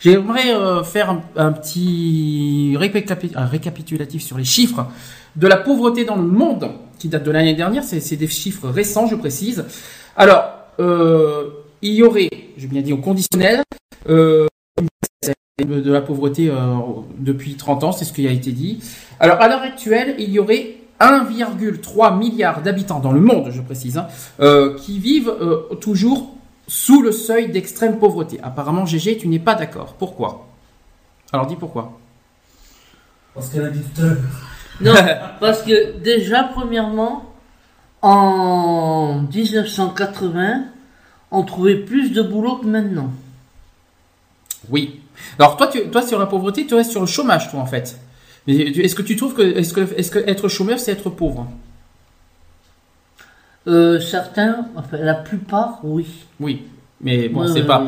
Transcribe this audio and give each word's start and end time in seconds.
J'aimerais 0.00 0.54
euh, 0.54 0.82
faire 0.82 1.20
un, 1.36 1.52
petit 1.52 2.76
récapitulatif 2.76 4.22
sur 4.22 4.38
les 4.38 4.44
chiffres 4.44 4.86
de 5.36 5.46
la 5.46 5.56
pauvreté 5.56 6.04
dans 6.04 6.16
le 6.16 6.22
monde, 6.22 6.70
qui 6.98 7.08
date 7.08 7.24
de 7.24 7.30
l'année 7.30 7.54
dernière. 7.54 7.84
C'est 7.84 8.16
des 8.16 8.28
chiffres 8.28 8.68
récents, 8.68 9.06
je 9.06 9.16
précise. 9.16 9.64
Alors, 10.16 10.44
euh, 10.80 11.50
il 11.82 11.94
y 11.94 12.02
aurait, 12.02 12.30
j'ai 12.56 12.66
bien 12.66 12.82
dit 12.82 12.92
au 12.92 12.98
conditionnel, 12.98 13.62
euh, 14.08 14.46
de 15.64 15.92
la 15.92 16.00
pauvreté 16.00 16.48
euh, 16.48 16.54
depuis 17.18 17.54
30 17.54 17.84
ans, 17.84 17.92
c'est 17.92 18.04
ce 18.04 18.12
qui 18.12 18.26
a 18.26 18.30
été 18.30 18.52
dit. 18.52 18.80
Alors, 19.18 19.40
à 19.40 19.48
l'heure 19.48 19.62
actuelle, 19.62 20.14
il 20.18 20.30
y 20.30 20.38
aurait 20.38 20.76
1,3 21.00 22.18
milliard 22.18 22.62
d'habitants 22.62 23.00
dans 23.00 23.12
le 23.12 23.20
monde, 23.20 23.50
je 23.50 23.60
précise, 23.60 23.98
hein, 23.98 24.06
euh, 24.40 24.76
qui 24.76 24.98
vivent 24.98 25.32
euh, 25.40 25.74
toujours 25.80 26.36
sous 26.68 27.02
le 27.02 27.10
seuil 27.10 27.50
d'extrême 27.50 27.98
pauvreté. 27.98 28.38
Apparemment, 28.42 28.86
GG, 28.86 29.18
tu 29.18 29.26
n'es 29.26 29.40
pas 29.40 29.54
d'accord. 29.54 29.94
Pourquoi? 29.94 30.46
Alors 31.32 31.46
dis 31.46 31.56
pourquoi. 31.56 31.98
Parce 33.34 33.48
qu'elle 33.48 33.64
a 33.64 33.70
dit 33.70 33.80
tout 33.80 34.02
à 34.02 34.04
l'heure. 34.04 34.16
Non, 34.80 34.94
parce 35.40 35.62
que 35.62 35.98
déjà, 35.98 36.44
premièrement, 36.44 37.32
en 38.02 39.22
1980, 39.34 40.64
on 41.30 41.42
trouvait 41.42 41.76
plus 41.76 42.10
de 42.12 42.22
boulot 42.22 42.56
que 42.56 42.66
maintenant. 42.66 43.10
Oui. 44.70 45.00
Alors 45.38 45.56
toi, 45.56 45.66
tu, 45.66 45.88
toi 45.88 46.02
sur 46.02 46.18
la 46.18 46.26
pauvreté, 46.26 46.66
tu 46.66 46.74
restes 46.74 46.90
sur 46.90 47.00
le 47.00 47.06
chômage, 47.06 47.50
toi 47.50 47.60
en 47.60 47.66
fait. 47.66 47.98
Mais 48.46 48.54
est-ce 48.54 48.94
que 48.94 49.02
tu 49.02 49.16
trouves 49.16 49.34
que 49.34 49.42
est-ce 49.42 49.72
que 49.72 49.80
est-ce 49.96 50.10
que 50.10 50.18
être 50.20 50.48
chômeur, 50.48 50.78
c'est 50.78 50.92
être 50.92 51.10
pauvre? 51.10 51.48
Euh, 53.66 54.00
certains, 54.00 54.66
enfin 54.76 54.96
la 54.98 55.14
plupart, 55.14 55.80
oui. 55.82 56.06
Oui. 56.40 56.64
Mais 57.00 57.28
bon, 57.28 57.46
c'est 57.46 57.66
pas. 57.66 57.84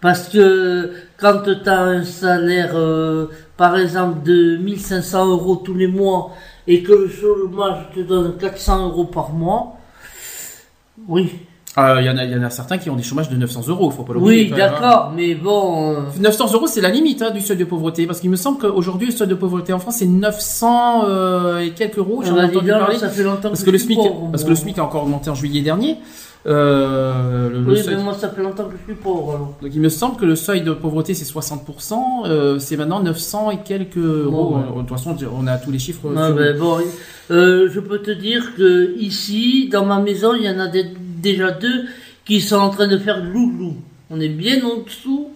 Parce 0.00 0.28
que 0.28 0.92
quand 1.16 1.42
tu 1.42 1.68
as 1.68 1.80
un 1.80 2.04
salaire, 2.04 2.72
euh, 2.74 3.26
par 3.56 3.76
exemple, 3.78 4.22
de 4.22 4.56
1500 4.56 5.28
euros 5.30 5.56
tous 5.56 5.74
les 5.74 5.86
mois 5.86 6.32
et 6.66 6.82
que 6.82 6.92
le 6.92 7.08
chômage 7.08 7.90
te 7.94 8.00
donne 8.00 8.36
400 8.36 8.88
euros 8.88 9.04
par 9.04 9.30
mois, 9.30 9.78
oui. 11.08 11.32
Euh, 11.76 11.96
Il 12.00 12.06
y 12.06 12.10
en 12.10 12.16
a, 12.16 12.24
il 12.24 12.30
y 12.30 12.36
en 12.36 12.42
a 12.42 12.50
certains 12.50 12.78
qui 12.78 12.88
ont 12.88 12.94
des 12.94 13.02
chômages 13.02 13.28
de 13.28 13.36
900 13.36 13.62
euros. 13.68 13.90
Faut 13.90 14.04
pas 14.04 14.12
l'oublier. 14.14 14.44
Oui, 14.44 14.50
hein. 14.52 14.56
d'accord, 14.56 15.12
mais 15.16 15.34
bon. 15.34 15.90
euh, 15.92 15.96
900 16.20 16.52
euros, 16.54 16.66
c'est 16.68 16.80
la 16.80 16.90
limite 16.90 17.20
hein, 17.22 17.30
du 17.32 17.40
seuil 17.40 17.56
de 17.56 17.64
pauvreté, 17.64 18.06
parce 18.06 18.20
qu'il 18.20 18.30
me 18.30 18.36
semble 18.36 18.58
qu'aujourd'hui, 18.58 19.08
le 19.08 19.12
seuil 19.12 19.26
de 19.28 19.34
pauvreté 19.34 19.72
en 19.72 19.80
France, 19.80 19.96
c'est 19.98 20.06
900 20.06 21.04
euh, 21.08 21.58
et 21.60 21.70
quelques 21.70 21.98
euros. 21.98 22.22
J'en 22.24 22.36
ai 22.36 22.38
on 22.38 22.42
a 22.42 22.46
dit 22.46 22.56
entendu 22.56 22.70
parler. 22.70 22.96
ça 22.98 23.08
fait 23.08 23.24
longtemps 23.24 23.48
Parce 23.48 23.60
que 23.60 23.66
que 23.66 23.70
le 23.72 23.78
je 23.78 23.84
suis 23.84 23.94
SMIC, 23.94 24.08
pauvre, 24.08 24.28
parce 24.30 24.44
que 24.44 24.50
le 24.50 24.54
SMIC 24.54 24.78
a 24.78 24.84
encore 24.84 25.02
augmenté 25.02 25.30
en 25.30 25.34
juillet 25.34 25.62
dernier. 25.62 25.96
Euh, 26.46 27.48
le- 27.50 27.60
le 27.60 27.70
Oui, 27.72 27.82
seuil- 27.82 27.96
mais 27.96 28.02
moi, 28.02 28.12
ça 28.14 28.28
fait 28.28 28.42
longtemps 28.42 28.64
que 28.64 28.74
je 28.78 28.92
suis 28.92 29.00
pauvre. 29.02 29.30
alors. 29.34 29.54
Donc 29.62 29.70
il 29.74 29.80
me 29.80 29.88
semble 29.88 30.16
que 30.16 30.26
le 30.26 30.36
seuil 30.36 30.60
de 30.62 30.72
pauvreté 30.72 31.14
c'est 31.14 31.24
60%, 31.24 32.24
euh, 32.26 32.58
c'est 32.58 32.76
maintenant 32.76 33.00
900 33.00 33.50
et 33.50 33.58
quelques 33.64 33.96
euros. 33.96 34.56
ouais. 34.56 34.62
Euh, 34.70 34.82
De 34.82 34.86
toute 34.86 34.90
façon, 34.90 35.16
on 35.36 35.46
a 35.46 35.56
tous 35.56 35.70
les 35.70 35.78
chiffres. 35.78 36.06
Ah, 36.16 36.30
ben, 36.32 36.58
bon, 36.58 36.76
euh, 37.30 37.68
je 37.72 37.80
peux 37.80 37.98
te 38.00 38.10
dire 38.10 38.54
que 38.56 38.94
ici, 38.98 39.68
dans 39.72 39.86
ma 39.86 39.98
maison, 40.00 40.34
il 40.34 40.44
y 40.44 40.50
en 40.50 40.58
a 40.60 40.68
des- 40.68 40.84
déjà 41.24 41.50
deux 41.50 41.84
qui 42.24 42.40
sont 42.40 42.56
en 42.56 42.70
train 42.70 42.86
de 42.86 42.98
faire 42.98 43.18
loup-loup. 43.24 43.74
On 44.10 44.20
est 44.20 44.28
bien 44.28 44.56
en 44.64 44.82
dessous 44.84 45.30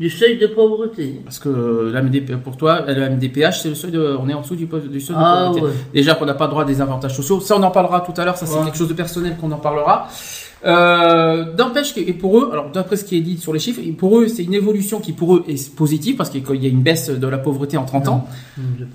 du 0.00 0.08
seuil 0.10 0.38
de 0.38 0.46
pauvreté. 0.48 1.20
Parce 1.24 1.38
que 1.38 1.90
la 1.92 2.02
MDP, 2.02 2.36
pour 2.42 2.56
toi, 2.56 2.84
le 2.88 3.08
MDPH, 3.10 3.60
c'est 3.62 3.68
le 3.68 3.74
seuil 3.76 3.90
de, 3.92 4.16
on 4.20 4.28
est 4.28 4.34
en 4.34 4.40
dessous 4.40 4.56
du, 4.56 4.66
du 4.66 5.00
seuil 5.00 5.14
de 5.16 5.20
Ah, 5.22 5.44
pauvreté. 5.48 5.66
ouais. 5.66 5.72
Déjà 5.94 6.14
qu'on 6.16 6.24
n'a 6.26 6.34
pas 6.34 6.46
le 6.46 6.50
droit 6.50 6.62
à 6.62 6.66
des 6.66 6.80
avantages 6.80 7.14
sociaux. 7.14 7.38
Ça, 7.40 7.56
on 7.56 7.62
en 7.62 7.70
parlera 7.70 8.00
tout 8.00 8.18
à 8.20 8.24
l'heure. 8.24 8.36
Ça, 8.36 8.46
c'est 8.46 8.56
Ouais. 8.58 8.64
quelque 8.64 8.78
chose 8.78 8.88
de 8.88 8.94
personnel 8.94 9.36
qu'on 9.40 9.52
en 9.52 9.58
parlera. 9.58 10.08
Euh, 10.64 11.52
D'empêche 11.54 11.92
que 11.94 12.00
et 12.00 12.12
pour 12.12 12.38
eux, 12.38 12.48
alors 12.52 12.70
d'après 12.70 12.96
ce 12.96 13.04
qui 13.04 13.16
est 13.16 13.20
dit 13.20 13.36
sur 13.36 13.52
les 13.52 13.58
chiffres, 13.58 13.80
pour 13.98 14.18
eux, 14.20 14.28
c'est 14.28 14.44
une 14.44 14.54
évolution 14.54 15.00
qui 15.00 15.12
pour 15.12 15.34
eux 15.36 15.44
est 15.48 15.74
positive 15.74 16.14
parce 16.16 16.30
qu'il 16.30 16.42
y 16.62 16.66
a 16.66 16.68
une 16.68 16.82
baisse 16.82 17.10
de 17.10 17.26
la 17.26 17.38
pauvreté 17.38 17.76
en 17.76 17.84
30 17.84 18.06
ans. 18.08 18.26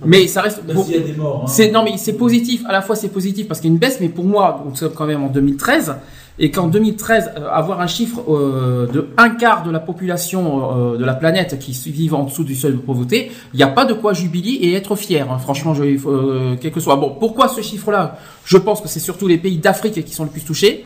Mais 0.06 0.28
ça 0.28 0.42
reste. 0.42 0.64
Même 0.66 0.78
s'il 0.84 0.96
y 0.96 0.98
a 0.98 1.02
des 1.02 1.14
morts. 1.14 1.42
hein. 1.44 1.48
C'est 1.48 1.72
non 1.72 1.84
mais 1.84 1.98
c'est 1.98 2.14
positif. 2.14 2.64
À 2.68 2.72
la 2.72 2.82
fois 2.82 2.96
c'est 2.96 3.10
positif 3.10 3.48
parce 3.50 3.60
qu'il 3.60 3.70
y 3.70 3.74
a 3.74 3.76
une 3.76 3.80
baisse, 3.80 3.98
mais 4.00 4.08
pour 4.10 4.24
moi, 4.26 4.64
on 4.70 4.74
sommes 4.76 4.94
quand 4.96 5.06
même 5.06 5.24
en 5.24 5.28
2013 5.28 5.96
et 6.40 6.52
qu'en 6.52 6.68
2013 6.68 7.32
euh, 7.38 7.50
avoir 7.50 7.82
un 7.82 7.88
chiffre 7.88 8.22
euh, 8.30 8.88
de 8.92 9.10
un 9.18 9.30
quart 9.30 9.64
de 9.64 9.72
la 9.72 9.80
population 9.80 10.94
euh, 10.94 10.98
de 10.98 11.04
la 11.06 11.14
planète 11.16 11.58
qui 11.60 11.72
vivent 11.92 12.14
en 12.16 12.24
dessous 12.26 12.44
du 12.44 12.56
seuil 12.56 12.74
de 12.74 12.78
pauvreté, 12.78 13.32
il 13.54 13.58
n'y 13.58 13.64
a 13.64 13.68
pas 13.68 13.86
de 13.86 13.94
quoi 13.94 14.14
jubiler 14.14 14.52
et 14.52 14.74
être 14.74 14.96
fier. 14.96 15.32
hein. 15.32 15.40
Franchement, 15.40 15.74
je, 15.74 15.84
euh, 15.84 16.56
quel 16.60 16.72
que 16.72 16.80
soit. 16.80 16.96
Bon, 16.96 17.16
pourquoi 17.20 17.48
ce 17.48 17.62
chiffre-là? 17.62 18.18
Je 18.46 18.58
pense 18.58 18.82
que 18.82 18.88
c'est 18.88 19.00
surtout 19.00 19.28
les 19.28 19.38
pays 19.38 19.58
d'Afrique 19.58 20.04
qui 20.06 20.14
sont 20.14 20.24
le 20.24 20.30
plus 20.30 20.44
touchés. 20.46 20.86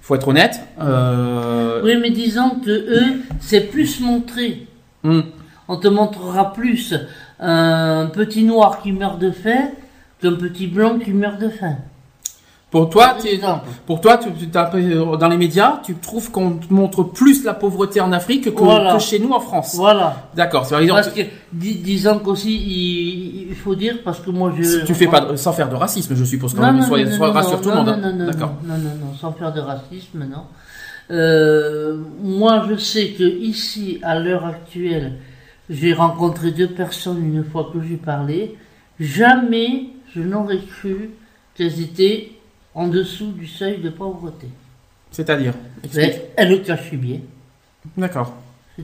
Faut 0.00 0.14
être 0.14 0.28
honnête. 0.28 0.60
Oui, 0.78 1.96
mais 2.00 2.10
disons 2.10 2.60
que 2.64 2.70
eux, 2.70 3.22
c'est 3.40 3.62
plus 3.62 4.00
montré. 4.00 4.66
hum. 5.04 5.24
On 5.68 5.78
te 5.78 5.88
montrera 5.88 6.52
plus 6.52 6.94
un 7.40 8.06
petit 8.06 8.44
noir 8.44 8.80
qui 8.82 8.92
meurt 8.92 9.18
de 9.18 9.32
faim 9.32 9.70
qu'un 10.22 10.34
petit 10.34 10.68
blanc 10.68 10.98
qui 10.98 11.10
meurt 11.10 11.40
de 11.40 11.48
faim. 11.48 11.76
Pour 12.70 12.90
toi, 12.90 13.16
pour 13.86 14.00
toi, 14.00 14.18
tu, 14.18 14.28
euh, 14.28 15.16
dans 15.16 15.28
les 15.28 15.36
médias, 15.36 15.80
tu 15.84 15.94
trouves 15.94 16.32
qu'on 16.32 16.58
montre 16.68 17.04
plus 17.04 17.44
la 17.44 17.54
pauvreté 17.54 18.00
en 18.00 18.10
Afrique 18.12 18.52
que, 18.52 18.60
Voilà. 18.62 18.94
que 18.94 18.98
chez 18.98 19.20
nous 19.20 19.30
en 19.30 19.38
France. 19.40 19.76
Voilà. 19.76 20.28
D'accord. 20.34 20.68
Par 20.68 20.80
exemple, 20.80 21.00
Parce 21.02 21.14
que, 21.14 21.22
dis- 21.52 21.76
disons 21.76 22.18
qu'aussi, 22.18 22.52
il, 22.54 23.48
il 23.50 23.54
faut 23.54 23.76
dire, 23.76 23.98
parce 24.04 24.18
que 24.18 24.30
moi 24.30 24.52
je. 24.60 24.84
tu 24.84 24.94
fais 24.94 25.06
pas 25.06 25.20
de- 25.20 25.36
sans 25.36 25.52
faire 25.52 25.68
de 25.68 25.76
racisme, 25.76 26.14
je 26.16 26.24
suppose 26.24 26.54
quand 26.54 26.60
Non, 26.60 26.72
même. 26.72 27.06
non, 27.18 27.32
rassure 27.32 27.60
tout 27.60 27.68
le 27.70 27.76
monde. 27.76 27.88
hein. 27.88 27.98
Non, 28.02 28.10
non, 28.12 28.16
non, 28.18 28.26
D'accord. 28.26 28.54
non, 28.64 28.74
non, 28.76 29.06
non, 29.06 29.14
sans 29.14 29.32
faire 29.32 29.52
de 29.52 29.60
racisme, 29.60 30.18
non. 30.28 30.42
Euh, 31.12 31.98
moi, 32.20 32.64
je 32.68 32.74
sais 32.76 33.10
que 33.10 33.22
ici, 33.22 34.00
à 34.02 34.18
l'heure 34.18 34.44
actuelle, 34.44 35.18
j'ai 35.70 35.92
rencontré 35.92 36.50
deux 36.50 36.68
personnes 36.68 37.24
une 37.24 37.44
fois 37.44 37.70
que 37.72 37.80
j'ai 37.80 37.96
parlé. 37.96 38.56
Jamais 38.98 39.90
je 40.14 40.20
n'aurais 40.20 40.58
cru 40.58 41.10
qu'elles 41.54 41.80
étaient 41.80 42.32
en 42.76 42.86
dessous 42.86 43.32
du 43.32 43.46
seuil 43.48 43.78
de 43.78 43.88
pauvreté. 43.90 44.46
C'est-à-dire. 45.10 45.54
cachaient 46.64 46.96
bien. 46.96 47.18
D'accord. 47.96 48.34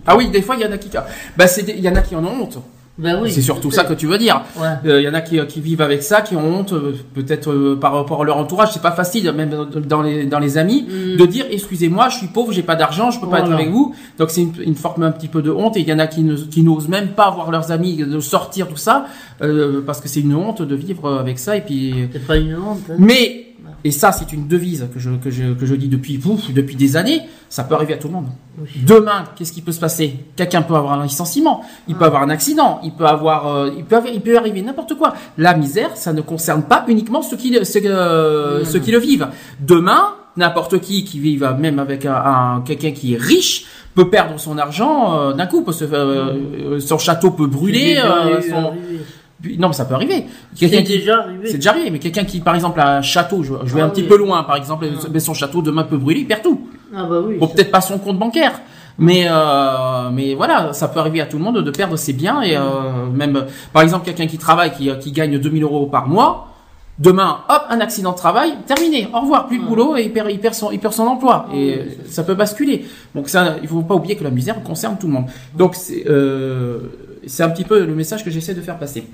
Ah 0.06 0.16
oui, 0.16 0.30
des 0.30 0.40
fois, 0.42 0.56
il 0.56 0.62
y 0.62 0.66
en 0.66 0.72
a 0.72 0.78
qui. 0.78 0.88
Bah, 1.36 1.46
c'est 1.46 1.62
des- 1.62 1.72
il 1.74 1.80
y 1.80 1.88
en 1.88 1.94
a 1.94 2.00
qui 2.00 2.16
en 2.16 2.24
ont 2.24 2.42
honte. 2.42 2.58
Ben 2.98 3.18
oui. 3.22 3.32
c'est 3.32 3.40
surtout 3.40 3.70
ça 3.70 3.84
que 3.84 3.94
tu 3.94 4.06
veux 4.06 4.18
dire. 4.18 4.42
Ouais. 4.58 4.68
Euh, 4.84 5.00
Il 5.00 5.04
y 5.04 5.08
en 5.08 5.14
a 5.14 5.22
qui, 5.22 5.44
qui 5.46 5.60
vivent 5.62 5.80
avec 5.80 6.02
ça, 6.02 6.20
qui 6.20 6.36
ont 6.36 6.44
honte, 6.58 6.74
euh, 6.74 6.94
peut-être 7.14 7.50
euh, 7.50 7.74
par 7.74 7.94
rapport 7.94 8.20
à 8.20 8.24
leur 8.24 8.36
entourage. 8.36 8.68
C'est 8.74 8.82
pas 8.82 8.92
facile, 8.92 9.32
même 9.32 9.48
dans- 9.86 10.02
les, 10.02 10.24
dans 10.26 10.38
les 10.38 10.58
amis, 10.58 10.82
Mm. 10.88 11.16
de 11.16 11.26
dire 11.26 11.46
excusez-moi, 11.50 12.10
je 12.10 12.18
suis 12.18 12.26
pauvre, 12.26 12.52
j'ai 12.52 12.62
pas 12.62 12.76
d'argent, 12.76 13.10
je 13.10 13.18
peux 13.18 13.28
pas 13.30 13.40
être 13.40 13.50
avec 13.52 13.70
vous. 13.70 13.94
Donc 14.18 14.28
c'est 14.30 14.42
une, 14.42 14.52
une 14.62 14.74
forme 14.74 15.04
un 15.04 15.10
petit 15.10 15.28
peu 15.28 15.40
de 15.40 15.50
honte. 15.50 15.76
Et 15.78 15.80
il 15.80 15.88
y 15.88 15.92
en 15.92 15.98
a 15.98 16.06
qui 16.06 16.22
n'osent 16.22 16.88
même 16.88 17.08
pas 17.08 17.30
voir 17.30 17.50
leurs 17.50 17.72
amis 17.72 17.96
de 17.96 18.20
sortir 18.20 18.68
tout 18.68 18.76
ça 18.76 19.06
euh, 19.40 19.80
parce 19.84 20.00
que 20.02 20.08
c'est 20.08 20.20
une 20.20 20.34
honte 20.34 20.60
de 20.60 20.74
vivre 20.74 21.14
avec 21.18 21.38
ça. 21.38 21.56
Et 21.56 21.62
puis, 21.62 22.08
C'est 22.12 22.26
pas 22.26 22.36
une 22.36 22.54
honte. 22.56 22.78
hein. 22.90 22.96
mais 22.98 23.46
et 23.84 23.90
ça 23.90 24.12
c'est 24.12 24.32
une 24.32 24.46
devise 24.48 24.86
que 24.92 24.98
je 25.00 25.10
que 25.10 25.30
je 25.30 25.52
que 25.54 25.66
je 25.66 25.74
dis 25.74 25.88
depuis 25.88 26.18
pouf, 26.18 26.50
depuis 26.52 26.76
des 26.76 26.96
années. 26.96 27.22
Ça 27.48 27.64
peut 27.64 27.74
arriver 27.74 27.94
à 27.94 27.96
tout 27.98 28.08
le 28.08 28.14
monde. 28.14 28.28
Oui. 28.58 28.68
Demain, 28.86 29.24
qu'est-ce 29.36 29.52
qui 29.52 29.60
peut 29.60 29.72
se 29.72 29.80
passer? 29.80 30.16
Quelqu'un 30.36 30.62
peut 30.62 30.74
avoir 30.74 30.98
un 31.00 31.04
licenciement, 31.04 31.62
il 31.88 31.94
peut 31.96 32.04
avoir 32.06 32.22
un 32.22 32.30
accident, 32.30 32.80
il 32.82 32.92
peut 32.92 33.04
avoir, 33.06 33.46
euh, 33.46 33.70
il 33.76 33.84
peut, 33.84 33.96
avoir- 33.96 34.12
il 34.12 34.20
peut 34.22 34.36
arriver 34.38 34.62
n'importe 34.62 34.94
quoi. 34.96 35.12
La 35.36 35.54
misère, 35.54 35.90
ça 35.96 36.12
ne 36.14 36.20
concerne 36.22 36.62
pas 36.62 36.84
uniquement 36.88 37.20
ceux 37.22 37.36
qui, 37.36 37.50
le- 37.50 37.64
ceux, 37.64 37.80
euh, 37.84 38.60
Non, 38.60 38.64
ceux 38.64 38.78
non. 38.78 38.84
qui 38.84 38.90
le 38.90 38.98
vivent. 38.98 39.28
Demain, 39.60 40.14
n'importe 40.36 40.80
qui 40.80 41.04
qui 41.04 41.18
vive 41.18 41.54
même 41.58 41.78
avec 41.78 42.06
un, 42.06 42.14
un- 42.14 42.62
quelqu'un 42.64 42.92
qui 42.92 43.14
est 43.14 43.18
riche 43.20 43.66
peut 43.94 44.08
perdre 44.08 44.40
son 44.40 44.56
argent 44.56 45.14
euh, 45.18 45.32
d'un 45.34 45.44
coup, 45.46 45.62
euh, 45.82 46.80
son 46.80 46.96
château 46.98 47.32
peut 47.32 47.46
brûler. 47.46 48.00
Son-. 48.48 48.72
Non, 49.58 49.68
mais 49.68 49.74
ça 49.74 49.84
peut 49.84 49.94
arriver. 49.94 50.26
C'est 50.54 50.68
déjà 50.82 51.20
arrivé. 51.20 51.48
c'est 51.48 51.56
déjà 51.56 51.70
arrivé, 51.70 51.90
mais 51.90 51.98
quelqu'un 51.98 52.24
qui, 52.24 52.40
par 52.40 52.54
exemple, 52.54 52.80
a 52.80 52.98
un 52.98 53.02
château, 53.02 53.42
je, 53.42 53.52
je 53.64 53.74
vais 53.74 53.80
Ah 53.80 53.86
un 53.86 53.88
petit 53.88 54.04
peu 54.04 54.16
loin, 54.16 54.42
par 54.44 54.56
exemple, 54.56 54.86
Ah. 54.88 55.06
mais 55.12 55.20
son 55.20 55.34
château 55.34 55.62
demain 55.62 55.84
peut 55.84 55.96
brûler, 55.96 56.20
il 56.20 56.26
perd 56.26 56.42
tout. 56.42 56.68
Ah 56.94 57.04
bah 57.04 57.20
oui. 57.26 57.38
Bon, 57.38 57.48
peut-être 57.48 57.70
pas 57.70 57.80
son 57.80 57.98
compte 57.98 58.18
bancaire, 58.18 58.60
mais 58.98 59.26
euh, 59.28 60.10
mais 60.12 60.34
voilà, 60.34 60.72
ça 60.72 60.88
peut 60.88 61.00
arriver 61.00 61.20
à 61.20 61.26
tout 61.26 61.38
le 61.38 61.44
monde 61.44 61.58
de 61.62 61.70
perdre 61.70 61.96
ses 61.96 62.12
biens 62.12 62.42
et 62.42 62.56
euh, 62.56 63.06
même 63.12 63.46
par 63.72 63.82
exemple 63.82 64.04
quelqu'un 64.04 64.26
qui 64.26 64.38
travaille 64.38 64.72
qui, 64.74 64.90
qui 65.00 65.12
gagne 65.12 65.38
2000 65.38 65.62
euros 65.62 65.86
par 65.86 66.06
mois, 66.08 66.48
Demain, 66.98 67.38
hop, 67.48 67.62
un 67.70 67.80
accident 67.80 68.12
de 68.12 68.16
travail, 68.18 68.52
terminé, 68.66 69.08
au 69.14 69.20
revoir, 69.20 69.46
plus 69.46 69.58
de 69.58 69.64
boulot 69.64 69.96
et 69.96 70.02
il 70.02 70.12
perd, 70.12 70.30
il 70.30 70.38
perd 70.38 70.54
son, 70.54 70.70
il 70.70 70.78
perd 70.78 70.92
son 70.92 71.04
emploi. 71.04 71.46
Et 71.52 71.74
euh, 71.74 71.84
ça 72.06 72.22
peut 72.22 72.34
basculer. 72.34 72.84
Donc 73.14 73.30
ça, 73.30 73.56
il 73.62 73.66
faut 73.66 73.80
pas 73.80 73.94
oublier 73.94 74.14
que 74.14 74.22
la 74.22 74.30
misère 74.30 74.62
concerne 74.62 74.98
tout 75.00 75.06
le 75.06 75.14
monde. 75.14 75.24
Donc 75.56 75.74
c'est 75.74 76.04
euh, 76.06 76.80
c'est 77.26 77.42
un 77.42 77.50
petit 77.50 77.64
peu 77.64 77.84
le 77.84 77.94
message 77.94 78.24
que 78.24 78.30
j'essaie 78.30 78.54
de 78.54 78.60
faire 78.60 78.78
passer. 78.78 79.08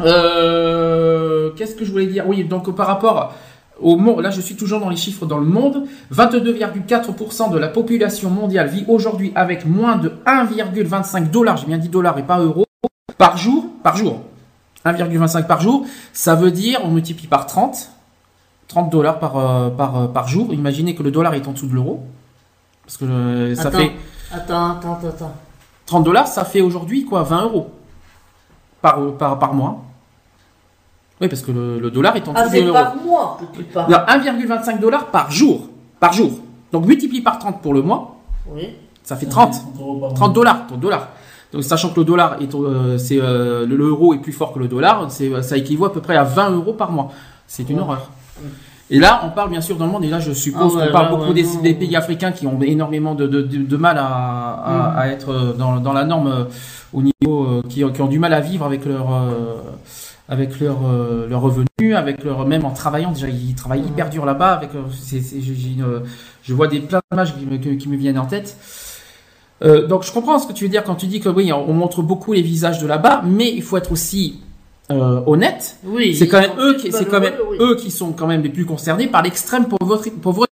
Euh, 0.00 1.50
Qu'est-ce 1.56 1.74
que 1.74 1.84
je 1.84 1.92
voulais 1.92 2.06
dire? 2.06 2.24
Oui, 2.26 2.44
donc 2.44 2.74
par 2.74 2.86
rapport 2.86 3.34
au 3.80 3.96
monde, 3.96 4.20
là 4.22 4.30
je 4.30 4.40
suis 4.40 4.56
toujours 4.56 4.80
dans 4.80 4.88
les 4.88 4.96
chiffres 4.96 5.26
dans 5.26 5.38
le 5.38 5.46
monde, 5.46 5.84
22,4% 6.12 7.52
de 7.52 7.58
la 7.58 7.68
population 7.68 8.30
mondiale 8.30 8.68
vit 8.68 8.84
aujourd'hui 8.88 9.32
avec 9.34 9.66
moins 9.66 9.96
de 9.96 10.12
1,25 10.26 11.30
dollars, 11.30 11.56
j'ai 11.56 11.66
bien 11.66 11.78
dit 11.78 11.88
dollars 11.88 12.18
et 12.18 12.22
pas 12.22 12.38
euros, 12.38 12.66
par 13.18 13.36
jour, 13.36 13.66
par 13.82 13.96
jour. 13.96 14.20
1,25 14.84 15.46
par 15.46 15.60
jour, 15.60 15.86
ça 16.12 16.34
veut 16.34 16.50
dire, 16.50 16.80
on 16.84 16.90
multiplie 16.90 17.26
par 17.26 17.46
30, 17.46 17.90
30 18.68 18.90
dollars 18.90 19.18
par, 19.18 19.36
euh, 19.38 19.70
par, 19.70 19.96
euh, 19.96 20.06
par 20.08 20.28
jour. 20.28 20.52
Imaginez 20.52 20.94
que 20.94 21.02
le 21.02 21.10
dollar 21.10 21.34
est 21.34 21.46
en 21.48 21.52
dessous 21.52 21.66
de 21.66 21.74
l'euro. 21.74 22.04
Parce 22.84 22.98
que 22.98 23.04
euh, 23.06 23.54
ça 23.54 23.68
Attends. 23.68 23.78
fait 23.78 23.92
Attends, 24.32 24.70
attends, 24.72 24.92
attends, 24.94 25.08
attends. 25.08 25.34
30 25.86 26.04
dollars, 26.04 26.26
ça 26.26 26.44
fait 26.44 26.60
aujourd'hui 26.60 27.04
quoi 27.04 27.22
20 27.22 27.42
euros 27.44 27.70
par, 28.80 28.98
par, 29.18 29.38
par 29.38 29.54
mois. 29.54 29.82
Oui, 31.20 31.28
parce 31.28 31.42
que 31.42 31.52
le, 31.52 31.78
le 31.78 31.90
dollar 31.90 32.16
est 32.16 32.26
en 32.28 32.32
Ah, 32.34 32.46
c'est 32.50 32.70
par 32.72 32.96
mois 32.96 33.38
parles. 33.72 33.90
Non, 33.90 33.98
1,25 33.98 34.80
dollars 34.80 35.06
par 35.06 35.30
jour. 35.30 35.68
Par 36.00 36.12
jour. 36.12 36.32
Donc 36.72 36.86
multiplie 36.86 37.20
par 37.20 37.38
30 37.38 37.62
pour 37.62 37.72
le 37.72 37.82
mois, 37.82 38.16
Oui. 38.48 38.70
ça 39.04 39.14
fait 39.16 39.26
30. 39.26 39.52
30 39.76 40.14
30 40.14 40.32
dollars, 40.32 40.66
30 40.66 40.80
dollars. 40.80 41.08
Donc 41.52 41.62
sachant 41.62 41.90
que 41.90 42.00
le 42.00 42.04
dollar 42.04 42.36
est, 42.42 42.52
euh, 42.54 42.98
c'est 42.98 43.18
euh, 43.20 43.64
le- 43.64 43.76
l'euro 43.76 44.12
est 44.12 44.18
plus 44.18 44.32
fort 44.32 44.52
que 44.52 44.58
le 44.58 44.66
dollar, 44.66 45.08
c'est 45.10 45.40
ça 45.42 45.56
équivaut 45.56 45.84
à 45.84 45.92
peu 45.92 46.00
près 46.00 46.16
à 46.16 46.24
20 46.24 46.50
euros 46.50 46.72
par 46.72 46.90
mois. 46.90 47.12
C'est 47.46 47.68
une 47.70 47.76
Ouais. 47.76 47.82
horreur. 47.82 48.10
Et 48.90 48.98
là, 48.98 49.22
on 49.24 49.30
parle 49.30 49.50
bien 49.50 49.60
sûr 49.62 49.76
dans 49.76 49.86
le 49.86 49.92
monde, 49.92 50.04
et 50.04 50.10
là 50.10 50.20
je 50.20 50.32
suppose 50.32 50.72
Ah 50.74 50.78
ouais, 50.78 50.86
qu'on 50.86 50.92
parle 50.92 51.04
là, 51.06 51.10
beaucoup 51.16 51.32
ouais, 51.32 51.42
des, 51.62 51.74
pays 51.74 51.96
africains 51.96 52.32
qui 52.32 52.46
ont 52.46 52.60
énormément 52.60 53.14
de, 53.14 53.26
de, 53.26 53.40
de, 53.40 53.58
de 53.58 53.76
mal 53.76 53.96
à, 53.98 54.04
à, 54.04 54.92
Mm. 54.94 54.98
à 54.98 55.08
être 55.08 55.30
euh, 55.30 55.52
dans, 55.54 55.80
dans 55.80 55.92
la 55.92 56.04
norme 56.04 56.26
euh, 56.28 56.44
au 56.92 57.00
niveau, 57.02 57.44
euh, 57.46 57.62
qui, 57.68 57.82
qui 57.92 58.02
ont 58.02 58.06
du 58.06 58.18
mal 58.18 58.34
à 58.34 58.40
vivre 58.40 58.64
avec 58.64 58.84
leur, 58.84 59.06
avec 60.28 60.60
leur, 60.60 60.78
leur 61.28 61.40
revenu, 61.40 61.94
avec 61.94 62.22
leur, 62.22 62.46
même 62.46 62.64
en 62.64 62.70
travaillant, 62.70 63.10
déjà 63.10 63.28
ils 63.28 63.54
travaillent 63.54 63.84
hyper 63.84 64.10
dur 64.10 64.24
là-bas, 64.24 64.52
avec, 64.52 64.70
je 66.42 66.54
vois 66.54 66.68
des 66.68 66.80
plein 66.80 67.00
d'images 67.10 67.34
qui 67.36 67.46
me, 67.46 67.56
qui 67.56 67.88
me 67.88 67.96
viennent 67.96 68.18
en 68.18 68.26
tête. 68.26 68.56
Euh, 69.62 69.86
donc 69.86 70.02
je 70.02 70.12
comprends 70.12 70.38
ce 70.38 70.46
que 70.46 70.52
tu 70.52 70.64
veux 70.64 70.70
dire 70.70 70.84
quand 70.84 70.96
tu 70.96 71.06
dis 71.06 71.20
que 71.20 71.28
oui, 71.28 71.52
on 71.52 71.72
montre 71.72 72.02
beaucoup 72.02 72.32
les 72.32 72.42
visages 72.42 72.80
de 72.80 72.86
là-bas, 72.86 73.22
mais 73.24 73.52
il 73.52 73.62
faut 73.62 73.76
être 73.76 73.92
aussi 73.92 74.40
euh, 74.90 75.22
honnête. 75.26 75.76
Oui. 75.84 76.14
C'est 76.14 76.28
quand 76.28 76.40
même 76.40 76.52
eux 76.58 76.74
qui, 76.76 76.92
c'est 76.92 77.06
quand 77.06 77.20
même 77.20 77.34
oui. 77.50 77.56
eux 77.60 77.76
qui 77.76 77.90
sont 77.90 78.12
quand 78.12 78.26
même 78.26 78.42
les 78.42 78.48
plus 78.50 78.66
concernés 78.66 79.06
par 79.06 79.22
l'extrême 79.22 79.66
pauvreté. 79.66 80.10
pauvreté. 80.10 80.50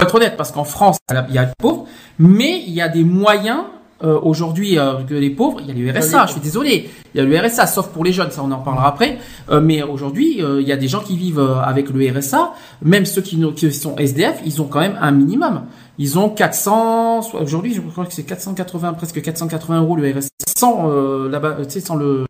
Faut 0.00 0.06
être 0.06 0.14
honnête, 0.16 0.36
parce 0.36 0.50
qu'en 0.52 0.64
France, 0.64 0.98
il 1.10 1.34
y 1.34 1.38
a 1.38 1.44
des 1.44 1.52
pauvres, 1.58 1.86
mais 2.18 2.60
il 2.66 2.72
y 2.72 2.80
a 2.80 2.88
des 2.88 3.04
moyens. 3.04 3.60
euh, 4.02 4.18
Aujourd'hui, 4.22 4.76
euh, 4.78 5.02
que 5.08 5.14
les 5.14 5.30
pauvres, 5.30 5.60
il 5.60 5.68
y 5.68 5.70
a 5.88 5.92
le 5.92 5.98
RSA. 5.98 6.26
Je 6.26 6.32
suis 6.32 6.40
désolé, 6.40 6.90
il 7.14 7.18
y 7.18 7.20
a 7.20 7.24
le 7.24 7.38
RSA, 7.38 7.66
sauf 7.68 7.88
pour 7.88 8.04
les 8.04 8.12
jeunes, 8.12 8.30
ça 8.32 8.42
on 8.42 8.50
en 8.50 8.58
parlera 8.58 8.88
après. 8.88 9.18
Euh, 9.50 9.60
mais 9.60 9.82
aujourd'hui, 9.82 10.42
euh, 10.42 10.60
il 10.60 10.66
y 10.68 10.72
a 10.72 10.76
des 10.76 10.88
gens 10.88 11.00
qui 11.00 11.16
vivent 11.16 11.38
euh, 11.38 11.58
avec 11.60 11.88
le 11.90 12.10
RSA, 12.18 12.52
même 12.82 13.06
ceux 13.06 13.22
qui, 13.22 13.40
qui 13.54 13.72
sont 13.72 13.94
SDF, 13.96 14.40
ils 14.44 14.60
ont 14.60 14.66
quand 14.66 14.80
même 14.80 14.98
un 15.00 15.12
minimum. 15.12 15.62
Ils 15.98 16.18
ont 16.18 16.28
400, 16.28 17.22
soit- 17.22 17.40
aujourd'hui, 17.40 17.72
je 17.72 17.80
crois 17.80 18.04
que 18.04 18.12
c'est 18.12 18.24
480, 18.24 18.94
presque 18.94 19.22
480 19.22 19.80
euros 19.80 19.94
le 19.96 20.10
RSA, 20.10 20.28
sans 20.58 20.90
euh, 20.90 21.28
là-bas, 21.30 21.56
tu 21.64 21.70
sais, 21.70 21.80
sans 21.80 21.94
le. 21.94 22.26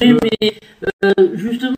Oui, 0.00 0.16
mais 0.40 0.58
euh, 1.04 1.36
justement, 1.36 1.74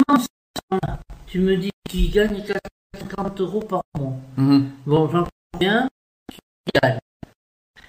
tu 1.26 1.40
me 1.40 1.56
dis 1.56 1.70
qu'il 1.88 2.11
gagne 2.11 2.43
450 2.43 3.40
euros 3.40 3.61
par 3.61 3.82
mois. 3.99 4.16
Mhm. 4.37 4.70
Bon, 4.87 5.08
j'en 5.11 5.26
bien, 5.58 5.88
il 6.31 6.81
gagne. 6.81 6.99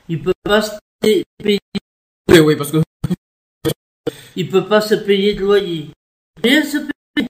Il 0.10 0.22
peut 0.22 0.34
pas 0.44 0.62
se 0.62 0.72
payer, 1.00 1.24
Oui, 1.44 2.40
oui, 2.40 2.56
parce 2.56 2.72
que 2.72 2.78
il 4.36 4.50
peut 4.50 4.68
pas 4.68 4.82
se 4.82 4.96
payer 4.96 5.34
de 5.36 5.42
loyer. 5.42 5.90
Rien 6.44 6.64
se 6.64 6.78
paye. 6.80 7.28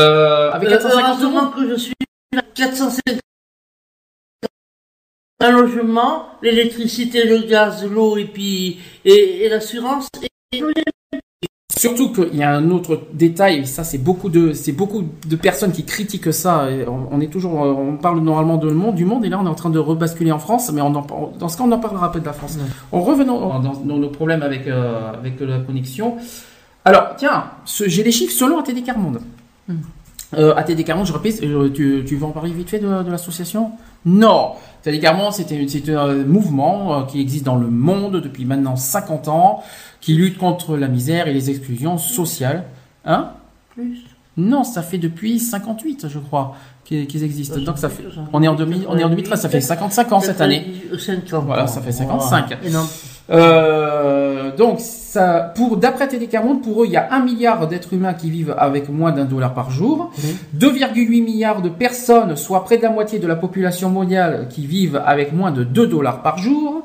euh, 0.00 0.50
avec 0.52 0.68
Euh, 0.68 0.72
450 0.72 1.20
euros. 1.22 1.32
heureusement 1.34 1.50
que 1.50 1.68
je 1.68 1.74
suis 1.74 1.94
à 2.36 2.42
450 2.42 3.20
un 5.40 5.52
logement, 5.52 6.30
l'électricité, 6.42 7.24
le 7.24 7.38
gaz, 7.46 7.84
l'eau 7.84 8.16
et 8.16 8.24
puis 8.26 8.80
et, 9.04 9.44
et 9.44 9.48
l'assurance. 9.48 10.08
Et... 10.22 10.30
Surtout 11.76 12.12
qu'il 12.12 12.34
y 12.34 12.42
a 12.42 12.50
un 12.50 12.70
autre 12.70 13.02
détail, 13.12 13.58
et 13.58 13.64
ça 13.66 13.84
c'est 13.84 13.98
beaucoup 13.98 14.30
de 14.30 14.52
c'est 14.54 14.72
beaucoup 14.72 15.04
de 15.26 15.36
personnes 15.36 15.70
qui 15.70 15.84
critiquent 15.84 16.32
ça. 16.32 16.70
et 16.70 16.88
on, 16.88 17.08
on 17.12 17.20
est 17.20 17.28
toujours 17.28 17.54
on 17.54 17.96
parle 17.98 18.20
normalement 18.20 18.56
de 18.56 18.68
le 18.68 18.74
monde 18.74 18.94
du 18.94 19.04
monde 19.04 19.24
et 19.24 19.28
là 19.28 19.38
on 19.38 19.44
est 19.44 19.50
en 19.50 19.54
train 19.54 19.68
de 19.68 19.78
rebasculer 19.78 20.32
en 20.32 20.38
France, 20.38 20.72
mais 20.72 20.80
on 20.80 20.94
en, 20.94 21.06
dans 21.38 21.48
ce 21.48 21.58
cas 21.58 21.64
on 21.64 21.70
en 21.70 21.78
parlera 21.78 22.06
après 22.06 22.20
de 22.20 22.24
la 22.24 22.32
France. 22.32 22.56
Ouais. 22.56 22.64
En 22.90 23.02
revenant 23.02 23.60
dans, 23.60 23.74
dans 23.74 23.96
nos 23.98 24.08
problèmes 24.08 24.42
avec 24.42 24.66
euh, 24.66 25.12
avec 25.12 25.40
la 25.40 25.58
connexion. 25.58 26.16
Alors 26.86 27.16
tiens, 27.16 27.44
j'ai 27.66 28.02
les 28.02 28.12
chiffres 28.12 28.32
selon 28.32 28.58
ATD 28.58 28.82
Carmonde. 28.82 29.20
Hmm. 29.68 29.74
Euh, 30.38 30.54
ATD 30.56 30.84
Carmonde, 30.84 31.06
je 31.06 31.12
répète, 31.12 31.42
euh, 31.42 31.70
tu, 31.70 32.02
tu 32.06 32.16
veux 32.16 32.24
en 32.24 32.30
parler 32.30 32.50
vite 32.52 32.70
fait 32.70 32.78
de, 32.78 33.02
de 33.02 33.10
l'association? 33.10 33.72
Non. 34.04 34.52
C'était 34.82 35.66
c'est 35.68 35.94
un 35.94 36.14
mouvement 36.24 37.00
euh, 37.00 37.04
qui 37.04 37.20
existe 37.20 37.44
dans 37.44 37.56
le 37.56 37.68
monde 37.68 38.20
depuis 38.20 38.44
maintenant 38.44 38.76
50 38.76 39.28
ans, 39.28 39.62
qui 40.00 40.14
lutte 40.14 40.38
contre 40.38 40.76
la 40.76 40.88
misère 40.88 41.28
et 41.28 41.34
les 41.34 41.50
exclusions 41.50 41.98
sociales. 41.98 42.64
Hein? 43.04 43.32
Plus. 43.74 44.04
Non, 44.36 44.62
ça 44.62 44.82
fait 44.82 44.98
depuis 44.98 45.40
58, 45.40 46.06
je 46.08 46.18
crois, 46.20 46.56
qu'ils 46.84 47.24
existent. 47.24 47.58
Donc 47.58 47.76
ça 47.76 47.88
fait, 47.88 48.04
on 48.32 48.42
est 48.42 48.48
en 48.48 48.54
2000, 48.54 48.86
on 48.88 48.96
est 48.96 49.02
en 49.02 49.08
2013, 49.08 49.40
ça 49.40 49.48
fait 49.48 49.60
55 49.60 50.12
ans 50.12 50.20
cette 50.20 50.40
année. 50.40 50.64
50 50.96 51.44
Voilà, 51.44 51.66
ça 51.66 51.82
fait 51.82 51.92
55. 51.92 52.56
Euh, 53.30 54.56
donc, 54.56 54.80
ça, 54.80 55.52
pour 55.54 55.76
d'après 55.76 56.08
TD 56.08 56.28
Monde, 56.38 56.62
pour 56.62 56.82
eux, 56.82 56.86
il 56.86 56.92
y 56.92 56.96
a 56.96 57.12
un 57.12 57.20
milliard 57.20 57.66
d'êtres 57.68 57.92
humains 57.92 58.14
qui 58.14 58.30
vivent 58.30 58.54
avec 58.58 58.88
moins 58.88 59.12
d'un 59.12 59.24
dollar 59.24 59.54
par 59.54 59.70
jour, 59.70 60.10
2,8 60.58 61.22
milliards 61.22 61.62
de 61.62 61.68
personnes, 61.68 62.36
soit 62.36 62.64
près 62.64 62.78
de 62.78 62.82
la 62.82 62.90
moitié 62.90 63.18
de 63.18 63.26
la 63.26 63.36
population 63.36 63.90
mondiale, 63.90 64.48
qui 64.50 64.66
vivent 64.66 65.00
avec 65.04 65.32
moins 65.32 65.50
de 65.50 65.64
2 65.64 65.86
dollars 65.86 66.22
par 66.22 66.38
jour. 66.38 66.82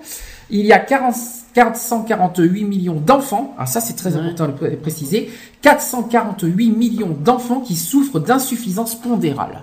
Il 0.50 0.66
y 0.66 0.74
a 0.74 0.80
40 0.80 1.16
448 1.54 2.64
millions 2.66 3.00
d'enfants, 3.00 3.54
ah 3.60 3.68
ça 3.68 3.80
c'est 3.80 3.94
très 3.94 4.16
Ouais. 4.16 4.22
important 4.22 4.48
de 4.48 4.54
pré- 4.54 4.72
préciser, 4.76 5.30
448 5.62 6.72
millions 6.72 7.16
d'enfants 7.24 7.60
qui 7.60 7.76
souffrent 7.76 8.20
d'insuffisance 8.20 8.96
pondérale. 8.96 9.62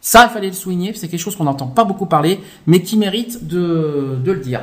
Ça, 0.00 0.26
il 0.28 0.32
fallait 0.32 0.48
le 0.48 0.54
souligner, 0.54 0.92
c'est 0.94 1.06
quelque 1.06 1.20
chose 1.20 1.36
qu'on 1.36 1.44
n'entend 1.44 1.68
pas 1.68 1.84
beaucoup 1.84 2.06
parler, 2.06 2.40
mais 2.66 2.82
qui 2.82 2.96
mérite 2.96 3.46
de, 3.46 4.16
de 4.24 4.32
le 4.32 4.40
dire. 4.40 4.62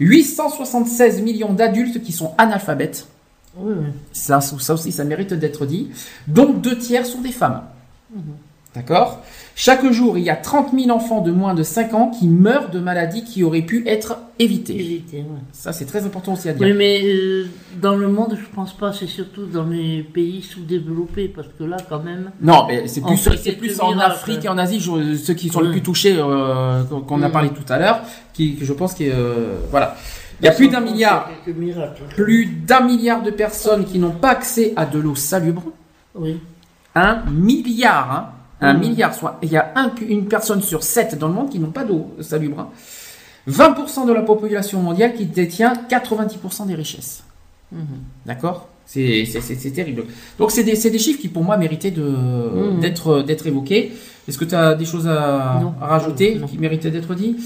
876 0.00 1.22
millions 1.22 1.52
d'adultes 1.52 2.02
qui 2.02 2.12
sont 2.12 2.34
analphabètes. 2.38 3.06
oui. 3.56 3.74
Ça, 4.12 4.40
ça 4.40 4.74
aussi, 4.74 4.92
ça 4.92 5.04
mérite 5.04 5.34
d'être 5.34 5.66
dit. 5.66 5.90
Donc, 6.26 6.60
deux 6.60 6.78
tiers 6.78 7.06
sont 7.06 7.20
des 7.20 7.32
femmes. 7.32 7.62
D'accord? 8.78 9.22
Chaque 9.56 9.84
jour, 9.90 10.16
il 10.18 10.22
y 10.22 10.30
a 10.30 10.36
30 10.36 10.68
000 10.72 10.90
enfants 10.96 11.20
de 11.20 11.32
moins 11.32 11.52
de 11.52 11.64
5 11.64 11.92
ans 11.94 12.10
qui 12.16 12.28
meurent 12.28 12.70
de 12.70 12.78
maladies 12.78 13.24
qui 13.24 13.42
auraient 13.42 13.62
pu 13.62 13.82
être 13.88 14.18
évitées. 14.38 15.02
Ouais. 15.12 15.24
Ça, 15.52 15.72
c'est 15.72 15.84
très 15.84 16.04
important 16.06 16.34
aussi 16.34 16.48
à 16.48 16.52
dire. 16.52 16.64
Oui, 16.64 16.72
mais 16.74 17.00
euh, 17.04 17.46
dans 17.82 17.96
le 17.96 18.06
monde, 18.06 18.38
je 18.40 18.46
pense 18.54 18.72
pas, 18.72 18.92
c'est 18.92 19.08
surtout 19.08 19.46
dans 19.46 19.64
les 19.64 20.04
pays 20.04 20.42
sous-développés, 20.42 21.26
parce 21.26 21.48
que 21.58 21.64
là, 21.64 21.76
quand 21.88 22.04
même, 22.04 22.30
Non, 22.40 22.66
mais 22.68 22.86
c'est 22.86 23.00
plus, 23.00 23.16
c'est 23.16 23.80
en. 23.82 23.98
Afrique 23.98 24.44
et 24.44 24.48
en 24.48 24.58
Asie, 24.58 24.78
je- 24.78 25.16
ceux 25.16 25.34
qui 25.34 25.48
sont 25.48 25.60
les 25.60 25.72
plus 25.72 25.82
touchés, 25.82 26.14
euh, 26.16 26.84
qu'on 27.08 27.20
a 27.22 27.28
Mm. 27.28 27.32
parlé 27.32 27.48
tout 27.48 27.72
à 27.72 27.78
l'heure, 27.80 28.02
qui, 28.32 28.54
que 28.54 28.64
je 28.64 28.72
pense 28.72 28.94
que 28.94 29.02
euh, 29.04 29.56
voilà. 29.72 29.96
Il 30.40 30.44
y 30.44 30.48
a 30.48 30.52
plus 30.52 30.68
d'un 30.68 30.78
milliard, 30.80 31.28
miracles. 31.48 32.02
plus 32.14 32.46
d'un 32.46 32.82
milliard 32.82 33.22
de 33.24 33.32
personnes 33.32 33.84
qui 33.84 33.98
n'ont 33.98 34.12
pas 34.12 34.30
accès 34.30 34.72
à 34.76 34.86
de 34.86 35.00
l'eau 35.00 35.16
salubre. 35.16 35.64
Oui. 36.14 36.38
Un 36.94 37.22
milliard, 37.28 38.12
hein, 38.12 38.34
un 38.60 38.74
Mm. 38.74 38.80
milliard, 38.80 39.14
soit 39.14 39.38
il 39.42 39.50
y 39.50 39.56
a 39.56 39.72
un- 39.76 39.92
une 40.08 40.26
personne 40.26 40.62
sur 40.62 40.82
sept 40.82 41.16
dans 41.18 41.28
le 41.28 41.34
monde 41.34 41.50
qui 41.50 41.58
n'ont 41.58 41.70
pas 41.70 41.84
d'eau 41.84 42.14
salubre. 42.20 42.60
hein. 42.60 42.68
20% 43.46 44.04
de 44.04 44.12
la 44.12 44.22
population 44.22 44.80
mondiale 44.82 45.14
qui 45.14 45.24
détient 45.24 45.72
90% 45.88 46.66
des 46.66 46.74
richesses. 46.74 47.22
Mhm. 47.72 47.80
D'accord? 48.26 48.68
C'est, 48.84 49.24
terrible. 49.74 50.04
Donc 50.38 50.50
c'est 50.50 50.64
des, 50.64 50.98
chiffres 50.98 51.20
qui 51.20 51.28
pour 51.28 51.44
moi 51.44 51.56
méritaient 51.58 51.90
Mhm. 51.90 52.80
d'être, 52.80 53.46
évoqués. 53.46 53.92
Est-ce 54.26 54.38
que 54.38 54.44
tu 54.46 54.54
as 54.54 54.74
des 54.74 54.84
choses 54.86 55.06
à, 55.06 55.60
rajouter 55.80 56.36
Non. 56.36 56.46
qui 56.46 56.58
méritaient 56.58 56.90
d'être 56.90 57.14
dit 57.14 57.36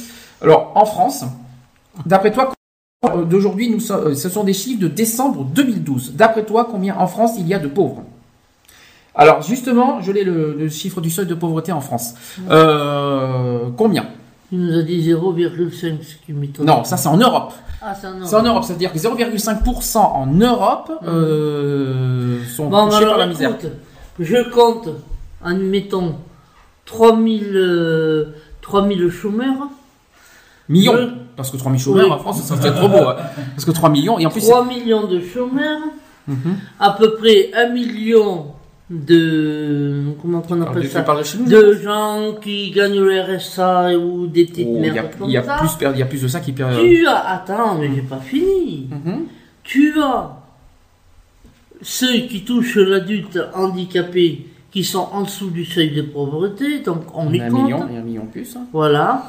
Alors 0.40 0.72
en 0.76 0.84
France, 0.84 1.24
d'après 2.06 2.30
toi, 2.32 2.52
euh, 3.04 3.24
d'aujourd'hui, 3.24 3.70
nous 3.70 3.80
sommes, 3.80 4.06
euh, 4.08 4.14
ce 4.14 4.28
sont 4.28 4.44
des 4.44 4.52
chiffres 4.52 4.80
de 4.80 4.88
décembre 4.88 5.44
2012. 5.44 6.14
D'après 6.14 6.44
toi, 6.44 6.68
combien 6.70 6.96
en 6.96 7.06
France 7.08 7.32
il 7.38 7.46
y 7.48 7.54
a 7.54 7.58
de 7.58 7.68
pauvres? 7.68 8.02
Alors 9.14 9.42
justement, 9.42 10.00
je 10.00 10.10
l'ai 10.12 10.24
le, 10.24 10.54
le 10.58 10.68
chiffre 10.68 11.00
du 11.00 11.10
seuil 11.10 11.26
de 11.26 11.34
pauvreté 11.34 11.70
en 11.72 11.80
France. 11.80 12.14
Euh, 12.50 13.68
combien? 13.76 14.06
Il 14.50 14.60
nous 14.66 14.78
a 14.78 14.82
dit 14.82 15.10
0,5, 15.12 15.70
ce 16.02 16.14
qui 16.26 16.32
m'étonne. 16.32 16.66
Non, 16.66 16.84
ça 16.84 16.96
c'est 16.96 17.08
en 17.08 17.16
Europe. 17.16 17.52
Ah, 17.82 17.94
c'est 17.94 18.06
en 18.06 18.12
Europe. 18.14 18.26
C'est 18.28 18.36
en 18.36 18.42
Europe, 18.42 18.64
c'est-à-dire 18.64 18.92
que 18.92 18.98
0,5% 18.98 19.96
en 19.98 20.26
Europe 20.26 20.92
euh, 21.06 22.38
sont 22.54 22.68
Bon, 22.68 22.86
touchés 22.86 22.98
alors, 22.98 23.10
par 23.10 23.18
la 23.18 23.26
misère. 23.26 23.50
écoute, 23.50 23.70
je 24.20 24.50
compte, 24.50 24.88
admettons, 25.44 26.14
3000, 26.86 27.52
euh, 27.56 28.24
3000 28.60 29.10
chômeurs. 29.10 29.68
Millions. 30.68 30.96
Je- 30.96 31.08
Parce 31.36 31.50
que 31.50 31.56
3 31.56 31.72
000 31.72 31.82
chômeurs 31.82 32.06
Oui. 32.06 32.12
en 32.12 32.18
France, 32.18 32.42
ça 32.42 32.56
serait 32.56 32.74
trop 32.74 32.88
beau. 32.88 33.08
hein. 33.08 33.16
Parce 33.56 33.64
que 33.64 33.70
3 33.72 33.88
millions, 33.90 34.18
et 34.18 34.26
en 34.26 34.30
plus. 34.30 34.42
3 34.42 34.64
millions 34.66 35.06
de 35.06 35.20
chômeurs, 35.20 35.80
Mhm. 36.28 36.56
à 36.78 36.90
peu 36.92 37.14
près 37.16 37.50
1 37.54 37.70
million 37.70 38.46
de. 38.90 40.04
Comment 40.20 40.42
on 40.50 40.62
appelle 40.62 40.88
ça 40.88 41.04
de 41.46 41.72
gens 41.82 42.34
qui 42.42 42.70
gagnent 42.70 43.00
le 43.00 43.20
RSA 43.36 43.96
ou 43.98 44.26
des 44.26 44.44
petites 44.46 44.68
Oh, 44.70 44.78
merdes 44.80 45.10
comme 45.18 45.28
il 45.28 45.32
y 45.32 45.36
a 45.36 45.42
ça. 45.42 45.56
plus, 45.58 45.70
il 45.92 45.98
y 45.98 46.02
a 46.02 46.06
plus 46.06 46.22
de 46.22 46.28
ça 46.28 46.40
qui 46.40 46.52
perd. 46.52 46.78
Tu 46.78 47.06
as. 47.06 47.28
Attends, 47.30 47.76
mais 47.78 47.90
j'ai 47.94 48.02
pas 48.02 48.18
fini. 48.20 48.88
Mhm. 48.90 49.22
Tu 49.64 49.94
as 50.00 50.36
ceux 51.80 52.12
qui 52.28 52.42
touchent 52.44 52.76
l'adulte 52.76 53.38
handicapé 53.54 54.46
qui 54.70 54.84
sont 54.84 55.08
en 55.12 55.22
dessous 55.22 55.50
du 55.50 55.64
seuil 55.64 55.90
de 55.94 56.02
pauvreté, 56.02 56.80
donc 56.80 57.02
on 57.14 57.28
y 57.30 57.34
les 57.34 57.40
a 57.40 57.46
un 57.46 57.50
compte. 57.50 57.64
million, 57.64 57.82
un 57.82 58.00
million 58.02 58.26
plus. 58.26 58.56
hein. 58.56 58.62
Voilà. 58.72 59.28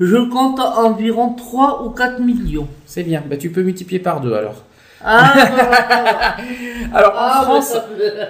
Je 0.00 0.16
compte 0.16 0.58
environ 0.60 1.34
3 1.34 1.84
ou 1.84 1.90
4 1.90 2.20
millions. 2.20 2.66
C'est 2.86 3.02
bien. 3.02 3.22
Bah, 3.28 3.36
tu 3.36 3.50
peux 3.50 3.62
multiplier 3.62 4.00
par 4.00 4.20
deux 4.22 4.32
alors. 4.32 4.64
Ah. 5.04 5.34
Alors 6.94 7.12
en 7.12 7.16
Ah, 7.18 7.40
France, 7.44 7.74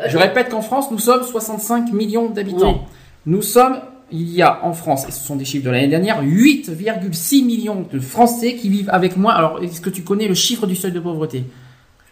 je 0.09 0.17
répète 0.19 0.50
qu'en 0.50 0.62
France, 0.62 0.91
nous 0.91 0.99
sommes 0.99 1.23
65 1.25 1.93
millions 1.93 2.29
d'habitants. 2.29 2.73
Oui. 2.73 2.97
Nous 3.27 3.43
sommes, 3.43 3.79
il 4.12 4.31
y 4.31 4.43
a 4.43 4.65
en 4.65 4.73
France, 4.73 5.05
et 5.09 5.11
ce 5.11 5.21
sont 5.25 5.37
des 5.37 5.45
chiffres 5.45 5.65
de 5.67 5.71
l'année 5.71 5.89
dernière, 5.89 6.23
8,6 6.23 7.45
millions 7.45 7.87
de 7.93 7.99
Français 8.00 8.55
qui 8.55 8.69
vivent 8.69 8.91
avec 8.91 9.17
moi. 9.17 9.33
Alors, 9.33 9.61
est-ce 9.62 9.81
que 9.81 9.91
tu 9.91 10.03
connais 10.03 10.29
le 10.29 10.35
chiffre 10.35 10.67
du 10.67 10.77
seuil 10.77 10.93
de 10.93 11.00
pauvreté? 11.00 11.45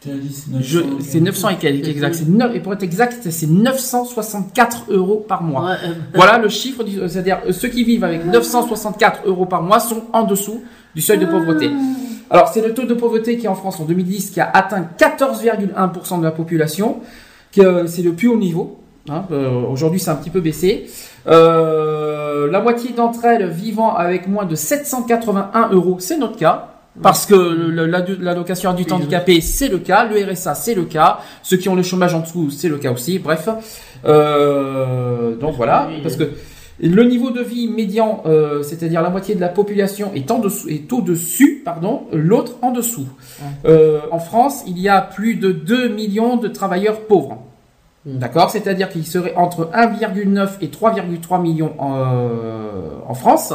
C'est 0.00 0.10
900. 0.12 0.60
Je- 0.60 0.80
C'est 1.02 1.20
900 1.20 1.48
et 1.48 1.56
quelques, 1.56 1.88
exact. 1.88 2.14
C'est 2.14 2.54
et 2.56 2.60
pour 2.60 2.72
être 2.72 2.84
exact, 2.84 3.18
c'est 3.28 3.46
964 3.48 4.84
euros 4.90 5.24
par 5.28 5.42
mois. 5.42 5.64
Ouais, 5.70 5.76
euh, 5.86 5.92
Voilà 6.14 6.38
le 6.38 6.48
chiffre, 6.48 6.84
c'est-à-dire 7.08 7.40
ceux 7.50 7.68
qui 7.68 7.82
vivent 7.82 8.04
avec 8.04 8.24
964 8.24 9.22
euros 9.26 9.46
par 9.46 9.62
mois 9.62 9.80
sont 9.80 10.04
en 10.12 10.22
dessous 10.22 10.62
du 10.94 11.02
seuil 11.02 11.18
de 11.18 11.26
pauvreté. 11.26 11.68
Alors 12.30 12.48
c'est 12.48 12.60
le 12.60 12.74
taux 12.74 12.84
de 12.84 12.94
pauvreté 12.94 13.38
qui 13.38 13.48
en 13.48 13.54
France 13.54 13.80
en 13.80 13.84
2010 13.84 14.30
qui 14.30 14.40
a 14.40 14.50
atteint 14.52 14.86
14,1% 14.98 16.18
de 16.18 16.24
la 16.24 16.30
population, 16.30 17.00
euh, 17.58 17.86
c'est 17.86 18.02
le 18.02 18.12
plus 18.12 18.28
haut 18.28 18.36
niveau. 18.36 18.78
hein. 19.08 19.24
Euh, 19.32 19.50
Aujourd'hui 19.70 19.98
c'est 20.00 20.10
un 20.10 20.16
petit 20.16 20.30
peu 20.30 20.40
baissé. 20.40 20.86
Euh, 21.26 22.50
la 22.50 22.60
moitié 22.60 22.90
d'entre 22.92 23.24
elles 23.24 23.48
vivant 23.48 23.94
avec 23.94 24.28
moins 24.28 24.44
de 24.44 24.54
781 24.54 25.70
euros, 25.72 25.96
c'est 26.00 26.18
notre 26.18 26.36
cas. 26.36 26.68
Parce 27.00 27.26
que 27.26 27.34
l'allocation 27.34 28.70
adulte 28.70 28.90
handicapé, 28.90 29.40
c'est 29.40 29.68
le 29.68 29.78
cas. 29.78 30.04
Le 30.04 30.32
RSA, 30.32 30.56
c'est 30.56 30.74
le 30.74 30.84
cas. 30.84 31.20
Ceux 31.44 31.56
qui 31.56 31.68
ont 31.68 31.76
le 31.76 31.84
chômage 31.84 32.12
en 32.12 32.20
dessous, 32.20 32.50
c'est 32.50 32.68
le 32.68 32.76
cas 32.78 32.90
aussi. 32.90 33.20
Bref. 33.20 33.48
Euh, 34.04 35.36
donc 35.36 35.54
voilà. 35.56 35.88
Parce 36.02 36.16
que 36.16 36.24
le 36.80 37.02
niveau 37.04 37.30
de 37.30 37.42
vie 37.42 37.68
médian, 37.68 38.22
euh, 38.26 38.62
c'est-à-dire 38.62 39.02
la 39.02 39.10
moitié 39.10 39.34
de 39.34 39.40
la 39.40 39.48
population 39.48 40.12
est, 40.14 40.30
en 40.30 40.38
dessous, 40.38 40.68
est 40.68 40.92
au-dessus, 40.92 41.62
pardon, 41.64 42.02
l'autre 42.12 42.56
en 42.62 42.70
dessous. 42.70 43.08
Euh, 43.64 44.00
en 44.12 44.20
France, 44.20 44.62
il 44.66 44.78
y 44.78 44.88
a 44.88 45.00
plus 45.00 45.34
de 45.34 45.50
2 45.50 45.88
millions 45.88 46.36
de 46.36 46.48
travailleurs 46.48 47.00
pauvres. 47.00 47.42
Mm. 48.06 48.18
D'accord? 48.18 48.50
C'est-à-dire 48.50 48.88
qu'il 48.88 49.06
serait 49.06 49.34
entre 49.34 49.70
1,9 49.74 50.48
et 50.60 50.68
3,3 50.68 51.42
millions 51.42 51.74
en, 51.78 51.96
euh, 51.96 52.90
en 53.06 53.14
France. 53.14 53.52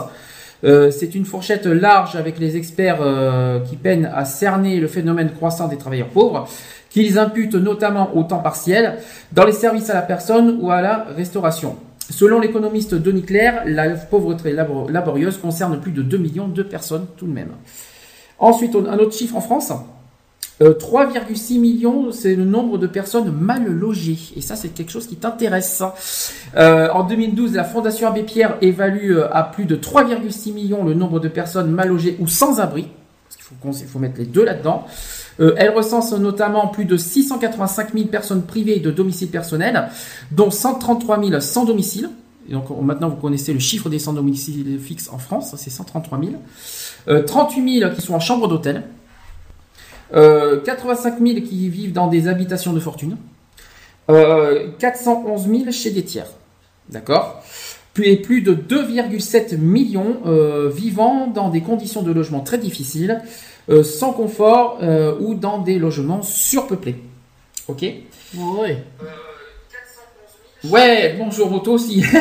Euh, 0.64 0.92
c'est 0.92 1.14
une 1.16 1.26
fourchette 1.26 1.66
large 1.66 2.16
avec 2.16 2.40
les 2.40 2.56
experts 2.56 3.00
euh, 3.02 3.60
qui 3.60 3.76
peinent 3.76 4.10
à 4.14 4.24
cerner 4.24 4.80
le 4.80 4.88
phénomène 4.88 5.32
croissant 5.32 5.68
des 5.68 5.78
travailleurs 5.78 6.08
pauvres, 6.08 6.48
qu'ils 6.90 7.20
imputent 7.20 7.56
notamment 7.56 8.16
au 8.16 8.24
temps 8.24 8.40
partiel, 8.40 8.98
dans 9.34 9.46
les 9.46 9.52
services 9.52 9.90
à 9.90 9.94
la 9.94 10.02
personne 10.02 10.60
ou 10.62 10.72
à 10.72 10.82
la 10.82 11.06
restauration. 11.16 11.76
Selon 12.10 12.40
l'économiste 12.40 12.96
Denis 12.96 13.24
Claire, 13.24 13.64
la 13.66 13.90
pauvreté 13.92 14.52
labo- 14.54 14.90
laborieuse 14.90 15.38
concerne 15.38 15.80
plus 15.80 15.92
de 15.92 16.02
2 16.02 16.18
millions 16.18 16.48
de 16.48 16.64
personnes 16.64 17.06
tout 17.18 17.26
de 17.28 17.32
même. 17.34 17.52
Ensuite, 18.40 18.76
un 18.76 18.98
autre 18.98 19.14
chiffre 19.14 19.36
en 19.38 19.42
France. 19.42 19.72
Euh, 20.62 20.74
3,6 20.74 21.60
millions, 21.60 22.12
c'est 22.12 22.36
le 22.36 22.46
nombre 22.46 22.78
de 22.78 22.86
personnes 22.88 23.32
mal 23.32 23.66
logées. 23.66 24.20
Et 24.36 24.42
ça, 24.42 24.56
c'est 24.56 24.70
quelque 24.70 24.92
chose 24.92 25.08
qui 25.08 25.16
t'intéresse. 25.16 25.82
Euh, 26.56 26.90
en 26.92 27.04
2012, 27.04 27.54
la 27.56 27.64
Fondation 27.64 28.08
Abbé 28.08 28.24
Pierre 28.24 28.58
évalue 28.62 29.14
euh, 29.14 29.28
à 29.34 29.44
plus 29.44 29.66
de 29.66 29.76
3,6 29.76 30.54
millions 30.54 30.84
le 30.84 30.94
nombre 30.94 31.20
de 31.20 31.28
personnes 31.28 31.72
mal 31.72 31.88
logées 31.90 32.18
ou 32.20 32.28
sans 32.28 32.60
abri. 32.60 32.88
Parce 33.64 33.72
qu'il 33.78 33.88
faut 33.88 34.00
mettre 34.00 34.20
les 34.20 34.26
deux 34.26 34.44
là-dedans. 34.46 34.86
Euh, 35.40 35.54
elle 35.58 35.72
recense 35.72 36.14
notamment 36.14 36.68
plus 36.68 36.86
de 36.86 36.96
685 36.98 37.94
000 37.94 38.06
personnes 38.08 38.44
privées 38.44 38.80
de 38.80 38.92
domicile 38.92 39.30
personnel, 39.30 39.90
dont 40.32 40.52
133 40.52 41.24
000 41.24 41.40
sans 41.42 41.66
domicile. 41.66 42.10
Donc 42.50 42.70
on- 42.72 42.82
maintenant 42.82 43.10
vous 43.10 43.16
connaissez 43.16 43.54
le 43.54 43.60
chiffre 43.60 43.90
des 43.90 44.00
sans 44.00 44.14
domicile 44.14 44.80
fixe 44.80 45.10
en 45.12 45.18
France, 45.18 45.56
c'est 45.58 45.70
133 45.70 46.20
000. 46.20 46.32
Euh, 47.08 47.24
38 47.24 47.80
000 47.80 47.92
qui 47.96 48.02
sont 48.02 48.14
en 48.14 48.20
chambre 48.20 48.48
d'hôtel. 48.48 48.84
Euh, 50.14 50.62
85 50.62 51.16
000 51.26 51.42
qui 51.42 51.70
vivent 51.70 51.94
dans 51.94 52.08
des 52.08 52.28
habitations 52.28 52.74
de 52.74 52.80
fortune. 52.80 53.18
Euh, 54.10 54.68
411 54.80 55.48
000 55.50 55.72
chez 55.72 55.92
des 55.92 56.04
tiers. 56.04 56.28
D'accord? 56.90 57.42
Et 58.02 58.18
plus 58.18 58.42
de 58.42 58.54
2,7 58.54 59.58
millions 59.58 60.18
euh, 60.26 60.70
vivant 60.70 61.28
dans 61.28 61.50
des 61.50 61.62
conditions 61.62 62.02
de 62.02 62.12
logement 62.12 62.42
très 62.42 62.58
difficiles, 62.58 63.22
euh, 63.70 63.84
sans 63.84 64.12
confort 64.12 64.80
euh, 64.82 65.16
ou 65.20 65.36
dans 65.36 65.60
des 65.60 65.80
logements 65.80 66.22
surpeuplés. 66.22 66.98
Ok 67.68 67.82
ouais. 67.82 68.84
Ouais, 70.70 71.16
bonjour 71.18 71.50
Moto 71.50 71.74
aussi. 71.74 72.04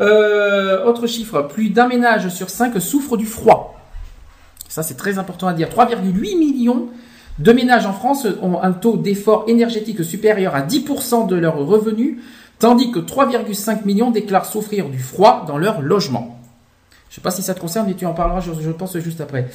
Euh, 0.00 0.86
autre 0.86 1.06
chiffre, 1.06 1.42
plus 1.42 1.68
d'un 1.68 1.86
ménage 1.86 2.30
sur 2.30 2.48
cinq 2.48 2.80
souffre 2.80 3.18
du 3.18 3.26
froid. 3.26 3.78
Ça 4.68 4.82
c'est 4.82 4.94
très 4.94 5.18
important 5.18 5.46
à 5.48 5.52
dire. 5.52 5.68
3,8 5.68 6.38
millions 6.38 6.88
de 7.38 7.52
ménages 7.52 7.84
en 7.84 7.92
France 7.92 8.26
ont 8.40 8.60
un 8.60 8.72
taux 8.72 8.96
d'effort 8.96 9.44
énergétique 9.48 10.02
supérieur 10.02 10.54
à 10.54 10.62
10% 10.62 11.26
de 11.26 11.36
leurs 11.36 11.58
revenus, 11.58 12.18
tandis 12.58 12.90
que 12.90 13.00
3,5 13.00 13.84
millions 13.84 14.10
déclarent 14.10 14.46
souffrir 14.46 14.88
du 14.88 14.98
froid 14.98 15.44
dans 15.46 15.58
leur 15.58 15.82
logement. 15.82 16.41
Je 17.12 17.16
sais 17.16 17.20
pas 17.20 17.30
si 17.30 17.42
ça 17.42 17.52
te 17.52 17.60
concerne, 17.60 17.88
mais 17.88 17.92
tu 17.94 18.06
en 18.06 18.14
parleras, 18.14 18.40
je, 18.40 18.70
pense, 18.70 18.96
juste 18.96 19.20
après. 19.20 19.46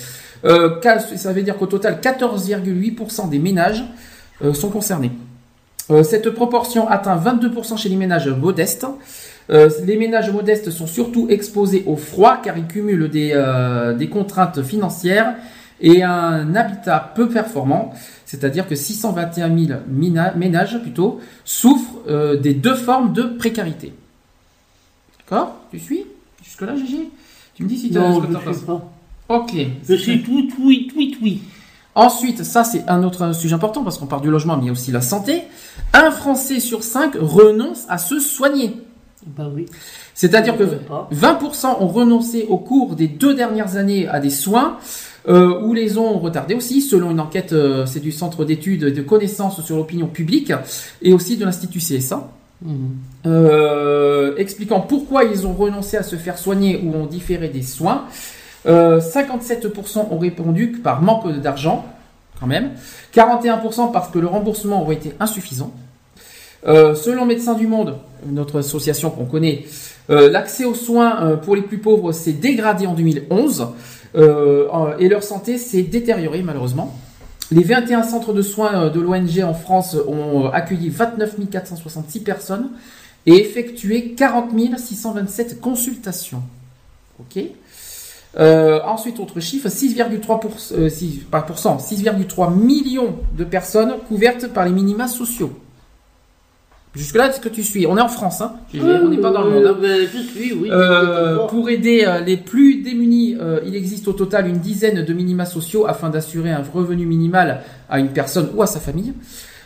Euh, 0.45 0.79
ça 1.15 1.33
veut 1.33 1.41
dire 1.41 1.57
qu'au 1.57 1.65
total, 1.65 1.99
14,8% 1.99 3.29
des 3.29 3.39
ménages 3.39 3.83
euh, 4.43 4.53
sont 4.53 4.69
concernés. 4.69 5.09
Euh, 5.89 6.03
cette 6.03 6.29
proportion 6.29 6.87
atteint 6.87 7.17
22% 7.17 7.75
chez 7.79 7.89
les 7.89 7.95
ménages 7.95 8.27
modestes. 8.27 8.85
Euh, 9.49 9.71
les 9.87 9.97
ménages 9.97 10.29
modestes 10.29 10.69
sont 10.69 10.85
surtout 10.85 11.29
exposés 11.31 11.83
au 11.87 11.95
froid 11.95 12.37
car 12.43 12.59
ils 12.59 12.67
cumulent 12.67 13.09
des, 13.09 13.31
euh, 13.33 13.95
des 13.95 14.07
contraintes 14.07 14.61
financières 14.61 15.33
et 15.81 16.03
un 16.03 16.53
habitat 16.53 17.11
peu 17.15 17.27
performant, 17.27 17.91
c'est-à-dire 18.27 18.67
que 18.67 18.75
621 18.75 19.47
000 19.47 19.79
mina- 19.87 20.33
ménages 20.35 20.79
plutôt 20.83 21.21
souffrent 21.43 22.01
euh, 22.07 22.35
des 22.37 22.53
deux 22.53 22.75
formes 22.75 23.13
de 23.13 23.23
précarité. 23.23 23.93
D'accord? 25.19 25.55
Tu 25.71 25.79
suis? 25.79 26.05
Jusque-là, 26.43 26.75
Gégé 26.75 27.09
Tu 27.57 27.63
me 27.63 27.69
dis 27.69 27.77
si 27.77 27.87
tu 27.89 27.95
Non, 27.95 28.21
je 28.21 28.27
sais 28.37 28.43
penses. 28.45 28.57
pas. 28.59 28.91
Ok. 29.29 29.53
Je 29.89 29.95
suis 29.95 30.21
tout, 30.21 30.47
oui, 30.59 30.91
oui, 30.95 31.17
oui. 31.23 31.41
Ensuite, 31.95 32.43
ça 32.43 32.63
c'est 32.63 32.87
un 32.87 33.03
autre 33.03 33.33
sujet 33.33 33.55
important 33.55 33.83
parce 33.83 33.97
qu'on 33.97 34.05
parle 34.05 34.21
du 34.21 34.29
logement, 34.29 34.55
mais 34.57 34.63
il 34.63 34.65
y 34.67 34.69
a 34.69 34.73
aussi 34.73 34.91
la 34.91 35.01
santé. 35.01 35.41
Un 35.93 36.11
Français 36.11 36.59
sur 36.59 36.83
cinq 36.83 37.15
renonce 37.19 37.85
à 37.89 37.97
se 37.97 38.19
soigner. 38.19 38.77
Bah 39.25 39.49
oui. 39.51 39.65
C'est-à-dire 40.13 40.55
que 40.55 40.65
Je 40.65 40.69
sais 40.69 40.75
pas. 40.75 41.09
20% 41.11 41.77
ont 41.79 41.87
renoncé 41.87 42.45
au 42.47 42.59
cours 42.59 42.95
des 42.95 43.07
deux 43.07 43.33
dernières 43.33 43.75
années 43.75 44.07
à 44.07 44.19
des 44.19 44.29
soins 44.29 44.77
euh, 45.27 45.59
ou 45.63 45.73
les 45.73 45.97
ont 45.97 46.19
retardés 46.19 46.53
aussi, 46.53 46.81
selon 46.81 47.09
une 47.09 47.19
enquête, 47.19 47.53
euh, 47.53 47.87
c'est 47.87 47.99
du 47.99 48.11
Centre 48.11 48.45
d'études 48.45 48.83
et 48.83 48.91
de 48.91 49.01
connaissances 49.01 49.65
sur 49.65 49.75
l'opinion 49.77 50.05
publique 50.05 50.53
et 51.01 51.11
aussi 51.11 51.35
de 51.37 51.43
l'Institut 51.45 51.79
CSA. 51.79 52.29
Euh, 53.25 54.35
expliquant 54.37 54.79
pourquoi 54.81 55.23
ils 55.25 55.45
ont 55.45 55.53
renoncé 55.53 55.97
à 55.97 56.03
se 56.03 56.15
faire 56.15 56.37
soigner 56.37 56.81
ou 56.83 56.95
ont 56.95 57.05
différé 57.05 57.49
des 57.49 57.61
soins. 57.63 58.05
Euh, 58.65 58.99
57% 58.99 60.07
ont 60.11 60.17
répondu 60.17 60.71
que 60.73 60.77
par 60.79 61.01
manque 61.01 61.31
d'argent, 61.39 61.85
quand 62.39 62.47
même. 62.47 62.71
41% 63.15 63.91
parce 63.91 64.09
que 64.09 64.19
le 64.19 64.27
remboursement 64.27 64.81
aurait 64.81 64.95
été 64.95 65.13
insuffisant. 65.19 65.71
Euh, 66.67 66.95
selon 66.95 67.25
Médecins 67.25 67.53
du 67.53 67.67
Monde, 67.67 67.97
notre 68.25 68.59
association 68.59 69.09
qu'on 69.11 69.25
connaît, 69.25 69.65
euh, 70.09 70.29
l'accès 70.29 70.65
aux 70.65 70.73
soins 70.73 71.21
euh, 71.23 71.35
pour 71.37 71.55
les 71.55 71.61
plus 71.61 71.77
pauvres 71.77 72.11
s'est 72.11 72.33
dégradé 72.33 72.87
en 72.87 72.93
2011 72.93 73.67
euh, 74.15 74.67
en- 74.71 74.97
et 74.97 75.07
leur 75.07 75.21
santé 75.23 75.57
s'est 75.57 75.83
détériorée 75.83 76.41
malheureusement. 76.43 76.95
Les 77.51 77.63
21 77.63 78.03
centres 78.03 78.33
de 78.33 78.41
soins 78.41 78.83
euh, 78.85 78.89
de 78.89 78.99
l'ONG 78.99 79.41
en 79.43 79.53
France 79.53 79.95
ont 80.07 80.45
euh, 80.45 80.49
accueilli 80.51 80.89
29 80.89 81.35
466 81.49 82.19
personnes 82.21 82.69
et 83.25 83.35
effectué 83.41 84.11
40 84.13 84.51
627 84.77 85.61
consultations. 85.61 86.43
Ok. 87.19 87.43
Euh, 88.37 88.79
ensuite, 88.85 89.19
autre 89.19 89.39
chiffre, 89.39 89.69
6,3 89.69 90.39
pour- 90.39 90.51
euh, 90.73 90.89
six- 90.89 91.21
pas 91.31 91.41
pour 91.41 91.57
cent, 91.57 91.79
6,3 91.79 92.51
millions 92.53 93.15
de 93.37 93.43
personnes 93.43 93.93
couvertes 94.07 94.47
par 94.47 94.65
les 94.65 94.71
minima 94.71 95.07
sociaux. 95.07 95.51
Jusque-là, 96.97 97.29
est-ce 97.29 97.39
que 97.39 97.49
tu 97.49 97.61
suis 97.61 97.85
On 97.85 97.95
est 97.95 98.01
en 98.01 98.07
France, 98.07 98.41
hein 98.41 98.55
on 98.73 99.07
n'est 99.07 99.17
pas 99.17 99.29
dans 99.29 99.43
le 99.43 99.51
monde. 99.51 99.65
hein. 99.67 99.77
Ben, 99.79 100.07
je 100.11 100.17
suis, 100.17 100.53
oui. 100.53 100.69
Euh, 100.71 101.45
pour 101.45 101.69
aider 101.69 102.03
euh, 102.07 102.21
les 102.21 102.37
plus 102.37 102.81
démunis, 102.81 103.37
euh, 103.39 103.59
il 103.67 103.75
existe 103.75 104.07
au 104.07 104.13
total 104.13 104.47
une 104.47 104.57
dizaine 104.57 105.05
de 105.05 105.13
minima 105.13 105.45
sociaux 105.45 105.85
afin 105.85 106.09
d'assurer 106.09 106.49
un 106.49 106.63
revenu 106.73 107.05
minimal 107.05 107.61
à 107.87 107.99
une 107.99 108.09
personne 108.09 108.49
ou 108.55 108.63
à 108.63 108.67
sa 108.67 108.79
famille 108.79 109.13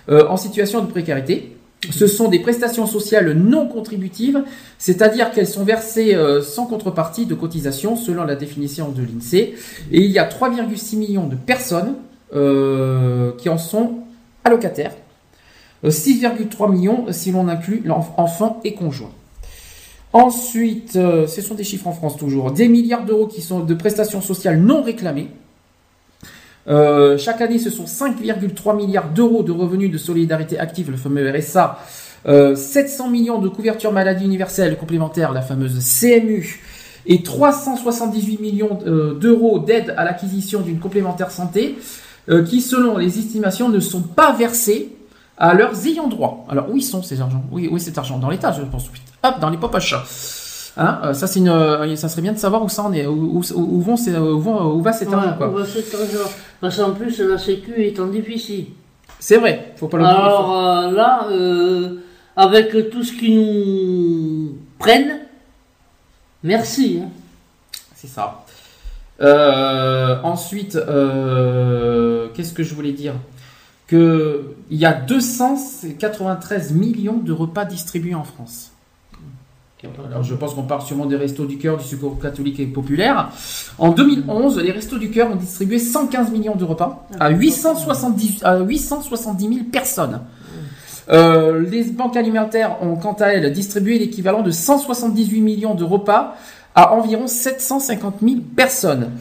en 0.10 0.36
situation 0.36 0.82
de 0.82 0.88
précarité. 0.88 1.56
Ce 1.90 2.06
sont 2.06 2.28
des 2.28 2.40
prestations 2.40 2.86
sociales 2.86 3.32
non 3.32 3.68
contributives, 3.68 4.44
c'est-à-dire 4.78 5.32
qu'elles 5.32 5.48
sont 5.48 5.64
versées 5.64 6.18
sans 6.42 6.66
contrepartie 6.66 7.26
de 7.26 7.34
cotisation 7.34 7.96
selon 7.96 8.26
la 8.26 8.36
définition 8.36 8.90
de 8.90 9.02
l'INSEE. 9.04 9.54
Et 9.92 10.02
il 10.02 10.12
y 10.12 10.20
a 10.20 10.28
3,6 10.28 10.98
millions 10.98 11.28
de 11.28 11.36
personnes 11.36 11.94
qui 13.38 13.48
en 13.50 13.58
sont 13.58 14.00
allocataires. 14.44 14.92
Euh, 15.84 15.90
6,3 15.90 16.72
millions 16.72 17.06
si 17.12 17.32
l'on 17.32 17.48
inclut 17.48 17.84
enfants 17.90 18.60
et 18.64 18.74
conjoints. 18.74 19.12
Ensuite, 20.14 20.96
euh, 20.98 21.26
ce 21.26 21.42
sont 21.42 21.56
des 21.56 21.64
chiffres 21.64 21.88
en 21.88 21.94
France 21.94 22.18
toujours, 22.18 22.52
des 22.52 22.68
milliards 22.68 23.06
d'euros 23.06 23.28
qui 23.28 23.42
sont 23.42 23.62
de 23.62 23.74
prestations 23.74 24.22
sociales 24.22 24.60
non 24.60 24.84
réclamées. 24.84 25.30
Euh, 26.68 27.18
chaque 27.18 27.42
année, 27.42 27.60
ce 27.60 27.70
sont 27.70 27.86
5,3 27.86 28.76
milliards 28.76 29.10
d'euros 29.10 29.44
de 29.44 29.52
revenus 29.52 29.90
de 29.90 29.98
solidarité 29.98 30.60
active, 30.60 30.92
le 30.92 30.98
fameux 30.98 31.30
RSA. 31.32 31.80
Euh, 32.28 32.56
700 32.56 33.10
millions 33.10 33.40
de 33.40 33.50
couverture 33.50 33.92
maladie 33.92 34.26
universelle 34.26 34.78
complémentaire, 34.78 35.32
la 35.32 35.42
fameuse 35.42 35.80
CMU. 35.80 36.62
Et 37.08 37.24
378 37.24 38.40
millions 38.40 38.78
euh, 38.86 39.16
d'euros 39.16 39.58
d'aide 39.58 39.96
à 39.98 40.04
l'acquisition 40.04 40.62
d'une 40.62 40.80
complémentaire 40.80 41.32
santé, 41.32 41.78
euh, 42.30 42.44
qui, 42.44 42.62
selon 42.62 42.98
les 42.98 43.18
estimations, 43.18 43.70
ne 43.70 43.80
sont 43.80 44.04
pas 44.04 44.34
versés 44.34 44.90
à 45.42 45.54
leurs 45.56 45.88
ayants 45.88 46.08
droit. 46.08 46.46
Alors, 46.50 46.70
où 46.70 46.78
ils 46.78 46.84
sont 46.84 47.02
ces 47.02 47.20
argents? 47.20 47.44
Oui, 47.52 47.68
oui, 47.72 47.80
cet 47.80 47.98
argent 47.98 48.18
dans 48.20 48.30
l'État, 48.30 48.52
je 48.52 48.62
pense. 48.62 48.90
Hop, 49.24 49.40
dans 49.40 49.50
les 49.50 49.58
poches. 49.58 49.96
Hein 50.78 51.00
euh, 51.04 51.14
ça, 51.14 51.28
c'est 51.28 51.40
une, 51.40 51.50
euh, 51.50 51.96
ça 51.98 52.08
serait 52.10 52.22
bien 52.22 52.32
de 52.32 52.38
savoir 52.38 52.64
où 52.64 52.70
ça 52.70 52.84
en 52.84 52.94
est, 52.94 53.06
où, 53.06 53.40
où, 53.40 53.44
où 53.58 53.82
vont 53.82 53.98
ces- 53.98 54.16
où, 54.16 54.40
vont- 54.40 54.72
où 54.76 54.82
va 54.82 54.94
cet 54.94 55.12
argent. 55.12 55.34
Quoi. 55.38 55.50
on 55.50 55.52
va 55.58 55.66
cet 55.66 55.94
argent. 55.94 56.30
Parce 56.62 56.78
qu'en 56.78 56.92
plus, 56.92 57.20
la 57.20 57.38
Sécu 57.38 57.74
est 57.84 58.00
en 58.00 58.06
déficit. 58.08 58.70
C'est 59.20 59.38
vrai, 59.38 59.74
faut 59.76 59.88
pas 59.90 59.98
l'oublier. 59.98 60.16
Alors 60.18 60.58
euh, 60.58 60.92
là, 60.92 61.28
euh, 61.30 61.98
avec 62.38 62.90
tout 62.92 63.04
ce 63.04 63.12
qu'ils 63.14 63.36
nous 63.36 64.58
prennent, 64.80 65.20
merci. 66.44 67.02
hein. 67.04 67.10
C'est 67.96 68.08
ça. 68.08 68.44
Ensuite, 70.24 70.78
qu'est-ce 72.34 72.54
que 72.54 72.64
je 72.64 72.74
voulais 72.74 72.94
dire? 72.94 73.14
Que 73.92 74.56
il 74.70 74.80
y 74.80 74.86
a 74.86 74.94
293 74.94 76.72
millions 76.72 77.18
de 77.18 77.34
repas 77.34 77.66
distribués 77.66 78.16
en 78.16 78.24
France. 78.24 78.72
Alors, 80.08 80.24
je 80.24 80.36
pense 80.36 80.54
qu'on 80.54 80.64
parle 80.64 80.84
sûrement 80.84 81.08
des 81.08 81.16
restos 81.16 81.46
du 81.46 81.58
cœur, 81.58 81.78
du 81.78 81.84
secours 81.84 82.20
catholique 82.20 82.60
et 82.60 82.68
populaire. 82.68 83.30
En 83.78 83.90
2011, 83.90 84.60
les 84.60 84.72
restos 84.72 84.98
du 84.98 85.10
cœur 85.10 85.32
ont 85.32 85.36
distribué 85.36 85.80
115 85.80 86.32
millions 86.32 86.56
de 86.56 86.64
repas 86.64 87.08
à 87.20 87.32
870, 87.32 88.44
à 88.44 88.60
870 88.60 89.48
000 89.48 89.66
personnes. 89.72 90.22
Euh, 91.10 91.60
les 91.68 91.84
banques 91.86 92.16
alimentaires 92.16 92.78
ont 92.82 92.96
quant 92.96 93.14
à 93.14 93.28
elles 93.28 93.52
distribué 93.52 93.98
l'équivalent 93.98 94.44
de 94.44 94.52
178 94.52 95.42
millions 95.42 95.76
de 95.76 95.84
repas 95.84 96.36
à 96.76 96.94
environ 96.94 97.28
750 97.28 98.16
000 98.22 98.36
personnes. 98.56 99.12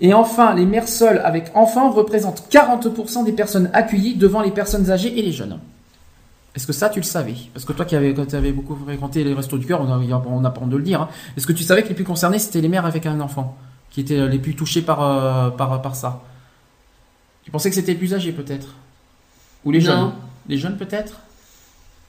Et 0.00 0.12
enfin, 0.12 0.54
les 0.54 0.66
mères 0.66 0.88
seules 0.88 1.20
avec 1.24 1.50
enfants 1.54 1.90
représentent 1.90 2.44
40% 2.50 3.24
des 3.24 3.32
personnes 3.32 3.70
accueillies 3.72 4.14
devant 4.16 4.42
les 4.42 4.50
personnes 4.50 4.90
âgées 4.90 5.18
et 5.18 5.22
les 5.22 5.32
jeunes. 5.32 5.58
Est-ce 6.54 6.66
que 6.66 6.74
ça, 6.74 6.90
tu 6.90 6.98
le 7.00 7.04
savais? 7.04 7.34
Parce 7.54 7.64
que 7.64 7.72
toi 7.72 7.86
qui 7.86 7.96
avais, 7.96 8.12
quand 8.12 8.34
avais 8.34 8.52
beaucoup 8.52 8.76
fréquenté 8.76 9.24
les 9.24 9.32
restos 9.32 9.56
du 9.56 9.66
cœur, 9.66 9.80
on 9.80 9.90
a- 9.90 10.22
on 10.26 10.40
n'a 10.40 10.50
pas 10.50 10.60
honte 10.60 10.68
de 10.68 10.76
le 10.76 10.82
dire. 10.82 11.00
hein. 11.00 11.08
Est-ce 11.36 11.46
que 11.46 11.52
tu 11.54 11.62
savais 11.62 11.82
que 11.82 11.88
les 11.88 11.94
plus 11.94 12.04
concernés, 12.04 12.38
c'était 12.38 12.60
les 12.60 12.68
mères 12.68 12.84
avec 12.84 13.06
un 13.06 13.20
enfant 13.20 13.56
Qui 13.90 14.00
étaient 14.02 14.26
les 14.28 14.38
plus 14.38 14.54
touchés 14.54 14.82
par, 14.82 15.02
euh, 15.02 15.50
par, 15.50 15.80
par 15.80 15.96
ça? 15.96 16.20
Tu 17.44 17.50
pensais 17.50 17.68
que 17.70 17.74
c'était 17.74 17.92
les 17.92 17.98
plus 17.98 18.12
âgés, 18.14 18.32
peut-être? 18.32 18.68
Ou 19.64 19.70
les 19.70 19.78
Non. 19.80 19.84
jeunes? 19.84 20.12
Les 20.48 20.58
jeunes, 20.58 20.76
peut-être? 20.76 21.20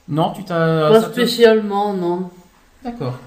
Non, 0.08 0.32
tu 0.34 0.44
t'as... 0.44 0.90
Pas 0.90 1.02
spécialement, 1.10 1.94
non. 1.94 2.30
D'accord. 2.84 3.18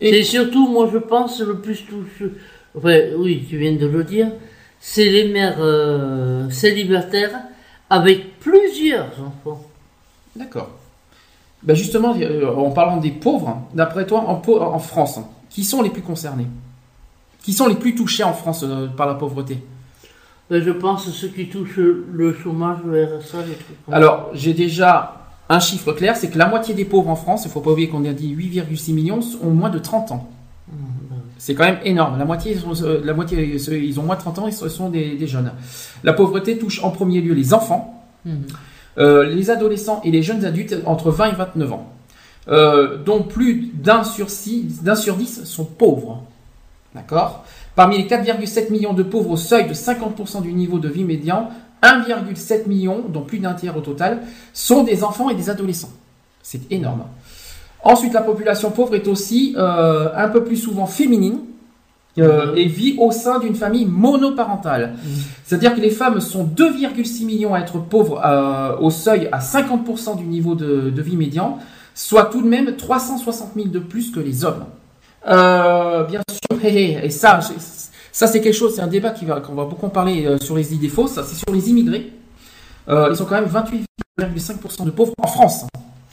C'est 0.00 0.22
surtout, 0.22 0.68
moi 0.68 0.88
je 0.92 0.98
pense, 0.98 1.40
le 1.40 1.58
plus 1.58 1.84
touché. 1.84 2.32
Enfin, 2.76 3.00
oui, 3.16 3.46
tu 3.48 3.58
viens 3.58 3.72
de 3.72 3.86
le 3.86 4.04
dire. 4.04 4.28
C'est 4.80 5.08
les 5.08 5.28
mères 5.28 5.58
euh, 5.60 6.48
célibataires 6.48 7.38
avec 7.90 8.38
plusieurs 8.38 9.10
enfants. 9.20 9.62
D'accord. 10.34 10.70
Ben 11.62 11.74
justement, 11.74 12.16
euh, 12.18 12.46
en 12.54 12.70
parlant 12.70 12.96
des 12.96 13.10
pauvres, 13.10 13.62
d'après 13.74 14.06
toi, 14.06 14.24
en, 14.26 14.78
France, 14.78 15.20
qui 15.50 15.64
sont 15.64 15.82
les 15.82 15.90
plus 15.90 16.00
concernés? 16.00 16.46
Qui 17.42 17.52
sont 17.52 17.66
les 17.66 17.74
plus 17.74 17.94
touchés 17.94 18.24
en 18.24 18.32
France 18.32 18.64
euh, 18.64 18.86
par 18.86 19.06
la 19.06 19.14
pauvreté? 19.14 19.58
Ben, 20.48 20.62
je 20.62 20.70
pense 20.70 21.10
ceux 21.10 21.28
qui 21.28 21.48
touchent 21.48 21.76
le 21.76 22.32
chômage, 22.32 22.78
le 22.86 23.04
RSA, 23.04 23.38
les 23.42 23.54
trucs. 23.54 23.76
Alors, 23.92 24.30
j'ai 24.32 24.54
déjà 24.54 25.19
un 25.50 25.60
chiffre 25.60 25.92
clair, 25.92 26.16
c'est 26.16 26.28
que 26.30 26.38
la 26.38 26.48
moitié 26.48 26.74
des 26.74 26.84
pauvres 26.86 27.10
en 27.10 27.16
France, 27.16 27.44
il 27.44 27.48
ne 27.48 27.52
faut 27.52 27.60
pas 27.60 27.72
oublier 27.72 27.88
qu'on 27.88 28.04
a 28.06 28.12
dit 28.12 28.32
8,6 28.34 28.92
millions, 28.94 29.20
ont 29.42 29.50
moins 29.50 29.68
de 29.68 29.78
30 29.78 30.12
ans. 30.12 30.28
C'est 31.38 31.54
quand 31.54 31.64
même 31.64 31.78
énorme. 31.84 32.18
La 32.18 32.24
moitié, 32.24 32.52
ils 32.52 32.60
sont- 32.60 32.82
euh, 32.84 33.00
la 33.04 33.14
moitié, 33.14 33.38
euh, 33.68 33.78
ils 33.78 33.98
ont 33.98 34.02
moins 34.04 34.14
de 34.16 34.20
30 34.20 34.38
ans 34.38 34.50
ce 34.50 34.68
sont 34.68 34.88
des, 34.90 35.16
des 35.16 35.26
jeunes. 35.26 35.52
La 36.04 36.12
pauvreté 36.12 36.56
touche 36.58 36.82
en 36.84 36.90
premier 36.90 37.20
lieu 37.20 37.34
les 37.34 37.52
enfants, 37.54 38.04
Mhm. 38.24 38.42
euh, 38.98 39.24
les 39.24 39.50
adolescents 39.50 40.00
et 40.04 40.10
les 40.10 40.22
jeunes 40.22 40.44
adultes 40.44 40.76
entre 40.86 41.10
20 41.10 41.30
et 41.32 41.34
29 41.34 41.72
ans, 41.72 41.86
euh, 42.48 42.98
dont 43.02 43.22
plus 43.22 43.70
d'un 43.74 44.04
sur, 44.04 44.28
six- 44.30 44.82
d'un 44.82 44.94
sur 44.94 45.16
10 45.16 45.44
sont 45.44 45.64
pauvres. 45.64 46.22
D'accord? 46.94 47.44
Parmi 47.74 47.96
les 47.96 48.06
4,7 48.06 48.70
millions 48.70 48.92
de 48.92 49.02
pauvres 49.02 49.30
au 49.30 49.36
seuil 49.36 49.66
de 49.66 49.74
50% 49.74 50.42
du 50.42 50.52
niveau 50.52 50.78
de 50.78 50.88
vie 50.88 51.04
médian, 51.04 51.48
1,7 51.82 52.68
million, 52.68 53.04
dont 53.08 53.22
plus 53.22 53.38
d'un 53.38 53.54
tiers 53.54 53.76
au 53.76 53.80
total, 53.80 54.22
sont 54.52 54.84
des 54.84 55.02
enfants 55.04 55.30
et 55.30 55.34
des 55.34 55.50
adolescents. 55.50 55.92
C'est 56.42 56.70
énorme. 56.70 57.04
Ensuite, 57.82 58.12
la 58.12 58.22
population 58.22 58.70
pauvre 58.70 58.94
est 58.94 59.08
aussi 59.08 59.54
euh, 59.56 60.08
un 60.14 60.28
peu 60.28 60.44
plus 60.44 60.56
souvent 60.56 60.86
féminine 60.86 61.40
euh, 62.18 62.54
et 62.54 62.66
vit 62.66 62.96
au 62.98 63.10
sein 63.10 63.38
d'une 63.38 63.54
famille 63.54 63.86
monoparentale. 63.86 64.94
C'est-à-dire 65.44 65.74
que 65.74 65.80
les 65.80 65.90
femmes 65.90 66.20
sont 66.20 66.44
2,6 66.44 67.24
millions 67.24 67.54
à 67.54 67.60
être 67.60 67.78
pauvres 67.78 68.20
euh, 68.24 68.76
au 68.78 68.90
seuil 68.90 69.28
à 69.32 69.38
50% 69.38 70.18
du 70.18 70.24
niveau 70.24 70.54
de, 70.54 70.90
de 70.90 71.02
vie 71.02 71.16
médian, 71.16 71.58
soit 71.94 72.26
tout 72.26 72.42
de 72.42 72.48
même 72.48 72.76
360 72.76 73.52
000 73.54 73.68
de 73.68 73.78
plus 73.78 74.10
que 74.10 74.20
les 74.20 74.44
hommes. 74.44 74.64
Bien 75.26 76.20
sûr, 76.28 76.64
et 76.64 77.10
ça, 77.10 77.40
ça 78.20 78.26
c'est 78.26 78.42
quelque 78.42 78.54
chose, 78.62 78.74
c'est 78.74 78.82
un 78.82 78.86
débat 78.86 79.12
qui 79.12 79.24
va- 79.24 79.40
qu'on 79.40 79.54
va 79.54 79.64
beaucoup 79.64 79.86
en 79.86 79.88
parler 79.88 80.26
euh, 80.26 80.36
sur 80.38 80.54
les 80.54 80.74
idées 80.74 80.90
fausses, 80.90 81.18
c'est 81.24 81.34
sur 81.36 81.50
les 81.54 81.70
immigrés. 81.70 82.12
Euh, 82.90 83.08
ils 83.10 83.16
sont 83.16 83.24
quand 83.24 83.40
même 83.40 83.48
28,5% 83.48 84.84
de 84.84 84.90
pauvres 84.90 85.14
en 85.22 85.26
France. 85.26 85.64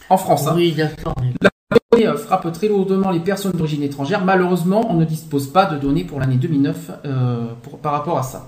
En 0.09 0.15
France. 0.15 0.47
hein. 0.47 0.53
Oui, 0.55 0.71
d'accord. 0.71 1.13
mais- 1.21 1.33
La 1.41 1.49
pauvreté 1.69 2.07
euh, 2.07 2.15
frappe 2.17 2.49
très 2.53 2.69
lourdement 2.69 3.11
les 3.11 3.19
personnes 3.19 3.51
d'origine 3.51 3.83
étrangère. 3.83 4.23
Malheureusement, 4.23 4.87
on 4.89 4.93
ne 4.93 5.03
dispose 5.03 5.47
pas 5.47 5.65
de 5.65 5.77
données 5.77 6.05
pour 6.05 6.21
l'année 6.21 6.37
2009 6.37 6.91
euh, 7.03 7.45
pour- 7.61 7.77
par 7.79 7.91
rapport 7.91 8.17
à 8.17 8.23
ça. 8.23 8.47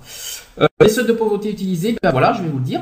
Les 0.82 0.88
seuils 0.88 1.06
de 1.08 1.12
pauvreté 1.12 1.52
utilisés, 1.52 1.98
ben 2.02 2.12
voilà, 2.12 2.32
je 2.32 2.44
vais 2.44 2.48
vous 2.50 2.60
le 2.60 2.64
dire. 2.64 2.82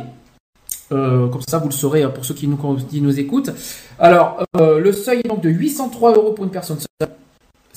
Euh, 0.91 1.27
comme 1.29 1.41
ça, 1.47 1.57
vous 1.57 1.69
le 1.69 1.73
saurez 1.73 2.03
euh, 2.03 2.09
pour 2.09 2.23
ceux 2.23 2.35
qui 2.35 2.47
nous, 2.47 2.57
qui 2.89 3.01
nous 3.01 3.19
écoutent. 3.19 3.49
Alors, 3.97 4.43
euh, 4.57 4.77
le 4.79 4.91
seuil 4.93 5.21
est 5.25 5.27
donc 5.27 5.41
de 5.41 5.49
803 5.49 6.13
euros 6.13 6.33
pour 6.33 6.45
une 6.45 6.51
personne 6.51 6.77
seule. 6.79 7.09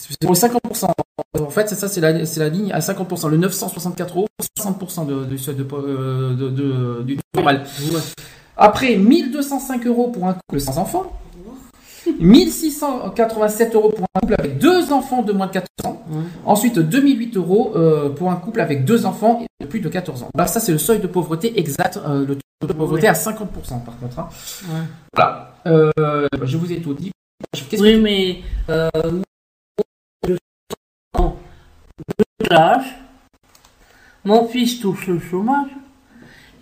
C'est 0.09 0.19
pour 0.21 0.33
les 0.35 0.41
50%. 0.41 0.87
En 1.41 1.51
fait, 1.51 1.69
c'est 1.69 1.75
ça, 1.75 1.89
c'est 1.89 2.01
la, 2.01 2.25
c'est 2.27 2.41
la 2.41 2.49
ligne 2.49 2.73
à 2.73 2.81
50%. 2.81 3.29
Le 3.29 3.37
964 3.37 4.17
euros, 4.17 4.27
60% 4.59 5.07
de, 5.07 5.25
du 5.25 5.39
seuil 5.39 5.55
de, 5.57 5.63
de, 5.63 6.49
de- 6.51 7.03
du 7.03 7.19
normal. 7.35 7.65
Après, 8.57 8.97
1205 8.97 9.87
euros 9.87 10.09
pour 10.09 10.27
un 10.27 10.35
couple 10.35 10.61
sans 10.61 10.79
enfants. 10.79 11.13
1687 12.19 13.75
euros 13.75 13.91
pour 13.91 14.07
un 14.15 14.21
couple 14.21 14.35
avec 14.39 14.59
deux 14.59 14.93
enfants 14.93 15.23
de 15.23 15.33
moins 15.33 15.47
de 15.47 15.53
14 15.53 15.69
ans. 15.85 16.03
Ouais. 16.11 16.23
Ensuite, 16.45 16.79
2008 16.79 17.37
euros 17.37 17.73
euh, 17.77 18.09
pour 18.11 18.31
un 18.31 18.37
couple 18.37 18.61
avec 18.61 18.85
deux 18.85 19.07
enfants 19.07 19.45
de 19.61 19.67
plus 19.67 19.81
de 19.81 19.89
14 19.89 20.23
ans. 20.25 20.29
Là, 20.35 20.47
ça, 20.47 20.61
c'est 20.61 20.73
le 20.73 20.79
seuil 20.79 21.01
de 21.01 21.07
pauvreté 21.07 21.59
exact. 21.59 21.99
euh, 22.07 22.27
le 22.27 22.37
taux 22.61 22.67
de 22.67 22.73
pauvreté 22.73 23.07
à 23.09 23.13
50% 23.13 23.85
par 23.85 23.99
contre. 23.99 24.19
hein. 24.19 24.29
Voilà. 25.15 25.55
Euh, 25.67 25.91
je 26.43 26.57
vous 26.57 26.73
ai 26.73 26.81
tout 26.81 26.95
dit. 26.95 27.13
Oui, 27.79 27.99
mais 28.01 28.41
euh, 28.71 28.89
l'âge, 32.49 32.99
mon 34.25 34.47
fils 34.47 34.81
touche 34.81 35.07
le 35.07 35.19
chômage, 35.19 35.71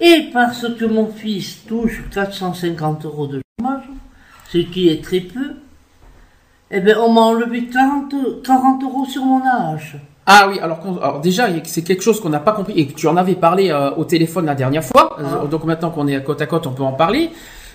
et 0.01 0.31
parce 0.33 0.67
que 0.75 0.85
mon 0.85 1.09
fils 1.09 1.65
touche 1.67 2.03
450 2.13 3.05
euros 3.05 3.27
de 3.27 3.41
chômage, 3.59 3.85
ce 4.51 4.59
qui 4.59 4.89
est 4.89 5.03
très 5.03 5.21
peu, 5.21 5.57
eh 6.71 6.81
bien, 6.81 6.99
on 7.01 7.13
m'a 7.13 7.23
enlevé 7.23 7.67
40, 7.67 8.43
40 8.43 8.83
euros 8.83 9.07
sur 9.07 9.25
mon 9.25 9.45
âge. 9.47 9.97
Ah 10.27 10.47
oui, 10.49 10.59
alors, 10.61 10.81
alors 11.03 11.21
déjà, 11.21 11.49
c'est 11.65 11.83
quelque 11.83 12.03
chose 12.03 12.21
qu'on 12.21 12.29
n'a 12.29 12.41
pas 12.41 12.53
compris 12.53 12.75
et 12.77 12.87
que 12.87 12.93
tu 12.93 13.07
en 13.07 13.17
avais 13.17 13.35
parlé 13.35 13.71
euh, 13.71 13.91
au 13.95 14.05
téléphone 14.05 14.45
la 14.45 14.55
dernière 14.55 14.85
fois. 14.85 15.17
Ah. 15.19 15.23
Euh, 15.43 15.47
Donc 15.47 15.65
maintenant 15.65 15.91
qu'on 15.91 16.07
est 16.07 16.17
à 16.17 16.21
côte 16.21 16.43
à 16.43 16.47
côte, 16.47 16.67
on 16.67 16.73
peut 16.73 16.83
en 16.83 16.93
parler. 16.93 17.31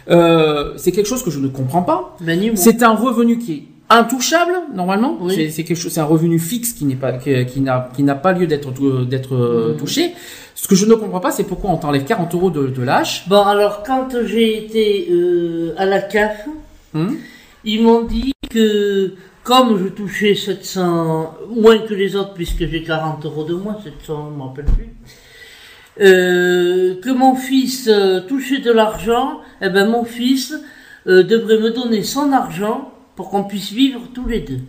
Euh, 0.09 0.73
c'est 0.77 0.91
quelque 0.91 1.07
chose 1.07 1.23
que 1.23 1.31
je 1.31 1.39
ne 1.39 1.47
comprends 1.47 1.81
pas. 1.81 2.15
Ben. 2.21 2.55
C'est 2.55 2.83
un 2.83 2.93
revenu 2.93 3.39
qui 3.39 3.53
est 3.53 3.63
intouchable 3.97 4.53
normalement. 4.73 5.17
Oui. 5.21 5.49
C'est- 5.51 5.63
quelque 5.63 5.77
chose, 5.77 5.91
c'est 5.91 5.99
un 5.99 6.05
revenu 6.05 6.39
fixe 6.39 6.73
qui 6.73 6.85
n'est 6.85 6.95
pas, 6.95 7.13
qui, 7.13 7.45
qui 7.45 7.61
n'a, 7.61 7.89
qui 7.95 8.03
n'a 8.03 8.15
pas 8.15 8.33
lieu 8.33 8.47
d'être 8.47 8.71
tou- 8.73 9.05
d'être 9.05 9.35
euh, 9.35 9.71
Mhm. 9.73 9.77
touché. 9.77 10.13
Ce 10.55 10.67
que 10.67 10.75
je 10.75 10.85
ne 10.85 10.93
comprends 10.95 11.19
pas, 11.19 11.31
c'est 11.31 11.43
pourquoi 11.45 11.71
on 11.71 11.77
t'enlève 11.77 12.03
40 12.05 12.33
euros 12.35 12.49
de, 12.51 12.67
de 12.67 12.81
l'âge. 12.83 13.23
Bon, 13.27 13.41
alors, 13.41 13.83
quand 13.83 14.09
j'ai 14.25 14.65
été 14.65 15.07
euh, 15.11 15.73
à 15.77 15.85
la 15.85 15.99
CAF, 16.01 16.47
Hum 16.95 17.17
ils 17.65 17.81
m'ont 17.81 18.03
dit 18.03 18.33
que 18.49 19.13
comme 19.43 19.77
je 19.81 19.87
touchais 19.89 20.35
700, 20.35 21.33
moins 21.55 21.79
que 21.79 21.93
les 21.93 22.15
autres, 22.15 22.33
puisque 22.33 22.65
j'ai 22.69 22.83
40 22.83 23.25
euros 23.25 23.43
de 23.45 23.53
moins, 23.53 23.77
700, 23.83 24.27
je 24.29 24.33
ne 24.33 24.37
me 24.37 24.43
rappelle 24.43 24.65
plus, 24.65 24.89
euh, 26.01 26.95
que 27.01 27.09
mon 27.09 27.35
fils 27.35 27.87
euh, 27.91 28.21
touchait 28.21 28.59
de 28.59 28.71
l'argent, 28.71 29.39
eh 29.61 29.69
ben 29.69 29.89
mon 29.89 30.03
fils 30.05 30.53
euh, 31.07 31.23
devrait 31.23 31.59
me 31.59 31.71
donner 31.71 32.03
son 32.03 32.31
argent 32.31 32.92
pour 33.15 33.29
qu'on 33.29 33.43
puisse 33.43 33.71
vivre 33.71 34.01
tous 34.13 34.27
les 34.27 34.39
deux. 34.41 34.59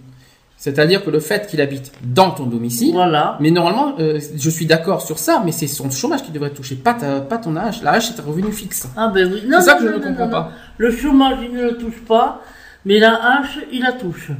C'est-à-dire 0.57 1.05
que 1.05 1.11
le 1.11 1.21
fait 1.21 1.47
qu'il 1.47 1.61
habite 1.61 1.93
dans 2.03 2.31
ton 2.31 2.47
domicile, 2.47 2.93
Voilà. 2.95 3.37
mais 3.41 3.51
normalement, 3.51 3.95
euh, 3.99 4.19
je 4.37 4.51
suis 4.51 4.65
d'accord 4.67 5.03
sur 5.03 5.19
ça, 5.19 5.43
mais 5.45 5.53
c'est 5.53 5.67
son 5.67 5.91
chômage 5.91 6.23
qui 6.23 6.31
devrait 6.31 6.51
toucher, 6.51 6.77
pas, 6.77 6.95
ta- 6.95 7.21
pas 7.21 7.39
ton 7.39 7.55
âge. 7.57 7.83
L'âge, 7.83 8.07
c'est 8.09 8.21
un 8.21 8.25
revenu 8.25 8.51
fixe. 8.53 8.89
Ah 8.97 9.09
ben 9.09 9.31
oui. 9.33 9.43
Non, 9.47 9.59
C'est 9.61 9.67
ça 9.67 9.75
non, 9.75 9.81
que 9.81 9.85
je 9.87 9.89
non, 9.93 9.99
ne 9.99 10.03
non, 10.05 10.09
comprends 10.11 10.25
non, 10.27 10.31
pas. 10.31 10.41
non. 10.45 10.49
Le 10.79 10.91
chômage, 10.97 11.39
il 11.43 11.55
ne 11.55 11.63
le 11.65 11.77
touche 11.77 12.01
pas, 12.07 12.41
mais 12.87 12.99
la 12.99 13.15
hache, 13.15 13.59
il 13.73 13.83
la 13.83 13.93
touche. 13.93 14.31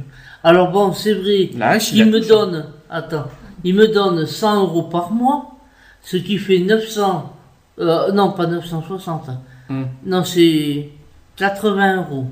Alors 0.43 0.71
bon, 0.71 0.93
c'est 0.93 1.13
vrai, 1.13 1.49
L'âge, 1.57 1.91
il 1.93 2.01
a 2.01 2.05
me 2.05 2.17
touché. 2.17 2.29
donne, 2.29 2.65
attends, 2.89 3.25
il 3.63 3.75
me 3.75 3.87
donne 3.87 4.25
100 4.25 4.61
euros 4.63 4.83
par 4.83 5.11
mois, 5.11 5.57
ce 6.01 6.17
qui 6.17 6.37
fait 6.37 6.59
900, 6.59 7.33
euh, 7.79 8.11
non 8.13 8.31
pas 8.31 8.47
960, 8.47 9.29
Hum. 9.69 9.87
non 10.05 10.23
c'est 10.23 10.89
80 11.35 11.97
euros. 11.97 12.25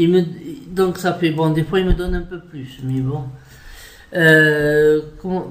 Il 0.00 0.10
me, 0.10 0.22
donc 0.68 0.96
ça 0.98 1.12
fait, 1.14 1.30
bon, 1.32 1.50
des 1.50 1.64
fois 1.64 1.80
il 1.80 1.86
me 1.86 1.92
donne 1.92 2.14
un 2.14 2.22
peu 2.22 2.38
plus, 2.40 2.78
mais 2.84 3.00
bon. 3.00 3.24
Euh, 4.14 5.00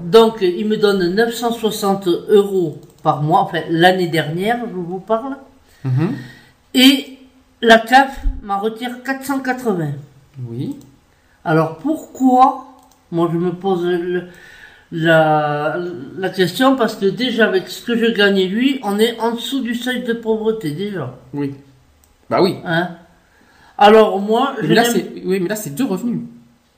donc 0.04 0.38
il 0.40 0.66
me 0.66 0.76
donne 0.76 1.14
960 1.14 2.08
euros 2.30 2.80
par 3.02 3.22
mois, 3.22 3.40
enfin 3.40 3.60
l'année 3.70 4.08
dernière, 4.08 4.58
je 4.68 4.74
vous 4.74 5.00
parle. 5.00 5.36
Mhm. 5.84 6.12
Et 6.74 7.18
la 7.62 7.78
CAF 7.78 8.20
m'en 8.42 8.58
retire 8.58 9.02
480. 9.04 9.90
Oui. 10.48 10.76
Alors 11.44 11.76
pourquoi? 11.78 12.64
Moi 13.12 13.28
je 13.32 13.38
me 13.38 13.52
pose 13.52 13.84
le- 13.84 14.24
la, 14.90 15.76
la 16.18 16.30
question 16.30 16.74
parce 16.76 16.96
que 16.96 17.06
déjà 17.06 17.46
avec 17.46 17.68
ce 17.68 17.84
que 17.84 17.96
je 17.96 18.06
gagne 18.12 18.38
et 18.38 18.48
lui, 18.48 18.80
on 18.82 18.98
est 18.98 19.20
en 19.20 19.32
dessous 19.32 19.60
du 19.60 19.74
seuil 19.74 20.02
de 20.04 20.14
pauvreté 20.14 20.70
déjà. 20.72 21.14
Oui. 21.34 21.54
Bah 22.30 22.40
oui. 22.42 22.56
Hein? 22.64 22.90
Alors 23.78 24.18
moi, 24.20 24.54
je 24.62 24.72
là, 24.72 24.84
c'est, 24.84 25.06
oui, 25.24 25.38
mais 25.40 25.48
là, 25.48 25.56
c'est 25.56 25.74
deux 25.74 25.84
revenus. 25.84 26.20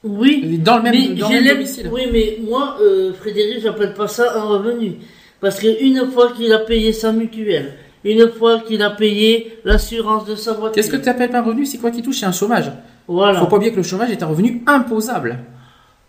oui, 0.04 0.58
Dans 0.62 0.76
le 0.76 0.82
même, 0.82 0.92
mais 0.94 1.08
dans 1.20 1.28
même 1.30 1.46
domicile. 1.48 1.88
Oui, 1.92 2.02
mais 2.12 2.38
moi, 2.46 2.76
euh, 2.82 3.12
Frédéric, 3.14 3.60
j'appelle 3.62 3.94
pas 3.94 4.06
ça 4.08 4.34
un 4.36 4.42
revenu. 4.44 4.96
Parce 5.40 5.58
qu'une 5.58 6.10
fois 6.12 6.32
qu'il 6.32 6.52
a 6.52 6.58
payé 6.58 6.92
sa 6.92 7.12
mutuelle, 7.12 7.72
une 8.04 8.28
fois 8.30 8.60
qu'il 8.60 8.82
a 8.82 8.90
payé 8.90 9.58
l'assurance 9.64 10.26
de 10.26 10.34
sa 10.34 10.52
voiture, 10.52 10.74
Qu'est-ce 10.74 10.90
que 10.90 10.96
tu 11.02 11.08
appelles 11.08 11.30
pas 11.30 11.38
un 11.38 11.42
revenu? 11.42 11.64
C'est 11.64 11.78
quoi 11.78 11.90
qui 11.90 12.02
touche? 12.02 12.20
C'est 12.20 12.26
un 12.26 12.32
chômage. 12.32 12.70
voilà. 13.08 13.40
Faut 13.40 13.46
pas 13.46 13.56
oublier 13.56 13.72
que 13.72 13.78
le 13.78 13.82
chômage 13.82 14.10
est 14.10 14.22
un 14.22 14.26
revenu 14.26 14.62
imposable. 14.66 15.38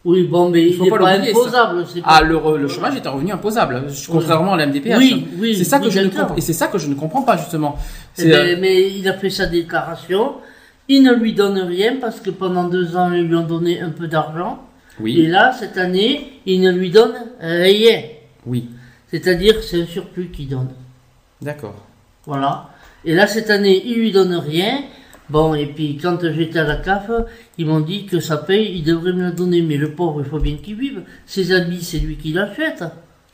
Oui, 0.03 0.23
bon, 0.23 0.49
mais 0.49 0.63
il 0.67 0.73
faut 0.75 0.83
n'est 0.85 0.89
pas 0.89 0.97
pas, 0.97 1.09
imposable. 1.11 1.85
c'est 1.93 2.01
Ah, 2.03 2.19
pas- 2.19 2.25
le, 2.25 2.35
re- 2.35 2.57
le 2.57 2.67
chômage 2.67 2.95
est 2.95 3.05
un 3.05 3.11
revenu 3.11 3.31
imposable, 3.31 3.83
contrairement 4.11 4.53
à 4.53 4.57
la 4.57 4.65
MDPH. 4.65 4.97
Oui, 4.97 5.27
oui, 5.39 5.55
c'est 5.55 5.63
ça 5.63 5.77
que 5.79 5.85
oui, 5.85 5.91
je 5.91 5.99
ne 5.99 6.09
comprends. 6.09 6.35
Et 6.35 6.41
c'est 6.41 6.53
ça 6.53 6.67
que 6.67 6.77
je 6.79 6.87
ne 6.87 6.95
comprends 6.95 7.21
pas 7.21 7.37
justement. 7.37 7.77
Eh 8.17 8.23
ben, 8.25 8.33
euh, 8.33 8.55
mais 8.59 8.89
il 8.89 9.07
a 9.07 9.13
fait 9.13 9.29
sa 9.29 9.45
déclaration. 9.45 10.33
Il 10.93 11.03
ne 11.03 11.13
lui 11.13 11.31
donne 11.31 11.57
rien 11.57 11.95
parce 12.01 12.19
que 12.19 12.29
pendant 12.31 12.65
deux 12.67 12.97
ans, 12.97 13.13
ils 13.13 13.23
lui 13.25 13.35
ont 13.35 13.47
donné 13.47 13.79
un 13.79 13.91
peu 13.91 14.09
d'argent. 14.09 14.59
Et 14.99 15.03
oui, 15.03 15.27
là, 15.27 15.53
cette 15.57 15.77
année, 15.77 16.41
il 16.45 16.59
ne 16.59 16.69
lui 16.69 16.89
donne 16.89 17.15
rien. 17.39 18.01
oui, 18.45 18.67
C'est-à-dire, 19.07 19.63
c'est 19.63 19.83
un 19.83 19.85
surplus 19.85 20.31
qu'il 20.31 20.49
donne. 20.49 20.71
d'accord. 21.41 21.79
Voilà. 22.25 22.71
Et 23.05 23.15
là, 23.15 23.25
cette 23.25 23.49
année, 23.49 23.81
il 23.85 23.99
lui 23.99 24.11
donne 24.11 24.35
rien. 24.35 24.83
Bon, 25.29 25.53
et 25.53 25.67
puis 25.67 25.95
quand 25.95 26.19
j'étais 26.29 26.59
à 26.59 26.65
la 26.65 26.75
CAF, 26.75 27.09
ils 27.57 27.65
m'ont 27.65 27.79
dit 27.79 28.05
que 28.05 28.19
sa 28.19 28.35
paye, 28.35 28.75
il 28.75 28.83
devrait 28.83 29.13
me 29.13 29.23
la 29.23 29.31
donner. 29.31 29.61
Mais 29.61 29.77
le 29.77 29.93
pauvre, 29.93 30.21
il 30.21 30.29
faut 30.29 30.39
bien 30.39 30.57
qu'il 30.57 30.75
vive. 30.75 31.03
Ses 31.25 31.53
habits, 31.53 31.81
c'est 31.81 31.99
lui 31.99 32.17
qui 32.17 32.33
l'achète. 32.33 32.83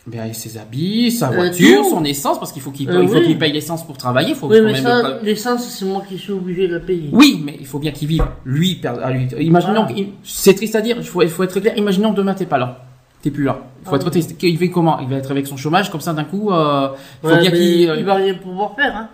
Bien, 0.07 0.25
et 0.25 0.31
ses 0.33 0.57
habits, 0.57 1.11
sa 1.11 1.29
Euh, 1.31 1.35
voiture, 1.35 1.83
son 1.83 2.03
essence, 2.05 2.39
parce 2.39 2.53
qu'il 2.53 2.61
faut 2.61 2.71
qu'il 2.71 2.89
Euh, 2.89 3.05
oui. 3.11 3.23
qu'il 3.25 3.37
paye 3.37 3.51
l'essence 3.51 3.85
pour 3.85 3.97
travailler. 3.97 4.33
Faut 4.35 4.47
Oui, 4.47 4.61
mais 4.63 4.75
ça, 4.81 5.01
le- 5.01 5.25
l'essence, 5.25 5.67
c'est 5.67 5.83
moi 5.83 6.01
qui 6.07 6.17
suis 6.17 6.31
obligé 6.31 6.67
de 6.69 6.75
la 6.75 6.79
payer. 6.79 7.09
Oui, 7.11 7.41
mais 7.45 7.57
il 7.59 7.65
faut 7.65 7.77
bien 7.77 7.91
qu'il 7.91 8.07
vive. 8.07 8.23
Lui, 8.45 8.79
à 8.85 9.11
lui. 9.11 9.27
Imaginons, 9.39 9.85
c'est 10.23 10.53
triste 10.53 10.75
à 10.75 10.81
dire. 10.81 10.95
Il 10.97 11.03
faut, 11.03 11.21
il 11.21 11.29
faut 11.29 11.43
être 11.43 11.59
clair. 11.59 11.77
Imaginons 11.77 12.11
que 12.13 12.17
demain 12.17 12.33
t'es 12.35 12.45
pas 12.45 12.57
là. 12.57 12.85
T'es 13.21 13.31
plus 13.31 13.43
là. 13.43 13.59
Il 13.81 13.89
faut 13.89 13.95
Ah. 13.95 13.97
être 13.97 14.09
triste. 14.09 14.35
Il 14.41 14.57
fait 14.57 14.69
comment? 14.69 14.99
Il 15.01 15.07
va 15.09 15.17
être 15.17 15.31
avec 15.31 15.45
son 15.45 15.57
chômage 15.57 15.91
comme 15.91 15.99
ça 16.01 16.13
d'un 16.13 16.23
coup. 16.23 16.51
euh, 16.51 16.87
il 17.23 17.27
faut 17.29 17.35
Ouais, 17.35 17.41
bien 17.41 17.51
mais 17.51 17.57
qu'il. 17.57 17.93
il 17.97 18.03
va 18.05 18.13
rien 18.13 18.33
pouvoir 18.35 18.75
faire. 18.75 18.95
Hein. 18.95 19.09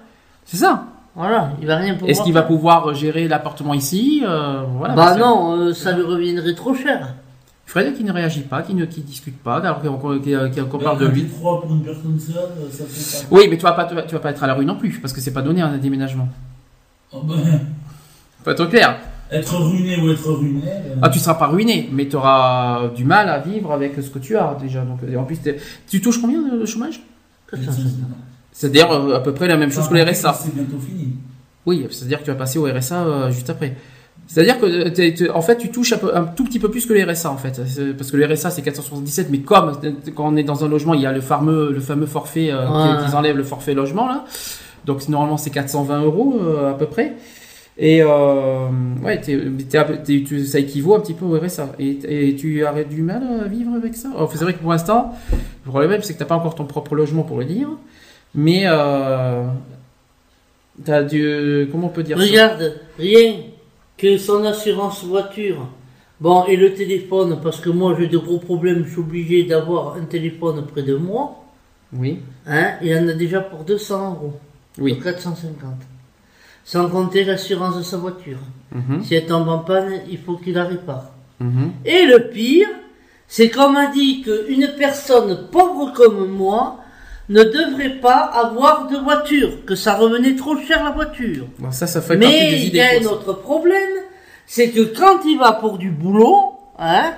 C'est 0.45 0.57
ça. 0.57 0.85
Voilà, 1.15 1.51
il 1.61 1.67
va 1.67 1.77
rien 1.77 1.93
pouvoir 1.93 2.09
Est-ce 2.11 2.21
qu'il 2.23 2.33
va 2.33 2.41
pouvoir 2.41 2.93
gérer 2.95 3.27
l'appartement 3.27 3.73
ici 3.75 4.23
euh, 4.27 4.63
voilà, 4.77 4.93
Bah 4.95 5.15
non, 5.15 5.53
euh, 5.57 5.73
ça 5.73 5.91
lui 5.91 6.01
reviendrait 6.03 6.53
trop 6.55 6.73
cher. 6.75 7.13
Fred 7.73 7.97
qui 7.97 8.03
ne 8.03 8.11
réagit 8.11 8.41
pas, 8.41 8.61
qui 8.61 8.75
ne 8.75 8.85
qui 8.85 9.01
discute 9.01 9.35
pas, 9.39 9.55
alors 9.55 9.81
qu'on 9.81 10.77
parle 10.77 10.99
de 10.99 11.07
lui. 11.07 11.25
3 11.25 11.61
pour 11.61 11.71
une 11.71 11.81
personne 11.81 12.19
seule, 12.19 12.35
ça 12.69 12.85
fait 12.85 13.27
pas. 13.27 13.35
Oui, 13.35 13.47
mais 13.49 13.57
tu 13.57 13.63
vas 13.63 13.71
pas, 13.71 13.85
tu 13.85 13.95
vas, 14.13 14.19
pas 14.19 14.29
être 14.29 14.43
à 14.43 14.45
la 14.45 14.53
rue 14.53 14.63
non 14.63 14.75
plus, 14.75 14.99
parce 14.99 15.11
que 15.11 15.19
c'est 15.19 15.33
pas 15.33 15.41
donné 15.41 15.63
un 15.63 15.75
déménagement. 15.79 16.29
Oh, 17.11 17.21
ben, 17.23 17.35
Faut 18.43 18.51
être 18.51 18.67
clair. 18.67 18.99
être 19.31 19.57
ruiné 19.57 19.99
ou 19.99 20.11
être 20.11 20.31
ruiné. 20.33 20.61
euh, 20.67 20.95
Ah, 21.01 21.09
tu 21.09 21.17
seras 21.17 21.33
pas 21.33 21.47
ruiné, 21.47 21.89
mais 21.91 22.07
tu 22.07 22.15
auras 22.15 22.89
du 22.89 23.05
mal 23.05 23.27
à 23.27 23.39
vivre 23.39 23.71
avec 23.71 23.95
ce 23.95 24.09
que 24.11 24.19
tu 24.19 24.37
as 24.37 24.55
déjà. 24.61 24.81
Donc, 24.85 24.99
en 25.17 25.23
plus, 25.23 25.39
tu 25.89 25.99
touches 25.99 26.21
combien 26.21 26.43
de, 26.43 26.63
chômage? 26.67 27.01
C'est-à-dire 28.51 28.91
euh, 28.91 29.15
à 29.15 29.19
peu 29.19 29.33
près 29.33 29.47
la 29.47 29.57
même 29.57 29.71
chose 29.71 29.89
que 29.89 29.95
les 29.95 30.03
RSA. 30.03 30.33
C'est 30.33 30.53
bientôt 30.53 30.77
fini. 30.77 31.15
Oui, 31.65 31.87
c'est-à-dire 31.89 32.19
que 32.19 32.25
tu 32.25 32.29
vas 32.29 32.37
passer 32.37 32.59
au 32.59 32.71
RSA 32.71 33.03
euh, 33.03 33.31
juste 33.31 33.49
après. 33.49 33.75
C'est-à-dire 34.27 34.59
que 34.59 34.65
euh, 34.65 34.89
t'es- 34.89 35.13
t'es- 35.13 35.29
en 35.29 35.41
fait 35.41 35.57
tu 35.57 35.69
touches 35.69 35.93
un, 35.93 35.97
peu- 35.97 36.15
un 36.15 36.23
tout 36.23 36.43
petit 36.45 36.59
peu 36.59 36.69
plus 36.71 36.85
que 36.85 36.93
les 36.93 37.03
RSA 37.03 37.29
en 37.31 37.37
fait, 37.37 37.59
parce 37.97 38.09
que 38.11 38.17
le 38.17 38.25
RSA 38.25 38.49
c'est 38.51 38.61
477, 38.61 39.27
mais 39.29 39.39
comme 39.39 39.73
euh, 39.83 39.91
quand 40.15 40.31
on 40.33 40.35
est 40.37 40.43
dans 40.43 40.63
un 40.63 40.69
logement 40.69 40.93
il 40.93 41.01
y 41.01 41.05
a 41.05 41.11
le 41.11 41.21
fameux 41.21 41.71
le 41.71 41.79
fameux 41.81 42.05
forfait 42.05 42.49
euh, 42.51 42.67
Ouais. 42.67 42.97
qui- 42.99 43.05
qu'ils 43.05 43.15
enlèvent 43.15 43.37
le 43.37 43.43
forfait 43.43 43.73
logement 43.73 44.07
là, 44.07 44.23
donc 44.85 45.07
normalement 45.09 45.37
c'est 45.37 45.49
420 45.49 46.01
euros 46.03 46.39
euh, 46.41 46.71
à 46.71 46.73
peu 46.73 46.85
près. 46.85 47.13
Et 47.77 48.03
euh, 48.03 48.67
ouais, 49.03 49.19
t'es- 49.19 49.41
tu- 50.05 50.45
ça 50.45 50.59
équivaut 50.59 50.93
un 50.95 50.99
petit 50.99 51.15
peu 51.15 51.25
au 51.25 51.35
RSA. 51.39 51.69
Et, 51.79 52.27
et 52.29 52.35
tu 52.35 52.63
as 52.65 52.83
du 52.83 53.01
mal 53.01 53.23
à 53.43 53.47
vivre 53.47 53.71
avec 53.75 53.95
ça? 53.95 54.09
C'est 54.31 54.43
vrai 54.43 54.53
que 54.53 54.59
pour 54.59 54.71
l'instant, 54.71 55.15
le 55.31 55.69
problème 55.71 56.01
c'est 56.03 56.13
que 56.13 56.19
t'as 56.19 56.25
pas 56.25 56.35
encore 56.35 56.53
ton 56.53 56.65
propre 56.65 56.93
logement 56.95 57.23
pour 57.23 57.39
le 57.39 57.45
dire, 57.45 57.69
mais 58.35 58.61
euh, 58.67 59.43
t'as 60.85 61.03
du 61.03 61.67
comment 61.71 61.87
on 61.87 61.89
peut 61.89 62.03
dire 62.03 62.17
ça? 62.17 62.23
Regarde, 62.23 62.73
rien 62.99 63.33
que 63.97 64.17
son 64.17 64.43
assurance 64.45 65.03
voiture. 65.03 65.67
Bon, 66.19 66.45
et 66.45 66.55
le 66.55 66.73
téléphone, 66.73 67.39
parce 67.43 67.59
que 67.59 67.69
moi 67.69 67.95
j'ai 67.99 68.07
de 68.07 68.17
gros 68.17 68.37
problèmes, 68.39 68.85
je 68.85 68.91
suis 68.91 68.99
obligé 68.99 69.43
d'avoir 69.43 69.95
un 69.95 70.05
téléphone 70.05 70.65
près 70.65 70.83
de 70.83 70.95
moi. 70.95 71.43
Oui, 71.91 72.19
Hein, 72.47 72.71
il 72.81 72.87
y 72.89 72.95
en 72.97 73.07
a 73.07 73.13
déjà 73.13 73.39
pour 73.41 73.63
200 73.63 74.11
euros. 74.15 74.33
oui. 74.79 74.95
Pour 74.95 75.03
450. 75.03 75.75
Sans 76.65 76.89
compter 76.89 77.23
l'assurance 77.23 77.77
de 77.77 77.83
sa 77.83 77.97
voiture. 77.97 78.39
Mhm, 78.73 79.03
Si 79.03 79.15
elle 79.15 79.25
tombe 79.25 79.47
en 79.49 79.59
panne, 79.59 80.01
il 80.09 80.17
faut 80.17 80.37
qu'il 80.37 80.53
la 80.55 80.63
répare. 80.65 81.11
mhm. 81.39 81.71
Et 81.85 82.05
le 82.05 82.29
pire, 82.29 82.67
c'est 83.27 83.49
qu'on 83.49 83.69
m'a 83.69 83.87
dit 83.87 84.21
qu'une 84.21 84.73
personne 84.77 85.47
pauvre 85.51 85.91
comme 85.93 86.27
moi 86.29 86.77
ne 87.29 87.43
devrait 87.43 87.99
pas 88.01 88.17
avoir 88.33 88.87
de 88.87 88.97
voiture, 88.97 89.65
que 89.65 89.75
ça 89.75 89.95
revenait 89.95 90.35
trop 90.35 90.57
cher 90.57 90.83
la 90.83 90.91
voiture. 90.91 91.45
Bon, 91.59 91.71
ça, 91.71 91.87
ça 91.87 92.01
fait 92.01 92.17
Mais 92.17 92.51
des 92.51 92.57
il 92.67 92.75
y 92.75 92.81
a 92.81 92.99
un 93.01 93.05
autre 93.05 93.33
problème, 93.33 93.89
c'est 94.45 94.69
que 94.71 94.81
quand 94.81 95.19
il 95.25 95.37
va 95.39 95.53
pour 95.53 95.77
du 95.77 95.89
boulot, 95.89 96.53
hein, 96.77 97.13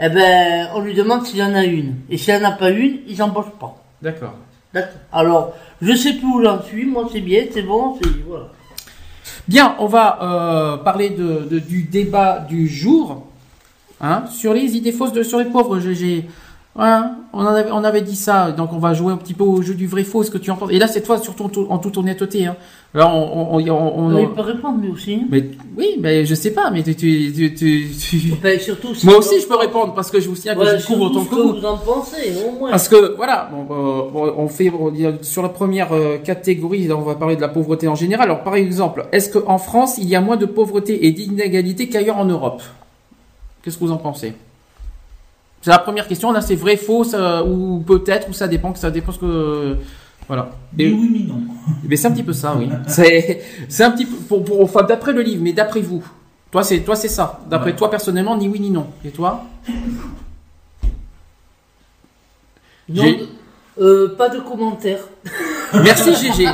eh 0.00 0.08
ben, 0.08 0.68
on 0.74 0.80
lui 0.80 0.94
demande 0.94 1.26
s'il 1.26 1.38
y 1.38 1.42
en 1.42 1.54
a 1.54 1.64
une. 1.64 1.96
Et 2.10 2.16
s'il 2.18 2.34
n'y 2.36 2.44
en 2.44 2.48
a 2.48 2.52
pas 2.52 2.70
une, 2.70 2.98
ils 3.06 3.18
n'embauchent 3.18 3.52
pas. 3.60 3.76
D'accord. 4.02 4.34
D'accord. 4.72 4.98
Alors, 5.12 5.52
je 5.82 5.94
sais 5.94 6.14
plus 6.14 6.26
où 6.26 6.42
j'en 6.42 6.62
suis, 6.62 6.84
moi 6.86 7.08
c'est 7.12 7.20
bien, 7.20 7.44
c'est 7.52 7.62
bon, 7.62 7.96
c'est, 8.02 8.10
voilà. 8.26 8.46
Bien, 9.46 9.76
on 9.78 9.86
va 9.86 10.18
euh, 10.22 10.76
parler 10.78 11.10
de, 11.10 11.46
de- 11.50 11.58
du 11.58 11.82
débat 11.84 12.38
du 12.48 12.66
jour 12.66 13.26
hein, 14.00 14.24
sur 14.30 14.52
les 14.54 14.76
idées 14.76 14.90
fausses 14.92 15.12
de, 15.12 15.22
sur 15.22 15.38
les 15.38 15.44
pauvres. 15.44 15.78
J'ai- 15.80 16.24
J'ai 16.76 16.80
Voilà, 16.80 17.14
on, 17.32 17.38
en 17.40 17.46
avait, 17.46 17.70
on 17.70 17.84
avait 17.84 18.02
dit 18.02 18.16
ça, 18.16 18.50
donc 18.50 18.72
on 18.72 18.78
va 18.78 18.94
jouer 18.94 19.12
un 19.12 19.16
petit 19.16 19.32
peu 19.34 19.44
au 19.44 19.62
jeu 19.62 19.74
du 19.74 19.86
vrai-faux, 19.86 20.24
ce 20.24 20.30
que 20.32 20.38
tu 20.38 20.50
en 20.50 20.56
penses. 20.56 20.70
Et 20.72 20.78
là, 20.80 20.88
cette 20.88 21.06
fois, 21.06 21.18
surtout 21.18 21.44
en, 21.44 21.48
tout- 21.48 21.66
en 21.70 21.78
toute 21.78 21.96
honnêteté. 21.98 22.46
Hein. 22.46 22.56
Là, 22.94 23.08
on, 23.14 23.54
on, 23.54 23.60
on- 23.60 23.70
on- 23.70 24.14
on- 24.16 24.18
Il 24.18 24.28
peut 24.30 24.40
répondre 24.40 24.80
lui 24.80 24.90
aussi. 24.90 25.14
hein. 25.14 25.26
mais 25.30 25.50
oui, 25.76 25.96
mais 26.00 26.26
je 26.26 26.34
sais 26.34 26.50
pas, 26.52 26.70
mais 26.72 26.82
tu, 26.82 26.94
tu, 26.96 27.54
tu, 27.54 27.86
Ben, 28.42 28.58
surtout 28.58 28.92
si 28.92 29.06
moi 29.06 29.18
aussi, 29.18 29.40
je 29.40 29.46
peux 29.46 29.56
répondre 29.56 29.94
parce 29.94 30.10
que 30.10 30.18
je 30.18 30.28
vous 30.28 30.34
signale 30.34 30.56
que 30.58 30.62
Ouais, 30.64 30.78
je 30.78 30.84
couvre 30.86 31.02
autant 31.02 31.24
que 31.24 31.30
que 31.30 31.34
vous. 31.36 31.52
vous 31.60 31.64
en 31.64 31.76
pensez, 31.78 32.32
au 32.44 32.58
moins. 32.58 32.70
Parce 32.70 32.88
que 32.88 33.14
voilà, 33.16 33.48
bon, 33.52 34.08
bon, 34.12 34.34
on 34.36 34.48
fait 34.48 34.72
sur 35.22 35.42
la 35.42 35.48
première 35.50 35.92
euh, 35.92 36.18
catégorie, 36.18 36.90
on 36.92 37.02
va 37.02 37.14
parler 37.14 37.36
de 37.36 37.40
la 37.40 37.48
pauvreté 37.48 37.86
en 37.86 37.94
général. 37.94 38.24
Alors 38.30 38.42
par 38.42 38.56
exemple, 38.56 39.06
est-ce 39.12 39.30
qu'en 39.38 39.58
France 39.58 39.98
il 39.98 40.08
y 40.08 40.16
a 40.16 40.20
moins 40.20 40.36
de 40.36 40.46
pauvreté 40.46 41.06
et 41.06 41.12
d'inégalité 41.12 41.88
qu'ailleurs 41.88 42.18
en 42.18 42.24
Europe? 42.24 42.62
Qu'est-ce 43.62 43.78
que 43.78 43.84
vous 43.84 43.92
en 43.92 43.96
pensez? 43.96 44.34
C'est 45.64 45.70
la 45.70 45.78
première 45.78 46.06
question. 46.06 46.30
Là, 46.30 46.42
c'est 46.42 46.56
vrai, 46.56 46.76
faux, 46.76 47.04
ça- 47.04 47.42
ou 47.42 47.78
peut-être, 47.86 48.28
ou 48.28 48.34
ça 48.34 48.46
dépend, 48.46 48.70
que 48.74 48.78
ça 48.78 48.90
dépend 48.90 49.12
ce 49.12 49.18
que 49.18 49.78
voilà. 50.28 50.50
Ni 50.76 50.84
Et- 50.84 50.92
oui, 50.92 51.08
ni 51.10 51.24
non. 51.24 51.40
mais 51.88 51.96
c'est 51.96 52.06
un 52.06 52.10
petit 52.12 52.22
peu 52.22 52.34
ça, 52.34 52.54
oui. 52.54 52.68
C'est 52.86 53.42
c'est 53.70 53.82
un 53.82 53.90
petit 53.92 54.04
peu 54.04 54.16
pour, 54.28 54.44
pour 54.44 54.60
enfin 54.62 54.82
d'après 54.82 55.14
le 55.14 55.22
livre, 55.22 55.40
mais 55.42 55.54
d'après 55.54 55.80
vous. 55.80 56.04
Toi 56.50 56.62
c'est 56.64 56.80
toi 56.80 56.94
c'est 56.96 57.08
ça. 57.08 57.40
D'après 57.48 57.70
Ouais. 57.70 57.76
toi 57.76 57.88
personnellement, 57.90 58.36
ni 58.36 58.46
oui 58.46 58.60
ni 58.60 58.68
non. 58.68 58.88
Et 59.06 59.10
toi? 59.10 59.42
Non, 62.90 63.04
euh, 63.80 64.14
pas 64.16 64.28
de 64.28 64.38
commentaires. 64.38 65.08
Merci 65.82 66.14
GG. 66.14 66.46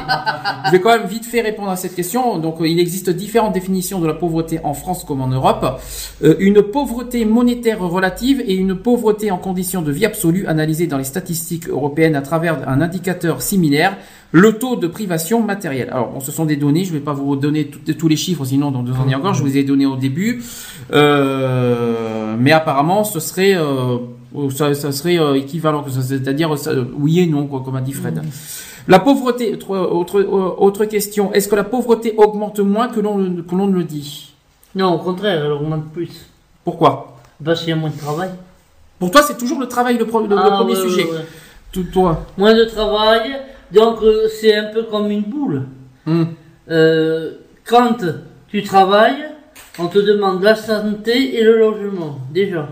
Je 0.66 0.70
vais 0.70 0.80
quand 0.80 0.96
même 0.96 1.06
vite 1.06 1.26
fait 1.26 1.40
répondre 1.40 1.70
à 1.70 1.76
cette 1.76 1.94
question. 1.94 2.38
Donc, 2.38 2.60
euh, 2.60 2.68
il 2.68 2.78
existe 2.78 3.10
différentes 3.10 3.52
définitions 3.52 4.00
de 4.00 4.06
la 4.06 4.14
pauvreté 4.14 4.60
en 4.64 4.74
France 4.74 5.04
comme 5.04 5.20
en 5.20 5.28
Europe. 5.28 5.80
Euh, 6.22 6.36
une 6.38 6.62
pauvreté 6.62 7.24
monétaire 7.24 7.80
relative 7.80 8.42
et 8.46 8.54
une 8.54 8.76
pauvreté 8.76 9.30
en 9.30 9.38
conditions 9.38 9.82
de 9.82 9.92
vie 9.92 10.06
absolue 10.06 10.46
analysée 10.46 10.86
dans 10.86 10.98
les 10.98 11.04
statistiques 11.04 11.68
européennes 11.68 12.16
à 12.16 12.22
travers 12.22 12.66
un 12.68 12.80
indicateur 12.80 13.42
similaire, 13.42 13.96
le 14.32 14.58
taux 14.58 14.76
de 14.76 14.86
privation 14.86 15.42
matérielle. 15.42 15.90
Alors, 15.90 16.10
bon, 16.12 16.20
ce 16.20 16.32
sont 16.32 16.46
des 16.46 16.56
données. 16.56 16.84
Je 16.84 16.92
ne 16.92 16.98
vais 16.98 17.04
pas 17.04 17.12
vous 17.12 17.36
donner 17.36 17.66
tous 17.66 18.08
les 18.08 18.16
chiffres, 18.16 18.44
sinon 18.44 18.70
dans 18.70 18.82
deux 18.82 18.92
ans 18.92 19.06
encore, 19.14 19.34
je 19.34 19.42
vous 19.42 19.56
ai 19.56 19.64
donné 19.64 19.86
au 19.86 19.96
début. 19.96 20.42
Euh, 20.92 22.36
mais 22.38 22.52
apparemment, 22.52 23.04
ce 23.04 23.20
serait, 23.20 23.56
ça, 24.50 24.74
ça 24.74 24.92
serait 24.92 25.18
euh, 25.18 25.34
équivalent, 25.34 25.82
que 25.82 25.90
ça- 25.90 26.02
c'est-à-dire 26.02 26.52
euh, 26.52 26.84
oui 26.98 27.20
et 27.20 27.26
non, 27.26 27.46
quoi, 27.46 27.62
comme 27.64 27.76
a 27.76 27.80
dit 27.80 27.92
Fred. 27.92 28.22
La 28.88 28.98
pauvreté, 28.98 29.54
autre, 29.54 29.70
autre, 29.80 30.24
autre 30.58 30.84
question, 30.86 31.32
est-ce 31.32 31.48
que 31.48 31.54
la 31.56 31.64
pauvreté 31.64 32.14
augmente 32.16 32.58
moins 32.60 32.88
que 32.88 33.00
l'on 33.00 33.18
le- 33.18 33.42
que 33.42 33.54
l'on 33.54 33.66
ne 33.66 33.76
le 33.76 33.84
dit? 33.84 34.32
Non, 34.74 34.94
au 34.94 34.98
contraire, 34.98 35.44
elle 35.44 35.52
augmente 35.52 35.90
plus. 35.92 36.26
Pourquoi? 36.64 37.16
Parce 37.44 37.60
qu'il 37.60 37.70
y 37.70 37.72
a 37.72 37.76
moins 37.76 37.90
de 37.90 37.98
travail. 37.98 38.30
Pour 38.98 39.10
toi, 39.10 39.22
c'est 39.22 39.36
toujours 39.36 39.60
le 39.60 39.66
travail 39.66 39.98
le, 39.98 40.06
pro- 40.06 40.20
le- 40.22 40.28
le 40.28 40.38
Ah, 40.38 40.50
premier 40.58 40.74
ouais, 40.76 40.80
sujet. 40.88 41.04
ouais, 41.04 41.10
ouais. 41.10 41.26
Tout, 41.72 41.84
toi. 41.92 42.24
Moins 42.38 42.54
de 42.54 42.64
travail, 42.64 43.36
donc 43.72 44.02
euh, 44.02 44.26
c'est 44.40 44.54
un 44.56 44.72
peu 44.72 44.84
comme 44.84 45.10
une 45.10 45.22
boule. 45.22 45.62
Hmm. 46.06 46.24
Euh, 46.70 47.32
quand 47.64 47.96
tu 48.48 48.62
travailles, 48.62 49.24
on 49.78 49.86
te 49.86 49.98
demande 49.98 50.42
la 50.42 50.54
santé 50.54 51.36
et 51.38 51.42
le 51.44 51.58
logement, 51.58 52.18
déjà. 52.32 52.68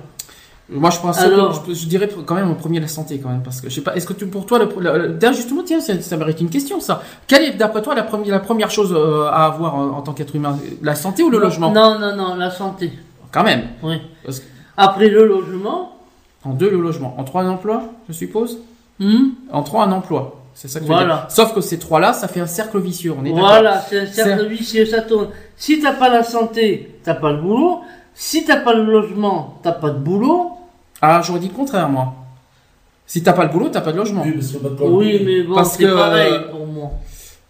Moi, 0.70 0.90
je 0.90 0.98
pense 1.00 1.18
Alors- 1.18 1.62
que 1.64 1.72
je, 1.72 1.81
je 1.81 1.87
dirais 1.87 2.09
quand 2.26 2.35
même 2.35 2.50
en 2.50 2.54
premier 2.54 2.78
la 2.78 2.88
santé, 2.88 3.18
quand 3.22 3.31
même, 3.31 3.42
parce 3.42 3.61
que 3.62 3.70
je 3.70 3.74
sais 3.76 3.81
pas. 3.81 3.96
Est-ce 3.96 4.07
que 4.07 4.12
tu, 4.12 4.26
pour 4.26 4.44
toi, 4.44 4.59
le, 4.59 4.68
le- 4.78 4.98
le- 4.98 5.09
d'ailleurs, 5.14 5.35
justement, 5.35 5.62
tiens, 5.64 5.81
ça, 5.81 5.98
ça 6.00 6.16
mérite 6.18 6.40
une 6.42 6.50
question, 6.50 6.78
ça. 6.81 7.02
Quelle 7.26 7.44
est, 7.44 7.52
d'après 7.52 7.81
toi, 7.81 7.94
la 7.94 8.02
première, 8.02 8.31
la 8.33 8.40
première 8.40 8.70
chose 8.70 8.92
euh, 8.94 9.24
à 9.28 9.46
avoir 9.46 9.74
en, 9.74 9.88
en 9.96 10.02
tant 10.02 10.12
qu'être 10.12 10.37
humain? 10.37 10.59
La 10.83 10.94
santé 10.94 11.22
ou 11.22 11.31
le 11.31 11.38
logement? 11.38 11.72
Non, 11.72 11.98
non, 11.98 12.14
non, 12.14 12.35
la 12.35 12.50
santé. 12.50 12.92
Quand 13.33 13.44
même. 13.44 13.62
Oui. 13.83 13.96
Parce 14.24 14.40
que- 14.40 14.44
Après 14.76 15.09
le 15.09 15.26
logement, 15.26 15.92
En 16.44 16.52
deux, 16.52 16.70
le 16.70 16.81
logement. 16.81 17.14
En 17.18 17.24
trois, 17.24 17.42
un 17.42 17.48
emploi, 17.50 17.85
je 18.09 18.12
suppose? 18.12 18.59
hmm, 19.00 19.28
En 19.50 19.62
trois, 19.62 19.85
un 19.85 19.92
emploi. 19.92 20.35
C'est 20.54 20.68
ça 20.68 20.81
que 20.81 20.85
tu 20.85 20.90
veux 20.90 20.96
Voilà. 20.96 21.14
dire. 21.14 21.26
Sauf 21.31 21.54
que 21.54 21.61
ces 21.62 21.78
trois-là, 21.78 22.12
ça 22.12 22.28
fait 22.28 22.40
un 22.40 22.46
cercle 22.46 22.78
vicieux. 22.81 23.14
On 23.18 23.24
est 23.24 23.31
voilà, 23.33 23.81
c'est 23.81 24.00
un 24.00 24.07
cercle 24.07 24.46
vicieux, 24.46 24.85
ça 24.87 25.00
tourne. 25.02 25.28
Si 25.57 25.81
t'as 25.81 25.92
pas 25.94 26.09
la 26.11 26.22
santé, 26.24 26.98
t'as 27.04 27.14
pas 27.14 27.33
le 27.33 27.38
boulot. 27.40 27.81
Si 28.14 28.44
t'as 28.44 28.57
pas 28.57 28.74
le 28.74 28.85
logement, 28.85 29.59
t'as 29.62 29.72
pas 29.72 29.90
de 29.90 29.98
boulot. 29.98 30.50
Ah, 31.00 31.20
j'aurais 31.24 31.40
dit 31.40 31.48
le 31.48 31.54
contraire, 31.54 31.88
moi. 31.88 32.14
Si 33.06 33.22
t'as 33.22 33.32
pas 33.32 33.44
le 33.44 33.50
boulot, 33.50 33.68
t'as 33.70 33.80
pas 33.80 33.92
de 33.92 33.96
logement. 33.96 34.22
Oui, 34.24 34.32
parce 34.34 34.52
pas 34.52 34.68
de 34.68 34.90
Oui, 34.90 35.22
mais 35.24 35.42
bon, 35.42 35.54
Parce 35.54 35.72
c'est 35.72 35.84
que, 35.84 35.94
pareil 35.94 36.32
euh, 36.32 36.50
pour 36.50 36.66
moi. 36.66 36.90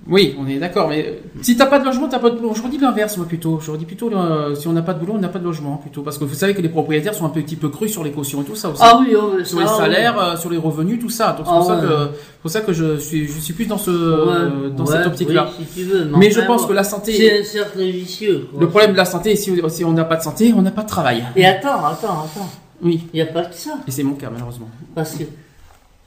Oui, 0.06 0.36
on 0.38 0.46
est 0.46 0.58
d'accord, 0.58 0.88
mais 0.88 1.20
si 1.42 1.56
t'as 1.56 1.66
pas 1.66 1.80
de 1.80 1.84
logement, 1.84 2.06
t'as 2.08 2.20
pas 2.20 2.30
de 2.30 2.36
boulot. 2.36 2.52
J'aurais 2.54 2.68
dit 2.68 2.78
l'inverse, 2.78 3.16
moi, 3.16 3.26
plutôt. 3.26 3.58
J'aurais 3.60 3.78
dit 3.78 3.84
plutôt, 3.84 4.08
euh, 4.14 4.54
si 4.54 4.68
on 4.68 4.72
n'a 4.72 4.82
pas 4.82 4.94
de 4.94 5.00
boulot, 5.00 5.14
on 5.16 5.18
n'a 5.18 5.28
pas 5.28 5.40
de 5.40 5.44
logement, 5.44 5.76
plutôt. 5.76 6.02
Parce 6.02 6.16
que 6.16 6.24
vous 6.24 6.34
savez 6.34 6.54
que 6.54 6.62
les 6.62 6.68
propriétaires 6.68 7.12
sont 7.14 7.26
un 7.26 7.30
petit 7.30 7.56
peu 7.56 7.68
crus 7.68 7.90
sur 7.90 8.04
les 8.04 8.12
cautions 8.12 8.40
et 8.42 8.44
tout 8.44 8.54
ça 8.54 8.68
aussi. 8.68 8.80
Ah 8.84 9.00
oui, 9.00 9.14
oh, 9.20 9.42
sur 9.44 9.58
ça, 9.58 9.64
les 9.64 9.70
oui. 9.70 9.76
salaires, 9.76 10.18
euh, 10.22 10.36
sur 10.36 10.50
les 10.50 10.56
revenus, 10.56 11.00
tout 11.00 11.10
ça. 11.10 11.32
Donc 11.32 11.46
c'est 11.46 11.52
Ah 11.52 11.56
pour, 11.56 11.66
ça 11.66 11.74
ouais. 11.74 11.80
que, 11.82 11.88
c'est 11.88 12.40
pour 12.40 12.50
ça 12.52 12.60
que 12.60 12.72
je 12.72 12.96
suis, 12.98 13.26
je 13.26 13.40
suis 13.40 13.54
plus 13.54 13.66
dans 13.66 13.76
ce, 13.76 13.90
Ouais, 13.90 14.70
dans 14.76 14.84
ouais, 14.84 14.92
cette 14.98 15.06
optique-là. 15.08 15.48
oui, 15.58 15.66
si 15.74 15.84
mais 16.16 16.30
je 16.30 16.40
pense 16.42 16.64
que 16.64 16.72
la 16.72 16.84
santé, 16.84 17.12
C'est 17.14 17.40
un 17.40 17.44
cercle 17.44 17.80
vicieux. 17.82 18.46
quoi. 18.52 18.60
le 18.60 18.68
problème 18.68 18.92
de 18.92 18.96
la 18.96 19.04
santé, 19.04 19.34
si, 19.34 19.52
si 19.68 19.84
on 19.84 19.92
n'a 19.92 20.04
pas 20.04 20.16
de 20.16 20.22
santé, 20.22 20.54
on 20.56 20.62
n'a 20.62 20.70
pas 20.70 20.82
de 20.84 20.88
travail. 20.88 21.24
Et 21.34 21.44
attends, 21.44 21.84
attends, 21.84 22.24
attends. 22.24 22.48
Oui. 22.82 23.02
Il 23.12 23.16
n'y 23.16 23.22
a 23.22 23.32
pas 23.32 23.44
que 23.44 23.54
ça. 23.54 23.78
Et 23.86 23.90
c'est 23.90 24.02
mon 24.02 24.14
cas, 24.14 24.30
malheureusement. 24.30 24.68
Parce 24.94 25.14
que, 25.16 25.24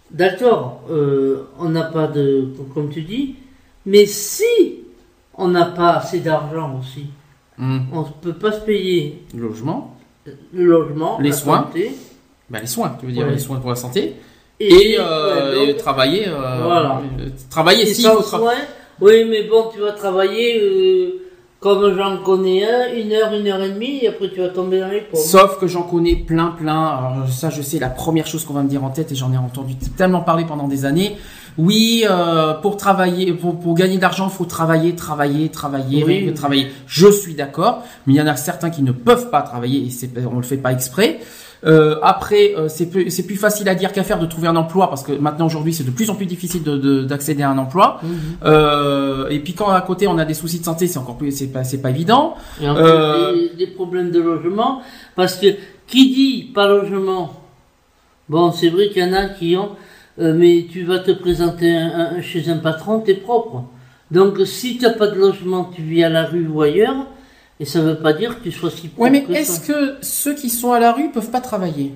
d'accord, 0.10 0.82
euh, 0.90 1.44
on 1.60 1.70
n'a 1.70 1.84
pas 1.84 2.08
de. 2.08 2.48
Comme 2.74 2.90
tu 2.90 3.02
dis, 3.02 3.36
mais 3.86 4.06
si 4.06 4.44
on 5.38 5.48
n'a 5.50 5.66
pas 5.66 5.94
assez 5.98 6.20
d'argent 6.20 6.78
aussi, 6.80 7.06
Hum. 7.60 7.86
on 7.94 8.02
ne 8.02 8.06
peut 8.22 8.34
pas 8.34 8.52
se 8.54 8.62
payer 8.62 9.22
Le 9.36 9.42
logement, 9.44 9.96
le 10.54 10.64
logement, 10.66 11.20
Les 11.20 11.30
la 11.30 11.36
soins. 11.36 11.64
santé, 11.64 11.92
bah, 12.50 12.60
les 12.60 12.68
soins, 12.68 12.96
tu 13.00 13.06
veux 13.06 13.12
dire, 13.12 13.26
Ouais. 13.28 13.34
les 13.34 13.40
soins 13.40 13.60
pour 13.60 13.70
la 13.70 13.76
santé. 13.76 14.16
et, 14.60 14.92
Et, 14.94 14.98
euh, 15.00 15.58
ouais, 15.60 15.64
et 15.64 15.68
donc, 15.74 15.78
travailler. 15.78 16.28
euh, 16.28 16.62
Voilà. 16.64 17.02
travailler, 17.50 17.84
et 17.90 17.94
si, 17.94 18.04
faut 18.04 18.20
tra- 18.22 18.40
soins, 18.40 18.54
oui, 19.00 19.26
mais 19.30 19.44
bon, 19.44 19.70
tu 19.74 19.80
vas 19.80 19.92
travailler 19.92 21.16
comme 21.62 21.96
j'en 21.96 22.18
connais 22.18 22.66
un, 22.66 22.92
une 22.96 23.14
heure, 23.14 23.32
une 23.36 23.48
heure 23.48 23.62
et 23.62 23.70
demie, 23.70 24.00
et 24.02 24.08
après 24.08 24.32
tu 24.32 24.40
vas 24.42 24.50
tomber 24.50 24.80
dans 24.80 24.88
les 24.88 25.02
pommes. 25.02 25.22
Sauf 25.22 25.60
que 25.60 25.68
j'en 25.68 25.84
connais 25.84 26.16
plein, 26.16 26.48
plein. 26.48 26.88
Alors 26.88 27.30
ça, 27.30 27.52
je 27.52 27.62
sais, 27.62 27.78
la 27.78 27.90
première 27.92 28.26
chose 28.26 28.44
qu'on 28.44 28.56
va 28.56 28.64
me 28.64 28.68
dire 28.68 28.84
en 28.84 28.90
tête, 28.90 29.12
et 29.12 29.16
j'en 29.16 29.32
ai 29.32 29.38
entendu 29.38 29.76
tellement 29.96 30.22
parler 30.22 30.44
pendant 30.44 30.68
des 30.68 30.86
années. 30.86 31.18
Oui, 31.60 32.04
euh, 32.10 32.56
pour 32.56 32.78
travailler, 32.78 33.32
pour, 33.34 33.60
pour 33.60 33.76
gagner 33.76 33.98
de 33.98 34.02
l'argent, 34.02 34.28
faut 34.30 34.46
travailler, 34.46 34.96
travailler, 34.96 35.50
travailler, 35.50 36.04
Oui. 36.04 36.34
travailler. 36.34 36.72
Je 36.88 37.12
suis 37.12 37.36
d'accord, 37.36 37.84
mais 38.08 38.14
il 38.16 38.18
y 38.18 38.22
en 38.22 38.28
a 38.28 38.36
certains 38.38 38.72
qui 38.72 38.82
ne 38.82 38.92
peuvent 38.92 39.30
pas 39.30 39.44
travailler 39.44 39.86
et 39.86 39.90
c'est, 39.92 40.10
on 40.34 40.38
le 40.38 40.44
fait 40.44 40.58
pas 40.58 40.72
exprès. 40.72 41.20
Euh, 41.64 41.98
après, 42.02 42.56
euh, 42.58 42.68
c'est 42.70 42.90
plus, 42.90 43.12
c'est 43.12 43.26
plus 43.28 43.36
facile 43.36 43.70
à 43.70 43.76
dire 43.76 43.92
qu'à 43.94 44.04
faire 44.04 44.18
de 44.20 44.26
trouver 44.26 44.48
un 44.48 44.56
emploi 44.56 44.90
parce 44.90 45.04
que 45.04 45.12
maintenant 45.12 45.46
aujourd'hui 45.46 45.74
c'est 45.76 45.84
de 45.84 45.92
plus 45.92 46.10
en 46.10 46.16
plus 46.16 46.26
difficile 46.26 46.64
de, 46.64 46.76
de- 46.76 47.04
d'accéder 47.04 47.44
à 47.44 47.52
un 47.52 47.58
emploi. 47.60 48.00
Mhm. 48.02 48.10
Euh, 48.46 49.28
et 49.30 49.40
puis 49.40 49.54
quand 49.54 49.70
à 49.70 49.82
côté 49.82 50.08
on 50.08 50.18
a 50.18 50.26
des 50.26 50.34
soucis 50.34 50.60
de 50.60 50.66
santé, 50.66 50.88
c'est 50.88 50.98
encore 50.98 51.18
plus, 51.18 51.32
c'est 51.32 51.48
pas, 51.52 51.64
c'est 51.64 51.82
pas 51.82 51.92
évident. 51.92 52.34
Et 52.62 52.68
en 52.68 52.76
Euh, 52.76 53.34
des, 53.34 53.66
des 53.66 53.68
problèmes 53.72 54.10
de 54.10 54.20
logement, 54.20 54.82
parce 55.16 55.36
que 55.36 55.48
qui 55.88 56.12
dit 56.14 56.52
pas 56.54 56.68
logement 56.68 57.34
Bon, 58.30 58.52
c'est 58.52 58.70
vrai 58.70 58.90
qu'il 58.90 59.04
y 59.04 59.06
en 59.06 59.14
a 59.14 59.26
qui 59.26 59.56
ont, 59.58 59.72
euh, 60.20 60.34
mais 60.34 60.66
tu 60.72 60.84
vas 60.84 61.00
te 61.00 61.12
présenter 61.12 61.76
un- 61.76 62.16
un- 62.18 62.22
chez 62.22 62.50
un 62.50 62.58
patron, 62.58 63.02
t'es 63.02 63.14
propre. 63.16 63.64
Donc, 64.10 64.40
si 64.46 64.78
tu 64.78 64.84
n'as 64.86 64.92
pas 64.94 65.08
de 65.08 65.16
logement, 65.16 65.66
tu 65.76 65.82
vis 65.82 66.04
à 66.04 66.10
la 66.10 66.26
rue 66.26 66.48
ou 66.48 66.62
ailleurs, 66.62 67.08
et 67.62 67.66
ça 67.66 67.80
veut 67.80 67.96
pas 68.00 68.12
dire 68.14 68.38
que 68.40 68.44
tu 68.44 68.52
sois 68.52 68.72
si 68.72 68.88
propre 68.88 69.02
Ouais, 69.04 69.10
mais 69.12 69.24
est-ce 69.36 69.60
que 69.62 69.96
ceux 70.02 70.34
qui 70.34 70.50
sont 70.50 70.72
à 70.74 70.80
la 70.80 70.92
rue 70.94 71.10
peuvent 71.12 71.30
pas 71.30 71.42
travailler? 71.42 71.94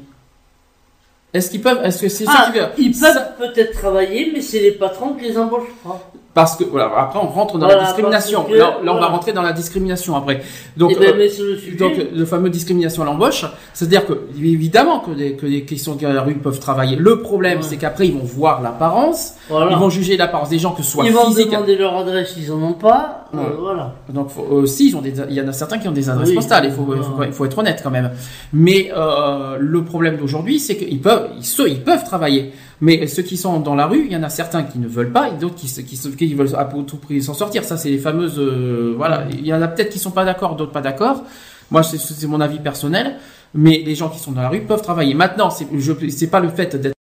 Est-ce 1.33 1.49
qu'ils 1.49 1.61
peuvent 1.61 1.83
Est-ce 1.83 2.01
que 2.03 2.07
c'est 2.07 2.25
Ah, 2.27 2.51
ça 2.55 2.69
qui 2.75 2.83
ils 2.85 2.95
Ça- 2.95 3.11
peuvent 3.35 3.51
peut-être 3.51 3.73
travailler, 3.73 4.29
mais 4.31 4.41
c'est 4.41 4.59
les 4.59 4.71
patrons 4.71 5.13
qui 5.15 5.25
les 5.25 5.37
embauchent 5.37 5.73
pas. 5.83 6.11
Parce 6.35 6.57
que 6.57 6.65
voilà, 6.65 6.91
après 6.97 7.17
on 7.17 7.27
rentre 7.27 7.57
dans 7.57 7.65
Voilà, 7.65 7.81
la 7.81 7.85
discrimination. 7.87 8.43
que- 8.43 8.53
là, 8.53 8.77
là, 8.83 8.93
on 8.93 8.99
va 8.99 9.07
rentrer 9.07 9.31
dans 9.31 9.41
la 9.41 9.53
discrimination 9.53 10.17
après. 10.17 10.41
Donc, 10.75 10.91
et 10.91 10.95
ben, 10.95 11.13
euh, 11.13 11.23
le 11.23 11.29
sujet, 11.29 11.77
donc 11.77 11.93
le 12.13 12.25
fameux 12.25 12.49
discrimination 12.49 13.03
à 13.03 13.05
l'embauche, 13.05 13.45
c'est-à-dire 13.73 14.05
que 14.05 14.19
évidemment 14.37 14.99
que 14.99 15.11
les, 15.11 15.37
que 15.37 15.45
les 15.45 15.63
qui 15.63 15.77
sont 15.79 15.97
à 16.03 16.11
la 16.11 16.21
rue 16.21 16.35
peuvent 16.35 16.59
travailler. 16.59 16.97
Le 16.97 17.21
problème, 17.21 17.59
Ouais. 17.59 17.63
c'est 17.63 17.77
qu'après 17.77 18.07
ils 18.09 18.13
vont 18.13 18.25
voir 18.25 18.61
l'apparence, 18.61 19.35
voilà. 19.49 19.71
ils 19.71 19.77
vont 19.77 19.89
juger 19.89 20.17
l'apparence 20.17 20.49
des 20.49 20.59
gens 20.59 20.71
que 20.73 20.83
ce 20.83 20.91
soit 20.91 21.05
Ils 21.05 21.13
vont 21.13 21.27
physique. 21.27 21.51
demander 21.51 21.77
leur 21.77 21.95
adresse, 21.95 22.35
ils 22.37 22.51
en 22.51 22.61
ont 22.61 22.73
pas. 22.73 23.21
euh, 23.33 23.37
voilà. 23.59 23.93
Donc 24.09 24.29
faut- 24.29 24.45
euh, 24.51 24.65
si 24.65 24.89
ils 24.89 24.95
ont 24.97 25.01
des, 25.01 25.13
il 25.29 25.35
y 25.35 25.41
en 25.41 25.47
a 25.47 25.53
certains 25.53 25.77
qui 25.77 25.87
ont 25.87 25.91
des 25.93 26.09
adresses 26.09 26.29
Oui. 26.29 26.35
postales. 26.35 26.65
Il 26.65 26.71
faut, 26.71 26.83
faut, 26.85 26.91
Ouais. 27.19 27.27
il 27.27 27.33
faut 27.33 27.45
être 27.45 27.57
honnête 27.57 27.79
quand 27.81 27.91
même. 27.91 28.11
Mais 28.51 28.91
euh, 28.95 29.55
le 29.59 29.83
problème 29.85 30.17
d'aujourd'hui, 30.17 30.59
c'est 30.59 30.75
qu'ils 30.75 30.99
peuvent, 31.01 31.29
ils, 31.37 31.67
ils 31.69 31.81
peuvent 31.81 32.03
travailler. 32.03 32.51
Mais 32.81 33.07
ceux 33.07 33.23
qui 33.23 33.37
sont 33.37 33.59
dans 33.59 33.75
la 33.75 33.87
rue, 33.87 34.05
il 34.05 34.11
y 34.11 34.15
en 34.17 34.23
a 34.23 34.29
certains 34.29 34.63
qui 34.63 34.79
ne 34.79 34.87
veulent 34.87 35.11
pas 35.11 35.29
et 35.29 35.33
d'autres 35.37 35.55
qui, 35.55 35.67
qui, 35.83 35.97
qui 36.15 36.33
veulent 36.33 36.55
à 36.55 36.65
tout 36.65 36.97
prix 36.97 37.21
s'en 37.21 37.33
sortir. 37.33 37.63
Ça, 37.63 37.77
c'est 37.77 37.89
les 37.89 37.97
fameuses. 37.97 38.37
euh, 38.37 38.93
voilà, 38.97 39.25
il 39.31 39.45
y 39.45 39.53
en 39.53 39.61
a 39.61 39.67
peut-être 39.67 39.89
qui 39.91 39.99
sont 39.99 40.11
pas 40.11 40.25
d'accord, 40.25 40.55
d'autres 40.55 40.71
pas 40.73 40.81
d'accord. 40.81 41.23
Moi, 41.71 41.83
c'est- 41.83 42.27
mon 42.27 42.41
avis 42.41 42.59
personnel. 42.59 43.15
Mais 43.53 43.81
les 43.85 43.95
gens 43.95 44.09
qui 44.09 44.19
sont 44.19 44.33
dans 44.33 44.41
la 44.41 44.49
rue 44.49 44.61
peuvent 44.61 44.81
travailler. 44.81 45.13
Maintenant, 45.13 45.49
c'est 45.49 46.27
pas 46.27 46.41
le 46.41 46.49
fait 46.49 46.75
d'être 46.75 46.95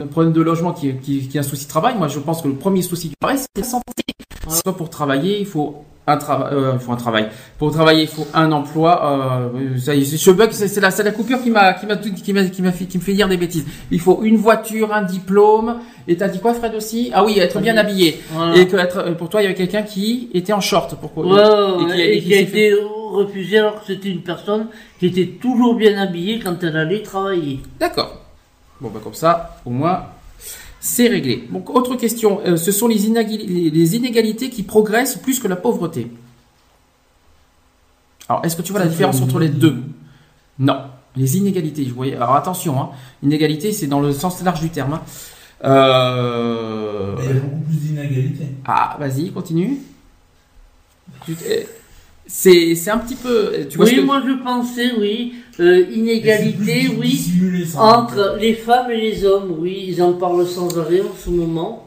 un 0.00 0.06
problème 0.06 0.32
de 0.32 0.40
logement 0.40 0.72
qui, 0.72 0.94
qui, 0.98 1.26
qui 1.26 1.36
est 1.36 1.40
un 1.40 1.42
souci 1.42 1.64
de 1.64 1.70
travail. 1.70 1.96
Moi, 1.98 2.06
je 2.06 2.20
pense 2.20 2.40
que 2.42 2.46
le 2.48 2.54
premier 2.54 2.82
souci 2.82 3.08
du 3.08 3.14
travail, 3.20 3.38
c'est 3.38 3.48
la 3.56 3.64
santé. 3.64 3.84
C'est 4.48 4.62
pas 4.64 4.72
pour 4.72 4.90
travailler, 4.90 5.40
il 5.40 5.46
faut 5.46 5.84
un 6.08 6.16
travail, 6.18 6.54
euh, 6.54 6.72
il 6.74 6.78
faut 6.78 6.92
un 6.92 6.96
travail. 6.96 7.28
Pour 7.58 7.72
travailler, 7.72 8.02
il 8.02 8.08
faut 8.08 8.26
un 8.32 8.52
emploi. 8.52 9.50
Euh, 9.52 9.78
ça 9.78 9.94
y 9.94 10.02
est, 10.02 10.04
c'est- 10.04 10.16
je 10.16 10.30
bug, 10.30 10.50
c'est 10.52 10.68
c'est 10.68 10.80
la, 10.80 10.90
c'est 10.90 11.02
la 11.02 11.10
coupure 11.10 11.42
qui 11.42 11.50
m'a, 11.50 11.72
qui 11.74 11.86
m'a, 11.86 11.96
tout- 11.96 12.12
qui 12.14 12.32
m'a, 12.32 12.44
qui 12.44 12.62
m'a 12.62 12.72
fait, 12.72 12.84
qui 12.84 12.98
me 12.98 13.02
fait 13.02 13.12
dire 13.14 13.28
des 13.28 13.36
bêtises. 13.36 13.64
Il 13.90 14.00
faut 14.00 14.20
une 14.22 14.36
voiture, 14.36 14.92
un 14.92 15.02
diplôme. 15.02 15.78
Et 16.08 16.16
t'as 16.16 16.28
dit 16.28 16.38
quoi, 16.38 16.54
Fred 16.54 16.74
aussi? 16.76 17.10
Ah 17.12 17.24
oui, 17.24 17.38
être 17.40 17.58
bien 17.60 17.76
habillé. 17.76 18.20
Voilà. 18.30 18.56
Et 18.56 18.68
que 18.68 18.76
être, 18.76 19.16
pour 19.16 19.28
toi, 19.28 19.40
il 19.40 19.44
y 19.44 19.46
avait 19.46 19.56
quelqu'un 19.56 19.82
qui 19.82 20.30
était 20.34 20.52
en 20.52 20.60
short. 20.60 20.94
Pourquoi 21.00 21.24
Ouais, 21.26 21.32
ouais, 21.32 21.82
et 21.82 21.86
qui 21.86 21.92
a- 21.92 21.96
et 22.06 22.16
et 22.16 22.20
qui 22.20 22.26
qui 22.28 22.34
a 22.34 22.38
s'est 22.38 22.46
fait- 22.46 22.66
été 22.68 22.80
refusé 23.10 23.58
alors 23.58 23.80
que 23.80 23.86
c'était 23.86 24.10
une 24.10 24.22
personne 24.22 24.66
qui 25.00 25.06
était 25.06 25.26
toujours 25.40 25.74
bien 25.74 25.98
habillée 26.00 26.38
quand 26.38 26.62
elle 26.62 26.76
allait 26.76 27.02
travailler. 27.02 27.60
D'accord. 27.80 28.20
Bon, 28.80 28.90
bah 28.90 29.00
comme 29.02 29.14
ça, 29.14 29.56
au 29.64 29.70
moins, 29.70 30.04
c'est 30.86 31.08
réglé. 31.08 31.48
Donc, 31.50 31.68
autre 31.70 31.96
question. 31.96 32.40
Euh, 32.46 32.56
ce 32.56 32.70
sont 32.72 32.86
les, 32.88 33.06
inégali- 33.08 33.46
les- 33.46 33.70
les 33.70 33.96
inégalités 33.96 34.50
qui 34.50 34.62
progressent 34.62 35.16
plus 35.16 35.40
que 35.40 35.48
la 35.48 35.56
pauvreté. 35.56 36.10
Alors, 38.28 38.44
est-ce 38.44 38.56
que 38.56 38.62
tu 38.62 38.72
vois 38.72 38.80
la 38.80 38.86
différence 38.86 39.20
entre 39.20 39.38
les 39.40 39.48
deux? 39.48 39.76
Non. 40.58 40.78
Les 41.16 41.36
inégalités, 41.38 41.84
je 41.84 41.94
voyais. 41.94 42.14
Alors 42.14 42.34
attention, 42.36 42.80
hein. 42.80 42.90
inégalité, 43.22 43.72
c'est 43.72 43.86
dans 43.86 44.00
le 44.00 44.12
sens 44.12 44.42
large 44.42 44.60
du 44.60 44.68
terme. 44.70 44.94
hein. 44.94 45.02
Euh... 45.64 47.16
Il 47.18 47.24
y 47.24 47.28
a 47.30 47.32
beaucoup 47.40 47.60
plus 47.64 47.76
d'inégalités. 47.76 48.48
Ah, 48.66 48.96
vas-y, 49.00 49.32
continue. 49.32 49.78
C'est 52.26 52.74
c'est 52.74 52.90
un 52.90 52.98
petit 52.98 53.14
peu. 53.14 53.52
Tu 53.70 53.76
vois 53.76 53.86
oui, 53.86 53.96
que- 53.96 54.00
moi 54.00 54.20
je 54.26 54.32
pensais, 54.42 54.92
oui, 54.98 55.34
euh, 55.60 55.84
inégalité, 55.92 56.88
oui, 56.98 57.20
entre 57.78 58.36
les 58.40 58.54
femmes 58.54 58.90
et 58.90 59.00
les 59.00 59.24
hommes, 59.24 59.54
oui, 59.58 59.84
ils 59.88 60.02
en 60.02 60.12
parlent 60.14 60.46
sans 60.46 60.76
arrêt 60.78 61.00
en 61.02 61.14
ce 61.16 61.30
moment. 61.30 61.86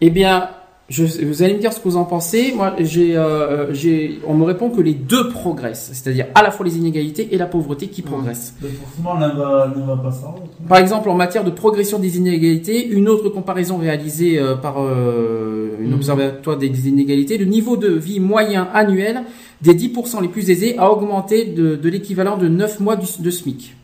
Eh 0.00 0.10
bien, 0.10 0.48
je, 0.90 1.04
vous 1.24 1.42
allez 1.42 1.54
me 1.54 1.60
dire 1.60 1.72
ce 1.72 1.78
que 1.78 1.84
vous 1.88 1.96
en 1.96 2.04
pensez. 2.04 2.52
Moi, 2.54 2.74
j'ai, 2.78 3.16
euh, 3.16 3.72
j'ai, 3.72 4.18
on 4.26 4.34
me 4.34 4.44
répond 4.44 4.68
que 4.68 4.82
les 4.82 4.92
deux 4.94 5.30
progressent, 5.30 5.90
c'est-à-dire 5.94 6.26
à 6.34 6.42
la 6.42 6.50
fois 6.50 6.66
les 6.66 6.76
inégalités 6.76 7.28
et 7.34 7.38
la 7.38 7.46
pauvreté 7.46 7.88
qui 7.88 8.02
progressent. 8.02 8.54
Forcément, 8.60 9.14
l'un 9.14 9.32
va, 9.34 9.72
l'un 9.74 9.86
va 9.86 9.96
pas 9.96 10.12
sans 10.12 10.32
l'autre. 10.32 10.50
Par 10.68 10.76
exemple, 10.78 11.08
en 11.08 11.14
matière 11.14 11.42
de 11.42 11.50
progression 11.50 11.98
des 11.98 12.18
inégalités, 12.18 12.86
une 12.86 13.08
autre 13.08 13.30
comparaison 13.30 13.78
réalisée 13.78 14.38
euh, 14.38 14.56
par 14.56 14.76
euh, 14.78 15.76
une 15.80 15.88
Mhm. 15.90 15.94
observatoire 15.94 16.58
des 16.58 16.88
inégalités, 16.88 17.38
le 17.38 17.44
niveau 17.46 17.76
de 17.78 17.88
vie 17.88 18.20
moyen 18.20 18.68
annuel 18.74 19.22
des 19.62 19.72
10% 19.74 20.20
les 20.20 20.28
plus 20.28 20.50
aisés 20.50 20.76
a 20.78 20.90
augmenté 20.90 21.46
de, 21.46 21.76
de 21.76 21.88
l'équivalent 21.88 22.36
de 22.36 22.48
9 22.48 22.80
mois 22.80 22.96
du- 22.96 23.06
de 23.20 23.30
SMIC. 23.30 23.74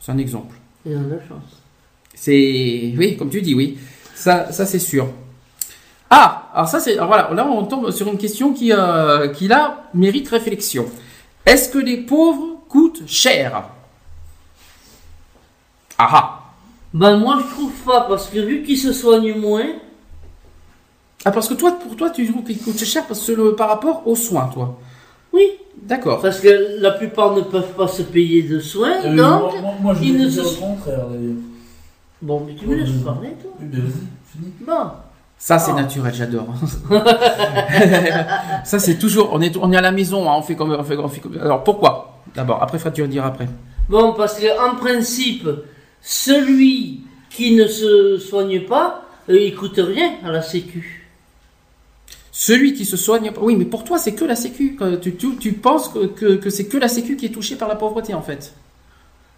C'est 0.00 0.12
un 0.12 0.18
exemple. 0.18 0.56
Ont 0.86 0.90
de 0.90 1.10
la 1.10 1.18
chance. 1.28 1.60
C'est 2.14 2.94
oui, 2.96 3.16
comme 3.18 3.28
tu 3.28 3.42
dis, 3.42 3.54
oui. 3.54 3.76
Ça, 4.14 4.50
ça 4.52 4.64
c'est 4.66 4.78
sûr. 4.78 5.08
Ah, 6.10 6.48
alors 6.54 6.68
ça 6.68 6.80
c'est 6.80 6.94
alors 6.94 7.06
voilà. 7.06 7.30
Là, 7.32 7.46
on 7.46 7.64
tombe 7.64 7.90
sur 7.92 8.08
une 8.08 8.18
question 8.18 8.52
qui, 8.52 8.72
euh, 8.72 9.28
qui 9.28 9.46
là 9.48 9.84
mérite 9.94 10.28
réflexion. 10.28 10.86
Est-ce 11.46 11.68
que 11.68 11.78
les 11.78 11.98
pauvres 11.98 12.58
coûtent 12.68 13.02
cher? 13.06 13.62
Ah 15.98 16.08
ah. 16.12 16.36
Ben 16.92 17.16
moi 17.18 17.38
je 17.40 17.54
trouve 17.54 17.72
pas, 17.84 18.02
parce 18.02 18.28
que 18.28 18.38
vu 18.40 18.62
qu'ils 18.64 18.78
se 18.78 18.92
soignent 18.92 19.38
moins, 19.38 19.66
Ah 21.24 21.30
parce 21.30 21.48
que 21.48 21.54
toi, 21.54 21.72
pour 21.78 21.94
toi, 21.96 22.10
tu 22.10 22.26
trouves 22.28 22.42
qu'ils 22.44 22.60
coûtent 22.60 22.82
cher 22.84 23.06
parce 23.06 23.24
que 23.26 23.32
le- 23.32 23.54
par 23.54 23.68
rapport 23.68 24.06
aux 24.06 24.16
soins, 24.16 24.48
toi? 24.52 24.76
oui, 25.32 25.44
D'accord. 25.82 26.20
parce 26.20 26.40
que 26.40 26.80
la 26.80 26.90
plupart 26.92 27.34
ne 27.36 27.42
peuvent 27.42 27.74
pas 27.74 27.86
se 27.86 28.02
payer 28.02 28.42
de 28.42 28.58
soins, 28.58 29.04
Euh, 29.04 29.14
donc... 29.16 29.40
moi, 29.52 29.52
moi, 29.62 29.74
moi, 29.80 29.94
je 29.94 30.02
ils 30.04 30.16
ne 30.18 30.28
se- 30.28 30.40
le 30.40 30.60
contraire, 30.60 31.06
d'ailleurs. 31.08 31.36
Bon, 32.22 32.42
mais 32.44 32.54
tu 32.54 32.66
me 32.66 32.74
laisses 32.74 33.02
parler, 33.04 33.30
toi 33.40 33.50
Oui, 33.60 33.66
ben 33.70 33.80
vas-y, 33.82 33.92
finis. 34.32 34.52
Bon. 34.66 34.90
Ça 35.42 35.58
c'est 35.58 35.70
Ah. 35.70 35.80
naturel, 35.80 36.12
j'adore. 36.14 36.48
ça 38.64 38.78
c'est 38.78 38.98
toujours. 38.98 39.30
On 39.32 39.40
est, 39.40 39.56
on 39.56 39.72
est 39.72 39.76
à 39.76 39.80
la 39.80 39.90
maison, 39.90 40.30
hein, 40.30 40.34
on 40.36 40.42
fait 40.42 40.54
comme, 40.54 40.70
on 40.72 40.84
fait, 40.84 40.96
on 40.98 41.08
fait 41.08 41.20
comme- 41.20 41.38
Alors 41.40 41.64
pourquoi? 41.64 42.20
D'abord, 42.34 42.62
après 42.62 42.78
Fred, 42.78 42.92
tu 42.92 43.00
vas 43.00 43.08
dire 43.08 43.24
après. 43.24 43.48
Bon, 43.88 44.12
parce 44.12 44.38
que 44.38 44.46
en 44.70 44.76
principe, 44.76 45.48
celui 46.02 47.00
qui 47.30 47.54
ne 47.56 47.66
se 47.66 48.18
soigne 48.18 48.60
pas, 48.66 49.02
euh, 49.30 49.38
il 49.40 49.54
coûte 49.56 49.78
rien 49.82 50.12
à 50.24 50.30
la 50.30 50.42
Sécu. 50.42 51.08
Celui 52.32 52.74
qui 52.74 52.84
se 52.84 52.96
soigne. 52.98 53.32
Oui, 53.40 53.56
mais 53.56 53.64
pour 53.64 53.82
toi, 53.84 53.96
c'est 53.98 54.12
que 54.12 54.24
la 54.26 54.36
Sécu. 54.36 54.78
Tu, 55.00 55.16
tu, 55.16 55.36
tu 55.36 55.52
penses 55.54 55.88
que, 55.88 56.06
que, 56.06 56.36
que 56.36 56.50
c'est 56.50 56.66
que 56.66 56.76
la 56.76 56.88
Sécu 56.88 57.16
qui 57.16 57.26
est 57.26 57.30
touchée 57.30 57.56
par 57.56 57.68
la 57.68 57.76
pauvreté, 57.76 58.12
en 58.14 58.22
fait? 58.22 58.52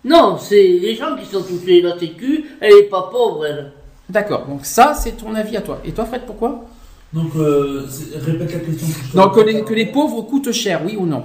Non, 0.04 0.36
c'est 0.38 0.62
les 0.66 0.96
gens 0.96 1.16
qui 1.16 1.26
sont 1.30 1.42
touchés. 1.42 1.80
La 1.80 1.96
Sécu, 1.98 2.44
elle 2.60 2.72
est 2.72 2.82
pas 2.90 3.08
pauvre, 3.10 3.46
elle. 3.46 3.72
D'accord. 4.08 4.46
Donc 4.48 4.60
ça, 4.64 4.94
c'est 4.96 5.12
ton 5.12 5.34
avis 5.34 5.56
à 5.56 5.60
toi. 5.62 5.78
Et 5.84 5.92
toi, 5.92 6.04
Fred, 6.04 6.22
pourquoi? 6.26 6.64
Donc, 7.12 7.30
euh, 7.36 7.86
répète 8.24 8.52
la 8.54 8.60
question. 8.60 8.86
que 8.86 8.92
je 9.06 9.12
te 9.12 9.16
Donc 9.16 9.34
que 9.34 9.40
les, 9.40 9.62
que 9.62 9.74
les 9.74 9.86
pauvres 9.86 10.22
coûtent 10.22 10.52
cher, 10.52 10.80
oui 10.84 10.96
ou 10.98 11.06
non? 11.06 11.24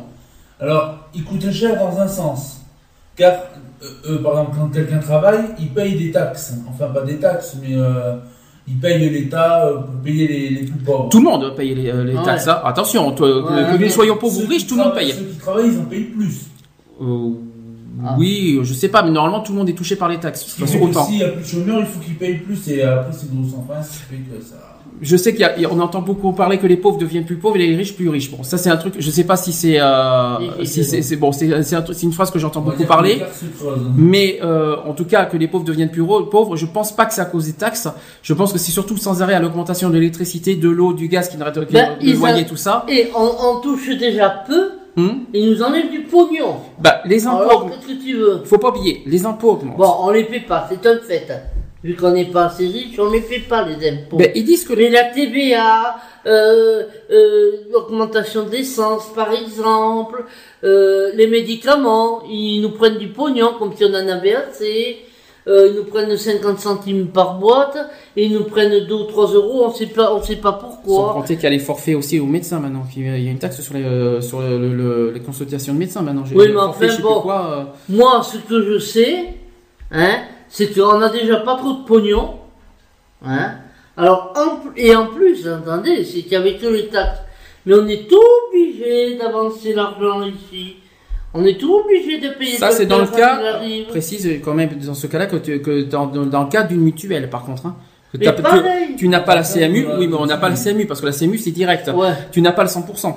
Alors, 0.60 0.96
il 1.14 1.24
coûte 1.24 1.50
cher 1.52 1.80
dans 1.80 1.98
un 2.00 2.08
sens. 2.08 2.62
Car, 3.16 3.34
euh, 3.82 3.86
euh, 4.10 4.22
par 4.24 4.34
exemple, 4.34 4.58
quand 4.60 4.68
quelqu'un 4.68 5.00
travaille, 5.00 5.46
il 5.60 5.70
paye 5.70 5.98
des 5.98 6.12
taxes. 6.12 6.54
Enfin, 6.70 6.88
pas 6.88 7.02
des 7.02 7.18
taxes, 7.18 7.56
mais 7.62 7.74
euh, 7.76 8.18
il 8.68 8.78
paye 8.80 9.10
l'État 9.10 9.66
euh, 9.66 9.78
pour 9.78 9.96
payer 10.04 10.28
les, 10.28 10.50
les 10.50 10.66
plus 10.66 10.80
pauvres. 10.84 11.10
Tout 11.10 11.20
le 11.20 11.24
monde 11.26 11.56
paye 11.56 11.74
les, 11.74 11.92
les 12.04 12.14
taxes. 12.24 12.48
hein. 12.48 12.60
Attention, 12.66 13.12
toi, 13.14 13.28
que- 13.28 13.72
Ouais, 13.72 13.78
que, 13.78 13.84
nous 13.84 13.90
soyons 13.90 14.18
pauvres 14.18 14.44
ou 14.44 14.48
riches, 14.48 14.68
tout 14.68 14.76
le 14.76 14.84
monde 14.84 14.94
paye. 14.94 15.12
Ceux 15.14 15.24
qui 15.24 15.38
travaillent, 15.38 15.72
ils 15.72 15.80
en 15.80 15.86
payent 15.86 16.04
plus. 16.04 16.42
Ah. 18.06 18.16
Oui, 18.18 18.60
je 18.64 18.74
sais 18.74 18.90
pas, 18.90 19.02
mais 19.04 19.12
normalement, 19.12 19.42
tout 19.42 19.52
le 19.54 19.58
monde 19.58 19.70
est 19.70 19.74
touché 19.74 19.96
par 19.96 20.10
les 20.10 20.18
taxes. 20.20 20.46
De 20.46 20.50
toute 20.52 20.68
façon, 20.70 20.84
autant. 20.86 21.06
s'il 21.06 21.18
y 21.20 21.24
a 21.24 21.30
plus 21.30 21.42
de 21.44 21.48
chômeurs, 21.48 21.80
il 21.80 21.86
faut 21.86 22.00
qu'ils 22.00 22.16
payent 22.16 22.38
plus. 22.38 22.68
Et 22.70 22.84
après, 22.84 23.12
c'est 23.12 23.30
gros 23.34 23.44
sans 23.48 23.64
fin, 23.68 23.82
ce 23.82 23.92
qui 23.98 24.04
fait 24.04 24.16
que 24.38 24.44
ça. 24.44 24.56
Je 25.00 25.16
sais 25.16 25.36
qu'on 25.36 25.80
entend 25.80 26.02
beaucoup 26.02 26.32
parler 26.34 26.58
que 26.58 26.66
les 26.66 26.76
pauvres 26.78 26.98
deviennent 26.98 27.26
plus 27.26 27.36
pauvres 27.36 27.58
et 27.58 27.68
les 27.68 27.76
riches 27.76 27.96
plus 27.96 28.10
riches. 28.10 28.32
Bon, 28.32 28.42
ça 28.42 28.58
c'est 28.58 28.72
un 28.72 28.78
truc. 28.78 28.96
Je 28.98 29.12
sais 29.12 29.26
pas 29.26 29.38
si 29.38 29.52
c'est, 29.54 29.80
euh, 29.80 30.64
si 30.66 30.84
c'est 30.84 31.16
bon, 31.18 31.32
c'est, 31.32 31.62
c'est 31.62 31.76
un 31.76 31.84
truc- 31.84 31.96
c'est 31.96 32.08
une 32.08 32.14
phrase 32.14 32.32
que 32.32 32.40
j'entends 32.40 32.62
beaucoup 32.62 32.84
parler. 32.84 33.22
creuse. 33.60 33.78
Mais 33.96 34.40
euh, 34.42 34.76
en 34.88 34.94
tout 34.94 35.06
cas, 35.06 35.26
que 35.26 35.38
les 35.38 35.48
pauvres 35.48 35.66
deviennent 35.66 35.92
plus 35.92 36.04
pauvres, 36.04 36.56
je 36.56 36.66
pense 36.66 36.96
pas 36.96 37.06
que 37.06 37.14
c'est 37.14 37.22
à 37.22 37.26
cause 37.26 37.46
des 37.46 37.54
taxes. 37.54 37.88
Je 38.24 38.34
pense 38.34 38.52
que 38.52 38.58
c'est 38.58 38.72
surtout 38.72 38.98
sans 38.98 39.22
arrêt 39.22 39.36
à 39.36 39.40
l'augmentation 39.40 39.90
de 39.90 39.94
l'électricité, 39.96 40.56
de 40.56 40.68
l'eau, 40.70 40.94
du 40.94 41.08
gaz 41.10 41.30
qui 41.30 41.38
n'arrête 41.38 41.60
Ben, 41.72 41.98
de 42.02 42.14
loyer, 42.18 42.42
a- 42.42 42.46
tout 42.46 42.56
ça. 42.58 42.84
Et 42.90 43.10
on, 43.16 43.30
on 43.58 43.62
touche 43.62 43.90
déjà 44.00 44.30
peu, 44.48 44.72
Hum 44.98 45.26
ils 45.32 45.52
nous 45.52 45.62
enlèvent 45.62 45.92
du 45.92 46.02
pognon. 46.02 46.56
bah, 46.80 47.02
les 47.06 47.28
impôts, 47.28 47.42
Alors, 47.42 47.70
qu'est-ce 47.70 47.88
que 47.94 48.04
tu 48.04 48.14
veux? 48.16 48.42
Faut 48.44 48.58
pas 48.58 48.70
oublier, 48.70 49.04
les 49.06 49.26
impôts 49.26 49.52
augmentent. 49.52 49.78
Bon, 49.78 49.94
on 50.02 50.10
les 50.10 50.24
paie 50.24 50.40
pas, 50.40 50.68
c'est 50.70 50.86
un 50.88 50.98
fait. 50.98 51.28
Vu 51.84 51.96
qu'on 51.96 52.12
n'est 52.12 52.26
pas 52.26 52.46
assez 52.46 52.66
riche, 52.66 52.98
on 52.98 53.12
les 53.12 53.22
paie 53.22 53.40
pas, 53.48 53.64
les 53.64 53.88
impôts. 53.88 54.18
Ben, 54.18 54.32
ils 54.34 54.44
disent 54.44 54.66
que. 54.66 54.74
Mais 54.74 54.90
la 54.90 55.06
TVA, 55.06 55.98
euh, 56.26 56.84
euh, 57.12 57.52
l'augmentation 57.72 58.44
d'essence 58.44 59.14
par 59.14 59.32
exemple, 59.32 60.26
euh, 60.64 61.12
les 61.14 61.28
médicaments, 61.28 62.24
ils 62.28 62.62
nous 62.62 62.72
prennent 62.72 62.98
du 62.98 63.10
pognon 63.10 63.54
comme 63.60 63.76
si 63.76 63.86
on 63.86 63.94
en 63.94 64.08
avait 64.08 64.34
assez. 64.34 64.98
Euh, 65.48 65.68
ils 65.70 65.76
nous 65.78 65.86
prennent 65.86 66.18
50 66.18 66.60
centimes 66.60 67.08
par 67.08 67.36
boîte 67.36 67.78
et 68.18 68.26
ils 68.26 68.34
nous 68.34 68.44
prennent 68.44 68.86
2 68.86 68.94
ou 68.94 69.04
3 69.06 69.28
euros, 69.34 69.64
on 69.66 69.72
sait 69.74 69.86
pas, 69.86 70.14
on 70.14 70.22
sait 70.22 70.36
pas 70.36 70.52
Sans 70.52 70.58
pourquoi. 70.68 71.14
compter 71.14 71.36
qu'il 71.36 71.44
y 71.46 71.48
a 71.48 71.52
les 71.52 71.60
forfaits 71.60 71.96
aussi 71.96 72.20
aux 72.20 72.26
médecins 72.26 72.60
maintenant. 72.60 72.84
Il 72.98 73.04
y 73.24 73.28
a 73.30 73.32
une 73.32 73.40
taxe 73.40 73.62
sur 73.62 73.74
les, 73.74 73.84
euh, 73.84 74.20
sur 74.20 74.42
le- 74.42 74.58
le- 74.60 74.74
le- 74.76 75.12
les 75.12 75.22
consultations 75.22 75.74
de 75.74 75.80
médecins 75.80 76.02
maintenant. 76.02 76.24
Oui, 76.36 76.48
mais 76.50 76.54
forfait, 76.54 76.92
enfin, 76.92 77.02
bon. 77.02 77.22
quoi. 77.22 77.46
euh, 77.60 77.64
Moi, 77.88 78.22
ce 78.24 78.40
que 78.40 78.62
je 78.62 78.78
sais, 78.80 79.36
hein, 79.92 80.18
c'est 80.50 80.74
qu'on 80.76 81.02
a 81.02 81.08
déjà 81.10 81.38
pas 81.38 81.56
trop 81.56 81.74
de 81.74 81.86
pognon, 81.86 82.32
hein. 83.26 83.52
Alors, 83.96 84.34
en, 84.36 84.70
et 84.76 84.94
en 84.96 85.08
plus, 85.08 85.48
entendez, 85.48 86.04
c'est 86.04 86.24
qu'il 86.24 86.34
y 86.34 86.36
avait 86.36 86.58
que 86.58 86.68
les 86.68 86.88
taxes. 86.88 87.22
Mais 87.66 87.74
on 87.74 87.88
est 87.88 88.08
obligé 88.12 89.18
d'avancer 89.18 89.74
l'argent 89.74 90.22
ici. 90.24 90.76
On 91.34 91.46
est 91.46 91.62
obligé 91.64 92.20
de 92.20 92.30
payer 92.30 92.58
Ça, 92.58 92.72
c'est 92.72 92.86
dans 92.86 93.00
le 93.00 93.08
cas, 93.08 93.60
précise 93.90 94.40
quand 94.44 94.54
même 94.54 94.70
dans 94.80 94.94
ce 94.94 95.08
cas-là 95.08 95.26
que, 95.28 95.36
tu- 95.38 95.62
que 95.62 95.84
dans, 95.84 96.08
dans- 96.08 96.26
dans 96.26 96.44
le 96.44 96.50
cas 96.50 96.64
d'une 96.64 96.82
mutuelle, 96.82 97.30
par 97.30 97.44
contre. 97.46 97.66
hein. 97.66 97.76
Que 98.14 98.18
Mais 98.18 98.26
que 98.26 98.42
pareil. 98.42 98.96
tu 98.98 99.10
n'as 99.10 99.20
pas 99.20 99.36
la 99.36 99.44
CMU, 99.44 99.86
oui, 99.98 100.08
mais 100.08 100.16
on 100.16 100.26
n'a 100.26 100.38
pas 100.38 100.48
la 100.50 100.56
CMU 100.56 100.86
parce 100.88 101.02
que 101.02 101.06
la 101.08 101.12
CMU 101.12 101.38
c'est 101.38 101.52
direct. 101.52 101.90
Ouais. 101.94 102.12
Tu 102.32 102.42
n'as 102.42 102.54
pas 102.54 102.64
le 102.64 102.70
100%. 102.70 103.14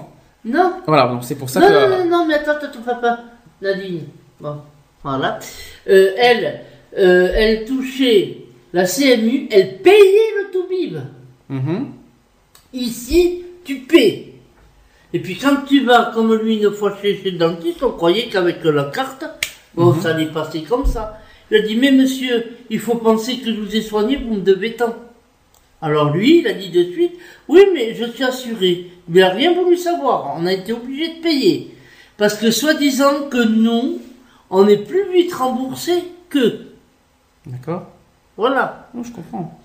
Non. 0.47 0.73
Voilà, 0.87 1.07
donc 1.07 1.23
c'est 1.23 1.37
pour 1.37 1.49
ça 1.49 1.61
non, 1.61 1.69
que. 1.69 1.73
non, 1.73 1.99
non, 2.05 2.11
non, 2.19 2.27
mais 2.27 2.35
attends, 2.35 2.53
attends, 2.61 2.81
papa. 2.85 3.21
Nadine. 3.63 4.01
Bon, 4.41 4.57
voilà. 5.05 5.39
Euh, 5.89 6.11
elle, 6.19 6.61
euh, 6.99 7.29
elle 7.35 7.65
touchait 7.67 8.39
la 8.73 8.85
CMU, 8.85 9.47
elle 9.53 9.79
payait 9.79 10.33
le 10.43 10.51
tout-bib. 10.53 10.97
Mhm. 11.49 11.87
Ici, 12.73 13.43
tu 13.65 13.77
paies. 13.81 14.30
Et 15.13 15.21
puis 15.21 15.37
quand 15.37 15.65
tu 15.67 15.85
vas, 15.85 16.13
comme 16.15 16.35
lui, 16.35 16.63
une 16.63 16.71
fois 16.71 16.97
chez, 17.01 17.17
chez 17.17 17.33
le 17.33 17.39
dentiste, 17.39 17.83
on 17.83 17.93
croyait 17.93 18.29
qu'avec 18.29 18.63
la 18.65 18.85
carte, 18.85 19.25
bon, 19.75 19.95
ça 20.01 20.11
allait 20.11 20.27
passer 20.27 20.63
comme 20.63 20.87
ça. 20.87 21.19
Il 21.51 21.57
a 21.57 21.63
dit, 21.63 21.77
mais 21.77 21.91
monsieur, 21.91 22.47
il 22.71 22.79
faut 22.79 22.95
penser 22.95 23.39
que 23.39 23.53
je 23.53 23.61
vous 23.61 23.75
ai 23.75 23.83
soigné, 23.83 24.17
vous 24.17 24.35
me 24.35 24.41
devez 24.41 24.75
tant. 24.75 24.95
Alors 25.83 26.13
lui, 26.13 26.41
il 26.41 26.47
a 26.47 26.53
dit 26.53 26.71
de 26.71 26.93
suite, 26.93 27.13
oui, 27.49 27.63
mais 27.73 27.95
je 27.95 28.05
suis 28.05 28.23
assuré. 28.23 28.91
Il 29.09 29.21
n'a 29.21 29.31
rien 29.31 29.53
voulu 29.55 29.77
savoir. 29.77 30.37
On 30.37 30.47
a 30.47 30.53
été 30.53 30.73
obligé 30.73 31.17
de 31.17 31.23
payer. 31.23 31.75
Parce 32.17 32.35
que 32.35 32.51
soi-disant 32.51 33.29
que 33.31 33.43
nous, 33.43 33.99
on 34.51 34.69
est 34.69 34.77
plus 34.77 35.11
vite 35.11 35.33
remboursé 35.33 36.05
que. 36.29 36.67
D'accord 37.47 37.89
Voilà. 38.37 38.89
Non, 38.95 39.03
je 39.03 39.11
comprends. 39.11 39.60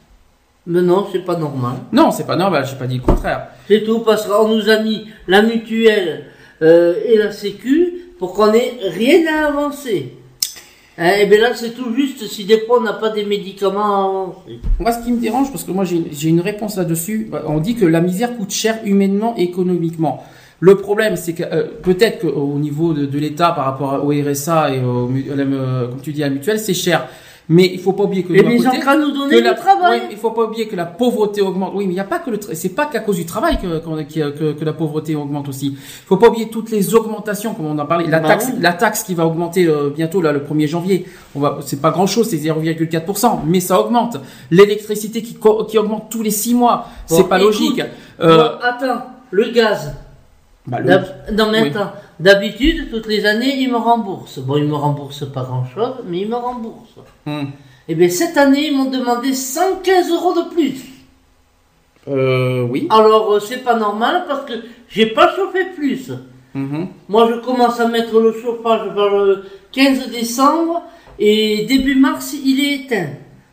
Mais 0.67 0.81
non, 0.81 1.07
c'est 1.11 1.19
pas 1.23 1.37
normal. 1.37 1.75
Non, 1.91 2.11
c'est 2.11 2.25
pas 2.25 2.35
normal, 2.35 2.65
j'ai 2.67 2.75
pas 2.75 2.87
dit 2.87 2.97
le 2.97 3.03
contraire. 3.03 3.49
C'est 3.67 3.83
tout 3.83 3.99
parce 3.99 4.25
qu'on 4.25 4.47
nous 4.47 4.69
a 4.69 4.79
mis 4.79 5.07
la 5.27 5.41
mutuelle 5.43 6.25
euh, 6.61 6.95
et 7.05 7.17
la 7.17 7.31
sécu 7.31 7.93
pour 8.17 8.33
qu'on 8.33 8.51
ait 8.53 8.73
rien 8.81 9.21
à 9.31 9.47
avancer. 9.49 10.13
Hein, 10.97 11.11
et 11.19 11.25
bien 11.27 11.39
là, 11.39 11.49
c'est 11.53 11.71
tout 11.71 11.93
juste 11.93 12.25
si 12.27 12.45
des 12.45 12.61
fois 12.61 12.79
on 12.79 12.83
n'a 12.83 12.93
pas 12.93 13.09
des 13.09 13.25
médicaments 13.25 13.83
à 13.83 14.05
avancer. 14.05 14.59
Moi, 14.79 14.91
ce 14.91 15.03
qui 15.03 15.11
me 15.11 15.19
dérange, 15.19 15.51
parce 15.51 15.63
que 15.63 15.71
moi 15.71 15.83
j'ai 15.83 16.29
une 16.29 16.41
réponse 16.41 16.77
là-dessus, 16.77 17.27
bah, 17.29 17.43
on 17.47 17.59
dit 17.59 17.75
que 17.75 17.85
la 17.85 18.01
misère 18.01 18.35
coûte 18.35 18.51
cher 18.51 18.79
humainement 18.85 19.35
et 19.37 19.43
économiquement. 19.43 20.23
Le 20.61 20.75
problème, 20.77 21.17
c'est 21.17 21.33
que 21.33 21.43
euh, 21.43 21.65
peut-être 21.83 22.21
qu'au 22.21 22.57
niveau 22.57 22.93
de, 22.93 23.05
de 23.05 23.19
l'État 23.19 23.51
par 23.51 23.65
rapport 23.65 24.05
au 24.05 24.09
RSA 24.09 24.73
et 24.73 24.79
au, 24.79 25.11
euh, 25.11 25.87
comme 25.89 26.01
tu 26.01 26.13
dis 26.13 26.23
à 26.23 26.27
la 26.29 26.33
mutuelle, 26.33 26.59
c'est 26.59 26.73
cher. 26.73 27.07
Mais 27.47 27.69
il 27.71 27.79
faut 27.79 27.93
pas 27.93 28.03
oublier 28.05 28.23
que 28.23 28.33
Et 28.33 28.43
côté, 28.43 28.79
qu'à 28.79 28.97
nous 28.97 29.11
donner 29.11 29.39
la- 29.41 29.53
du 29.53 29.59
travail. 29.59 30.01
il 30.09 30.17
faut 30.17 30.31
pas 30.31 30.45
oublier 30.45 30.67
que 30.67 30.75
la 30.75 30.85
pauvreté 30.85 31.41
augmente. 31.41 31.73
Oui, 31.75 31.85
mais 31.85 31.91
il 31.91 31.95
n'y 31.95 31.99
a 31.99 32.03
pas 32.05 32.17
que 32.17 32.31
le, 32.31 32.39
c'est 32.53 32.69
pas 32.69 32.87
qu'à 32.87 33.01
cause 33.01 33.17
du 33.17 33.25
travail 33.25 33.57
que, 33.59 34.01
qui- 34.03 34.19
que, 34.19 34.53
que 34.53 34.65
la 34.65 34.73
pauvreté 34.73 35.15
augmente 35.15 35.47
aussi. 35.47 35.67
Il 35.67 36.05
faut 36.07 36.17
pas 36.17 36.29
oublier 36.29 36.49
toutes 36.49 36.71
les 36.71 36.95
augmentations, 36.95 37.53
comme 37.53 37.67
on 37.67 37.77
en 37.77 37.85
parlait. 37.85 38.07
La 38.07 38.19
Bah 38.19 38.29
taxe, 38.29 38.47
oui. 38.51 38.59
la 38.61 38.73
taxe 38.73 39.03
qui 39.03 39.13
va 39.13 39.27
augmenter 39.27 39.67
euh, 39.67 39.91
bientôt 39.95 40.21
là 40.21 40.31
le 40.31 40.39
1er 40.39 40.67
janvier. 40.67 41.05
On 41.35 41.39
va, 41.39 41.59
c'est 41.63 41.79
pas 41.81 41.91
grand 41.91 42.07
chose, 42.07 42.27
c'est 42.29 42.37
0,4%, 42.37 43.39
mais 43.45 43.59
ça 43.59 43.79
augmente. 43.79 44.17
L'électricité 44.49 45.21
qui, 45.21 45.37
qui 45.67 45.77
augmente 45.77 46.09
tous 46.09 46.23
les 46.23 46.31
6 46.31 46.55
mois, 46.55 46.87
Bon, 47.09 47.15
c'est 47.17 47.27
pas 47.29 47.37
écoute, 47.37 47.51
logique. 47.51 47.81
Euh, 48.21 48.49
attends, 48.63 49.03
le 49.31 49.51
gaz. 49.51 49.93
Bah, 50.67 50.79
le- 50.79 51.33
Non, 51.35 51.51
mais 51.51 51.63
Oui. 51.63 51.71
D'habitude, 52.19 52.89
toutes 52.91 53.07
les 53.07 53.25
années, 53.25 53.55
ils 53.57 53.69
me 53.69 53.77
remboursent. 53.77 54.39
Bon, 54.39 54.55
ils 54.57 54.63
me 54.63 54.75
remboursent 54.75 55.29
pas 55.31 55.43
grand 55.43 55.65
chose, 55.65 55.95
mais 56.07 56.21
ils 56.21 56.29
me 56.29 56.35
remboursent. 56.35 56.99
Hmm. 57.25 57.47
Et 57.89 57.95
bien, 57.95 58.09
cette 58.09 58.37
année, 58.37 58.67
ils 58.69 58.77
m'ont 58.77 58.89
demandé 58.89 59.33
115 59.33 60.09
euros 60.11 60.33
de 60.33 60.49
plus. 60.53 60.81
Euh, 62.07 62.61
oui. 62.69 62.87
Alors, 62.89 63.33
euh, 63.33 63.39
c'est 63.39 63.63
pas 63.63 63.75
normal 63.75 64.25
parce 64.27 64.45
que 64.45 64.53
j'ai 64.87 65.07
pas 65.07 65.35
chauffé 65.35 65.65
plus. 65.75 66.11
Mhm. 66.53 66.87
Moi, 67.09 67.29
je 67.31 67.39
commence 67.41 67.79
à 67.79 67.87
mettre 67.87 68.17
le 68.19 68.31
chauffage 68.31 68.87
vers 68.95 69.09
le 69.09 69.43
15 69.73 70.09
décembre 70.09 70.83
et 71.19 71.65
début 71.67 71.95
mars, 71.95 72.33
il 72.43 72.59
est 72.63 72.85
éteint. 72.85 73.09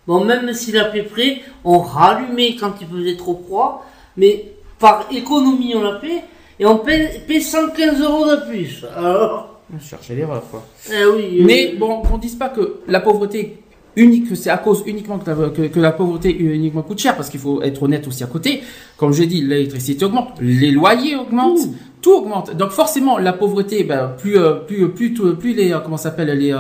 Bon, 0.07 0.25
même 0.25 0.53
s'il 0.53 0.77
a 0.79 0.91
fait 0.91 1.05
frais, 1.05 1.41
on 1.65 1.79
rallumait 1.79 2.55
quand 2.57 2.73
il 2.81 2.87
faisait 2.87 3.17
trop 3.17 3.41
froid, 3.45 3.85
mais 4.17 4.53
par 4.79 5.07
économie, 5.11 5.75
on 5.77 5.83
l'a 5.83 5.99
fait 5.99 6.23
et 6.63 6.67
on 6.67 6.79
paie, 6.79 7.21
paie 7.27 7.41
115 7.41 8.01
euros 8.01 8.25
de 8.31 8.49
plus. 8.49 8.85
Alors, 8.97 9.49
Chercher 9.81 10.15
l'erreur, 10.15 10.43
quoi. 10.51 10.65
eh 10.91 11.05
oui. 11.07 11.39
euh, 11.41 11.45
Mais 11.45 11.75
bon, 11.79 12.03
qu'on 12.03 12.19
dise 12.19 12.35
pas 12.37 12.51
que 12.51 12.81
la 12.87 13.01
pauvreté 13.01 13.59
unique, 13.97 14.29
que 14.29 14.35
c'est 14.35 14.51
à 14.51 14.59
cause 14.59 14.83
uniquement 14.87 15.19
que 15.19 15.29
la, 15.31 15.49
que, 15.51 15.63
que 15.63 15.81
la 15.81 15.93
pauvreté 15.93 16.31
uniquement 16.31 16.83
coûte 16.83 16.99
cher, 16.99 17.17
parce 17.17 17.29
qu'il 17.31 17.41
faut 17.41 17.63
être 17.63 17.83
honnête 17.83 18.07
aussi 18.07 18.23
à 18.23 18.27
côté. 18.27 18.63
Comme 18.97 19.13
j'ai 19.13 19.27
dit, 19.27 19.41
l'électricité 19.43 20.05
augmente, 20.05 20.39
les 20.41 20.71
loyers 20.71 21.17
augmentent, 21.17 21.69
tout, 22.03 22.13
augmente. 22.13 22.55
Donc 22.57 22.71
forcément, 22.71 23.17
la 23.19 23.33
pauvreté, 23.33 23.85
ben, 23.85 24.13
plus 24.19 24.37
euh, 24.37 24.55
plus 24.55 24.91
plus 24.91 25.15
tout- 25.15 25.35
plus 25.37 25.55
les 25.55 25.73
euh, 25.73 25.79
comment 25.81 25.97
s'appelle 25.97 26.37
les 26.39 26.53
euh, 26.53 26.59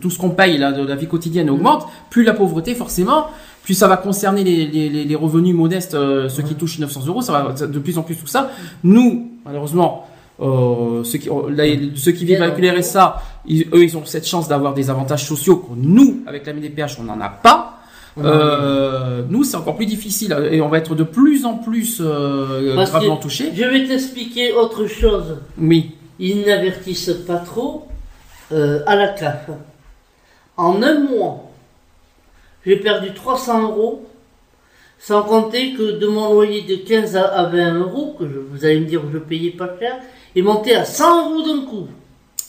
tout 0.00 0.08
ce 0.08 0.18
qu'on 0.18 0.30
paye 0.30 0.56
là 0.56 0.72
de 0.72 0.86
la 0.86 0.94
vie 0.96 1.06
quotidienne 1.08 1.50
augmente, 1.50 1.86
plus 2.10 2.22
la 2.22 2.32
pauvreté 2.32 2.74
forcément. 2.74 3.26
Puis 3.64 3.74
ça 3.76 3.86
va 3.86 3.96
concerner 3.96 4.42
les, 4.42 4.66
les, 4.66 5.04
les- 5.04 5.14
revenus 5.14 5.54
modestes, 5.54 5.94
euh, 5.94 6.28
ceux 6.28 6.42
qui 6.42 6.54
touchent 6.56 6.78
900 6.80 7.02
euros, 7.06 7.22
ça 7.22 7.32
va 7.32 7.52
de 7.66 7.78
plus 7.78 7.96
en 7.98 8.02
plus 8.02 8.16
tout 8.16 8.26
ça. 8.26 8.50
Nous, 8.82 9.30
malheureusement, 9.44 10.06
euh, 10.40 11.04
ceux 11.04 11.18
qui 11.18 11.28
là, 11.28 11.64
ceux 11.94 12.10
qui 12.12 12.24
vivent 12.24 12.42
avec 12.42 12.58
les 12.58 12.70
RSA, 12.70 13.22
ils- 13.46 13.68
eux, 13.72 13.84
ils 13.84 13.96
ont 13.96 14.04
cette 14.04 14.26
chance 14.26 14.48
d'avoir 14.48 14.74
des 14.74 14.90
avantages 14.90 15.24
sociaux 15.24 15.56
que 15.58 15.72
nous, 15.76 16.22
avec 16.26 16.44
la 16.46 16.54
MDPH, 16.54 16.98
on 17.00 17.04
n'en 17.04 17.20
a 17.20 17.28
pas. 17.28 17.78
Euh, 18.18 19.22
nous, 19.28 19.42
c'est 19.44 19.56
encore 19.56 19.76
plus 19.76 19.86
difficile 19.86 20.36
et 20.50 20.60
on 20.60 20.68
va 20.68 20.78
être 20.78 20.94
de 20.94 21.04
plus 21.04 21.46
en 21.46 21.54
plus 21.56 21.98
euh, 22.00 22.74
Parce 22.76 22.90
gravement 22.90 23.16
touchés. 23.16 23.52
Je 23.54 23.64
vais 23.64 23.86
t'expliquer 23.86 24.52
autre 24.52 24.86
chose. 24.86 25.38
Oui. 25.58 25.92
Ils 26.18 26.42
n'avertissent 26.44 27.14
pas 27.26 27.38
trop 27.38 27.86
euh, 28.52 28.80
à 28.86 28.96
la 28.96 29.08
CAF. 29.08 29.48
En 30.58 30.82
un 30.82 31.00
mois, 31.00 31.50
j'ai 32.66 32.76
perdu 32.76 33.14
300 33.14 33.62
euros, 33.62 34.06
sans 34.98 35.22
compter 35.22 35.72
que 35.72 35.98
de 35.98 36.06
mon 36.06 36.32
loyer 36.34 36.62
de 36.62 36.76
15 36.76 37.16
à- 37.16 37.24
à 37.24 37.44
20 37.46 37.78
euros, 37.80 38.14
que 38.18 38.26
je- 38.28 38.38
vous 38.38 38.64
allez 38.64 38.78
me 38.80 38.84
dire 38.86 39.00
que 39.00 39.08
je 39.12 39.18
payais 39.18 39.50
pas 39.52 39.70
cher, 39.80 39.96
est 40.36 40.42
monté 40.42 40.74
à 40.76 40.84
100 40.84 41.30
euros 41.30 41.42
d'un 41.42 41.62
coup. 41.64 41.86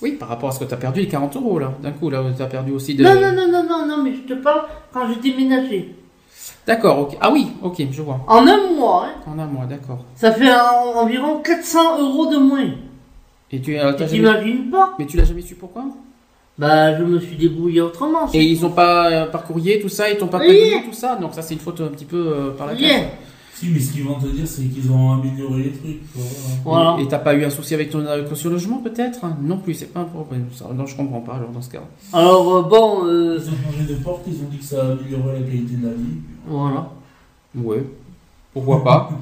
Oui, 0.04 0.12
par 0.12 0.28
rapport 0.28 0.50
à 0.50 0.52
ce 0.52 0.60
que 0.60 0.66
tu 0.66 0.74
as 0.74 0.78
perdu, 0.78 1.00
les 1.00 1.08
40 1.08 1.34
euros 1.38 1.58
là, 1.60 1.72
d'un 1.82 1.92
coup, 1.94 2.10
là, 2.10 2.22
tu 2.36 2.44
as 2.44 2.48
perdu 2.48 2.74
aussi 2.74 2.94
de. 2.94 3.04
Non, 3.06 3.14
non, 3.16 3.32
non, 3.34 3.50
non, 3.50 3.64
non, 3.64 3.86
non, 3.88 4.04
mais 4.04 4.12
je 4.14 4.34
te 4.34 4.34
parle 4.34 4.64
quand 4.92 5.08
j'ai 5.08 5.32
déménagé. 5.32 5.96
D'accord, 6.68 7.00
ok. 7.00 7.18
Ah 7.22 7.32
oui, 7.32 7.48
ok, 7.62 7.82
je 7.90 8.02
vois. 8.02 8.20
En 8.28 8.46
un 8.46 8.70
mois, 8.76 9.06
hein, 9.08 9.32
En 9.34 9.40
un 9.40 9.46
mois, 9.46 9.66
d'accord. 9.66 10.00
ça 10.16 10.34
fait 10.34 10.52
en- 10.54 11.00
environ 11.00 11.38
400 11.40 12.00
euros 12.02 12.26
de 12.26 12.36
moins. 12.38 12.66
Et 13.52 13.62
tu 13.62 13.78
euh, 13.80 13.92
Tu 13.94 14.00
t'as 14.00 14.08
jamais... 14.08 14.18
t'imagines 14.20 14.70
pas 14.70 14.94
Mais 15.00 15.06
tu 15.06 15.16
l'as 15.16 15.24
jamais 15.24 15.42
su 15.42 15.56
pourquoi? 15.56 15.86
Bah, 16.58 16.98
je 16.98 17.04
me 17.04 17.20
suis 17.20 17.38
débrouillé 17.38 17.80
autrement. 17.82 18.28
Et 18.34 18.44
ils 18.44 18.66
ont 18.66 18.72
pas 18.72 19.10
euh, 19.10 19.26
par 19.28 19.44
courrier, 19.46 19.80
tout 19.80 19.90
ça, 19.90 20.10
ils 20.10 20.18
t'ont 20.18 20.28
pas 20.28 20.38
Rien. 20.40 20.48
prévenu, 20.50 20.86
tout 20.90 20.94
ça? 20.94 21.16
Donc 21.16 21.34
ça, 21.34 21.42
c'est 21.42 21.54
une 21.54 21.60
faute 21.62 21.80
un 21.82 21.88
petit 21.88 22.06
peu 22.06 22.18
euh, 22.18 22.52
par 22.52 22.68
la. 22.68 22.74
Si, 23.56 23.70
mais 23.70 23.80
ce 23.80 23.92
qu'ils 23.94 24.04
vont 24.04 24.20
te 24.20 24.26
dire, 24.26 24.48
c'est 24.48 24.64
qu'ils 24.64 24.92
ont 24.92 25.14
amélioré 25.14 25.64
les 25.64 25.72
trucs. 25.72 26.02
Voilà. 26.66 26.98
Et 27.00 27.08
t'as 27.08 27.20
pas 27.20 27.36
eu 27.36 27.44
un 27.46 27.50
souci 27.50 27.74
avec 27.74 27.90
ton 27.92 28.06
avec 28.06 28.28
ton 28.28 28.50
logement 28.50 28.78
peut-être? 28.80 29.20
Non 29.42 29.58
plus, 29.60 29.76
c'est 29.76 29.94
pas 29.94 30.02
un 30.02 30.06
problème. 30.06 30.48
Ça, 30.54 30.66
non, 30.74 30.86
je 30.86 30.96
comprends 30.96 31.22
pas 31.22 31.36
alors 31.36 31.50
dans 31.50 31.62
ce 31.62 31.70
cas. 31.70 31.84
Alors, 32.12 32.56
euh, 32.56 32.62
bon, 32.64 33.06
euh, 33.06 33.40
Ils 33.40 33.50
ont 33.50 33.72
changé 33.72 33.94
de 33.94 34.00
porte, 34.00 34.24
ils 34.28 34.42
ont 34.42 34.50
dit 34.50 34.58
que 34.58 34.66
ça 34.66 34.82
améliorait 34.92 35.40
la 35.40 35.46
qualité 35.46 35.76
de 35.76 35.86
la 35.88 35.94
vie. 35.94 36.18
voilà. 36.48 36.90
Ouais. 37.56 37.84
Pourquoi 38.54 38.84
pas? 38.84 39.10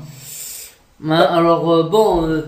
Hein, 1.04 1.28
alors, 1.32 1.72
euh, 1.72 1.84
bon, 1.90 2.44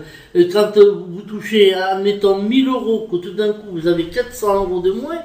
quand 0.52 0.76
euh, 0.76 1.04
vous 1.08 1.22
touchez, 1.22 1.74
admettons, 1.74 2.40
1000 2.40 2.68
euros, 2.68 3.08
que 3.10 3.16
tout 3.16 3.32
d'un 3.34 3.52
coup 3.52 3.72
vous 3.72 3.88
avez 3.88 4.04
400 4.04 4.54
euros 4.54 4.80
de 4.80 4.92
moins, 4.92 5.18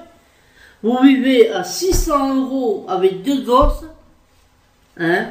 vous 0.82 0.98
vivez 1.04 1.52
à 1.52 1.64
600 1.64 2.36
euros 2.42 2.86
avec 2.90 3.22
deux 3.22 3.44
gosses, 3.44 3.86
hein, 4.98 5.28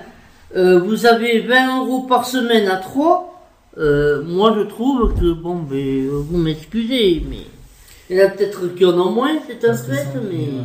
euh, 0.57 0.79
vous 0.81 1.07
avez 1.07 1.41
20 1.41 1.85
euros 1.85 2.03
par 2.03 2.27
semaine 2.27 2.69
à 2.69 2.77
3, 2.77 3.35
euh, 3.79 4.23
moi 4.25 4.55
je 4.57 4.63
trouve 4.63 5.15
que, 5.15 5.33
bon, 5.33 5.57
ben, 5.57 5.77
euh, 5.77 6.23
vous 6.29 6.39
m'excusez, 6.39 7.23
mais 7.29 7.39
il 8.11 8.17
y 8.17 8.23
en 8.23 8.27
a 8.27 8.29
peut-être 8.29 8.75
qui 8.75 8.85
en 8.85 8.99
ont 8.99 9.11
moins, 9.11 9.33
c'est 9.47 9.69
un 9.69 9.75
fait, 9.75 10.07
mais... 10.31 10.49
euh, 10.49 10.63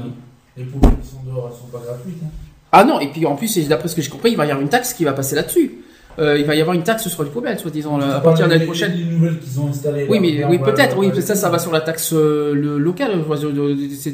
Les 0.58 0.64
poubelles 0.64 0.98
qui 1.02 1.10
sont 1.10 1.22
dehors, 1.26 1.50
elles 1.52 1.60
sont 1.60 1.68
pas 1.78 1.84
gratuites. 1.86 2.18
hein. 2.24 2.30
Ah 2.72 2.84
non, 2.84 3.00
et 3.00 3.08
puis 3.08 3.26
en 3.26 3.36
plus, 3.36 3.68
d'après 3.68 3.88
ce 3.88 3.96
que 3.96 4.02
j'ai 4.02 4.10
compris, 4.10 4.32
il 4.32 4.38
va 4.38 4.46
y 4.46 4.50
avoir 4.50 4.62
une 4.62 4.70
taxe 4.70 4.94
qui 4.94 5.04
va 5.04 5.14
passer 5.14 5.36
là-dessus. 5.36 5.84
Euh, 6.20 6.38
il 6.38 6.46
va 6.46 6.56
y 6.56 6.62
avoir 6.62 6.76
une 6.76 6.84
taxe 6.84 7.08
sur 7.08 7.24
les 7.24 7.30
poubelles, 7.30 7.60
soi-disant, 7.60 8.00
à 8.00 8.20
partir 8.20 8.46
de 8.46 8.52
l'année 8.52 8.66
prochaine. 8.66 8.94
Les 8.96 9.04
nouvelles 9.04 9.40
qu'ils 9.40 9.60
ont 9.60 9.70
installées. 9.70 10.06
Oui, 10.10 10.20
mais 10.20 10.44
oui, 10.46 10.60
peut-être, 10.60 10.98
oui, 10.98 11.10
ça, 11.22 11.36
ça 11.36 11.50
va 11.50 11.60
sur 11.60 11.72
la 11.72 11.82
taxe 11.82 12.14
euh, 12.14 12.54
le, 12.54 12.78
locale, 12.78 13.12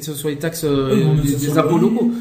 sur 0.02 0.28
les 0.30 0.38
taxes 0.38 0.64
euh, 0.64 1.06
Oui, 1.22 1.36
des, 1.36 1.58
impôts 1.58 1.78
locaux. 1.78 2.12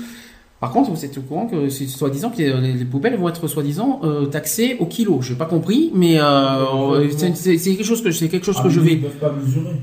Par 0.60 0.72
contre, 0.72 0.90
vous 0.90 1.04
êtes 1.04 1.16
au 1.18 1.20
courant 1.22 1.46
que 1.46 1.68
c'est 1.68 1.86
soi-disant 1.86 2.30
que 2.30 2.38
les, 2.38 2.72
les 2.72 2.84
poubelles 2.84 3.16
vont 3.16 3.28
être 3.28 3.46
soi-disant 3.46 4.00
euh, 4.02 4.26
taxées 4.26 4.76
au 4.80 4.86
kilo. 4.86 5.20
Je 5.22 5.32
n'ai 5.32 5.38
pas 5.38 5.44
compris, 5.46 5.92
mais 5.94 6.18
euh, 6.20 7.08
c'est 7.10 7.56
quelque 7.58 7.84
chose 7.84 8.02
que 8.02 8.10
c'est 8.10 8.28
quelque 8.28 8.44
chose 8.46 8.56
Ah, 8.58 8.64
que 8.64 8.68
je 8.68 8.80
vais. 8.80 8.92
Ils 8.94 9.02
peuvent 9.02 9.12
pas 9.18 9.30
mesurer. 9.32 9.76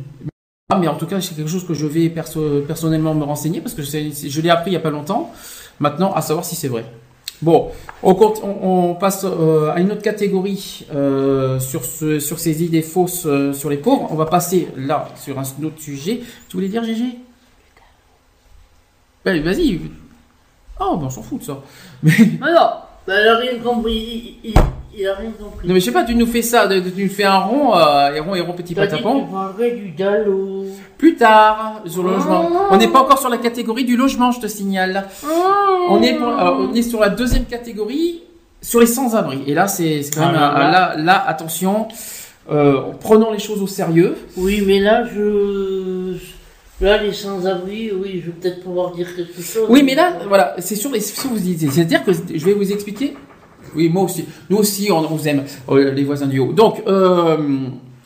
Ah, 0.69 0.77
mais 0.77 0.87
en 0.89 0.95
tout 0.95 1.05
cas, 1.05 1.21
c'est 1.21 1.35
quelque 1.35 1.49
chose 1.49 1.65
que 1.65 1.73
je 1.73 1.85
vais 1.87 2.09
perso- 2.09 2.61
personnellement 2.67 3.13
me 3.15 3.23
renseigner 3.23 3.61
parce 3.61 3.73
que 3.73 3.83
je 3.83 4.41
l'ai 4.41 4.49
appris 4.49 4.71
il 4.71 4.73
y 4.73 4.77
a 4.77 4.81
pas 4.81 4.89
longtemps. 4.89 5.31
Maintenant, 5.79 6.11
à 6.13 6.21
savoir 6.21 6.43
si 6.45 6.55
c'est 6.55 6.67
vrai. 6.67 6.85
Bon, 7.41 7.69
on, 8.03 8.15
compte- 8.15 8.41
on- 8.43 8.89
on 8.89 8.95
passe 8.95 9.25
euh, 9.25 9.71
à 9.71 9.79
une 9.79 9.91
autre 9.91 10.01
catégorie 10.01 10.85
euh, 10.93 11.59
sur, 11.59 11.85
ce, 11.85 12.19
sur 12.19 12.39
ces 12.39 12.63
idées 12.63 12.81
fausses 12.81 13.25
euh, 13.25 13.53
sur 13.53 13.69
les 13.69 13.77
pauvres. 13.77 14.07
On 14.11 14.15
va 14.15 14.25
passer 14.25 14.67
là 14.75 15.07
sur 15.21 15.37
un 15.39 15.43
autre 15.63 15.79
sujet. 15.79 16.21
Tu 16.49 16.57
voulais 16.57 16.69
dire, 16.69 16.83
GG 16.83 17.03
Ouais, 19.25 19.39
Vas-y. 19.39 19.79
Oh, 20.79 20.97
ben 20.97 21.05
on 21.05 21.09
s'en 21.09 21.21
fout 21.21 21.39
de 21.39 21.45
ça. 21.45 21.57
Mais, 22.03 22.11
Mais 22.19 22.51
non, 22.53 22.69
ben, 23.07 23.15
il 23.21 23.27
a 23.27 23.37
rien 23.37 23.59
compris, 23.63 24.37
il, 24.43 24.49
il, 24.51 24.53
il 24.97 25.07
a 25.07 25.13
rien 25.15 25.29
compris. 25.31 25.67
non, 25.67 25.73
mais 25.73 25.79
je 25.79 25.85
sais 25.85 25.91
pas, 25.91 26.03
tu 26.03 26.15
nous 26.15 26.25
fais 26.25 26.41
ça, 26.41 26.67
tu 26.67 27.01
nous 27.03 27.09
fais 27.09 27.23
un 27.23 27.37
rond, 27.39 27.75
euh, 27.75 28.13
et 28.13 28.19
rond 28.19 28.35
et 28.35 28.41
rond 28.41 28.53
petit 28.53 28.75
patapon. 28.75 29.27
du 29.57 29.89
dallo. 29.91 30.65
Plus 30.97 31.15
tard, 31.15 31.81
sur 31.85 32.03
le 32.03 32.11
logement. 32.11 32.49
Oh. 32.51 32.57
On 32.71 32.77
n'est 32.77 32.87
pas 32.87 33.01
encore 33.01 33.19
sur 33.19 33.29
la 33.29 33.37
catégorie 33.37 33.83
du 33.85 33.95
logement, 33.97 34.31
je 34.31 34.39
te 34.39 34.47
signale. 34.47 35.05
On 35.89 36.01
est, 36.01 36.13
pour- 36.15 36.27
alors, 36.29 36.57
on 36.69 36.73
est 36.73 36.81
sur 36.81 36.99
la 36.99 37.09
deuxième 37.09 37.45
catégorie, 37.45 38.21
sur 38.61 38.79
les 38.79 38.85
sans-abri. 38.87 39.43
Et 39.47 39.53
là, 39.53 39.67
c'est 39.67 40.01
c'est 40.03 40.15
quand 40.15 40.25
même, 40.27 40.35
Ah, 40.37 40.55
un- 40.55 40.71
là, 40.71 40.95
là, 40.95 41.03
là, 41.03 41.23
attention, 41.27 41.87
euh, 42.51 42.81
prenons 43.01 43.31
les 43.31 43.39
choses 43.39 43.61
au 43.61 43.67
sérieux. 43.67 44.15
Oui, 44.37 44.63
mais 44.65 44.79
là, 44.79 45.03
je. 45.05 46.15
Là, 46.81 47.01
les 47.01 47.13
sans-abri, 47.13 47.91
oui, 47.93 48.21
je 48.21 48.27
vais 48.27 48.37
peut-être 48.41 48.61
pouvoir 48.61 48.91
dire 48.91 49.07
quelque 49.15 49.41
chose. 49.41 49.67
Oui, 49.69 49.81
mais 49.83 49.95
là, 49.95 50.13
voilà, 50.27 50.55
c'est 50.59 50.75
sur 50.75 50.91
les, 50.91 50.99
sur 50.99 51.29
vous 51.29 51.39
disiez. 51.39 51.69
C'est-à-dire 51.69 52.03
que 52.03 52.11
je 52.13 52.45
vais 52.45 52.53
vous 52.53 52.71
expliquer. 52.71 53.15
Oui, 53.75 53.87
moi 53.89 54.03
aussi. 54.03 54.25
Nous 54.49 54.57
aussi, 54.57 54.89
on, 54.91 54.97
on 54.99 55.15
vous 55.15 55.27
aime, 55.27 55.43
euh, 55.69 55.91
les 55.93 56.03
voisins 56.03 56.27
du 56.27 56.39
haut. 56.39 56.51
Donc, 56.51 56.83
euh, 56.87 57.37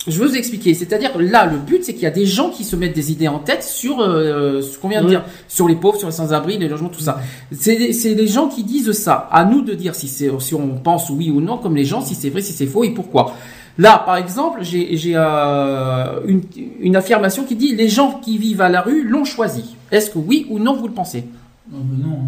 Je 0.07 0.17
vais 0.19 0.25
vous 0.27 0.35
expliquer. 0.35 0.73
C'est-à-dire 0.75 1.11
là, 1.19 1.45
le 1.47 1.57
but, 1.57 1.83
c'est 1.83 1.93
qu'il 1.93 2.03
y 2.03 2.07
a 2.07 2.11
des 2.11 2.25
gens 2.27 2.49
qui 2.51 2.63
se 2.63 2.75
mettent 2.75 2.95
des 2.95 3.11
idées 3.11 3.27
en 3.27 3.39
tête 3.39 3.63
sur 3.63 3.99
euh, 4.01 4.61
ce 4.61 4.77
qu'on 4.77 4.87
vient 4.87 5.01
de 5.01 5.05
Oui. 5.07 5.11
dire, 5.11 5.25
sur 5.47 5.67
les 5.67 5.75
pauvres, 5.75 5.97
sur 5.97 6.07
les 6.07 6.13
sans-abri, 6.13 6.57
les 6.59 6.67
logements, 6.69 6.89
tout 6.89 7.01
ça. 7.01 7.19
C'est 7.51 7.91
c'est 7.91 8.13
les 8.13 8.27
gens 8.27 8.47
qui 8.47 8.63
disent 8.63 8.91
ça. 8.93 9.27
À 9.31 9.45
nous 9.45 9.61
de 9.61 9.73
dire 9.73 9.95
si 9.95 10.07
c'est 10.07 10.29
si 10.39 10.53
on 10.55 10.77
pense 10.77 11.09
oui 11.09 11.29
ou 11.31 11.41
non, 11.41 11.57
comme 11.57 11.75
les 11.75 11.85
gens, 11.85 12.01
si 12.01 12.13
c'est 12.15 12.29
vrai, 12.29 12.41
si 12.41 12.53
c'est 12.53 12.67
faux 12.67 12.83
et 12.83 12.91
pourquoi. 12.91 13.33
Là, 13.79 14.03
par 14.05 14.17
exemple, 14.17 14.59
j'ai 14.61 14.97
j'ai, 14.97 15.13
euh, 15.15 16.19
une, 16.27 16.41
une 16.81 16.97
affirmation 16.97 17.45
qui 17.45 17.55
dit 17.55 17.73
les 17.73 17.87
gens 17.87 18.19
qui 18.19 18.37
vivent 18.37 18.59
à 18.59 18.67
la 18.67 18.81
rue 18.81 19.03
l'ont 19.03 19.23
choisi. 19.23 19.77
Est-ce 19.89 20.09
que 20.11 20.17
oui 20.19 20.45
ou 20.49 20.59
non 20.59 20.75
vous 20.75 20.89
le 20.89 20.93
pensez? 20.93 21.23
Non, 21.71 21.79
non. 21.79 22.19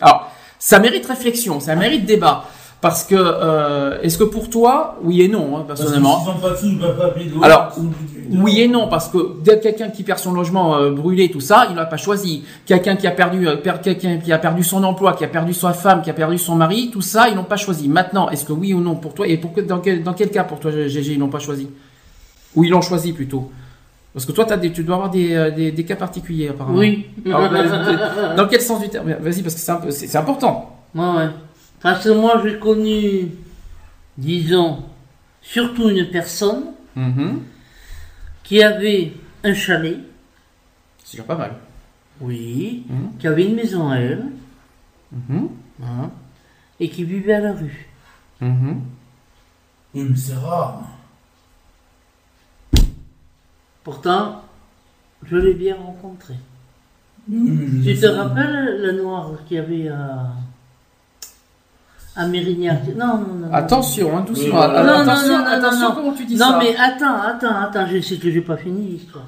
Alors, 0.00 0.32
ça 0.58 0.80
mérite 0.80 1.06
réflexion, 1.06 1.60
ça 1.60 1.76
mérite 1.76 2.04
débat. 2.04 2.46
Parce 2.82 3.04
que, 3.04 3.14
euh, 3.16 4.00
est-ce 4.02 4.18
que 4.18 4.24
pour 4.24 4.50
toi, 4.50 4.98
oui 5.04 5.22
et 5.22 5.28
non, 5.28 5.56
hein, 5.56 5.64
Parce 5.68 5.78
que 5.80 5.84
personnellement 5.86 6.24
pas 6.24 6.48
pas 6.48 6.54
Alors, 7.46 7.72
Oui 8.42 8.60
et 8.60 8.66
non, 8.66 8.88
parce 8.88 9.08
que 9.08 9.18
dès 9.44 9.60
quelqu'un 9.60 9.88
qui 9.90 10.02
perd 10.02 10.18
son 10.18 10.32
logement 10.32 10.74
euh, 10.76 10.90
brûlé, 10.90 11.30
tout 11.30 11.38
ça, 11.40 11.66
il 11.70 11.76
l'a 11.76 11.86
pas 11.86 11.96
choisi. 11.96 12.42
Quelqu'un 12.66 12.96
qui 12.96 13.06
a 13.06 13.12
perdu, 13.12 13.46
euh, 13.46 13.54
per- 13.56 13.74
quelqu'un 13.82 14.16
qui 14.18 14.32
a 14.32 14.38
perdu 14.38 14.64
son 14.64 14.82
emploi, 14.82 15.12
qui 15.12 15.24
a 15.24 15.28
perdu 15.28 15.54
sa 15.54 15.72
femme, 15.74 16.02
qui 16.02 16.10
a 16.10 16.12
perdu 16.12 16.38
son 16.38 16.56
mari, 16.56 16.90
tout 16.92 17.02
ça, 17.02 17.28
ils 17.28 17.36
l'ont 17.36 17.44
pas 17.44 17.56
choisi. 17.56 17.88
Maintenant, 17.88 18.28
est-ce 18.30 18.44
que 18.44 18.52
oui 18.52 18.74
ou 18.74 18.80
non 18.80 18.96
pour 18.96 19.14
toi 19.14 19.28
et 19.28 19.36
pour 19.36 19.52
que- 19.52 19.60
dans 19.60 19.78
quel 19.78 20.02
dans 20.02 20.12
quel 20.14 20.30
cas 20.30 20.42
pour 20.42 20.58
toi, 20.58 20.72
GG, 20.72 21.12
ils 21.12 21.18
l'ont 21.20 21.28
pas 21.28 21.38
choisi? 21.38 21.68
Ou 22.56 22.64
ils 22.64 22.70
l'ont 22.70 22.82
choisi 22.82 23.12
plutôt? 23.12 23.48
Parce 24.12 24.26
que 24.26 24.32
toi, 24.32 24.44
des, 24.56 24.72
tu 24.72 24.82
dois 24.82 24.96
avoir 24.96 25.10
des, 25.10 25.34
euh, 25.34 25.50
des, 25.52 25.70
des 25.70 25.84
cas 25.84 25.96
particuliers 25.96 26.48
apparemment. 26.48 26.78
Oui. 26.78 27.06
Alors, 27.26 27.48
bah, 27.48 28.34
dans 28.36 28.46
quel 28.48 28.60
sens 28.60 28.82
du 28.82 28.88
terme? 28.88 29.14
Vas-y, 29.20 29.40
parce 29.42 29.54
que 29.54 29.60
c'est 29.60 29.70
un 29.72 29.76
peu- 29.76 29.90
c'est 29.92 30.08
c'est 30.08 30.18
important. 30.18 30.70
Ouais, 30.96 31.00
ouais. 31.16 31.28
Parce 31.82 32.04
que 32.04 32.10
moi, 32.10 32.40
j'ai 32.44 32.58
connu, 32.58 33.28
disons, 34.16 34.84
surtout 35.40 35.88
une 35.90 36.08
personne 36.10 36.72
Mhm. 36.94 37.42
qui 38.44 38.62
avait 38.62 39.12
un 39.42 39.54
chalet, 39.54 39.98
C'est 41.04 41.16
déjà 41.16 41.24
pas 41.26 41.36
mal. 41.36 41.56
oui, 42.20 42.84
Mhm. 42.88 43.18
qui 43.18 43.26
avait 43.26 43.46
une 43.46 43.56
maison 43.56 43.88
à 43.90 43.96
elle, 43.96 44.26
Mhm. 45.10 45.48
hein, 45.82 46.10
et 46.78 46.88
qui 46.88 47.02
vivait 47.04 47.34
à 47.34 47.40
la 47.40 47.52
rue. 47.52 47.88
Oui, 48.40 48.48
mais 49.94 50.16
c'est 50.16 50.34
rare. 50.34 50.82
Pourtant, 53.84 54.42
je 55.24 55.36
l'ai 55.36 55.54
bien 55.54 55.76
rencontré. 55.76 56.34
Tu 57.28 57.94
te 58.00 58.06
rappelles 58.06 58.80
la 58.80 58.92
noire 58.92 59.30
qu'il 59.46 59.56
y 59.56 59.60
avait 59.60 59.88
à, 59.88 60.32
à 62.14 62.26
Mérignac 62.26 62.82
Non, 62.96 63.06
non, 63.18 63.18
non. 63.18 63.34
non. 63.46 63.52
Attention, 63.52 64.16
hein, 64.16 64.24
doucement. 64.26 64.60
Oui. 64.60 64.74
Non, 64.76 64.84
non, 64.84 64.92
attention, 65.00 65.28
non, 65.28 65.38
non, 65.38 65.46
attention 65.46 65.80
non, 65.80 65.88
non. 65.88 65.94
comment 65.94 66.12
tu 66.12 66.24
dis 66.26 66.36
Non, 66.36 66.46
ça. 66.50 66.58
mais 66.62 66.76
attends, 66.76 67.20
attends, 67.22 67.56
attends, 67.56 67.86
je 67.90 68.00
sais 68.00 68.16
que 68.16 68.30
j'ai 68.30 68.40
pas 68.42 68.56
fini 68.56 68.86
l'histoire. 68.88 69.26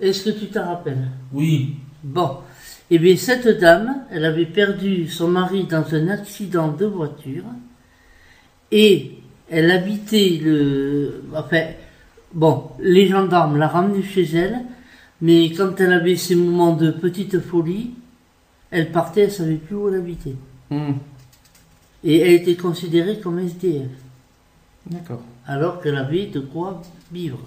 Est-ce 0.00 0.24
que 0.24 0.38
tu 0.38 0.46
te 0.46 0.58
rappelles? 0.58 1.08
Oui. 1.32 1.74
Bon. 2.02 2.38
Eh 2.90 2.98
bien, 2.98 3.16
cette 3.16 3.48
dame, 3.60 4.02
elle 4.10 4.24
avait 4.24 4.46
perdu 4.46 5.08
son 5.08 5.28
mari 5.28 5.64
dans 5.64 5.84
un 5.94 6.08
accident 6.08 6.68
de 6.68 6.86
voiture 6.86 7.44
et 8.70 9.18
elle 9.50 9.70
habitait 9.70 10.40
le. 10.42 11.22
Enfin, 11.34 11.64
bon, 12.32 12.70
les 12.78 13.06
gendarmes 13.08 13.58
la 13.58 13.68
ramenaient 13.68 14.02
chez 14.02 14.24
elle, 14.34 14.60
mais 15.20 15.50
quand 15.52 15.80
elle 15.80 15.92
avait 15.92 16.16
ses 16.16 16.34
moments 16.36 16.74
de 16.76 16.90
petite 16.90 17.40
folie, 17.40 17.90
elle 18.70 18.90
partait, 18.92 19.22
elle 19.22 19.32
savait 19.32 19.54
plus 19.56 19.74
où 19.76 19.88
elle 19.88 19.96
habitait. 19.96 20.36
Hmm, 20.70 20.92
Et 22.04 22.18
elle 22.20 22.32
était 22.34 22.54
considérée 22.56 23.18
comme 23.20 23.38
SDF, 23.38 23.88
D'accord. 24.86 25.22
alors 25.46 25.80
qu'elle 25.80 25.96
avait 25.96 26.26
de 26.26 26.40
quoi 26.40 26.82
vivre. 27.12 27.38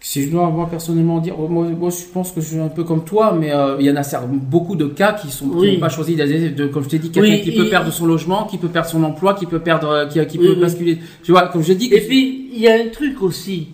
Si 0.00 0.24
je 0.24 0.30
dois 0.30 0.50
moi 0.50 0.68
personnellement 0.68 1.20
dire, 1.20 1.38
moi, 1.38 1.64
moi, 1.68 1.90
je 1.90 2.04
pense 2.12 2.32
que 2.32 2.40
je 2.40 2.46
suis 2.48 2.58
un 2.58 2.68
peu 2.68 2.82
comme 2.82 3.04
toi, 3.04 3.32
mais 3.38 3.52
euh, 3.52 3.76
il 3.78 3.86
y 3.86 3.90
en 3.90 3.94
a 3.96 4.02
beaucoup 4.26 4.74
de 4.74 4.86
cas 4.86 5.12
qui 5.12 5.30
sont 5.30 5.48
qui 5.50 5.54
Oui. 5.56 5.74
n'ont 5.74 5.80
pas 5.80 5.88
choisi 5.88 6.16
de, 6.16 6.66
comme 6.66 6.82
je 6.82 6.88
t'ai 6.88 6.98
dit, 6.98 7.10
quelqu'un 7.12 7.34
Oui, 7.34 7.40
qui 7.42 7.52
peut 7.52 7.68
perdre 7.70 7.92
son 7.92 8.06
logement, 8.06 8.44
qui 8.46 8.58
peut 8.58 8.68
perdre 8.68 8.88
son 8.88 9.04
emploi, 9.04 9.34
qui 9.34 9.46
peut 9.46 9.60
perdre, 9.60 9.88
euh, 9.88 10.06
qui, 10.06 10.24
qui 10.26 10.38
Oui, 10.38 10.48
peut 10.48 10.60
basculer. 10.60 10.98
Tu 11.22 11.30
vois, 11.30 11.46
comme 11.48 11.62
je 11.62 11.72
dis. 11.72 11.86
Et 11.94 12.00
puis, 12.00 12.50
il 12.52 12.60
y 12.60 12.66
a 12.68 12.74
un 12.74 12.88
truc 12.88 13.22
aussi. 13.22 13.68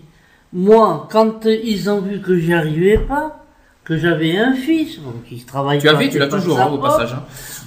Moi, 0.53 1.09
quand 1.11 1.47
ils 1.47 1.89
ont 1.89 2.03
vu 2.03 2.21
que 2.21 2.39
j'y 2.39 2.53
arrivais 2.53 2.99
pas, 2.99 3.47
que 3.89 3.97
j'avais 3.97 4.37
un 4.37 4.53
fils, 4.55 4.99
bon, 4.99 5.15
qui 5.27 5.39
travaille 5.45 5.79
tu 5.81 5.89
avais, 5.89 6.09
tu 6.11 6.19
l'as 6.19 6.29
toujours 6.29 6.61
hein, 6.61 6.71
au 6.71 6.79
passage. 6.79 7.15
hein. 7.15 7.25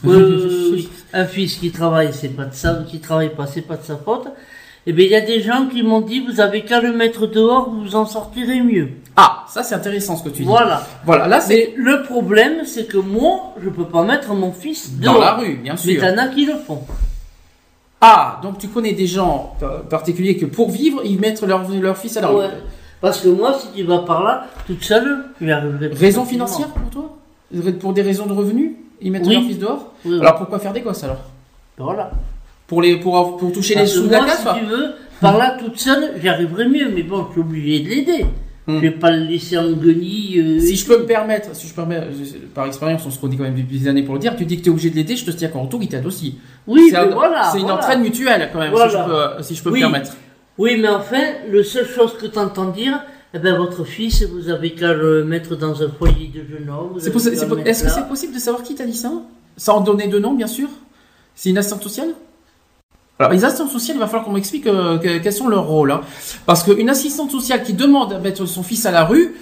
Euh, 0.08 0.70
oui, 0.74 0.88
un 1.14 1.26
fils 1.26 1.56
qui 1.56 1.72
travaille, 1.72 2.12
c'est 2.14 2.30
pas 2.30 2.46
de 2.46 2.54
sa, 2.54 2.76
qui 2.88 3.00
travaille 3.00 3.34
pas, 3.36 3.48
c'est 3.48 3.62
pas 3.64 3.76
de 3.76 3.84
sa 3.84 3.98
faute. 3.98 4.28
Eh 4.88 4.94
bien, 4.94 5.06
il 5.06 5.12
y 5.12 5.16
a 5.16 5.22
des 5.22 5.42
gens 5.42 5.68
qui 5.68 5.84
m'ont 5.84 6.02
dit, 6.02 6.20
vous 6.26 6.40
avez 6.40 6.62
qu'à 6.64 6.80
le 6.82 6.92
mettre 6.94 7.28
dehors, 7.28 7.70
vous 7.72 7.96
en 7.96 8.06
sortirez 8.06 8.62
mieux. 8.62 8.90
Ah, 9.16 9.46
ça 9.48 9.62
c'est 9.64 9.76
intéressant 9.76 10.16
ce 10.16 10.24
que 10.24 10.30
tu 10.30 10.42
dis. 10.44 10.48
Voilà. 10.48 10.88
Voilà, 11.06 11.28
là 11.28 11.40
c'est 11.42 11.74
Mais 11.78 11.84
le 11.84 12.04
problème, 12.04 12.66
c'est 12.66 12.86
que 12.88 12.98
moi, 12.98 13.54
je 13.64 13.70
peux 13.70 13.86
pas 13.86 14.04
mettre 14.04 14.34
mon 14.34 14.52
fils 14.52 14.94
dans 15.00 15.14
dehors. 15.14 15.22
la 15.22 15.34
rue, 15.34 15.56
bien 15.56 15.74
Mais 15.86 15.94
sûr. 15.96 16.02
t'en 16.02 16.18
as 16.18 16.28
qui 16.30 16.46
le 16.46 16.56
font. 16.56 16.82
Ah, 18.00 18.40
donc 18.42 18.58
tu 18.58 18.68
connais 18.68 18.94
des 18.94 19.06
gens 19.06 19.56
particuliers 19.90 20.36
que 20.38 20.46
pour 20.48 20.72
vivre, 20.72 21.02
ils 21.06 21.20
mettent 21.20 21.42
leur, 21.44 21.70
leur 21.70 21.98
fils 21.98 22.18
à 22.18 22.22
la 22.22 22.28
rue. 22.30 22.46
Parce 23.02 23.20
que 23.22 23.30
moi, 23.30 23.58
si 23.60 23.68
tu 23.76 23.84
vas 23.84 24.00
par 24.00 24.24
là, 24.24 24.46
toute 24.68 24.84
seule, 24.84 25.26
tu 25.40 25.48
y 25.48 25.52
arriverais 25.52 25.90
pas 25.90 25.96
Raison 25.98 26.24
financière 26.24 26.68
pour 26.70 26.90
toi 26.90 27.18
Pour 27.80 27.94
des 27.94 28.02
raisons 28.04 28.28
de 28.28 28.34
revenus 28.34 28.72
Ils 29.02 29.12
mettent 29.12 29.26
Oui. 29.26 29.34
leur 29.34 29.44
fils 29.44 29.58
dehors 29.60 29.94
Oui, 30.06 30.12
oui. 30.14 30.20
Alors 30.22 30.36
pourquoi 30.38 30.60
faire 30.60 30.72
des 30.74 30.82
gosses 30.82 31.04
alors 31.04 31.22
Voilà. 31.78 32.12
pour, 32.68 32.82
les, 32.82 32.98
pour, 32.98 33.38
pour 33.38 33.52
toucher 33.52 33.74
les 33.74 33.82
Parce 33.82 33.92
sous 33.94 34.08
de 34.08 34.12
la 34.12 34.28
si 34.30 34.44
tu 34.60 34.66
veux, 34.66 34.92
par 35.20 35.38
là, 35.38 35.58
toute 35.60 35.78
seule, 35.80 36.14
j'y 36.22 36.30
arriverais 36.30 36.68
mieux. 36.70 36.90
Mais 36.94 37.04
bon, 37.04 37.26
je 37.28 37.32
suis 37.34 37.42
obligé 37.42 37.80
de 37.84 37.90
l'aider. 37.90 38.26
Hmm. 38.68 38.76
Je 38.76 38.82
vais 38.82 38.92
pas 38.92 39.10
le 39.10 39.24
laisser 39.26 39.58
en 39.58 39.72
guenille. 39.72 40.40
euh, 40.40 40.60
Si 40.60 40.76
je 40.76 40.86
peux 40.86 41.00
me 41.00 41.06
permettre, 41.06 41.56
si 41.56 41.68
je 41.68 41.74
je- 41.74 42.38
par 42.54 42.68
expérience, 42.68 43.04
on 43.08 43.10
se 43.10 43.18
connaît 43.20 43.36
quand 43.36 43.44
même 43.44 43.56
depuis 43.56 43.80
des 43.80 43.88
années 43.88 44.04
pour 44.04 44.14
le 44.14 44.20
dire, 44.20 44.36
tu 44.36 44.46
dis 44.46 44.58
que 44.58 44.62
tu 44.64 44.70
es 44.70 44.72
obligé 44.72 44.92
de 44.92 44.96
l'aider, 44.96 45.16
je 45.16 45.26
te 45.26 45.32
tiens 45.32 45.48
qu'en 45.50 45.64
retour, 45.64 45.82
il 45.82 45.88
t'aide 45.90 46.06
aussi. 46.06 46.38
Oui, 46.68 46.90
c'est 46.92 46.98
un- 46.98 47.08
voilà. 47.08 47.52
une 47.56 47.62
voilà. 47.62 47.76
entraide 47.76 48.00
mutuelle 48.02 48.50
quand 48.54 48.60
même, 48.60 48.72
Voilà. 48.72 48.90
si 48.92 48.98
je 48.98 49.04
peux, 49.04 49.44
si 49.44 49.56
je 49.56 49.64
peux 49.64 49.72
Oui. 49.72 49.80
me 49.80 49.86
permettre. 49.86 50.12
Oui, 50.58 50.78
mais 50.80 50.90
enfin, 50.90 51.22
le 51.50 51.64
seule 51.64 51.88
chose 51.88 52.18
que 52.18 52.26
tu 52.28 52.38
entends 52.38 52.70
dire, 52.70 53.02
eh 53.34 53.40
ben, 53.40 53.56
votre 53.58 53.84
fils, 53.84 54.24
vous 54.24 54.50
avez 54.50 54.74
qu'à 54.74 54.94
le 54.94 55.24
mettre 55.24 55.56
dans 55.56 55.82
un 55.82 55.90
foyer 55.90 56.28
de 56.34 56.42
jeunes 56.48 56.70
hommes. 56.70 56.98
Est-ce 56.98 57.84
que 57.84 57.90
c'est 57.90 58.08
possible 58.08 58.34
de 58.34 58.40
savoir 58.40 58.64
qui 58.64 58.76
t'a 58.76 58.86
dit 58.86 58.94
ça? 58.98 59.12
Sans 59.58 59.82
donner 59.82 60.08
de 60.08 60.20
nom, 60.20 60.34
bien 60.34 60.48
sûr? 60.48 60.68
C'est 61.36 61.50
une 61.50 61.58
assistante 61.58 61.84
sociale? 61.84 62.10
Alors, 63.20 63.32
les 63.32 63.46
assistantes 63.46 63.70
sociales, 63.70 63.98
il 63.98 64.00
va 64.00 64.08
falloir 64.08 64.26
qu'on 64.26 64.32
m'explique 64.34 64.66
euh, 64.68 64.98
que- 64.98 65.20
quels 65.20 65.34
sont 65.34 65.48
leurs 65.48 65.68
rôles. 65.68 65.92
hein. 65.92 66.02
Parce 66.46 66.64
qu'une 66.64 66.90
assistante 66.90 67.32
sociale 67.32 67.64
qui 67.64 67.74
demande 67.74 68.12
à 68.14 68.20
mettre 68.20 68.46
son 68.46 68.64
fils 68.64 68.86
à 68.86 68.92
la 68.92 69.06
rue, 69.06 69.36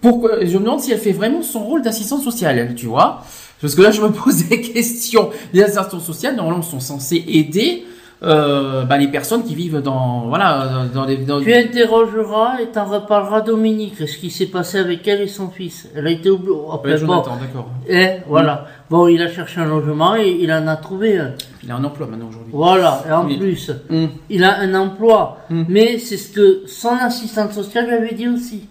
pourquoi, 0.00 0.44
je 0.44 0.54
me 0.58 0.64
demande 0.64 0.80
si 0.80 0.90
elle 0.92 0.98
fait 0.98 1.12
vraiment 1.12 1.42
son 1.42 1.60
rôle 1.62 1.82
d'assistante 1.82 2.22
sociale, 2.22 2.74
tu 2.74 2.86
vois? 2.86 3.22
Parce 3.60 3.74
que 3.74 3.82
là, 3.82 3.90
je 3.90 4.00
me 4.00 4.08
pose 4.10 4.44
des 4.48 4.60
questions. 4.60 5.30
Les 5.52 5.62
assistantes 5.62 6.00
sociales, 6.02 6.36
normalement, 6.36 6.62
sont 6.62 6.80
censées 6.80 7.22
aider 7.28 7.84
euh, 8.22 8.84
bah, 8.84 8.96
les 8.98 9.08
personnes 9.08 9.44
qui 9.44 9.54
vivent 9.54 9.80
dans... 9.80 10.26
Voilà, 10.28 10.86
dans 10.92 11.04
les... 11.04 11.18
dans- 11.18 11.40
Tu 11.40 11.52
interrogeras 11.54 12.60
et 12.60 12.66
t'en 12.66 12.84
reparleras 12.84 13.42
Dominique, 13.42 13.96
ce 14.08 14.16
qui 14.16 14.30
s'est 14.30 14.46
passé 14.46 14.78
avec 14.78 15.06
elle 15.06 15.20
et 15.22 15.28
son 15.28 15.48
fils? 15.50 15.88
Elle 15.94 16.06
a 16.06 16.10
été 16.10 16.28
oubliée. 16.30 16.50
Ouais, 16.84 16.96
Jonathan, 16.96 17.36
d'accord. 17.36 17.68
Eh, 17.88 18.20
voilà. 18.26 18.66
Bon, 18.90 19.06
il 19.06 19.22
a 19.22 19.28
cherché 19.30 19.60
un 19.60 19.66
logement 19.66 20.16
et 20.16 20.30
il 20.30 20.52
en 20.52 20.66
a 20.66 20.76
trouvé 20.76 21.18
un. 21.18 21.34
Il 21.62 21.70
a 21.70 21.76
un 21.76 21.84
emploi 21.84 22.06
maintenant 22.06 22.28
aujourd'hui. 22.28 22.50
Voilà. 22.52 23.04
Et 23.08 23.12
en 23.12 23.24
Oui. 23.26 23.36
plus, 23.36 23.70
Hum. 23.90 24.08
il 24.30 24.42
a 24.42 24.58
un 24.60 24.74
emploi. 24.74 25.38
Hmm. 25.50 25.64
Mais 25.68 25.98
c'est 25.98 26.16
ce 26.16 26.32
que 26.32 26.62
son 26.66 26.96
assistante 27.00 27.52
sociale 27.52 27.86
lui 27.86 27.94
avait 27.94 28.14
dit 28.14 28.28
aussi. 28.28 28.66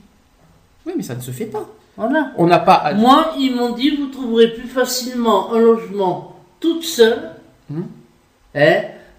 Oui, 0.85 0.93
mais 0.97 1.03
ça 1.03 1.15
ne 1.15 1.21
se 1.21 1.31
fait 1.31 1.45
pas. 1.45 1.65
Voilà. 1.95 2.31
On 2.37 2.47
n'a 2.47 2.59
pas... 2.59 2.73
à- 2.75 2.93
Moi, 2.93 3.31
ils 3.39 3.55
m'ont 3.55 3.71
dit, 3.71 3.95
vous 3.95 4.07
trouverez 4.07 4.49
plus 4.49 4.67
facilement 4.67 5.53
un 5.53 5.59
logement 5.59 6.35
toute 6.59 6.83
seule, 6.83 7.31
Hmm. 7.69 7.81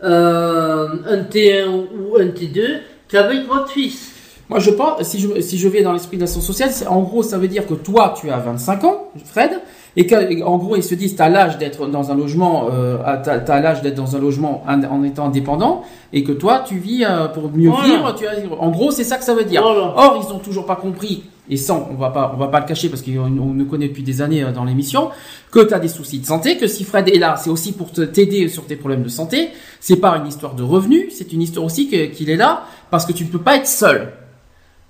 Euh, 0.04 0.86
un 1.06 1.18
T1 1.22 1.66
ou 1.68 2.16
un 2.18 2.26
T2, 2.26 2.80
qu'avec 3.08 3.46
votre 3.46 3.68
fils. 3.70 4.12
Moi, 4.48 4.60
je 4.60 4.70
pense, 4.70 5.02
si 5.02 5.18
je, 5.20 5.40
si 5.42 5.58
je 5.58 5.68
vais 5.68 5.82
dans 5.82 5.92
l'esprit 5.92 6.16
de 6.16 6.22
l'action 6.22 6.40
sociale, 6.40 6.70
en 6.88 7.00
gros, 7.02 7.22
ça 7.22 7.36
veut 7.36 7.48
dire 7.48 7.66
que 7.66 7.74
toi, 7.74 8.14
tu 8.18 8.30
as 8.30 8.38
25 8.38 8.84
ans, 8.84 9.08
Fred, 9.26 9.50
et 9.96 10.06
qu'en 10.06 10.56
gros, 10.56 10.74
ils 10.76 10.82
se 10.82 10.94
disent, 10.94 11.16
tu 11.16 11.22
as 11.22 11.28
l'âge 11.28 11.58
d'être 11.58 11.86
dans 11.88 12.10
un 12.10 12.14
logement, 12.14 12.68
euh, 12.72 12.96
tu 13.22 13.28
as, 13.30 13.60
l'âge 13.60 13.82
d'être 13.82 13.96
dans 13.96 14.16
un 14.16 14.18
logement 14.20 14.62
in- 14.66 14.84
en 14.88 15.02
étant 15.02 15.26
indépendant, 15.26 15.82
et 16.14 16.24
que 16.24 16.32
toi, 16.32 16.62
tu 16.66 16.76
vis 16.78 17.04
euh, 17.04 17.26
pour 17.28 17.50
mieux 17.52 17.68
Voilà. 17.68 17.84
vivre. 17.88 18.14
Tu 18.14 18.26
as, 18.26 18.32
en 18.58 18.70
gros, 18.70 18.90
c'est 18.90 19.04
ça 19.04 19.18
que 19.18 19.24
ça 19.24 19.34
veut 19.34 19.44
dire. 19.44 19.60
Voilà. 19.62 19.92
Or, 19.96 20.24
ils 20.26 20.32
ont 20.32 20.38
toujours 20.38 20.64
pas 20.64 20.76
compris, 20.76 21.24
et 21.50 21.56
ça, 21.56 21.74
on 21.74 21.94
va 21.94 22.10
pas, 22.10 22.32
on 22.34 22.38
va 22.38 22.48
pas 22.48 22.60
le 22.60 22.66
cacher 22.66 22.88
parce 22.88 23.02
qu'on 23.02 23.18
on 23.18 23.28
nous 23.54 23.64
connaît 23.66 23.88
depuis 23.88 24.02
des 24.02 24.20
années 24.22 24.42
euh, 24.44 24.52
dans 24.52 24.64
l'émission, 24.64 25.10
que 25.50 25.60
tu 25.60 25.72
as 25.74 25.78
des 25.78 25.88
soucis 25.88 26.18
de 26.18 26.26
santé, 26.26 26.56
que 26.56 26.66
si 26.66 26.84
Fred 26.84 27.08
est 27.08 27.18
là, 27.18 27.36
c'est 27.36 27.50
aussi 27.50 27.72
pour 27.72 27.90
te- 27.92 28.02
t'aider 28.02 28.48
sur 28.48 28.66
tes 28.66 28.76
problèmes 28.76 29.02
de 29.02 29.08
santé. 29.08 29.50
C'est 29.80 29.96
pas 29.96 30.16
une 30.18 30.26
histoire 30.26 30.54
de 30.54 30.62
revenus, 30.62 31.06
c'est 31.16 31.32
une 31.32 31.42
histoire 31.42 31.64
aussi 31.66 31.88
qu'il 31.88 32.30
est 32.30 32.36
là 32.36 32.64
parce 32.90 33.06
que 33.06 33.12
tu 33.12 33.24
ne 33.24 33.28
peux 33.30 33.38
pas 33.40 33.56
être 33.56 33.66
seul. 33.66 34.12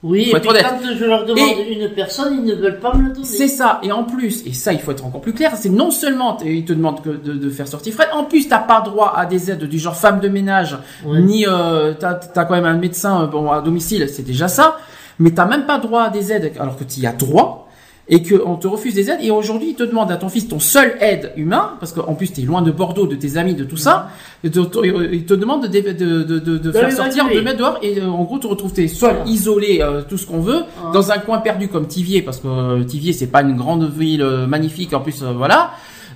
Oui, 0.01 0.31
et 0.31 0.33
puis 0.41 0.49
quand 0.63 0.79
je 0.97 1.05
leur 1.05 1.25
demande 1.27 1.57
une 1.69 1.89
personne, 1.93 2.33
ils 2.39 2.45
ne 2.45 2.55
veulent 2.55 2.79
pas 2.79 2.95
me 2.95 3.09
la 3.09 3.15
donner. 3.15 3.27
C'est 3.27 3.49
ça, 3.49 3.81
et 3.83 3.91
en 3.91 4.05
plus, 4.05 4.47
et 4.47 4.53
ça 4.53 4.73
il 4.73 4.79
faut 4.79 4.93
être 4.93 5.05
encore 5.05 5.21
plus 5.21 5.33
clair, 5.33 5.57
c'est 5.57 5.71
non 5.71 5.91
seulement 5.91 6.37
ils 6.45 6.65
te 6.65 6.73
demandent 6.73 7.03
que 7.03 7.11
de, 7.11 7.33
de 7.33 7.51
faire 7.51 7.67
sortir 7.67 7.93
Fred, 7.95 8.07
en 8.13 8.23
plus 8.23 8.47
t'as 8.49 8.61
pas 8.61 8.81
droit 8.81 9.13
à 9.17 9.27
des 9.27 9.51
aides 9.51 9.65
du 9.65 9.77
genre 9.77 9.97
femme 9.97 10.21
de 10.21 10.29
ménage, 10.29 10.79
ni 11.05 11.47
euh, 11.49 11.95
t'as 11.99 12.21
as 12.37 12.45
quand 12.45 12.55
même 12.55 12.65
un 12.65 12.77
médecin 12.77 13.23
euh, 13.23 13.27
bon, 13.27 13.51
à 13.51 13.61
domicile, 13.61 14.09
c'est 14.09 14.23
déjà 14.23 14.47
ça, 14.47 14.79
mais 15.19 15.31
t'as 15.33 15.47
même 15.47 15.67
pas 15.67 15.79
droit 15.79 16.03
à 16.05 16.11
des 16.11 16.33
aides 16.33 16.53
alors 16.59 16.77
que 16.77 16.85
tu 16.85 17.01
y 17.01 17.07
as 17.07 17.13
droit, 17.13 17.65
et 18.11 18.23
qu'on 18.23 18.57
te 18.57 18.67
refuse 18.67 18.95
des 18.95 19.11
aides, 19.11 19.19
et 19.23 19.31
aujourd'hui 19.31 19.71
ils 19.71 19.75
te 19.75 19.83
demandent 19.83 20.11
à 20.11 20.17
ton 20.17 20.31
fils 20.31 20.49
ton 20.49 20.59
seul 20.59 20.95
aide 21.01 21.31
humain, 21.37 21.73
parce 21.79 21.93
qu'en 21.93 22.15
plus 22.15 22.33
t'es 22.33 22.41
loin 22.41 22.63
de 22.63 22.71
Bordeaux, 22.71 23.07
de 23.07 23.17
tes 23.17 23.37
amis, 23.37 23.55
de 23.55 23.65
tout 23.65 23.77
ça, 23.77 24.09
et 24.43 24.51
te- 24.51 24.61
te- 24.61 25.13
ils 25.13 25.27
te 25.27 25.35
demandent 25.35 25.69
de, 25.69 25.81
de, 25.81 25.93
de, 25.93 26.39
de, 26.39 26.57
de 26.59 26.73
faire 26.73 26.91
sortir, 26.91 27.29
de 27.29 27.41
mettre 27.43 27.59
dehors, 27.59 27.79
et 27.83 28.01
euh, 28.01 28.07
en 28.09 28.25
gros 28.25 28.39
tu 28.39 28.47
retrouves 28.47 28.73
tes 28.73 28.89
sols 28.89 29.11
Voilà. 29.15 29.31
isolés, 29.31 29.81
euh, 29.83 30.01
tout 30.09 30.17
ce 30.17 30.25
qu'on 30.25 30.41
veut, 30.41 30.63
Ah. 30.83 30.91
dans 30.95 31.13
un 31.13 31.19
coin 31.19 31.39
perdu 31.41 31.69
comme 31.69 31.87
Tivier, 31.87 32.23
parce 32.23 32.39
que 32.41 32.49
euh, 32.49 32.83
Tivier 32.85 33.13
c'est 33.13 33.27
pas 33.27 33.43
une 33.43 33.57
grande 33.57 33.85
ville 33.93 34.23
euh, 34.23 34.47
magnifique, 34.47 34.95
en 34.95 35.01
plus 35.01 35.23
euh, 35.23 35.33
voilà, 35.37 35.73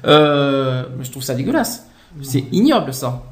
euh, 0.07 0.85
je 1.03 1.11
trouve 1.11 1.23
ça 1.23 1.35
dégueulasse, 1.35 1.87
c'est 2.23 2.45
ignoble 2.53 2.95
ça. 2.95 3.23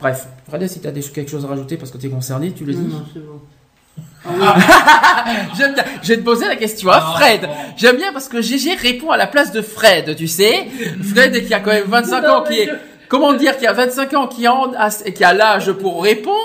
Bref, 0.00 0.26
Fred, 0.48 0.66
si 0.68 0.80
t'as 0.80 0.90
des- 0.90 1.00
quelque 1.02 1.30
chose 1.30 1.44
à 1.44 1.48
rajouter 1.48 1.76
parce 1.76 1.92
que 1.92 1.98
t'es 1.98 2.08
concerné, 2.08 2.50
tu 2.52 2.64
le 2.64 2.72
Non, 2.74 2.80
dis. 2.80 2.86
non, 2.94 3.02
c'est 3.14 3.20
bon. 3.20 3.40
J'aime 5.56 5.74
bien. 5.74 5.84
Je 6.02 6.08
vais 6.08 6.16
te 6.16 6.24
poser 6.24 6.46
la 6.48 6.56
question 6.56 6.90
à 6.90 7.00
Fred. 7.00 7.48
J'aime 7.76 7.96
bien 7.96 8.12
parce 8.12 8.28
que 8.28 8.40
GG 8.40 8.74
répond 8.74 9.10
à 9.10 9.16
la 9.16 9.26
place 9.26 9.52
de 9.52 9.62
Fred, 9.62 10.16
tu 10.16 10.26
sais. 10.26 10.66
Fred 11.14 11.46
qui 11.46 11.54
a 11.54 11.60
quand 11.60 11.70
même 11.72 11.84
25 11.86 12.24
ans, 12.28 12.42
qui 12.42 12.58
est, 12.60 12.68
comment 13.08 13.32
dire, 13.34 13.56
qui 13.56 13.66
a 13.66 13.72
25 13.72 14.14
ans, 14.14 14.26
qui 14.26 14.46
a, 14.46 14.52
en- 14.54 14.72
a- 14.74 14.90
qui 14.90 15.22
a 15.24 15.32
l'âge 15.32 15.70
pour 15.72 16.02
répondre? 16.02 16.36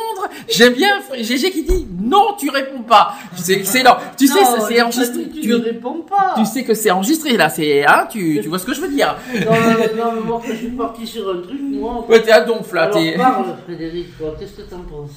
J'aime 0.47 0.73
bien 0.73 0.99
GG 1.19 1.51
qui 1.51 1.63
dit 1.63 1.87
non, 1.99 2.35
tu 2.37 2.49
réponds 2.51 2.83
pas. 2.83 3.15
C'est 3.35 3.53
excellent. 3.53 3.97
Tu 4.17 4.27
sais, 4.27 4.43
ça, 4.43 4.59
c'est 4.67 4.81
enregistré. 4.81 5.27
Tu, 5.41 5.47
ne 5.49 5.55
réponds 5.55 6.05
pas. 6.07 6.35
tu 6.37 6.45
sais 6.45 6.63
que 6.63 6.73
c'est 6.75 6.91
enregistré 6.91 7.35
là. 7.37 7.49
C'est, 7.49 7.85
hein, 7.85 8.07
tu, 8.11 8.39
tu 8.43 8.47
vois 8.49 8.59
ce 8.59 8.65
que 8.65 8.73
je 8.75 8.81
veux 8.81 8.89
dire? 8.89 9.15
Non, 9.33 9.51
non, 9.51 10.05
non, 10.15 10.21
moi, 10.25 10.41
quand 10.45 10.51
je 10.51 10.57
suis 10.57 10.67
parti 10.69 11.07
sur 11.07 11.29
un 11.31 11.41
truc, 11.41 11.59
moi. 11.61 12.05
Ouais, 12.07 12.21
t'es 12.21 12.31
à 12.31 12.41
donf 12.41 12.71
là. 12.73 12.83
Alors, 12.83 12.93
parle, 13.17 13.45
Frédéric, 13.65 14.07
qu'est-ce 14.39 14.51
que 14.61 14.69
t'en 14.69 14.79
penses? 14.81 15.11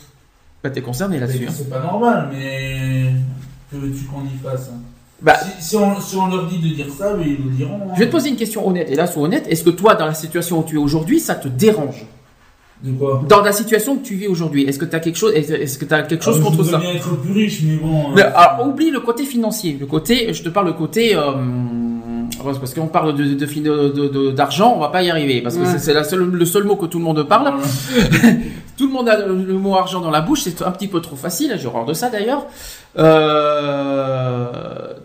Bah, 0.64 0.70
t'es 0.70 0.80
concerné 0.80 1.20
là-dessus. 1.20 1.44
hein. 1.46 1.52
C'est 1.54 1.68
pas 1.70 1.80
normal, 1.80 2.30
mais 2.32 3.04
que 3.70 3.76
veux-tu 3.76 4.04
qu'on 4.06 4.22
y 4.22 4.36
fasse 4.42 4.70
hein? 4.72 4.78
Bah, 5.22 5.34
si, 5.60 5.68
si 5.68 5.76
on, 5.76 6.00
si 6.00 6.16
on 6.16 6.26
leur 6.28 6.46
dit 6.48 6.58
de 6.58 6.74
dire 6.74 6.86
ça, 6.96 7.14
mais 7.16 7.24
ils 7.38 7.44
le 7.44 7.50
diront. 7.50 7.78
hein. 7.84 7.92
je 7.94 8.00
vais 8.00 8.06
te 8.06 8.10
poser 8.12 8.30
une 8.30 8.36
question 8.36 8.66
honnête. 8.66 8.90
Et 8.90 8.94
là, 8.94 9.06
sois 9.06 9.22
honnête. 9.22 9.46
Est-ce 9.48 9.62
que 9.62 9.70
toi, 9.70 9.94
dans 9.94 10.06
la 10.06 10.14
situation 10.14 10.58
où 10.60 10.64
tu 10.64 10.74
es 10.74 10.78
aujourd'hui, 10.78 11.20
ça 11.20 11.34
te 11.34 11.48
dérange? 11.48 12.04
De 12.82 12.92
quoi? 12.92 13.22
Dans 13.28 13.40
la 13.42 13.52
situation 13.52 13.96
que 13.96 14.04
tu 14.04 14.14
vis 14.16 14.26
aujourd'hui, 14.26 14.64
est-ce 14.64 14.78
que 14.78 14.84
tu 14.84 14.94
as 14.96 15.00
quelque 15.00 15.16
chose, 15.16 15.32
est-ce 15.34 15.78
que 15.78 15.84
tu 15.86 15.94
as 15.94 16.02
quelque 16.02 16.24
chose 16.24 16.38
Ah, 16.40 16.44
contre 16.44 16.64
je 16.64 16.70
ça? 16.72 16.78
bien 16.78 16.90
être 16.94 17.16
plus 17.20 17.32
riche, 17.32 17.62
mais 17.62 17.76
bon. 17.76 18.10
Mais, 18.14 18.22
alors, 18.22 18.66
oublie 18.66 18.90
le 18.90 19.00
côté 19.00 19.24
financier. 19.24 19.76
Le 19.80 19.86
côté, 19.86 20.32
je 20.34 20.42
te 20.42 20.48
parle 20.50 20.66
le 20.66 20.72
côté, 20.74 21.14
euh, 21.14 21.32
parce 22.44 22.74
qu'on 22.74 22.86
parle 22.86 23.14
de, 23.14 23.24
de, 23.34 24.30
d'argent, 24.30 24.74
on 24.76 24.80
va 24.80 24.88
pas 24.88 25.02
y 25.02 25.10
arriver 25.10 25.40
parce 25.40 25.56
que 25.56 25.62
Ouais. 25.62 25.68
c'est, 25.72 25.78
c'est 25.78 25.94
la 25.94 26.04
seule, 26.04 26.24
le 26.30 26.44
seul 26.44 26.64
mot 26.64 26.76
que 26.76 26.86
tout 26.86 26.98
le 26.98 27.04
monde 27.04 27.22
parle. 27.26 27.52
Tout 28.76 28.88
le 28.88 28.92
monde 28.92 29.08
a 29.08 29.16
le, 29.24 29.36
le 29.36 29.54
mot 29.54 29.76
argent 29.76 30.00
dans 30.00 30.10
la 30.10 30.20
bouche, 30.20 30.40
c'est 30.42 30.60
un 30.62 30.72
petit 30.72 30.88
peu 30.88 31.00
trop 31.00 31.14
facile. 31.14 31.56
J'ai 31.60 31.66
horreur 31.68 31.84
de 31.84 31.92
ça 31.94 32.10
d'ailleurs. 32.10 32.44
Euh, 32.96 34.46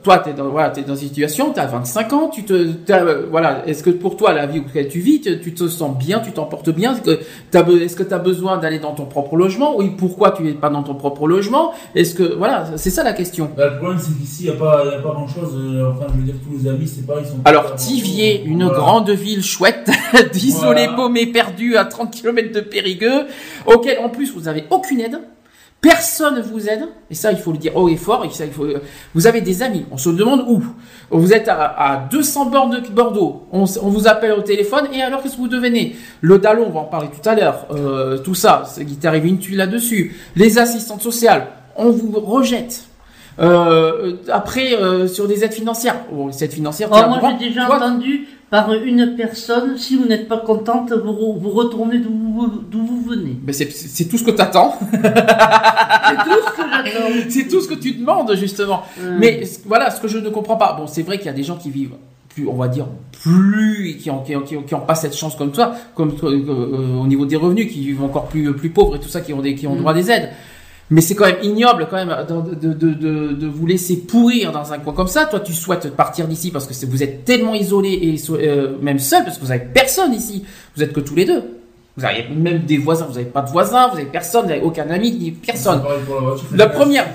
toi, 0.04 0.20
t'es 0.20 0.34
dans, 0.34 0.48
voilà, 0.50 0.70
t'es 0.70 0.82
dans 0.84 0.96
une 0.96 1.08
situation, 1.08 1.52
t'as 1.54 1.66
25 1.66 2.14
ans, 2.14 2.30
tu 2.34 2.44
te, 2.44 2.72
t'as, 2.86 3.04
euh, 3.04 3.26
voilà. 3.30 3.64
Est-ce 3.68 3.84
que 3.84 3.90
pour 3.90 4.16
toi, 4.16 4.34
la 4.34 4.46
vie 4.46 4.60
où 4.60 4.64
tu 4.90 5.00
vis, 5.00 5.20
tu, 5.22 5.40
tu 5.40 5.54
te 5.54 5.68
sens 5.68 5.98
bien, 5.98 6.20
tu 6.20 6.32
t'en 6.32 6.46
portes 6.46 6.70
bien 6.70 6.94
Est-ce 6.94 7.02
que 7.02 8.00
que 8.00 8.04
t'as 8.04 8.18
besoin 8.20 8.58
d'aller 8.58 8.80
dans 8.80 8.94
ton 8.94 9.06
propre 9.06 9.36
logement 9.36 9.76
Oui, 9.78 9.92
pourquoi 9.98 10.32
tu 10.32 10.48
es 10.48 10.54
pas 10.54 10.70
dans 10.70 10.84
ton 10.84 10.96
propre 10.96 11.28
logement 11.28 11.74
Est-ce 11.96 12.16
que, 12.16 12.24
voilà, 12.36 12.66
c'est 12.78 12.90
ça 12.92 13.04
la 13.04 13.12
question. 13.14 13.50
Bah, 13.58 13.68
le 13.72 13.78
problème, 13.78 14.00
c'est 14.00 14.18
qu'ici, 14.18 14.44
il 14.46 14.52
n'y 14.52 14.56
a 14.56 14.60
pas, 14.60 14.86
y 14.86 14.96
a 14.96 15.00
pas 15.00 15.10
grand-chose. 15.10 15.54
euh, 15.56 15.92
enfin, 15.92 16.06
je 16.14 16.18
veux 16.20 16.24
dire, 16.26 16.36
tous 16.48 16.64
les 16.64 16.70
amis, 16.70 16.88
c'est 16.88 17.06
pareil. 17.06 17.24
Ils 17.28 17.32
sont 17.32 17.38
Alors, 17.46 17.76
Tivier, 17.76 18.44
une 18.46 18.64
Voilà. 18.64 18.78
grande 18.80 19.10
ville 19.10 19.44
chouette, 19.44 19.90
isolée, 20.34 20.86
Voilà. 20.88 20.94
paumée, 20.94 21.26
perdue 21.26 21.76
à 21.76 21.84
30 21.86 22.12
km 22.12 22.54
de 22.54 22.62
Périgueux, 22.62 23.26
auquel 23.66 24.00
en 24.00 24.08
plus 24.10 24.32
vous 24.34 24.48
avez 24.48 24.64
aucune 24.70 25.02
aide. 25.02 25.20
Personne 25.82 26.36
ne 26.36 26.41
vous 26.41 26.67
aide, 26.67 26.89
et 27.09 27.15
ça 27.15 27.32
il 27.32 27.38
faut 27.38 27.53
le 27.53 27.57
dire 27.57 27.73
haut 27.77 27.88
et 27.88 27.95
fort. 27.95 28.25
Et 28.25 28.30
ça, 28.32 28.43
il 28.45 28.51
faut... 28.51 28.67
Vous 29.15 29.27
avez 29.27 29.39
des 29.39 29.63
amis, 29.63 29.86
on 29.91 29.97
se 29.97 30.09
demande 30.09 30.43
où. 30.49 30.61
Vous 31.09 31.32
êtes 31.32 31.47
à, 31.47 31.67
à 31.67 31.97
200 32.11 32.47
bornes 32.47 32.82
de 32.82 32.89
Bordeaux, 32.89 33.47
on, 33.53 33.63
on 33.82 33.89
vous 33.89 34.07
appelle 34.07 34.34
au 34.34 34.41
téléphone, 34.41 34.88
et 34.93 35.01
alors 35.01 35.23
qu'est-ce 35.23 35.36
que 35.36 35.41
vous 35.41 35.47
devenez? 35.47 35.95
Le 36.19 36.38
Dallon, 36.38 36.65
on 36.67 36.71
va 36.71 36.82
en 36.82 36.84
parler 36.86 37.07
tout 37.07 37.27
à 37.27 37.34
l'heure, 37.34 37.65
euh, 37.71 38.17
tout 38.17 38.36
ça, 38.36 38.63
c'est- 38.65 38.82
il 38.82 38.97
t'est 38.97 39.07
arrivé 39.07 39.30
une 39.30 39.39
tuile 39.39 39.57
là-dessus. 39.57 40.17
Les 40.36 40.57
assistantes 40.59 41.01
sociales, 41.01 41.47
on 41.77 41.91
vous 41.91 42.11
rejette. 42.19 42.84
Euh, 43.39 44.17
après, 44.30 44.73
euh, 44.73 45.07
sur 45.07 45.27
des 45.30 45.45
aides 45.45 45.53
financières, 45.53 45.95
bon, 46.11 46.27
les 46.27 46.43
aides 46.43 46.51
financières, 46.51 46.89
Oh, 46.91 46.97
moi, 47.07 47.21
j'ai 47.39 47.47
déjà 47.49 47.65
Toi, 47.67 47.77
entendu 47.77 48.27
par 48.50 48.74
une 48.74 49.16
personne, 49.16 49.78
si 49.78 49.95
vous 49.95 50.06
n'êtes 50.06 50.28
pas 50.28 50.38
contente, 50.39 50.91
vous, 50.91 51.38
vous 51.39 51.50
retournez 51.50 52.00
d'où 52.00 52.10
vous, 52.12 53.02
venez. 53.08 53.38
Ben 53.43 53.54
c'est, 53.54 54.06
tout 54.06 54.18
ce 54.18 54.24
que 54.24 54.32
t'attends. 54.32 54.76
C'est 54.80 54.97
tout 54.97 56.39
ce 56.45 56.52
que 56.56 56.70
j'attends. 56.70 57.14
c'est 57.30 57.47
tout 57.47 57.62
ce 57.62 57.68
que 57.68 57.76
tu 57.76 57.93
demandes, 57.93 58.36
justement. 58.36 58.84
Mais 59.20 59.43
voilà, 59.66 59.91
ce 59.91 60.02
que 60.02 60.08
je 60.08 60.18
ne 60.18 60.30
comprends 60.30 60.58
pas. 60.58 60.74
Bon, 60.74 60.88
c'est 60.88 61.04
vrai 61.04 61.18
qu'il 61.18 61.28
y 61.28 61.30
a 61.30 61.34
des 61.34 61.43
gens 61.43 61.58
qui 61.58 61.70
vivent 61.70 61.95
plus, 62.30 62.47
on 62.47 62.56
va 62.56 62.68
dire, 62.68 62.86
plus, 63.22 63.97
qui 64.00 64.10
ont, 64.10 64.22
qui 64.22 64.36
ont, 64.36 64.41
qui 64.41 64.56
ont, 64.58 64.62
qui 64.64 64.76
ont 64.76 64.82
pas 64.82 64.95
cette 64.95 65.16
chance 65.16 65.36
comme 65.36 65.52
toi, 65.52 65.74
comme 65.95 66.14
euh, 66.24 66.28
euh, 66.47 66.97
au 67.00 67.08
niveau 67.08 67.26
des 67.26 67.36
revenus, 67.36 67.72
qui 67.72 67.80
vivent 67.82 68.04
encore 68.04 68.28
plus, 68.28 68.54
plus 68.54 68.70
pauvres 68.70 68.95
et 68.95 69.00
tout 69.00 69.10
ça, 69.10 69.22
qui 69.22 69.34
ont 69.34 69.41
des, 69.41 69.56
qui 69.56 69.68
ont 69.68 69.76
Mm. 69.76 69.80
droit 69.80 69.91
à 69.91 69.95
des 69.95 70.12
aides. 70.12 70.30
Mais 70.92 71.02
c'est 71.02 71.14
quand 71.14 71.26
même 71.26 71.38
ignoble, 71.44 71.88
quand 71.90 72.04
même, 72.04 72.16
de, 72.28 72.74
de, 72.74 72.94
de, 73.34 73.48
vous 73.48 73.68
laisser 73.68 73.98
pourrir 73.98 74.52
dans 74.52 74.74
un 74.74 74.80
coin 74.80 74.94
comme 74.94 75.08
ça. 75.08 75.26
Toi, 75.26 75.40
tu 75.40 75.54
souhaites 75.54 75.96
partir 75.96 76.28
d'ici 76.28 76.50
parce 76.50 76.66
que 76.66 76.86
vous 76.88 77.04
êtes 77.04 77.26
tellement 77.26 77.54
isolé 77.54 77.90
et 77.92 78.18
so- 78.18 78.36
euh, 78.36 78.76
même 78.82 78.98
seul 79.00 79.24
parce 79.24 79.38
que 79.38 79.46
vous 79.46 79.52
avez 79.52 79.66
personne 79.72 80.14
ici. 80.14 80.44
Vous 80.76 80.82
êtes 80.82 80.92
que 80.94 81.00
tous 81.00 81.14
les 81.16 81.26
deux. 81.26 81.44
Vous 81.98 82.06
avez 82.06 82.28
même 82.30 82.60
des 82.60 82.78
voisins, 82.78 83.06
vous 83.06 83.14
n'avez 83.16 83.26
pas 83.26 83.42
de 83.42 83.50
voisins, 83.50 83.90
vous 83.90 83.98
avez 83.98 84.06
personne, 84.06 84.44
vous 84.44 84.50
n'avez 84.50 84.62
aucun 84.62 84.90
ami, 84.90 85.12
ni 85.12 85.32
personne. 85.32 85.82
La 86.56 86.68
première- 86.70 87.06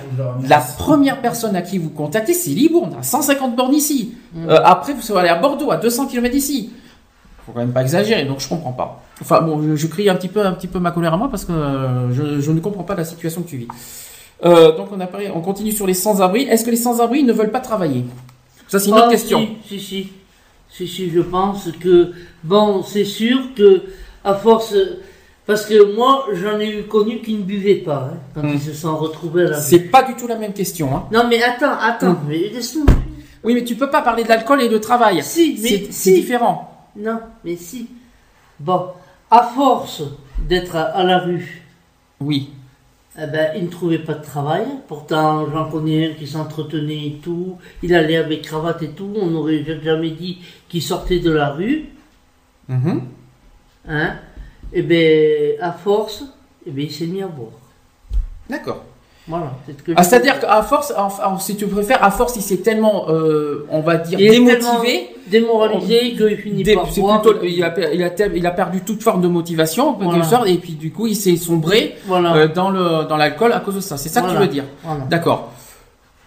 la 0.47 0.59
première 0.59 1.20
personne 1.22 1.57
à 1.57 1.62
qui 1.62 1.79
vous 1.79 1.89
contactez, 1.91 2.35
c'est 2.35 2.51
Libourne, 2.51 2.95
à 2.99 3.03
150 3.03 3.57
bornes 3.57 3.75
ici. 3.75 4.12
Mm. 4.35 4.49
Euh, 4.51 4.61
après, 4.62 4.93
vous 4.93 5.16
allez 5.16 5.31
à 5.31 5.37
Bordeaux, 5.37 5.70
à 5.70 5.79
200 5.79 6.07
km 6.07 6.33
d'ici. 6.35 6.70
Faut 7.47 7.53
quand 7.53 7.61
même 7.61 7.72
pas 7.72 7.81
exagérer, 7.83 8.25
donc 8.25 8.41
je 8.41 8.49
comprends 8.49 8.72
pas. 8.72 9.03
Enfin 9.20 9.40
bon, 9.42 9.62
je, 9.62 9.76
je 9.76 9.86
crie 9.86 10.08
un 10.08 10.16
petit 10.16 10.28
peu, 10.28 10.44
un 10.44 10.52
petit 10.52 10.66
peu 10.66 10.78
ma 10.80 10.90
colère 10.90 11.14
à 11.14 11.16
moi 11.16 11.28
parce 11.30 11.44
que 11.44 11.52
euh, 11.52 12.12
je, 12.12 12.40
je 12.40 12.50
ne 12.50 12.60
comprends 12.60 12.82
pas 12.82 12.94
la 12.96 13.04
situation 13.04 13.42
que 13.42 13.48
tu 13.48 13.56
vis. 13.58 13.68
Euh, 14.44 14.76
donc 14.76 14.88
on 14.92 14.98
a 15.00 15.06
parlé, 15.06 15.30
on 15.34 15.40
continue 15.40 15.72
sur 15.72 15.86
les 15.86 15.94
sans-abri. 15.94 16.42
Est-ce 16.42 16.64
que 16.64 16.70
les 16.70 16.76
sans-abri 16.76 17.22
ne 17.22 17.32
veulent 17.32 17.52
pas 17.52 17.60
travailler? 17.60 18.04
Ça 18.68 18.78
c'est 18.80 18.88
une 18.88 18.94
autre 18.94 19.04
Ah, 19.08 19.10
question. 19.10 19.48
Si, 19.66 19.78
si, 19.80 20.10
si. 20.70 20.86
Si, 20.88 21.10
je 21.10 21.20
pense 21.20 21.68
que, 21.78 22.10
bon, 22.42 22.82
c'est 22.82 23.04
sûr 23.04 23.38
que, 23.54 23.82
à 24.24 24.34
force, 24.34 24.74
parce 25.46 25.66
que 25.66 25.94
moi, 25.94 26.26
j'en 26.32 26.58
ai 26.58 26.80
eu 26.80 26.82
connu 26.82 27.20
qui 27.20 27.34
ne 27.34 27.42
buvaient 27.44 27.76
pas, 27.76 28.10
hein, 28.12 28.16
quand 28.34 28.42
Hmm. 28.42 28.50
ils 28.54 28.60
se 28.60 28.72
sont 28.72 28.96
retrouvés 28.96 29.44
à 29.46 29.50
la 29.50 29.60
C'est 29.60 29.78
pas 29.78 30.02
du 30.02 30.16
tout 30.16 30.26
la 30.26 30.34
même 30.36 30.52
question. 30.52 30.88
Hein. 30.96 31.04
Non, 31.12 31.26
mais 31.30 31.40
attends, 31.40 31.78
attends, 31.80 32.14
Hmm. 32.14 32.26
mais 32.28 32.48
laisse-moi. 32.52 32.86
Oui, 33.44 33.54
mais 33.54 33.62
tu 33.62 33.76
peux 33.76 33.88
pas 33.88 34.02
parler 34.02 34.24
d'alcool 34.24 34.62
et 34.62 34.68
de 34.68 34.78
travail. 34.78 35.22
Si, 35.22 35.56
mais 35.62 35.68
C'est 35.68 35.84
c'est 35.86 35.92
si. 35.92 36.14
différent. 36.14 36.88
Non, 36.96 37.20
mais 37.44 37.54
si. 37.54 37.86
Bon, 38.58 38.86
à 39.35 39.43
force 39.43 40.05
d'être 40.49 40.76
à, 40.76 41.03
la 41.03 41.18
rue, 41.18 41.64
Oui. 42.20 42.51
eh 43.20 43.26
ben, 43.26 43.51
il 43.57 43.64
ne 43.64 43.68
trouvait 43.68 43.99
pas 43.99 44.14
de 44.14 44.22
travail. 44.22 44.64
Pourtant, 44.87 45.51
j'en 45.51 45.68
connais 45.68 46.11
un 46.11 46.14
qui 46.14 46.28
s'entretenait 46.28 47.07
et 47.09 47.20
tout. 47.20 47.59
Il 47.82 47.93
allait 47.97 48.16
avec 48.16 48.43
cravate 48.43 48.82
et 48.85 48.91
tout. 48.91 49.12
On 49.20 49.26
n'aurait 49.26 49.64
jamais 49.82 50.11
dit 50.11 50.39
qu'il 50.68 50.82
sortait 50.82 51.18
de 51.18 51.32
la 51.32 51.51
rue. 51.51 51.87
Mhm. 52.68 53.03
Hein? 53.89 54.14
Et 54.72 54.82
bien, 54.82 55.61
à 55.61 55.72
force, 55.72 56.24
eh 56.64 56.70
ben, 56.70 56.85
il 56.85 56.93
s'est 56.93 57.09
mis 57.09 57.20
à 57.22 57.26
boire. 57.26 57.59
D'accord. 58.49 58.85
Voilà. 59.27 59.53
c'est 59.66 59.79
ce 59.79 59.83
que 59.83 59.93
Ah, 59.97 60.03
C'est-à-dire 60.03 60.39
qu'à 60.39 60.62
force, 60.62 60.93
enfin, 60.97 61.39
si 61.39 61.57
tu 61.57 61.66
préfères, 61.66 62.05
à 62.05 62.11
force, 62.11 62.37
il 62.37 62.43
s'est 62.43 62.59
tellement, 62.59 63.07
euh, 63.09 63.66
on 63.70 63.81
va 63.81 63.97
dire, 63.97 64.20
Il 64.20 64.31
démotivé. 64.31 65.09
démoralisé 65.29 66.12
qu'il 66.14 66.37
finit 66.37 66.62
Dé- 66.62 66.75
par 66.75 66.85
plutôt, 66.85 67.35
il 67.43 67.62
a, 67.64 67.70
per- 67.70 67.89
il, 67.95 68.03
a, 68.03 68.11
ter- 68.11 68.31
il 68.37 68.47
a 68.47 68.51
perdu 68.51 68.83
toute 68.83 69.03
forme 69.03 69.22
de 69.22 69.29
motivation, 69.29 69.89
en 69.89 69.93
quelque 69.95 70.05
Voilà. 70.11 70.25
sorte, 70.25 70.47
et 70.49 70.59
puis 70.59 70.72
du 70.75 70.93
coup, 70.93 71.07
il 71.07 71.16
s'est 71.16 71.37
sombré 71.37 71.95
Voilà. 72.07 72.35
euh, 72.37 72.49
dans 72.49 72.68
le 72.70 73.09
dans 73.09 73.16
l'alcool 73.16 73.53
à 73.53 73.61
cause 73.61 73.77
de 73.77 73.81
ça. 73.81 73.97
C'est 73.97 74.11
ça 74.11 74.20
que 74.20 74.31
tu 74.31 74.37
veux 74.37 74.47
dire. 74.47 74.64
D'accord. 75.09 75.53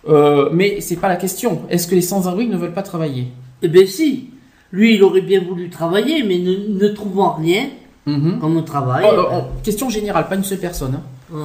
Euh, 0.09 0.49
mais 0.51 0.79
c'est 0.81 0.95
pas 0.95 1.09
la 1.09 1.17
question. 1.17 1.61
Est-ce 1.69 1.85
que 1.85 1.93
les 1.95 2.01
sans-abri 2.01 2.47
ne 2.47 2.57
veulent 2.57 2.73
pas 2.73 2.81
travailler? 2.83 3.27
Eh 3.61 3.67
bien, 3.67 3.85
si. 3.85 4.29
Lui, 4.71 4.95
il 4.95 5.03
aurait 5.03 5.21
bien 5.21 5.41
voulu 5.47 5.69
travailler, 5.69 6.23
mais 6.23 6.39
ne, 6.39 6.79
ne 6.83 6.87
trouvant 6.89 7.33
rien 7.33 7.67
Mhm. 8.05 8.39
comme 8.39 8.63
travail. 8.65 9.05
Oh, 9.07 9.15
oh, 9.17 9.25
oh, 9.33 9.41
Question 9.63 9.89
générale, 9.89 10.27
pas 10.27 10.35
une 10.35 10.43
seule 10.43 10.57
personne. 10.59 10.99
hein. 11.33 11.37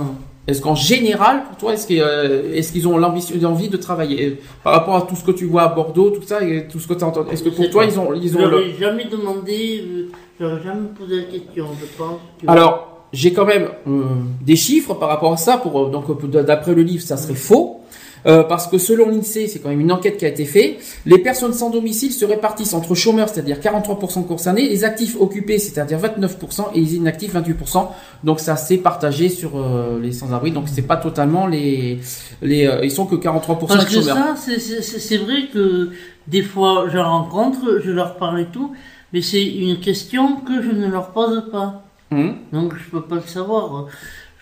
Est-ce 0.48 0.60
qu'en 0.60 0.74
général, 0.74 1.44
pour 1.44 1.56
toi, 1.56 1.72
est-ce 1.72 1.86
qu'ils 1.86 2.00
euh, 2.00 2.60
qu'ils 2.60 2.88
ont 2.88 2.98
l'ambition, 2.98 3.36
l'envie 3.40 3.68
de 3.68 3.76
travailler? 3.76 4.26
Euh, 4.26 4.38
par 4.64 4.72
rapport 4.72 4.96
à 4.96 5.02
tout 5.02 5.14
ce 5.14 5.22
que 5.22 5.30
tu 5.30 5.44
vois 5.46 5.62
à 5.62 5.68
Bordeaux, 5.68 6.10
tout 6.10 6.22
ça, 6.26 6.42
et 6.42 6.66
tout 6.66 6.80
ce 6.80 6.88
que 6.88 6.94
tu 6.94 7.04
entends 7.04 7.24
Est-ce 7.30 7.44
que 7.44 7.50
pour 7.50 7.70
toi, 7.70 7.84
ils 7.84 7.98
ont, 7.98 8.12
ils 8.14 8.36
ont 8.36 8.46
le... 8.46 8.70
jamais 8.78 9.04
demandé, 9.04 9.84
euh, 9.86 10.08
j'aurais 10.40 10.62
jamais 10.62 10.88
posé 10.98 11.16
la 11.16 11.22
question, 11.24 11.66
je 11.80 11.86
pense. 11.96 12.18
que- 12.42 12.50
Alors, 12.50 13.04
j'ai 13.12 13.32
quand 13.32 13.44
même 13.44 13.68
euh, 13.86 14.02
des 14.40 14.56
chiffres 14.56 14.94
par 14.94 15.10
rapport 15.10 15.32
à 15.32 15.36
ça. 15.36 15.58
Pour 15.58 15.80
euh, 15.80 15.90
donc 15.90 16.06
euh, 16.10 16.42
d'après 16.42 16.74
le 16.74 16.82
livre, 16.82 17.04
ça 17.04 17.16
serait 17.16 17.34
faux. 17.36 17.81
Euh, 18.26 18.44
parce 18.44 18.66
que 18.68 18.78
selon 18.78 19.08
l'INSEE, 19.08 19.48
c'est 19.48 19.58
quand 19.58 19.68
même 19.68 19.80
une 19.80 19.90
enquête 19.92 20.16
qui 20.16 20.24
a 20.24 20.28
été 20.28 20.44
faite, 20.44 20.78
les 21.06 21.18
personnes 21.18 21.52
sans 21.52 21.70
domicile 21.70 22.12
se 22.12 22.24
répartissent 22.24 22.74
entre 22.74 22.94
chômeurs, 22.94 23.28
c'est-à-dire 23.28 23.58
43% 23.58 24.26
concernés, 24.26 24.68
les 24.68 24.84
actifs 24.84 25.16
occupés, 25.18 25.58
c'est-à-dire 25.58 25.98
29%, 25.98 26.66
et 26.74 26.80
les 26.80 26.94
inactifs 26.96 27.34
28%. 27.34 27.88
Donc 28.22 28.38
ça 28.40 28.56
s'est 28.56 28.78
partagé 28.78 29.28
sur 29.28 29.52
euh, 29.56 29.98
les 30.00 30.12
sans-abri, 30.12 30.52
donc 30.52 30.68
c'est 30.68 30.82
pas 30.82 30.96
totalement 30.96 31.46
les... 31.46 31.98
les 32.42 32.66
euh, 32.66 32.84
ils 32.84 32.90
sont 32.92 33.06
que 33.06 33.16
43% 33.16 33.66
Parce 33.66 33.84
de 33.86 33.90
chômeurs. 33.90 34.36
c'est- 34.36 35.18
vrai 35.18 35.48
que 35.52 35.90
des 36.28 36.42
fois, 36.42 36.86
je 36.92 36.98
rencontre, 36.98 37.80
je 37.84 37.90
leur 37.90 38.16
parle 38.16 38.40
et 38.40 38.46
tout, 38.46 38.72
mais 39.12 39.20
c'est 39.22 39.44
une 39.44 39.80
question 39.80 40.36
que 40.36 40.62
je 40.62 40.70
ne 40.70 40.86
leur 40.88 41.10
pose 41.10 41.44
pas. 41.50 41.82
Hum. 42.12 42.36
Donc 42.52 42.74
je 42.76 42.90
peux 42.90 43.02
pas 43.02 43.16
le 43.16 43.22
savoir. 43.22 43.86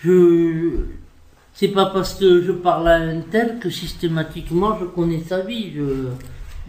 Je 0.02 0.70
c'est 1.60 1.68
pas 1.68 1.84
parce 1.84 2.14
que 2.14 2.40
je 2.40 2.52
parle 2.52 2.88
à 2.88 2.94
un 2.94 3.20
tel 3.20 3.58
que 3.58 3.68
systématiquement 3.68 4.78
je 4.80 4.86
connais 4.86 5.20
sa 5.28 5.40
vie. 5.40 5.70
Je... 5.76 6.06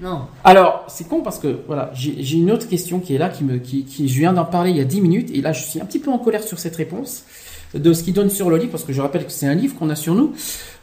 Non. 0.01 0.23
Alors, 0.43 0.83
c'est 0.89 1.07
con 1.07 1.21
parce 1.21 1.39
que 1.39 1.59
voilà, 1.65 1.91
j'ai 1.93 2.35
une 2.35 2.51
autre 2.51 2.67
question 2.67 2.99
qui 2.99 3.15
est 3.15 3.17
là, 3.17 3.29
qui 3.29 3.45
me, 3.45 3.55
qui, 3.57 3.85
qui 3.85 4.09
je 4.09 4.19
viens 4.19 4.33
d'en 4.33 4.43
parler 4.43 4.71
il 4.71 4.77
y 4.77 4.81
a 4.81 4.83
10 4.83 4.99
minutes, 4.99 5.29
et 5.33 5.41
là 5.41 5.53
je 5.53 5.63
suis 5.63 5.79
un 5.79 5.85
petit 5.85 5.99
peu 5.99 6.11
en 6.11 6.17
colère 6.17 6.43
sur 6.43 6.59
cette 6.59 6.75
réponse 6.75 7.23
de 7.73 7.93
ce 7.93 8.03
qu'il 8.03 8.13
donne 8.13 8.29
sur 8.29 8.49
le 8.49 8.57
livre, 8.57 8.71
parce 8.71 8.83
que 8.83 8.91
je 8.91 9.01
rappelle 9.01 9.25
que 9.25 9.31
c'est 9.31 9.47
un 9.47 9.53
livre 9.53 9.77
qu'on 9.79 9.89
a 9.89 9.95
sur 9.95 10.13
nous. 10.13 10.33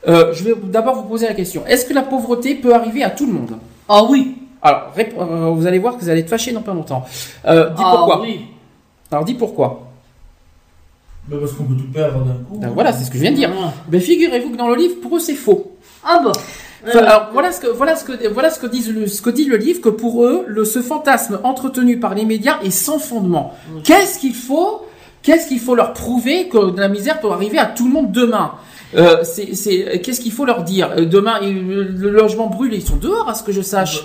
Euh, 0.06 0.32
je 0.32 0.42
vais 0.42 0.54
d'abord 0.54 0.94
vous 0.94 1.08
poser 1.08 1.26
la 1.26 1.34
question 1.34 1.66
est-ce 1.66 1.84
que 1.84 1.92
la 1.92 2.02
pauvreté 2.02 2.54
peut 2.54 2.74
arriver 2.74 3.02
à 3.02 3.10
tout 3.10 3.26
le 3.26 3.32
monde? 3.34 3.58
Ah 3.90 4.04
oui. 4.08 4.38
Alors, 4.62 4.90
euh, 4.96 5.50
vous 5.50 5.66
allez 5.66 5.78
voir 5.78 5.98
que 5.98 6.00
vous 6.00 6.08
allez 6.08 6.20
être 6.20 6.30
fâché 6.30 6.52
dans 6.52 6.62
pas 6.62 6.72
longtemps. 6.72 7.04
Euh, 7.44 7.68
dis 7.70 7.82
ah 7.84 7.94
pourquoi. 7.94 8.22
oui. 8.22 8.46
Alors, 9.10 9.26
dis 9.26 9.34
pourquoi. 9.34 9.87
Mais 11.30 11.36
parce 11.36 11.52
qu'on 11.52 11.64
peut 11.64 11.74
tout 11.74 11.90
perdre 11.92 12.24
d'un 12.24 12.32
coup. 12.48 12.58
Ben, 12.58 12.70
voilà, 12.70 12.92
c'est 12.92 13.04
ce 13.04 13.10
que 13.10 13.16
je 13.16 13.22
viens 13.22 13.32
de 13.32 13.36
dire. 13.36 13.50
Voilà. 13.52 13.72
Ben, 13.88 14.00
figurez-vous 14.00 14.50
que 14.50 14.56
dans 14.56 14.68
le 14.68 14.76
livre, 14.76 14.94
pour 15.02 15.16
eux, 15.16 15.20
c'est 15.20 15.34
faux. 15.34 15.72
Ah 16.04 16.20
bah. 16.24 16.32
Enfin, 16.86 16.98
Euh, 17.00 17.06
alors, 17.06 17.28
voilà 17.32 17.50
ce 17.50 17.60
que 17.60 17.66
voilà 17.66 17.96
ce 17.96 18.04
que 18.04 18.28
voilà 18.28 18.50
ce 18.50 18.60
que 18.60 18.66
dit 18.68 18.82
le, 18.92 19.08
ce 19.08 19.20
que 19.20 19.30
dit 19.30 19.44
le 19.46 19.56
livre 19.56 19.80
que 19.80 19.88
pour 19.88 20.24
eux 20.24 20.44
le 20.46 20.64
ce 20.64 20.80
fantasme 20.80 21.40
entretenu 21.42 21.98
par 21.98 22.14
les 22.14 22.24
médias 22.24 22.60
est 22.62 22.70
sans 22.70 23.00
fondement. 23.00 23.54
Qu'est-ce 23.82 24.20
qu'il 24.20 24.32
faut 24.34 24.86
qu'est-ce 25.22 25.48
qu'il 25.48 25.58
faut 25.58 25.74
leur 25.74 25.92
prouver 25.92 26.48
que 26.48 26.70
de 26.70 26.80
la 26.80 26.88
misère 26.88 27.20
peut 27.20 27.30
arriver 27.32 27.58
à 27.58 27.66
tout 27.66 27.86
le 27.88 27.92
monde 27.92 28.12
demain? 28.12 28.52
Euh, 28.96 29.24
c'est 29.24 29.56
c'est 29.56 30.00
qu'est-ce 30.02 30.20
qu'il 30.20 30.30
faut 30.30 30.44
leur 30.44 30.62
dire? 30.62 30.92
Euh, 30.96 31.04
demain 31.04 31.40
le, 31.42 31.82
le 31.82 32.10
logement 32.10 32.46
brûle 32.46 32.72
ils 32.72 32.86
sont 32.86 32.96
dehors 32.96 33.28
à 33.28 33.34
ce 33.34 33.42
que 33.42 33.50
je 33.50 33.60
sache. 33.60 34.04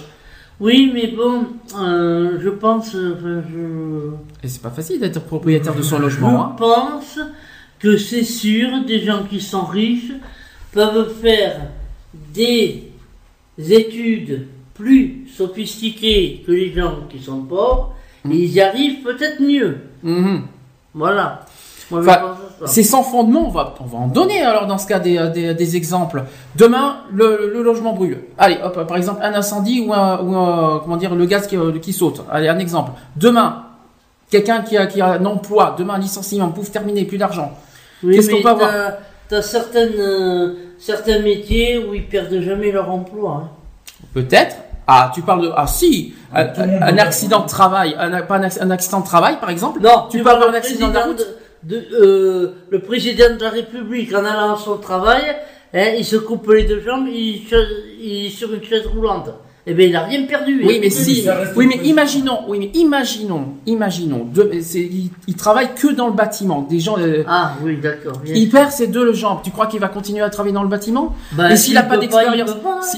Oui, 0.60 0.92
mais 0.94 1.08
bon, 1.08 1.46
euh, 1.78 2.40
je 2.42 2.50
pense, 2.50 2.90
enfin, 2.90 3.44
je, 3.52 4.12
Et 4.44 4.48
c'est 4.48 4.62
pas 4.62 4.70
facile 4.70 5.00
d'être 5.00 5.22
propriétaire 5.22 5.76
de 5.76 5.82
son 5.82 5.98
je 5.98 6.04
logement. 6.04 6.46
Hein. 6.46 6.56
pense 6.58 7.20
que 7.80 7.98
c'est 7.98 8.24
sûr, 8.24 8.86
des 8.86 9.04
gens 9.04 9.24
qui 9.30 9.42
sont 9.42 9.66
riches 9.66 10.14
peuvent 10.72 11.14
faire 11.22 11.62
des 12.34 12.92
études 13.58 14.48
plus 14.74 15.28
sophistiquées 15.36 16.44
que 16.46 16.52
les 16.52 16.74
gens 16.74 17.02
qui 17.10 17.20
sont 17.20 17.42
pauvres, 17.42 17.96
et 18.30 18.36
ils 18.36 18.52
y 18.54 18.62
arrivent 18.62 19.04
peut-être 19.04 19.42
mieux. 19.42 19.78
Mhm. 20.02 20.44
Voilà. 20.94 21.46
Enfin. 22.00 22.36
C'est 22.66 22.84
sans 22.84 23.04
fondement, 23.04 23.48
on 23.48 23.50
va, 23.50 23.74
on 23.82 23.86
va 23.86 23.98
en 23.98 24.08
donner 24.08 24.42
alors 24.42 24.68
dans 24.68 24.78
ce 24.78 24.88
cas 24.88 25.00
des, 25.00 25.18
des, 25.34 25.54
des 25.54 25.76
exemples. 25.76 26.24
Demain, 26.56 26.98
le, 27.12 27.52
le 27.54 27.62
logement 27.62 27.92
brûle. 27.94 28.22
Allez, 28.38 28.58
hop, 28.64 28.88
par 28.88 28.96
exemple, 28.96 29.20
un 29.22 29.34
incendie 29.34 29.86
ou 29.86 29.94
un, 29.94 30.20
ou 30.22 30.34
un- 30.36 30.80
comment 30.82 30.96
dire, 30.96 31.14
le 31.14 31.26
gaz 31.26 31.46
qui, 31.48 31.58
euh, 31.58 31.78
qui 31.80 31.92
saute. 31.92 32.24
Allez, 32.32 32.48
un 32.48 32.60
exemple. 32.60 32.92
Demain, 33.18 33.64
quelqu'un 34.30 34.62
qui 34.62 34.78
a, 34.78 34.86
qui 34.86 35.02
a 35.02 35.08
un 35.14 35.26
emploi, 35.26 35.76
demain, 35.78 35.96
un 35.96 36.00
licenciement, 36.00 36.50
pouf, 36.50 36.72
terminé, 36.72 37.04
plus 37.04 37.18
d'argent. 37.18 37.52
Oui, 38.02 38.16
qu'est-ce 38.16 38.30
qu'on 38.30 38.38
mais 38.38 38.44
peut 38.44 38.50
avoir? 38.50 38.72
t'as- 39.28 39.42
certaines, 39.42 39.94
euh, 40.00 40.54
certains 40.80 41.20
métiers 41.20 41.80
où 41.80 41.94
ils 41.94 42.08
perdent 42.08 42.40
jamais 42.40 42.72
leur 42.72 42.90
emploi. 42.90 43.42
hein. 43.44 43.50
Peut-être. 44.14 44.56
Ah, 44.88 45.12
tu 45.14 45.22
parles 45.22 45.42
de, 45.44 45.52
ah 45.56 45.66
si, 45.68 46.14
un, 46.34 46.98
accident 46.98 47.42
de 47.42 47.48
travail, 47.48 47.96
un, 47.98 48.22
pas 48.22 48.36
un, 48.36 48.42
acc- 48.48 48.62
un 48.62 48.70
accident 48.72 49.00
de 49.00 49.06
travail, 49.06 49.38
par 49.40 49.50
exemple? 49.50 49.80
Non, 49.82 50.08
tu 50.10 50.18
peux 50.18 50.24
vois 50.24 50.34
avoir 50.34 50.50
un 50.50 50.52
le 50.52 50.58
accident 50.58 50.90
de 50.90 50.94
la 50.94 51.06
route? 51.06 51.26
De- 51.64 51.88
euh, 51.94 52.48
le 52.70 52.80
président 52.80 53.36
de 53.36 53.42
la 53.44 53.50
République, 53.50 54.14
en 54.14 54.26
allant 54.26 54.54
à 54.54 54.58
son 54.58 54.78
travail, 54.78 55.24
hein, 55.74 55.94
il 55.98 56.06
se 56.06 56.18
coupe 56.18 56.50
les 56.52 56.64
deux 56.64 56.82
jambes, 56.82 57.08
il, 57.08 57.42
il 58.02 58.32
sur 58.32 58.54
une 58.54 58.64
chaise 58.64 58.86
roulante. 58.88 59.30
Eh 59.66 59.74
bien, 59.74 59.86
il 59.88 59.94
n'a 59.94 60.02
rien 60.04 60.24
perdu. 60.26 60.62
Oui, 60.66 60.80
mais 60.82 60.90
si. 60.90 61.26
Oui, 61.56 61.68
mais 61.68 61.80
imaginons. 61.88 62.40
Oui, 62.50 62.60
mais 62.60 62.72
imaginons. 62.74 63.46
Imaginons. 63.66 64.28
Il, 64.76 65.10
il 65.28 65.36
travaille 65.36 65.70
que 65.74 65.94
dans 65.94 66.08
le 66.08 66.14
bâtiment. 66.14 66.68
Des 66.70 66.80
gens. 66.82 66.96
euh, 67.00 67.24
Ah, 67.28 67.54
oui, 67.64 67.78
d'accord. 67.82 68.22
il 68.28 68.50
perd 68.50 68.72
ses 68.72 68.88
deux 68.88 69.14
jambes. 69.14 69.40
Tu 69.42 69.52
crois 69.52 69.68
qu'il 69.68 69.80
va 69.80 69.88
continuer 69.88 70.22
à 70.22 70.30
travailler 70.30 70.54
dans 70.54 70.64
le 70.64 70.68
bâtiment? 70.70 71.16
Bah, 71.32 71.50
Et 71.52 71.56
s'il 71.56 71.76
n'a 71.76 71.84
pas 71.84 71.98
d'expérience, 71.98 72.52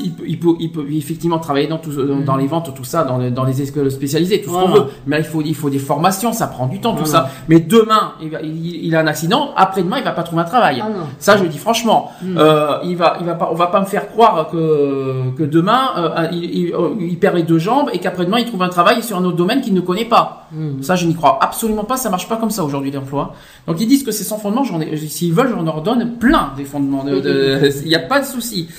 il 0.04 0.12
peut 0.14 0.24
il, 0.28 0.40
peut, 0.72 0.86
il, 0.90 0.98
effectivement 0.98 1.38
travailler 1.38 1.68
dans, 1.68 1.78
tout, 1.78 1.92
euh, 1.92 2.22
dans 2.26 2.36
les 2.36 2.48
ventes, 2.48 2.74
tout 2.76 2.84
ça, 2.84 3.04
dans, 3.04 3.20
les- 3.20 3.30
dans 3.30 3.44
les 3.44 3.62
écoles 3.62 3.92
spécialisées, 3.92 4.42
tout 4.42 4.50
ce 4.50 4.56
qu'on 4.56 4.68
veut. 4.70 4.86
Mais 5.06 5.18
là, 5.18 5.22
il 5.22 5.26
faut, 5.30 5.42
il 5.46 5.54
faut 5.56 5.70
des 5.70 5.78
formations, 5.80 6.34
ça 6.34 6.48
prend 6.48 6.66
du 6.66 6.80
temps, 6.82 6.96
tout 6.96 7.06
Voilà. 7.06 7.26
ça. 7.28 7.32
Mais 7.48 7.60
demain, 7.60 8.14
il, 8.22 8.96
a 8.96 9.00
un 9.02 9.08
accident. 9.08 9.52
Après-demain, 9.56 9.98
il 10.00 10.04
va 10.04 10.12
pas 10.14 10.24
trouver 10.24 10.42
un 10.42 10.46
travail. 10.46 10.82
Ah. 10.84 10.90
Ça, 11.20 11.38
je 11.38 11.44
le 11.44 11.50
dis 11.50 11.60
franchement. 11.60 12.12
Mm. 12.24 12.38
Euh, 12.40 12.78
il 12.86 12.98
va, 12.98 13.18
il 13.20 13.26
va 13.28 13.36
pas, 13.36 13.50
on 13.52 13.56
va 13.56 13.68
pas 13.68 13.82
me 13.82 13.86
faire 13.86 14.08
croire 14.10 14.50
que, 14.52 15.30
que 15.38 15.44
demain, 15.44 15.90
euh, 15.98 16.28
il, 16.32 16.55
il- 16.58 16.74
euh, 16.74 16.96
il 17.00 17.18
perd 17.20 17.36
les 17.36 17.44
deux 17.44 17.58
jambes 17.60 17.90
et 17.94 18.00
qu'après-demain, 18.00 18.40
il 18.40 18.46
trouve 18.46 18.62
un 18.64 18.70
travail 18.70 19.04
sur 19.04 19.18
un 19.18 19.24
autre 19.26 19.38
domaine 19.38 19.62
qu'il 19.62 19.74
ne 19.74 19.82
connaît 19.82 20.06
pas. 20.06 20.48
Mhm. 20.52 20.82
Ça, 20.84 20.96
je 20.96 21.06
n'y 21.06 21.14
crois 21.16 21.38
absolument 21.44 21.84
pas. 21.84 21.98
Ça 21.98 22.10
marche 22.10 22.28
pas 22.30 22.38
comme 22.38 22.50
ça 22.52 22.64
aujourd'hui 22.64 22.92
l'emploi. 22.92 23.36
Donc 23.68 23.80
ils 23.82 23.88
disent 23.88 24.04
que 24.04 24.12
c'est 24.12 24.24
sans 24.24 24.38
fondement. 24.40 24.64
J'en 24.64 24.80
ai, 24.82 24.96
s'ils 24.98 25.34
veulent, 25.34 25.50
j'en 25.50 25.64
leur 25.64 25.82
donne 25.82 26.18
plein 26.18 26.54
des 26.58 26.66
fondements. 26.66 27.04
de- 27.04 27.20
de- 27.20 27.70
Il 27.84 27.88
n'y 27.90 27.96
a 27.96 28.00
pas 28.00 28.20
de 28.20 28.26
souci. 28.26 28.70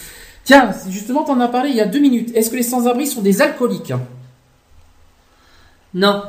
Tiens, 0.44 0.70
justement, 0.88 1.24
t'en 1.24 1.38
as 1.40 1.48
parlé 1.48 1.70
il 1.70 1.76
y 1.76 1.80
a 1.80 1.86
deux 1.86 1.98
minutes. 1.98 2.30
Est-ce 2.34 2.50
que 2.50 2.56
les 2.56 2.62
sans-abri 2.62 3.06
sont 3.06 3.20
des 3.20 3.42
alcooliques? 3.42 3.92
Non. 5.94 6.22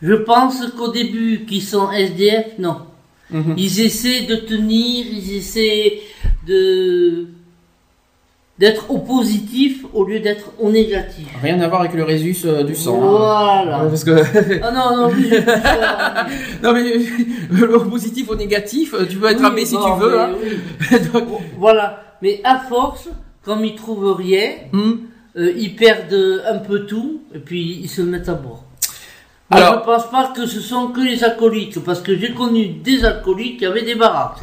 Je 0.00 0.14
pense 0.14 0.64
qu'au 0.76 0.90
début, 0.90 1.44
qu'ils 1.46 1.62
sont 1.62 1.90
SDF, 1.92 2.58
non. 2.58 2.78
Mhm. 3.30 3.54
Ils 3.56 3.80
essaient 3.80 4.22
de 4.22 4.36
tenir, 4.36 5.06
ils 5.10 5.36
essaient 5.36 6.00
de 6.46 7.28
d'être 8.62 8.92
au 8.92 8.98
positif 8.98 9.84
au 9.92 10.04
lieu 10.04 10.20
d'être 10.20 10.52
au 10.60 10.70
négatif. 10.70 11.26
Rien 11.42 11.60
à 11.60 11.66
voir 11.66 11.80
avec 11.80 11.94
le 11.94 12.04
résus 12.04 12.36
euh, 12.44 12.62
du 12.62 12.76
sang. 12.76 12.94
hein. 13.02 13.06
Voilà. 13.64 13.80
Euh, 13.82 13.88
Parce 13.88 14.04
que 14.04 14.16
Ah 14.62 14.70
non, 14.70 14.96
non, 14.96 15.08
non 16.62 16.72
mais 16.72 16.84
le 17.50 17.78
positif 17.90 18.30
au 18.30 18.36
négatif, 18.36 18.94
euh, 18.94 19.04
tu 19.10 19.16
peux 19.16 19.28
être 19.28 19.40
oui, 19.40 19.46
abbé 19.46 19.66
si 19.66 19.74
bon, 19.74 19.82
tu 19.96 20.00
veux. 20.00 20.20
hein. 20.20 20.30
oui. 20.40 20.98
Donc, 21.12 21.24
Voilà. 21.58 22.04
Mais 22.22 22.40
à 22.44 22.60
force, 22.60 23.08
comme 23.44 23.64
ils 23.64 23.74
trouvent 23.74 24.14
rien, 24.14 24.50
hmm. 24.72 24.92
euh, 25.38 25.52
ils 25.56 25.74
perdent 25.74 26.42
un 26.48 26.58
peu 26.58 26.86
tout 26.86 27.22
et 27.34 27.40
puis 27.40 27.80
ils 27.82 27.88
se 27.90 28.00
mettent 28.02 28.28
à 28.28 28.34
bord. 28.34 28.62
Moi, 29.50 29.60
Alors- 29.60 29.80
je 29.80 29.84
pense 29.84 30.08
pas 30.08 30.32
que 30.36 30.46
ce 30.46 30.60
sont 30.60 30.86
que 30.94 31.00
les 31.00 31.24
alcooliques, 31.24 31.82
parce 31.84 32.00
que 32.00 32.16
j'ai 32.16 32.32
connu 32.32 32.68
des 32.68 33.04
alcooliques 33.04 33.58
qui 33.58 33.66
avaient 33.66 33.82
des 33.82 33.96
baraques. 33.96 34.38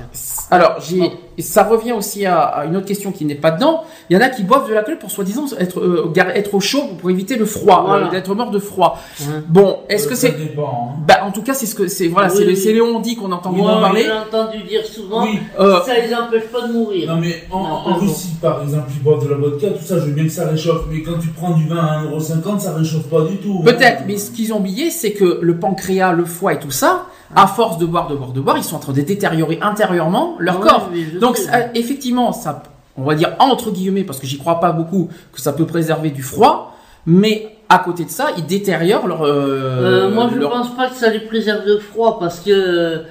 Alors, 0.52 0.76
j'ai, 0.82 1.10
et 1.40 1.42
ça 1.42 1.64
revient 1.64 1.94
aussi 1.94 2.26
à, 2.26 2.40
à 2.42 2.66
une 2.66 2.76
autre 2.76 2.86
question 2.86 3.12
qui 3.14 3.24
n'est 3.26 3.34
pas 3.34 3.50
dedans. 3.52 3.84
Il 4.10 4.16
y 4.16 4.20
en 4.20 4.22
a 4.22 4.28
qui 4.30 4.44
boivent 4.44 4.68
de 4.68 4.74
l'alcool 4.74 4.98
pour 5.00 5.10
soi-disant 5.10 5.46
être, 5.58 5.80
euh, 5.80 6.14
être 6.36 6.54
au 6.54 6.60
chaud 6.60 6.84
pour 7.00 7.10
éviter 7.10 7.38
le 7.38 7.46
froid, 7.46 7.86
Voilà. 7.88 8.08
euh, 8.08 8.12
d'être 8.12 8.36
mort 8.36 8.52
de 8.52 8.60
froid. 8.60 9.00
Bon, 9.48 9.80
est-ce 9.90 10.08
que 10.08 10.16
Ça 10.16 10.28
c'est, 10.28 10.38
dépend, 10.38 10.96
hein. 10.98 11.04
bah, 11.08 11.20
en 11.24 11.32
tout 11.32 11.42
cas, 11.42 11.54
c'est 11.54 11.66
ce 11.66 11.76
que 11.76 11.88
c'est, 11.88 12.08
voilà, 12.08 12.28
Oui, 12.28 12.34
c'est, 12.38 12.44
le- 12.44 12.50
oui. 12.52 12.58
c'est 12.58 12.74
les 12.74 12.82
on 12.82 13.00
dit 13.00 13.16
qu'on 13.16 13.32
entend 13.32 13.52
beaucoup 13.52 13.64
Moi, 13.70 13.80
parler. 13.82 14.04
j'ai 14.04 14.12
entendu 14.12 14.64
dire 14.64 14.86
souvent, 14.86 15.24
Oui. 15.24 15.40
Euh, 15.60 15.80
ça 15.86 15.94
les 15.96 16.14
empêche 16.14 16.44
pas 16.52 16.68
de 16.68 16.74
mourir. 16.74 17.14
Non 17.16 17.22
mais 17.22 17.44
en, 17.52 17.90
Non. 17.92 17.96
Russie 18.00 18.36
par 18.42 18.62
exemple 18.64 18.90
ils 18.94 19.02
boivent 19.02 19.24
de 19.24 19.30
la 19.30 19.38
vodka, 19.38 19.68
tout 19.70 19.84
ça, 19.86 19.96
je 20.00 20.06
veux 20.06 20.12
bien 20.12 20.26
que 20.26 20.30
ça 20.32 20.46
réchauffe, 20.48 20.84
mais 20.92 21.02
quand 21.04 21.20
tu 21.20 21.30
prends 21.30 21.52
du 21.52 21.68
vin 21.68 21.78
à 21.78 22.04
1,50€, 22.04 22.60
ça 22.60 22.74
réchauffe 22.74 23.08
pas 23.08 23.22
du 23.22 23.38
tout. 23.38 23.60
hein. 23.62 23.66
Peut-être, 23.66 24.04
mais 24.08 24.18
ce 24.18 24.32
qu'ils 24.32 24.52
ont 24.54 24.58
oublié, 24.58 24.90
c'est 24.90 25.14
que 25.14 25.40
le 25.42 25.56
pancréas, 25.58 26.12
le 26.12 26.26
foie 26.26 26.54
et 26.54 26.60
tout 26.60 26.72
ça, 26.72 27.06
à 27.36 27.48
force 27.48 27.78
de 27.78 27.86
boire, 27.86 28.08
de 28.08 28.16
boire, 28.16 28.32
de 28.32 28.42
boire, 28.42 28.58
ils 28.58 28.64
sont 28.64 28.76
en 28.76 28.80
train 28.80 28.94
de 28.94 29.02
détériorer 29.02 29.60
intérieurement 29.62 30.36
leur 30.40 30.60
Oui, 30.60 30.68
corps. 30.68 30.90
Donc, 31.22 31.38
ça- 31.38 31.70
effectivement, 31.76 32.32
ça, 32.34 32.64
on 32.98 33.04
va 33.04 33.16
dire 33.16 33.36
entre 33.40 33.72
guillemets, 33.72 34.04
parce 34.04 34.20
que 34.20 34.26
j'y 34.28 34.38
crois 34.40 34.60
pas 34.60 34.72
beaucoup, 34.72 35.10
que 35.32 35.40
ça 35.40 35.54
peut 35.54 35.66
préserver 35.66 36.10
du 36.10 36.24
froid, 36.24 36.76
mais 37.06 37.56
à 37.70 37.78
côté 37.80 38.04
de 38.06 38.10
ça, 38.10 38.28
ils 38.38 38.46
détériorent 38.46 39.08
leur. 39.08 39.22
euh, 39.24 40.08
Euh, 40.08 40.12
moi, 40.12 40.30
je 40.34 40.40
leur- 40.40 40.50
pense 40.50 40.76
pas 40.76 40.90
que 40.90 40.96
ça 40.96 41.10
les 41.10 41.20
préserve 41.20 41.66
de 41.66 41.78
froid 41.78 42.18
parce 42.20 42.40
que 42.40 43.04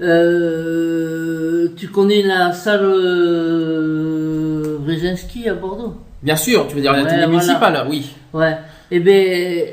euh, 0.00 1.68
tu 1.76 1.88
connais 1.88 2.22
la 2.22 2.52
salle 2.52 2.80
euh, 2.84 4.78
Brzezinski 4.80 5.48
à 5.48 5.54
Bordeaux? 5.54 5.94
Bien 6.22 6.36
sûr, 6.36 6.66
tu 6.68 6.74
veux 6.76 6.80
dire 6.80 6.92
la 6.92 7.02
Ouais, 7.02 7.08
télé 7.08 7.24
voilà. 7.26 7.32
municipale, 7.32 7.86
oui. 7.90 8.10
Ouais. 8.32 8.56
Eh 8.90 9.00
ben, 9.00 9.64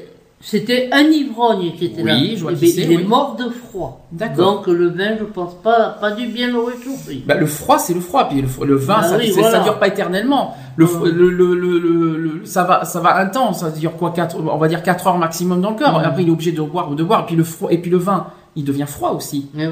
c'était 0.45 0.89
un 0.91 1.03
ivrogne 1.03 1.71
qui 1.77 1.85
était 1.85 2.03
Oui, 2.03 2.09
là. 2.31 2.35
je 2.35 2.41
vois 2.41 2.51
Eh 2.61 2.65
il 2.65 2.91
est 2.91 2.97
oui. 2.97 3.03
mort 3.05 3.37
de 3.37 3.49
froid. 3.49 4.05
D'accord. 4.11 4.57
Donc 4.57 4.67
le 4.67 4.89
vin, 4.89 5.15
je 5.17 5.23
pense 5.23 5.55
pas, 5.63 5.97
pas 6.01 6.11
du 6.11 6.27
bien 6.27 6.47
le 6.51 6.59
réchauffer. 6.59 7.23
Bah, 7.25 7.35
le 7.35 7.45
froid, 7.45 7.79
c'est 7.79 7.93
le 7.93 8.01
froid, 8.01 8.27
puis 8.27 8.41
le, 8.41 8.75
vin, 8.75 8.97
Ah 8.99 9.03
ça, 9.03 9.17
oui, 9.17 9.27
c'est- 9.33 9.39
voilà. 9.39 9.57
ça 9.59 9.63
dure 9.63 9.79
pas 9.79 9.87
éternellement. 9.87 10.53
Le, 10.75 10.85
ça 12.45 12.63
va, 12.63 12.83
ça 12.85 12.99
va 12.99 13.17
un 13.17 13.27
temps, 13.27 13.53
ça 13.53 13.69
dure 13.71 13.95
quoi, 13.95 14.11
quatre, 14.11 14.35
on 14.37 14.57
va 14.57 14.67
dire 14.67 14.83
4 14.83 15.07
heures 15.07 15.17
maximum 15.17 15.61
dans 15.61 15.71
le 15.71 15.77
corps. 15.77 15.99
Après, 16.03 16.23
il 16.23 16.27
est 16.27 16.31
obligé 16.31 16.51
de 16.51 16.61
boire 16.61 16.91
ou 16.91 16.95
de 16.95 17.03
boire, 17.03 17.21
et 17.21 17.25
puis 17.25 17.35
le 17.35 17.43
froid, 17.43 17.69
et 17.71 17.77
puis 17.77 17.89
le 17.91 17.97
vin, 17.97 18.27
il 18.55 18.63
devient 18.65 18.85
froid 18.87 19.11
aussi. 19.11 19.49
Eh. 19.57 19.67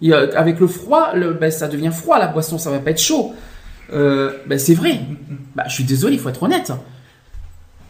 Et, 0.00 0.12
euh, 0.12 0.28
avec 0.36 0.60
le 0.60 0.66
froid, 0.68 1.10
le, 1.14 1.32
ben, 1.34 1.50
ça 1.50 1.68
devient 1.68 1.90
froid 1.92 2.18
la 2.18 2.28
boisson, 2.28 2.56
ça 2.58 2.70
va 2.70 2.78
pas 2.78 2.90
être 2.92 3.00
chaud. 3.00 3.32
Euh, 3.92 4.32
ben, 4.46 4.58
c'est 4.58 4.74
vrai. 4.74 5.00
Bah, 5.56 5.64
je 5.68 5.74
suis 5.74 5.84
désolé, 5.84 6.14
il 6.14 6.20
faut 6.20 6.28
être 6.28 6.42
honnête. 6.42 6.72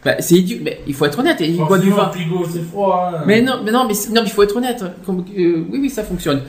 Bah, 0.04 0.12
c'est 0.20 0.36
idiot, 0.36 0.58
mais 0.62 0.80
il 0.86 0.94
faut 0.94 1.04
être 1.06 1.18
honnête. 1.18 1.38
Il 1.40 1.56
boit 1.56 1.78
du 1.78 1.90
vin. 1.90 2.10
C'est 2.52 2.62
froid. 2.62 3.10
hein. 3.14 3.22
Mais 3.26 3.42
non, 3.42 3.54
mais 3.64 3.72
non, 3.72 3.84
mais 3.88 3.94
non, 4.14 4.20
mais 4.22 4.26
il 4.28 4.30
faut 4.30 4.42
être 4.44 4.56
honnête. 4.56 4.84
Comme, 5.04 5.24
euh, 5.36 5.64
oui, 5.70 5.78
oui, 5.82 5.90
ça 5.90 6.04
fonctionne. 6.04 6.42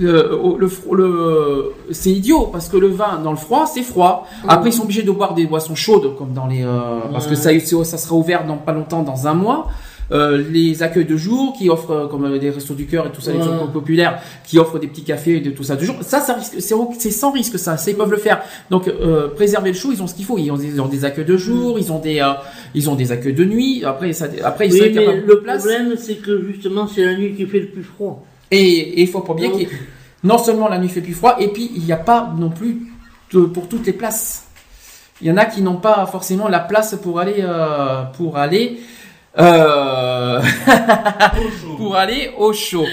Euh, 0.00 0.56
le, 0.58 0.68
le, 0.92 1.72
c'est 1.90 2.10
idiot 2.10 2.48
parce 2.50 2.68
que 2.70 2.78
le 2.78 2.88
vin 2.88 3.20
dans 3.22 3.30
le 3.30 3.36
froid, 3.36 3.66
c'est 3.66 3.82
froid. 3.82 4.26
Après, 4.48 4.70
ils 4.70 4.72
sont 4.72 4.84
obligés 4.84 5.02
de 5.02 5.10
boire 5.10 5.34
des 5.34 5.46
boissons 5.46 5.74
chaudes, 5.74 6.16
comme 6.16 6.32
dans 6.32 6.46
les, 6.46 6.64
euh, 6.64 7.00
parce 7.12 7.26
que 7.26 7.34
ça, 7.34 7.50
ça 7.84 7.98
sera 7.98 8.14
ouvert 8.16 8.46
dans 8.46 8.56
pas 8.56 8.72
longtemps, 8.72 9.02
dans 9.02 9.26
un 9.28 9.34
mois. 9.34 9.68
Euh, 10.12 10.42
les 10.50 10.82
accueils 10.82 11.06
de 11.06 11.16
jour 11.16 11.54
qui 11.56 11.70
offrent, 11.70 11.90
euh, 11.92 12.06
comme 12.08 12.24
euh, 12.26 12.38
les 12.38 12.50
restos 12.50 12.74
du 12.74 12.84
cœur 12.86 13.06
et 13.06 13.10
tout 13.10 13.22
ça, 13.22 13.32
les 13.32 13.38
Ouais. 13.38 13.44
trucs 13.56 13.72
populaires, 13.72 14.20
qui 14.46 14.58
offrent 14.58 14.78
des 14.78 14.86
petits 14.86 15.02
cafés 15.02 15.36
et 15.36 15.40
de 15.40 15.50
tout 15.50 15.62
ça 15.62 15.76
de 15.76 15.84
jour. 15.84 15.96
Ça, 16.02 16.20
ça 16.20 16.34
risque, 16.34 16.56
c'est, 16.58 17.10
sans 17.10 17.30
risque 17.32 17.58
ça. 17.58 17.78
Ça, 17.78 17.90
ils 17.90 17.96
peuvent 17.96 18.10
le 18.10 18.18
faire. 18.18 18.42
Donc, 18.70 18.86
euh, 18.86 19.28
préserver 19.28 19.70
le 19.70 19.76
chaud, 19.76 19.90
ils 19.92 20.02
ont 20.02 20.06
ce 20.06 20.14
qu'il 20.14 20.26
faut. 20.26 20.36
Ils 20.36 20.50
ont, 20.50 20.58
ils 20.58 20.78
ont 20.80 20.88
des 20.88 21.06
accueils 21.06 21.24
de 21.24 21.38
jour, 21.38 21.78
ils 21.78 21.90
ont 21.90 22.00
des, 22.00 22.20
euh, 22.20 22.32
ils 22.74 22.90
ont 22.90 22.94
des 22.96 23.12
accueils 23.12 23.32
de 23.32 23.44
nuit. 23.46 23.82
Après, 23.84 24.12
ça, 24.12 24.26
après, 24.44 24.68
ils 24.68 24.74
Oui, 24.74 24.80
mais 24.94 25.20
de 25.22 25.22
le 25.26 25.40
place. 25.40 25.64
problème, 25.64 25.94
c'est 25.96 26.16
que 26.16 26.44
justement, 26.52 26.86
c'est 26.86 27.04
la 27.04 27.14
nuit 27.16 27.34
qui 27.34 27.46
fait 27.46 27.60
le 27.60 27.68
plus 27.68 27.82
froid. 27.84 28.24
Et, 28.50 29.00
il 29.00 29.08
faut 29.08 29.20
pas 29.20 29.32
bien 29.34 29.48
Donc- 29.48 29.58
qu'il 29.58 29.68
non 30.22 30.36
seulement 30.38 30.68
la 30.68 30.78
nuit 30.78 30.88
fait 30.90 31.00
plus 31.00 31.12
froid, 31.14 31.36
et 31.40 31.48
puis 31.48 31.70
il 31.76 31.82
n'y 31.84 31.92
a 31.92 31.96
pas 31.96 32.32
non 32.38 32.50
plus 32.50 32.78
de- 33.32 33.40
pour 33.46 33.68
toutes 33.68 33.86
les 33.86 33.92
places. 33.94 34.46
Il 35.22 35.28
y 35.28 35.30
en 35.30 35.36
a 35.36 35.44
qui 35.46 35.62
n'ont 35.62 35.76
pas 35.76 36.04
forcément 36.06 36.48
la 36.48 36.60
place 36.60 36.94
pour 37.02 37.20
aller 37.20 37.36
euh, 37.38 38.02
pour 38.16 38.36
aller 38.36 38.78
euh, 39.38 40.40
pour 41.76 41.96
aller 41.96 42.30
au 42.38 42.52
chaud. 42.52 42.84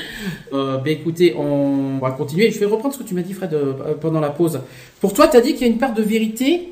Euh, 0.54 0.78
ben 0.78 0.94
écoutez, 0.94 1.36
on 1.38 1.98
va 2.00 2.12
continuer. 2.12 2.52
Je 2.52 2.60
vais 2.60 2.66
reprendre 2.66 2.94
ce 2.94 3.00
que 3.00 3.04
tu 3.08 3.14
m'as 3.14 3.22
dit, 3.22 3.34
Fred, 3.34 3.54
euh, 3.54 3.74
pendant 4.00 4.20
la 4.20 4.30
pause. 4.30 4.60
Pour 5.00 5.14
toi, 5.14 5.28
tu 5.28 5.38
as 5.38 5.42
dit 5.42 5.54
qu'il 5.54 5.68
y 5.68 5.70
a 5.70 5.74
une 5.74 5.78
part 5.80 5.94
de 5.94 6.02
vérité 6.02 6.70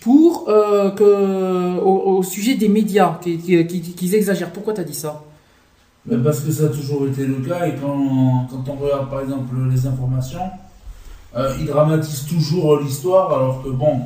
pour 0.00 0.46
euh, 0.48 1.80
au, 1.80 2.22
sujet 2.22 2.54
des 2.54 2.68
médias, 2.68 3.18
qui- 3.22 3.38
qui- 3.38 3.66
qui- 3.66 3.80
qu'ils 3.80 4.14
exagèrent. 4.14 4.50
Pourquoi 4.50 4.74
tu 4.74 4.80
as 4.80 4.84
dit 4.84 4.94
ça? 4.94 5.22
Mais 6.06 6.16
parce 6.18 6.40
que 6.40 6.50
ça 6.52 6.64
a 6.64 6.68
toujours 6.68 7.06
été 7.06 7.24
le 7.26 7.34
cas 7.36 7.66
et 7.66 7.74
quand, 7.74 8.46
quand 8.50 8.64
on 8.72 8.76
regarde 8.84 9.10
par 9.10 9.20
exemple 9.20 9.54
les 9.70 9.86
informations, 9.86 10.40
ils 11.60 11.66
dramatisent 11.66 12.24
toujours 12.26 12.78
l'histoire 12.80 13.32
alors 13.34 13.62
que 13.62 13.68
bon, 13.68 14.00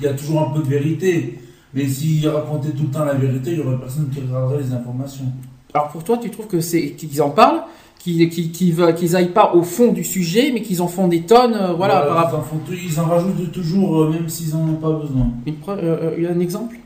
il 0.00 0.04
y 0.04 0.08
a 0.08 0.14
toujours 0.14 0.40
un 0.42 0.50
peu 0.54 0.60
de 0.62 0.68
vérité. 0.68 1.38
Mais 1.74 1.86
s'ils 1.88 2.28
racontaient 2.28 2.70
tout 2.70 2.84
le 2.84 2.88
temps 2.90 3.04
la 3.04 3.14
vérité, 3.14 3.52
il 3.52 3.58
y 3.58 3.60
aurait 3.60 3.78
personne 3.78 4.08
qui 4.08 4.20
regarderait 4.20 4.62
les 4.62 4.72
informations. 4.72 5.24
Alors 5.72 5.88
pour 5.88 6.04
toi, 6.04 6.18
tu 6.18 6.30
trouves 6.30 6.46
que 6.46 6.60
c'est 6.60 6.90
qu'ils 6.92 7.20
en 7.20 7.30
parlent, 7.30 7.62
qu'ils 7.98 8.28
qu'ils 8.30 8.52
qu'ils 8.52 9.16
aillent 9.16 9.32
pas 9.32 9.52
au 9.54 9.62
fond 9.62 9.90
du 9.92 10.04
sujet, 10.04 10.50
mais 10.54 10.62
qu'ils 10.62 10.80
en 10.82 10.86
font 10.88 11.08
des 11.08 11.22
tonnes, 11.22 11.54
euh, 11.54 11.72
voilà, 11.72 12.00
par 12.02 12.06
ils, 12.06 12.18
rapport. 12.24 12.38
en 12.40 12.42
font 12.42 12.60
ils 12.70 13.00
en 13.00 13.04
rajoutent 13.06 13.50
toujours 13.52 14.02
euh, 14.02 14.10
même 14.10 14.28
s'ils 14.28 14.54
en 14.54 14.60
ont 14.60 14.74
pas 14.74 14.92
besoin. 14.92 15.26
Une 15.46 15.56
preuve- 15.56 15.80
euh, 15.82 16.12
euh, 16.18 16.32
un 16.34 16.38
exemple? 16.40 16.76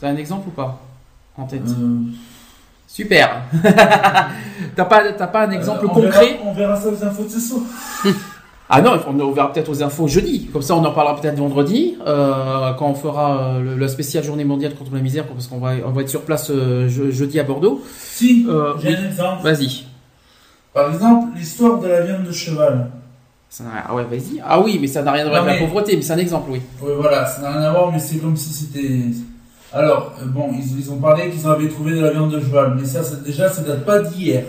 T'as 0.00 0.08
un 0.08 0.16
exemple 0.16 0.48
ou 0.48 0.50
pas? 0.50 0.80
En 1.36 1.44
tête 1.44 1.62
Euh, 1.68 1.98
Super. 2.88 3.42
t'as 4.76 4.84
pas 4.84 5.12
t'as 5.12 5.26
pas 5.26 5.46
un 5.46 5.50
exemple 5.50 5.84
euh, 5.84 5.88
on 5.90 5.94
concret? 5.94 6.26
verra- 6.26 6.42
on 6.44 6.52
verra 6.54 6.76
ça 6.80 6.88
aux 6.88 7.04
infos 7.04 7.24
de 7.24 7.28
ce 7.28 7.40
soir. 7.40 7.62
Ah 8.70 8.80
non, 8.80 8.98
on 9.06 9.30
verra 9.32 9.52
peut-être 9.52 9.68
aux 9.70 9.82
infos 9.82 10.08
jeudi. 10.08 10.48
Comme 10.52 10.62
ça, 10.62 10.74
on 10.74 10.84
en 10.84 10.90
parlera 10.92 11.20
peut-être 11.20 11.36
vendredi, 11.38 11.96
euh, 12.06 12.72
quand 12.78 12.88
on 12.88 12.94
fera 12.94 13.38
euh, 13.56 13.60
le, 13.60 13.74
le 13.76 13.88
spécial 13.88 14.24
Journée 14.24 14.44
mondiale 14.44 14.74
contre 14.74 14.94
la 14.94 15.00
misère, 15.00 15.26
parce 15.26 15.46
qu'on 15.48 15.58
va 15.58 15.72
on 15.86 15.90
va 15.90 16.00
être 16.02 16.08
sur 16.08 16.22
place 16.22 16.50
euh, 16.50 16.88
je- 16.88 17.10
jeudi 17.10 17.38
à 17.38 17.44
Bordeaux. 17.44 17.82
Si, 17.98 18.46
j'ai 18.80 18.88
oui. 18.88 18.96
un 18.96 19.06
exemple. 19.08 19.42
Vas-y. 19.42 19.84
Par 20.72 20.92
exemple, 20.92 21.36
l'histoire 21.36 21.78
de 21.78 21.88
la 21.88 22.00
viande 22.00 22.24
de 22.24 22.32
cheval. 22.32 22.90
Ça 23.50 23.64
Ah 23.86 23.94
ouais, 23.94 24.04
vas-y. 24.04 24.40
Ah 24.44 24.58
oui, 24.60 24.78
mais 24.80 24.86
ça 24.88 25.02
n'a 25.02 25.12
rien 25.12 25.26
à 25.26 25.28
voir 25.28 25.42
avec 25.46 25.60
la 25.60 25.66
pauvreté, 25.66 25.94
mais 25.96 26.02
c'est 26.02 26.14
un 26.14 26.18
exemple, 26.18 26.50
oui. 26.50 26.60
Oui, 26.82 26.90
voilà, 26.98 27.24
ça 27.26 27.42
n'a 27.42 27.50
rien 27.52 27.60
à 27.62 27.70
voir, 27.70 27.92
mais 27.92 27.98
c'est 27.98 28.16
comme 28.16 28.36
si 28.36 28.52
c'était. 28.52 29.02
Alors, 29.72 30.12
bon, 30.26 30.50
ils, 30.52 30.80
ils 30.80 30.90
ont 30.90 30.96
parlé 30.96 31.30
qu'ils 31.30 31.46
avaient 31.46 31.68
trouvé 31.68 31.92
de 31.92 32.00
la 32.00 32.10
viande 32.12 32.32
de 32.32 32.40
cheval, 32.40 32.76
mais 32.80 32.84
ça, 32.86 33.02
ça- 33.04 33.16
déjà, 33.16 33.48
ça 33.48 33.62
date 33.62 33.84
pas 33.84 34.00
d'hier. 34.00 34.44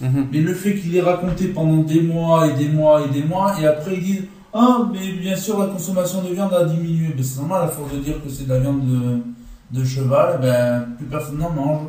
Mhm. 0.00 0.28
Mais 0.32 0.40
le 0.40 0.54
fait 0.54 0.74
qu'il 0.76 0.94
ait 0.96 1.00
raconté 1.00 1.48
pendant 1.48 1.82
des 1.82 2.00
mois 2.00 2.46
et 2.48 2.52
des 2.54 2.68
mois 2.68 3.02
et 3.04 3.08
des 3.08 3.22
mois, 3.22 3.54
et 3.60 3.66
après 3.66 3.94
ils 3.96 4.02
disent 4.02 4.24
Ah, 4.52 4.88
mais 4.92 5.12
bien 5.12 5.36
sûr, 5.36 5.58
la 5.58 5.66
consommation 5.66 6.22
de 6.22 6.32
viande 6.32 6.52
a 6.54 6.64
diminué. 6.64 7.12
Mais 7.16 7.22
c'est 7.22 7.38
normal, 7.40 7.62
à 7.64 7.68
force 7.68 7.92
de 7.92 7.98
dire 7.98 8.22
que 8.22 8.30
c'est 8.30 8.44
de 8.44 8.52
la 8.52 8.60
viande 8.60 8.82
de, 8.86 9.78
de 9.78 9.84
cheval, 9.84 10.38
ben, 10.40 10.86
plus 10.96 11.06
personne 11.06 11.38
n'en 11.38 11.50
mange. 11.50 11.82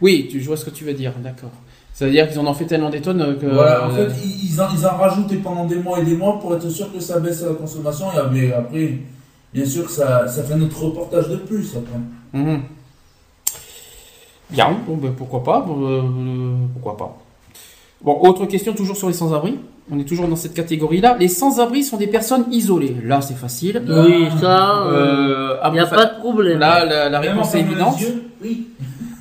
Oui, 0.00 0.28
tu 0.30 0.40
je 0.40 0.46
vois 0.46 0.56
ce 0.56 0.64
que 0.64 0.70
tu 0.70 0.84
veux 0.84 0.94
dire, 0.94 1.12
d'accord. 1.22 1.50
Ça 1.92 2.04
veut 2.04 2.10
dire 2.10 2.28
qu'ils 2.28 2.38
en 2.38 2.46
ont 2.46 2.54
fait 2.54 2.66
tellement 2.66 2.90
des 2.90 3.00
tonnes 3.00 3.38
que. 3.38 3.46
Voilà, 3.46 3.86
en 3.86 3.90
euh, 3.90 4.08
fait, 4.08 4.14
ils, 4.24 4.52
ils 4.52 4.60
en, 4.60 4.66
ils 4.76 4.86
en 4.86 4.96
rajoutent 4.96 5.42
pendant 5.42 5.64
des 5.64 5.76
mois 5.76 6.00
et 6.00 6.04
des 6.04 6.16
mois 6.16 6.38
pour 6.40 6.54
être 6.54 6.68
sûr 6.68 6.92
que 6.92 7.00
ça 7.00 7.20
baisse 7.20 7.42
la 7.42 7.54
consommation, 7.54 8.06
et 8.12 8.18
après, 8.18 8.52
après, 8.52 8.98
bien 9.54 9.64
sûr, 9.64 9.88
ça, 9.88 10.28
ça 10.28 10.42
fait 10.42 10.56
notre 10.56 10.82
reportage 10.82 11.28
de 11.28 11.36
plus 11.36 11.74
après. 11.76 12.40
mhm. 12.40 12.60
Bien, 14.50 14.76
bon, 14.86 14.96
ben, 14.96 15.12
pourquoi 15.16 15.42
pas, 15.42 15.60
bon, 15.60 15.82
euh, 15.84 16.02
euh, 16.02 16.54
pourquoi 16.74 16.96
pas. 16.96 17.18
Bon, 18.02 18.18
autre 18.20 18.46
question 18.46 18.72
toujours 18.74 18.96
sur 18.96 19.08
les 19.08 19.14
sans-abri. 19.14 19.58
On 19.90 19.98
est 19.98 20.04
toujours 20.04 20.26
dans 20.28 20.36
cette 20.36 20.54
catégorie-là. 20.54 21.16
Les 21.18 21.28
sans-abri 21.28 21.82
sont 21.82 21.96
des 21.96 22.06
personnes 22.08 22.44
isolées. 22.50 22.96
Là, 23.04 23.20
c'est 23.20 23.36
facile. 23.36 23.82
Oui, 23.88 24.26
ça, 24.40 24.84
il 24.88 24.94
Euh, 24.94 25.70
n'y 25.72 25.78
a 25.78 25.86
pas 25.86 26.04
de 26.06 26.18
problème. 26.20 26.58
Là, 26.58 27.08
la, 27.08 27.20
réponse 27.20 27.54
est 27.54 27.60
évidente. 27.60 27.96
Oui. 28.42 28.68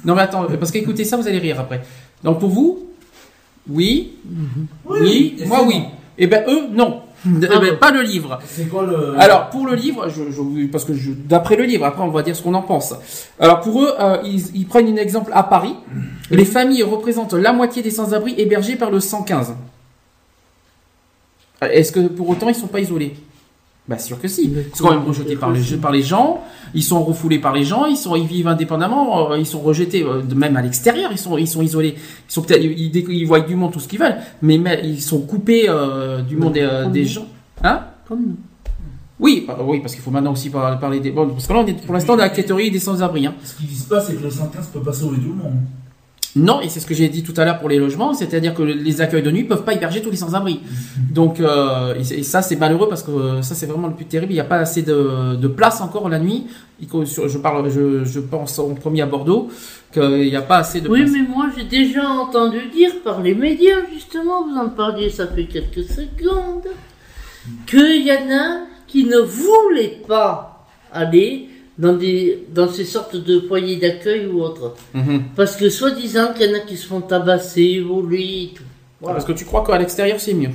Non, 0.03 0.15
mais 0.15 0.21
attends, 0.23 0.45
parce 0.59 0.71
qu'écoutez 0.71 1.03
ça, 1.03 1.17
vous 1.17 1.27
allez 1.27 1.39
rire 1.39 1.59
après. 1.59 1.81
Donc 2.23 2.39
pour 2.39 2.49
vous, 2.49 2.85
oui, 3.69 4.13
oui, 4.87 5.35
moi 5.47 5.63
oui. 5.65 5.83
Et 6.17 6.27
ben 6.27 6.43
eux, 6.47 6.67
non. 6.71 7.01
Eh 7.25 7.47
Ah 7.51 7.59
ben, 7.59 7.77
pas 7.77 7.91
le 7.91 8.01
livre. 8.01 8.39
C'est 8.45 8.65
quoi 8.69 8.85
le. 8.85 9.15
Alors 9.19 9.49
pour 9.49 9.65
le 9.65 9.75
livre, 9.75 10.07
je, 10.09 10.31
je- 10.31 10.67
parce 10.67 10.85
que 10.85 10.93
je- 10.93 11.11
d'après 11.11 11.55
le 11.55 11.63
livre, 11.63 11.85
après 11.85 12.03
on 12.03 12.09
va 12.09 12.21
dire 12.23 12.35
ce 12.35 12.43
qu'on 12.43 12.53
en 12.53 12.61
pense. 12.61 12.93
Alors 13.39 13.61
pour 13.61 13.81
eux, 13.83 13.93
euh, 13.99 14.17
ils, 14.23 14.55
ils 14.55 14.65
prennent 14.67 14.87
un 14.87 14.95
exemple 15.01 15.31
à 15.33 15.43
Paris. 15.43 15.75
Les 16.29 16.45
familles 16.45 16.83
représentent 16.83 17.33
la 17.33 17.53
moitié 17.53 17.81
des 17.81 17.91
sans-abri 17.91 18.35
hébergés 18.37 18.75
par 18.75 18.91
le 18.91 18.99
115. 18.99 19.55
Euh, 21.63 21.67
Est-ce 21.71 21.91
que 21.91 22.01
pour 22.07 22.29
autant 22.29 22.49
ils 22.49 22.55
sont 22.55 22.67
pas 22.67 22.79
isolés? 22.79 23.15
Bah 23.87 23.99
sûr 23.99 24.19
que 24.19 24.27
si. 24.27 24.45
Ils 24.51 24.75
sont 24.75 24.85
quand 24.85 24.95
même 24.95 25.05
rejetés 25.07 25.35
par 25.35 25.51
les, 25.51 25.61
par 25.77 25.91
les 25.91 26.01
gens, 26.01 26.41
ils 26.73 26.81
sont 26.83 27.03
refoulés 27.03 27.37
par 27.37 27.53
les 27.53 27.63
gens, 27.63 27.85
ils 27.85 27.97
sont 27.97 28.15
ils 28.15 28.25
vivent 28.25 28.47
indépendamment, 28.47 29.31
euh, 29.31 29.37
ils 29.37 29.45
sont 29.45 29.59
rejetés 29.59 30.01
euh, 30.03 30.23
même 30.35 30.55
à 30.57 30.63
l'extérieur, 30.63 31.11
ils 31.11 31.19
sont 31.19 31.37
ils 31.37 31.47
sont 31.47 31.61
isolés. 31.61 31.93
Ils 32.27 32.31
sont 32.33 32.41
peut-être 32.41 32.63
ils, 32.63 32.71
ils, 32.95 33.09
ils 33.11 33.25
voient 33.27 33.41
du 33.41 33.55
monde 33.55 33.71
tout 33.73 33.79
ce 33.79 33.87
qu'ils 33.87 33.99
veulent, 33.99 34.17
mais, 34.41 34.57
mais 34.57 34.81
ils 34.83 35.01
sont 35.01 35.21
coupés 35.21 35.65
euh, 35.69 36.21
du 36.23 36.35
monde 36.35 36.57
des 36.91 37.05
gens. 37.05 37.27
Hein? 37.63 37.81
Comme 38.07 38.21
nous. 38.21 38.35
oui, 39.19 39.45
bah, 39.47 39.57
oui, 39.63 39.79
parce 39.81 39.93
qu'il 39.93 40.03
faut 40.03 40.11
maintenant 40.11 40.33
aussi 40.33 40.49
par- 40.49 40.79
parler 40.79 40.99
des. 40.99 41.11
Bon, 41.11 41.29
parce 41.29 41.45
que 41.45 41.53
là, 41.53 41.59
on 41.59 41.67
est 41.67 41.85
pour 41.85 41.93
l'instant 41.93 42.15
dans 42.15 42.23
la 42.23 42.29
catégorie 42.29 42.71
des 42.71 42.79
sans-abri. 42.79 43.27
Hein. 43.27 43.35
Ce 43.43 43.53
qu'ils 43.55 43.67
disent 43.67 43.83
pas, 43.83 44.01
c'est 44.01 44.15
que 44.15 44.23
le 44.23 44.31
115 44.31 44.67
peut 44.73 44.81
pas 44.81 44.93
sauver 44.93 45.17
tout 45.17 45.29
le 45.29 45.35
monde. 45.35 45.53
Non, 46.35 46.59
et 46.59 46.67
c'est 46.67 46.81
ce 46.81 46.85
que 46.85 46.93
j'ai 46.93 47.07
dit 47.07 47.23
tout 47.23 47.33
à 47.37 47.45
l'heure 47.45 47.59
pour 47.59 47.69
les 47.69 47.79
logements, 47.79 48.13
c'est-à-dire 48.13 48.53
que 48.53 48.61
les 48.61 48.99
accueils 48.99 49.23
de 49.23 49.31
nuit 49.31 49.45
peuvent 49.45 49.63
pas 49.63 49.73
héberger 49.73 50.01
tous 50.01 50.09
les 50.11 50.17
sans-abri. 50.17 50.59
Donc, 51.11 51.39
euh, 51.39 51.95
et, 51.95 52.23
ça, 52.23 52.41
c'est 52.41 52.57
malheureux 52.57 52.89
parce 52.89 53.03
que 53.03 53.11
euh, 53.11 53.41
ça, 53.41 53.55
c'est 53.55 53.65
vraiment 53.67 53.87
le 53.87 53.93
plus 53.93 54.03
terrible. 54.05 54.33
Il 54.33 54.35
n'y 54.35 54.41
a 54.41 54.45
pas 54.45 54.57
assez 54.57 54.81
de, 54.81 55.35
de 55.35 55.47
place 55.47 55.79
encore 55.79 56.09
la 56.09 56.19
nuit. 56.19 56.45
Je 56.81 57.37
parle, 57.37 57.71
je, 57.71 58.03
je 58.03 58.19
pense 58.19 58.59
en 58.59 58.73
premier 58.73 59.01
à 59.01 59.05
Bordeaux 59.05 59.47
qu'il 59.93 60.27
n'y 60.29 60.35
a 60.35 60.41
pas 60.41 60.57
assez 60.57 60.81
de 60.81 60.89
Oui, 60.89 61.03
place. 61.03 61.11
mais 61.13 61.23
moi 61.25 61.45
j'ai 61.55 61.63
déjà 61.63 62.05
entendu 62.05 62.57
dire 62.75 62.91
par 63.01 63.21
les 63.21 63.33
médias, 63.33 63.77
justement, 63.93 64.45
vous 64.45 64.57
en 64.57 64.67
parliez, 64.67 65.09
ça 65.09 65.27
fait 65.27 65.45
quelques 65.45 65.85
secondes, 65.87 66.67
qu'il 67.65 68.05
y 68.05 68.11
en 68.11 68.29
a 68.37 68.65
qui 68.87 69.05
ne 69.05 69.19
voulaient 69.19 70.01
pas 70.05 70.65
aller 70.91 71.47
dans, 71.77 71.93
des, 71.93 72.45
dans 72.53 72.69
ces 72.69 72.85
sortes 72.85 73.15
de 73.15 73.39
foyers 73.41 73.77
d'accueil 73.77 74.27
ou 74.27 74.41
autres. 74.41 74.75
Mhm. 74.93 75.23
Parce 75.35 75.55
que 75.55 75.69
soi-disant 75.69 76.33
qu'il 76.33 76.49
y 76.49 76.53
en 76.53 76.57
a 76.57 76.59
qui 76.61 76.77
se 76.77 76.87
font 76.87 77.01
tabasser, 77.01 77.79
voler 77.81 78.49
et 78.51 78.53
tout. 78.55 78.63
Voilà. 79.01 79.15
Parce 79.15 79.25
que 79.25 79.33
tu 79.33 79.45
crois 79.45 79.63
qu'à 79.65 79.77
l'extérieur, 79.77 80.19
c'est 80.19 80.33
mieux. 80.33 80.51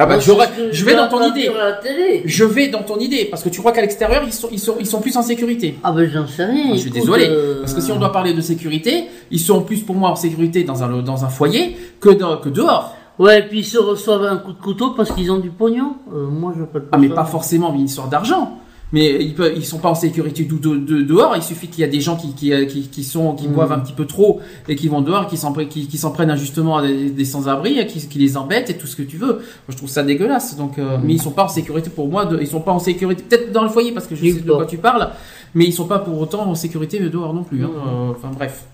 Ah 0.00 0.06
bah, 0.06 0.16
je 0.20 0.84
vais 0.84 0.94
dans 0.94 1.08
ton 1.08 1.28
idée. 1.28 1.48
à 1.48 1.70
la 1.70 1.72
télé. 1.72 2.22
Je 2.24 2.44
vais 2.44 2.68
dans 2.68 2.84
ton 2.84 2.98
idée, 3.00 3.24
parce 3.24 3.42
que 3.42 3.48
tu 3.48 3.58
crois 3.58 3.72
qu'à 3.72 3.80
l'extérieur, 3.80 4.22
ils 4.24 4.32
sont, 4.32 4.48
ils, 4.52 4.60
sont, 4.60 4.76
ils 4.78 4.86
sont 4.86 5.00
plus 5.00 5.16
en 5.16 5.22
sécurité. 5.22 5.74
Ah 5.82 5.90
ben 5.90 6.08
j'en 6.08 6.24
sais 6.28 6.44
rien. 6.44 6.66
Moi, 6.66 6.76
je 6.76 6.82
suis 6.82 6.90
désolé, 6.90 7.26
euh, 7.28 7.58
parce 7.62 7.74
que 7.74 7.80
si 7.80 7.90
on 7.90 7.98
doit 7.98 8.12
parler 8.12 8.32
de 8.32 8.40
sécurité, 8.40 9.06
ils 9.32 9.40
sont 9.40 9.60
plus 9.62 9.80
pour 9.80 9.96
moi 9.96 10.10
en 10.10 10.14
sécurité 10.16 10.62
dans 10.62 10.84
un, 10.84 11.02
dans 11.02 11.24
un 11.24 11.28
foyer 11.28 11.76
que, 12.00 12.10
dans- 12.10 12.36
que 12.36 12.48
dehors. 12.48 12.96
Ouais, 13.18 13.40
et 13.40 13.42
puis 13.42 13.60
ils 13.60 13.64
se 13.64 13.78
reçoivent 13.78 14.24
un 14.24 14.36
coup 14.36 14.52
de 14.52 14.60
couteau 14.60 14.90
parce 14.90 15.10
qu'ils 15.12 15.30
ont 15.32 15.38
du 15.38 15.50
pognon. 15.50 15.96
Euh, 16.14 16.26
moi 16.28 16.52
je 16.56 16.62
pas 16.64 16.78
Ah, 16.92 16.98
mais 16.98 17.08
pas 17.08 17.24
forcément 17.24 17.74
une 17.74 17.82
histoire 17.86 18.08
d'argent. 18.08 18.58
Mais 18.90 19.22
ils, 19.22 19.34
ils 19.56 19.66
sont 19.66 19.76
pas 19.80 19.90
en 19.90 19.94
sécurité 19.94 20.44
du- 20.44 20.54
de, 20.58 20.76
de- 20.76 21.02
dehors. 21.02 21.34
Il 21.36 21.42
suffit 21.42 21.68
qu'il 21.68 21.82
y 21.82 21.84
a 21.84 21.88
des 21.88 22.00
gens 22.00 22.16
qui, 22.16 22.32
qui, 22.32 22.54
euh, 22.54 22.64
qui, 22.64 22.88
qui 22.88 23.04
sont, 23.04 23.34
qui 23.34 23.46
Mhm. 23.46 23.52
boivent 23.52 23.72
un 23.72 23.80
petit 23.80 23.92
peu 23.92 24.06
trop 24.06 24.40
et 24.66 24.76
qui 24.76 24.88
vont 24.88 25.02
dehors, 25.02 25.26
qui 25.26 25.36
s'en, 25.36 25.52
qui, 25.52 25.98
s'en 25.98 26.10
prennent 26.10 26.30
injustement 26.30 26.78
à 26.78 26.86
des, 26.86 27.10
des 27.10 27.24
sans-abri, 27.26 27.86
qui, 27.86 28.08
qui 28.08 28.18
les 28.18 28.38
embêtent 28.38 28.70
et 28.70 28.78
tout 28.78 28.86
ce 28.86 28.96
que 28.96 29.02
tu 29.02 29.18
veux. 29.18 29.34
Moi, 29.34 29.42
je 29.68 29.76
trouve 29.76 29.90
ça 29.90 30.02
dégueulasse. 30.04 30.56
Donc, 30.56 30.78
euh, 30.78 30.96
mais 31.04 31.12
ils 31.12 31.20
sont 31.20 31.32
pas 31.32 31.44
en 31.44 31.48
sécurité 31.48 31.90
pour 31.90 32.08
moi. 32.08 32.24
De, 32.24 32.38
ils 32.40 32.46
sont 32.46 32.60
pas 32.62 32.72
en 32.72 32.78
sécurité, 32.78 33.22
peut-être 33.28 33.52
dans 33.52 33.62
le 33.64 33.68
foyer 33.68 33.92
parce 33.92 34.06
que 34.06 34.14
je 34.16 34.24
sais 34.24 34.40
de 34.40 34.50
quoi 34.52 34.64
tu 34.64 34.78
parles, 34.78 35.10
mais 35.54 35.66
ils 35.66 35.72
sont 35.72 35.86
pas 35.86 35.98
pour 35.98 36.18
autant 36.18 36.46
en 36.48 36.54
sécurité 36.54 36.98
dehors 37.00 37.34
non 37.34 37.42
plus. 37.44 37.62
hein. 37.64 37.70
Euh, 37.76 38.10
Enfin 38.12 38.30
bref, 38.34 38.64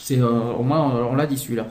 c'est 0.00 0.20
euh, 0.20 0.28
au 0.56 0.62
moins 0.62 0.92
on 1.10 1.16
l'a 1.16 1.26
dit 1.26 1.38
celui-là. 1.38 1.66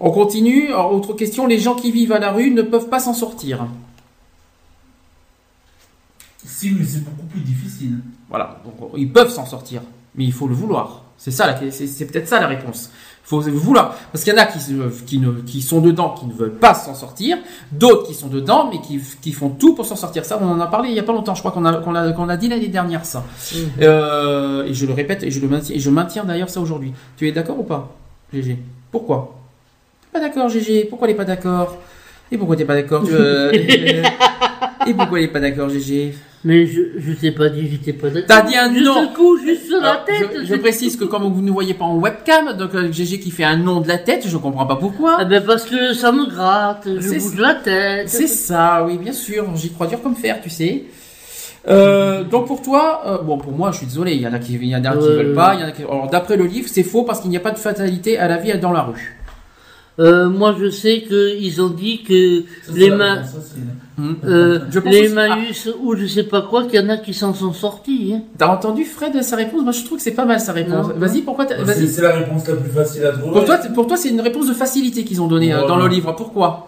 On 0.00 0.10
continue. 0.10 0.68
Alors, 0.68 0.92
autre 0.92 1.12
question 1.14 1.46
les 1.46 1.58
gens 1.58 1.74
qui 1.74 1.90
vivent 1.92 2.12
à 2.12 2.18
la 2.18 2.32
rue 2.32 2.50
ne 2.50 2.62
peuvent 2.62 2.88
pas 2.88 3.00
s'en 3.00 3.14
sortir. 3.14 3.66
Si, 6.44 6.70
mais 6.72 6.84
c'est 6.84 7.02
beaucoup 7.04 7.26
plus 7.26 7.40
difficile. 7.40 7.98
Voilà, 8.28 8.60
donc 8.64 8.90
ils 8.96 9.10
peuvent 9.10 9.30
s'en 9.30 9.46
sortir, 9.46 9.80
mais 10.14 10.24
il 10.24 10.32
faut 10.32 10.46
le 10.46 10.54
vouloir. 10.54 11.02
C'est 11.16 11.30
ça, 11.30 11.46
la- 11.46 11.70
c'est 11.70 11.86
c'est 11.86 12.06
peut-être 12.06 12.28
ça 12.28 12.40
la 12.40 12.48
réponse. 12.48 12.90
Il 13.24 13.28
faut 13.28 13.40
le 13.40 13.52
vouloir, 13.52 13.94
parce 14.12 14.22
qu'il 14.24 14.34
y 14.34 14.36
en 14.36 14.40
a 14.42 14.44
qui, 14.44 14.60
se- 14.60 15.02
qui, 15.06 15.18
ne, 15.18 15.30
qui 15.40 15.62
sont 15.62 15.80
dedans, 15.80 16.10
qui 16.10 16.26
ne 16.26 16.34
veulent 16.34 16.58
pas 16.58 16.74
s'en 16.74 16.94
sortir, 16.94 17.38
d'autres 17.72 18.06
qui 18.06 18.12
sont 18.14 18.26
dedans, 18.26 18.68
mais 18.70 18.80
qui, 18.82 19.00
qui 19.22 19.32
font 19.32 19.48
tout 19.48 19.74
pour 19.74 19.86
s'en 19.86 19.96
sortir. 19.96 20.26
Ça, 20.26 20.38
on 20.42 20.46
en 20.46 20.60
a 20.60 20.66
parlé 20.66 20.90
il 20.90 20.94
y 20.94 20.98
a 20.98 21.02
pas 21.02 21.12
longtemps. 21.14 21.34
Je 21.34 21.40
crois 21.40 21.52
qu'on 21.52 21.64
a, 21.64 21.76
qu'on 21.78 21.94
qu'on 22.12 22.36
dit 22.36 22.48
l'année 22.48 22.68
dernière 22.68 23.06
ça. 23.06 23.24
Euh, 23.80 24.64
et 24.66 24.74
je 24.74 24.84
le 24.84 24.92
répète 24.92 25.22
et 25.22 25.30
je 25.30 25.40
le 25.40 25.48
maintiens, 25.48 25.74
et 25.74 25.78
je 25.78 25.88
maintiens 25.88 26.24
d'ailleurs 26.24 26.50
ça 26.50 26.60
aujourd'hui. 26.60 26.92
Tu 27.16 27.26
es 27.26 27.32
d'accord 27.32 27.58
ou 27.58 27.64
pas, 27.64 27.96
GG 28.34 28.58
Pourquoi? 28.90 29.34
Pas 30.14 30.20
d'accord, 30.20 30.48
GG. 30.48 30.86
Pourquoi 30.88 31.08
elle 31.08 31.14
est 31.14 31.16
pas 31.16 31.24
d'accord? 31.24 31.76
Et 32.30 32.38
pourquoi 32.38 32.54
t'es 32.54 32.64
pas 32.64 32.74
d'accord 32.76 33.02
euh, 33.10 33.50
Et 34.86 34.94
pourquoi 34.94 35.18
elle 35.18 35.24
est 35.24 35.28
pas 35.32 35.40
d'accord, 35.40 35.68
GG 35.68 36.14
Mais 36.44 36.66
je, 36.66 36.82
je 36.98 37.12
t'ai 37.14 37.32
pas 37.32 37.48
dit, 37.48 37.68
j'étais 37.68 37.92
pas 37.92 38.10
d'accord. 38.10 38.28
T'as 38.28 38.42
dit 38.42 38.54
un 38.56 38.72
Juste 38.72 38.86
non. 38.86 38.96
un 39.02 39.06
coup, 39.08 39.36
juste 39.38 39.66
sur 39.66 39.80
la 39.80 40.04
tête. 40.06 40.44
je, 40.44 40.54
précise 40.54 40.96
que 40.96 41.04
comme 41.04 41.24
vous 41.24 41.42
ne 41.42 41.50
voyez 41.50 41.74
pas 41.74 41.84
en 41.84 41.96
webcam, 41.98 42.56
donc 42.56 42.76
euh, 42.76 42.92
GG 42.92 43.18
qui 43.18 43.32
fait 43.32 43.42
un 43.42 43.56
nom 43.56 43.80
de 43.80 43.88
la 43.88 43.98
tête, 43.98 44.24
je 44.28 44.36
comprends 44.36 44.66
pas 44.66 44.76
pourquoi. 44.76 45.16
Ah 45.18 45.24
ben 45.24 45.42
parce 45.44 45.64
que 45.64 45.92
ça 45.94 46.12
me 46.12 46.26
gratte, 46.30 46.86
je 46.86 47.18
bouge 47.18 47.40
la 47.40 47.54
tête. 47.54 48.08
C'est 48.08 48.28
ça, 48.28 48.84
oui, 48.86 48.98
bien 48.98 49.12
sûr. 49.12 49.44
J'y 49.56 49.72
crois 49.72 49.88
dur 49.88 50.00
comme 50.00 50.14
fer, 50.14 50.38
tu 50.40 50.48
sais. 50.48 50.84
Euh, 51.66 52.22
donc 52.22 52.46
pour 52.46 52.62
toi, 52.62 53.02
euh, 53.06 53.18
bon 53.18 53.36
pour 53.38 53.50
moi, 53.52 53.72
je 53.72 53.78
suis 53.78 53.86
désolé. 53.86 54.12
Il 54.12 54.20
y 54.22 54.28
en 54.28 54.32
a 54.32 54.38
qui, 54.38 54.52
il 54.54 54.64
y 54.68 54.76
en 54.76 54.84
a 54.84 54.92
qui 54.92 54.98
Euh. 55.08 55.16
veulent 55.16 55.34
pas. 55.34 55.54
Il 55.54 55.60
y 55.60 55.64
en 55.64 55.66
a 55.66 55.72
qui. 55.72 55.82
Alors 55.82 56.08
d'après 56.08 56.36
le 56.36 56.44
livre, 56.46 56.68
c'est 56.70 56.84
faux 56.84 57.02
parce 57.02 57.20
qu'il 57.20 57.30
n'y 57.30 57.36
a 57.36 57.40
pas 57.40 57.50
de 57.50 57.58
fatalité 57.58 58.16
à 58.16 58.28
la 58.28 58.36
vie 58.36 58.56
dans 58.58 58.70
la 58.70 58.82
rue. 58.82 59.16
Euh, 60.00 60.28
moi 60.28 60.56
je 60.58 60.70
sais 60.70 61.02
qu'ils 61.02 61.62
ont 61.62 61.68
dit 61.68 62.02
que 62.02 62.40
Ça, 62.66 62.72
les 62.74 62.90
facile. 62.90 63.62
Hmm. 63.96 64.14
euh, 64.24 64.58
les 64.86 65.02
aussi- 65.02 65.12
Emmaüs 65.12 65.68
ou 65.80 65.94
je 65.94 66.06
sais 66.06 66.24
pas 66.24 66.42
quoi, 66.42 66.64
qu'il 66.64 66.80
y 66.80 66.84
en 66.84 66.88
a 66.88 66.96
qui 66.96 67.14
s'en 67.14 67.32
sont 67.32 67.52
sortis. 67.52 68.14
Hein. 68.16 68.22
T'as 68.36 68.48
entendu 68.48 68.84
Fred 68.84 69.22
sa 69.22 69.36
réponse? 69.36 69.62
Moi, 69.62 69.70
je 69.70 69.84
trouve 69.84 69.98
que 69.98 70.02
c'est 70.02 70.10
pas 70.10 70.24
mal 70.24 70.40
sa 70.40 70.50
réponse. 70.50 70.88
Vas-y, 70.96 71.22
pourquoi 71.22 71.46
C'est 71.46 71.62
Vas-y. 71.62 71.86
c'est 71.86 72.02
la 72.02 72.10
réponse 72.16 72.48
la 72.48 72.56
plus 72.56 72.70
facile 72.70 73.04
à 73.06 73.12
trouver. 73.12 73.32
Pour 73.34 73.44
toi, 73.44 73.58
c'est- 73.62 73.72
pour 73.72 73.86
toi, 73.86 73.96
c'est 73.96 74.08
une 74.08 74.20
réponse 74.20 74.48
de 74.48 74.52
facilité 74.54 75.04
qu'ils 75.04 75.22
ont 75.22 75.28
donnée 75.28 75.52
euh, 75.54 75.64
dans 75.68 75.76
le 75.76 75.86
livre. 75.86 76.12
Pourquoi? 76.16 76.66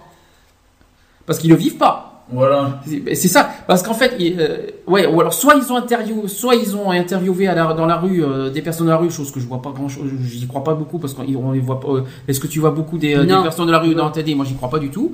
Parce 1.27 1.41
qu'ils 1.41 1.51
le 1.51 1.57
vivent 1.57 1.79
pas. 1.79 2.25
Voilà. 2.31 2.81
C'est 2.87 3.15
c'est 3.17 3.29
ça, 3.29 3.49
parce 3.67 3.83
qu'en 3.83 3.95
fait, 3.95 4.15
ils, 4.21 4.37
euh, 4.41 4.59
ouais, 4.87 5.07
ou 5.07 5.21
alors 5.21 5.33
soit 5.35 5.55
ils 5.57 5.73
ont 5.73 5.77
interviewé, 5.77 6.29
soit 6.29 6.55
ils 6.55 6.77
ont 6.77 6.91
interviewé 6.91 7.47
à 7.49 7.55
la- 7.55 7.73
dans 7.75 7.87
la 7.87 7.97
rue 7.97 8.23
euh, 8.25 8.51
des 8.51 8.63
personnes 8.63 8.87
de 8.87 8.93
la 8.93 8.97
rue, 8.97 9.11
chose 9.11 9.31
que 9.33 9.41
je 9.41 9.47
vois 9.47 9.61
pas 9.63 9.71
grand 9.71 9.89
chose, 9.89 10.09
j'y 10.25 10.47
crois 10.47 10.65
pas 10.65 10.75
beaucoup 10.75 10.99
parce 10.99 11.15
qu'on 11.15 11.25
on 11.37 11.53
les 11.53 11.61
voit 11.61 11.81
pas. 11.81 11.89
euh, 11.89 12.03
Est-ce 12.29 12.41
que 12.41 12.47
tu 12.47 12.61
vois 12.61 12.71
beaucoup 12.71 12.99
des, 12.99 13.15
euh, 13.17 13.25
des 13.25 13.33
Non. 13.33 13.43
personnes 13.43 13.67
de 13.67 13.73
la 13.73 13.79
rue 13.79 13.95
dans 13.95 14.09
ta 14.11 14.23
télé 14.23 14.35
Moi, 14.35 14.45
j'y 14.47 14.55
crois 14.55 14.71
pas 14.71 14.79
du 14.79 14.91
tout. 14.91 15.13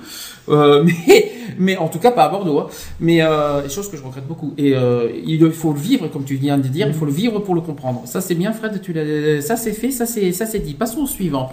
Euh, 0.49 0.85
mais, 1.07 1.33
mais 1.59 1.77
en 1.77 1.89
tout 1.89 1.99
cas 1.99 2.11
pas 2.11 2.25
à 2.25 2.29
Bordeaux. 2.29 2.59
hein. 2.61 2.67
Mais 3.01 3.23
euh, 3.23 3.69
chose 3.69 3.89
que 3.91 3.97
je 3.97 4.03
regrette 4.03 4.27
beaucoup. 4.27 4.53
Et 4.59 4.75
euh, 4.75 5.09
il 5.25 5.51
faut 5.53 5.73
le 5.73 5.79
vivre, 5.81 6.09
comme 6.09 6.25
tu 6.25 6.35
viens 6.37 6.59
de 6.59 6.69
dire, 6.69 6.87
il 6.87 6.95
faut 6.95 7.05
le 7.07 7.13
vivre 7.13 7.39
pour 7.41 7.55
le 7.55 7.61
comprendre. 7.61 8.03
Ça 8.07 8.21
c'est 8.21 8.35
bien, 8.35 8.53
Fred. 8.53 8.81
Tu 8.83 8.93
ça 9.43 9.57
c'est 9.57 9.73
fait, 9.73 9.91
ça 9.91 10.07
c'est 10.07 10.33
ça 10.33 10.47
c'est 10.47 10.59
dit. 10.61 10.75
Passons 10.75 11.01
au 11.03 11.07
suivant. 11.07 11.51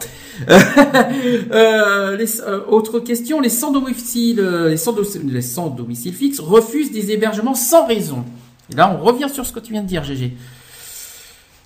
Euh, 1.51 2.15
les, 2.17 2.41
euh, 2.41 2.59
autre 2.69 2.99
question, 2.99 3.39
les 3.41 3.49
sans 3.49 3.71
domicile, 3.71 4.39
les 4.69 4.77
sans, 4.77 4.93
do- 4.93 5.03
les 5.25 5.41
sans 5.41 5.67
domicile 5.69 6.13
fixe 6.13 6.39
refusent 6.39 6.91
des 6.91 7.11
hébergements 7.11 7.53
sans 7.55 7.85
raison. 7.85 8.08
Et 8.71 8.75
là, 8.75 8.95
on 8.99 9.03
revient 9.03 9.27
sur 9.33 9.45
ce 9.45 9.51
que 9.51 9.59
tu 9.59 9.71
viens 9.71 9.81
de 9.83 9.87
dire, 9.87 10.03
GG. 10.03 10.33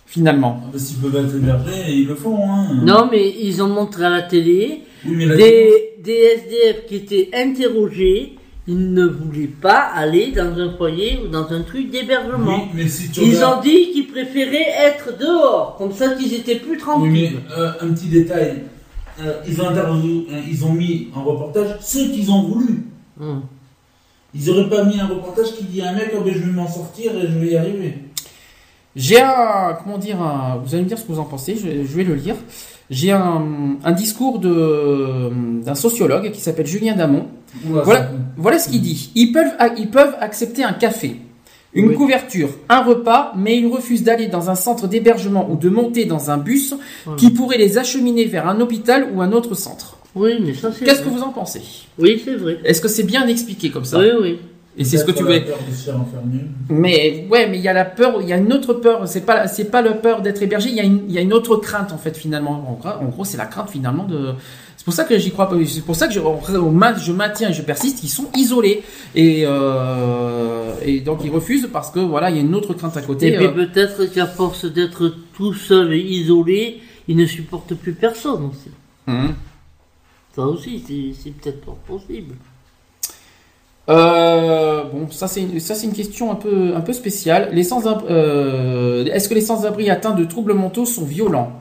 Finalement. 0.05 0.61
Ah, 0.63 0.69
bah, 0.73 0.79
S'ils 0.79 0.97
peuvent 0.97 1.15
être 1.25 1.35
hébergés, 1.35 1.91
ils 1.91 2.07
le 2.07 2.15
font. 2.15 2.37
Hein. 2.51 2.67
Non 2.83 3.07
mais 3.11 3.33
ils 3.41 3.61
ont 3.63 3.67
montré 3.69 4.05
à 4.05 4.09
la 4.09 4.21
télé 4.21 4.81
Oui, 5.05 5.15
mais 5.15 5.25
la 5.25 5.35
des, 5.35 5.93
des 6.03 6.11
SDF 6.37 6.85
qui 6.87 6.95
étaient 6.97 7.29
interrogés, 7.33 8.35
ils 8.67 8.93
ne 8.93 9.05
voulaient 9.07 9.47
pas 9.47 9.89
aller 9.95 10.31
dans 10.31 10.55
un 10.59 10.71
foyer 10.77 11.19
ou 11.23 11.29
dans 11.29 11.51
un 11.51 11.61
truc 11.63 11.89
d'hébergement. 11.89 12.57
Oui, 12.65 12.69
mais 12.75 12.87
si 12.87 13.09
tu 13.09 13.21
Ils 13.21 13.35
regardes- 13.35 13.57
ont 13.57 13.61
dit 13.61 13.91
qu'ils 13.91 14.07
préféraient 14.07 14.69
être 14.85 15.17
dehors, 15.17 15.75
comme 15.79 15.91
ça 15.91 16.09
qu'ils 16.13 16.33
étaient 16.35 16.59
plus 16.59 16.73
Oui, 16.73 16.77
tranquilles. 16.77 17.11
mais 17.11 17.31
euh, 17.57 17.71
un 17.81 17.87
petit 17.93 18.07
détail. 18.07 18.63
Euh, 19.19 19.33
ils, 19.47 19.59
ont 19.61 19.69
intervenu- 19.69 20.25
euh, 20.31 20.41
ils 20.49 20.63
ont 20.63 20.73
mis 20.73 21.07
en 21.15 21.23
reportage 21.23 21.77
ceux 21.81 22.09
qu'ils 22.09 22.29
ont 22.31 22.43
voulu. 22.43 22.83
Hum. 23.19 23.41
Ils 24.35 24.49
auraient 24.49 24.69
pas 24.69 24.83
mis 24.83 24.99
un 24.99 25.07
reportage 25.07 25.53
qui 25.55 25.63
dit 25.65 25.81
à 25.81 25.89
un 25.89 25.93
mec, 25.93 26.11
oh, 26.17 26.21
ben, 26.23 26.33
je 26.33 26.39
vais 26.39 26.51
m'en 26.51 26.67
sortir 26.67 27.15
et 27.15 27.21
je 27.27 27.37
vais 27.39 27.47
y 27.51 27.55
arriver. 27.57 27.97
J'ai 28.95 29.19
un, 29.21 29.77
comment 29.83 29.97
dire, 29.97 30.21
un- 30.21 30.57
vous 30.63 30.73
allez 30.73 30.83
me 30.83 30.87
dire 30.87 30.97
ce 30.97 31.03
que 31.03 31.11
vous 31.11 31.19
en 31.19 31.25
pensez, 31.25 31.55
je, 31.55 31.67
je 31.85 31.95
vais 31.95 32.03
le 32.03 32.13
lire. 32.15 32.35
J'ai 32.89 33.11
un, 33.11 33.77
un 33.83 33.91
discours 33.91 34.39
d'un 34.39 35.75
sociologue 35.75 36.31
qui 36.31 36.41
s'appelle 36.41 36.67
Julien 36.67 36.95
Damon. 36.95 37.27
Voilà, 37.63 38.59
ce 38.59 38.69
qu'il 38.69 38.81
dit. 38.81 39.11
Ils 39.15 39.31
peuvent, 39.31 39.53
ils 39.77 39.89
peuvent 39.89 40.15
accepter 40.19 40.63
un 40.63 40.73
café, 40.73 41.17
une 41.73 41.87
Oui. 41.89 41.95
couverture, 41.95 42.49
un 42.69 42.83
repas, 42.83 43.33
mais 43.35 43.57
ils 43.57 43.67
refusent 43.67 44.03
d'aller 44.03 44.27
dans 44.27 44.49
un 44.49 44.55
centre 44.55 44.87
d'hébergement 44.87 45.49
ou 45.49 45.55
de 45.55 45.69
monter 45.69 46.05
dans 46.05 46.29
un 46.29 46.37
bus 46.37 46.75
qui 47.17 47.31
pourrait 47.31 47.57
les 47.57 47.77
acheminer 47.77 48.25
vers 48.25 48.47
un 48.47 48.59
hôpital 48.59 49.07
ou 49.13 49.21
un 49.21 49.31
autre 49.31 49.55
centre. 49.55 49.97
Oui, 50.15 50.37
mais 50.45 50.53
ça 50.53 50.71
c'est 50.71 50.85
Qu'est-ce 50.85 51.01
que 51.01 51.09
vous 51.09 51.21
en 51.21 51.29
pensez? 51.29 51.61
Oui, 51.97 52.21
c'est 52.23 52.35
vrai. 52.35 52.59
Est-ce 52.63 52.81
que 52.81 52.87
c'est 52.87 53.03
bien 53.03 53.27
expliqué 53.27 53.71
comme 53.71 53.85
ça? 53.85 53.99
Oui, 53.99 54.09
oui. 54.21 54.39
Et 54.75 54.83
c'est 54.83 54.97
ce 54.97 55.05
que 55.05 55.11
tu 55.11 55.23
veux. 55.23 55.41
Mais 56.69 57.27
ouais, 57.29 57.47
mais 57.47 57.57
il 57.57 57.63
y 57.63 57.67
a 57.67 57.73
la 57.73 57.85
peur, 57.85 58.19
il 58.21 58.27
y 58.27 58.33
a 58.33 58.37
une 58.37 58.51
autre 58.51 58.73
peur. 58.73 59.07
C'est 59.07 59.25
pas, 59.25 59.47
c'est 59.47 59.65
pas 59.65 59.81
la 59.81 59.93
peur 59.93 60.21
d'être 60.21 60.41
hébergé. 60.41 60.69
Il 60.69 60.75
y 60.75 60.79
a 60.79 60.83
une, 60.83 61.03
il 61.07 61.13
y 61.13 61.17
a 61.19 61.21
une 61.21 61.33
autre 61.33 61.57
crainte 61.57 61.91
en 61.91 61.97
fait 61.97 62.17
finalement. 62.17 62.65
En 62.67 62.73
gros, 62.73 62.89
en 62.89 63.09
gros, 63.09 63.25
c'est 63.25 63.37
la 63.37 63.45
crainte 63.45 63.69
finalement 63.69 64.05
de. 64.05 64.33
C'est 64.75 64.85
pour 64.85 64.93
ça 64.93 65.03
que 65.03 65.17
j'y 65.17 65.31
crois 65.31 65.47
pas. 65.47 65.55
C'est 65.67 65.85
pour 65.85 65.95
ça 65.95 66.07
que 66.07 66.13
je, 66.13 67.11
maintiens 67.11 67.49
et 67.49 67.53
je 67.53 67.61
persiste 67.61 67.99
qu'ils 67.99 68.09
sont 68.09 68.29
isolés 68.35 68.83
et 69.15 69.43
euh, 69.45 70.73
et 70.83 71.01
donc 71.01 71.19
ils 71.23 71.31
refusent 71.31 71.69
parce 71.71 71.91
que 71.91 71.99
voilà, 71.99 72.31
il 72.31 72.35
y 72.37 72.39
a 72.39 72.41
une 72.41 72.55
autre 72.55 72.73
crainte 72.73 72.97
à 72.97 73.01
côté. 73.01 73.27
Et 73.27 73.37
puis 73.37 73.45
euh. 73.45 73.51
peut-être 73.51 74.05
qu'à 74.05 74.25
force 74.25 74.65
d'être 74.65 75.13
tout 75.35 75.53
seul 75.53 75.93
et 75.93 75.99
isolé, 75.99 76.81
ils 77.07 77.15
ne 77.15 77.27
supportent 77.27 77.75
plus 77.75 77.93
personne 77.93 78.49
aussi. 78.51 78.71
Mhm. 79.05 79.35
Ça 80.35 80.41
aussi, 80.43 80.83
c'est- 80.87 81.29
peut-être 81.31 81.61
pas 81.65 81.75
possible. 81.87 82.35
Euh, 83.89 84.83
bon, 84.93 85.07
ça 85.11 85.27
c'est 85.27 85.41
une, 85.41 85.59
ça 85.59 85.75
c'est 85.75 85.87
une 85.87 85.93
question 85.93 86.31
un 86.31 86.35
peu 86.35 86.73
un 86.75 86.79
peu 86.81 86.93
spéciale. 86.93 87.49
Les 87.51 87.63
sans 87.65 87.83
euh, 88.09 89.03
est-ce 89.05 89.27
que 89.27 89.33
les 89.33 89.41
sans-abri 89.41 89.89
atteints 89.89 90.13
de 90.15 90.23
troubles 90.23 90.53
mentaux 90.53 90.85
sont 90.85 91.03
violents? 91.03 91.51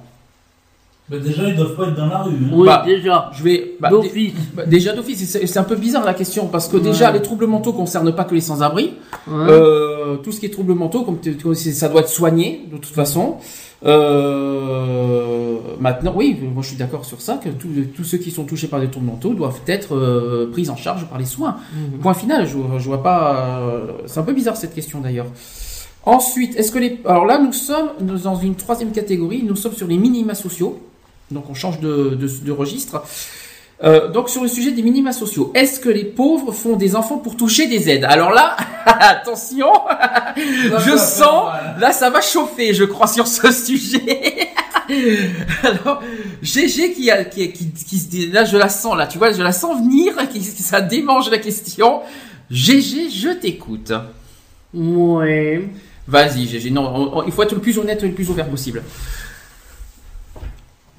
Ben, 1.08 1.20
déjà, 1.20 1.48
ils 1.48 1.56
doivent 1.56 1.74
pas 1.74 1.88
être 1.88 1.96
dans 1.96 2.06
la 2.06 2.22
rue. 2.22 2.32
hein. 2.32 2.50
Oui, 2.52 2.64
Bah, 2.66 2.84
déjà. 2.86 3.28
Je 3.36 3.42
vais 3.42 3.72
bah, 3.80 3.90
D'office. 3.90 4.32
bah, 4.54 4.64
déjà 4.64 4.92
d'office, 4.94 5.36
c'est 5.44 5.58
un 5.58 5.64
peu 5.64 5.74
bizarre 5.74 6.04
la 6.04 6.14
question 6.14 6.46
parce 6.46 6.68
que 6.68 6.76
déjà 6.76 7.10
les 7.10 7.20
troubles 7.20 7.46
mentaux 7.48 7.72
concernent 7.72 8.14
pas 8.14 8.22
que 8.24 8.34
les 8.34 8.40
sans-abri. 8.40 8.94
Euh, 9.28 10.16
tout 10.18 10.30
ce 10.30 10.38
qui 10.38 10.46
est 10.46 10.50
troubles 10.50 10.74
mentaux, 10.74 11.02
comme 11.02 11.18
ça 11.72 11.88
doit 11.88 12.02
être 12.02 12.08
soigné 12.08 12.66
de 12.70 12.76
toute 12.76 12.94
façon. 12.94 13.38
Euh, 13.84 15.56
maintenant, 15.80 16.12
oui, 16.14 16.38
moi 16.54 16.62
je 16.62 16.68
suis 16.68 16.76
d'accord 16.76 17.04
sur 17.04 17.20
ça 17.20 17.38
que 17.42 17.48
tous 17.48 18.04
ceux 18.04 18.18
qui 18.18 18.30
sont 18.30 18.44
touchés 18.44 18.68
par 18.68 18.80
des 18.80 18.88
troubles 18.88 19.06
mentaux 19.06 19.34
doivent 19.34 19.60
être 19.66 19.96
euh, 19.96 20.50
pris 20.52 20.68
en 20.70 20.76
charge 20.76 21.06
par 21.06 21.18
les 21.18 21.24
soins. 21.24 21.56
Mhm. 21.74 21.98
Point 22.00 22.14
final, 22.14 22.46
je, 22.46 22.56
je 22.78 22.86
vois 22.86 23.02
pas. 23.02 23.58
euh, 23.60 23.92
c'est 24.06 24.20
un 24.20 24.22
peu 24.22 24.32
bizarre 24.32 24.56
cette 24.56 24.74
question 24.74 25.00
d'ailleurs. 25.00 25.26
Ensuite, 26.04 26.56
est-ce 26.56 26.72
que 26.72 26.78
les. 26.78 27.00
Alors 27.04 27.26
là, 27.26 27.38
nous 27.38 27.52
sommes 27.52 27.90
dans 28.00 28.36
une 28.36 28.54
troisième 28.54 28.92
catégorie, 28.92 29.42
nous 29.44 29.56
sommes 29.56 29.74
sur 29.74 29.86
les 29.86 29.98
minima 29.98 30.34
sociaux. 30.34 30.80
Donc 31.30 31.48
on 31.48 31.54
change 31.54 31.80
de, 31.80 32.10
de, 32.10 32.28
de 32.28 32.52
registre. 32.52 33.02
Euh, 33.84 34.08
donc 34.08 34.28
sur 34.30 34.42
le 34.42 34.48
sujet 34.48 34.70
des 34.70 34.82
minima 34.82 35.12
sociaux, 35.12 35.50
est-ce 35.54 35.80
que 35.80 35.88
les 35.88 36.04
pauvres 36.04 36.52
font 36.52 36.76
des 36.76 36.94
enfants 36.94 37.18
pour 37.18 37.36
toucher 37.36 37.66
des 37.66 37.90
aides? 37.90 38.04
Alors 38.04 38.30
là, 38.30 38.56
attention, 38.86 39.72
je 40.36 40.96
sens, 40.96 41.50
là 41.80 41.90
ça 41.92 42.08
va 42.10 42.20
chauffer, 42.20 42.74
je 42.74 42.84
crois, 42.84 43.08
sur 43.08 43.26
ce 43.26 43.50
sujet. 43.50 44.48
Alors, 45.62 46.02
GG 46.42 46.92
qui 46.92 47.10
a, 47.10 47.24
qui, 47.24 47.50
qui, 47.52 47.70
qui 47.72 47.98
se 47.98 48.08
dit, 48.08 48.26
là 48.28 48.44
je 48.44 48.56
la 48.56 48.68
sens, 48.68 48.96
là 48.96 49.06
tu 49.06 49.18
vois, 49.18 49.32
je 49.32 49.42
la 49.42 49.52
sens 49.52 49.76
venir, 49.80 50.14
qui- 50.32 50.42
ça 50.42 50.80
démange 50.80 51.28
la 51.30 51.38
question. 51.38 52.00
GG, 52.50 53.10
je 53.10 53.30
t'écoute. 53.30 53.92
Ouais. 54.74 55.68
Vas-y, 56.06 56.46
GG, 56.46 56.70
non, 56.70 56.82
on- 56.94 57.18
on- 57.18 57.22
il 57.24 57.32
faut 57.32 57.42
être 57.42 57.52
le 57.54 57.60
plus 57.60 57.78
honnête 57.78 58.02
et 58.02 58.08
le 58.08 58.14
plus 58.14 58.28
ouvert 58.30 58.48
possible. 58.48 58.82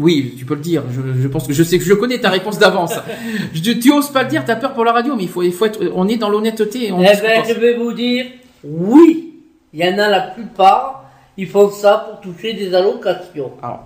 Oui, 0.04 0.36
tu 0.38 0.45
peux 0.45 0.56
le 0.56 0.62
dire. 0.62 0.84
Je, 0.91 1.22
je 1.22 1.28
pense 1.28 1.47
que 1.47 1.54
je 1.54 1.64
sais 1.64 1.78
que 1.80 1.86
je 1.86 1.93
connais 1.93 2.20
ta 2.20 2.30
réponse 2.30 2.58
d'avance. 2.60 2.93
Je- 3.54 3.72
tu 3.82 3.91
oses 3.91 4.10
pas 4.10 4.24
le 4.24 4.30
dire, 4.30 4.43
t'as 4.45 4.56
peur 4.58 4.74
pour 4.74 4.84
la 4.84 4.91
radio, 4.91 5.16
mais 5.16 5.24
il 5.24 5.30
faut, 5.30 5.43
il 5.43 5.54
faut 5.54 5.66
être. 5.66 5.80
On 5.95 6.08
est 6.08 6.18
dans 6.18 6.30
l'honnêteté. 6.30 6.91
on 6.91 6.99
Eh 7.01 7.06
ben, 7.22 7.43
je 7.47 7.54
vais 7.54 7.76
vous 7.82 7.93
dire, 7.93 8.26
oui. 8.64 9.34
Il 9.74 9.80
y 9.80 9.88
en 9.88 9.97
a 9.97 10.08
la 10.10 10.22
plupart, 10.22 11.06
ils 11.38 11.47
font 11.47 11.70
ça 11.72 11.91
pour 12.08 12.22
toucher 12.22 12.54
des 12.54 12.74
allocations. 12.76 13.51
Alors, 13.64 13.84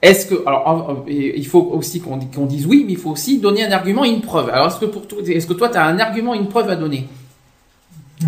est-ce 0.00 0.26
que 0.26 0.36
alors 0.46 1.04
il 1.08 1.46
faut 1.46 1.62
aussi 1.74 2.00
qu'on 2.00 2.16
dise 2.46 2.66
oui, 2.66 2.84
mais 2.86 2.92
il 2.92 2.98
faut 2.98 3.10
aussi 3.10 3.38
donner 3.38 3.64
un 3.64 3.72
argument 3.72 4.04
et 4.04 4.08
une 4.10 4.20
preuve. 4.22 4.48
Alors 4.50 4.68
est-ce 4.68 4.78
que 4.78 4.86
pour 4.86 5.06
toi, 5.08 5.18
est-ce 5.26 5.46
que 5.46 5.54
toi 5.54 5.68
tu 5.68 5.76
as 5.78 5.84
un 5.84 5.98
argument 5.98 6.34
et 6.34 6.38
une 6.38 6.48
preuve 6.48 6.70
à 6.70 6.76
donner? 6.76 7.08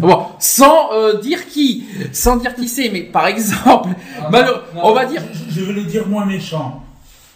Bon, 0.01 0.18
sans 0.39 0.93
euh, 0.93 1.18
dire 1.18 1.47
qui, 1.49 1.84
sans 2.12 2.36
dire 2.36 2.55
qui 2.55 2.68
c'est, 2.68 2.91
mais 2.91 3.01
par 3.03 3.26
exemple, 3.26 3.89
Ah, 4.20 4.28
non, 4.30 4.82
on 4.82 4.93
va 4.93 5.07
dire- 5.07 5.22
Je, 5.32 5.61
je 5.61 5.64
vais 5.64 5.72
le 5.72 5.84
dire 5.84 6.07
moins 6.07 6.26
méchant. 6.26 6.82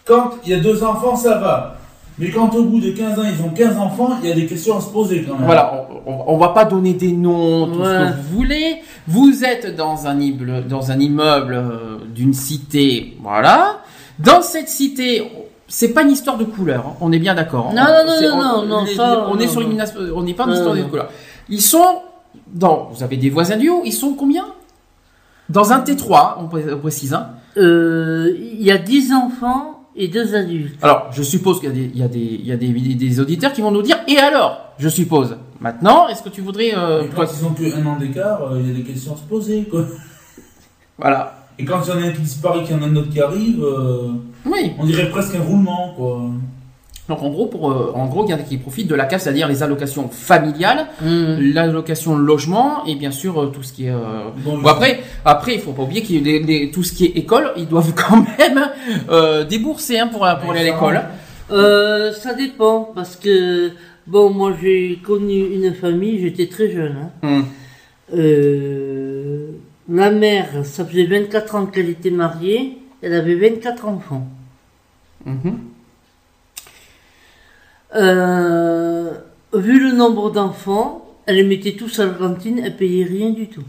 Quand 0.04 0.32
il 0.44 0.50
y 0.50 0.54
a 0.54 0.60
deux 0.60 0.82
enfants, 0.82 1.16
ça 1.16 1.38
va. 1.38 1.76
Mais 2.18 2.30
quand 2.30 2.54
au 2.54 2.64
bout 2.64 2.80
de 2.80 2.90
15 2.90 3.18
ans, 3.18 3.22
ils 3.24 3.42
ont 3.42 3.48
15 3.50 3.78
enfants, 3.78 4.10
il 4.22 4.28
y 4.28 4.32
a 4.32 4.34
des 4.34 4.46
questions 4.46 4.76
à 4.76 4.80
se 4.80 4.90
poser 4.90 5.22
quand 5.22 5.34
même. 5.36 5.46
Voilà, 5.46 5.86
on, 6.06 6.10
on- 6.12 6.24
on 6.34 6.38
va 6.38 6.48
pas 6.48 6.64
donner 6.66 6.92
des 6.92 7.12
noms, 7.12 7.66
tout 7.68 7.80
Ouais. 7.80 7.86
ce 7.86 8.10
que 8.12 8.16
vous 8.16 8.36
voulez. 8.36 8.76
Vous 9.08 9.44
êtes 9.44 9.74
dans 9.76 10.06
un 10.06 10.20
immeuble, 10.20 10.66
dans 10.68 10.90
un 10.90 10.98
immeuble 11.00 11.54
euh, 11.54 11.98
d'une 12.14 12.34
cité, 12.34 13.16
voilà. 13.22 13.78
Dans 14.18 14.42
cette 14.42 14.68
cité, 14.68 15.22
c'est 15.68 15.88
pas 15.94 16.02
une 16.02 16.10
histoire 16.10 16.36
de 16.36 16.44
couleur, 16.44 16.84
hein, 16.86 16.96
on 17.00 17.10
est 17.12 17.18
bien 17.18 17.34
d'accord. 17.34 17.70
hein. 17.70 17.74
Non, 17.74 17.82
non, 17.82 18.20
non, 18.20 18.36
non, 18.36 18.52
on- 18.62 18.66
non, 18.66 18.84
les- 18.84 18.94
ça, 18.94 19.26
on 19.30 19.38
est 19.38 19.46
non, 19.46 19.50
sur 19.52 19.60
non. 19.62 19.70
une, 19.70 19.80
as- 19.80 19.94
on 20.14 20.22
n'est 20.22 20.34
pas 20.34 20.44
une 20.44 20.50
Non, 20.50 20.56
histoire 20.56 20.74
non. 20.76 20.82
de 20.82 20.86
couleur. 20.88 21.08
Ils 21.48 21.62
sont 21.62 22.02
dans, 22.52 22.90
vous 22.92 23.02
avez 23.02 23.16
des 23.16 23.30
voisins 23.30 23.56
du 23.56 23.70
haut, 23.70 23.80
ils 23.86 23.92
sont 23.92 24.12
combien? 24.12 24.44
Dans 25.48 25.72
un 25.72 25.80
T3, 25.80 26.36
on 26.40 26.44
pré- 26.48 26.72
on 26.72 26.78
précise. 26.78 27.14
Hein. 27.14 27.30
Euh, 27.56 28.30
Il 28.38 28.62
y 28.62 28.70
a 28.70 28.78
10 28.78 29.12
enfants 29.12 29.81
et 29.96 30.08
2 30.08 30.34
adultes. 30.34 30.78
Alors, 30.82 31.08
je 31.12 31.22
suppose 31.22 31.60
qu'il 31.60 31.68
y 31.68 31.72
a, 31.72 31.74
des, 31.74 31.90
il 31.94 31.98
y 31.98 32.02
a, 32.02 32.08
des, 32.08 32.18
il 32.18 32.46
y 32.46 32.52
a 32.52 32.56
des, 32.56 32.94
des 32.94 33.20
auditeurs 33.20 33.52
qui 33.52 33.60
vont 33.60 33.70
nous 33.70 33.82
dire, 33.82 33.98
et 34.08 34.16
alors? 34.18 34.72
Je 34.78 34.88
suppose. 34.88 35.36
Maintenant, 35.60 36.08
est-ce 36.08 36.22
que 36.22 36.28
tu 36.30 36.40
voudrais... 36.40 36.72
euh, 36.76 37.04
toi- 37.08 37.24
quand 37.26 37.32
ils 37.38 37.44
ont 37.46 37.50
qu'un 37.70 37.86
an 37.86 37.96
d'écart, 37.98 38.42
euh, 38.42 38.58
il 38.60 38.68
y 38.68 38.70
a 38.70 38.74
des 38.74 38.82
questions 38.82 39.14
à 39.14 39.16
se 39.16 39.22
poser 39.22 39.62
quoi. 39.70 39.84
voilà. 40.98 41.46
Et 41.58 41.64
quand 41.64 41.80
il 41.84 41.88
y 41.90 41.92
en 41.92 42.02
a 42.02 42.06
un 42.06 42.12
qui 42.12 42.22
disparaît, 42.22 42.62
qu'il 42.64 42.74
y 42.74 42.78
en 42.78 42.82
a 42.82 42.86
un 42.86 42.96
autre 42.96 43.10
qui 43.10 43.20
arrive, 43.20 43.62
euh, 43.62 44.08
Oui. 44.46 44.72
on 44.78 44.84
dirait 44.86 45.10
presque 45.10 45.34
un 45.36 45.42
roulement 45.42 45.92
quoi. 45.96 46.22
Donc 47.08 47.20
en 47.22 47.30
gros, 47.30 47.46
pour, 47.46 47.70
euh, 47.70 47.92
en 47.96 48.06
gros, 48.06 48.24
il 48.24 48.30
y 48.30 48.34
en 48.34 48.36
a 48.36 48.42
qui 48.42 48.56
profitent 48.58 48.86
de 48.86 48.94
la 48.94 49.06
CAF, 49.06 49.22
c'est-à-dire 49.22 49.48
les 49.48 49.62
allocations 49.64 50.08
familiales, 50.08 50.86
Mmh. 51.02 51.52
l'allocation 51.52 52.16
logement 52.16 52.84
et 52.86 52.94
bien 52.94 53.10
sûr 53.10 53.40
euh, 53.42 53.46
tout 53.46 53.62
ce 53.64 53.72
qui 53.72 53.86
est. 53.86 53.90
euh, 53.90 54.30
Bon, 54.44 54.58
Bon, 54.58 54.68
après, 54.68 55.00
après, 55.24 55.54
il 55.54 55.60
faut 55.60 55.72
pas 55.72 55.82
oublier 55.82 56.02
qu'il 56.02 56.16
y 56.16 56.20
a 56.20 56.22
des- 56.22 56.40
des- 56.44 56.70
tout 56.70 56.84
ce 56.84 56.92
qui 56.92 57.06
est 57.06 57.16
école, 57.18 57.50
ils 57.56 57.66
doivent 57.66 57.92
quand 57.96 58.24
même 58.38 58.70
euh, 59.10 59.44
débourser 59.44 59.98
hein, 59.98 60.06
pour, 60.06 60.20
pour 60.40 60.50
aller 60.52 60.60
à 60.60 60.64
l'école. 60.64 61.00
Euh, 61.50 62.12
ça 62.12 62.34
dépend, 62.34 62.92
parce 62.94 63.16
que, 63.16 63.72
bon, 64.06 64.30
moi 64.30 64.52
j'ai 64.62 65.00
connu 65.04 65.40
une 65.56 65.74
famille, 65.74 66.20
j'étais 66.20 66.46
très 66.46 66.70
jeune. 66.70 66.96
hein. 67.02 67.10
Hum. 67.28 67.44
Euh, 68.14 69.48
la 69.88 70.10
mère, 70.10 70.48
ça 70.64 70.84
faisait 70.84 71.06
24 71.06 71.54
ans 71.56 71.66
qu'elle 71.66 71.88
était 71.88 72.10
mariée, 72.10 72.78
elle 73.02 73.14
avait 73.14 73.34
24 73.34 73.88
enfants. 73.88 74.26
Mhm. 75.26 75.58
Euh, 77.94 79.10
vu 79.54 79.80
le 79.80 79.92
nombre 79.96 80.30
d'enfants, 80.30 81.04
elle 81.26 81.36
les 81.36 81.44
mettait 81.44 81.72
tous 81.72 81.98
à 82.00 82.06
la 82.06 82.12
cantine, 82.12 82.60
elle 82.64 82.76
payait 82.76 83.04
rien 83.04 83.30
du 83.30 83.46
tout. 83.48 83.62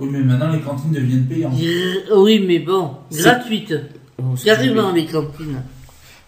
Oui, 0.00 0.08
mais 0.12 0.20
maintenant 0.20 0.52
les 0.52 0.60
cantines 0.60 0.92
deviennent 0.92 1.26
payantes. 1.26 1.54
Euh, 1.60 2.16
Oui, 2.22 2.44
mais 2.46 2.60
bon, 2.60 2.90
C'est- 3.10 3.22
gratuite. 3.22 3.74
Oh, 4.20 4.22
Carrément 4.44 4.92
les 4.92 5.06
cantines. 5.06 5.62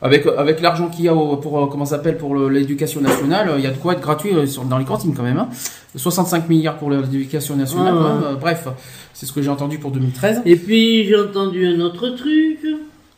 Avec, 0.02 0.26
avec 0.26 0.60
l'argent 0.62 0.88
qu'il 0.88 1.04
y 1.04 1.08
a 1.08 1.14
au- 1.14 1.36
pour, 1.36 1.62
euh, 1.62 1.66
comment 1.66 1.84
s'appelle, 1.84 2.16
pour 2.16 2.34
l'éducation 2.34 3.00
nationale, 3.02 3.50
euh, 3.50 3.58
il 3.58 3.64
y 3.64 3.66
a 3.66 3.70
de 3.70 3.76
quoi 3.76 3.92
être 3.92 4.00
gratuit 4.00 4.34
euh, 4.34 4.46
sur- 4.46 4.64
dans 4.64 4.78
les 4.78 4.84
cantines 4.86 5.14
quand 5.14 5.22
même. 5.22 5.36
Hein. 5.38 5.48
65 5.94 6.48
milliards 6.48 6.78
pour 6.78 6.90
l'éducation 6.90 7.54
nationale. 7.54 7.94
Hein, 7.94 8.20
euh, 8.24 8.34
bref, 8.36 8.66
c'est 9.12 9.26
ce 9.26 9.32
que 9.32 9.42
j'ai 9.42 9.50
entendu 9.50 9.78
pour 9.78 9.90
2013. 9.90 10.40
Et 10.46 10.56
puis 10.56 11.04
j'ai 11.04 11.16
entendu 11.16 11.66
un 11.66 11.80
autre 11.80 12.08
truc 12.10 12.58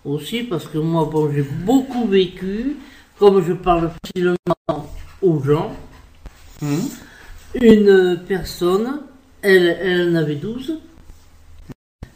aussi 0.05 0.43
parce 0.43 0.67
que 0.67 0.79
moi 0.79 1.09
bon 1.11 1.31
j'ai 1.33 1.43
beaucoup 1.65 2.07
vécu 2.09 2.77
comme 3.23 3.41
je 3.47 3.53
parle 3.53 3.89
facilement 4.03 4.37
aux 5.23 5.41
gens. 5.45 5.73
Mhm. 6.61 6.89
Une 7.61 8.21
personne, 8.27 9.03
elle, 9.43 9.79
elle 9.81 10.09
en 10.09 10.17
avait 10.17 10.35
12, 10.35 10.81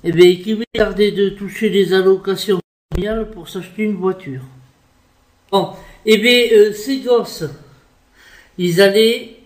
et 0.03 0.11
bien 0.11 0.35
qui 0.35 0.57
lui 0.57 0.65
tardait 0.75 1.13
de 1.13 1.29
toucher 1.29 1.69
les 1.69 1.95
allocations 1.95 2.59
familiales 2.91 3.31
pour 3.31 3.49
s'acheter 3.49 3.85
une 3.85 3.95
voiture. 3.95 4.41
Bon, 5.53 5.75
et 6.05 6.19
bien 6.19 6.41
euh, 6.53 6.73
ces 6.73 6.99
gosses, 6.99 7.45
ils 8.59 8.81
allaient, 8.81 9.37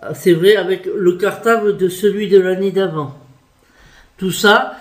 ah, 0.00 0.12
c'est 0.12 0.34
vrai, 0.34 0.56
avec 0.56 0.84
le 0.84 1.12
cartable 1.12 1.78
de 1.78 1.88
celui 1.88 2.28
de 2.28 2.38
l'année 2.38 2.72
d'avant. 2.72 3.16
Tout 4.18 4.32
ça, 4.32 4.76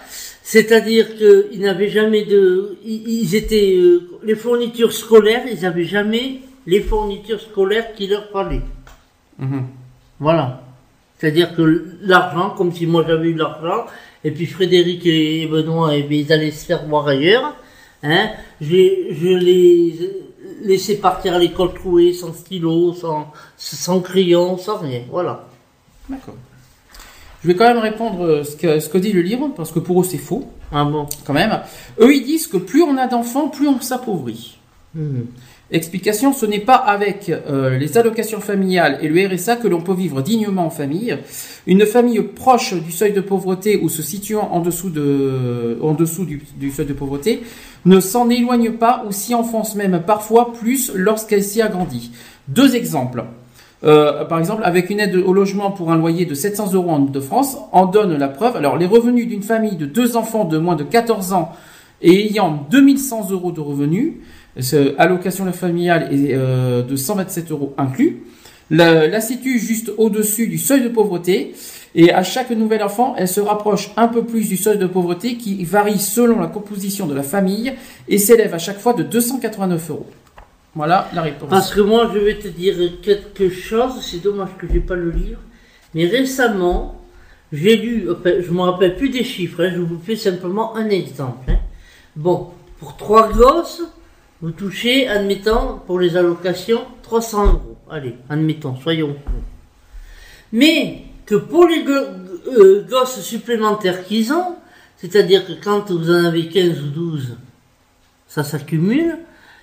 c'est-à-dire 0.48 1.18
qu'ils 1.18 1.60
n'avaient 1.62 1.90
jamais 1.90 2.24
de, 2.24 2.78
ils 2.86 3.34
étaient 3.34 3.78
euh, 3.78 4.20
les 4.22 4.36
fournitures 4.36 4.94
scolaires, 4.94 5.44
ils 5.52 5.62
n'avaient 5.62 5.86
jamais 5.86 6.42
les 6.68 6.82
fournitures 6.82 7.42
scolaires 7.42 7.96
qui 7.96 8.06
leur 8.06 8.30
fallait. 8.30 8.62
Mhm. 9.40 9.66
Voilà. 10.20 10.62
C'est-à-dire 11.18 11.56
que 11.56 11.86
l'argent, 12.02 12.52
comme 12.52 12.72
si 12.72 12.86
moi 12.86 13.04
j'avais 13.08 13.30
eu 13.30 13.34
l'argent, 13.34 13.88
et 14.24 14.30
puis 14.30 14.46
Frédéric 14.46 15.08
et 15.08 15.48
Benoît, 15.48 15.96
ils 15.96 16.32
allaient 16.32 16.52
se 16.52 16.64
faire 16.64 16.86
voir 16.86 17.08
ailleurs. 17.08 17.56
Hein, 18.04 18.30
je, 18.62 18.68
je 19.20 19.30
les 19.30 19.96
laissais 20.62 20.98
partir 20.98 21.34
à 21.34 21.40
l'école 21.40 21.74
trouée, 21.74 22.14
sans 22.14 22.34
stylo, 22.34 22.94
sans, 22.94 23.34
sans 23.58 24.00
crayon, 24.00 24.60
sans 24.60 24.78
rien. 24.78 25.02
Voilà. 25.10 25.48
D'accord. 26.08 26.36
Je 27.46 27.52
vais 27.52 27.58
quand 27.58 27.68
même 27.68 27.78
répondre 27.78 28.26
euh, 28.26 28.44
ce 28.44 28.56
que, 28.56 28.80
ce 28.80 28.90
que 28.90 28.98
dit 28.98 29.12
le 29.12 29.22
livre, 29.22 29.52
parce 29.56 29.72
que 29.72 29.78
pour 29.78 30.02
eux 30.02 30.04
c'est 30.04 30.18
faux, 30.18 30.46
Ah 30.72 30.84
bon 30.84 31.06
quand 31.26 31.34
même. 31.34 31.60
Eux 32.02 32.12
ils 32.12 32.26
disent 32.26 32.48
que 32.48 32.58
plus 32.58 32.82
on 32.82 32.98
a 32.98 33.06
d'enfants, 33.06 33.50
plus 33.50 33.68
on 33.68 33.80
s'appauvrit. 33.80 34.58
Mhm. 34.96 35.28
Explication, 35.70 36.34
ce 36.34 36.48
n'est 36.48 36.58
pas 36.58 36.74
avec 36.74 37.30
euh, 37.30 37.78
les 37.78 38.00
allocations 38.00 38.40
familiales 38.40 38.98
et 39.04 39.08
le 39.08 39.28
RSA 39.28 39.58
que 39.58 39.68
l'on 39.68 39.82
peut 39.82 39.94
vivre 39.94 40.24
dignement 40.24 40.66
en 40.66 40.70
famille. 40.72 41.16
Une 41.68 41.86
famille 41.86 42.20
proche 42.24 42.74
du 42.74 42.92
seuil 42.92 43.14
de 43.14 43.22
pauvreté 43.22 43.78
ou 43.78 43.90
se 43.90 44.02
situant 44.02 44.50
en 44.52 44.60
dessous, 44.60 44.90
de, 44.90 45.78
en 45.84 45.94
dessous 45.94 46.26
du, 46.26 46.42
du 46.58 46.72
seuil 46.72 46.88
de 46.88 46.94
pauvreté 46.94 47.44
ne 47.86 48.00
s'en 48.00 48.28
éloigne 48.32 48.72
pas 48.72 49.06
ou 49.08 49.12
s'y 49.12 49.36
enfonce 49.36 49.76
même 49.76 50.02
parfois 50.04 50.52
plus 50.52 50.92
lorsqu'elle 50.96 51.44
s'y 51.44 51.62
agrandit. 51.62 52.10
Deux 52.48 52.76
exemples. 52.76 53.24
Euh, 53.84 54.26
par 54.26 54.40
exemple, 54.40 54.64
avec 54.64 54.90
une 54.90 55.00
aide 55.00 55.16
au 55.16 55.34
logement 55.34 55.72
pour 55.72 55.92
un 55.92 55.98
loyer 55.98 56.26
de 56.26 56.34
700 56.34 56.74
euros 56.74 56.92
en 56.92 57.00
de 57.00 57.20
France, 57.20 57.58
en 57.72 57.86
donne 57.86 58.18
la 58.18 58.28
preuve. 58.28 58.56
Alors, 58.56 58.78
les 58.78 58.86
revenus 58.86 59.28
d'une 59.28 59.44
famille 59.44 59.76
de 59.76 59.86
deux 59.86 60.18
enfants 60.18 60.46
de 60.46 60.58
moins 60.58 60.76
de 60.76 60.84
14 60.84 61.34
ans 61.34 61.52
et 62.02 62.28
ayant 62.28 62.66
2100 62.72 63.30
euros 63.32 63.52
de 63.52 63.62
revenus, 63.62 64.14
allocation 64.98 65.52
familiale 65.52 66.10
est 66.14 66.34
euh, 66.34 66.82
de 66.82 66.96
127 66.96 67.52
euros 67.52 67.74
inclus, 67.78 68.24
la, 68.70 69.08
la 69.08 69.22
situe 69.22 69.60
juste 69.60 69.92
au-dessus 69.98 70.48
du 70.48 70.58
seuil 70.58 70.82
de 70.82 70.90
pauvreté, 70.90 71.54
et 71.94 72.12
à 72.12 72.24
chaque 72.24 72.50
nouvel 72.52 72.84
enfant, 72.84 73.16
elle 73.18 73.28
se 73.28 73.40
rapproche 73.40 73.92
un 73.96 74.08
peu 74.08 74.24
plus 74.24 74.50
du 74.50 74.58
seuil 74.58 74.78
de 74.78 74.88
pauvreté 74.88 75.36
qui 75.38 75.64
varie 75.64 76.00
selon 76.00 76.40
la 76.40 76.48
composition 76.48 77.08
de 77.08 77.14
la 77.14 77.24
famille 77.24 77.74
et 78.10 78.18
s'élève 78.18 78.54
à 78.54 78.58
chaque 78.58 78.80
fois 78.80 78.94
de 78.94 79.04
289 79.04 79.90
euros. 79.92 80.08
Voilà 80.76 81.10
la 81.14 81.22
réponse. 81.22 81.50
Parce 81.50 81.74
que 81.74 81.80
moi, 81.82 82.12
je 82.14 82.20
vais 82.20 82.38
te 82.38 82.50
dire 82.50 82.76
quelque 83.02 83.50
chose, 83.50 83.94
c'est 84.02 84.22
dommage 84.22 84.50
que 84.60 84.68
j'ai 84.72 84.82
pas 84.82 84.96
le 84.96 85.10
livre, 85.10 85.40
mais 85.94 86.06
récemment, 86.06 87.02
j'ai 87.54 87.78
lu, 87.78 88.08
je 88.26 88.52
me 88.52 88.62
rappelle 88.62 88.98
plus 88.98 89.10
des 89.10 89.24
chiffres, 89.24 89.64
hein, 89.64 89.72
je 89.74 89.80
vous 89.80 90.00
fais 90.06 90.18
simplement 90.18 90.76
un 90.76 90.90
exemple. 90.90 91.50
hein. 91.50 91.60
Bon, 92.18 92.50
pour 92.80 92.98
trois 92.98 93.32
gosses, 93.32 93.84
vous 94.42 94.52
touchez, 94.52 95.08
admettons, 95.08 95.80
pour 95.88 96.00
les 96.00 96.18
allocations, 96.18 96.82
300 97.04 97.46
euros. 97.46 97.78
Allez, 97.90 98.16
admettons, 98.30 98.76
soyons. 98.76 99.16
Mais 100.52 101.04
que 101.26 101.36
pour 101.36 101.66
les 101.68 101.86
euh, 101.88 102.86
gosses 102.90 103.22
supplémentaires 103.22 104.04
qu'ils 104.06 104.34
ont, 104.34 104.56
c'est-à-dire 104.98 105.46
que 105.46 105.54
quand 105.54 105.90
vous 105.92 106.10
en 106.12 106.26
avez 106.26 106.48
15 106.48 106.82
ou 106.82 106.88
12, 106.88 107.38
ça 108.28 108.44
s'accumule, 108.44 109.18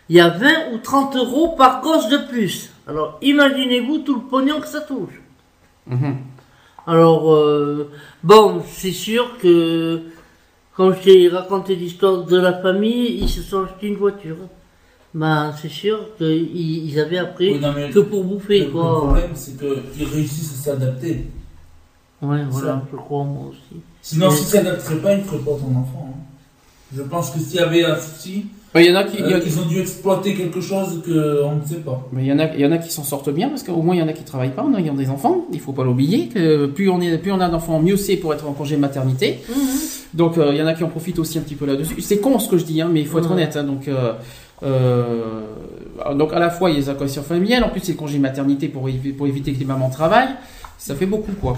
il 0.08 0.16
y 0.16 0.20
a 0.20 0.28
20 0.28 0.72
ou 0.74 0.78
30 0.78 1.16
euros 1.16 1.54
par 1.56 1.82
gosse 1.82 2.08
de 2.08 2.18
plus. 2.28 2.70
Alors 2.86 3.18
imaginez-vous 3.22 3.98
tout 3.98 4.16
le 4.16 4.22
pognon 4.22 4.60
que 4.60 4.66
ça 4.66 4.80
touche. 4.80 5.20
Mhm. 5.86 6.16
Alors, 6.86 7.32
euh, 7.32 7.90
bon, 8.24 8.60
c'est 8.68 8.90
sûr 8.92 9.38
que 9.38 10.02
quand 10.76 10.92
j'ai 11.02 11.28
raconté 11.28 11.76
l'histoire 11.76 12.24
de 12.24 12.36
la 12.36 12.54
famille, 12.60 13.18
ils 13.20 13.28
se 13.28 13.40
sont 13.42 13.64
achetés 13.64 13.86
une 13.86 13.96
voiture. 13.96 14.36
Ben, 15.14 15.54
c'est 15.60 15.68
sûr 15.68 16.08
qu'ils 16.16 16.88
ils 16.88 16.98
avaient 16.98 17.18
appris 17.18 17.52
Oui, 17.52 17.60
non, 17.60 17.72
mais 17.74 17.90
que 17.90 18.00
pour 18.00 18.24
bouffer, 18.24 18.60
le, 18.60 18.64
le 18.66 18.70
quoi. 18.72 18.98
problème, 19.06 19.30
c'est 19.34 19.56
qu'ils 19.58 20.06
réussissent 20.08 20.58
à 20.60 20.70
s'adapter. 20.70 21.26
Ouais, 22.22 22.42
voilà, 22.48 22.66
Ça. 22.72 22.82
je 22.90 22.96
crois 22.96 23.24
moi 23.24 23.48
aussi. 23.50 23.80
Sinon, 24.00 24.30
s'ils 24.30 24.44
ne 24.46 24.50
s'adapteraient 24.50 24.96
pas, 24.96 25.12
ils 25.12 25.18
ne 25.18 25.24
feraient 25.24 25.38
pas 25.38 25.50
ton 25.50 25.76
enfant. 25.76 26.14
hein. 26.14 26.20
Je 26.96 27.02
pense 27.02 27.30
que 27.30 27.38
s'il 27.38 27.56
y 27.56 27.58
avait 27.60 27.84
un 27.84 27.96
souci, 27.96 28.46
Il 28.74 28.86
y 28.86 28.90
en 28.90 28.94
a 28.96 29.04
qui, 29.04 29.18
il 29.18 29.28
y 29.28 29.32
a- 29.34 29.36
euh, 29.36 29.40
ils 29.44 29.58
ont 29.58 29.66
dû 29.66 29.80
exploiter 29.80 30.34
quelque 30.34 30.60
chose 30.62 31.02
qu'on 31.04 31.56
ne 31.56 31.64
sait 31.66 31.82
pas. 31.84 32.08
mais 32.12 32.22
il 32.22 32.28
y 32.28 32.32
en 32.32 32.38
a, 32.38 32.46
il 32.54 32.60
y 32.60 32.64
en 32.66 32.72
a 32.72 32.78
qui 32.78 32.90
s'en 32.90 33.04
sortent 33.04 33.28
bien 33.30 33.48
parce 33.50 33.62
qu'au 33.62 33.82
moins 33.82 33.94
il 33.94 33.98
y 33.98 34.02
en 34.02 34.08
a 34.08 34.14
qui 34.14 34.22
travaillent 34.24 34.54
pas 34.54 34.62
en 34.62 34.74
ayant 34.76 34.94
des 34.94 35.10
enfants. 35.10 35.46
Il 35.52 35.60
faut 35.60 35.72
pas 35.72 35.84
l'oublier 35.84 36.28
que 36.28 36.66
plus 36.66 36.88
on 36.88 37.00
est, 37.02 37.18
plus 37.18 37.32
on 37.32 37.40
a 37.40 37.48
d'enfants, 37.50 37.80
mieux 37.80 37.98
c'est 37.98 38.16
pour 38.16 38.32
être 38.32 38.46
en 38.48 38.52
congé 38.54 38.78
maternité. 38.78 39.40
Donc 40.14 40.38
euh, 40.38 40.50
il 40.52 40.58
y 40.58 40.62
en 40.62 40.66
a 40.66 40.72
qui 40.74 40.84
en 40.84 40.88
profitent 40.88 41.18
aussi 41.18 41.38
un 41.38 41.42
petit 41.42 41.54
peu 41.54 41.66
là-dessus. 41.66 42.00
C'est 42.00 42.18
con 42.18 42.38
ce 42.38 42.48
que 42.48 42.56
je 42.56 42.64
dis, 42.64 42.80
hein, 42.80 42.88
mais 42.90 43.00
il 43.00 43.06
faut 43.06 43.18
être 43.18 43.30
honnête. 43.30 43.56
hein, 43.56 43.64
donc, 43.64 43.88
euh, 43.88 44.12
euh, 44.62 45.42
donc 46.14 46.32
à 46.32 46.38
la 46.38 46.50
fois 46.50 46.70
il 46.70 46.74
y 46.74 46.76
a 46.76 46.80
les 46.80 46.88
allocations 46.88 47.22
familiales, 47.22 47.64
en 47.64 47.68
plus 47.68 47.80
c'est 47.80 47.92
le 47.92 47.98
congé 47.98 48.18
maternité 48.18 48.68
pour, 48.68 48.88
pour 49.18 49.26
éviter 49.26 49.52
que 49.52 49.58
les 49.58 49.64
mamans 49.66 49.90
travaillent. 49.90 50.34
Ça 50.78 50.94
fait 50.94 51.06
beaucoup 51.06 51.32
quoi. 51.40 51.56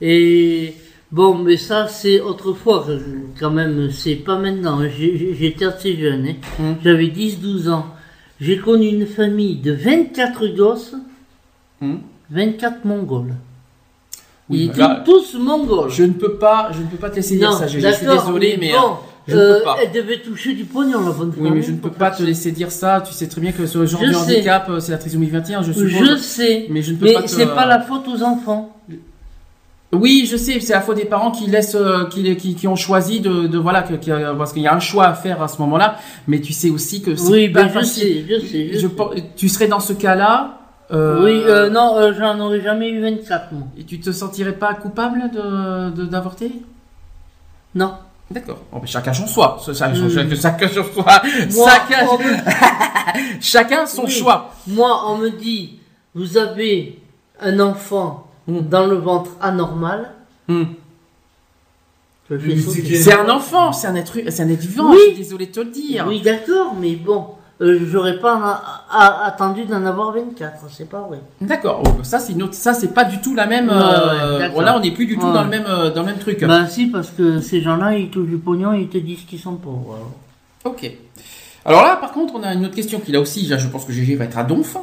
Et 0.00 0.74
bon, 1.12 1.34
mais 1.36 1.56
ça, 1.56 1.86
c'est 1.88 2.20
autrefois, 2.20 2.86
quand 3.38 3.50
même, 3.50 3.90
c'est 3.92 4.16
pas 4.16 4.38
maintenant. 4.38 4.80
J'étais 4.88 5.66
assez 5.66 5.96
jeune, 5.96 6.26
hein. 6.26 6.34
Hum. 6.58 6.76
j'avais 6.82 7.06
10-12 7.08 7.68
ans. 7.70 7.86
J'ai 8.40 8.58
connu 8.58 8.88
une 8.88 9.06
famille 9.06 9.56
de 9.56 9.72
24 9.72 10.46
gosses, 10.56 10.94
Hmm. 11.80 11.96
24 12.30 12.84
mongols. 12.84 13.34
Oui, 14.48 14.58
Ils 14.64 14.70
étaient 14.70 14.78
là, 14.80 15.02
tous 15.04 15.34
mongols. 15.34 15.90
Je 15.90 16.04
ne 16.04 16.12
peux 16.12 16.34
pas, 16.34 16.70
je 16.72 16.80
ne 16.80 16.86
peux 16.86 16.96
pas 16.96 17.10
te 17.10 17.16
laisser 17.16 17.36
dire 17.36 17.52
ça. 17.52 17.66
Je, 17.66 17.78
je 17.80 17.88
suis 17.92 18.06
désolé, 18.06 18.56
mais, 18.60 18.70
bon, 18.72 18.78
euh, 18.78 18.88
je 19.28 19.34
ne 19.36 19.40
euh, 19.40 19.58
peux 19.58 19.64
pas. 19.64 19.76
Elle 19.82 19.92
devait 19.92 20.18
toucher 20.20 20.54
du 20.54 20.64
pognon, 20.64 21.04
la 21.04 21.10
bonne 21.12 21.32
Oui, 21.38 21.50
mais 21.50 21.62
je 21.62 21.72
ne 21.72 21.78
peux 21.78 21.90
pas 21.90 22.10
te 22.12 22.22
laisser 22.22 22.52
dire 22.52 22.70
ça. 22.70 23.00
Tu 23.04 23.12
sais 23.14 23.26
très 23.28 23.40
bien 23.40 23.50
que 23.52 23.66
ce 23.66 23.84
genre 23.86 24.00
Je 24.02 24.08
de 24.08 24.12
sais. 24.12 24.18
handicap, 24.36 24.68
euh, 24.68 24.78
c'est 24.80 24.92
la 24.92 24.98
trisomie 24.98 25.26
21, 25.28 25.62
je 25.62 25.72
suppose. 25.72 25.88
Je 25.90 26.16
sais, 26.16 26.66
Mais 26.70 26.82
je 26.82 26.92
ne 26.92 26.96
peux 26.98 27.06
mais 27.06 27.14
pas 27.14 27.22
te- 27.22 27.28
c'est 27.28 27.46
pas 27.46 27.66
la 27.66 27.80
faute 27.80 28.06
aux 28.08 28.22
enfants. 28.22 28.76
Oui, 29.94 30.26
je 30.30 30.38
sais, 30.38 30.58
c'est 30.60 30.72
la 30.72 30.80
faute 30.80 30.96
des 30.96 31.04
parents 31.04 31.30
qui 31.30 31.46
laissent, 31.48 31.74
euh, 31.74 32.06
qui, 32.06 32.34
qui, 32.36 32.54
qui 32.54 32.66
ont 32.66 32.76
choisi 32.76 33.20
de, 33.20 33.46
de 33.46 33.58
voilà, 33.58 33.82
que, 33.82 33.92
qui, 33.94 34.10
parce 34.38 34.54
qu'il 34.54 34.62
y 34.62 34.66
a 34.66 34.74
un 34.74 34.80
choix 34.80 35.04
à 35.06 35.12
faire 35.14 35.42
à 35.42 35.48
ce 35.48 35.58
moment-là. 35.60 35.96
Mais 36.26 36.40
tu 36.40 36.54
sais 36.54 36.70
aussi 36.70 37.02
que 37.02 37.14
c'est 37.14 37.30
Oui, 37.30 37.48
ben 37.48 37.68
je 37.68 37.80
sais, 37.84 38.24
je 38.26 38.38
sais. 38.46 38.68
je 38.72 38.78
Je 38.78 38.86
sais. 38.88 39.24
tu 39.36 39.48
serais 39.50 39.68
dans 39.68 39.80
ce 39.80 39.92
cas-là. 39.92 40.58
euh, 40.92 41.22
Oui, 41.22 41.42
euh, 41.44 41.68
non, 41.68 41.96
euh, 41.98 42.12
j'en 42.18 42.40
aurais 42.40 42.62
jamais 42.62 42.88
eu 42.88 43.02
24, 43.02 43.52
moi. 43.52 43.66
Et 43.78 43.84
tu 43.84 44.00
te 44.00 44.12
sentirais 44.12 44.52
pas 44.54 44.72
coupable 44.74 45.30
de 45.30 46.04
d'avorter? 46.06 46.52
Non. 47.74 47.92
D'accord. 48.30 48.60
Bon, 48.72 48.78
ben, 48.78 48.86
chacun 48.86 49.12
son 49.12 49.26
choix. 49.26 49.60
Chacun, 49.62 49.92
Hmm. 49.92 50.34
chacun, 50.34 50.68
son 50.68 50.84
choix. 50.84 51.20
Chacun, 51.50 52.06
chacun 53.40 53.84
son 53.86 54.04
Oui. 54.04 54.10
choix. 54.10 54.54
Moi, 54.66 55.02
on 55.06 55.18
me 55.18 55.28
dit, 55.28 55.78
vous 56.14 56.38
avez 56.38 56.98
un 57.42 57.60
enfant 57.60 58.26
Mm. 58.48 58.60
dans 58.68 58.86
le 58.86 58.96
ventre 58.96 59.30
anormal. 59.40 60.10
Fais 62.28 62.38
c'est 62.96 63.12
un 63.12 63.28
enfant, 63.28 63.72
c'est 63.72 63.86
un 63.88 63.94
être, 63.94 64.16
c'est 64.30 64.42
un 64.42 64.48
être 64.48 64.60
vivant. 64.60 64.90
Oui. 64.90 64.96
Je 65.08 65.14
suis 65.14 65.22
désolé 65.24 65.46
de 65.46 65.52
te 65.52 65.60
le 65.60 65.70
dire. 65.70 66.06
Oui, 66.08 66.20
d'accord, 66.22 66.74
mais 66.80 66.94
bon, 66.96 67.26
euh, 67.60 67.80
j'aurais 67.90 68.18
pas 68.20 68.34
a- 68.34 68.84
a- 68.90 69.26
attendu 69.26 69.64
d'en 69.64 69.84
avoir 69.84 70.12
24, 70.12 70.54
c'est 70.70 70.88
pas 70.88 71.00
vrai. 71.02 71.20
D'accord. 71.40 71.82
Oh, 71.84 72.02
ça 72.02 72.18
c'est 72.20 72.32
une 72.32 72.44
autre, 72.44 72.54
ça 72.54 72.72
c'est 72.74 72.94
pas 72.94 73.04
du 73.04 73.20
tout 73.20 73.34
la 73.34 73.46
même. 73.46 73.68
Ouais, 73.68 73.74
euh, 73.74 74.38
ouais, 74.38 74.48
voilà, 74.50 74.76
on 74.76 74.80
n'est 74.80 74.92
plus 74.92 75.06
du 75.06 75.18
tout 75.18 75.26
Ouais. 75.26 75.32
dans 75.32 75.42
le 75.42 75.50
même, 75.50 75.66
euh, 75.68 75.90
dans 75.90 76.00
le 76.02 76.06
même 76.06 76.18
truc. 76.18 76.42
Bah 76.44 76.66
si, 76.68 76.86
parce 76.86 77.10
que 77.10 77.40
ces 77.40 77.60
gens-là, 77.60 77.98
ils 77.98 78.08
touchent 78.08 78.28
du 78.28 78.38
pognon, 78.38 78.72
ils 78.72 78.88
te 78.88 78.98
disent 78.98 79.24
qu'ils 79.24 79.40
sont 79.40 79.56
pauvres. 79.56 79.96
alors. 79.96 80.12
Ok. 80.64 80.90
Alors 81.64 81.82
là, 81.84 81.96
par 81.96 82.10
contre, 82.12 82.34
on 82.34 82.42
a 82.42 82.52
une 82.54 82.64
autre 82.66 82.74
question 82.74 82.98
qui 82.98 83.12
là 83.12 83.20
aussi, 83.20 83.46
je 83.48 83.66
pense 83.68 83.84
que 83.84 83.92
GG 83.92 84.16
va 84.16 84.24
être 84.24 84.36
à 84.38 84.42
donf. 84.42 84.76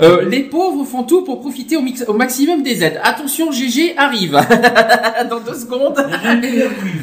Euh, 0.00 0.28
les 0.28 0.42
pauvres 0.42 0.84
font 0.84 1.04
tout 1.04 1.22
pour 1.22 1.40
profiter 1.40 1.76
au, 1.76 1.82
mix- 1.82 2.04
au 2.08 2.14
maximum 2.14 2.62
des 2.64 2.82
aides. 2.82 3.00
Attention, 3.04 3.52
GG 3.52 3.94
arrive. 3.96 4.32
Dans 5.30 5.38
deux 5.40 5.54
secondes. 5.54 5.96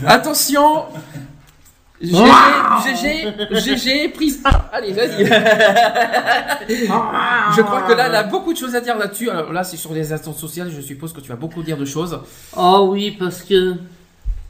Attention. 0.06 0.84
GG, 2.02 2.18
GG, 2.84 3.78
GG, 3.78 4.10
prise 4.10 4.42
1. 4.44 4.50
Allez, 4.74 4.92
vas-y. 4.92 5.26
je 7.56 7.62
crois 7.62 7.84
que 7.84 7.94
là, 7.94 8.08
elle 8.08 8.16
a 8.16 8.24
beaucoup 8.24 8.52
de 8.52 8.58
choses 8.58 8.76
à 8.76 8.82
dire 8.82 8.98
là-dessus. 8.98 9.30
Alors 9.30 9.54
là, 9.54 9.64
c'est 9.64 9.78
sur 9.78 9.94
les 9.94 10.12
instances 10.12 10.38
sociales. 10.38 10.70
Je 10.76 10.82
suppose 10.82 11.14
que 11.14 11.22
tu 11.22 11.30
vas 11.30 11.38
beaucoup 11.38 11.64
dire 11.64 11.78
de 11.78 11.86
choses. 11.86 12.20
Oh 12.58 12.90
oui, 12.92 13.12
parce 13.18 13.42
que 13.42 13.76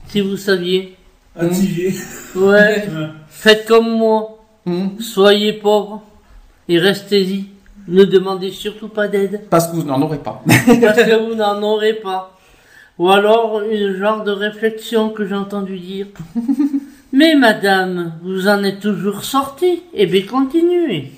si 0.08 0.22
vous 0.22 0.36
saviez, 0.38 0.96
Attivé. 1.40 1.94
ouais, 2.36 2.88
faites 3.30 3.68
comme 3.68 3.90
moi, 3.98 4.43
Hmm. 4.66 5.00
soyez 5.00 5.54
pauvres 5.54 6.02
et 6.68 6.80
restez-y. 6.80 7.46
Ne 7.88 8.06
demandez 8.06 8.52
surtout 8.52 8.88
pas 8.88 9.10
d'aide. 9.10 9.42
Parce 9.50 9.68
que 9.68 9.76
vous 9.76 9.84
n'en 9.84 10.02
aurez 10.02 10.20
pas. 10.20 10.42
parce 10.48 11.04
que 11.04 11.28
vous 11.28 11.36
n'en 11.36 11.62
aurez 11.62 11.94
pas. 11.94 12.38
Ou 12.98 13.10
alors 13.10 13.62
une 13.62 13.98
genre 13.98 14.24
de 14.24 14.32
réflexion 14.32 15.10
que 15.10 15.26
j'ai 15.28 15.36
entendu 15.36 15.78
dire. 15.78 16.08
Mais 17.12 17.36
madame, 17.36 18.14
vous 18.24 18.48
en 18.48 18.64
êtes 18.64 18.80
toujours 18.80 19.24
sortie. 19.24 19.84
Eh 19.94 20.06
bien, 20.06 20.24
continuez. 20.26 21.12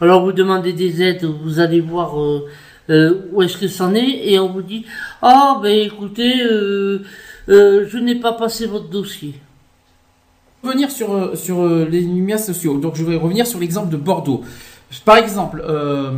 Alors 0.00 0.22
vous 0.22 0.32
demandez 0.32 0.72
des 0.72 1.02
aides, 1.02 1.24
vous 1.24 1.58
allez 1.58 1.80
voir 1.80 2.20
euh, 2.20 2.48
euh, 2.90 3.28
où 3.32 3.42
est-ce 3.42 3.56
que 3.58 3.68
c'en 3.68 3.94
est, 3.94 4.30
et 4.30 4.38
on 4.38 4.48
vous 4.48 4.62
dit 4.62 4.86
ah 5.22 5.58
ben 5.62 5.76
écoutez, 5.76 6.40
euh, 6.42 7.02
euh, 7.48 7.86
je 7.88 7.98
n'ai 7.98 8.14
pas 8.14 8.32
passé 8.32 8.66
votre 8.66 8.88
dossier. 8.88 9.34
Revenir 10.62 10.90
sur, 10.90 11.12
euh, 11.12 11.34
sur 11.34 11.60
euh, 11.60 11.86
les 11.90 12.00
lumières 12.00 12.40
sociaux. 12.40 12.78
Donc, 12.78 12.96
je 12.96 13.04
vais 13.04 13.16
revenir 13.16 13.46
sur 13.46 13.58
l'exemple 13.58 13.90
de 13.90 13.96
Bordeaux. 13.96 14.42
Par 15.04 15.16
exemple, 15.16 15.62
euh, 15.66 16.12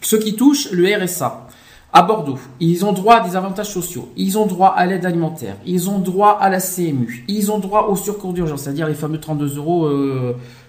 ceux 0.00 0.18
qui 0.18 0.36
touchent 0.36 0.70
le 0.70 0.86
RSA 0.94 1.46
à 1.92 2.02
Bordeaux, 2.02 2.38
ils 2.60 2.84
ont 2.84 2.92
droit 2.92 3.16
à 3.16 3.28
des 3.28 3.36
avantages 3.36 3.70
sociaux, 3.70 4.10
ils 4.16 4.36
ont 4.36 4.46
droit 4.46 4.74
à 4.76 4.84
l'aide 4.84 5.06
alimentaire, 5.06 5.56
ils 5.64 5.88
ont 5.88 5.98
droit 5.98 6.36
à 6.38 6.50
la 6.50 6.60
CMU, 6.60 7.24
ils 7.26 7.50
ont 7.50 7.58
droit 7.58 7.86
au 7.88 7.96
surcours 7.96 8.34
d'urgence, 8.34 8.62
c'est-à-dire 8.62 8.86
les 8.86 8.94
fameux 8.94 9.18
32 9.18 9.56
euros 9.56 9.88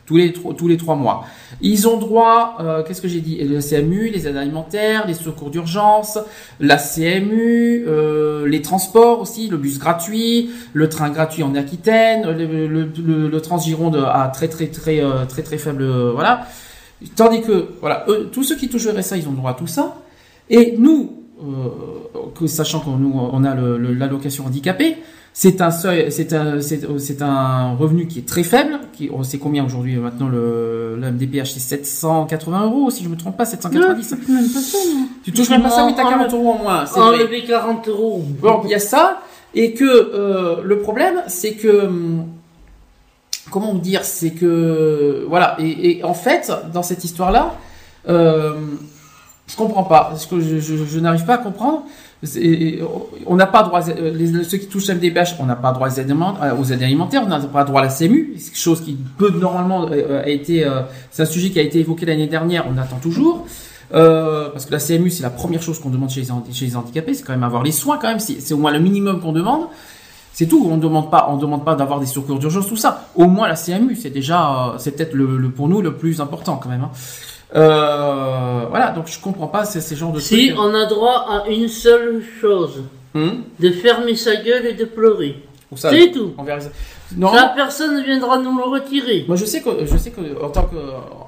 tous 0.07 0.17
les 0.17 0.33
tous 0.33 0.67
les 0.67 0.77
trois 0.77 0.95
mois. 0.95 1.25
Ils 1.61 1.87
ont 1.87 1.97
droit, 1.97 2.57
euh, 2.61 2.81
qu'est-ce 2.83 3.01
que 3.01 3.07
j'ai 3.07 3.19
dit, 3.19 3.37
la 3.43 3.61
CMU, 3.61 4.09
les 4.09 4.27
aides 4.27 4.37
alimentaires, 4.37 5.05
les 5.05 5.13
secours 5.13 5.49
d'urgence, 5.49 6.17
la 6.59 6.77
CMU, 6.77 7.83
euh, 7.87 8.47
les 8.47 8.61
transports 8.61 9.19
aussi, 9.19 9.49
le 9.49 9.57
bus 9.57 9.77
gratuit, 9.77 10.49
le 10.73 10.87
train 10.87 11.09
gratuit 11.09 11.43
en 11.43 11.53
Aquitaine, 11.55 12.25
le, 12.25 12.45
le, 12.67 12.67
le, 12.85 13.27
le 13.27 13.41
Transgironde 13.41 13.97
à 13.97 14.29
très 14.33 14.47
très 14.47 14.67
très 14.67 15.01
euh, 15.01 15.25
très 15.25 15.43
très 15.43 15.57
faible, 15.57 15.83
euh, 15.83 16.11
voilà. 16.13 16.47
Tandis 17.15 17.41
que 17.41 17.67
voilà, 17.81 18.05
eux, 18.07 18.29
tous 18.31 18.43
ceux 18.43 18.55
qui 18.55 18.69
touchent 18.69 18.85
le 18.85 18.97
RSA, 18.97 19.17
ils 19.17 19.27
ont 19.27 19.33
droit 19.33 19.51
à 19.51 19.53
tout 19.53 19.67
ça. 19.67 19.97
Et 20.49 20.75
nous, 20.79 21.26
que, 22.35 22.47
sachant 22.47 22.79
qu'on 22.79 22.97
nous 22.97 23.13
on 23.17 23.43
a 23.43 23.53
l'allocation 23.55 24.45
handicapée, 24.45 24.97
c'est 25.33 25.61
un 25.61 25.69
seuil, 25.69 26.11
c'est 26.11 26.33
un 26.33 26.59
c'est 26.61 27.21
un 27.21 27.75
revenu 27.75 28.07
qui 28.07 28.19
est 28.19 28.27
très 28.27 28.41
faible. 28.43 28.79
Qui, 28.93 29.09
on 29.13 29.21
sait 29.23 29.37
combien 29.37 29.63
aujourd'hui 29.63 29.95
maintenant 29.97 30.29
le, 30.29 30.97
le 30.99 31.11
MDPH 31.11 31.51
c'est 31.53 31.59
780 31.59 32.65
euros 32.65 32.89
si 32.89 33.03
je 33.03 33.09
me 33.09 33.15
trompe 33.15 33.37
pas 33.37 33.45
790. 33.45 34.11
Non, 34.11 34.33
même 34.33 34.49
pas 34.49 34.59
ça, 34.59 34.77
non. 34.91 35.07
Tu 35.23 35.31
touches 35.31 35.49
même 35.51 35.61
pas 35.61 35.69
ça, 35.69 35.85
mais 35.85 35.93
t'as 35.95 36.05
En- 36.05 36.09
40 36.09 36.33
euros 36.33 36.51
en 36.53 36.57
moins. 36.63 36.85
C'est. 36.87 36.99
Enlever 36.99 37.43
40 37.43 37.87
euros. 37.87 38.23
Bon, 38.41 38.61
il 38.65 38.71
y 38.71 38.75
a 38.75 38.79
ça, 38.79 39.21
et 39.53 39.73
que 39.73 39.83
euh, 39.85 40.55
le 40.63 40.79
problème, 40.79 41.21
c'est 41.27 41.53
que 41.53 41.85
hum, 41.85 42.25
comment 43.51 43.73
vous 43.73 43.79
dire, 43.79 44.03
c'est 44.03 44.31
que 44.31 45.23
voilà, 45.29 45.55
et, 45.59 45.99
et 45.99 46.03
en 46.03 46.15
fait, 46.15 46.51
dans 46.73 46.81
cette 46.83 47.03
histoire-là, 47.03 47.53
euh, 48.09 48.55
je 49.47 49.55
comprends 49.55 49.83
pas, 49.83 50.13
je, 50.31 50.59
je, 50.59 50.75
je 50.85 50.99
n'arrive 50.99 51.25
pas 51.25 51.35
à 51.35 51.37
comprendre. 51.39 51.83
On 53.25 53.35
n'a 53.35 53.45
pas 53.45 53.63
droit, 53.63 53.81
euh, 53.89 54.43
ceux 54.43 54.57
qui 54.57 54.67
touchent 54.67 54.89
MDBH, 54.89 55.35
on 55.39 55.45
n'a 55.45 55.55
pas 55.55 55.71
droit 55.71 55.87
aux 55.87 55.91
aides, 55.91 55.99
alimentaires- 56.09 56.53
euh, 56.55 56.73
alimentaires, 56.83 57.21
on 57.25 57.29
n'a 57.29 57.39
pas 57.39 57.63
droit 57.63 57.81
à 57.81 57.83
la 57.85 57.89
CMU, 57.89 58.35
chose 58.53 58.81
qui 58.81 58.97
peut 59.17 59.29
normalement 59.31 59.87
euh, 59.91 60.23
a 60.23 60.29
été, 60.29 60.67
c'est 61.11 61.21
un 61.23 61.25
sujet 61.27 61.49
qui 61.51 61.59
a 61.59 61.61
été 61.61 61.79
évoqué 61.79 62.05
l'année 62.05 62.27
dernière, 62.27 62.65
on 62.73 62.77
attend 62.77 62.97
toujours. 62.97 63.45
Euh, 63.93 64.49
parce 64.49 64.65
que 64.65 64.71
la 64.73 64.79
CMU, 64.79 65.09
c'est 65.09 65.23
la 65.23 65.29
première 65.29 65.61
chose 65.61 65.79
qu'on 65.79 65.89
demande 65.89 66.09
chez 66.09 66.21
les, 66.21 66.27
chez 66.53 66.65
les 66.65 66.75
handicapés, 66.75 67.13
c'est 67.13 67.23
quand 67.23 67.31
même 67.33 67.43
avoir 67.43 67.63
les 67.63 67.71
soins 67.71 67.97
quand 67.97 68.09
même, 68.09 68.19
c'est 68.19 68.53
au 68.53 68.57
moins 68.57 68.71
le 68.71 68.79
minimum 68.79 69.21
qu'on 69.21 69.31
demande. 69.31 69.67
C'est 70.33 70.45
tout, 70.45 70.67
on 70.69 70.75
ne 70.77 70.81
demande 70.81 71.09
pas, 71.09 71.27
on 71.31 71.37
demande 71.37 71.63
pas 71.65 71.73
d'avoir 71.75 71.99
des 71.99 72.05
secours 72.05 72.37
d'urgence, 72.37 72.67
tout 72.67 72.75
ça. 72.75 73.09
Au 73.15 73.25
moins 73.27 73.47
la 73.47 73.55
CMU, 73.55 73.95
c'est 73.95 74.09
déjà, 74.11 74.75
c'est 74.77 74.91
peut-être 74.91 75.13
le, 75.13 75.37
le- 75.37 75.49
pour 75.49 75.67
nous 75.67 75.81
le 75.81 75.95
plus 75.95 76.19
important 76.21 76.57
quand 76.61 76.69
même. 76.69 76.83
hein. 76.83 76.91
Euh, 77.55 78.65
voilà, 78.69 78.91
donc 78.91 79.07
je 79.07 79.19
comprends 79.19 79.47
pas 79.47 79.65
ces, 79.65 79.81
ces 79.81 79.95
genres 79.95 80.11
de 80.11 80.19
Si 80.19 80.47
trucs. 80.49 80.59
on 80.59 80.73
a 80.73 80.85
droit 80.85 81.25
à 81.29 81.47
une 81.49 81.67
seule 81.67 82.21
chose, 82.41 82.83
Hum 83.15 83.43
de 83.59 83.71
fermer 83.71 84.15
sa 84.15 84.35
gueule 84.35 84.65
et 84.65 84.73
de 84.73 84.85
pleurer. 84.85 85.41
Ça, 85.75 85.89
C'est 85.89 86.11
tout. 86.11 86.33
on 86.37 86.43
verra 86.43 86.59
ça. 86.61 86.69
Non, 87.15 87.33
Ça, 87.33 87.51
personne 87.55 87.97
ne 87.97 88.03
viendra 88.03 88.37
nous 88.39 88.55
le 88.57 88.63
retirer. 88.63 89.25
moi 89.27 89.35
je 89.37 89.45
sais 89.45 89.61
que 89.61 89.85
je 89.85 89.97
sais 89.97 90.11
que 90.11 90.21
en 90.43 90.49
tant 90.49 90.63
que 90.63 90.75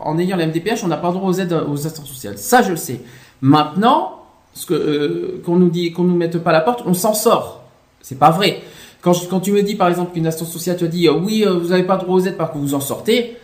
en 0.02 0.18
ayant 0.20 0.38
la 0.38 0.46
MDPH, 0.46 0.84
on 0.84 0.88
n'a 0.88 0.98
pas 0.98 1.12
droit 1.12 1.30
aux 1.30 1.34
aides 1.34 1.54
aux 1.68 1.74
assistances 1.86 2.08
sociales. 2.08 2.38
Ça 2.38 2.62
je 2.62 2.72
le 2.72 2.78
sais. 2.78 3.02
Maintenant, 3.42 4.24
ce 4.54 4.66
que 4.66 4.74
euh, 4.74 5.42
qu'on 5.46 5.56
nous 5.56 5.70
dit 5.70 5.92
qu'on 5.94 6.04
nous 6.04 6.16
mette 6.16 6.38
pas 6.40 6.50
à 6.52 6.54
la 6.54 6.62
porte, 6.62 6.84
on 6.86 6.94
s'en 6.94 7.14
sort. 7.14 7.64
C'est 8.02 8.20
pas 8.20 8.30
vrai. 8.32 8.62
Quand, 9.02 9.14
je- 9.14 9.28
quand 9.28 9.40
tu 9.40 9.52
me 9.54 9.62
dis 9.64 9.76
par 9.76 9.88
exemple 9.88 10.12
qu'une 10.14 10.28
assistance 10.28 10.52
sociale 10.52 10.76
te 10.78 10.86
dit 10.86 11.08
euh, 11.08 11.14
oui 11.14 11.44
euh, 11.46 11.54
vous 11.54 11.70
n'avez 11.70 11.84
pas 11.84 11.96
droit 11.98 12.16
aux 12.16 12.22
aides 12.22 12.38
parce 12.38 12.52
que 12.52 12.58
vous 12.58 12.74
en 12.76 12.82
sortez, 12.82 13.38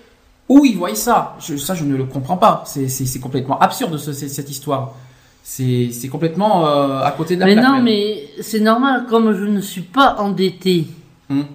où 0.49 0.63
ils 0.65 0.77
voient 0.77 0.93
ça 0.95 1.35
je, 1.39 1.57
Ça 1.57 1.73
je 1.75 1.83
ne 1.85 1.95
le 1.95 2.05
comprends 2.05 2.37
pas. 2.37 2.63
C'est 2.65 3.19
complètement 3.19 3.57
absurde 3.59 3.97
ce- 3.97 4.13
ce- 4.13 4.27
cette 4.27 4.49
histoire. 4.49 4.93
C'est 5.43 6.07
complètement 6.11 6.65
euh, 6.67 7.01
à 7.03 7.11
côté 7.11 7.35
de 7.35 7.41
la 7.41 7.45
Mais 7.45 7.53
plaque, 7.53 7.65
non, 7.65 7.73
même. 7.75 7.83
mais 7.83 8.29
c'est 8.41 8.59
normal, 8.59 9.05
comme 9.09 9.31
je 9.37 9.43
ne 9.45 9.61
suis 9.61 9.81
pas 9.81 10.15
endetté. 10.19 10.87
Hum, 11.29 11.45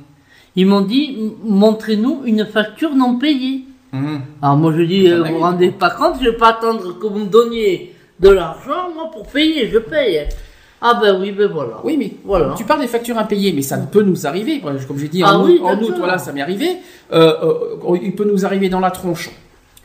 Ils 0.57 0.67
m'ont 0.67 0.81
dit, 0.83 1.17
montrez-nous 1.45 2.23
une 2.25 2.45
facture 2.47 2.95
non 2.95 3.19
payée. 3.19 3.65
hum. 3.93 4.21
Alors 4.43 4.57
moi 4.57 4.73
je 4.77 4.83
dis, 4.83 5.09
euh, 5.09 5.23
vous 5.25 5.35
vous 5.35 5.41
rendez 5.41 5.71
pas 5.71 5.91
compte, 5.91 6.15
je 6.21 6.31
vais 6.31 6.37
pas 6.37 6.51
attendre 6.51 6.99
que 6.99 7.07
vous 7.07 7.19
me 7.21 7.27
donniez 7.27 7.95
de 8.21 8.29
l'argent, 8.29 8.91
moi, 8.95 9.11
pour 9.13 9.27
payer, 9.27 9.69
je 9.71 9.79
paye. 9.79 10.29
Ah 10.83 10.99
ben 11.01 11.19
oui, 11.21 11.31
ben 11.33 11.47
voilà. 11.53 11.75
Oui, 11.85 11.97
mais 11.99 12.13
Voilà. 12.25 12.55
tu 12.57 12.65
parles 12.65 12.81
des 12.81 12.87
factures 12.87 13.19
impayées, 13.19 13.53
mais 13.53 13.63
ça 13.63 13.77
peut 13.77 14.03
nous 14.03 14.27
arriver. 14.27 14.61
Comme 14.61 14.99
j'ai 14.99 15.09
dit, 15.09 15.23
Ah 15.25 15.37
en, 15.39 15.45
oui, 15.45 15.59
août, 15.61 15.67
en 15.67 15.75
d'accord. 15.75 15.89
août, 15.91 15.95
voilà, 15.99 16.17
ça 16.19 16.33
m'est 16.33 16.41
arrivé. 16.41 16.79
Euh, 17.13 17.35
euh, 17.43 17.99
il 18.03 18.15
peut 18.15 18.25
nous 18.25 18.47
arriver 18.47 18.69
dans 18.71 18.81
la 18.81 18.91
tronche. 18.91 19.31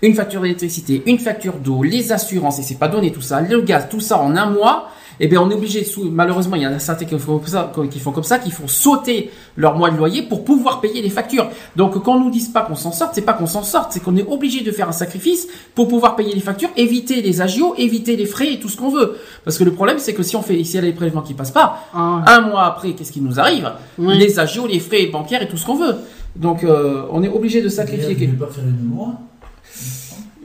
Une 0.01 0.13
facture 0.13 0.41
d'électricité, 0.41 1.03
une 1.05 1.19
facture 1.19 1.53
d'eau, 1.53 1.81
les 1.83 2.11
assurances, 2.11 2.59
et 2.59 2.63
c'est 2.63 2.77
pas 2.79 2.87
donné 2.87 3.11
tout 3.11 3.21
ça, 3.21 3.41
le 3.41 3.61
gaz, 3.61 3.87
tout 3.89 3.99
ça 4.01 4.17
en 4.19 4.35
un 4.35 4.45
mois. 4.47 4.89
Eh 5.19 5.27
bien, 5.27 5.41
on 5.41 5.49
est 5.49 5.53
obligé. 5.53 5.83
sous- 5.83 6.09
Malheureusement, 6.09 6.55
il 6.55 6.63
y 6.63 6.67
en 6.67 6.73
a 6.73 6.79
certains 6.79 7.05
qui 7.05 7.17
font 7.17 7.37
comme 7.37 7.47
ça, 7.47 7.71
qui 7.91 7.99
font 7.99 8.11
comme 8.11 8.23
ça, 8.23 8.39
qui 8.39 8.51
font 8.51 8.67
sauter 8.67 9.31
leur 9.55 9.75
mois 9.77 9.89
de 9.89 9.97
loyer 9.97 10.23
pour 10.23 10.43
pouvoir 10.43 10.81
payer 10.81 11.01
les 11.01 11.09
factures. 11.09 11.47
Donc, 11.75 12.01
quand 12.03 12.15
on 12.15 12.19
nous 12.19 12.29
dise 12.29 12.49
pas 12.49 12.61
qu'on 12.61 12.75
s'en 12.75 12.91
sorte, 12.91 13.11
c'est 13.15 13.21
pas 13.21 13.33
qu'on 13.33 13.45
s'en 13.47 13.63
sorte, 13.63 13.91
c'est 13.93 14.01
qu'on 14.03 14.15
est 14.17 14.27
obligé 14.27 14.61
de 14.61 14.71
faire 14.71 14.89
un 14.89 14.93
sacrifice 14.93 15.47
pour 15.73 15.87
pouvoir 15.87 16.15
payer 16.15 16.33
les 16.33 16.41
factures, 16.41 16.69
éviter 16.77 17.21
les 17.21 17.41
agios, 17.41 17.75
éviter 17.77 18.15
les 18.17 18.25
frais 18.25 18.53
et 18.53 18.59
tout 18.59 18.69
ce 18.69 18.77
qu'on 18.77 18.89
veut. 18.89 19.15
Parce 19.43 19.57
que 19.57 19.63
le 19.63 19.71
problème, 19.71 19.99
c'est 19.99 20.13
que 20.13 20.23
si 20.23 20.35
on 20.35 20.41
fait, 20.41 20.61
si 20.63 20.71
il 20.73 20.75
y 20.75 20.77
a 20.79 20.81
les 20.81 20.93
prélèvements 20.93 21.21
qui 21.21 21.33
passent 21.33 21.51
pas, 21.51 21.79
Ah. 21.93 22.23
un 22.27 22.41
mois 22.41 22.63
après, 22.65 22.91
qu'est-ce 22.93 23.11
qui 23.11 23.21
nous 23.21 23.39
arrive? 23.39 23.71
Oui. 23.97 24.17
Les 24.17 24.39
agios, 24.39 24.67
les 24.67 24.79
frais 24.79 25.05
bancaires 25.07 25.41
et 25.41 25.47
tout 25.47 25.57
ce 25.57 25.65
qu'on 25.65 25.75
veut. 25.75 25.95
Donc, 26.35 26.63
euh, 26.65 27.03
on 27.11 27.23
est 27.23 27.29
obligé 27.29 27.61
de 27.61 27.69
sacrifier 27.69 28.15
quelque- 28.15 28.31
Je 28.33 28.37
vais 28.37 28.45
pas 28.45 28.51
faire 28.51 28.65
une 28.65 28.93
loi? 28.93 29.13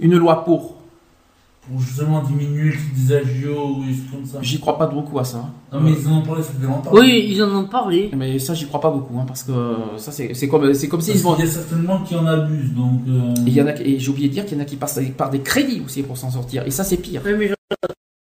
Une 0.00 0.16
loi 0.16 0.44
pour. 0.44 0.76
Pour 1.68 1.80
justement 1.80 2.22
diminuer 2.22 2.64
le 2.64 2.70
prix 2.72 2.80
des 2.96 3.14
agios 3.14 3.76
ou 3.76 3.84
des 3.84 3.94
comme 4.10 4.24
ça. 4.26 4.38
J'y 4.42 4.58
crois 4.58 4.78
pas 4.78 4.86
beaucoup 4.86 5.18
à 5.18 5.24
ça. 5.24 5.44
Non, 5.72 5.80
mais 5.80 5.92
ils 5.92 6.08
en 6.08 6.18
ont 6.18 6.22
parlé, 6.22 6.42
ça 6.42 6.50
fait 6.58 6.66
longtemps. 6.66 6.90
Oui, 6.92 7.26
ils 7.28 7.42
en 7.42 7.54
ont 7.54 7.66
parlé. 7.66 8.10
Mais 8.16 8.38
ça, 8.38 8.54
j'y 8.54 8.66
crois 8.66 8.80
pas 8.80 8.90
beaucoup, 8.90 9.18
hein, 9.18 9.24
parce 9.26 9.42
que 9.44 9.52
ça, 9.98 10.10
c'est 10.10 10.48
comme, 10.48 10.72
c'est 10.74 10.88
comme 10.88 11.00
s'ils 11.00 11.18
vont. 11.18 11.34
qu'il 11.36 11.44
y 11.44 11.48
a 11.48 11.50
certainement 11.50 12.00
qui 12.02 12.14
en 12.16 12.26
abusent, 12.26 12.72
donc. 12.74 13.00
euh, 13.08 13.34
Et 13.46 13.50
il 13.50 13.54
y 13.54 13.62
en 13.62 13.66
a, 13.66 13.74
et 13.76 13.98
j'ai 13.98 14.08
oublié 14.10 14.28
de 14.28 14.32
dire 14.32 14.46
qu'il 14.46 14.56
y 14.56 14.60
en 14.60 14.62
a 14.62 14.66
qui 14.66 14.76
passent 14.76 14.98
par 15.16 15.30
des 15.30 15.40
crédits 15.40 15.82
aussi 15.84 16.02
pour 16.02 16.16
s'en 16.16 16.30
sortir. 16.30 16.66
Et 16.66 16.70
ça, 16.70 16.82
c'est 16.82 16.96
pire. 16.96 17.20
Oui, 17.24 17.32
mais 17.38 17.48
je- 17.48 17.54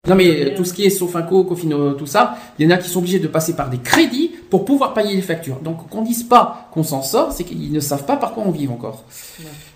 Non, 0.09 0.17
mais 0.17 0.29
euh, 0.53 0.57
tout 0.57 0.65
ce 0.65 0.75
qui 0.75 0.85
est 0.85 0.91
Sofinco, 0.91 1.45
Cofino, 1.45 1.93
tout 1.93 2.07
ça, 2.07 2.37
il 2.59 2.65
y 2.65 2.69
en 2.69 2.75
a 2.75 2.79
qui 2.79 2.89
sont 2.89 2.99
obligés 2.99 3.21
de 3.21 3.29
passer 3.29 3.55
par 3.55 3.71
des 3.71 3.79
crédits 3.79 4.33
pour 4.51 4.65
pouvoir 4.65 4.95
payer 4.95 5.15
les 5.15 5.23
factures. 5.23 5.61
Donc, 5.61 5.89
qu'on 5.89 6.03
dise 6.03 6.25
pas 6.25 6.69
qu'on 6.73 6.83
s'en 6.83 7.03
sort, 7.03 7.31
c'est 7.33 7.45
qu'ils 7.45 7.73
ne 7.73 7.79
savent 7.81 8.05
pas 8.05 8.17
par 8.17 8.33
quoi 8.35 8.43
on 8.45 8.51
vit 8.51 8.67
encore. 8.67 9.05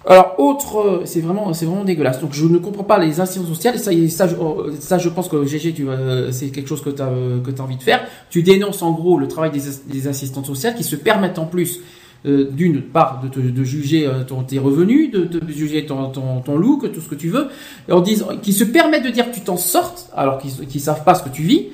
Alors, 0.08 0.34
autre, 0.38 0.76
euh, 0.78 1.02
c'est 1.04 1.20
vraiment, 1.20 1.52
c'est 1.52 1.66
vraiment 1.66 1.82
dégueulasse. 1.84 2.20
Donc, 2.20 2.32
je 2.32 2.46
ne 2.46 2.58
comprends 2.58 2.84
pas 2.84 2.98
les 2.98 3.20
institutions 3.20 3.52
sociales. 3.52 3.74
Et 3.74 4.08
ça, 4.08 4.28
ça, 4.28 4.34
euh, 4.34 4.72
ça, 4.78 4.98
je 4.98 5.08
pense 5.08 5.28
que 5.28 5.44
GG, 5.44 5.72
tu, 5.72 5.82
vas- 5.84 6.30
c'est 6.32 6.48
quelque 6.50 6.68
chose 6.68 6.80
que 6.82 6.90
tu 6.90 7.02
as, 7.02 7.10
que 7.44 7.50
as 7.60 7.64
envie 7.64 7.76
de 7.76 7.82
faire. 7.82 8.06
Tu 8.30 8.42
dénonces 8.44 8.82
en 8.82 8.92
gros 8.92 9.18
le 9.18 9.26
travail 9.26 9.50
des, 9.50 9.60
des 9.86 10.06
assistantes 10.06 10.46
sociales 10.46 10.76
qui 10.76 10.84
se 10.84 10.94
permettent 10.94 11.40
en 11.40 11.46
plus 11.46 11.80
euh, 12.26 12.48
d'une 12.50 12.82
part 12.82 13.20
de, 13.22 13.28
te- 13.28 13.40
de 13.40 13.64
juger 13.64 14.06
euh, 14.06 14.24
ton, 14.24 14.42
tes 14.42 14.58
revenus, 14.58 15.10
de, 15.10 15.24
de 15.24 15.40
juger 15.52 15.86
ton, 15.86 16.08
ton, 16.08 16.40
ton 16.40 16.56
look, 16.56 16.90
tout 16.92 17.00
ce 17.00 17.08
que 17.08 17.14
tu 17.14 17.28
veux, 17.28 17.48
et 17.88 17.92
en 17.92 18.00
disant, 18.00 18.28
qui 18.42 18.52
se 18.52 18.64
permettent 18.64 19.04
de 19.04 19.10
dire 19.10 19.30
que 19.30 19.34
tu 19.34 19.40
t'en 19.42 19.56
sortes, 19.56 20.10
alors 20.16 20.38
qu'ils 20.38 20.66
qu'ils 20.66 20.80
savent 20.80 21.04
pas 21.04 21.14
ce 21.14 21.22
que 21.22 21.28
tu 21.28 21.42
vis, 21.42 21.66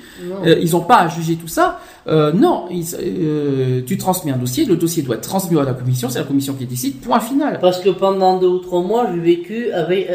euh, 0.45 0.57
ils 0.61 0.75
ont 0.75 0.81
pas 0.81 0.97
à 0.99 1.07
juger 1.07 1.35
tout 1.35 1.47
ça. 1.47 1.79
Euh, 2.07 2.31
non, 2.33 2.65
ils- 2.69 3.83
tu 3.85 3.97
transmets 3.97 4.31
un 4.31 4.37
dossier, 4.37 4.65
le 4.65 4.75
dossier 4.75 5.03
doit 5.03 5.15
être 5.15 5.21
transmis 5.27 5.57
à 5.59 5.63
la 5.63 5.73
commission, 5.73 6.09
c'est 6.09 6.19
la 6.19 6.25
commission 6.25 6.53
qui 6.53 6.65
décide, 6.65 6.99
point 6.99 7.19
final. 7.19 7.59
Parce 7.59 7.79
que 7.79 7.89
pendant 7.89 8.39
deux 8.39 8.47
ou 8.47 8.59
trois 8.59 8.81
mois, 8.81 9.07
j'ai 9.13 9.19
vécu 9.19 9.71
avec, 9.71 10.09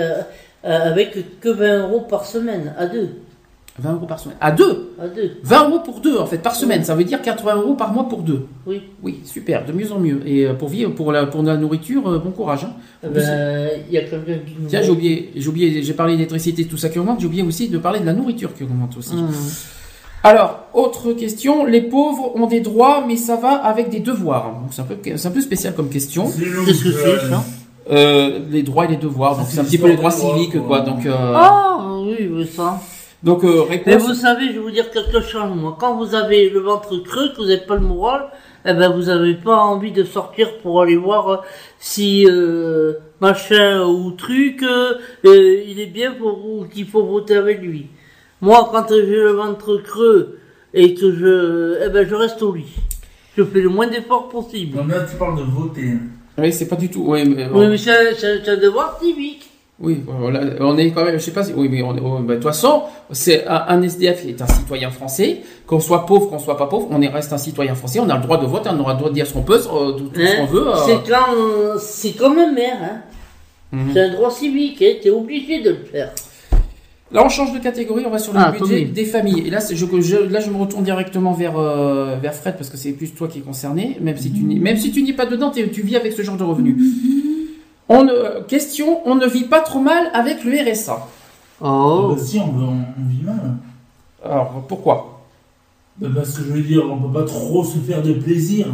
avec 0.62 1.40
que 1.40 1.48
20 1.48 1.89
euros 1.89 2.01
par 2.09 2.24
semaine, 2.27 2.74
à 2.78 2.86
deux. 2.86 3.09
20 3.80 3.92
euros 3.94 4.06
par 4.06 4.18
semaine. 4.18 4.36
À 4.40 4.50
deux 4.50 4.92
À 5.00 5.06
deux, 5.09 5.36
20 5.42 5.68
euros 5.68 5.78
pour 5.80 6.00
deux, 6.00 6.18
en 6.18 6.26
fait, 6.26 6.38
par 6.38 6.55
semaine. 6.55 6.84
Ça 6.84 6.94
veut 6.94 7.05
dire 7.05 7.22
80 7.22 7.56
euros 7.56 7.74
par 7.74 7.92
mois 7.92 8.09
pour 8.09 8.22
deux. 8.22 8.46
oui. 8.66 8.82
Oui, 9.02 9.20
super, 9.24 9.64
de 9.64 9.72
mieux 9.72 9.92
en 9.92 9.98
mieux. 10.00 10.20
Et 10.26 10.46
euh, 10.46 10.55
pour 10.55 10.68
vivre, 10.68 10.90
pour 10.92 11.12
la, 11.12 11.26
pour 11.26 11.42
la 11.42 11.56
nourriture, 11.56 12.09
euh, 12.09 12.18
bon 12.18 12.30
courage. 12.32 12.64
Hein. 12.64 12.72
Eh 13.05 13.09
ben, 13.09 13.70
Il 13.88 13.94
y 13.94 13.98
a 13.98 14.00
quelqu'un 14.02 14.34
qui 14.46 14.55
nous 14.60 14.68
Tiens, 14.68 14.82
j'ai 14.82 14.90
oublié, 14.90 15.30
j'ai 15.36 15.48
oublié, 15.48 15.82
j'ai 15.82 15.92
parlé 15.94 16.14
d'électricité, 16.14 16.64
tout 16.64 16.76
ça 16.76 16.88
qui 16.88 16.98
augmente, 16.98 17.20
j'ai 17.20 17.26
oublié 17.26 17.42
aussi 17.44 17.68
de 17.68 17.78
parler 17.78 18.00
de 18.00 18.06
la 18.06 18.12
nourriture 18.12 18.52
qui 18.55 18.64
augmente 18.64 18.96
aussi. 18.98 19.14
Hum. 19.14 19.28
Alors, 20.24 20.64
autre 20.74 21.12
question, 21.12 21.64
les 21.64 21.80
pauvres 21.80 22.34
ont 22.34 22.46
des 22.46 22.60
droits, 22.60 23.05
mais 23.06 23.16
ça 23.16 23.36
va 23.36 23.50
avec 23.52 23.88
des 23.88 24.00
devoirs. 24.00 24.55
Donc, 24.60 24.72
C'est 24.72 24.82
un, 24.82 24.84
peu, 24.84 24.96
c'est 25.16 25.28
un 25.28 25.30
peu 25.30 25.40
spécial 25.40 25.74
comme 25.74 25.88
question. 25.88 26.24
Qu'est-ce 26.26 26.82
que 26.84 26.90
c'est, 26.92 27.28
ça 27.30 27.44
Euh, 27.90 28.40
les 28.50 28.64
droits 28.64 28.84
et 28.86 28.88
les 28.88 28.96
devoirs, 28.96 29.36
donc 29.38 29.46
C'est 29.48 29.60
un 29.60 29.64
petit 29.64 29.78
peu 29.78 29.86
les 29.88 29.96
droits 29.96 30.10
civiques, 30.10 30.50
quoi. 30.59 30.66
quoi. 30.66 30.80
Donc, 30.80 31.06
euh, 31.06 31.14
Ah, 31.16 31.78
oui, 32.05 32.28
oui, 32.30 32.46
ça. 32.55 32.80
Donc 33.22 33.44
euh, 33.44 33.64
Mais 33.86 33.96
vous 33.96 34.14
savez, 34.14 34.46
je 34.48 34.52
vais 34.52 34.58
vous 34.58 34.70
dire 34.70 34.90
quelque 34.90 35.20
chose, 35.20 35.50
moi. 35.54 35.76
Quand 35.78 35.96
vous 35.96 36.14
avez 36.14 36.50
le 36.50 36.60
ventre 36.60 36.96
creux, 36.98 37.30
que 37.30 37.36
vous 37.38 37.46
n'avez 37.48 37.58
pas 37.66 37.74
le 37.74 37.80
moral, 37.82 38.28
eh 38.64 38.74
ben, 38.74 38.90
vous 38.90 39.04
n'avez 39.04 39.34
pas 39.34 39.56
envie 39.56 39.92
de 39.92 40.04
sortir 40.04 40.58
pour 40.58 40.82
aller 40.82 40.96
voir 40.96 41.28
euh, 41.28 41.36
si 41.78 42.26
euh, 42.28 42.94
machin 43.20 43.84
ou 43.84 44.10
truc, 44.12 44.62
euh, 44.62 44.94
il 45.24 45.80
est 45.80 45.86
bien 45.86 46.12
pour 46.12 46.44
ou 46.48 46.64
qu'il 46.66 46.86
faut 46.86 47.04
voter 47.04 47.36
avec 47.36 47.60
lui. 47.60 47.86
Moi, 48.40 48.68
quand 48.70 48.86
j'ai 48.90 49.02
le 49.06 49.32
ventre 49.32 49.76
creux 49.78 50.38
et 50.74 50.94
que 50.94 51.12
je, 51.12 51.78
eh 51.84 51.88
ben, 51.88 52.06
je 52.08 52.14
reste 52.14 52.42
au 52.42 52.52
lit. 52.54 52.72
Je 53.36 53.44
fais 53.44 53.60
le 53.60 53.68
moins 53.68 53.86
d'efforts 53.86 54.28
possible. 54.28 54.76
Non, 54.76 54.84
mais 54.84 54.94
là, 54.94 55.04
tu 55.10 55.16
parles 55.16 55.38
de 55.38 55.42
voter. 55.42 55.88
hein. 55.90 56.00
Oui, 56.38 56.52
c'est 56.52 56.68
pas 56.68 56.76
du 56.76 56.88
tout. 56.88 57.02
Ouais, 57.02 57.24
mais, 57.24 57.48
Oui, 57.52 57.66
mais 57.68 57.76
c'est 57.78 58.48
un 58.48 58.56
devoir 58.56 58.98
civique. 59.00 59.47
Oui, 59.80 60.00
voilà, 60.06 60.40
on 60.60 60.76
est 60.76 60.90
quand 60.90 61.05
même, 61.05 61.14
je 61.14 61.24
sais 61.24 61.30
pas 61.30 61.44
si, 61.44 61.52
oui, 61.55 61.68
mais 61.70 61.82
on, 61.82 61.90
on- 61.90 62.20
bah, 62.20 62.34
de 62.34 62.40
toute 62.40 62.48
façon, 62.48 62.82
c'est 63.12 63.46
un, 63.46 63.64
un 63.68 63.80
SDF 63.82 64.22
qui 64.22 64.30
est 64.30 64.42
un 64.42 64.46
citoyen 64.48 64.90
français, 64.90 65.42
qu'on 65.68 65.78
soit 65.78 66.05
pauvre, 66.05 66.28
qu'on 66.28 66.40
soit 66.40 66.56
pas 66.56 66.66
pauvre, 66.66 66.88
on 66.90 67.00
est 67.00 67.06
reste 67.06 67.32
un 67.32 67.38
citoyen 67.38 67.76
français, 67.76 68.00
on 68.00 68.09
a 68.10 68.16
le 68.16 68.22
droit 68.22 68.38
de 68.40 68.46
voter, 68.46 68.70
on 68.72 68.80
aura 68.80 68.94
le 68.94 68.98
droit 68.98 69.10
de 69.10 69.14
dire 69.14 69.26
ce 69.28 69.34
qu'on 69.34 69.42
peut, 69.42 69.55
euh, 69.72 69.92
tout, 69.92 70.09
tout 70.09 70.20
ce 70.20 70.20
Hein? 70.20 70.36
qu'on 70.40 70.46
veut. 70.46 70.66
euh. 70.68 70.74
C'est 70.84 71.09
quand, 71.09 71.78
c'est 71.78 72.12
comme 72.16 72.38
un 72.38 72.50
maire, 72.52 72.78
hein. 72.82 72.96
Mhm. 73.70 73.90
C'est 73.92 74.00
un 74.00 74.12
droit 74.14 74.30
civique, 74.32 74.82
hein. 74.82 74.94
T'es 75.00 75.10
obligé 75.10 75.62
de 75.62 75.70
le 75.70 75.84
faire. 75.84 76.10
Là, 77.12 77.22
on 77.24 77.28
change 77.28 77.52
de 77.55 77.59
catégorie, 77.60 78.02
on 78.05 78.10
va 78.10 78.18
sur 78.18 78.32
le 78.32 78.40
Ah, 78.42 78.50
budget 78.50 78.84
des 78.84 79.05
familles. 79.05 79.44
Et 79.46 79.50
là, 79.50 79.60
je, 79.70 79.76
je- 79.76 80.16
là, 80.28 80.40
je 80.40 80.50
me 80.50 80.56
retourne 80.59 80.82
directement 80.82 81.32
vers, 81.32 81.56
euh, 81.56 82.16
vers 82.20 82.34
Fred 82.34 82.56
parce 82.56 82.68
que 82.68 82.76
c'est 82.76 82.90
plus 82.92 83.12
toi 83.14 83.28
qui 83.28 83.38
est 83.38 83.42
concerné, 83.42 83.96
même 84.00 84.16
si 84.16 84.32
tu 84.32 84.42
n'es, 84.42 84.56
même 84.59 84.76
si 84.76 84.90
tu 84.90 85.02
n'es 85.02 85.12
pas 85.14 85.24
dedans, 85.24 85.50
tu 85.50 85.62
vis 85.82 85.94
avec 85.96 86.12
ce 86.12 86.22
genre 86.22 86.36
de 86.36 86.42
revenus. 86.44 86.76
On 87.89 88.05
ne, 88.05 88.43
question, 88.47 89.01
on 89.06 89.15
ne 89.15 89.27
vit 89.27 89.44
pas 89.44 89.60
trop 89.60 89.81
mal 89.81 90.10
avec 90.12 90.44
le 90.44 90.52
RSA. 90.73 91.06
Oh. 91.60 92.12
Bah, 92.15 92.20
si, 92.23 92.39
on, 92.39 92.52
veut- 92.52 92.65
on, 92.65 92.85
on 93.02 93.09
vit 93.09 93.23
mal. 93.24 93.55
Alors, 94.24 94.65
pourquoi? 94.69 95.23
Bah, 95.97 96.09
parce 96.15 96.32
que 96.39 96.44
je 96.44 96.51
veux 96.52 96.60
dire, 96.62 96.82
on 96.90 96.97
peut 97.09 97.20
pas 97.20 97.24
trop 97.27 97.65
se 97.65 97.78
faire 97.78 98.02
de 98.02 98.12
plaisir. 98.12 98.66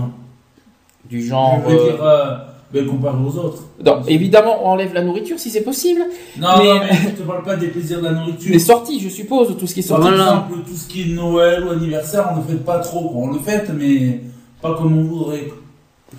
Du 1.09 1.23
genre. 1.25 1.61
je 1.67 1.71
veux 1.75 1.81
euh, 1.81 1.93
dire, 1.93 2.03
euh, 2.05 2.35
ben, 2.73 2.87
comparé 2.87 3.17
aux 3.25 3.39
autres. 3.39 3.63
non, 3.85 4.03
évidemment, 4.09 4.59
on 4.65 4.71
enlève 4.71 4.93
la 4.95 5.03
nourriture 5.03 5.39
si 5.39 5.51
c'est 5.51 5.61
possible. 5.63 6.01
Non, 6.39 6.49
Mais- 6.59 6.65
non, 6.65 6.81
mais 6.81 6.95
je 7.05 7.09
te 7.11 7.23
parle 7.23 7.43
pas 7.45 7.57
des 7.57 7.69
plaisirs 7.69 7.99
de 8.01 8.05
la 8.07 8.13
nourriture. 8.13 8.53
Les 8.53 8.59
sorties, 8.59 8.99
je 9.01 9.09
suppose, 9.11 9.57
tout 9.57 9.67
ce 9.67 9.75
qui 9.75 9.81
est 9.81 9.89
Par 9.89 9.99
sorti. 10.03 10.11
Voilà. 10.17 10.25
exemple, 10.25 10.55
tout 10.67 10.75
ce 10.75 10.89
qui 10.89 11.03
est 11.03 11.15
Noël 11.15 11.65
ou 11.65 11.71
anniversaire, 11.71 12.31
on 12.35 12.39
ne 12.39 12.43
fait 12.43 12.63
pas 12.65 12.79
trop. 12.81 13.09
quoi. 13.11 13.23
On 13.23 13.33
le 13.33 13.39
fait, 13.39 13.69
mais 13.79 14.21
pas 14.61 14.75
comme 14.75 14.99
on 14.99 15.03
voudrait. 15.05 15.45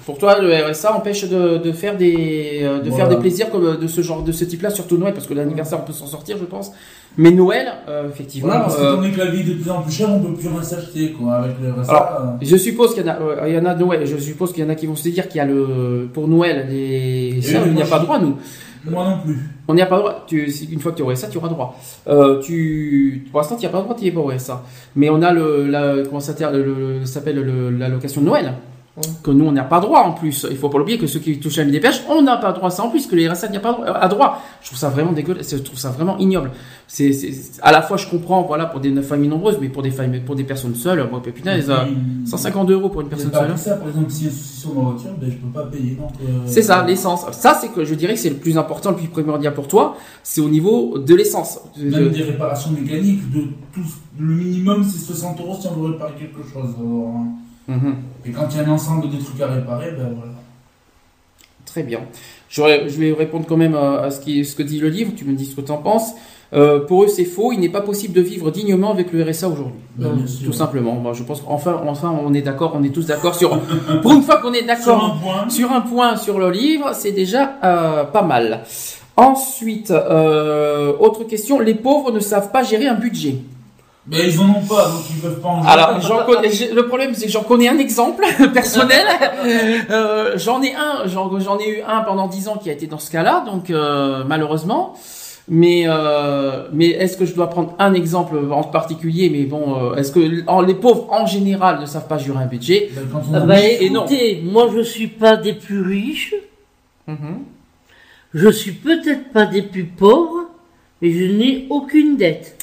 Pour 0.05 0.17
toi, 0.17 0.39
le 0.39 0.53
RSA 0.53 0.95
empêche 0.95 1.27
de, 1.29 1.57
de 1.57 1.71
faire 1.71 1.97
des 1.97 2.59
euh, 2.63 2.79
de 2.79 2.89
Voilà. 2.89 2.95
faire 2.95 3.09
des 3.09 3.17
plaisirs 3.17 3.49
comme 3.49 3.77
de 3.77 3.87
ce 3.87 4.01
genre 4.01 4.23
de 4.23 4.31
ce 4.31 4.43
type-là, 4.45 4.69
surtout 4.69 4.97
Noël, 4.97 5.13
parce 5.13 5.27
que 5.27 5.33
l'anniversaire 5.33 5.79
on 5.81 5.85
peut 5.85 5.93
s'en 5.93 6.07
sortir, 6.07 6.37
je 6.39 6.45
pense. 6.45 6.71
Mais 7.17 7.31
Noël, 7.31 7.67
euh, 7.87 8.09
effectivement. 8.09 8.47
Voilà, 8.49 8.63
parce 8.63 8.75
que 8.75 8.81
euh, 8.81 9.09
que 9.11 9.17
la 9.17 9.27
vie 9.27 9.39
est 9.39 9.53
de 9.55 9.61
plus 9.61 9.71
en 9.71 9.81
plus 9.81 9.91
chère, 9.93 10.09
on 10.11 10.19
peut 10.19 10.33
plus 10.33 10.49
rien 10.49 10.61
s'acheter, 10.61 11.11
quoi, 11.13 11.35
avec 11.35 11.55
le 11.61 11.71
RSA. 11.71 11.91
Alors, 11.91 12.21
euh, 12.21 12.25
je 12.41 12.55
suppose 12.57 12.93
qu'il 12.93 13.05
y 13.05 13.09
en 13.09 13.13
a, 13.13 13.19
euh, 13.21 13.47
il 13.47 13.55
y 13.55 13.57
en 13.57 13.65
a 13.65 13.73
Noël. 13.75 14.05
Je 14.05 14.17
suppose 14.17 14.51
qu'il 14.51 14.63
y 14.63 14.67
en 14.67 14.69
a 14.69 14.75
qui 14.75 14.85
vont 14.85 14.95
se 14.97 15.07
dire 15.07 15.27
qu'il 15.29 15.37
y 15.37 15.41
a 15.41 15.45
le 15.45 16.09
pour 16.13 16.27
Noël 16.27 16.67
des 16.69 17.39
ça, 17.41 17.59
oui, 17.63 17.69
il 17.69 17.73
n'y 17.75 17.81
a 17.81 17.85
pas 17.85 17.99
je- 17.99 18.03
droit 18.03 18.19
nous. 18.19 18.35
moi 18.89 19.05
non 19.09 19.19
plus. 19.23 19.39
On 19.67 19.73
n'y 19.73 19.81
a 19.81 19.85
pas 19.87 19.97
droit. 19.97 20.25
Tu, 20.27 20.45
une 20.71 20.79
fois 20.79 20.91
que 20.91 20.97
tu 20.97 21.03
aurais 21.03 21.15
ça, 21.15 21.27
tu 21.27 21.37
auras 21.37 21.47
droit. 21.47 21.79
Euh, 22.07 22.39
tu, 22.41 23.25
pour 23.31 23.39
l'instant, 23.39 23.55
tu 23.55 23.61
n'y 23.61 23.65
as 23.67 23.69
pas 23.69 23.81
droit, 23.81 23.95
tu 23.95 24.03
n'y 24.03 24.09
es 24.09 24.11
pas 24.11 24.19
ouais, 24.19 24.37
ça. 24.37 24.63
Mais 24.95 25.09
on 25.09 25.21
a 25.23 25.31
le, 25.33 25.67
la, 25.67 26.03
comment 26.03 26.19
ça 26.19 26.33
s'appelle, 27.05 27.39
l'allocation 27.79 28.21
de 28.21 28.25
Noël. 28.27 28.53
Que 29.23 29.31
nous, 29.31 29.43
on 29.45 29.51
n'a 29.51 29.65
pas 29.65 29.81
droit 29.81 29.99
en 30.03 30.13
plus. 30.13 30.47
Il 30.49 30.55
faut 30.55 30.69
pas 30.69 30.77
l'oublier 30.77 30.97
que 30.97 31.05
ceux 31.05 31.19
qui 31.19 31.37
touchent 31.37 31.57
à 31.57 31.65
la 31.65 31.67
MDPH, 31.69 32.03
on 32.09 32.21
n'a 32.21 32.37
pas 32.37 32.53
droit 32.53 32.67
à 32.69 32.71
ça 32.71 32.83
en 32.83 32.89
plus, 32.89 33.07
que 33.07 33.15
les 33.15 33.27
RSA 33.27 33.49
n'y 33.49 33.57
a 33.57 33.59
pas 33.59 33.73
droit, 33.73 33.85
à 33.87 34.07
droit. 34.07 34.41
Je 34.61 34.67
trouve 34.67 34.79
ça 34.79 34.87
vraiment 34.87 35.11
dégueulasse. 35.11 35.51
Je 35.51 35.57
trouve 35.57 35.77
ça 35.77 35.89
vraiment 35.89 36.17
ignoble. 36.17 36.51
C'est, 36.87 37.11
à 37.61 37.73
la 37.73 37.81
fois, 37.81 37.97
je 37.97 38.07
comprends, 38.07 38.43
voilà, 38.43 38.67
pour 38.67 38.79
des 38.79 38.93
familles 39.01 39.27
nombreuses, 39.27 39.57
mais 39.59 39.67
pour 39.67 39.81
des 39.81 39.91
familles, 39.91 40.21
pour 40.21 40.35
des 40.35 40.45
personnes 40.45 40.75
seules, 40.75 41.05
moi, 41.11 41.21
putain, 41.21 41.59
euh, 41.59 41.83
Puis, 41.85 41.97
150 42.25 42.69
euros 42.69 42.87
pour 42.87 43.01
une 43.01 43.09
personne 43.09 43.33
seule. 43.33 43.51
que 43.51 43.59
ça, 43.59 43.75
par 43.75 43.89
exemple, 43.89 44.09
souci 44.09 44.31
sur 44.31 44.73
ma 44.73 44.91
voiture, 44.91 45.11
ben, 45.19 45.29
je 45.29 45.35
peux 45.35 45.51
pas 45.53 45.65
payer. 45.65 45.97
euh, 46.01 46.43
C'est 46.45 46.61
ça, 46.61 46.85
l'essence. 46.85 47.25
Ça, 47.33 47.57
c'est 47.59 47.73
que 47.73 47.83
je 47.83 47.95
dirais 47.95 48.13
que 48.13 48.19
c'est 48.19 48.29
le 48.29 48.37
plus 48.37 48.57
important, 48.57 48.91
le 48.91 48.95
plus 48.95 49.07
primordial 49.09 49.53
pour 49.53 49.67
toi. 49.67 49.97
C'est 50.23 50.39
au 50.39 50.47
niveau 50.49 50.97
de 50.99 51.15
l'essence. 51.15 51.59
Même 51.77 52.11
des 52.11 52.23
réparations 52.23 52.71
mécaniques, 52.71 53.29
de 53.29 53.41
tout, 53.73 53.81
le 54.17 54.33
minimum 54.33 54.85
c'est 54.85 54.99
60 54.99 55.41
euros 55.41 55.57
si 55.59 55.67
on 55.67 55.73
veut 55.81 55.91
réparer 55.91 56.13
quelque 56.17 56.41
chose. 56.43 56.69
alors, 56.79 57.09
hein. 57.09 57.27
Mhm. 57.67 57.95
Et 58.25 58.31
quand 58.31 58.47
il 58.51 58.57
y 58.57 58.59
a 58.59 58.63
un 58.63 58.71
ensemble 58.71 59.09
de 59.09 59.17
trucs 59.17 59.41
à 59.41 59.47
réparer, 59.47 59.91
ben 59.91 60.13
voilà. 60.15 60.33
Très 61.65 61.83
bien. 61.83 61.99
Je 62.49 62.61
vais 62.99 63.13
répondre 63.13 63.45
quand 63.47 63.57
même 63.57 63.75
à 63.75 64.01
à 64.01 64.11
ce, 64.11 64.19
qui, 64.19 64.45
ce 64.45 64.55
que 64.55 64.63
dit 64.63 64.79
le 64.79 64.89
livre. 64.89 65.11
Tu 65.15 65.25
me 65.25 65.33
dis 65.33 65.45
ce 65.45 65.55
que 65.55 65.61
tu 65.61 65.71
en 65.71 65.77
penses. 65.77 66.13
Euh, 66.53 66.79
pour 66.85 67.03
eux, 67.03 67.07
c'est 67.07 67.25
faux. 67.25 67.51
Il 67.51 67.59
n'est 67.59 67.69
pas 67.69 67.81
possible 67.81 68.13
de 68.13 68.21
vivre 68.21 68.51
dignement 68.51 68.91
avec 68.91 69.11
le 69.11 69.23
RSA 69.23 69.49
aujourd'hui. 69.49 69.81
Ben, 69.97 70.25
sûr. 70.27 70.45
Tout 70.45 70.53
simplement. 70.53 70.93
Moi, 70.93 71.13
je 71.13 71.23
pense 71.23 71.41
qu'enfin, 71.41 71.81
enfin, 71.85 72.17
on 72.23 72.33
est 72.33 72.41
d'accord. 72.41 72.73
On 72.75 72.83
est 72.83 72.89
tous 72.89 73.07
d'accord 73.07 73.35
sur. 73.35 73.59
pour 74.01 74.13
une 74.13 74.21
fois 74.21 74.37
qu'on 74.37 74.53
est 74.53 74.63
d'accord 74.63 75.17
sur 75.49 75.71
un 75.71 75.81
point 75.81 76.15
sur 76.15 76.39
le 76.39 76.51
livre, 76.51 76.91
c'est 76.93 77.11
déjà 77.11 77.55
euh, 77.63 78.03
pas 78.05 78.21
mal. 78.21 78.61
Ensuite, 79.17 79.91
euh, 79.91 80.93
autre 80.99 81.23
question. 81.23 81.59
Les 81.59 81.75
pauvres 81.75 82.11
ne 82.11 82.19
savent 82.19 82.51
pas 82.51 82.63
gérer 82.63 82.87
un 82.87 82.95
budget. 82.95 83.37
Ben, 84.07 84.19
ils 84.23 84.39
en 84.39 84.49
ont 84.49 84.65
pas, 84.67 84.89
donc 84.89 85.01
ils 85.09 85.19
peuvent 85.19 85.39
pas 85.41 85.47
en 85.49 85.61
jouer. 85.61 85.71
Alors, 85.71 85.99
j'en 86.01 86.25
connais, 86.25 86.51
j'ai- 86.51 86.71
le 86.71 86.87
problème, 86.87 87.13
c'est 87.15 87.25
que 87.25 87.31
j'en 87.31 87.43
connais 87.43 87.67
un 87.69 87.79
exemple 87.79 88.23
personnel. 88.53 89.05
Euh, 89.89 90.33
j'en 90.37 90.61
ai 90.61 90.73
un, 90.75 91.07
j'en, 91.07 91.39
j'en 91.39 91.57
ai 91.59 91.69
eu 91.69 91.81
un 91.87 92.01
pendant 92.01 92.27
dix 92.27 92.47
ans 92.47 92.57
qui 92.61 92.69
a 92.69 92.73
été 92.73 92.87
dans 92.87 92.99
ce 92.99 93.09
cas-là, 93.11 93.43
donc 93.45 93.69
euh, 93.69 94.23
malheureusement. 94.27 94.93
Mais 95.47 95.83
euh, 95.87 96.67
mais 96.73 96.87
est-ce 96.87 97.17
que 97.17 97.25
je 97.25 97.35
dois 97.35 97.51
prendre 97.51 97.75
un 97.77 97.93
exemple 97.93 98.35
en 98.51 98.63
particulier? 98.63 99.29
Mais 99.29 99.43
bon, 99.43 99.91
euh, 99.91 99.95
est-ce 99.95 100.11
que 100.11 100.43
en- 100.47 100.61
les 100.61 100.73
pauvres 100.73 101.07
en 101.11 101.27
général 101.27 101.79
ne 101.81 101.85
savent 101.85 102.07
pas 102.07 102.17
gérer 102.17 102.39
un 102.39 102.47
budget? 102.47 102.89
Ben, 102.95 103.03
quand 103.11 103.21
on 103.31 103.35
Ah 103.35 103.37
a- 103.37 103.45
bah, 103.45 103.59
et 103.63 103.89
non. 103.91 104.05
écoutez, 104.05 104.41
moi 104.43 104.69
je 104.75 104.81
suis 104.81 105.05
pas 105.07 105.37
des 105.37 105.53
plus 105.53 105.81
riches, 105.81 106.33
Mhm. 107.07 107.43
je 108.33 108.49
suis 108.49 108.71
peut-être 108.71 109.31
pas 109.31 109.45
des 109.45 109.61
plus 109.61 109.83
pauvres, 109.83 110.45
mais 111.01 111.11
je 111.11 111.25
n'ai 111.25 111.67
aucune 111.69 112.17
dette. 112.17 112.54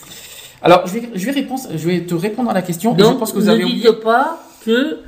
Alors 0.63 0.87
je 0.87 0.95
vais 0.95 1.11
je 1.15 1.25
vais 1.27 1.33
répondre 1.33 1.61
je 1.75 1.89
vais 1.89 2.01
te 2.03 2.15
répondre 2.15 2.51
à 2.51 2.55
la 2.55 2.63
question. 2.63 2.95
et 2.95 2.99
je 2.99 3.03
Donc 3.05 3.19
pense 3.19 3.33
que 3.33 3.39
vous 3.39 3.47
ne 3.47 3.51
avez 3.53 3.65
oublié. 3.65 3.93
pas 4.03 4.39
que 4.65 4.99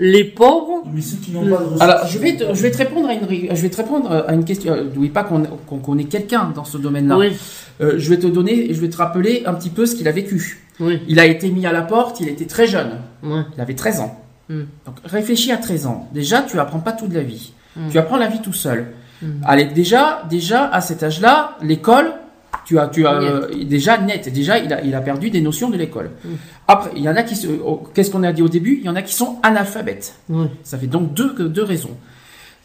les 0.00 0.22
pauvres, 0.24 0.84
Mais 0.92 1.00
ceux 1.00 1.16
qui 1.16 1.32
n'ont 1.32 1.42
pas 1.42 1.48
de 1.48 1.64
ressources. 1.64 1.80
Alors 1.80 2.06
je 2.06 2.18
vais 2.18 2.36
te, 2.36 2.44
je 2.54 2.62
vais 2.62 2.70
te 2.70 2.78
répondre 2.78 3.08
à 3.08 3.14
une 3.14 3.24
ré- 3.24 3.48
je 3.52 3.60
vais 3.62 3.68
te 3.68 3.76
répondre 3.76 4.10
à 4.28 4.32
une 4.32 4.44
question. 4.44 4.72
euh, 4.72 4.84
N'oublie 4.84 5.08
pas 5.08 5.24
qu'on 5.24 5.42
qu'on 5.42 5.78
connaît 5.78 6.04
quelqu'un 6.04 6.52
dans 6.54 6.64
ce 6.64 6.78
domaine-là. 6.78 7.18
oui, 7.18 7.32
Euh, 7.80 7.94
je 7.98 8.08
vais 8.10 8.18
te 8.18 8.26
donner 8.28 8.72
je 8.72 8.80
vais 8.80 8.88
te 8.88 8.96
rappeler 8.96 9.42
un 9.46 9.54
petit 9.54 9.70
peu 9.70 9.86
ce 9.86 9.94
qu'il 9.96 10.06
a 10.08 10.12
vécu. 10.12 10.62
oui, 10.80 11.00
Il 11.08 11.18
a 11.18 11.26
été 11.26 11.50
mis 11.50 11.66
à 11.66 11.72
la 11.72 11.82
porte. 11.82 12.20
Il 12.20 12.28
était 12.28 12.46
très 12.46 12.66
jeune. 12.68 12.92
oui, 13.24 13.40
Il 13.56 13.60
avait 13.60 13.74
13 13.74 14.00
ans. 14.00 14.14
Mm. 14.48 14.60
Donc 14.86 14.96
réfléchis 15.04 15.50
à 15.52 15.56
13 15.58 15.86
ans. 15.86 16.08
Déjà, 16.14 16.42
tu 16.42 16.58
apprends 16.60 16.78
pas 16.80 16.92
toute 16.92 17.12
la 17.12 17.22
vie. 17.22 17.52
Mm. 17.76 17.88
Tu 17.90 17.98
apprends 17.98 18.16
la 18.16 18.28
vie 18.28 18.40
tout 18.40 18.52
seul. 18.54 18.86
Mm. 19.20 19.26
Allez, 19.44 19.64
déjà, 19.66 20.22
déjà 20.30 20.66
à 20.68 20.80
cet 20.80 21.02
âge-là, 21.02 21.56
l'école, 21.60 22.12
tu 22.68 22.78
as, 22.78 22.88
tu 22.88 23.06
as 23.06 23.14
euh, 23.22 23.48
déjà 23.64 23.96
net. 23.96 24.30
Déjà, 24.30 24.58
il 24.58 24.70
a, 24.74 24.82
il 24.84 24.94
a 24.94 25.00
perdu 25.00 25.30
des 25.30 25.40
notions 25.40 25.70
de 25.70 25.76
l'école. 25.78 26.10
Mm. 26.22 26.28
Après, 26.68 26.90
il 26.96 27.02
y 27.02 27.08
en 27.08 27.16
a 27.16 27.22
qui, 27.22 27.34
se- 27.34 27.46
oh, 27.64 27.82
qu'est-ce 27.94 28.10
qu'on 28.10 28.22
a 28.24 28.32
dit 28.32 28.42
au 28.42 28.48
début? 28.48 28.76
Il 28.80 28.84
y 28.84 28.90
en 28.90 28.96
a 28.96 29.00
qui 29.00 29.14
sont 29.14 29.36
analphabètes. 29.42 30.14
Ça 30.62 30.76
fait 30.76 30.86
donc 30.86 31.14
deux, 31.14 31.32
deux 31.48 31.62
raisons. 31.62 31.96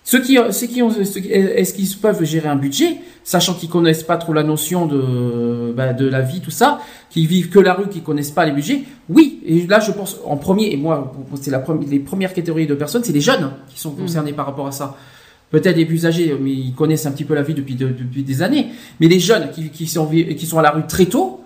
Ceux 0.03 0.19
qui, 0.19 0.37
ceux 0.51 0.67
qui 0.67 0.81
ont, 0.81 0.89
ceux 0.91 1.21
qui- 1.21 1.31
est-ce 1.31 1.73
qu'ils 1.73 1.87
peuvent 1.97 2.21
gérer 2.25 2.49
un 2.49 2.57
budget, 2.57 2.97
sachant 3.23 3.53
qu'ils 3.53 3.69
connaissent 3.69 4.03
pas 4.03 4.17
trop 4.17 4.33
la 4.33 4.43
notion 4.43 4.85
de, 4.85 5.73
bah, 5.73 5.93
de 5.93 6.05
la 6.05 6.19
vie, 6.19 6.41
tout 6.41 6.51
ça, 6.51 6.81
qui 7.09 7.25
vivent 7.25 7.47
que 7.49 7.59
la 7.59 7.73
rue, 7.73 7.87
qui 7.87 8.01
connaissent 8.01 8.31
pas 8.31 8.45
les 8.45 8.51
budgets? 8.51 8.83
Oui. 9.07 9.39
Et 9.45 9.65
là, 9.67 9.79
je 9.79 9.93
pense 9.93 10.17
en 10.25 10.35
premier, 10.35 10.73
et 10.73 10.75
moi, 10.75 11.13
c'est 11.41 11.51
la 11.51 11.59
première, 11.59 11.87
les 11.89 11.99
premières 11.99 12.33
catégories 12.33 12.67
de 12.67 12.75
personnes, 12.75 13.05
c'est 13.05 13.13
les 13.13 13.21
jeunes 13.21 13.51
qui 13.69 13.79
sont 13.79 13.91
concernés 13.91 14.33
par 14.33 14.45
rapport 14.45 14.67
à 14.67 14.73
ça. 14.73 14.97
Peut-être 15.53 15.77
les 15.77 15.85
plus 15.85 16.05
âgés, 16.07 16.35
mais 16.41 16.49
ils 16.51 16.73
connaissent 16.73 17.05
un 17.05 17.11
petit 17.11 17.25
peu 17.25 17.35
la 17.35 17.43
vie 17.43 17.53
depuis, 17.53 17.75
de- 17.75 17.87
depuis 17.87 18.23
des 18.23 18.41
années. 18.41 18.67
Mais 18.99 19.07
les 19.07 19.19
jeunes 19.19 19.51
qui, 19.53 19.69
qui 19.69 19.85
sont, 19.87 20.07
qui 20.07 20.45
sont 20.47 20.57
à 20.57 20.63
la 20.63 20.71
rue 20.71 20.87
très 20.87 21.05
tôt, 21.05 21.41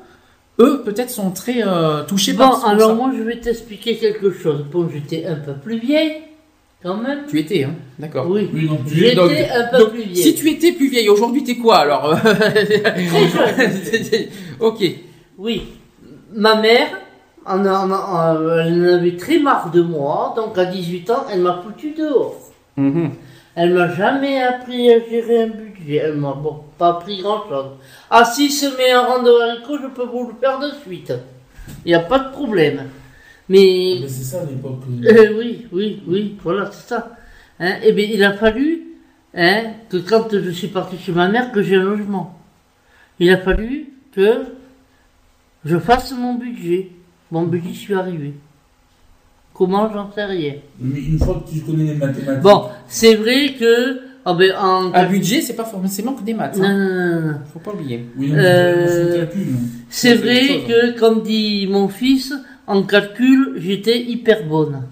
eux, 0.59 0.81
peut-être 0.85 1.09
sont 1.11 1.29
très 1.31 1.61
euh, 1.61 2.03
touchés 2.03 2.31
Bon, 2.33 2.39
par 2.49 2.65
alors 2.67 2.89
ça. 2.91 2.95
moi 2.95 3.11
je 3.15 3.21
vais 3.21 3.39
t'expliquer 3.39 3.97
quelque 3.97 4.31
chose. 4.31 4.65
Bon, 4.71 4.87
j'étais 4.91 5.25
un 5.25 5.35
peu 5.35 5.53
plus 5.53 5.77
vieille, 5.77 6.13
quand 6.81 6.95
même. 6.97 7.25
Tu 7.29 7.37
étais, 7.39 7.65
hein 7.65 7.75
D'accord. 7.99 8.27
Oui, 8.29 8.49
j'étais 8.87 9.19
un 9.49 9.67
peu 9.71 9.77
Donc, 9.79 9.89
plus 9.91 10.03
vieille. 10.03 10.23
si 10.23 10.33
tu 10.35 10.49
étais 10.51 10.71
plus 10.71 10.87
vieille, 10.89 11.09
aujourd'hui 11.09 11.43
t'es 11.43 11.57
quoi 11.57 11.79
alors? 11.79 12.17
Très 12.21 12.65
jeune. 12.65 14.27
Ok. 14.61 14.83
Oui, 15.37 15.63
ma 16.33 16.55
mère, 16.61 16.87
en, 17.45 17.59
en- 17.65 17.91
en- 17.91 18.57
elle 18.59 18.89
en 18.89 18.93
avait 18.99 19.17
très 19.17 19.37
marre 19.39 19.69
de 19.71 19.81
moi, 19.81 20.33
donc 20.37 20.57
à 20.57 20.65
18 20.65 21.09
ans, 21.11 21.25
elle 21.31 21.41
m'a 21.41 21.61
foutu 21.63 21.93
dehors. 21.97 22.35
Mhm. 22.77 23.11
Elle 23.59 23.73
m'a 23.73 23.91
jamais 23.91 24.39
appris 24.43 24.93
à 24.93 24.99
gérer 24.99 25.41
un 25.41 25.47
budget. 25.47 25.95
Elle 25.95 26.17
m'a 26.17 26.33
bon, 26.33 26.63
pas 26.77 26.89
appris 26.89 27.23
grand 27.23 27.49
chose. 27.49 27.71
Ah, 28.07 28.23
si 28.23 28.51
se 28.51 28.67
met 28.77 28.91
un 28.91 29.01
rang 29.01 29.23
de 29.23 29.31
haricot, 29.31 29.79
je 29.81 29.87
peux 29.87 30.05
vous 30.05 30.27
le 30.27 30.35
faire 30.39 30.59
de 30.59 30.69
suite. 30.83 31.11
Il 31.83 31.87
n'y 31.87 31.95
a 31.95 32.01
pas 32.01 32.19
de 32.19 32.31
problème. 32.31 32.83
Mais, 33.49 33.97
Mais 33.99 34.07
c'est 34.07 34.23
ça 34.25 34.45
l'époque. 34.45 34.83
euh, 35.03 35.39
oui, 35.39 35.65
oui, 35.71 36.03
oui, 36.05 36.37
voilà, 36.43 36.69
c'est 36.71 36.87
ça. 36.87 37.15
Hein, 37.59 37.77
eh 37.81 37.93
bien, 37.93 38.07
il 38.07 38.23
a 38.23 38.33
fallu 38.33 38.83
hein, 39.33 39.63
que 39.89 39.97
quand 39.97 40.27
je 40.31 40.51
suis 40.51 40.67
parti 40.67 40.99
chez 40.99 41.11
ma 41.11 41.27
mère, 41.27 41.51
que 41.51 41.63
j'ai 41.63 41.77
un 41.77 41.83
logement. 41.83 42.39
Il 43.19 43.31
a 43.31 43.37
fallu 43.39 43.87
que 44.11 44.43
je 45.65 45.79
fasse 45.79 46.11
mon 46.11 46.35
budget. 46.35 46.91
Bon, 47.31 47.41
ben, 47.41 47.59
j'y 47.65 47.73
suis 47.73 47.95
arrivé. 47.95 48.35
Comment, 49.57 49.91
j'en 49.91 50.11
sais 50.13 50.25
rien. 50.25 50.53
Mais 50.79 50.99
une 50.99 51.17
fois 51.17 51.43
que 51.45 51.51
tu 51.51 51.61
connais 51.61 51.85
les 51.85 51.95
mathématiques. 51.95 52.43
Bon, 52.43 52.65
c'est 52.87 53.15
vrai 53.15 53.55
que... 53.59 53.99
ah 54.23 54.33
ben, 54.35 54.51
en... 54.61 54.93
Un 54.93 55.05
budget, 55.09 55.41
c'est 55.41 55.55
pas 55.55 55.63
forcément 55.65 56.13
que 56.13 56.21
des 56.23 56.33
maths. 56.35 56.57
Non, 56.57 56.65
Hein. 56.65 56.77
non, 56.77 57.21
non, 57.21 57.27
non. 57.27 57.33
Faut 57.51 57.59
pas 57.59 57.71
oublier. 57.73 58.05
Oui, 58.17 58.31
Euh, 58.35 59.25
c'est 59.89 60.11
hein. 60.13 60.15
Vrai 60.21 60.47
chose. 60.47 60.67
que, 60.67 60.99
comme 60.99 61.23
dit 61.23 61.67
mon 61.69 61.87
fils, 61.87 62.33
en 62.67 62.83
calcul, 62.83 63.55
j'étais 63.57 63.99
hyper 63.99 64.45
bonne. 64.45 64.83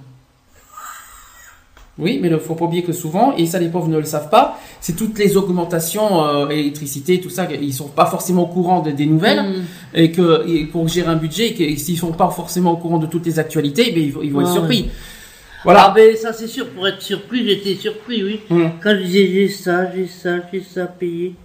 Oui, 1.97 2.19
mais 2.21 2.27
il 2.27 2.37
faut 2.39 2.55
pas 2.55 2.65
oublier 2.65 2.83
que 2.83 2.91
souvent, 2.91 3.35
et 3.37 3.45
ça 3.45 3.57
les 3.57 3.69
pauvres 3.69 3.87
ne 3.87 3.97
le 3.97 4.03
savent 4.03 4.29
pas, 4.29 4.59
c'est 4.81 4.97
toutes 4.97 5.17
les 5.17 5.37
augmentations, 5.37 6.25
euh, 6.25 6.49
électricité, 6.49 7.21
tout 7.21 7.29
ça, 7.29 7.47
ils 7.49 7.73
sont 7.73 7.87
pas 7.87 8.05
forcément 8.05 8.43
au 8.43 8.47
courant 8.47 8.81
de- 8.81 8.91
des 8.91 9.05
nouvelles, 9.05 9.41
Mm. 9.43 9.63
et 9.93 10.11
que 10.11 10.45
et 10.45 10.65
pour 10.65 10.87
gérer 10.89 11.07
un 11.07 11.15
budget, 11.15 11.55
et 11.57 11.77
s'ils 11.77 11.97
sont 11.97 12.11
pas 12.11 12.29
forcément 12.29 12.73
au 12.73 12.77
courant 12.77 12.97
de 12.97 13.07
toutes 13.07 13.25
les 13.25 13.39
actualités, 13.39 13.91
ben, 13.93 14.03
ils, 14.03 14.11
vont- 14.11 14.21
ils 14.21 14.33
vont 14.33 14.41
être 14.41 14.47
Ouais, 14.47 14.53
surpris. 14.53 14.89
Ah 14.89 15.61
Voilà. 15.63 15.93
ben 15.95 16.15
ça 16.17 16.33
c'est 16.33 16.47
sûr, 16.47 16.67
pour 16.69 16.85
être 16.85 17.01
surpris, 17.01 17.45
j'étais 17.47 17.75
surpris, 17.75 18.23
oui. 18.23 18.39
Mm. 18.49 18.65
Quand 18.83 18.91
je 18.97 19.03
disais 19.03 19.27
j'ai 19.33 19.47
ça, 19.47 19.89
j'ai 19.95 20.07
ça, 20.07 20.35
j'ai 20.51 20.61
ça 20.61 20.83
à 20.83 20.87
payer. 20.87 21.35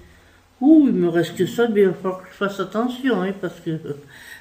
Ouh, 0.61 0.87
il 0.89 0.95
me 0.95 1.09
reste 1.09 1.37
que 1.37 1.47
ça, 1.47 1.69
mais 1.73 1.83
il 1.83 1.87
va 1.87 1.95
falloir 1.95 2.21
que 2.23 2.27
je 2.33 2.37
fasse 2.37 2.59
attention, 2.61 3.23
hein, 3.23 3.33
parce 3.41 3.61
que... 3.65 3.71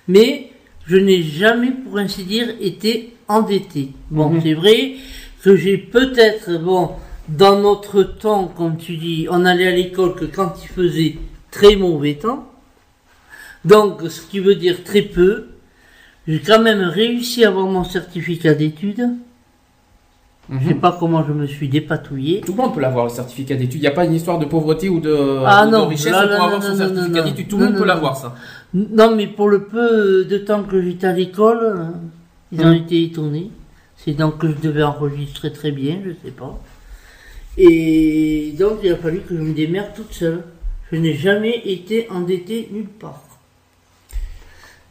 Mais 0.07 0.49
je 0.87 0.97
n'ai 0.97 1.21
jamais, 1.21 1.69
pour 1.71 1.97
ainsi 1.99 2.23
dire, 2.23 2.47
été 2.59 3.13
endetté. 3.27 3.91
Bon, 4.09 4.27
Mhm. 4.29 4.41
c'est 4.43 4.53
vrai 4.55 4.95
que 5.43 5.55
j'ai 5.55 5.77
peut-être, 5.77 6.57
bon, 6.59 6.91
dans 7.27 7.59
notre 7.59 8.03
temps, 8.03 8.47
comme 8.47 8.77
tu 8.77 8.97
dis, 8.97 9.27
on 9.29 9.45
allait 9.45 9.67
à 9.67 9.71
l'école 9.75 10.15
que 10.15 10.25
quand 10.25 10.53
il 10.63 10.67
faisait 10.67 11.15
très 11.51 11.75
mauvais 11.75 12.15
temps. 12.15 12.45
Donc, 13.65 14.01
ce 14.09 14.21
qui 14.21 14.39
veut 14.39 14.55
dire 14.55 14.83
très 14.83 15.01
peu. 15.01 15.45
J'ai 16.27 16.39
quand 16.41 16.61
même 16.61 16.81
réussi 16.81 17.43
à 17.43 17.47
avoir 17.49 17.65
mon 17.65 17.83
certificat 17.83 18.53
d'études. 18.53 19.09
Je 20.51 20.67
sais 20.67 20.73
Mhm. 20.73 20.79
pas 20.79 20.95
comment 20.99 21.23
je 21.27 21.31
me 21.33 21.45
suis 21.45 21.67
dépatouillé. 21.69 22.41
Tout 22.41 22.53
le 22.53 22.57
monde 22.57 22.73
peut 22.73 22.81
l'avoir, 22.81 23.05
le 23.05 23.11
certificat 23.11 23.55
d'études. 23.55 23.75
Il 23.75 23.81
n'y 23.81 23.87
a 23.87 23.91
pas 23.91 24.05
une 24.05 24.13
histoire 24.13 24.39
de 24.39 24.45
pauvreté 24.45 24.89
ou 24.89 24.99
de, 24.99 25.43
Ah 25.45 25.65
ou 25.65 25.71
de 25.71 25.75
non, 25.75 25.87
richesse 25.87 26.11
là, 26.11 26.27
pour 26.27 26.43
avoir 26.45 26.59
non, 26.59 26.61
son 26.61 26.71
non, 26.71 26.77
certificat 26.77 27.21
d'études. 27.23 27.47
Tout 27.47 27.57
le 27.57 27.65
monde 27.65 27.75
peut 27.77 27.85
l'avoir, 27.85 28.15
ça. 28.17 28.35
Non, 28.73 29.15
mais 29.15 29.27
pour 29.27 29.47
le 29.49 29.63
peu 29.63 30.25
de 30.25 30.37
temps 30.39 30.63
que 30.63 30.81
j'étais 30.81 31.07
à 31.07 31.13
l'école, 31.13 31.59
euh, 31.61 31.83
ils 32.51 32.61
ont 32.61 32.69
Mhm. 32.69 32.75
été 32.83 33.03
étonnés. 33.03 33.51
C'est 34.03 34.13
donc 34.13 34.37
que 34.37 34.47
je 34.47 34.55
devais 34.55 34.83
enregistrer 34.83 35.51
très 35.51 35.71
bien, 35.71 35.99
je 36.05 36.11
sais 36.23 36.31
pas. 36.31 36.59
Et 37.57 38.53
donc 38.57 38.79
il 38.83 38.91
a 38.91 38.95
fallu 38.95 39.19
que 39.21 39.35
je 39.35 39.41
me 39.41 39.53
démerde 39.53 39.93
toute 39.95 40.13
seule. 40.13 40.43
Je 40.91 40.97
n'ai 40.97 41.13
jamais 41.13 41.61
été 41.65 42.09
endettée 42.09 42.69
nulle 42.71 42.87
part. 42.87 43.23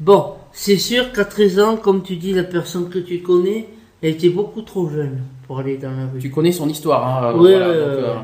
Bon, 0.00 0.34
c'est 0.52 0.76
sûr 0.76 1.12
qu'à 1.12 1.24
13 1.24 1.58
ans, 1.58 1.76
comme 1.76 2.02
tu 2.02 2.16
dis, 2.16 2.32
la 2.32 2.44
personne 2.44 2.88
que 2.88 2.98
tu 3.00 3.18
connais, 3.20 3.66
elle 4.00 4.10
était 4.10 4.28
beaucoup 4.28 4.62
trop 4.62 4.88
jeune 4.88 5.18
pour 5.46 5.58
aller 5.58 5.76
dans 5.76 5.90
la 5.90 6.06
rue. 6.12 6.20
Tu 6.20 6.30
connais 6.30 6.52
son 6.52 6.68
histoire, 6.68 7.24
hein. 7.24 7.32
Voilà, 7.32 7.68
ouais, 7.70 7.74
donc, 7.74 7.88
ouais. 7.88 8.04
euh, 8.04 8.14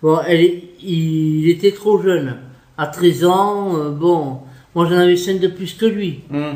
Bon, 0.00 0.18
elle 0.26 0.40
est- 0.40 0.64
il 0.82 1.50
était 1.50 1.72
trop 1.72 2.00
jeune. 2.00 2.36
À 2.78 2.86
13 2.86 3.24
ans, 3.24 3.76
euh, 3.76 3.90
bon, 3.90 4.38
moi 4.74 4.86
j'en 4.88 4.96
avais 4.96 5.16
5 5.16 5.40
de 5.40 5.48
plus 5.48 5.74
que 5.74 5.86
lui. 5.86 6.20
hum. 6.32 6.54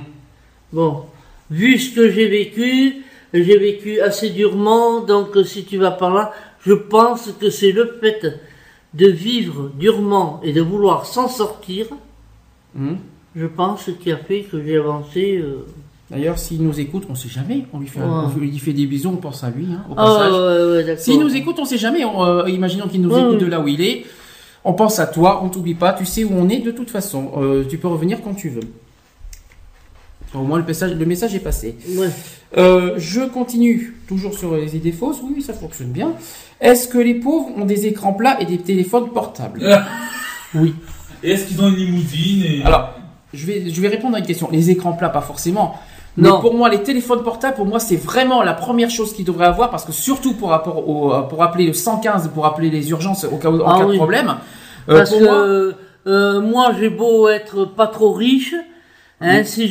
Bon, 0.72 1.02
vu 1.50 1.76
ce 1.78 1.94
que 1.94 2.08
j'ai 2.10 2.28
vécu, 2.28 3.01
j'ai 3.34 3.58
vécu 3.58 4.00
assez 4.00 4.30
durement, 4.30 5.00
donc 5.00 5.28
si 5.44 5.64
tu 5.64 5.78
vas 5.78 5.90
par 5.92 6.12
là, 6.14 6.32
je 6.64 6.72
pense 6.74 7.30
que 7.40 7.50
c'est 7.50 7.72
le 7.72 7.98
fait 8.00 8.40
de 8.94 9.06
vivre 9.06 9.70
durement 9.78 10.40
et 10.42 10.52
de 10.52 10.60
vouloir 10.60 11.06
s'en 11.06 11.28
sortir, 11.28 11.86
Hum. 12.78 12.96
je 13.36 13.46
pense, 13.46 13.88
qui 14.00 14.10
a 14.12 14.16
fait 14.16 14.42
que 14.42 14.62
j'ai 14.62 14.76
avancé. 14.78 15.38
euh. 15.42 15.64
D'ailleurs, 16.10 16.38
s'il 16.38 16.62
nous 16.62 16.78
écoute, 16.78 17.04
on 17.08 17.14
sait 17.14 17.28
jamais. 17.30 17.64
On 17.72 17.78
lui 17.80 17.86
fait, 17.86 18.00
un- 18.00 18.26
Ouais. 18.26 18.32
on 18.36 18.38
lui 18.38 18.58
fait 18.58 18.74
des 18.74 18.84
bisous, 18.86 19.08
on 19.10 19.16
pense 19.16 19.42
à 19.44 19.50
lui, 19.50 19.66
hein, 19.72 19.82
au 19.90 19.94
Ah 19.96 20.04
passage. 20.04 20.32
ouais, 20.32 20.38
ouais, 20.38 20.76
ouais, 20.76 20.84
d'accord. 20.84 21.02
S'il 21.02 21.18
nous 21.20 21.34
écoute, 21.34 21.56
on 21.58 21.64
sait 21.64 21.78
jamais. 21.78 22.04
on, 22.04 22.22
euh, 22.22 22.48
imaginons 22.50 22.86
qu'il 22.88 23.00
nous 23.00 23.16
écoute 23.16 23.38
de 23.38 23.46
là 23.46 23.60
où 23.60 23.68
il 23.68 23.80
est. 23.80 24.04
On 24.64 24.74
pense 24.74 24.98
à 24.98 25.06
toi, 25.06 25.40
on 25.42 25.48
t'oublie 25.48 25.74
pas. 25.74 25.92
Tu 25.94 26.04
sais 26.04 26.22
où 26.24 26.30
on 26.32 26.48
est 26.50 26.58
de 26.58 26.70
toute 26.70 26.90
façon. 26.90 27.32
Euh, 27.38 27.64
tu 27.68 27.78
peux 27.78 27.88
revenir 27.88 28.20
quand 28.22 28.34
tu 28.34 28.50
veux. 28.50 28.60
Au 30.34 30.38
moins 30.42 30.58
le 30.58 30.64
message, 30.64 30.92
le 30.94 31.04
message 31.06 31.34
est 31.34 31.40
passé. 31.40 31.76
Ouais. 31.96 32.08
Euh, 32.56 32.94
je 32.96 33.20
continue 33.22 33.94
toujours 34.08 34.34
sur 34.34 34.54
les 34.56 34.76
idées 34.76 34.92
fausses. 34.92 35.18
Oui, 35.22 35.42
ça 35.42 35.52
fonctionne 35.52 35.88
bien. 35.88 36.12
Est-ce 36.60 36.88
que 36.88 36.98
les 36.98 37.14
pauvres 37.14 37.48
ont 37.56 37.64
des 37.64 37.86
écrans 37.86 38.12
plats 38.14 38.40
et 38.40 38.46
des 38.46 38.58
téléphones 38.58 39.10
portables? 39.10 39.62
Oui. 40.54 40.74
Et 41.22 41.30
est-ce 41.32 41.46
qu'ils 41.46 41.62
ont 41.62 41.68
une 41.68 41.76
limousine 41.76 42.44
et... 42.44 42.62
Alors, 42.62 42.90
je 43.32 43.46
vais, 43.46 43.70
je 43.70 43.80
vais 43.80 43.88
répondre 43.88 44.16
à 44.16 44.18
une 44.18 44.26
question. 44.26 44.50
Les 44.52 44.68
écrans 44.70 44.92
plats, 44.92 45.08
pas 45.08 45.22
forcément. 45.22 45.76
Mais 46.18 46.28
Non. 46.28 46.40
pour 46.42 46.52
moi, 46.54 46.68
les 46.68 46.82
téléphones 46.82 47.22
portables, 47.22 47.54
pour 47.56 47.64
moi, 47.64 47.80
c'est 47.80 47.96
vraiment 47.96 48.42
la 48.42 48.52
première 48.52 48.90
chose 48.90 49.14
qu'ils 49.14 49.24
devraient 49.24 49.46
avoir 49.46 49.70
parce 49.70 49.86
que 49.86 49.92
surtout 49.92 50.34
pour 50.34 50.50
rapport 50.50 50.86
au, 50.86 51.10
pour 51.30 51.42
appeler 51.42 51.66
le 51.66 51.72
115, 51.72 52.28
pour 52.34 52.44
appeler 52.44 52.68
les 52.68 52.90
urgences 52.90 53.24
au 53.24 53.38
cas, 53.38 53.48
où- 53.50 53.62
en 53.62 53.66
Ah 53.66 53.78
cas 53.78 53.84
de 53.86 53.90
oui. 53.92 53.96
problème. 53.96 54.34
euh, 54.90 54.98
Parce 54.98 55.08
pour 55.10 55.20
que 55.20 55.24
moi, 55.24 55.72
euh, 56.06 56.40
moi, 56.42 56.72
j'ai 56.78 56.90
beau 56.90 57.28
être 57.30 57.64
pas 57.64 57.86
trop 57.86 58.12
riche, 58.12 58.54
hein, 59.22 59.44
si 59.44 59.68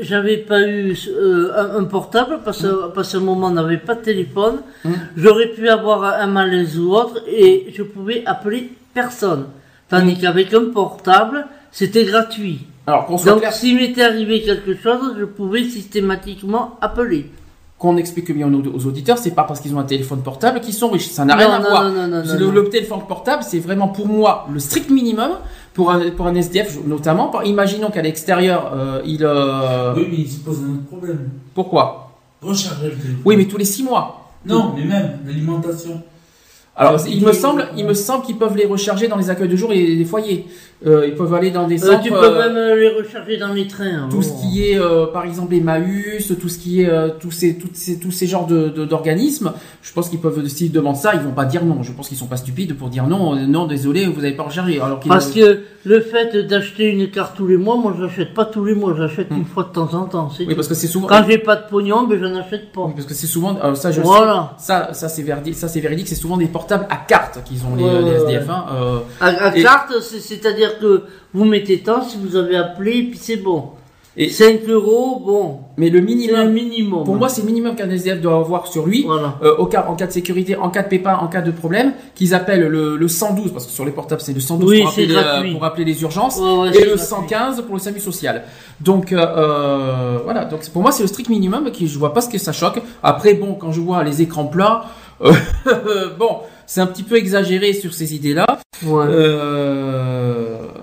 j'avais 0.00 0.38
pas 0.38 0.60
eu 0.66 0.96
euh, 1.08 1.52
un, 1.56 1.80
un 1.80 1.84
portable, 1.84 2.40
parce 2.44 2.62
que 2.62 2.92
qu'à 2.94 3.16
un 3.16 3.20
moment 3.20 3.46
on 3.48 3.50
n'avait 3.50 3.78
pas 3.78 3.94
de 3.94 4.02
téléphone, 4.02 4.56
Mm. 4.84 4.90
j'aurais 5.16 5.48
pu 5.48 5.68
avoir 5.68 6.04
un 6.04 6.26
malaise 6.26 6.78
ou 6.78 6.92
autre 6.94 7.22
et 7.28 7.72
je 7.76 7.82
pouvais 7.82 8.22
appeler 8.26 8.70
personne. 8.92 9.46
Tandis 9.88 10.18
qu'avec 10.18 10.52
un 10.54 10.66
portable, 10.72 11.46
c'était 11.72 12.04
gratuit. 12.04 12.60
Alors 12.86 13.06
qu'on 13.06 13.16
soit 13.18 13.32
Donc 13.32 13.44
s'il 13.52 13.76
m'était 13.76 14.02
arrivé 14.02 14.42
quelque 14.42 14.74
chose, 14.76 15.14
je 15.18 15.24
pouvais 15.24 15.64
systématiquement 15.64 16.76
appeler. 16.80 17.30
qu'on 17.78 17.96
explique 17.96 18.30
bien 18.34 18.50
aux, 18.52 18.86
auditeurs, 18.86 19.18
c'est 19.18 19.34
pas 19.34 19.44
parce 19.44 19.60
qu'ils 19.60 19.74
ont 19.74 19.78
un 19.78 19.84
téléphone 19.84 20.22
portable 20.22 20.60
qu'ils 20.60 20.74
sont 20.74 20.90
riches. 20.90 21.08
Ça 21.08 21.24
n'a 21.24 21.34
rien 21.34 21.48
Non, 21.48 21.54
à 21.54 21.58
non, 21.60 21.68
voir. 21.70 21.84
non, 21.90 22.06
le, 22.22 22.46
non. 22.46 22.52
le 22.52 22.68
téléphone 22.68 23.00
portable, 23.08 23.42
c'est 23.42 23.58
vraiment 23.58 23.88
pour 23.88 24.06
moi 24.06 24.46
le 24.52 24.58
strict 24.60 24.90
minimum 24.90 25.32
pour 25.74 25.90
un, 25.90 26.10
pour 26.10 26.26
un 26.26 26.34
SDF 26.34 26.78
notamment. 26.86 27.42
Imaginons 27.42 27.90
qu'à 27.90 28.00
l'extérieur, 28.02 28.72
euh, 28.74 29.02
il. 29.04 29.24
euh, 29.24 29.92
Oui, 29.96 30.06
mais 30.10 30.16
il 30.18 30.28
se 30.30 30.38
pose 30.38 30.58
un 30.60 30.72
autre 30.74 30.86
problème. 30.86 31.28
Pourquoi? 31.54 32.12
Recharger 32.40 32.86
le 32.86 32.92
téléphone. 32.92 33.22
Oui, 33.24 33.36
mais 33.36 33.44
tous 33.46 33.58
les 33.58 33.64
six 33.64 33.82
mois. 33.82 34.30
Non, 34.46 34.72
mais 34.76 34.84
même 34.84 35.18
l'alimentation. 35.26 36.02
Alors, 36.76 36.98
me 37.24 37.32
semble, 37.32 37.68
il 37.76 37.86
me 37.86 37.94
semble 37.94 38.24
qu'ils 38.26 38.36
peuvent 38.36 38.56
les 38.56 38.66
recharger 38.66 39.06
dans 39.06 39.16
les 39.16 39.30
accueils 39.30 39.48
de 39.48 39.54
jour 39.56 39.72
et 39.72 39.94
les 39.94 40.04
foyers. 40.04 40.46
Euh, 40.86 41.06
ils 41.06 41.14
peuvent 41.14 41.32
aller 41.32 41.50
dans 41.50 41.66
des 41.66 41.82
Euh, 41.82 41.92
centres. 41.92 42.02
tu 42.02 42.10
peux 42.10 42.16
euh, 42.22 42.46
même 42.48 42.56
euh, 42.56 42.76
les 42.76 42.88
recharger 42.90 43.36
dans 43.38 43.52
les 43.54 43.66
trains. 43.66 44.08
tout 44.10 44.18
oh. 44.18 44.22
ce 44.22 44.28
qui 44.42 44.64
est, 44.70 44.78
par 45.12 45.24
exemple, 45.24 45.54
Emmaüs, 45.54 46.32
tout 46.40 46.48
ce 46.48 46.58
qui 46.58 46.82
est, 46.82 46.90
tous 47.20 47.30
ces, 47.30 47.56
toutes 47.56 47.76
ces, 47.76 47.98
tous 47.98 48.10
ces 48.10 48.26
genres 48.26 48.46
de, 48.46 48.68
d'organismes, 48.84 49.52
je 49.82 49.92
pense 49.92 50.08
qu'ils 50.08 50.20
peuvent, 50.20 50.46
s'ils 50.46 50.72
demandent 50.72 50.96
ça, 50.96 51.14
ils 51.14 51.20
vont 51.20 51.32
pas 51.32 51.44
dire 51.46 51.64
non. 51.64 51.82
Je 51.82 51.92
pense 51.92 52.08
qu'ils 52.08 52.16
sont 52.18 52.26
pas 52.26 52.36
stupides 52.36 52.76
pour 52.76 52.88
dire 52.88 53.06
non, 53.06 53.34
non, 53.46 53.66
désolé, 53.66 54.06
vous 54.06 54.20
n'avez 54.20 54.34
pas 54.36 54.42
rechargé. 54.44 54.80
Alors 54.80 55.00
Parce 55.00 55.30
que 55.30 55.60
le 55.86 56.00
fait 56.00 56.36
d'acheter 56.46 56.90
une 56.90 57.10
carte 57.10 57.36
tous 57.36 57.46
les 57.46 57.56
mois, 57.58 57.76
moi 57.76 57.94
je 57.98 58.02
l'achète 58.04 58.32
pas 58.34 58.44
tous 58.46 58.64
les 58.64 58.74
mois, 58.74 58.94
j'achète 58.96 59.30
Hmm. 59.30 59.38
une 59.38 59.44
fois 59.46 59.64
de 59.64 59.68
temps 59.68 59.92
en 59.94 60.04
temps. 60.04 60.30
oui, 60.38 60.46
tout. 60.46 60.54
parce 60.54 60.68
que 60.68 60.74
c'est 60.74 60.86
souvent, 60.86 61.06
Quand 61.08 61.24
j'ai 61.28 61.38
pas 61.38 61.56
de 61.56 61.68
pognon, 61.68 62.06
ben 62.06 62.18
je 62.20 62.24
n'achète 62.26 62.72
pas. 62.72 62.82
oui, 62.82 62.92
parce 62.94 63.06
que 63.06 63.14
c'est 63.14 63.26
souvent, 63.26 63.56
ça, 63.74 63.90
je 63.90 64.00
Voilà. 64.02 64.54
sais. 64.58 64.66
ça, 64.66 64.92
ça 64.92 65.08
c'est 65.08 65.22
véridique, 65.22 65.54
ça 65.56 65.68
c'est 65.68 65.80
véridique, 65.80 66.08
c'est 66.08 66.14
souvent 66.14 66.36
des 66.36 66.46
portables 66.46 66.86
à 66.90 66.96
carte 66.96 67.42
qu'ils 67.44 67.62
ont 67.64 67.74
les, 67.76 67.84
Ouais, 67.84 67.98
les 68.02 68.10
ouais, 68.10 68.16
SDF. 68.16 68.48
hein, 68.50 68.64
À, 69.20 69.26
à 69.28 69.56
Et- 69.56 69.62
carte, 69.62 69.92
c'est- 70.00 70.20
c'est-à-dire 70.78 70.78
que 70.78 71.04
vous 71.32 71.44
mettez 71.44 71.78
tant 71.78 72.02
si 72.02 72.16
vous 72.18 72.36
avez 72.36 72.56
appelé, 72.56 73.04
puis 73.04 73.18
c'est 73.20 73.36
bon. 73.36 73.64
Et- 74.16 74.28
5 74.28 74.60
euros, 74.68 75.20
bon, 75.26 75.58
mais 75.76 75.90
le 75.90 75.98
c'est 75.98 76.00
le 76.00 76.06
minimum, 76.06 76.52
minimum. 76.52 77.04
pour 77.04 77.16
moi, 77.16 77.28
c'est 77.28 77.40
le 77.40 77.48
minimum 77.48 77.74
qu'un 77.74 77.90
SDF 77.90 78.20
doit 78.20 78.36
avoir 78.36 78.68
sur 78.68 78.86
lui. 78.86 79.02
Voilà. 79.04 79.38
Euh, 79.42 79.56
au 79.56 79.66
cas, 79.66 79.86
en 79.88 79.96
cas 79.96 80.06
de 80.06 80.12
sécurité, 80.12 80.54
en 80.54 80.70
cas 80.70 80.84
de 80.84 80.88
pépin, 80.88 81.16
en 81.16 81.26
cas 81.26 81.40
de 81.40 81.50
problème, 81.50 81.94
qu'ils 82.14 82.32
appellent 82.32 82.68
le, 82.68 82.96
le 82.96 83.08
112, 83.08 83.52
parce 83.52 83.66
que 83.66 83.72
sur 83.72 83.84
les 83.84 83.90
portables 83.90 84.20
c'est 84.20 84.32
le 84.32 84.38
112 84.38 84.70
Oui, 84.70 84.82
pour, 84.82 84.90
appeler 84.90 85.06
les, 85.06 85.16
euh, 85.16 85.52
pour 85.52 85.64
appeler 85.64 85.84
les 85.84 86.00
urgences, 86.02 86.38
Ouais, 86.38 86.58
ouais, 86.58 86.68
et 86.76 86.84
le 86.84 86.94
gratuit. 86.94 87.06
115 87.06 87.62
pour 87.62 87.74
le 87.74 87.80
SAMU 87.80 87.98
social. 87.98 88.44
Donc 88.80 89.12
euh, 89.12 89.18
euh, 89.18 90.18
voilà, 90.22 90.44
donc 90.44 90.60
pour 90.70 90.82
moi 90.82 90.92
c'est 90.92 91.02
le 91.02 91.08
strict 91.08 91.28
minimum, 91.28 91.72
qui 91.72 91.88
je 91.88 91.98
vois 91.98 92.12
pas 92.14 92.20
ce 92.20 92.28
que 92.28 92.38
ça 92.38 92.52
choque. 92.52 92.80
Après 93.02 93.34
bon, 93.34 93.54
quand 93.54 93.72
je 93.72 93.80
vois 93.80 94.04
les 94.04 94.22
écrans 94.22 94.46
plats, 94.46 94.84
euh, 95.22 95.32
bon, 96.20 96.38
c'est 96.66 96.80
un 96.80 96.86
petit 96.86 97.02
peu 97.02 97.16
exagéré 97.16 97.72
sur 97.72 97.92
ces 97.92 98.14
idées-là. 98.14 98.46
Ouais. 98.84 99.04
Euh, 99.08 100.33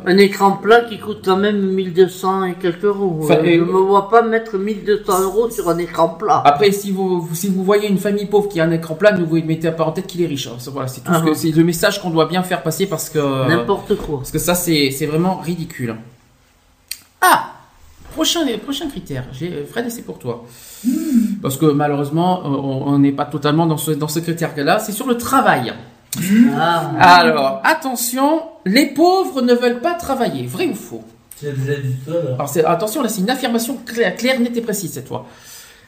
Un 0.06 0.18
écran 0.18 0.54
plat 0.54 0.82
qui 0.82 0.98
coûte 1.00 1.20
quand 1.24 1.38
même 1.38 1.60
1200 1.62 2.44
et 2.46 2.54
quelques 2.56 2.84
euros. 2.86 3.20
Enfin, 3.24 3.36
Euh, 3.36 3.44
et- 3.44 3.58
Je 3.60 3.64
me 3.64 3.80
vois 3.80 4.10
pas 4.10 4.22
mettre 4.22 4.58
1200 4.58 5.22
euros 5.22 5.50
sur 5.50 5.70
un 5.70 5.78
écran 5.78 6.10
plat. 6.10 6.42
Après, 6.46 6.72
si 6.72 6.92
vous, 6.92 7.28
si 7.34 7.50
vous 7.50 7.64
voyez 7.64 7.88
une 7.90 7.98
famille 8.00 8.26
pauvre 8.26 8.48
qui 8.50 8.60
a 8.60 8.64
un 8.64 8.72
écran 8.72 8.96
plat, 8.96 9.12
ne 9.12 9.24
vous 9.24 9.36
mettez 9.44 9.72
pas 9.72 9.84
en 9.86 9.92
tête 9.92 10.08
qu'il 10.08 10.22
est 10.24 10.28
riche. 10.28 10.48
hein. 10.48 10.58
Voilà, 10.72 10.88
c'est 10.88 11.02
tout 11.02 11.12
Ah 11.14 11.20
ce 11.20 11.24
que, 11.24 11.30
bon. 11.30 11.36
c'est 11.36 11.52
le 11.52 11.64
message 11.64 12.02
qu'on 12.02 12.10
doit 12.10 12.26
bien 12.26 12.42
faire 12.44 12.64
passer 12.64 12.88
parce 12.88 13.10
que. 13.10 13.48
N'importe 13.48 13.96
quoi. 13.98 14.18
Parce 14.20 14.32
que 14.32 14.40
ça, 14.40 14.56
c'est 14.56 14.90
c'est 14.92 15.06
vraiment 15.06 15.36
ridicule. 15.38 15.96
Ah 17.22 17.48
Prochain, 18.14 18.42
prochain 18.62 18.90
critère. 18.90 19.24
J'ai- 19.32 19.64
Fred, 19.72 19.90
c'est 19.90 20.02
pour 20.02 20.20
toi. 20.20 20.44
Parce 21.42 21.56
que 21.56 21.66
malheureusement, 21.68 22.42
euh, 22.44 22.48
on 22.50 22.88
on 22.94 23.00
n'est 23.00 23.14
pas 23.14 23.26
totalement 23.26 23.66
dans 23.68 23.78
ce, 23.78 23.92
dans 23.92 24.10
ce 24.10 24.20
critère-là. 24.20 24.80
C'est 24.80 24.92
sur 24.92 25.08
le 25.08 25.16
travail. 25.16 25.72
Ah. 26.58 26.92
Alors, 27.00 27.62
attention, 27.64 28.42
les 28.66 28.88
pauvres 28.88 29.42
ne 29.42 29.54
veulent 29.54 29.80
pas 29.82 29.94
travailler. 29.94 30.46
Vrai 30.46 30.68
ou 30.68 30.76
faux? 30.76 31.04
Déjà 31.42 31.54
dit 31.80 31.96
l'heure. 32.08 32.36
Alors, 32.36 32.50
c'est- 32.50 32.64
attention, 32.66 33.02
là, 33.02 33.10
c'est 33.10 33.22
une 33.22 33.30
affirmation 33.30 33.78
claire, 33.86 34.16
claire, 34.16 34.40
nette 34.40 34.56
et 34.58 34.62
précise 34.62 34.92
cette 34.94 35.08
fois. 35.08 35.26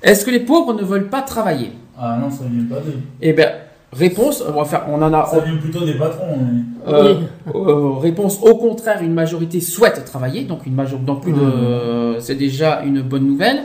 Est-ce 0.02 0.26
que 0.26 0.32
les 0.32 0.40
pauvres 0.40 0.74
ne 0.74 0.84
veulent 0.84 1.10
pas 1.10 1.22
travailler? 1.22 1.72
Ah 2.00 2.18
non, 2.20 2.30
ça 2.32 2.44
vient 2.50 2.66
pas 2.68 2.82
d'eux. 2.84 3.00
Eh 3.22 3.34
bien, 3.34 3.50
réponse, 3.92 4.44
on 4.48 4.52
va 4.54 4.66
faire, 4.66 4.86
on 4.90 5.02
en 5.02 5.14
a, 5.14 5.26
Ça 5.28 5.40
vient 5.42 5.58
plutôt 5.58 5.86
des 5.86 5.94
patrons. 5.94 6.38
mais- 6.40 6.92
Euh, 6.92 7.16
Oui. 7.16 7.54
euh, 7.56 7.92
réponse 8.00 8.40
au 8.42 8.56
contraire, 8.56 9.02
une 9.02 9.14
majorité 9.14 9.62
souhaite 9.62 10.04
travailler, 10.06 10.44
donc 10.44 10.66
une 10.66 10.74
majorité, 10.76 11.06
donc 11.06 11.22
plus 11.22 11.32
de, 11.34 12.18
c'est 12.20 12.36
déjà 12.36 12.82
une 12.84 13.02
bonne 13.02 13.26
nouvelle. 13.28 13.64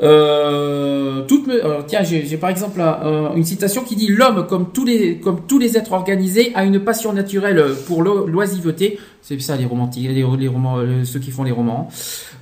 Euh, 0.00 1.22
toute 1.26 1.46
me- 1.46 1.64
euh, 1.64 1.80
tiens, 1.86 2.02
j'ai 2.04 2.36
par 2.36 2.50
exemple 2.50 2.80
un- 2.80 3.34
une 3.34 3.44
citation 3.44 3.82
qui 3.82 3.96
dit 3.96 4.08
l'homme, 4.08 4.46
comme 4.48 4.66
tous 4.72 4.84
les 4.84 5.18
comme 5.18 5.40
tous 5.48 5.58
les 5.58 5.76
êtres 5.76 5.92
organisés, 5.92 6.52
a 6.54 6.64
une 6.64 6.78
passion 6.80 7.12
naturelle 7.12 7.64
pour 7.86 8.02
l'o- 8.02 8.26
l'oisiveté. 8.26 8.98
C'est 9.22 9.38
ça 9.40 9.56
les 9.56 9.64
romantiques, 9.66 10.06
les, 10.08 10.24
les 10.38 10.48
romans, 10.48 10.78
euh, 10.78 11.04
ceux 11.04 11.18
qui 11.18 11.30
font 11.32 11.42
les 11.42 11.50
romans. 11.50 11.88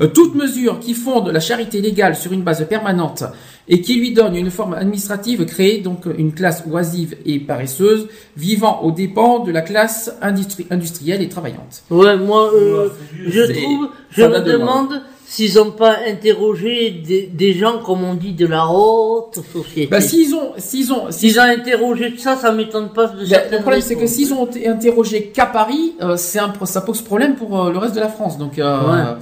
Euh, 0.03 0.07
toute 0.09 0.35
mesure 0.35 0.79
qui 0.79 0.93
fonde 0.95 1.29
la 1.29 1.41
charité 1.41 1.81
légale 1.81 2.15
sur 2.15 2.33
une 2.33 2.43
base 2.43 2.65
permanente 2.69 3.25
et 3.69 3.81
qui 3.81 3.95
lui 3.97 4.13
donne 4.13 4.37
une 4.37 4.51
forme 4.51 4.75
administrative 4.75 5.45
crée 5.47 5.79
donc 5.79 6.05
une 6.19 6.33
classe 6.33 6.63
oisive 6.71 7.17
et 7.25 7.41
paresseuse 7.41 8.07
vivant 8.37 8.83
aux 8.83 8.93
dépens 8.93 9.41
de 9.41 9.51
la 9.51 9.63
classe 9.63 10.15
industri- 10.23 10.67
industrielle 10.71 11.23
et 11.23 11.29
travaillante. 11.29 11.83
Ouais, 11.91 12.17
moi, 12.19 12.51
euh, 12.55 12.85
Ouais, 12.87 12.91
je 13.31 13.53
trouve, 13.53 13.89
je 14.11 14.23
me 14.23 14.41
demande 14.41 15.01
s'ils 15.29 15.57
n'ont 15.57 15.73
pas 15.73 15.97
interrogé 16.09 16.91
des, 17.05 17.23
des 17.27 17.53
gens, 17.53 17.79
comme 17.85 18.05
on 18.05 18.15
dit, 18.15 18.33
de 18.33 18.47
la 18.47 18.67
haute 18.69 19.41
société. 19.53 19.89
Bah 19.89 20.01
s'ils 20.01 20.35
ont 20.35 20.53
s'ils 20.57 20.93
ont 20.93 21.11
s'ils 21.11 21.39
ont 21.41 21.43
interrogé 21.43 22.13
que 22.15 22.21
ça, 22.21 22.37
ça 22.37 22.53
m'étonne 22.53 22.91
pas 22.91 23.09
de 23.09 23.21
Le 23.21 23.27
certaines 23.27 23.61
problème, 23.63 23.81
c'est 23.83 23.97
que 23.97 24.07
s'ils 24.07 24.33
ont 24.33 24.47
été 24.47 24.69
interrogés 24.69 25.27
qu'à 25.35 25.47
Paris, 25.47 25.95
euh, 26.01 26.17
c'est 26.17 26.39
un, 26.39 26.53
ça 26.65 26.81
pose 26.81 27.03
problème 27.03 27.35
pour 27.35 27.61
euh, 27.61 27.73
le 27.73 27.79
reste 27.79 27.95
de 27.97 28.01
la 28.01 28.09
France. 28.09 28.39
Donc, 28.39 28.59
euh, 28.59 28.79
Ouais. 28.89 29.21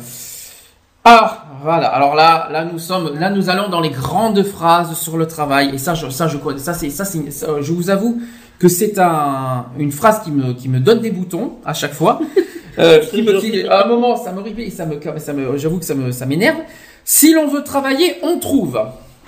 ah, 1.04 1.44
voilà. 1.62 1.88
Alors 1.88 2.14
là, 2.14 2.48
là, 2.52 2.64
nous 2.70 2.78
sommes, 2.78 3.18
là, 3.18 3.30
nous 3.30 3.48
allons 3.48 3.68
dans 3.68 3.80
les 3.80 3.90
grandes 3.90 4.42
phrases 4.42 4.94
sur 4.98 5.16
le 5.16 5.26
travail. 5.26 5.70
Et 5.74 5.78
ça, 5.78 5.94
je, 5.94 6.08
ça, 6.10 6.28
je 6.28 6.36
connais. 6.36 6.58
Ça, 6.58 6.74
c'est, 6.74 6.90
ça, 6.90 7.04
c'est, 7.06 7.20
je 7.60 7.72
vous 7.72 7.88
avoue 7.90 8.20
que 8.58 8.68
c'est 8.68 8.98
un, 8.98 9.66
une 9.78 9.90
phrase 9.92 10.20
qui 10.22 10.30
me, 10.30 10.52
qui 10.52 10.68
me 10.68 10.80
donne 10.80 11.00
des 11.00 11.10
boutons 11.10 11.54
à 11.64 11.72
chaque 11.74 11.94
fois. 11.94 12.20
Euh, 12.78 12.98
qui 13.00 13.22
me, 13.22 13.38
qui- 13.40 13.66
à 13.68 13.84
un 13.84 13.88
moment, 13.88 14.16
ça 14.16 14.32
me, 14.32 14.40
ça 14.70 15.32
me, 15.32 15.56
j'avoue 15.58 15.78
que 15.78 15.84
ça 15.84 15.94
me, 15.94 16.10
ça 16.12 16.26
m'énerve. 16.26 16.58
Si 17.04 17.32
l'on 17.32 17.46
veut 17.48 17.62
travailler, 17.62 18.16
on 18.22 18.38
trouve. 18.38 18.80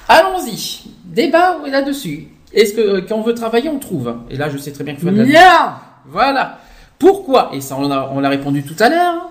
Allons-y. 0.09 0.81
Débat 1.05 1.57
là-dessus. 1.67 2.29
Est-ce 2.53 2.75
que 2.75 2.81
euh, 2.81 3.01
quand 3.09 3.17
on 3.17 3.23
veut 3.23 3.35
travailler, 3.35 3.69
on 3.69 3.79
trouve? 3.79 4.15
Et 4.31 4.37
là, 4.37 4.49
je 4.49 4.59
sais 4.59 4.73
très 4.73 4.85
bien 4.85 4.95
que 4.95 5.05
l'a 5.07 5.13
dit. 5.25 5.33
Non 5.33 5.39
Voilà. 6.07 6.59
Pourquoi? 6.99 7.51
Et 7.53 7.61
ça, 7.61 7.77
on 7.79 7.87
l'a 7.89 8.11
on 8.13 8.21
l'a 8.21 8.29
répondu 8.31 8.63
tout 8.65 8.77
à 8.83 8.89
l'heure. 8.89 9.31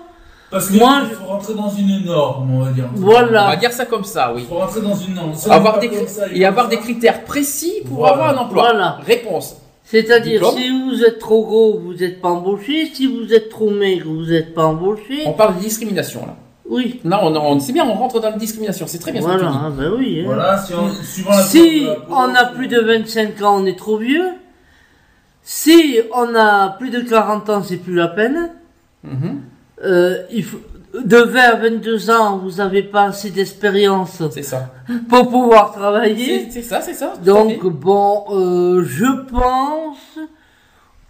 Parce 0.50 0.68
que 0.68 0.74
Moi, 0.78 1.02
il 1.10 1.16
faut 1.16 1.24
rentrer 1.24 1.54
dans 1.54 1.68
une 1.70 2.04
norme, 2.04 2.54
on 2.54 2.60
va 2.62 2.70
dire. 2.70 2.84
Voilà. 2.94 3.46
On 3.46 3.48
va 3.48 3.56
dire 3.56 3.72
ça 3.72 3.84
comme 3.84 4.04
ça, 4.04 4.28
Il 4.32 4.36
oui. 4.42 4.46
faut 4.48 4.54
rentrer 4.54 4.80
dans 4.80 4.94
une 4.94 5.14
norme. 5.14 5.32
Avoir 5.50 5.80
des, 5.80 5.90
ça, 6.06 6.22
et 6.32 6.44
avoir 6.44 6.66
ça, 6.66 6.70
des 6.70 6.78
critères 6.78 7.24
précis 7.24 7.82
pour 7.86 7.98
Voilà. 7.98 8.14
avoir 8.14 8.28
un 8.30 8.36
emploi. 8.36 8.62
Voilà. 8.70 8.98
Réponse. 9.04 9.56
C'est-à-dire, 9.88 10.44
si 10.50 10.68
vous 10.68 11.04
êtes 11.04 11.18
trop 11.20 11.44
gros, 11.44 11.78
vous 11.78 11.94
n'êtes 11.94 12.20
pas 12.20 12.28
embauché. 12.30 12.86
Si 12.92 13.06
vous 13.06 13.32
êtes 13.32 13.48
trop 13.48 13.70
maigre, 13.70 14.06
vous 14.08 14.26
n'êtes 14.26 14.52
pas 14.52 14.64
embauché. 14.66 15.22
On 15.26 15.32
parle 15.32 15.56
de 15.56 15.60
discrimination 15.60 16.26
là. 16.26 16.36
Oui. 16.68 17.00
Non, 17.04 17.18
on, 17.22 17.36
on- 17.36 17.60
c'est 17.60 17.72
bien, 17.72 17.86
on 17.86 17.94
rentre 17.94 18.18
dans 18.20 18.30
la 18.30 18.36
discrimination. 18.36 18.86
C'est 18.88 18.98
très 18.98 19.12
bien 19.12 19.20
ce 19.22 19.26
que 19.28 19.32
Voilà, 19.32 19.46
tu 19.46 19.52
dis. 19.52 19.58
ah 19.64 19.70
ben 19.70 19.92
oui. 19.96 20.18
hein. 20.20 20.24
Voilà, 20.26 20.58
si 20.58 20.74
on, 20.74 20.90
suivant 21.04 21.30
la 21.30 21.42
Si 21.42 21.84
forme 21.84 21.84
de 21.84 21.86
la 21.86 21.94
peau, 21.94 22.14
on 22.16 22.34
a 22.34 22.44
plus 22.46 22.66
de 22.68 22.80
25 22.80 23.42
ans, 23.42 23.62
on 23.62 23.66
est 23.66 23.78
trop 23.78 23.96
vieux. 23.98 24.26
Si 25.42 25.98
on 26.12 26.34
a 26.34 26.70
plus 26.70 26.90
de 26.90 27.00
40 27.00 27.48
ans, 27.50 27.62
c'est 27.62 27.76
plus 27.76 27.94
la 27.94 28.08
peine. 28.08 28.50
Mhm. 29.04 29.40
Euh, 29.84 30.22
il 30.32 30.42
faut, 30.42 30.58
de 31.04 31.16
20 31.18 31.40
à 31.40 31.56
22 31.56 32.10
ans, 32.10 32.38
vous 32.38 32.52
n'avez 32.52 32.82
pas 32.82 33.04
assez 33.04 33.30
d'expérience 33.30 34.22
C'est 34.30 34.42
ça. 34.42 34.70
pour 35.08 35.28
pouvoir 35.28 35.72
travailler. 35.72 36.48
C'est 36.50 36.62
ça, 36.62 36.80
c'est 36.80 36.94
ça. 36.94 37.14
Donc 37.24 37.64
bon, 37.66 38.24
euh, 38.30 38.84
je 38.84 39.06
pense 39.30 40.18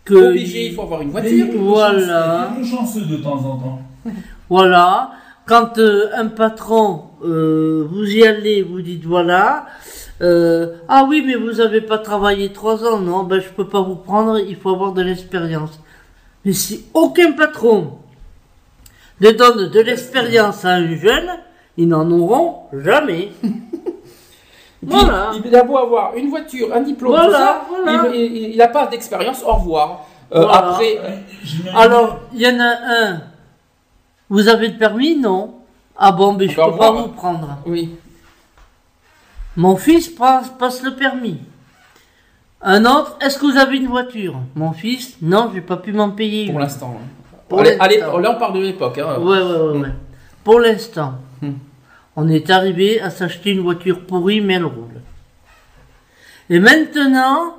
que 0.05 0.15
obligé, 0.15 0.67
il 0.69 0.75
faut 0.75 0.83
avoir 0.83 1.03
une 1.03 1.11
voiture. 1.11 1.47
Voilà. 1.57 2.51
chanceux, 2.51 2.61
livres 2.63 2.77
chanceux 2.77 3.01
de 3.03 3.17
temps 3.17 3.37
en 3.39 3.57
temps. 3.59 3.79
voilà. 4.49 5.11
Quand 5.47 5.79
euh, 5.79 6.09
un 6.17 6.27
patron, 6.27 7.05
euh, 7.25 7.87
vous 7.91 8.05
y 8.05 8.27
allez, 8.27 8.63
vous 8.63 8.81
dites 8.83 9.05
voilà. 9.05 9.67
euh, 10.21 10.75
ah 10.89 11.05
oui, 11.09 11.23
mais 11.25 11.37
vous 11.37 11.61
avez 11.61 11.81
pas 11.81 11.99
travaillé 11.99 12.53
trois 12.53 12.85
ans, 12.85 12.99
non 12.99 13.23
Ben 13.25 13.41
je 13.41 13.49
peux 13.51 13.69
pas 13.69 13.81
vous 13.81 13.95
prendre. 13.97 14.39
Il 14.41 14.57
faut 14.57 14.71
avoir 14.71 14.93
de 14.93 15.03
l'expérience. 15.03 15.79
Mais 16.45 16.53
si 16.53 16.87
aucun 16.95 17.33
patron 17.33 17.99
ne 19.21 19.31
donne 19.31 19.69
de 19.71 19.81
l'expérience 19.81 20.65
à 20.65 20.71
un 20.75 20.95
jeune, 20.97 21.29
ils 21.77 21.89
n'en 21.89 22.11
auront 22.11 22.65
jamais. 22.73 23.33
Puis, 23.41 23.53
Voilà. 24.83 25.33
Il 25.45 25.55
a 25.57 25.65
beau 25.65 25.79
avoir 25.79 26.15
une 26.15 26.29
voiture, 26.31 26.69
un 26.75 26.81
diplôme, 26.81 27.13
Voilà, 27.13 27.27
tout 27.69 27.75
ça, 27.85 27.93
voilà. 27.95 28.15
il 28.15 28.57
n'a 28.57 28.69
pas 28.69 28.87
d'expérience. 28.87 29.43
Au 29.43 29.55
revoir. 29.55 30.07
Euh, 30.33 30.43
Voilà. 30.45 30.53
Après, 30.71 30.99
Euh, 30.99 31.71
Alors, 31.75 32.21
il 32.35 32.41
y 32.43 32.47
en 32.47 32.61
a 32.61 32.75
un. 32.89 33.23
Vous 34.29 34.49
avez 34.49 34.69
le 34.69 34.77
permis? 34.79 35.17
Non. 35.17 35.55
Ah 35.97 36.13
bon, 36.13 36.35
mais 36.35 36.49
je 36.49 36.61
On 36.61 36.67
va 36.67 36.73
peux 36.73 36.79
pas 36.79 36.91
vous 36.93 37.09
prendre. 37.09 37.59
oui. 37.67 37.91
Mon 39.57 39.77
fils 39.77 40.09
passe, 40.09 40.51
passe 40.59 40.83
le 40.83 40.95
permis. 40.95 41.39
Un 42.61 42.85
autre, 42.85 43.17
est-ce 43.23 43.39
que 43.39 43.47
vous 43.47 43.57
avez 43.57 43.79
une 43.79 43.87
voiture? 43.87 44.35
Mon 44.55 44.73
fils, 44.73 45.17
non, 45.23 45.51
j'ai 45.55 45.63
pas 45.63 45.79
pu 45.79 45.93
m'en 45.95 46.11
payer. 46.11 46.51
Pour 46.51 46.61
l'instant. 46.61 46.95
hein. 47.01 47.07
Pour 47.49 47.61
Allez, 47.61 47.77
allez, 47.79 47.99
l'instant. 47.99 48.19
là, 48.19 48.33
on 48.35 48.39
parle 48.39 48.55
de 48.55 48.61
l'époque. 48.61 48.99
Hein. 48.99 49.19
Ouais, 49.21 49.39
ouais, 49.39 49.57
ouais, 49.57 49.79
ouais. 49.81 49.89
Pour 50.45 50.61
l'instant, 50.61 51.15
Hmm. 51.43 51.53
on 52.17 52.29
est 52.29 52.49
arrivé 52.51 53.01
à 53.01 53.11
s'acheter 53.11 53.51
une 53.51 53.61
voiture 53.61 54.01
pourrie, 54.07 54.41
mais 54.41 54.55
elle 54.55 54.65
roule. 54.65 55.01
Et 56.49 56.59
maintenant, 56.61 57.57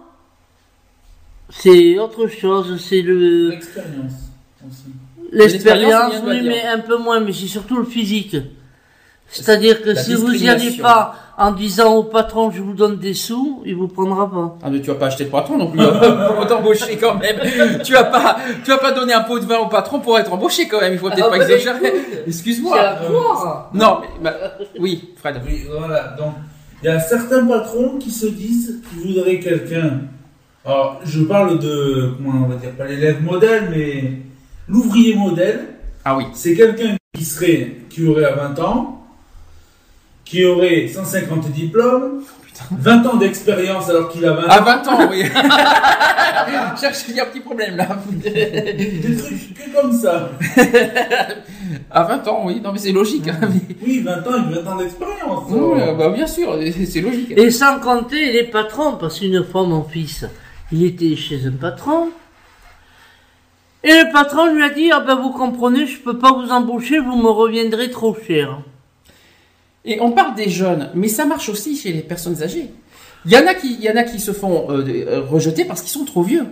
c'est 1.49 1.99
autre 1.99 2.27
chose, 2.27 2.81
c'est 2.83 3.01
le 3.01 3.49
L'expérience 3.51 4.13
aussi. 4.67 4.85
L'expérience, 5.31 6.13
oui, 6.25 6.41
mais 6.43 6.65
un 6.65 6.79
peu 6.79 6.97
moins, 6.97 7.19
mais 7.19 7.33
c'est 7.33 7.47
surtout 7.47 7.77
le 7.77 7.85
physique. 7.85 8.35
C'est-à-dire 9.27 9.81
que 9.81 9.89
La 9.89 10.01
si 10.03 10.13
vous 10.15 10.31
n'y 10.31 10.47
allez 10.49 10.71
pas 10.77 11.15
en 11.37 11.51
disant 11.51 11.93
au 11.93 12.03
patron 12.03 12.49
je 12.49 12.61
vous 12.61 12.73
donne 12.73 12.97
des 12.97 13.13
sous, 13.13 13.61
il 13.65 13.75
vous 13.75 13.87
prendra 13.87 14.29
pas. 14.29 14.57
Ah 14.63 14.69
mais 14.71 14.81
tu 14.81 14.87
vas 14.87 14.95
pas 14.95 15.05
acheter 15.05 15.25
le 15.25 15.29
patron 15.29 15.57
non 15.57 15.69
plus 15.69 15.79
hein, 15.79 16.27
pour 16.35 16.47
t'embaucher 16.47 16.97
quand 16.97 17.15
même. 17.15 17.39
Tu 17.83 17.93
vas 17.93 18.05
pas, 18.05 18.37
tu 18.63 18.71
vas 18.71 18.79
pas 18.79 18.91
donner 18.91 19.13
un 19.13 19.21
pot 19.21 19.39
de 19.39 19.45
vin 19.45 19.59
au 19.59 19.67
patron 19.67 19.99
pour 19.99 20.17
être 20.17 20.33
embauché 20.33 20.67
quand 20.67 20.81
même. 20.81 20.93
Il 20.93 20.99
faut 20.99 21.09
peut-être 21.09 21.27
Ah 21.27 21.31
pas 21.31 21.37
bah, 21.37 21.43
exagérer. 21.43 21.93
Excuse-moi. 22.25 22.75
C'est 22.77 22.85
à 22.85 23.09
voir. 23.09 23.69
Non, 23.73 23.99
mais 24.01 24.31
bah, 24.31 24.35
oui, 24.79 25.09
Fred. 25.17 25.39
Oui, 25.45 25.65
voilà. 25.69 26.15
Donc, 26.17 26.33
il 26.81 26.87
y 26.87 26.89
a 26.89 26.99
certains 26.99 27.45
patrons 27.45 27.97
qui 27.99 28.09
se 28.11 28.27
disent 28.27 28.81
qu'ils 28.89 29.13
voudraient 29.13 29.39
quelqu'un. 29.39 30.01
Alors, 30.65 30.99
je 31.05 31.21
parle 31.23 31.59
de, 31.59 32.13
comment 32.17 32.45
on 32.45 32.49
va 32.49 32.55
dire, 32.55 32.71
pas 32.71 32.85
l'élève 32.85 33.23
modèle, 33.23 33.69
mais 33.69 34.13
l'ouvrier 34.67 35.15
modèle. 35.15 35.75
Ah 36.03 36.17
oui. 36.17 36.25
C'est 36.33 36.55
quelqu'un 36.55 36.95
qui 37.15 37.23
serait, 37.23 37.77
qui 37.89 38.05
aurait 38.07 38.25
à 38.25 38.33
20 38.33 38.59
ans, 38.59 39.06
qui 40.29 40.45
aurait 40.45 40.87
150 40.87 41.51
diplômes, 41.51 42.23
20 42.71 43.05
ans 43.05 43.15
d'expérience 43.17 43.87
alors 43.89 44.09
qu'il 44.09 44.25
a 44.25 44.33
20 44.33 44.47
À 44.47 44.61
ans. 44.61 44.65
20 44.65 44.87
ans, 44.87 45.09
oui. 45.11 45.23
Cherche, 46.81 47.03
il 47.09 47.15
y 47.15 47.19
a 47.19 47.23
un 47.23 47.27
petit 47.27 47.39
problème 47.39 47.75
là. 47.77 47.87
Des 48.11 49.15
trucs 49.17 49.53
que 49.53 49.79
comme 49.81 49.91
ça. 49.93 50.31
À 51.91 52.03
20 52.03 52.27
ans, 52.27 52.41
oui. 52.45 52.59
Non 52.63 52.71
mais 52.73 52.79
c'est 52.79 52.91
logique. 52.91 53.27
hein, 53.27 53.37
mais- 53.41 53.75
Oui, 53.85 53.99
20 53.99 54.11
ans 54.27 54.49
et 54.49 54.53
20 54.61 54.71
ans 54.71 54.77
d'expérience. 54.77 55.43
Oui, 55.49 55.79
euh, 55.81 55.93
bah, 55.93 56.09
bien 56.09 56.27
sûr, 56.27 56.57
c'est 56.89 57.01
logique. 57.01 57.31
Et 57.37 57.51
sans 57.51 57.79
compter 57.79 58.31
les 58.31 58.43
patrons, 58.45 58.93
parce 58.99 59.19
qu'une 59.19 59.43
fois 59.43 59.63
mon 59.63 59.83
fils, 59.83 60.25
il 60.71 60.83
était 60.83 61.15
chez 61.15 61.45
un 61.45 61.51
patron. 61.51 62.09
Et 63.83 63.89
le 63.91 64.11
patron 64.11 64.53
lui 64.53 64.63
a 64.63 64.69
dit, 64.69 64.89
ah 64.91 64.99
ben 65.01 65.15
vous 65.15 65.29
comprenez, 65.31 65.85
je 65.85 65.99
peux 65.99 66.17
pas 66.17 66.31
vous 66.33 66.49
embaucher, 66.51 66.99
vous 66.99 67.15
me 67.15 67.29
reviendrez 67.29 67.89
trop 67.91 68.15
cher. 68.27 68.59
Et 69.87 69.99
on 70.01 70.11
parle 70.11 70.35
des 70.35 70.49
jeunes, 70.49 70.89
mais 70.93 71.07
ça 71.07 71.25
marche 71.25 71.49
aussi 71.49 71.75
chez 71.75 71.91
les 71.93 72.01
personnes 72.01 72.43
âgées. 72.43 72.67
Il 73.25 73.31
y 73.31 73.37
en 73.37 73.47
a 73.47 73.53
qui, 73.55 73.73
il 73.73 73.81
y 73.83 73.89
en 73.89 73.95
a 73.95 74.03
qui 74.03 74.19
se 74.19 74.31
font 74.31 74.67
euh, 74.69 74.83
euh, 74.87 75.21
rejeter 75.21 75.65
parce 75.65 75.81
qu'ils 75.81 75.91
sont 75.91 76.05
trop 76.05 76.21
vieux. 76.21 76.45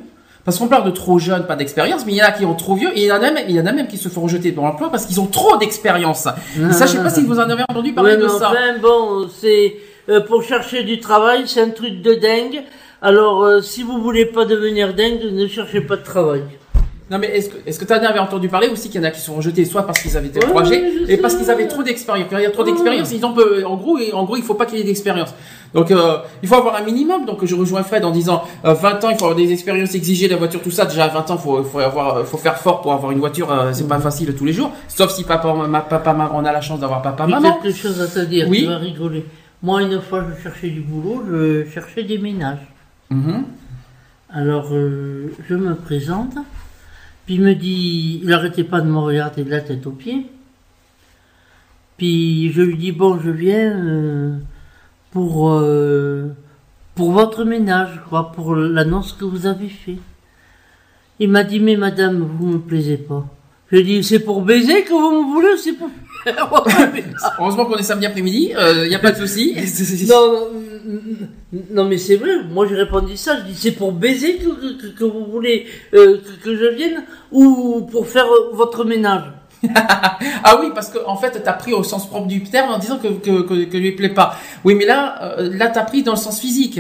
Parce 0.46 0.58
qu'on 0.60 0.68
parle 0.68 0.86
de 0.86 0.92
trop 0.92 1.20
jeunes, 1.20 1.46
pas 1.48 1.56
d'expérience, 1.56 2.06
mais 2.06 2.14
il 2.14 2.18
y 2.18 2.24
en 2.24 2.28
a 2.28 2.32
qui 2.32 2.46
ont 2.46 2.54
trop 2.54 2.76
vieux, 2.76 2.90
et 2.96 3.02
il 3.02 3.08
y 3.08 3.12
en 3.12 3.16
a 3.22 3.32
même, 3.32 3.46
il 3.50 3.56
y 3.56 3.60
en 3.60 3.66
a 3.66 3.72
même 3.72 3.88
qui 3.88 3.98
se 3.98 4.10
font 4.10 4.22
rejeter 4.22 4.52
dans 4.52 4.62
l'emploi 4.64 4.90
parce 4.92 5.06
qu'ils 5.08 5.20
ont 5.20 5.26
trop 5.26 5.58
d'expérience. 5.58 6.28
Et 6.58 6.72
ça, 6.72 6.86
je 6.86 6.92
sais 6.94 6.98
pas 7.04 7.10
si 7.10 7.24
vous 7.24 7.40
en 7.40 7.50
avez 7.50 7.64
entendu 7.68 7.94
parler 7.94 8.12
Ouais, 8.16 8.22
de 8.22 8.28
ça. 8.28 8.52
enfin, 8.52 8.78
bon, 8.80 9.28
c'est 9.42 9.76
euh, 10.08 10.22
pour 10.22 10.44
chercher 10.44 10.84
du 10.84 11.00
travail, 11.00 11.44
c'est 11.48 11.62
un 11.62 11.72
truc 11.72 12.02
de 12.02 12.14
dingue. 12.14 12.64
Alors, 13.02 13.44
euh, 13.44 13.62
si 13.62 13.82
vous 13.84 14.00
voulez 14.02 14.26
pas 14.26 14.46
devenir 14.46 14.94
dingue, 14.94 15.20
ne 15.32 15.48
cherchez 15.48 15.82
pas 15.82 15.98
de 15.98 16.04
travail. 16.04 16.44
Non, 17.12 17.20
mais 17.20 17.28
est-ce 17.28 17.50
que, 17.50 17.58
est-ce 17.68 17.78
que 17.78 17.86
tu 17.86 17.94
en 17.94 17.98
avais 18.04 18.18
entendu 18.18 18.50
parler 18.50 18.68
aussi 18.68 18.90
qu'il 18.90 19.00
y 19.00 19.04
en 19.04 19.08
a 19.08 19.12
qui 19.12 19.22
sont 19.22 19.36
rejetés 19.36 19.64
soit 19.66 19.84
parce 19.86 20.00
qu'ils 20.02 20.18
avaient 20.18 20.28
été 20.30 20.40
Ouais, 20.40 20.48
trop 20.50 20.60
âgés, 20.62 20.82
ouais, 20.82 20.92
je 21.08 21.12
et 21.12 21.18
parce 21.18 21.36
qu'ils 21.36 21.52
avaient 21.52 21.68
trop 21.68 21.84
d'expérience. 21.84 22.28
Quand 22.32 22.38
il 22.40 22.44
y 22.44 22.48
a 22.48 22.50
trop 22.52 22.64
d'expérience, 22.64 23.12
ils 23.12 23.24
ont 23.24 23.32
peu, 23.34 23.64
en 23.64 23.76
gros, 23.78 24.00
en 24.14 24.24
gros, 24.24 24.38
il 24.38 24.42
faut 24.44 24.56
pas 24.56 24.66
qu'il 24.66 24.80
y 24.80 24.82
ait 24.82 24.86
d'expérience. 24.86 25.32
Donc, 25.76 25.92
euh, 25.92 26.18
il 26.42 26.50
faut 26.50 26.56
avoir 26.56 26.76
un 26.78 26.82
minimum. 26.84 27.26
Donc, 27.26 27.46
je 27.46 27.54
rejoins 27.54 27.84
Fred 27.84 28.04
en 28.06 28.10
disant, 28.10 28.44
euh, 28.66 28.74
20 28.74 29.04
ans, 29.04 29.10
il 29.12 29.18
faut 29.20 29.26
avoir 29.26 29.36
des 29.36 29.52
expériences 29.52 29.94
exigées, 29.94 30.28
la 30.28 30.38
voiture, 30.38 30.62
tout 30.64 30.72
ça. 30.72 30.86
Déjà, 30.86 31.04
à 31.04 31.10
20 31.10 31.30
ans, 31.30 31.38
faut, 31.38 31.64
faut 31.64 31.78
avoir, 31.80 32.18
euh, 32.18 32.24
faut 32.24 32.38
faire 32.38 32.58
fort 32.58 32.82
pour 32.82 32.92
avoir 32.94 33.12
une 33.12 33.20
voiture. 33.20 33.52
euh, 33.52 33.72
c'est 33.72 33.88
pas 33.88 34.00
facile 34.00 34.34
tous 34.36 34.46
les 34.46 34.54
jours. 34.54 34.72
Sauf 34.88 35.12
si 35.14 35.24
papa, 35.26 35.54
ma, 35.68 35.82
papa, 35.82 36.12
maman, 36.14 36.32
on 36.34 36.44
a 36.44 36.52
la 36.52 36.62
chance 36.62 36.80
d'avoir 36.80 37.04
papa, 37.04 37.26
J'ai 37.28 37.34
maman. 37.34 37.60
quelque 37.62 37.78
chose 37.78 38.02
à 38.02 38.08
te 38.08 38.26
dire, 38.26 38.48
Oui. 38.50 38.62
tu 38.62 38.66
vas 38.68 38.78
rigoler. 38.78 39.26
Moi, 39.62 39.84
une 39.84 40.02
fois, 40.02 40.24
je 40.36 40.42
cherchais 40.42 40.70
du 40.70 40.82
boulot, 40.82 41.24
je 41.30 41.66
cherchais 41.72 42.04
des 42.04 42.18
ménages. 42.18 42.66
Mhm. 43.12 43.44
Alors, 44.34 44.70
euh, 44.72 45.32
je 45.48 45.56
me 45.56 45.76
présente, 45.76 46.34
puis 47.26 47.36
il 47.36 47.42
me 47.42 47.56
dit, 47.56 48.22
il 48.24 48.32
arrêtait 48.34 48.64
pas 48.64 48.82
de 48.82 48.88
me 48.88 49.00
regarder 49.00 49.44
de 49.44 49.50
la 49.50 49.62
tête 49.62 49.86
aux 49.88 49.92
pieds. 49.92 50.28
Puis 51.98 52.52
je 52.52 52.62
lui 52.62 52.78
dis, 52.78 52.92
bon, 52.92 53.20
je 53.20 53.32
viens 53.32 53.72
euh, 53.72 54.38
pour, 55.12 55.50
euh, 55.50 56.28
pour 56.94 57.12
votre 57.12 57.44
ménage, 57.44 58.02
quoi, 58.10 58.32
pour 58.32 58.56
l'annonce 58.56 59.14
que 59.14 59.26
vous 59.26 59.48
avez 59.48 59.70
fait. 59.70 59.98
Il 61.20 61.30
m'a 61.30 61.44
dit, 61.44 61.60
mais 61.60 61.78
madame, 61.78 62.20
vous 62.20 62.48
me 62.48 62.60
plaisez 62.60 62.98
pas. 62.98 63.26
Je 63.72 63.78
lui 63.78 63.96
ai 63.96 64.04
c'est 64.04 64.20
pour 64.20 64.42
baiser 64.42 64.84
que 64.84 64.92
vous 64.92 65.24
me 65.24 65.34
voulez, 65.34 65.54
ou 65.54 65.58
c'est 65.58 65.74
pour 65.74 65.90
Heureusement 67.40 67.66
qu'on 67.66 67.78
est 67.78 67.84
samedi 67.84 68.06
après-midi. 68.06 68.54
Il 68.84 68.92
y 68.92 68.96
a 68.96 69.00
pas 69.00 69.12
de 69.12 69.18
souci. 69.18 69.56
non, 70.08 70.32
non, 70.32 70.50
non, 71.72 71.86
mais 71.86 71.98
c'est 71.98 72.16
vrai, 72.16 72.44
moi 72.50 72.68
j'ai 72.68 72.76
répondu 72.76 73.18
ça, 73.18 73.38
je 73.40 73.52
dis 73.52 73.56
c'est 73.56 73.72
pour 73.72 73.92
baiser 73.92 74.38
que, 74.38 74.82
que, 74.82 74.88
que 74.88 75.04
vous 75.04 75.26
voulez 75.26 75.66
euh, 75.94 76.18
que, 76.18 76.44
que 76.44 76.56
je 76.56 76.76
vienne 76.76 77.04
ou 77.32 77.88
pour 77.92 78.08
faire 78.08 78.26
euh, 78.26 78.52
votre 78.54 78.84
ménage? 78.84 79.24
Ah 80.44 80.60
oui, 80.62 80.68
parce 80.76 80.90
que 80.90 81.00
en 81.08 81.18
fait, 81.18 81.42
t'as 81.44 81.54
pris 81.54 81.74
au 81.74 81.82
sens 81.84 82.08
propre 82.08 82.28
du 82.28 82.44
terme 82.44 82.72
en 82.72 82.78
disant 82.78 83.00
que 83.00 83.08
que, 83.08 83.42
que, 83.42 83.64
que 83.66 83.78
lui 83.78 83.94
plaît 83.94 84.10
pas. 84.10 84.38
Oui, 84.64 84.76
mais 84.76 84.86
là, 84.86 85.38
euh, 85.40 85.50
là, 85.54 85.70
t'as 85.70 85.84
pris 85.84 86.04
dans 86.04 86.12
le 86.12 86.18
sens 86.18 86.40
physique. 86.40 86.80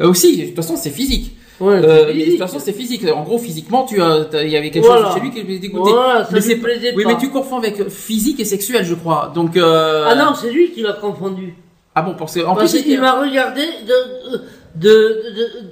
Euh, 0.00 0.08
aussi, 0.08 0.36
de 0.36 0.46
toute 0.46 0.56
façon, 0.56 0.76
c'est 0.76 0.90
physique. 0.90 1.36
Ouais, 1.60 1.80
Euh, 1.82 2.12
mais 2.14 2.24
de 2.26 2.30
toute 2.32 2.38
façon, 2.38 2.58
c'est 2.58 2.72
physique. 2.72 3.04
En 3.14 3.22
gros, 3.22 3.38
physiquement, 3.38 3.84
tu 3.84 3.96
il 3.96 4.48
y 4.48 4.56
avait 4.56 4.70
quelque 4.70 4.84
Voilà. 4.86 5.06
chose 5.06 5.14
chez 5.14 5.20
lui 5.20 5.30
qui 5.30 5.42
lui 5.42 5.58
dégoûtait. 5.58 5.90
Voilà, 5.90 6.28
mais 6.30 6.40
c'est 6.40 6.54
Oui, 6.94 7.02
pas. 7.04 7.08
mais 7.12 7.16
tu 7.18 7.30
confonds 7.30 7.58
avec 7.58 7.88
physique 7.88 8.40
et 8.40 8.44
sexuel, 8.44 8.84
je 8.84 8.94
crois. 8.94 9.32
Donc. 9.34 9.56
Euh... 9.56 10.04
Ah 10.06 10.14
non, 10.14 10.34
c'est 10.34 10.50
lui 10.50 10.70
qui 10.72 10.82
l'a 10.82 10.92
confondu. 10.92 11.54
Ah 11.94 12.02
bon, 12.02 12.14
pour 12.14 12.28
ce... 12.28 12.40
en 12.40 12.54
Parce 12.54 12.72
plus, 12.72 12.82
qu'il 12.82 13.00
m'a 13.00 13.18
regardé 13.20 13.62
de, 13.62 14.80
de, 14.80 14.88
de, 14.88 14.98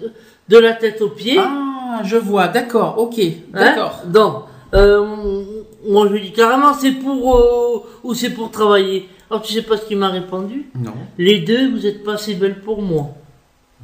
de, 0.06 0.12
de 0.48 0.58
la 0.58 0.72
tête 0.72 1.02
aux 1.02 1.10
pieds. 1.10 1.38
Ah, 1.38 2.00
je 2.02 2.16
vois. 2.16 2.48
D'accord. 2.48 2.94
Ok. 2.98 3.18
hein. 3.18 3.32
D'accord. 3.52 4.00
Donc, 4.06 4.44
euh, 4.74 5.04
moi 5.86 6.06
je 6.08 6.14
lui 6.14 6.22
dis 6.22 6.32
carrément 6.32 6.72
c'est 6.74 6.92
pour 6.92 7.84
ou 8.02 8.14
c'est 8.14 8.30
pour 8.30 8.50
travailler. 8.50 9.06
Alors 9.30 9.42
tu 9.42 9.52
sais 9.52 9.62
pas 9.62 9.76
ce 9.76 9.84
qu'il 9.84 9.98
m'a 9.98 10.08
répondu? 10.08 10.66
Non. 10.82 10.92
Les 11.18 11.40
deux, 11.40 11.70
vous 11.70 11.86
êtes 11.86 12.02
pas 12.02 12.14
assez 12.14 12.34
belles 12.34 12.60
pour 12.60 12.80
moi. 12.82 13.08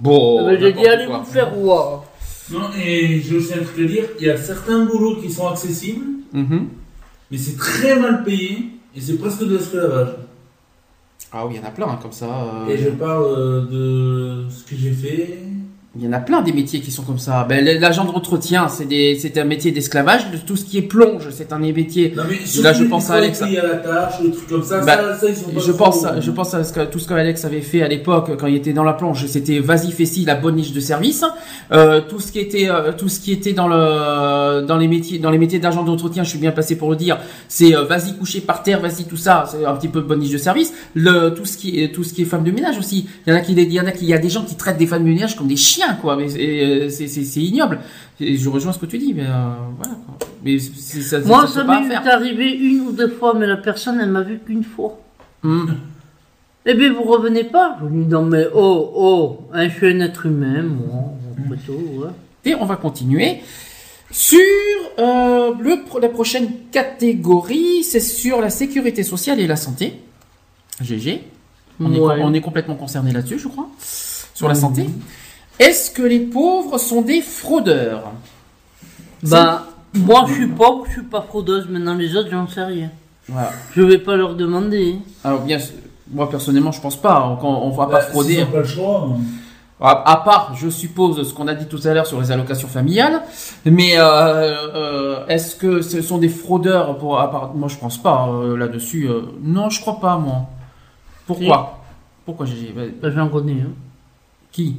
Bon. 0.00 0.48
Eh 0.48 0.56
ben, 0.56 0.60
J'ai 0.60 0.72
dit 0.72 0.86
allez 0.86 1.06
quoi. 1.06 1.18
vous 1.18 1.24
faire 1.30 1.54
voir. 1.54 2.04
Non, 2.52 2.68
et 2.82 3.20
je 3.20 3.36
aussi 3.36 3.54
un 3.54 3.62
truc 3.62 3.78
à 3.84 3.88
dire, 3.88 4.04
il 4.18 4.26
y 4.26 4.30
a 4.30 4.36
certains 4.36 4.84
boulots 4.84 5.16
qui 5.20 5.30
sont 5.30 5.46
accessibles, 5.48 6.04
Mhm. 6.32 6.68
mais 7.30 7.38
c'est 7.38 7.56
très 7.56 7.96
mal 7.98 8.24
payé, 8.24 8.70
et 8.96 9.00
c'est 9.00 9.18
presque 9.18 9.44
de 9.44 9.56
l'esclavage. 9.56 10.08
Ah 11.32 11.46
oui, 11.46 11.54
il 11.54 11.60
y 11.60 11.64
en 11.64 11.68
a 11.68 11.70
plein 11.70 11.86
hein, 11.86 11.98
comme 12.02 12.10
ça. 12.12 12.26
euh, 12.26 12.68
Et 12.68 12.76
je 12.76 12.88
parle 12.90 13.24
euh, 13.24 13.60
de 14.46 14.50
ce 14.50 14.64
que 14.64 14.74
j'ai 14.76 14.90
fait. 14.90 15.38
Il 15.96 16.04
y 16.04 16.06
en 16.06 16.12
a 16.12 16.20
plein 16.20 16.40
des 16.40 16.52
métiers 16.52 16.80
qui 16.80 16.92
sont 16.92 17.02
comme 17.02 17.18
ça. 17.18 17.44
Ben, 17.48 17.64
l'agent 17.64 18.04
d'entretien, 18.04 18.68
c'est 18.68 18.84
des, 18.84 19.18
c'est 19.18 19.36
un 19.38 19.44
métier 19.44 19.72
d'esclavage. 19.72 20.20
Tout 20.46 20.54
ce 20.54 20.64
qui 20.64 20.78
est 20.78 20.82
plonge, 20.82 21.26
c'est 21.30 21.52
un 21.52 21.58
métier. 21.58 22.14
Non, 22.16 22.22
mais 22.28 22.36
Là, 22.62 22.72
je 22.72 22.84
pense 22.84 23.10
à 23.10 23.14
Alex. 23.14 23.42
à 23.42 23.48
la 23.48 23.74
tâche, 23.78 24.14
les 24.22 24.30
trucs 24.30 24.48
comme 24.48 24.62
ça, 24.62 24.82
Bah, 24.82 24.96
ça, 24.96 25.18
ça, 25.18 25.26
ils 25.28 25.34
sont 25.36 25.50
pas 25.50 25.60
Je 25.60 25.72
pense, 25.72 26.06
je 26.20 26.30
pense 26.30 26.54
à 26.54 26.62
ce 26.62 26.72
que, 26.72 26.84
tout 26.84 27.00
ce 27.00 27.08
qu'Alex 27.08 27.44
avait 27.44 27.60
fait 27.60 27.82
à 27.82 27.88
l'époque 27.88 28.30
quand 28.38 28.46
il 28.46 28.54
était 28.54 28.72
dans 28.72 28.84
la 28.84 28.92
plonge. 28.92 29.26
C'était 29.26 29.58
vas-y 29.58 29.90
fais-ci 29.90 30.24
la 30.24 30.36
bonne 30.36 30.54
niche 30.54 30.72
de 30.72 30.78
service. 30.78 31.24
Euh, 31.72 32.00
tout 32.08 32.20
ce 32.20 32.30
qui 32.30 32.38
était, 32.38 32.68
euh, 32.70 32.92
tout 32.96 33.08
ce 33.08 33.18
qui 33.18 33.32
était 33.32 33.52
dans 33.52 33.66
le, 33.66 34.64
dans 34.64 34.76
les 34.78 34.86
métiers, 34.86 35.18
dans 35.18 35.32
les 35.32 35.38
métiers 35.38 35.58
d'agent 35.58 35.82
d'entretien, 35.82 36.22
je 36.22 36.28
suis 36.28 36.38
bien 36.38 36.52
placé 36.52 36.76
pour 36.76 36.90
le 36.90 36.96
dire. 36.96 37.18
C'est 37.48 37.74
euh, 37.74 37.82
vas-y 37.82 38.16
coucher 38.16 38.40
par 38.42 38.62
terre, 38.62 38.78
vas-y 38.80 39.06
tout 39.06 39.16
ça. 39.16 39.44
C'est 39.50 39.64
un 39.64 39.74
petit 39.74 39.88
peu 39.88 40.02
bonne 40.02 40.20
niche 40.20 40.30
de 40.30 40.38
service. 40.38 40.72
Le, 40.94 41.30
tout 41.30 41.46
ce 41.46 41.56
qui 41.56 41.82
est, 41.82 41.92
tout 41.92 42.04
ce 42.04 42.14
qui 42.14 42.22
est 42.22 42.26
femme 42.26 42.44
de 42.44 42.52
ménage 42.52 42.78
aussi. 42.78 43.08
Il 43.26 43.32
y 43.32 43.32
en 43.34 43.36
a 43.36 43.40
qui, 43.40 43.54
il 43.54 43.72
y 43.72 43.80
en 43.80 43.86
a 43.86 43.90
qui, 43.90 44.04
il 44.04 44.08
y 44.10 44.14
a 44.14 44.18
des 44.18 44.30
gens 44.30 44.44
qui 44.44 44.54
traitent 44.54 44.78
des 44.78 44.86
femmes 44.86 45.02
de 45.02 45.08
ménage 45.08 45.34
comme 45.34 45.48
des 45.48 45.56
chiens, 45.56 45.79
quoi. 46.00 46.16
Mais 46.16 46.28
c'est, 46.28 46.40
euh, 46.40 46.88
c'est, 46.88 47.40
ignoble. 47.40 47.78
Et 48.20 48.36
je 48.36 48.48
rejoins 48.48 48.72
ce 48.72 48.78
que 48.78 48.86
tu 48.86 48.98
dis, 48.98 49.14
mais 49.14 49.26
euh, 49.26 49.50
voilà. 49.76 49.94
Quoi. 50.06 50.28
Mais 50.44 50.58
c'est, 50.58 51.02
ça, 51.02 51.20
Moi, 51.20 51.46
ça, 51.46 51.64
m'est 51.64 51.94
arrivé 51.94 52.50
une 52.50 52.80
ou 52.80 52.92
deux 52.92 53.08
fois, 53.08 53.34
mais 53.34 53.46
la 53.46 53.56
personne, 53.56 54.00
elle 54.00 54.10
m'a 54.10 54.22
vu 54.22 54.38
qu'une 54.38 54.64
fois. 54.64 55.00
Hum. 55.44 55.76
Eh 56.66 56.74
bien, 56.74 56.92
vous 56.92 57.02
revenez 57.02 57.44
pas 57.44 57.78
Je 57.80 57.86
lui 57.86 58.04
dis, 58.04 58.10
non, 58.10 58.24
mais 58.24 58.46
oh, 58.54 58.92
oh, 58.94 59.38
hein, 59.52 59.68
je 59.68 59.74
suis 59.74 59.86
un 59.88 60.00
être 60.00 60.26
humain, 60.26 60.62
moi, 60.62 61.14
après 61.38 61.58
tout, 61.64 61.72
ouais. 61.72 62.10
Et 62.44 62.54
on 62.54 62.64
va 62.66 62.76
continuer 62.76 63.40
sur 64.10 64.38
euh, 64.98 65.52
le, 65.60 65.78
la 66.00 66.08
prochaine 66.08 66.48
catégorie, 66.72 67.84
c'est 67.84 68.00
sur 68.00 68.40
la 68.40 68.50
sécurité 68.50 69.02
sociale 69.02 69.40
et 69.40 69.46
la 69.46 69.56
santé. 69.56 70.00
GG. 70.80 71.22
On, 71.80 71.92
est, 71.92 71.98
Ouais. 71.98 72.16
on 72.20 72.34
est 72.34 72.40
complètement 72.40 72.74
concerné 72.74 73.12
là-dessus, 73.12 73.38
je 73.38 73.48
crois, 73.48 73.68
sur 73.78 74.48
la 74.48 74.54
santé. 74.54 74.86
Est-ce 75.60 75.90
que 75.90 76.02
les 76.02 76.20
pauvres 76.20 76.78
sont 76.78 77.02
des 77.02 77.20
fraudeurs? 77.20 78.04
Bah, 79.22 79.66
moi, 79.94 80.24
je 80.28 80.32
suis 80.34 80.46
pauvre, 80.48 80.84
je 80.88 80.92
suis 80.92 81.02
pas 81.02 81.20
fraudeuse, 81.22 81.68
maintenant 81.68 81.94
les 81.94 82.16
autres, 82.16 82.30
j'en 82.30 82.48
sais 82.48 82.64
rien. 82.64 82.90
Voilà. 83.28 83.50
Je 83.76 83.82
vais 83.82 83.98
pas 83.98 84.16
leur 84.16 84.34
demander. 84.34 84.96
Alors 85.22 85.40
bien, 85.42 85.58
moi 86.10 86.28
personnellement, 86.30 86.72
je 86.72 86.80
pense 86.80 86.96
pas. 87.00 87.38
On, 87.42 87.46
on 87.46 87.70
va 87.70 87.86
Bah, 87.86 87.92
pas 87.98 88.00
frauder. 88.02 88.34
Ils 88.34 88.40
n'ont 88.40 88.46
pas 88.50 88.58
le 88.58 88.64
choix. 88.64 89.06
hein. 89.10 89.20
À, 89.82 90.12
à 90.12 90.16
part, 90.18 90.54
je 90.56 90.68
suppose, 90.68 91.26
ce 91.26 91.32
qu'on 91.32 91.48
a 91.48 91.54
dit 91.54 91.66
tout 91.66 91.80
à 91.84 91.94
l'heure 91.94 92.06
sur 92.06 92.20
les 92.20 92.30
allocations 92.30 92.68
familiales, 92.68 93.22
mais 93.64 93.92
euh, 93.96 94.02
euh, 94.74 95.26
est-ce 95.26 95.56
que 95.56 95.80
ce 95.80 96.02
sont 96.02 96.18
des 96.18 96.28
fraudeurs 96.28 96.98
pour 96.98 97.18
à 97.18 97.30
part- 97.30 97.54
Moi, 97.54 97.68
je 97.68 97.76
pense 97.76 97.96
pas 97.96 98.28
euh, 98.28 98.58
là-dessus. 98.58 99.08
euh, 99.08 99.22
non, 99.42 99.70
je 99.70 99.80
crois 99.80 99.98
pas, 100.00 100.18
moi. 100.18 100.46
Pourquoi? 101.26 101.78
Pourquoi 102.26 102.44
j'ai 102.46 102.74
Ben, 102.76 102.92
J'en 103.14 103.28
connais. 103.28 103.62
Hein. 103.62 103.72
qui? 104.52 104.76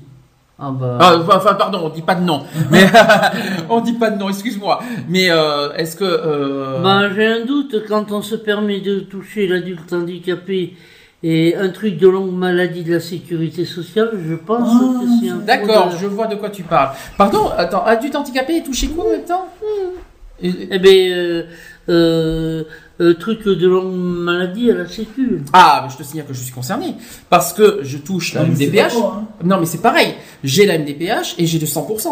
Ah 0.63 0.69
bah. 0.71 0.97
Ah, 1.01 1.15
enfin, 1.27 1.55
pardon, 1.55 1.81
on 1.85 1.89
dit 1.89 2.03
pas 2.03 2.13
de 2.15 2.21
nom. 2.23 2.43
Mais 2.71 2.85
on 3.69 3.81
dit 3.81 3.93
pas 3.93 4.11
de 4.11 4.19
nom, 4.19 4.29
excuse-moi. 4.29 4.79
Mais 5.09 5.31
euh, 5.31 5.73
est-ce 5.73 5.95
que 5.95 6.03
euh, 6.05 6.79
Ben, 6.83 7.09
j'ai 7.15 7.25
un 7.25 7.45
doute 7.45 7.83
quand 7.87 8.11
on 8.11 8.21
se 8.21 8.35
permet 8.35 8.79
de 8.79 8.99
toucher 8.99 9.47
l'adulte 9.47 9.91
handicapé 9.91 10.75
et 11.23 11.55
un 11.55 11.69
truc 11.69 11.97
de 11.97 12.07
longue 12.07 12.33
maladie 12.33 12.83
de 12.83 12.93
la 12.93 12.99
sécurité 12.99 13.65
sociale, 13.65 14.11
je 14.27 14.35
pense 14.35 14.69
Ah, 14.71 14.99
que 15.01 15.07
c'est 15.19 15.31
un 15.31 15.37
D'accord, 15.37 15.91
je 15.99 16.05
vois 16.07 16.27
de 16.27 16.35
quoi 16.35 16.49
tu 16.51 16.61
parles. 16.63 16.89
Pardon, 17.17 17.49
attends, 17.57 17.83
adulte 17.85 18.15
handicapé 18.15 18.57
est 18.57 18.63
touché 18.63 18.87
quoi 18.89 19.05
en 19.05 19.09
même 19.11 19.23
temps? 19.25 19.47
Et- 20.43 20.67
Eh 20.71 20.79
ben, 20.79 21.45
euh, 21.89 22.63
euh, 23.01 23.13
truc 23.15 23.43
de 23.45 23.67
longue 23.67 23.93
maladie 23.95 24.71
à 24.71 24.75
la 24.75 24.87
sécu. 24.87 25.41
Ah, 25.53 25.81
mais 25.83 25.91
je 25.91 25.97
te 25.97 26.03
signale 26.03 26.27
que 26.27 26.33
je 26.33 26.41
suis 26.41 26.53
concerné 26.53 26.95
parce 27.29 27.51
que 27.53 27.79
je 27.81 27.97
touche 27.97 28.33
la 28.33 28.43
MDPH. 28.45 28.93
hein. 28.95 29.27
Non, 29.43 29.59
mais 29.59 29.65
c'est 29.65 29.81
pareil. 29.81 30.13
J'ai 30.43 30.65
la 30.65 30.77
MDPH 30.77 31.35
et 31.37 31.45
j'ai 31.47 31.59
de 31.59 31.65
100%. 31.65 32.07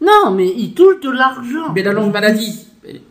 Non, 0.00 0.30
mais 0.32 0.48
il 0.56 0.74
touche 0.74 1.00
de 1.02 1.10
l'argent. 1.10 1.72
Mais 1.74 1.82
la 1.82 1.92
longue 1.92 2.12
maladie. 2.12 2.66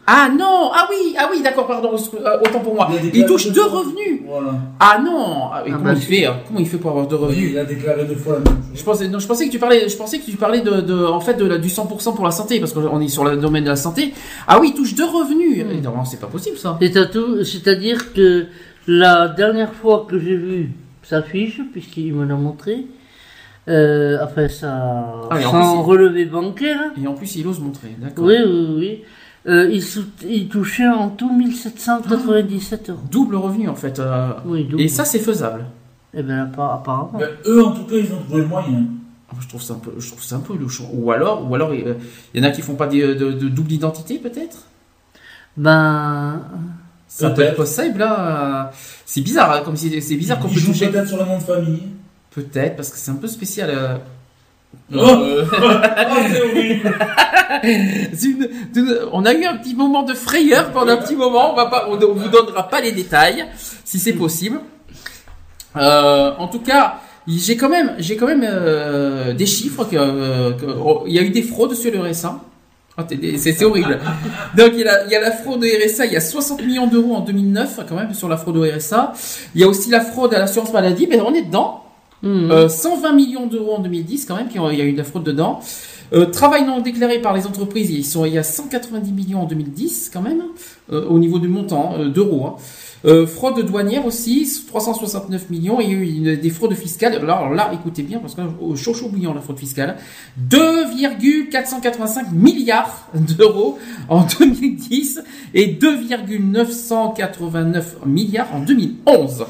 Ah 0.06 0.28
non, 0.38 0.70
ah 0.74 0.86
oui, 0.90 1.16
ah 1.18 1.30
oui, 1.32 1.42
d'accord, 1.42 1.66
pardon, 1.66 1.92
euh, 1.94 2.38
autant 2.46 2.60
pour 2.60 2.76
moi. 2.76 2.90
Il 3.14 3.26
touche 3.26 3.52
deux 3.54 3.66
revenus. 3.66 4.22
Voilà. 4.28 4.54
Ah 4.80 5.00
non, 5.02 5.46
ah, 5.46 5.60
Ah 5.60 5.64
comment 5.64 5.78
bah, 5.80 5.94
il 5.96 6.02
fait 6.02 6.26
hein 6.26 6.36
Comment 6.46 6.60
il 6.60 6.68
fait 6.68 6.78
pour 6.78 6.90
avoir 6.92 7.08
deux 7.08 7.16
revenus 7.16 7.52
Il 7.52 7.58
a 7.58 7.64
déclaré 7.64 8.04
deux 8.04 8.16
fois 8.16 8.34
la 8.34 8.40
même 8.52 8.62
Je 8.74 8.78
chose. 8.78 8.84
pensais, 8.84 9.08
non, 9.08 9.20
je 9.20 9.28
pensais 9.28 9.46
que 9.48 9.52
tu 9.52 9.60
parlais, 9.60 9.88
je 9.88 9.96
pensais 9.96 10.20
que 10.20 10.26
tu 10.26 10.36
parlais 10.36 10.60
de, 10.60 10.82
de 10.82 11.06
en 11.06 11.22
fait, 11.22 11.36
de 11.36 11.46
la, 11.46 11.58
du 11.58 11.70
100% 11.70 12.16
pour 12.16 12.26
la 12.26 12.32
santé, 12.32 12.60
parce 12.60 12.74
qu'on 12.74 13.00
est 13.00 13.08
sur 13.08 13.24
le 13.24 13.38
domaine 13.38 13.64
de 13.64 13.70
la 13.70 13.78
santé. 13.78 14.14
Ah 14.46 14.60
oui, 14.60 14.72
il 14.74 14.78
touche 14.78 14.94
deux 14.94 15.06
revenus. 15.06 15.60
Et 15.60 15.80
Non, 15.82 16.04
c'est 16.04 16.20
pas 16.20 16.28
possible 16.28 16.58
ça. 16.58 16.78
C'est 16.82 16.98
à 16.98 17.06
tout- 17.06 17.44
C'est-à-dire 17.46 18.12
que 18.14 18.48
la 18.88 19.30
dernière 19.30 19.74
fois 19.74 20.06
que 20.10 20.20
j'ai 20.20 20.36
vu 20.36 20.72
sa 21.04 21.22
fiche, 21.22 21.62
puisqu'il 21.72 22.14
me 22.14 22.26
l'a 22.26 22.36
montré, 22.36 22.88
euh, 23.70 24.18
enfin, 24.22 24.50
ça, 24.50 25.22
Ah, 25.30 25.40
sans 25.42 25.82
plus, 25.84 25.90
relevé 25.92 26.26
bancaire, 26.26 26.92
Et 27.02 27.08
en 27.08 27.14
plus, 27.14 27.36
il 27.38 27.48
ose 27.48 27.60
montrer, 27.62 27.90
d'accord. 28.00 28.26
oui, 28.26 28.36
oui, 28.46 28.68
oui, 28.78 29.04
euh, 29.48 29.70
il, 29.72 29.82
sou- 29.84 30.06
il 30.28 30.48
touchait 30.50 30.88
en 30.88 31.10
tout 31.10 31.32
1797 31.36 32.90
euros. 32.90 33.00
Double 33.12 33.36
revenu 33.36 33.70
en 33.70 33.76
fait. 33.76 34.00
euh, 34.00 34.32
Oui, 34.46 34.66
double. 34.66 34.82
et 34.82 34.88
ça, 34.88 35.06
c'est 35.06 35.20
faisable. 35.20 35.66
Eh 36.14 36.24
bien, 36.24 36.44
apparemment. 36.44 37.12
Ben, 37.18 37.30
eux, 37.48 37.64
en 37.66 37.72
tout 37.72 37.84
cas, 37.86 37.96
ils 37.96 38.12
ont 38.14 38.20
trouvé 38.28 38.42
le 38.42 38.48
moyen. 38.48 38.84
Je 39.40 39.48
trouve 39.48 39.62
ça 39.62 39.74
un 39.76 39.78
peu, 39.78 39.92
je 39.98 40.08
trouve 40.10 40.22
ça 40.22 40.36
un 40.36 40.40
peu 40.42 40.56
louche. 40.58 40.82
Ou 40.94 41.12
alors, 41.12 41.50
ou 41.50 41.56
alors, 41.56 41.74
il 41.74 41.96
y 42.36 42.40
en 42.40 42.44
a 42.44 42.52
qui 42.52 42.62
font 42.62 42.76
pas 42.76 42.88
de, 42.88 43.14
de 43.14 43.48
double 43.48 43.72
identité 43.72 44.18
peut-être? 44.20 44.66
Ben, 45.58 46.42
Ça 47.08 47.30
peut 47.30 47.42
être 47.42 47.56
possible 47.56 48.00
là. 48.00 48.66
euh, 48.68 48.72
C'est 49.06 49.22
bizarre, 49.22 49.52
hein, 49.54 49.62
comme 49.64 49.76
si 49.78 50.02
c'est 50.02 50.16
bizarre 50.16 50.40
qu'on 50.40 50.48
Ils 50.50 50.56
peut 50.56 50.60
jouent 50.60 50.72
toucher. 50.74 50.88
peut-être 50.90 51.08
sur 51.08 51.18
le 51.18 51.26
nom 51.26 51.38
de 51.38 51.44
famille. 51.44 51.84
Peut-être 52.32 52.76
parce 52.76 52.90
que 52.90 52.98
c'est 52.98 53.12
un 53.12 53.16
peu 53.16 53.28
spécial. 53.28 53.70
Oh 54.94 54.98
Euh, 55.00 55.46
Ah, 57.54 57.60
une- 57.64 58.50
une- 58.76 58.98
on 59.12 59.26
a 59.26 59.34
eu 59.34 59.46
un 59.46 59.58
petit 59.58 59.76
moment 59.76 60.04
de 60.04 60.14
frayeur 60.14 60.72
pendant 60.72 60.94
un 60.94 60.98
petit 60.98 61.16
moment. 61.16 61.52
On 61.52 61.56
va 61.56 61.66
pas, 61.68 61.88
on, 61.90 61.94
on 62.02 62.14
vous 62.14 62.30
donnera 62.30 62.68
pas 62.70 62.82
les 62.82 62.92
détails 62.92 63.46
si 63.86 64.00
c'est 64.00 64.14
possible. 64.14 64.60
Euh, 65.78 66.32
en 66.38 66.48
tout 66.48 66.60
cas, 66.60 66.96
j'ai 67.28 67.56
quand 67.58 67.70
même, 67.70 67.94
j'ai 68.00 68.16
quand 68.18 68.28
même 68.28 68.44
euh, 68.46 69.34
des 69.34 69.46
chiffres 69.46 69.86
que, 69.86 69.96
euh, 69.98 70.52
que- 70.54 70.66
oh, 70.66 71.04
il 71.08 71.14
y 71.14 71.20
a 71.20 71.22
eu 71.22 71.30
des 71.30 71.44
fraudes 71.44 71.74
sur 71.76 71.92
le 71.92 72.00
RSA. 72.02 72.40
Ah, 72.98 73.06
C'est 73.38 73.64
horrible. 73.64 74.00
Donc 74.58 74.72
il 74.74 74.80
y, 74.80 74.84
a 74.84 74.86
la, 74.86 75.06
il 75.06 75.12
y 75.12 75.16
a 75.16 75.22
la 75.22 75.32
fraude 75.32 75.64
au 75.64 75.68
RSA, 75.68 76.06
il 76.08 76.14
y 76.14 76.18
a 76.18 76.22
60 76.22 76.62
millions 76.64 76.88
d'euros 76.88 77.16
en 77.16 77.22
2009 77.22 77.80
quand 77.88 77.96
même 77.96 78.14
sur 78.14 78.28
la 78.28 78.36
fraude 78.38 78.58
au 78.58 78.64
RSA. 78.64 79.14
Il 79.56 79.62
y 79.62 79.64
a 79.64 79.68
aussi 79.68 79.90
la 79.90 80.02
fraude 80.02 80.34
à 80.34 80.40
l'assurance 80.40 80.74
maladie, 80.74 81.08
mais 81.10 81.20
on 81.22 81.34
est 81.34 81.44
dedans. 81.44 81.81
Hmm. 82.24 82.52
Euh, 82.52 82.70
120 82.70 83.14
millions 83.14 83.48
d'euros 83.48 83.76
en 83.76 83.80
2010 83.80 84.26
quand 84.26 84.36
même, 84.36 84.48
il 84.54 84.78
y 84.78 84.82
a 84.82 84.86
eu 84.86 84.94
de 84.94 84.98
la 84.98 85.04
fraude 85.04 85.24
dedans. 85.24 85.60
Euh, 86.14 86.26
travail 86.26 86.66
non 86.66 86.82
déclaré 86.82 87.20
par 87.20 87.34
les 87.34 87.48
entreprises, 87.48 87.90
ils 87.90 88.06
sont, 88.06 88.26
il 88.26 88.34
y 88.34 88.38
a 88.38 88.44
190 88.44 89.14
millions 89.14 89.42
en 89.42 89.46
2010 89.46 90.10
quand 90.12 90.22
même, 90.22 90.44
euh, 90.92 91.06
au 91.08 91.20
niveau 91.20 91.40
du 91.40 91.48
montant 91.48 91.96
euh, 91.98 92.10
d'euros. 92.10 92.48
hein. 92.48 92.56
Euh, 93.04 93.26
fraude 93.26 93.66
douanière 93.66 94.06
aussi, 94.06 94.48
369 94.68 95.50
millions. 95.50 95.82
Il 95.82 95.90
y 95.90 95.94
a 95.94 95.96
eu 95.96 96.38
des 96.38 96.50
fraudes 96.52 96.76
fiscales. 96.76 97.16
Alors, 97.16 97.50
là, 97.50 97.72
écoutez 97.74 98.04
bien, 98.04 98.20
parce 98.20 98.36
que 98.36 98.42
au 98.60 98.76
chaud 98.76 98.94
chaud 98.94 99.10
bouillant 99.10 99.34
la 99.34 99.42
fraude 99.42 99.58
fiscale, 99.58 99.98
2,485 100.38 102.32
milliards 102.32 103.10
d'euros 103.16 103.80
en 104.08 104.24
2010 104.40 105.20
et 105.56 105.66
2,989 105.68 108.06
milliards 108.06 108.54
en 108.54 108.60
2011. 108.60 109.46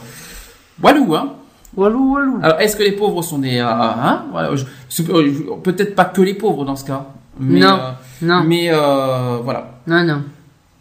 Walou, 0.81 1.14
hein 1.15 1.35
Walou, 1.76 2.14
walou. 2.14 2.39
alors, 2.43 2.60
est-ce 2.60 2.76
que 2.76 2.84
les 2.84 2.91
pauvres 2.91 3.22
sont 3.22 3.38
des... 3.39 3.57
euh, 3.60 3.65
hein? 3.65 4.26
Voilà, 4.31 4.49
euh, 4.52 4.57
je- 4.57 5.53
Peut-être 5.64 5.95
pas 5.95 6.06
que 6.06 6.22
les 6.22 6.34
pauvres 6.34 6.65
dans 6.65 6.76
ce 6.76 6.85
cas. 6.85 7.06
Mais, 7.39 7.60
Non. 7.61 7.68
euh, 7.80 7.91
Non, 8.22 8.43
mais 8.45 8.69
euh, 8.72 9.38
voilà. 9.43 9.72
non, 9.88 10.03
non. 10.03 10.23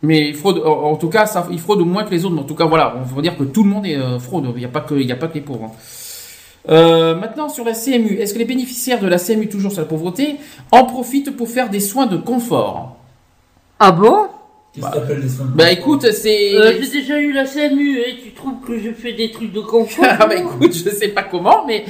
Mais 0.02 0.28
il 0.30 0.34
fraude, 0.34 0.62
en 0.64 0.96
tout 0.96 1.08
cas, 1.10 1.26
ça, 1.26 1.46
il 1.50 1.60
fraude 1.60 1.80
moins 1.80 2.04
que 2.04 2.10
les 2.10 2.24
autres. 2.24 2.34
Mais 2.34 2.40
en 2.40 2.44
tout 2.44 2.54
cas, 2.54 2.64
voilà, 2.64 2.94
on 2.98 3.02
veut 3.02 3.22
dire 3.22 3.36
que 3.36 3.44
tout 3.44 3.62
le 3.62 3.68
monde 3.68 3.84
est 3.86 3.96
euh, 3.96 4.18
fraude. 4.18 4.46
Il 4.54 4.58
n'y 4.58 4.64
a 4.64 4.68
pas 4.68 4.80
que, 4.80 4.94
il 4.94 5.06
y 5.06 5.12
a 5.12 5.16
pas 5.16 5.28
que 5.28 5.34
les 5.34 5.42
pauvres. 5.42 5.66
hein. 5.66 5.72
Euh, 6.70 7.14
maintenant, 7.14 7.48
sur 7.48 7.64
la 7.64 7.72
CMU, 7.72 8.16
est-ce 8.18 8.32
que 8.34 8.38
les 8.38 8.44
bénéficiaires 8.44 9.00
de 9.00 9.06
la 9.06 9.18
CMU, 9.18 9.48
toujours 9.48 9.72
sur 9.72 9.80
la 9.82 9.86
pauvreté, 9.86 10.36
en 10.72 10.84
profitent 10.84 11.36
pour 11.36 11.48
faire 11.48 11.70
des 11.70 11.80
soins 11.80 12.06
de 12.06 12.16
confort? 12.16 12.96
Ah 13.78 13.92
bon? 13.92 14.26
Qu'est-ce 14.74 14.86
que 14.86 14.92
t'appelles 14.92 15.20
les 15.20 15.28
soins 15.28 15.46
de 15.46 15.56
Bah 15.56 15.72
écoute, 15.72 16.06
c'est... 16.12 16.54
Euh, 16.54 16.72
J'ai 16.80 17.00
déjà 17.00 17.18
eu 17.20 17.32
la 17.32 17.44
CMU 17.44 17.98
et 17.98 18.16
tu 18.22 18.30
trouves 18.32 18.60
que 18.66 18.78
je 18.78 18.90
fais 18.92 19.12
des 19.12 19.30
trucs 19.32 19.52
de 19.52 19.60
confort 19.60 20.04
ah 20.08 20.26
bah 20.26 20.36
écoute, 20.36 20.72
je 20.72 20.90
sais 20.90 21.08
pas 21.08 21.24
comment, 21.24 21.66
mais 21.66 21.84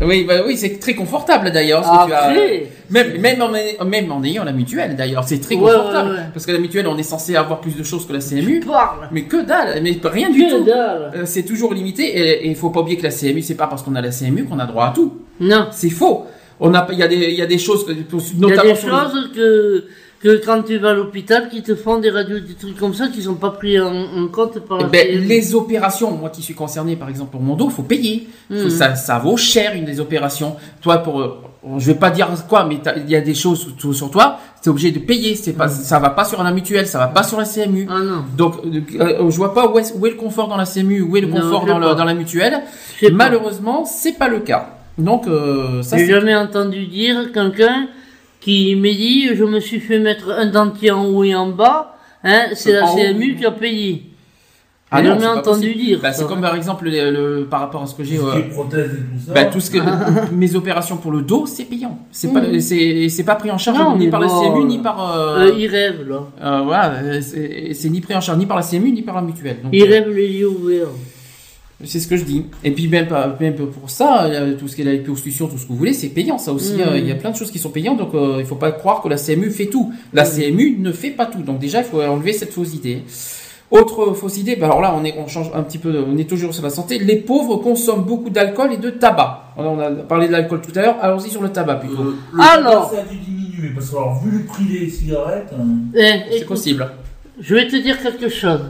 oui, 0.00 0.24
bah 0.24 0.42
oui, 0.46 0.56
c'est 0.56 0.78
très 0.78 0.94
confortable 0.94 1.50
d'ailleurs. 1.50 1.84
ce 1.84 1.88
que 1.90 2.06
tu 2.06 2.12
as- 2.12 2.18
après, 2.26 2.66
Même, 2.88 3.18
même, 3.20 3.42
en, 3.42 3.84
même 3.84 4.12
en 4.12 4.22
ayant 4.22 4.44
la 4.44 4.52
mutuelle 4.52 4.94
d'ailleurs, 4.94 5.24
c'est 5.24 5.40
très 5.40 5.56
Ouais, 5.56 5.62
confortable. 5.72 6.10
ouais, 6.10 6.16
ouais. 6.16 6.22
Parce 6.32 6.46
que 6.46 6.52
la 6.52 6.58
mutuelle, 6.60 6.86
on 6.86 6.96
est 6.96 7.02
censé 7.02 7.34
avoir 7.34 7.60
plus 7.60 7.74
de 7.74 7.82
choses 7.82 8.06
que 8.06 8.12
la 8.12 8.20
tu 8.20 8.28
CMU. 8.40 8.60
parles. 8.60 9.08
Mais 9.10 9.22
que 9.22 9.44
dalle, 9.44 9.82
mais 9.82 9.96
rien 10.04 10.30
du 10.30 10.44
Que 10.44 10.58
tout. 10.58 10.64
dalle. 10.64 11.12
Euh, 11.16 11.22
c'est 11.24 11.42
toujours 11.42 11.74
limité 11.74 12.04
et 12.16 12.46
il 12.46 12.54
faut 12.54 12.70
pas 12.70 12.80
oublier 12.80 12.96
que 12.96 13.02
la 13.02 13.10
CMU, 13.10 13.42
c'est 13.42 13.56
pas 13.56 13.66
parce 13.66 13.82
qu'on 13.82 13.96
a 13.96 14.00
la 14.00 14.10
CMU 14.12 14.44
qu'on 14.44 14.60
a 14.60 14.66
droit 14.66 14.84
à 14.86 14.92
tout. 14.94 15.16
Non. 15.40 15.66
C'est 15.72 15.90
faux. 15.90 16.26
On 16.60 16.72
a, 16.74 16.86
il 16.92 16.98
y 16.98 17.02
a 17.02 17.08
des, 17.08 17.16
il 17.16 17.34
y 17.38 17.42
a 17.42 17.46
des 17.46 17.58
choses, 17.58 17.84
que- 17.84 17.92
pour- 17.92 18.20
Il 18.20 18.38
y 18.40 18.44
a 18.44 18.48
notamment 18.50 18.74
des 18.74 18.80
choses 18.80 19.30
que, 19.34 19.84
que 20.20 20.44
quand 20.44 20.62
tu 20.62 20.78
vas 20.78 20.90
à 20.90 20.94
l'hôpital, 20.94 21.48
qui 21.48 21.62
te 21.62 21.74
font 21.76 21.98
des 21.98 22.10
radios, 22.10 22.40
des 22.40 22.54
trucs 22.54 22.76
comme 22.76 22.94
ça, 22.94 23.06
qui 23.08 23.22
sont 23.22 23.36
pas 23.36 23.50
pris 23.50 23.78
en, 23.80 23.92
en 23.94 24.26
compte 24.28 24.58
par 24.60 24.78
Eh 24.80 24.82
la 24.82 24.88
ben, 24.88 25.28
les 25.28 25.54
opérations, 25.54 26.10
moi 26.10 26.30
qui 26.30 26.42
suis 26.42 26.54
concerné 26.54 26.96
par 26.96 27.08
exemple 27.08 27.30
pour 27.30 27.40
mon 27.40 27.54
dos, 27.54 27.70
faut 27.70 27.82
payer. 27.84 28.28
Faut- 28.50 28.54
Mhm. 28.64 28.70
ça, 28.70 28.94
ça 28.96 29.18
vaut 29.18 29.36
cher 29.36 29.74
une 29.74 29.84
des 29.84 30.00
opérations. 30.00 30.56
Toi, 30.80 30.98
pour, 30.98 31.20
euh, 31.20 31.40
je 31.78 31.86
vais 31.86 31.94
pas 31.98 32.10
dire 32.10 32.28
quoi, 32.48 32.64
mais 32.64 32.80
il 32.96 33.08
y 33.10 33.14
a 33.16 33.20
des 33.20 33.34
choses 33.34 33.74
sur, 33.78 33.94
sur 33.94 34.10
toi, 34.10 34.38
t'es 34.60 34.70
obligé 34.70 34.90
de 34.90 34.98
payer. 34.98 35.36
C'est 35.36 35.52
pas, 35.52 35.68
ça 35.68 35.98
va 36.00 36.10
pas 36.10 36.24
sur 36.24 36.42
la 36.42 36.50
mutuelle, 36.50 36.86
ça 36.88 36.98
va 36.98 37.08
pas 37.08 37.22
sur 37.22 37.38
la 37.38 37.44
CMU. 37.44 37.86
Ah 37.88 38.00
non. 38.02 38.24
Donc, 38.36 38.54
euh, 38.64 38.80
euh, 39.00 39.30
je 39.30 39.36
vois 39.36 39.54
pas 39.54 39.68
où 39.68 39.78
est, 39.78 39.92
où 39.96 40.04
est 40.06 40.10
le 40.10 40.16
confort 40.16 40.48
dans 40.48 40.56
la 40.56 40.66
CMU, 40.66 41.02
où 41.02 41.16
est 41.16 41.20
le 41.20 41.28
confort 41.28 41.64
dans, 41.64 41.78
la 42.04 42.14
mutuelle. 42.14 42.60
Malheureusement, 43.12 43.84
c'est 43.84 44.18
pas 44.18 44.28
le 44.28 44.40
cas. 44.40 44.74
Donc, 44.96 45.28
euh, 45.28 45.82
ça, 45.82 45.96
J'ai 45.96 46.06
c'est 46.06 46.12
jamais 46.12 46.34
entendu 46.34 46.86
dire 46.86 47.30
quelqu'un 47.32 47.86
qui 48.48 48.74
me 48.76 48.90
dit 48.90 49.34
je 49.34 49.44
me 49.44 49.60
suis 49.60 49.80
fait 49.80 49.98
mettre 49.98 50.30
un 50.30 50.46
dentier 50.46 50.90
en 50.90 51.04
haut 51.06 51.24
et 51.24 51.34
en 51.34 51.48
bas, 51.50 51.94
hein, 52.24 52.46
c'est 52.54 52.72
la. 52.72 52.86
CMU 52.86 53.36
qui 53.36 53.44
a 53.46 53.50
payé. 53.50 54.04
Ah 54.90 55.02
J'ai 55.02 55.08
non, 55.10 55.14
jamais 55.16 55.20
c'est 55.20 55.26
pas 55.34 55.38
entendu 55.40 55.66
possible. 55.66 55.84
dire. 55.84 55.98
Bah, 56.02 56.12
c'est 56.14 56.26
comme 56.26 56.40
par 56.40 56.54
exemple 56.56 56.86
le, 56.86 57.10
le- 57.10 57.44
par 57.44 57.60
rapport 57.60 57.82
à 57.82 57.86
ce 57.86 57.94
que 57.94 58.02
j'ai. 58.04 58.16
Euh, 58.16 58.40
bah, 59.34 59.44
tout 59.44 59.60
ce 59.60 59.70
que 59.70 59.76
mes 60.32 60.54
opérations 60.56 60.96
pour 60.96 61.12
le 61.12 61.20
dos, 61.20 61.44
c'est 61.44 61.64
payant. 61.64 61.98
C'est 62.10 62.32
pas, 62.32 62.40
Mhm. 62.40 62.58
c'est, 62.60 63.08
c'est 63.10 63.24
pas 63.24 63.34
pris 63.34 63.50
en 63.50 63.58
charge 63.58 63.78
Non, 63.78 63.98
ni 63.98 64.08
par 64.08 64.18
la 64.20 64.28
CMU 64.28 64.64
ni 64.64 64.78
par. 64.78 64.96
Euh, 65.14 65.40
Euh, 65.48 65.54
il 65.58 65.66
rêve 65.66 66.08
là. 66.08 66.20
euh, 66.42 66.60
voilà, 66.64 67.20
c'est, 67.20 67.74
c'est 67.74 67.90
ni 67.90 68.00
pris 68.00 68.14
en 68.14 68.22
charge 68.22 68.38
ni 68.38 68.46
par 68.46 68.56
la 68.56 68.62
CMU 68.62 68.90
ni 68.90 69.02
par 69.02 69.16
la 69.16 69.20
mutuelle. 69.20 69.58
Donc, 69.62 69.72
Il 69.74 69.82
euh, 69.82 69.86
rêve 69.90 70.08
les 70.08 70.26
yeux 70.40 70.48
ouverts. 70.48 70.88
C'est 71.84 72.00
ce 72.00 72.08
que 72.08 72.16
je 72.16 72.24
dis. 72.24 72.44
Et 72.64 72.72
puis 72.72 72.88
même, 72.88 73.06
pour 73.08 73.88
ça, 73.90 74.24
euh, 74.24 74.56
tout 74.56 74.66
ce 74.68 74.74
qui 74.74 74.82
est 74.82 74.84
la 74.84 74.92
liposuction, 74.94 75.46
tout 75.46 75.58
ce 75.58 75.64
que 75.64 75.68
vous 75.68 75.76
voulez, 75.76 75.92
c'est 75.94 76.08
payant. 76.08 76.36
Ça 76.38 76.52
aussi, 76.52 76.74
Mhm. 76.74 76.80
euh, 76.80 76.98
il 76.98 77.06
y 77.06 77.12
a 77.12 77.14
plein 77.14 77.30
de 77.30 77.36
choses 77.36 77.50
qui 77.52 77.58
sont 77.58 77.70
payantes. 77.70 77.98
Donc 77.98 78.14
euh, 78.14 78.36
il 78.40 78.46
faut 78.46 78.56
pas 78.56 78.72
croire 78.72 79.00
que 79.02 79.08
la 79.08 79.16
CMU 79.16 79.50
fait 79.50 79.66
tout. 79.66 79.92
La 80.12 80.24
CMU 80.24 80.76
ne 80.78 80.90
fait 80.92 81.10
pas 81.10 81.26
tout. 81.26 81.42
Donc 81.42 81.58
déjà, 81.60 81.78
il 81.78 81.84
faut 81.84 82.02
enlever 82.02 82.32
cette 82.32 82.52
fausse 82.52 82.74
idée. 82.74 83.02
Autre 83.70 84.14
fausse 84.14 84.38
idée, 84.38 84.56
bah 84.56 84.64
alors 84.64 84.80
là 84.80 84.94
on 84.96 85.04
est 85.04 85.14
on 85.18 85.28
change 85.28 85.50
un 85.54 85.62
petit 85.62 85.76
peu, 85.76 86.02
on 86.08 86.16
est 86.16 86.24
toujours 86.24 86.54
sur 86.54 86.62
la 86.64 86.70
santé. 86.70 86.98
Les 86.98 87.16
pauvres 87.16 87.58
consomment 87.58 88.02
beaucoup 88.02 88.30
d'alcool 88.30 88.72
et 88.72 88.78
de 88.78 88.88
tabac. 88.88 89.52
Alors, 89.58 89.72
on 89.74 89.78
a 89.78 89.90
parlé 89.90 90.26
de 90.26 90.32
l'alcool 90.32 90.62
tout 90.62 90.72
à 90.78 90.80
l'heure, 90.80 90.96
allons-y 91.02 91.28
sur 91.28 91.42
le 91.42 91.50
tabac 91.50 91.74
plutôt. 91.76 92.00
Euh, 92.02 92.14
le 92.32 92.40
Alors. 92.42 92.88
tabac, 92.90 93.02
ça 93.02 93.08
a 93.08 93.12
dû 93.12 93.18
diminuer 93.18 93.74
parce 93.74 93.90
que 93.90 93.96
alors, 93.96 94.22
vu 94.24 94.38
le 94.38 94.44
prix 94.46 94.64
des 94.64 94.88
cigarettes, 94.88 95.50
euh, 95.52 95.64
Eh, 95.94 95.98
C'est 96.30 96.36
écoute, 96.38 96.48
possible. 96.48 96.90
Je 97.38 97.54
vais 97.54 97.68
te 97.68 97.76
dire 97.76 98.00
quelque 98.02 98.30
chose. 98.30 98.60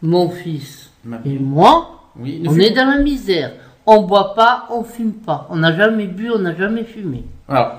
Mon 0.00 0.30
fils 0.30 0.81
Ma- 1.04 1.18
et 1.24 1.38
moi, 1.38 2.00
Oui, 2.18 2.40
ne 2.42 2.48
on 2.48 2.56
est 2.58 2.70
dans 2.70 2.86
la 2.86 2.98
misère. 2.98 3.52
on 3.86 4.02
boit 4.02 4.34
pas, 4.34 4.66
on 4.70 4.84
fume 4.84 5.12
pas. 5.12 5.46
On 5.50 5.56
n'a 5.56 5.76
jamais 5.76 6.06
bu, 6.06 6.30
on 6.30 6.38
n'a 6.38 6.54
jamais 6.56 6.84
fumé. 6.84 7.24
Alors, 7.48 7.72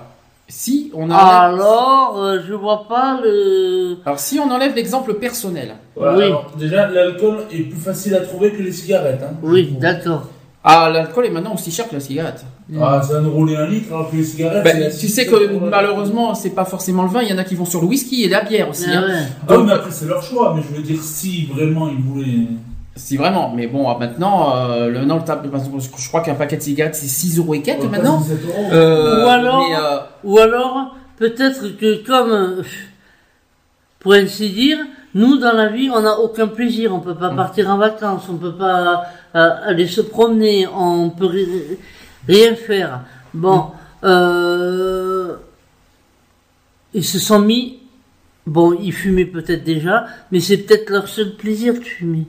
si 0.47 0.91
on 0.93 1.03
enlève, 1.09 1.17
Alors, 1.17 2.15
euh, 2.17 2.39
je 2.45 2.53
vois 2.53 2.85
pas 2.87 3.19
le. 3.23 3.97
alors 4.05 4.19
si 4.19 4.39
on 4.39 4.51
enlève 4.51 4.75
l'exemple 4.75 5.13
personnel. 5.15 5.75
Voilà, 5.95 6.17
Oui. 6.17 6.23
alors, 6.25 6.51
déjà, 6.57 6.87
l'alcool 6.89 7.37
est 7.51 7.61
plus 7.63 7.79
facile 7.79 8.15
à 8.15 8.19
trouver 8.21 8.51
que 8.51 8.61
les 8.61 8.71
cigarettes. 8.71 9.21
Hein. 9.23 9.35
Oui, 9.41 9.75
d'accord. 9.79 10.23
Ah, 10.65 10.89
l'alcool 10.89 11.25
est 11.25 11.29
maintenant 11.29 11.53
aussi 11.53 11.71
cher 11.71 11.89
que 11.89 11.93
la 11.95 11.99
cigarette. 11.99 12.45
Ah, 12.81 13.01
un 13.13 13.21
euro 13.21 13.45
et 13.49 13.55
un 13.57 13.67
litre, 13.67 13.91
alors 13.93 14.09
que 14.09 14.15
les 14.15 14.23
cigarettes. 14.23 14.63
Ben, 14.63 14.89
tu 14.89 15.07
sais 15.09 15.23
6 15.25 15.29
que 15.29 15.57
malheureusement, 15.69 16.33
c'est 16.35 16.51
pas 16.51 16.63
forcément 16.63 17.03
le 17.03 17.09
vin. 17.09 17.21
Il 17.21 17.29
y 17.29 17.33
en 17.33 17.37
a 17.37 17.43
qui 17.43 17.55
vont 17.55 17.65
sur 17.65 17.81
le 17.81 17.87
whisky 17.87 18.23
et 18.23 18.29
la 18.29 18.41
bière 18.43 18.69
aussi. 18.69 18.85
Ah 18.87 18.97
hein. 18.99 19.07
ouais. 19.07 19.23
Ah 19.49 19.57
oui, 19.57 19.63
mais 19.65 19.73
après, 19.73 19.91
c'est 19.91 20.05
leur 20.05 20.23
choix. 20.23 20.53
Mais 20.55 20.61
je 20.61 20.73
veux 20.75 20.81
dire, 20.81 21.01
si 21.01 21.47
vraiment 21.47 21.89
ils 21.89 22.01
voulaient. 22.01 22.47
Si 22.95 23.17
vraiment. 23.17 23.51
Mais 23.55 23.67
bon, 23.67 23.89
ah, 23.89 23.97
maintenant, 23.99 24.55
euh, 24.55 24.87
le, 24.89 25.03
non, 25.05 25.17
le 25.17 25.23
tab- 25.23 25.49
parce 25.49 25.67
que 25.67 25.79
je 26.01 26.07
crois 26.07 26.21
qu'un 26.21 26.35
paquet 26.35 26.57
de 26.57 26.61
cigarettes 26.61 26.95
c'est 26.95 27.07
6 27.07 27.39
euros 27.39 27.55
et 27.55 27.61
quelques 27.61 27.85
maintenant. 27.85 28.17
pas 28.17 28.23
17 28.23 28.45
euros. 28.45 28.65
Euh, 28.71 29.25
Ou 29.25 29.29
alors- 29.29 29.67
mais, 29.67 29.75
euh, 29.75 29.97
Ou 30.23 30.37
alors, 30.39 30.95
peut-être 31.17 31.69
que 31.77 32.05
comme, 32.05 32.31
euh, 32.31 32.61
pour 33.99 34.13
ainsi 34.13 34.49
dire, 34.51 34.77
nous 35.15 35.37
dans 35.37 35.53
la 35.53 35.69
vie, 35.69 35.89
on 35.89 36.01
n'a 36.01 36.19
aucun 36.19 36.47
plaisir. 36.47 36.93
On 36.93 36.99
peut 36.99 37.15
pas 37.15 37.29
partir 37.31 37.69
en 37.69 37.77
vacances, 37.77 38.23
on 38.29 38.35
peut 38.37 38.55
pas 38.55 39.05
euh, 39.35 39.49
aller 39.65 39.87
se 39.87 40.01
promener, 40.01 40.67
on 40.67 41.09
peut 41.09 41.25
ri- 41.25 41.47
rien 42.27 42.53
faire. 42.55 43.01
Bon, 43.33 43.67
euh, 44.03 45.35
ils 46.93 47.03
se 47.05 47.17
sont 47.19 47.39
mis. 47.39 47.79
Bon, 48.45 48.73
ils 48.79 48.91
fumaient 48.93 49.25
peut-être 49.25 49.63
déjà, 49.63 50.05
mais 50.31 50.39
c'est 50.41 50.57
peut-être 50.57 50.89
leur 50.91 51.07
seul 51.07 51.35
plaisir 51.35 51.73
de 51.75 51.79
fumer. 51.79 52.27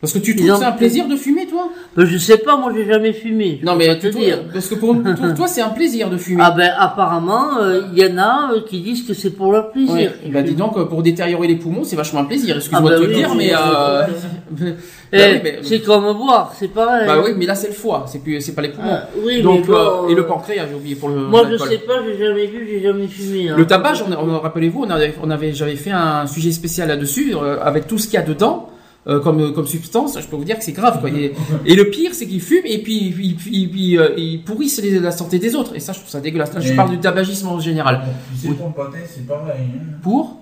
Parce 0.00 0.12
que 0.14 0.18
tu 0.18 0.34
trouves 0.34 0.56
ça 0.58 0.68
un 0.68 0.72
plaisir 0.72 1.06
de 1.08 1.16
fumer, 1.16 1.46
toi 1.46 1.68
Ben, 1.96 2.06
je 2.06 2.16
sais 2.16 2.38
pas, 2.38 2.56
moi 2.56 2.72
j'ai 2.74 2.86
jamais 2.86 3.12
fumé. 3.12 3.58
je 3.60 3.66
Non, 3.66 3.76
mais 3.76 3.98
tu 3.98 4.06
te 4.06 4.12
trouves- 4.12 4.22
dire. 4.24 4.38
parce 4.52 4.66
que 4.68 4.74
pour, 4.76 4.94
pour 5.02 5.34
toi, 5.34 5.46
c'est 5.46 5.60
un 5.60 5.68
plaisir 5.68 6.08
de 6.08 6.16
fumer. 6.16 6.42
Ah 6.44 6.52
ben 6.56 6.72
apparemment, 6.78 7.58
euh, 7.60 7.82
il 7.92 7.98
y 7.98 8.06
en 8.10 8.16
a 8.16 8.52
euh, 8.54 8.60
qui 8.66 8.80
disent 8.80 9.06
que 9.06 9.12
c'est 9.14 9.30
pour 9.30 9.52
leur 9.52 9.70
plaisir. 9.72 9.94
Ouais. 9.94 10.30
Bah 10.32 10.42
dis 10.42 10.54
donc, 10.54 10.76
euh, 10.78 10.84
pour 10.86 11.02
détériorer 11.02 11.46
les 11.48 11.56
poumons, 11.56 11.84
c'est 11.84 11.96
vachement 11.96 12.20
un 12.20 12.24
plaisir. 12.24 12.56
Excuse-moi 12.56 12.80
Ah 12.82 12.88
bah 12.88 12.98
de 12.98 13.04
te 13.04 13.08
le 13.10 13.14
oui, 13.14 13.20
dire, 13.20 13.34
mais. 13.34 13.52
euh, 13.52 14.02
bah 14.50 14.66
Eh, 15.12 15.16
oui, 15.34 15.40
mais- 15.42 15.58
C'est 15.62 15.80
comme 15.80 16.04
boire, 16.16 16.52
c'est 16.58 16.68
pareil. 16.72 17.06
Bah 17.06 17.20
oui, 17.24 17.32
mais 17.36 17.44
là 17.44 17.54
c'est 17.54 17.66
le 17.68 17.74
foie, 17.74 18.04
c'est 18.08 18.22
plus, 18.22 18.40
c'est 18.40 18.54
pas 18.54 18.62
les 18.62 18.68
poumons. 18.70 18.88
Ah, 18.92 19.08
oui, 19.24 19.42
Donc 19.42 19.66
bon, 19.66 19.74
euh, 19.74 20.08
et 20.08 20.14
le 20.14 20.22
euh, 20.22 20.24
pancréas, 20.26 20.66
j'ai 20.68 20.74
oublié 20.76 20.94
pour 20.94 21.08
le. 21.10 21.16
Moi 21.16 21.42
je 21.50 21.56
sais 21.56 21.78
pas, 21.78 21.94
j'ai 22.06 22.16
jamais 22.16 22.46
vu, 22.46 22.66
j'ai 22.70 22.80
jamais 22.82 23.06
fumé. 23.06 23.48
hein. 23.50 23.54
Le 23.58 23.66
tabac, 23.66 23.94
rappelez-vous, 24.42 24.84
on 24.86 24.90
avait, 24.90 25.14
on 25.22 25.28
avait, 25.30 25.52
j'avais 25.52 25.76
fait 25.76 25.90
un 25.90 26.26
sujet 26.26 26.52
spécial 26.52 26.88
là-dessus, 26.88 27.34
euh, 27.34 27.58
avec 27.60 27.86
tout 27.86 27.98
ce 27.98 28.06
qu'il 28.06 28.14
y 28.14 28.22
a 28.22 28.22
dedans. 28.22 28.68
Euh, 29.06 29.18
comme, 29.20 29.52
comme 29.54 29.66
substance, 29.66 30.18
je 30.20 30.26
peux 30.26 30.36
vous 30.36 30.44
dire 30.44 30.58
que 30.58 30.64
c'est 30.64 30.72
grave. 30.72 31.00
Quoi. 31.00 31.10
Et, 31.10 31.32
et 31.64 31.74
le 31.74 31.84
pire, 31.90 32.10
c'est 32.14 32.26
qu'ils 32.26 32.40
fument 32.42 32.66
et 32.66 32.78
puis, 32.82 33.10
puis, 33.10 33.34
puis, 33.34 33.66
puis, 33.66 33.98
euh, 33.98 34.10
ils 34.16 34.42
pourrissent 34.42 34.80
les- 34.82 34.98
la 35.00 35.10
santé 35.10 35.38
des 35.38 35.54
autres. 35.54 35.74
Et 35.74 35.80
ça, 35.80 35.92
je 35.92 35.98
trouve 36.00 36.10
ça 36.10 36.20
dégueulasse. 36.20 36.52
Là, 36.54 36.60
je 36.60 36.74
parle 36.74 36.90
du 36.90 36.98
tabagisme 36.98 37.48
en 37.48 37.58
général. 37.60 38.02
Oui. 38.44 38.54
pour 38.54 38.68
le 38.68 38.74
pâté, 38.74 38.98
c'est 39.08 39.26
pareil. 39.26 39.66
Hein, 39.74 39.84
Pour 40.02 40.36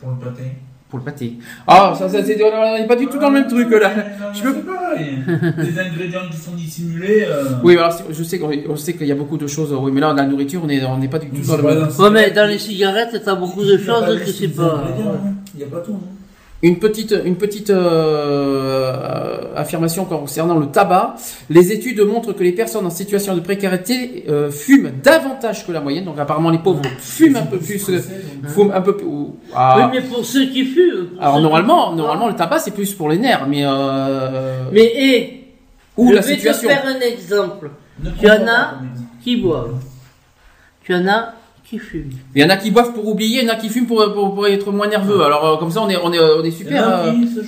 pour 0.00 0.10
le 0.10 0.16
pâté. 0.16 0.42
Pour 0.88 0.98
le 0.98 1.04
pâté. 1.06 1.34
Ah, 1.66 1.94
ça, 1.98 2.06
ça 2.08 2.22
c'est, 2.24 2.38
on 2.42 2.78
n'est 2.78 2.86
pas 2.86 2.96
du 2.96 3.06
tout 3.06 3.18
dans 3.18 3.28
le 3.30 3.40
même 3.40 3.48
truc 3.48 3.70
là. 3.70 3.90
Je 4.34 4.42
peux- 4.42 4.54
C'est 4.54 4.66
pareil. 4.66 5.18
Les 5.58 5.78
ingrédients 5.78 6.20
qui 6.30 6.36
sont 6.36 6.50
dissimulés. 6.52 7.24
euh, 7.28 7.44
Oui, 7.62 7.76
alors 7.78 7.92
je 8.10 8.22
sais 8.24 8.38
qu'on 8.38 8.50
on 8.68 8.76
sait 8.76 8.92
qu'il 8.94 9.06
y 9.06 9.12
a 9.12 9.14
beaucoup 9.14 9.38
de 9.38 9.46
choses. 9.46 9.72
Oui, 9.72 9.90
mais 9.92 10.00
là, 10.02 10.08
dans 10.08 10.16
la 10.16 10.26
nourriture, 10.26 10.60
on 10.64 10.66
n'est 10.66 10.84
on 10.84 10.98
n'est 10.98 11.08
pas 11.08 11.18
du 11.18 11.28
tout 11.30 11.46
dans 11.46 11.56
le 11.56 11.62
même. 11.62 11.88
Ouais, 11.98 12.10
mais 12.10 12.30
dans 12.30 12.46
les 12.48 12.58
cigarettes, 12.58 13.22
t'as 13.24 13.34
beaucoup 13.36 13.62
de 13.64 13.76
choses 13.78 14.18
que 14.24 14.30
c'est 14.30 14.48
pas. 14.48 14.84
hein. 14.86 15.32
Il 15.54 15.58
n'y 15.58 15.64
a 15.64 15.68
pas 15.68 15.80
tout. 15.80 15.92
hein. 15.94 16.08
Une 16.64 16.78
petite, 16.78 17.12
une 17.24 17.34
petite 17.36 17.70
euh, 17.70 19.52
affirmation 19.56 20.04
concernant 20.04 20.58
le 20.58 20.66
tabac. 20.66 21.16
Les 21.50 21.72
études 21.72 22.00
montrent 22.00 22.32
que 22.32 22.42
les 22.44 22.52
personnes 22.52 22.86
en 22.86 22.90
situation 22.90 23.34
de 23.34 23.40
précarité 23.40 24.24
euh, 24.28 24.50
fument 24.50 24.92
davantage 25.02 25.66
que 25.66 25.72
la 25.72 25.80
moyenne. 25.80 26.04
Donc 26.04 26.18
apparemment 26.20 26.50
les 26.50 26.58
pauvres 26.60 26.82
fument 27.00 27.36
un 27.36 27.46
peu 27.46 27.58
plus, 27.58 27.88
euh, 27.90 28.00
fument 28.46 28.70
un 28.72 28.80
peu 28.80 28.96
plus. 28.96 29.06
ou- 29.06 29.36
ah. 29.54 29.76
Oui, 29.76 29.84
mais 30.00 30.06
pour 30.08 30.24
ceux 30.24 30.46
qui 30.46 30.64
fument. 30.64 31.08
Alors 31.20 31.40
normalement, 31.40 31.90
qui- 31.90 31.96
normalement 31.96 32.28
le 32.28 32.34
tabac 32.36 32.60
c'est 32.60 32.70
plus 32.74 32.94
pour 32.94 33.08
les 33.08 33.18
nerfs, 33.18 33.46
mais 33.48 33.62
euh, 33.64 34.62
Mais 34.72 34.84
hé, 34.94 35.44
ou 35.96 36.10
je 36.10 36.14
la 36.14 36.20
vais 36.20 36.34
situation. 36.34 36.68
te 36.68 36.74
faire 36.74 36.84
un 36.86 37.00
exemple. 37.00 37.70
Ne 38.02 38.10
Tu 38.10 38.30
en 38.30 38.46
as 38.46 38.74
qui 39.22 39.36
boivent. 39.36 39.78
Tu 40.84 40.94
en 40.94 41.06
as 41.08 41.34
qui 41.72 41.78
fument. 41.78 42.10
Il 42.34 42.42
y 42.42 42.44
en 42.44 42.50
a 42.50 42.56
qui 42.58 42.70
boivent 42.70 42.92
pour 42.92 43.08
oublier, 43.08 43.40
il 43.40 43.46
y 43.46 43.50
en 43.50 43.52
a 43.52 43.56
qui 43.56 43.70
fument 43.70 43.86
pour, 43.86 44.12
pour, 44.12 44.34
pour 44.34 44.46
être 44.46 44.70
moins 44.70 44.88
nerveux. 44.88 45.22
Alors 45.24 45.44
euh, 45.46 45.56
comme 45.56 45.70
ça 45.70 45.80
on 45.80 45.88
est 45.88 45.96
on 45.96 46.12
est 46.12 46.20
on 46.20 46.44
est 46.44 46.48
Il 46.48 46.52
y 46.52 46.54
en 46.54 46.58
super. 46.58 46.88
a 46.88 46.98
euh, 47.06 47.12
qui 47.12 47.28
se. 47.28 47.40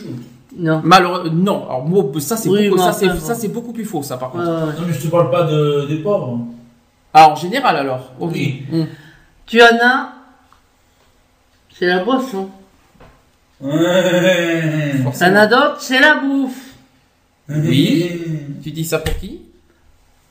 Non. 0.56 0.80
Malheureux, 0.84 1.28
non. 1.30 1.64
Alors 1.66 1.84
moi, 1.84 2.04
ça 2.20 2.36
c'est 2.36 2.48
Oui, 2.48 2.68
beaucoup, 2.70 2.80
ça 2.80 2.92
ça 2.92 3.34
c'est 3.34 3.48
beaucoup 3.48 3.72
plus 3.72 3.84
faux 3.84 4.02
ça 4.02 4.16
par 4.16 4.34
Ouais, 4.34 4.40
contre. 4.40 4.52
ouais. 4.52 4.72
Non, 4.80 4.86
mais 4.86 4.92
je 4.94 5.00
te 5.02 5.08
parle 5.08 5.30
pas 5.30 5.42
de, 5.44 5.86
des 5.88 5.96
pauvres. 5.98 6.46
Ah 7.12 7.30
en 7.30 7.34
général 7.36 7.76
alors. 7.76 8.12
Ok. 8.20 8.32
Oui. 8.34 8.62
Hum. 8.72 8.86
Tu 9.46 9.60
en 9.60 9.76
as. 9.82 10.08
C'est 11.78 11.86
la 11.86 12.02
boisson. 12.04 12.48
Ouais. 13.60 14.94
T'en 15.18 15.34
as 15.34 15.46
d'autres, 15.46 15.80
c'est 15.80 16.00
la 16.00 16.16
bouffe. 16.16 16.74
Oui. 17.48 18.10
Tu 18.62 18.70
dis 18.70 18.84
ça 18.84 18.98
pour 19.00 19.16
qui? 19.18 19.42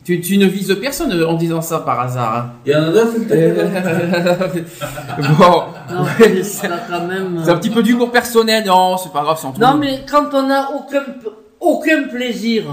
Tu, 0.04 0.20
tu 0.22 0.38
ne 0.38 0.46
vises 0.46 0.76
personne 0.82 1.12
en 1.24 1.34
disant 1.34 1.62
ça 1.62 1.80
par 1.80 2.00
hasard. 2.02 2.36
hein. 2.36 2.52
Il 2.66 2.72
y 2.72 2.76
en 2.76 2.84
a 2.84 2.92
d'autres, 2.92 3.18
bon, 5.38 5.64
Non, 5.94 6.04
Ouais, 6.04 6.44
c'est 6.44 6.68
même. 7.08 7.42
c'est 7.44 7.52
un 7.52 7.58
petit 7.58 7.70
peu 7.70 7.84
d'humour 7.84 8.12
personnel. 8.12 8.66
Non, 8.66 8.98
c'est 8.98 9.12
pas 9.12 9.22
grave, 9.24 9.38
c'est 9.40 9.48
Non, 9.60 9.76
mais 9.78 10.02
quand 10.10 10.34
on 10.34 10.48
n'a 10.48 10.70
aucun, 10.72 11.04
aucun 11.60 12.04
plaisir, 12.04 12.64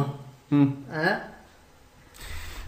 Hmm. 0.52 0.66
hein, 0.92 1.18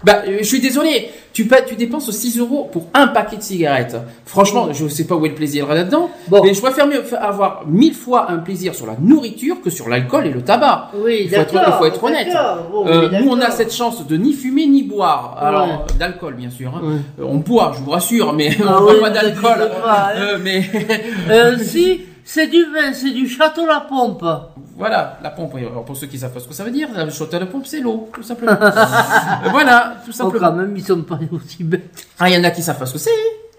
Bah, 0.04 0.22
euh, 0.26 0.38
je 0.40 0.44
suis 0.44 0.60
désolé. 0.60 1.10
Tu, 1.32 1.48
tu 1.66 1.76
dépenses 1.76 2.10
6 2.10 2.38
euros 2.40 2.68
pour 2.70 2.88
un 2.92 3.06
paquet 3.06 3.36
de 3.36 3.42
cigarettes. 3.42 3.96
Franchement, 4.26 4.68
je 4.72 4.86
sais 4.88 5.04
pas 5.04 5.14
où 5.14 5.24
est 5.24 5.30
le 5.30 5.34
plaisir 5.34 5.66
là-dedans. 5.66 6.10
Bon. 6.28 6.42
Mais 6.44 6.52
je 6.52 6.60
préfère 6.60 6.86
mieux 6.86 7.02
avoir 7.18 7.62
mille 7.66 7.94
fois 7.94 8.30
un 8.30 8.36
plaisir 8.36 8.74
sur 8.74 8.86
la 8.86 8.96
nourriture 9.00 9.56
que 9.62 9.70
sur 9.70 9.88
l'alcool 9.88 10.26
et 10.26 10.30
le 10.30 10.42
tabac. 10.42 10.90
oui, 10.94 11.22
Il 11.24 11.30
faut 11.30 11.36
être- 11.40 11.78
faut 11.78 11.86
être 11.86 12.04
honnête. 12.04 12.28
bon, 12.70 12.86
Euh, 12.86 13.08
nous, 13.20 13.30
on 13.30 13.40
a 13.40 13.50
cette 13.50 13.72
chance 13.72 14.06
de 14.06 14.16
ni 14.18 14.34
fumer 14.34 14.66
ni 14.66 14.82
boire. 14.82 15.38
Alors, 15.40 15.66
Ouais. 15.66 15.72
euh, 15.72 15.98
d'alcool, 15.98 16.34
bien 16.34 16.50
sûr. 16.50 16.70
hein. 16.76 16.80
Ouais. 16.84 17.24
Euh, 17.24 17.28
on 17.28 17.36
boit, 17.38 17.72
je 17.76 17.82
vous 17.82 17.90
rassure, 17.92 18.32
mais 18.34 18.50
Ah 18.62 18.78
on 18.82 18.86
oui, 18.86 18.98
boit 18.98 19.08
pas 19.08 19.08
ne 19.10 19.14
d'alcool. 19.14 19.70
Euh, 20.16 20.38
mais 20.42 20.62
Euh, 21.30 21.56
si, 21.58 22.02
c'est 22.24 22.46
du 22.46 22.62
vin, 22.64 22.92
c'est 22.92 23.10
du 23.10 23.28
château 23.28 23.66
la 23.66 23.80
pompe. 23.80 24.24
voilà, 24.76 25.18
la 25.22 25.30
pompe. 25.30 25.54
pour 25.86 25.96
ceux 25.96 26.06
qui 26.06 26.18
savent 26.18 26.32
pas 26.32 26.40
ce 26.40 26.48
que 26.48 26.54
ça 26.54 26.64
veut 26.64 26.70
dire, 26.70 26.88
la 26.94 27.10
chaude 27.10 27.34
à 27.34 27.38
la 27.40 27.46
pompe, 27.46 27.66
c'est 27.66 27.80
l'eau, 27.80 28.08
tout 28.14 28.22
simplement. 28.22 28.52
Euh, 28.62 29.48
voilà, 29.50 29.96
tout 30.04 30.12
Oh, 30.12 30.16
quand 30.18 30.30
simplement. 30.30 30.52
même, 30.52 30.76
ils 30.76 30.84
sont 30.84 31.02
pas 31.02 31.18
aussi 31.32 31.64
bêtes. 31.64 32.06
Ah, 32.18 32.28
il 32.30 32.34
y 32.34 32.38
en 32.38 32.44
a 32.44 32.50
qui 32.50 32.62
savent 32.62 32.78
pas 32.78 32.86
ce 32.86 32.92
que 32.92 32.98
c'est. 32.98 33.10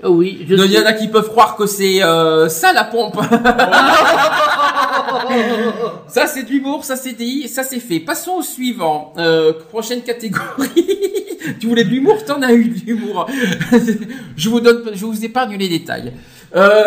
Oh 0.05 0.09
oui, 0.09 0.45
je 0.47 0.55
Il 0.55 0.71
y 0.71 0.77
en 0.79 0.85
a 0.85 0.93
qui 0.93 1.07
peuvent 1.07 1.29
croire 1.29 1.55
que 1.55 1.65
c'est 1.65 2.03
euh, 2.03 2.47
ça 2.49 2.73
la 2.73 2.83
pompe. 2.85 3.19
ça 6.07 6.27
c'est 6.27 6.43
de 6.43 6.49
l'humour, 6.49 6.83
ça 6.83 6.95
c'est 6.95 7.13
dit, 7.13 7.47
ça 7.47 7.63
c'est 7.63 7.79
fait. 7.79 7.99
Passons 7.99 8.33
au 8.33 8.41
suivant. 8.41 9.13
Euh, 9.17 9.53
prochaine 9.69 10.01
catégorie. 10.01 10.87
tu 11.59 11.67
voulais 11.67 11.83
de 11.83 11.89
l'humour, 11.89 12.23
t'en 12.25 12.41
as 12.41 12.53
eu 12.53 12.65
de 12.69 12.85
l'humour. 12.85 13.27
je 14.35 14.49
vous 14.49 14.59
donne, 14.59 14.83
je 14.93 15.05
vous 15.05 15.23
épargne 15.25 15.57
les 15.57 15.69
détails. 15.69 16.13
Euh, 16.55 16.83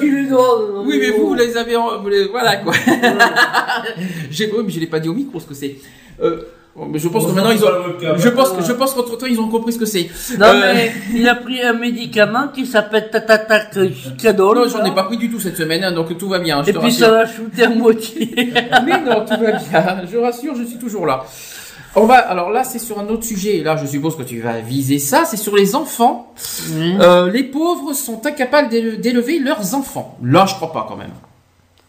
qui 0.00 0.10
le 0.10 0.28
donne. 0.28 0.86
oui, 0.86 0.98
mais 1.00 1.10
vous, 1.10 1.28
vous 1.28 1.34
les 1.34 1.56
avez, 1.56 1.74
en- 1.76 2.00
vous 2.00 2.08
les- 2.08 2.28
voilà 2.28 2.56
quoi. 2.56 2.72
J'ai, 4.30 4.50
oui, 4.52 4.62
mais 4.64 4.70
je 4.72 4.80
l'ai 4.80 4.86
pas 4.86 5.00
dit 5.00 5.08
au 5.08 5.14
micro 5.14 5.40
ce 5.40 5.46
que 5.46 5.54
c'est. 5.54 5.76
Euh, 6.22 6.42
bon, 6.76 6.86
mais 6.86 6.98
je 6.98 7.08
pense 7.08 7.26
que 7.26 7.32
maintenant 7.32 7.50
ils 7.50 7.64
ont, 7.64 8.16
je 8.16 8.28
pense 8.28 8.50
que 8.52 8.62
je 8.62 8.72
pense 8.72 8.94
qu'entre 8.94 9.16
temps 9.18 9.26
ils 9.26 9.40
ont 9.40 9.48
compris 9.48 9.72
ce 9.72 9.78
que 9.78 9.86
c'est. 9.86 10.08
Non, 10.38 10.46
Euh, 10.46 10.60
mais 10.74 10.92
il 11.14 11.28
a 11.28 11.34
pris 11.34 11.60
un 11.62 11.72
médicament 11.72 12.48
qui 12.54 12.64
s'appelle 12.66 13.08
tatatac 13.10 13.76
cadol. 14.22 14.58
Non, 14.58 14.68
j'en 14.68 14.84
ai 14.84 14.94
pas 14.94 15.04
pris 15.04 15.16
du 15.16 15.30
tout 15.30 15.40
cette 15.40 15.56
semaine, 15.56 15.82
hein, 15.84 15.92
donc 15.92 16.16
tout 16.16 16.28
va 16.28 16.38
bien. 16.38 16.62
je 16.62 16.70
Et 16.70 16.72
te 16.72 16.78
puis 16.78 16.88
rassure. 16.88 17.06
ça 17.06 17.10
va 17.12 17.26
shooter 17.26 17.64
à 17.64 17.68
moitié. 17.70 18.30
Mais 18.86 19.00
non, 19.00 19.24
tout 19.24 19.40
va 19.42 19.52
bien. 19.52 20.02
Je 20.10 20.18
rassure, 20.18 20.54
je 20.54 20.64
suis 20.64 20.78
toujours 20.78 21.06
là. 21.06 21.24
On 21.94 22.06
va, 22.06 22.14
alors 22.16 22.50
là, 22.50 22.64
c'est 22.64 22.78
sur 22.78 22.98
un 22.98 23.06
autre 23.08 23.24
sujet. 23.24 23.62
Là, 23.62 23.76
je 23.76 23.86
suppose 23.86 24.16
que 24.16 24.22
tu 24.22 24.40
vas 24.40 24.60
viser 24.60 24.98
ça. 24.98 25.24
C'est 25.26 25.36
sur 25.36 25.54
les 25.54 25.74
enfants. 25.74 26.32
Euh, 27.00 27.30
les 27.30 27.44
pauvres 27.44 27.92
sont 27.92 28.24
incapables 28.26 28.70
d'éle- 28.70 28.98
d'élever 29.00 29.38
leurs 29.38 29.74
enfants. 29.74 30.16
Là, 30.22 30.46
je 30.48 30.54
crois 30.54 30.72
pas 30.72 30.86
quand 30.88 30.96
même. 30.96 31.10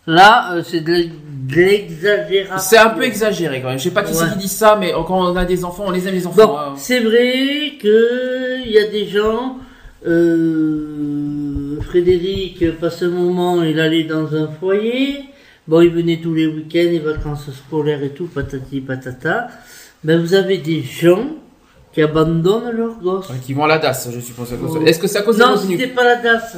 Là, 0.06 0.56
euh, 0.56 0.64
c'est 0.70 0.82
de 0.82 0.92
l'e- 0.92 1.10
de 1.48 1.56
l'exagération. 1.56 2.58
C'est 2.70 2.78
un 2.78 2.90
peu 2.90 3.04
exagéré 3.04 3.62
quand 3.62 3.70
même. 3.70 3.78
Je 3.80 3.84
sais 3.86 3.92
pas 3.92 4.04
qui 4.04 4.14
c'est 4.14 4.30
qui 4.34 4.38
dit 4.40 4.48
ça, 4.50 4.76
mais 4.78 4.92
quand 5.08 5.18
on 5.32 5.36
a 5.38 5.46
des 5.46 5.64
enfants, 5.64 5.86
on 5.88 5.92
les 5.92 6.06
aime 6.08 6.14
les 6.16 6.28
enfants. 6.28 6.48
Bon, 6.48 6.58
hein. 6.58 6.74
c'est 6.76 7.00
vrai 7.00 7.74
que 7.82 8.60
il 8.66 8.72
y 8.72 8.80
a 8.80 8.88
des 8.88 9.08
gens. 9.08 9.58
Euh, 10.06 11.80
Frédéric 11.82 12.78
passe 12.80 13.04
un 13.04 13.10
moment, 13.10 13.62
il 13.64 13.80
allait 13.80 14.04
dans 14.04 14.34
un 14.36 14.48
foyer. 14.60 15.26
Bon, 15.68 15.80
il 15.82 15.92
venait 15.92 16.20
tous 16.22 16.34
les 16.34 16.46
week-ends, 16.48 16.90
les 16.92 17.00
vacances 17.00 17.50
scolaires 17.52 18.04
et 18.04 18.10
tout, 18.10 18.26
patati 18.28 18.82
patata. 18.82 19.48
Ben, 20.04 20.20
vous 20.20 20.34
avez 20.34 20.58
des 20.58 20.82
gens 20.82 21.26
qui 21.94 22.02
abandonnent 22.02 22.72
leurs 22.72 23.00
gosses. 23.00 23.32
Qui 23.46 23.54
vont 23.54 23.64
à 23.66 23.68
la 23.68 23.78
DAS, 23.78 24.10
je 24.14 24.20
suppose. 24.20 24.54
Oh. 24.62 24.82
Est-ce 24.86 25.00
que 25.00 25.08
c'est 25.08 25.20
à 25.20 25.22
cause 25.22 25.38
Non, 25.38 25.56
c'était 25.56 25.88
pas 25.88 26.04
la 26.04 26.16
DAS. 26.18 26.58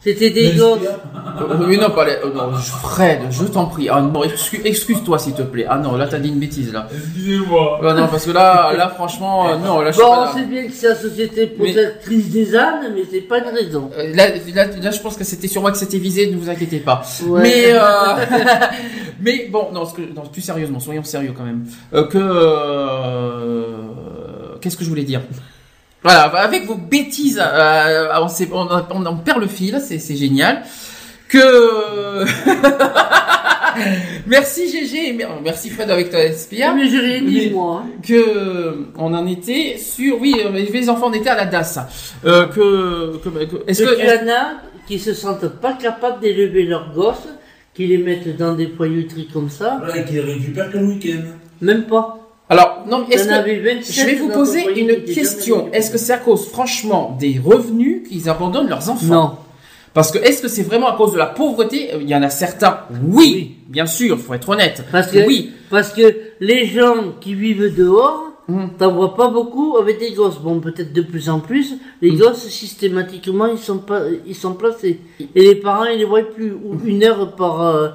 C'était 0.00 0.30
des. 0.30 0.52
SPA. 0.56 0.64
Euh, 0.64 1.66
oui, 1.66 1.76
non, 1.76 1.90
pas 1.90 2.04
les... 2.04 2.12
euh, 2.12 2.32
non, 2.34 2.52
Fred, 2.54 3.20
je 3.30 3.44
t'en 3.44 3.66
prie. 3.66 3.88
Ah 3.88 4.00
non, 4.00 4.22
excuse-toi 4.64 5.18
s'il 5.18 5.34
te 5.34 5.42
plaît. 5.42 5.66
Ah 5.68 5.78
non, 5.78 5.96
là 5.96 6.06
t'as 6.06 6.18
dit 6.18 6.28
une 6.28 6.38
bêtise 6.38 6.72
là. 6.72 6.86
Excusez-moi. 6.92 7.80
Ah 7.82 7.94
non, 7.94 8.06
parce 8.08 8.24
que 8.24 8.30
là, 8.30 8.72
là 8.76 8.88
franchement, 8.88 9.48
euh, 9.50 9.56
non, 9.56 9.80
là 9.80 9.90
je 9.90 9.98
Bon, 9.98 10.04
pas 10.04 10.20
on 10.20 10.24
là. 10.24 10.32
sait 10.34 10.44
bien 10.46 10.66
que 10.66 10.72
c'est 10.72 10.88
la 10.88 10.94
société 10.94 11.46
protectrice 11.48 12.30
des 12.30 12.54
ânes, 12.56 12.92
mais 12.94 13.02
c'est 13.10 13.22
pas 13.22 13.38
une 13.38 13.48
raison. 13.54 13.90
Là, 14.14 14.28
là, 14.54 14.66
là, 14.80 14.90
je 14.90 15.00
pense 15.00 15.16
que 15.16 15.24
c'était 15.24 15.48
sur 15.48 15.62
moi 15.62 15.72
que 15.72 15.78
c'était 15.78 15.98
visé, 15.98 16.30
ne 16.30 16.36
vous 16.36 16.48
inquiétez 16.48 16.78
pas. 16.78 17.02
Ouais. 17.26 17.42
Mais, 17.42 17.64
euh, 17.72 17.78
mais 19.20 19.48
bon, 19.50 19.68
non, 19.72 19.84
ce 19.84 19.94
que, 19.94 20.02
non, 20.02 20.22
plus 20.32 20.42
sérieusement, 20.42 20.78
soyons 20.80 21.02
sérieux 21.04 21.34
quand 21.36 21.44
même. 21.44 21.64
Euh, 21.94 22.04
que, 22.06 22.18
euh, 22.18 23.64
qu'est-ce 24.60 24.76
que 24.76 24.84
je 24.84 24.88
voulais 24.88 25.02
dire? 25.04 25.20
Voilà, 26.02 26.28
bah, 26.28 26.40
avec 26.40 26.64
vos 26.66 26.74
bêtises, 26.76 27.40
euh, 27.44 28.08
on, 28.20 28.28
sait- 28.28 28.48
on, 28.52 28.66
on, 28.90 29.06
on 29.06 29.16
perd 29.16 29.40
le 29.40 29.48
fil, 29.48 29.80
c'est, 29.84 29.98
c'est 29.98 30.16
génial. 30.16 30.62
Que, 31.28 32.24
merci 34.26 34.68
GG, 34.70 35.08
et 35.08 35.12
mer- 35.12 35.40
merci 35.42 35.70
Fred 35.70 35.90
avec 35.90 36.10
ta 36.10 36.32
SPA. 36.32 36.74
Mais 36.74 36.88
j'ai 36.88 36.98
rien 37.00 37.22
dit, 37.22 37.50
moi. 37.50 37.84
Que, 38.06 38.86
on 38.96 39.12
en 39.14 39.26
était 39.26 39.76
sur, 39.78 40.20
oui, 40.20 40.34
euh, 40.44 40.50
les 40.50 40.88
enfants, 40.88 41.08
on 41.08 41.12
était 41.12 41.30
à 41.30 41.36
la 41.36 41.46
DAS. 41.46 41.78
Euh, 42.24 42.46
que, 42.46 43.18
que, 43.18 43.28
que- 43.28 43.62
est-ce 43.66 43.82
Est-ce 43.82 43.90
que, 43.90 44.24
en 44.24 44.28
a 44.30 44.52
qui 44.86 44.98
se 44.98 45.12
sentent 45.12 45.48
pas 45.60 45.74
capables 45.74 46.20
d'élever 46.20 46.64
leurs 46.64 46.92
gosses, 46.94 47.28
qui 47.74 47.86
les 47.86 47.98
mettent 47.98 48.36
dans 48.36 48.54
des 48.54 48.68
foyauteries 48.68 49.28
comme 49.32 49.50
ça 49.50 49.76
Voilà, 49.84 50.02
qui 50.02 50.14
les 50.14 50.20
récupère 50.20 50.70
que 50.70 50.78
le 50.78 50.86
week-end. 50.86 51.22
Même 51.60 51.84
pas. 51.84 52.18
Alors, 52.48 52.84
non, 52.88 53.06
est-ce 53.10 53.26
que, 53.28 53.32
avait 53.32 53.58
27 53.60 53.94
Je 53.94 54.06
vais 54.06 54.14
vous 54.14 54.28
poser 54.30 54.80
une 54.80 55.02
question. 55.04 55.68
Est-ce 55.72 55.90
que 55.90 55.98
c'est 55.98 56.12
à 56.14 56.18
cause, 56.18 56.48
franchement, 56.48 57.16
des 57.20 57.40
revenus 57.44 58.08
qu'ils 58.08 58.28
abandonnent 58.28 58.68
leurs 58.68 58.88
enfants? 58.88 59.14
Non. 59.14 59.30
Parce 59.94 60.10
que 60.10 60.18
est-ce 60.18 60.42
que 60.42 60.48
c'est 60.48 60.62
vraiment 60.62 60.88
à 60.88 60.96
cause 60.96 61.12
de 61.12 61.18
la 61.18 61.26
pauvreté? 61.26 61.90
Il 62.00 62.08
y 62.08 62.14
en 62.14 62.22
a 62.22 62.30
certains, 62.30 62.80
oui, 62.90 62.98
Oui. 63.08 63.56
bien 63.68 63.86
sûr, 63.86 64.18
faut 64.18 64.34
être 64.34 64.48
honnête. 64.48 64.84
Parce 64.92 65.10
que, 65.10 65.26
oui, 65.26 65.52
parce 65.70 65.92
que 65.92 66.14
les 66.40 66.66
gens 66.66 67.14
qui 67.20 67.34
vivent 67.34 67.74
dehors, 67.74 68.24
Mhm. 68.48 68.70
t'en 68.78 68.92
vois 68.92 69.14
pas 69.14 69.28
beaucoup 69.28 69.76
avec 69.76 69.98
des 69.98 70.12
gosses. 70.12 70.38
Bon, 70.38 70.58
peut-être 70.60 70.92
de 70.94 71.02
plus 71.02 71.28
en 71.28 71.40
plus. 71.40 71.74
Les 72.00 72.12
Mhm. 72.12 72.18
gosses, 72.18 72.48
systématiquement, 72.48 73.46
ils 73.46 73.58
sont 73.58 73.78
pas, 73.78 74.02
ils 74.26 74.34
sont 74.34 74.54
placés. 74.54 75.00
Et 75.34 75.42
les 75.42 75.54
parents, 75.56 75.84
ils 75.84 75.98
les 75.98 76.04
voient 76.06 76.22
plus. 76.22 76.52
Ou 76.52 76.78
une 76.86 77.02
heure 77.04 77.34
par, 77.36 77.60
euh, 77.60 77.88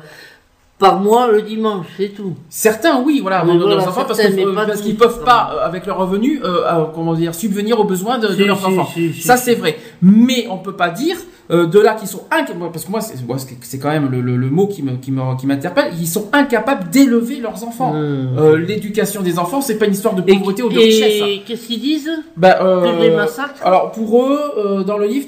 par 0.84 1.00
mois 1.00 1.32
le 1.32 1.42
dimanche, 1.42 1.86
c'est 1.98 2.10
tout. 2.10 2.34
certains, 2.50 3.02
oui, 3.06 3.20
voilà, 3.22 3.44
leurs 3.44 3.88
enfants 3.88 4.04
parce 4.08 4.20
mais 4.20 4.44
tous. 4.44 4.82
qu'ils 4.82 4.96
peuvent 4.98 5.24
pas, 5.24 5.52
euh, 5.56 5.66
avec 5.66 5.86
leurs 5.86 5.98
revenus, 5.98 6.40
euh, 6.44 6.64
euh, 6.66 6.86
comment 6.94 7.14
dire, 7.14 7.34
subvenir 7.34 7.80
aux 7.80 7.84
besoins 7.86 8.18
de, 8.20 8.28
leurs 8.44 8.60
si, 8.60 8.66
enfants. 8.66 8.90
si, 8.94 9.14
Ça, 9.14 9.38
c'est 9.38 9.56
vrai. 9.56 9.78
Mais 10.02 10.48
on 10.50 10.58
peut 10.58 10.74
pas 10.74 10.90
dire 10.90 11.18
euh, 11.52 11.66
de 11.68 11.78
là 11.78 11.94
qu'ils 11.94 12.08
sont 12.08 12.24
incapables, 12.32 12.72
parce 12.72 12.86
que 12.86 12.92
moi, 12.92 13.02
c'est 13.02 13.78
quand 13.80 13.90
même 13.90 14.10
le, 14.10 14.22
le- 14.22 14.38
le 14.38 14.50
mot 14.50 14.66
qui 14.68 14.82
me- 14.82 14.96
qui 14.96 15.12
me- 15.12 15.36
qui 15.38 15.46
m'interpelle. 15.46 15.92
Ils 16.00 16.08
sont 16.08 16.28
incapables 16.32 16.90
d'élever 16.90 17.38
leurs 17.42 17.64
enfants. 17.66 17.92
Euh, 17.96 18.58
L'éducation 18.58 19.22
des 19.22 19.38
enfants, 19.38 19.60
c'est 19.60 19.78
pas 19.78 19.86
une 19.86 19.92
histoire 19.94 20.16
de 20.16 20.24
Et, 20.26 20.34
pauvreté 20.38 20.64
ou 20.64 20.70
de 20.70 20.78
richesse. 20.80 21.22
hein. 21.22 21.26
et 21.28 21.42
qu'est-ce 21.46 21.68
qu'ils 21.68 21.82
disent 21.82 22.10
Bah, 22.38 22.60
euh, 22.62 22.82
Que 22.84 22.98
je 22.98 23.10
les 23.10 23.16
massacre 23.16 23.56
alors 23.66 23.92
pour 23.92 24.24
eux, 24.26 24.40
euh, 24.58 24.84
dans 24.84 24.98
le 24.98 25.06
livre, 25.06 25.28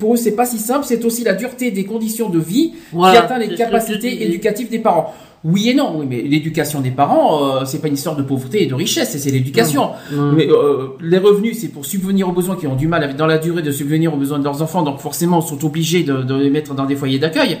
pour 0.00 0.14
eux 0.14 0.16
c'est 0.16 0.32
pas 0.34 0.44
si 0.44 0.58
simple, 0.58 0.84
c'est 0.84 1.04
aussi 1.04 1.22
la 1.22 1.34
dureté 1.34 1.70
des 1.70 1.84
conditions 1.84 2.28
de 2.30 2.38
vie 2.40 2.72
Voilà, 2.92 3.12
qui 3.12 3.18
atteint 3.24 3.38
les 3.38 3.54
capacités 3.54 4.24
éducatives 4.26 4.68
des 4.70 4.80
parents. 4.84 5.12
Oui 5.42 5.68
et 5.70 5.74
non, 5.74 5.96
oui, 5.98 6.06
mais 6.08 6.22
l'éducation 6.22 6.80
des 6.80 6.90
parents, 6.92 7.28
euh, 7.44 7.64
c'est 7.66 7.80
pas 7.82 7.88
une 7.88 7.94
histoire 8.00 8.16
de 8.16 8.22
pauvreté 8.22 8.62
et 8.62 8.66
de 8.66 8.74
richesse, 8.74 9.14
c'est 9.18 9.30
l'éducation. 9.30 9.90
Mais 10.36 10.48
euh, 10.48 10.88
les 11.00 11.18
revenus, 11.18 11.58
c'est 11.60 11.68
pour 11.68 11.84
subvenir 11.84 12.28
aux 12.28 12.32
besoins 12.32 12.56
qui 12.56 12.66
ont 12.66 12.76
du 12.76 12.88
mal 12.88 13.14
dans 13.16 13.26
la 13.26 13.38
durée 13.38 13.60
de 13.62 13.70
subvenir 13.72 14.14
aux 14.14 14.16
besoins 14.16 14.38
de 14.38 14.44
leurs 14.44 14.62
enfants, 14.62 14.82
donc 14.82 15.00
forcément 15.00 15.40
sont 15.42 15.62
obligés 15.64 16.02
de, 16.02 16.22
de 16.22 16.34
les 16.36 16.48
mettre 16.50 16.72
dans 16.74 16.86
des 16.86 16.96
foyers 16.96 17.18
d'accueil. 17.18 17.58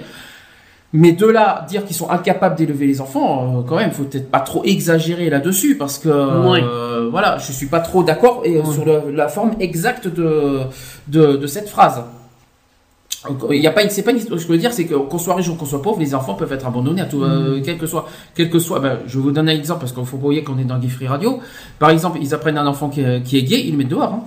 Mais 0.96 1.10
de 1.12 1.26
là, 1.26 1.66
dire 1.68 1.84
qu'ils 1.84 1.96
sont 1.96 2.08
incapables 2.08 2.54
d'élever 2.56 2.86
les 2.86 3.00
enfants, 3.00 3.58
euh, 3.58 3.62
quand 3.68 3.76
même, 3.76 3.90
faut 3.90 4.04
peut-être 4.04 4.30
pas 4.30 4.38
trop 4.40 4.62
exagérer 4.64 5.28
là-dessus, 5.28 5.76
parce 5.76 5.98
que 5.98 6.08
Oui. 6.52 6.60
voilà, 7.10 7.36
je 7.38 7.50
suis 7.52 7.66
pas 7.66 7.80
trop 7.80 8.02
d'accord 8.04 8.44
sur 8.72 8.84
le- 8.86 9.10
la 9.12 9.26
forme 9.28 9.52
exacte 9.58 10.06
de, 10.06 10.60
de, 11.08 11.36
de 11.36 11.46
cette 11.48 11.68
phrase. 11.68 12.00
Il 13.50 13.60
y 13.62 13.66
a 13.66 13.70
pas, 13.70 13.82
une- 13.82 13.90
c'est 13.90 14.02
pas 14.02 14.10
une, 14.12 14.20
ce 14.20 14.26
que 14.26 14.36
je 14.36 14.46
veux 14.46 14.58
dire, 14.58 14.72
c'est 14.72 14.84
que 14.86 14.94
qu'on 14.94 15.18
soit 15.18 15.34
riche 15.34 15.48
ou 15.48 15.54
qu'on 15.54 15.64
soit 15.64 15.80
pauvre, 15.80 15.98
les 16.00 16.14
enfants 16.14 16.34
peuvent 16.34 16.52
être 16.52 16.66
abandonnés 16.66 17.00
à 17.00 17.06
tout, 17.06 17.22
euh, 17.24 17.60
quel 17.64 17.78
que 17.78 17.86
soit, 17.86 18.06
quel 18.34 18.50
que 18.50 18.58
soit. 18.58 18.80
Ben, 18.80 18.98
je 19.06 19.18
vous 19.18 19.30
donner 19.32 19.52
un 19.52 19.56
exemple 19.56 19.80
parce 19.80 19.92
qu'il 19.92 20.04
faut 20.04 20.18
pas 20.18 20.26
oublier 20.26 20.44
qu'on 20.44 20.58
est 20.58 20.64
dans 20.64 20.78
Gay 20.78 20.88
Free 20.88 21.06
Radio. 21.06 21.40
Par 21.78 21.90
exemple, 21.90 22.18
ils 22.20 22.34
apprennent 22.34 22.58
un 22.58 22.66
enfant 22.66 22.88
qui 22.90 23.00
est, 23.00 23.22
qui 23.22 23.38
est 23.38 23.42
gay, 23.42 23.62
ils 23.64 23.72
le 23.72 23.78
mettent 23.78 23.88
dehors. 23.88 24.12
hein. 24.12 24.24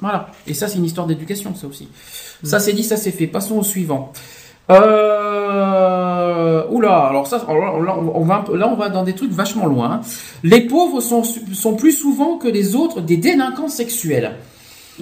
Voilà. 0.00 0.28
Et 0.46 0.54
ça, 0.54 0.66
c'est 0.68 0.78
une 0.78 0.84
histoire 0.84 1.06
d'éducation, 1.06 1.54
ça 1.54 1.66
aussi. 1.66 1.88
Ça, 2.42 2.58
c'est 2.60 2.72
dit, 2.72 2.84
ça, 2.84 2.96
c'est 2.96 3.10
fait. 3.10 3.26
Passons 3.26 3.58
au 3.58 3.62
suivant. 3.62 4.12
Euh... 5.30 6.64
Oula, 6.70 7.06
alors 7.06 7.26
ça, 7.26 7.38
là, 7.38 7.96
on 8.14 8.24
va, 8.24 8.44
là, 8.54 8.68
on 8.68 8.76
va 8.76 8.88
dans 8.88 9.02
des 9.02 9.14
trucs 9.14 9.32
vachement 9.32 9.66
loin. 9.66 9.92
hein. 9.94 10.00
Les 10.42 10.62
pauvres 10.62 11.00
sont, 11.00 11.22
sont 11.24 11.74
plus 11.74 11.92
souvent 11.92 12.38
que 12.38 12.48
les 12.48 12.74
autres 12.76 13.00
des 13.00 13.16
délinquants 13.16 13.68
sexuels. 13.68 14.36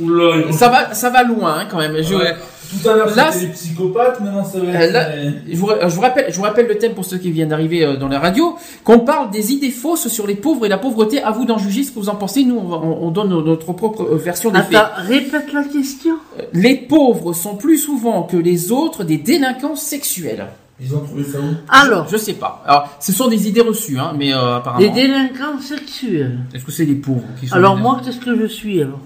Oula, 0.00 0.52
Ça 0.52 0.68
va, 0.68 0.94
ça 0.94 1.10
va 1.10 1.22
loin 1.24 1.60
hein, 1.60 1.66
quand 1.70 1.78
même. 1.78 1.96
Je, 2.02 2.14
Ouais. 2.14 2.36
Tout 2.82 2.86
à 2.90 2.96
l'heure, 2.96 3.16
Là, 3.16 3.32
c'était 3.32 3.46
les 3.46 3.52
psychopathes, 3.54 4.20
maintenant 4.20 4.44
ça 4.44 4.58
va 4.58 4.66
Euh, 4.66 4.72
être. 4.74 4.92
là- 4.92 5.08
je, 5.50 5.56
vous, 5.56 5.70
je 5.80 5.86
vous 5.94 6.00
rappelle, 6.02 6.26
je 6.30 6.36
vous 6.36 6.42
rappelle 6.42 6.66
le 6.66 6.76
thème 6.76 6.92
pour 6.92 7.06
ceux 7.06 7.16
qui 7.16 7.30
viennent 7.30 7.48
d'arriver 7.48 7.82
euh, 7.82 7.96
dans 7.96 8.08
la 8.08 8.18
radio, 8.20 8.56
qu'on 8.84 8.98
parle 8.98 9.30
des 9.30 9.54
idées 9.54 9.70
fausses 9.70 10.08
sur 10.08 10.26
les 10.26 10.34
pauvres 10.34 10.66
et 10.66 10.68
la 10.68 10.76
pauvreté. 10.76 11.22
À 11.22 11.30
vous 11.30 11.46
d'en 11.46 11.56
juger 11.56 11.82
ce 11.82 11.92
que 11.92 11.98
vous 11.98 12.10
en 12.10 12.16
pensez. 12.16 12.44
Nous, 12.44 12.58
on, 12.58 12.68
va- 12.68 12.76
on- 12.76 13.06
on 13.06 13.10
donne 13.10 13.30
notre 13.42 13.72
propre 13.72 14.02
euh, 14.02 14.16
version 14.16 14.50
des 14.50 14.60
faits. 14.60 14.82
Répète 14.98 15.50
la 15.54 15.62
question. 15.64 16.16
Les 16.52 16.74
pauvres 16.76 17.32
sont 17.32 17.56
plus 17.56 17.78
souvent 17.78 18.24
que 18.24 18.36
les 18.36 18.70
autres 18.70 19.02
des 19.02 19.16
délinquants 19.16 19.74
sexuels. 19.74 20.48
Ils 20.78 20.94
ont 20.94 21.00
trouvé 21.00 21.24
ça 21.24 21.38
où? 21.38 21.54
Alors, 21.70 22.06
Je 22.10 22.18
sais 22.18 22.34
pas. 22.34 22.62
Alors, 22.66 22.88
ce 23.00 23.12
sont 23.12 23.28
des 23.28 23.48
idées 23.48 23.62
reçues, 23.62 23.98
hein, 23.98 24.12
mais 24.14 24.34
euh, 24.34 24.56
apparemment. 24.58 24.84
les 24.84 24.90
délinquants 24.90 25.58
sexuels. 25.58 26.38
Est-ce 26.54 26.66
que 26.66 26.70
c'est 26.72 26.84
les 26.84 26.96
pauvres 26.96 27.24
qui 27.40 27.48
sont 27.48 27.54
Alors 27.56 27.76
moi, 27.78 27.98
qu'est-ce 28.04 28.18
que 28.20 28.38
je 28.38 28.44
suis 28.46 28.82
alors? 28.82 29.00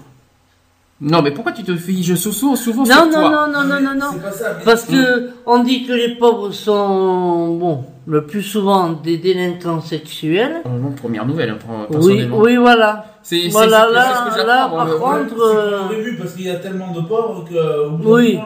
Non, 1.03 1.21
mais 1.21 1.31
pourquoi 1.31 1.51
tu 1.51 1.63
te 1.63 1.75
figes 1.75 2.15
souvent, 2.15 2.55
souvent 2.55 2.83
Non, 2.83 2.87
sur 2.91 3.05
non, 3.05 3.11
toi 3.11 3.29
non, 3.29 3.47
non, 3.51 3.63
non, 3.67 3.81
non, 3.81 3.93
non. 3.99 4.05
C'est 4.13 4.21
pas 4.23 4.31
ça. 4.31 4.55
mais- 4.57 4.63
Parce 4.63 4.85
que 4.85 5.29
on 5.45 5.61
dit 5.63 5.85
que 5.85 5.91
les 5.93 6.15
pauvres 6.15 6.51
sont, 6.51 7.55
bon, 7.57 7.83
le 8.07 8.25
plus 8.25 8.41
souvent 8.41 8.89
des 8.91 9.17
délinquants 9.17 9.81
sexuels. 9.81 10.61
Euh, 10.65 10.69
non, 10.81 10.91
première 10.91 11.25
nouvelle, 11.25 11.49
hein, 11.51 11.57
pour- 11.89 11.99
Oui, 12.05 12.25
oui, 12.31 12.55
voilà. 12.55 13.05
C'est, 13.21 13.41
c'est- 13.43 13.49
Voilà, 13.49 13.85
c'est- 13.89 13.93
là, 13.93 14.05
c'est 14.25 14.31
ce 14.37 14.41
que 14.41 14.47
là, 14.47 14.69
par 14.69 14.85
moi, 14.85 15.19
contre. 15.19 15.35
C'est 15.37 15.57
euh, 15.57 15.71
l'aurait 15.83 16.01
vu 16.01 16.17
parce 16.17 16.33
qu'il 16.33 16.45
y 16.45 16.49
a 16.49 16.55
tellement 16.55 16.91
de 16.93 17.01
pauvres 17.01 17.43
bout 17.43 17.53
d'un 17.53 18.09
Oui. 18.09 18.39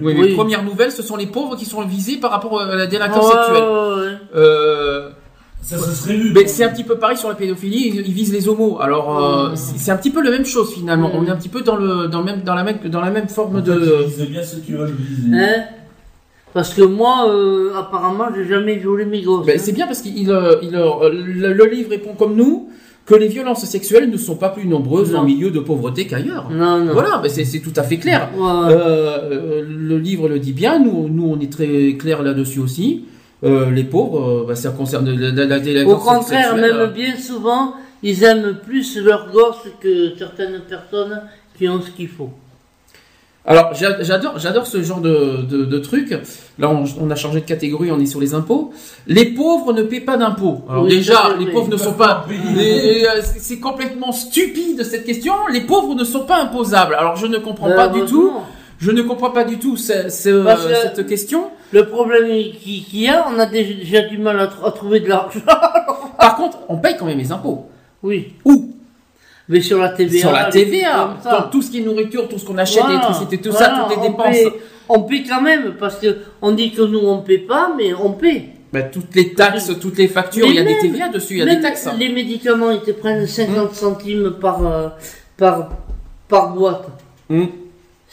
Oui, 0.00 0.14
mais 0.16 0.20
Oui. 0.20 0.34
première 0.34 0.64
nouvelle, 0.64 0.90
ce 0.90 1.02
sont 1.02 1.16
les 1.16 1.26
pauvres 1.26 1.54
qui 1.56 1.64
sont 1.64 1.82
visés 1.82 2.16
par 2.16 2.32
rapport 2.32 2.60
à 2.60 2.74
la 2.74 2.86
délinquance 2.86 3.26
Ouais, 3.26 3.32
sexuelle. 3.32 3.62
ouais, 3.62 3.94
ouais. 4.04 4.12
Euh, 4.34 5.10
Ça 5.62 5.78
se 5.78 5.92
serait 5.92 6.16
vu. 6.16 6.32
mais 6.34 6.46
c'est 6.48 6.64
un 6.64 6.70
petit 6.70 6.82
peu 6.84 6.96
pareil 6.98 7.16
sur 7.16 7.28
la 7.28 7.36
pédophilie, 7.36 7.88
ils, 7.88 8.06
ils 8.06 8.12
visent 8.12 8.32
les 8.32 8.48
homos. 8.48 8.78
Alors 8.80 9.16
euh, 9.16 9.50
c'est 9.54 9.92
un 9.92 9.96
petit 9.96 10.10
peu 10.10 10.22
la 10.22 10.30
même 10.30 10.44
chose 10.44 10.74
finalement. 10.74 11.10
On 11.14 11.24
est 11.24 11.30
un 11.30 11.36
petit 11.36 11.48
peu 11.48 11.62
dans 11.62 11.76
le 11.76 12.08
dans 12.08 12.18
le 12.18 12.24
même 12.24 12.42
dans 12.42 12.54
la 12.54 12.64
même 12.64 12.78
dans 12.84 13.00
la 13.00 13.10
même 13.10 13.28
forme 13.28 13.56
En 13.56 13.64
fait, 13.64 13.70
de. 13.70 13.96
Ils 14.02 14.08
visent 14.08 14.28
bien 14.30 14.42
ceux 14.42 14.58
qui 14.58 14.72
veulent 14.72 14.92
viser. 14.92 15.28
Hein? 15.36 15.64
Parce 16.52 16.74
que 16.74 16.82
moi, 16.82 17.30
euh, 17.30 17.72
apparemment, 17.78 18.26
j'ai 18.34 18.46
jamais 18.46 18.74
violé 18.76 19.06
mes 19.06 19.22
gosses. 19.22 19.46
Ben, 19.46 19.56
hein. 19.56 19.62
c'est 19.62 19.72
bien 19.72 19.86
parce 19.86 20.02
qu'il 20.02 20.30
euh, 20.30 20.56
il, 20.62 20.74
euh, 20.76 21.08
le, 21.10 21.52
le 21.54 21.64
livre 21.66 21.90
répond 21.90 22.12
comme 22.14 22.34
nous 22.36 22.68
que 23.06 23.14
les 23.14 23.28
violences 23.28 23.64
sexuelles 23.64 24.10
ne 24.10 24.16
sont 24.16 24.36
pas 24.36 24.50
plus 24.50 24.66
nombreuses 24.66 25.12
Non. 25.12 25.20
en 25.20 25.24
milieu 25.24 25.50
de 25.50 25.60
pauvreté 25.60 26.06
qu'ailleurs. 26.06 26.50
Non, 26.50 26.84
non. 26.84 26.92
Voilà, 26.92 27.20
ben, 27.22 27.30
c'est 27.30 27.60
tout 27.60 27.72
à 27.76 27.82
fait 27.84 27.96
clair. 27.96 28.28
Ouais. 28.36 28.74
Le 29.66 29.98
livre 29.98 30.28
le 30.28 30.38
dit 30.38 30.52
bien, 30.52 30.78
nous, 30.78 31.08
nous 31.08 31.26
on 31.26 31.40
est 31.40 31.50
très 31.50 31.94
clair 31.98 32.22
là-dessus 32.22 32.60
aussi. 32.60 33.04
Euh, 33.44 33.70
les 33.70 33.84
pauvres, 33.84 34.42
euh, 34.42 34.44
bah, 34.46 34.54
ça 34.54 34.70
concerne 34.70 35.10
la, 35.10 35.30
la, 35.44 35.58
la 35.58 35.84
Au 35.86 35.96
contraire, 35.96 36.22
sexuelle, 36.22 36.60
même 36.60 36.76
euh, 36.76 36.86
bien 36.86 37.16
souvent, 37.16 37.74
ils 38.02 38.22
aiment 38.22 38.56
plus 38.64 38.96
leurs 38.98 39.30
gosses 39.32 39.66
que 39.80 40.16
certaines 40.16 40.60
personnes 40.60 41.22
qui 41.58 41.68
ont 41.68 41.80
ce 41.82 41.90
qu'il 41.90 42.08
faut. 42.08 42.30
Alors 43.44 43.74
j'a- 43.74 44.00
j'adore, 44.04 44.38
j'adore 44.38 44.68
ce 44.68 44.80
genre 44.84 45.00
de, 45.00 45.42
de, 45.50 45.64
de 45.64 45.78
truc. 45.80 46.16
Là, 46.60 46.70
on, 46.70 46.84
on 47.00 47.10
a 47.10 47.16
changé 47.16 47.40
de 47.40 47.44
catégorie, 47.44 47.90
on 47.90 47.98
est 47.98 48.06
sur 48.06 48.20
les 48.20 48.34
impôts. 48.34 48.72
Les 49.08 49.24
pauvres 49.24 49.72
ne 49.72 49.82
paient 49.82 50.00
pas 50.00 50.16
d'impôts. 50.16 50.62
Alors 50.70 50.84
Oui, 50.84 50.90
déjà, 50.90 51.34
les 51.36 51.46
pauvres 51.46 51.68
ne 51.68 51.76
sont 51.76 51.94
pas. 51.94 52.24
c'est- 53.22 53.58
complètement 53.58 54.12
stupide 54.12 54.84
cette 54.84 55.04
question. 55.04 55.32
Les 55.52 55.62
pauvres 55.62 55.96
ne 55.96 56.04
sont 56.04 56.24
pas 56.24 56.40
imposables. 56.40 56.94
Alors 56.94 57.16
je 57.16 57.26
ne 57.26 57.38
comprends 57.38 57.68
pas 57.70 57.88
du 57.88 58.02
tout. 58.04 58.30
Je 58.84 58.90
ne 58.90 59.02
comprends 59.02 59.30
pas 59.30 59.44
du 59.44 59.58
tout 59.58 59.76
ce- 59.76 60.08
ce- 60.08 60.42
Parce 60.44 60.66
que- 60.66 60.74
cette 60.74 61.06
question. 61.06 61.50
Le 61.72 61.86
problème 61.86 62.26
qui- 62.60 62.82
qu'il 62.82 63.00
y 63.02 63.08
a, 63.08 63.24
on 63.32 63.38
a 63.38 63.46
déjà 63.46 64.00
du 64.00 64.18
mal 64.18 64.38
à, 64.40 64.46
tr- 64.46 64.66
à 64.66 64.72
trouver 64.72 64.98
de 65.00 65.08
l'argent. 65.08 65.38
Par 66.18 66.34
contre, 66.36 66.58
on 66.68 66.76
paye 66.78 66.96
quand 66.98 67.06
même 67.06 67.18
les 67.18 67.30
impôts. 67.30 67.66
oui. 68.02 68.34
Où? 68.44 68.68
Mais 69.48 69.60
sur 69.60 69.78
la 69.78 69.90
TVA. 69.90 70.18
Sur 70.20 70.32
la 70.32 70.44
TVA, 70.50 71.16
dans 71.24 71.42
tout 71.50 71.62
ce 71.62 71.70
qui 71.70 71.78
est 71.78 71.82
nourriture, 71.84 72.28
tout 72.28 72.38
ce 72.38 72.44
qu'on 72.44 72.58
achète, 72.58 72.80
Voilà. 72.82 73.00
l'électricité, 73.00 73.38
tout 73.38 73.50
Voilà, 73.50 73.66
ça, 73.66 73.80
toutes 73.82 73.90
les 73.90 73.96
on 73.98 74.10
dépenses. 74.10 74.36
paie- 74.36 74.52
on 74.88 75.02
paie 75.02 75.22
quand 75.28 75.40
même, 75.42 75.74
parce 75.78 75.96
que 75.96 76.16
on 76.40 76.52
dit 76.52 76.72
que 76.72 76.82
nous 76.82 77.00
on 77.00 77.18
paie 77.22 77.38
pas, 77.38 77.72
mais 77.76 77.92
on 77.94 78.12
paie. 78.12 78.44
Bah, 78.72 78.82
toutes 78.82 79.14
les 79.14 79.34
taxes, 79.34 79.70
toutes 79.80 79.98
les 79.98 80.08
factures, 80.08 80.46
il 80.46 80.54
y 80.54 80.58
a 80.58 80.64
des 80.64 80.78
TVA 80.78 81.08
dessus, 81.08 81.34
il 81.34 81.38
y 81.40 81.42
a 81.42 81.54
des 81.54 81.60
taxes. 81.60 81.88
Les 81.98 82.08
médicaments, 82.08 82.70
ils 82.70 82.80
te 82.80 82.92
prennent 82.92 83.26
50 83.26 83.74
centimes 83.74 84.30
par, 84.40 84.64
euh, 84.66 84.88
par, 85.36 85.70
par 86.28 86.54
boîte. 86.54 86.86
Hmm. 87.28 87.46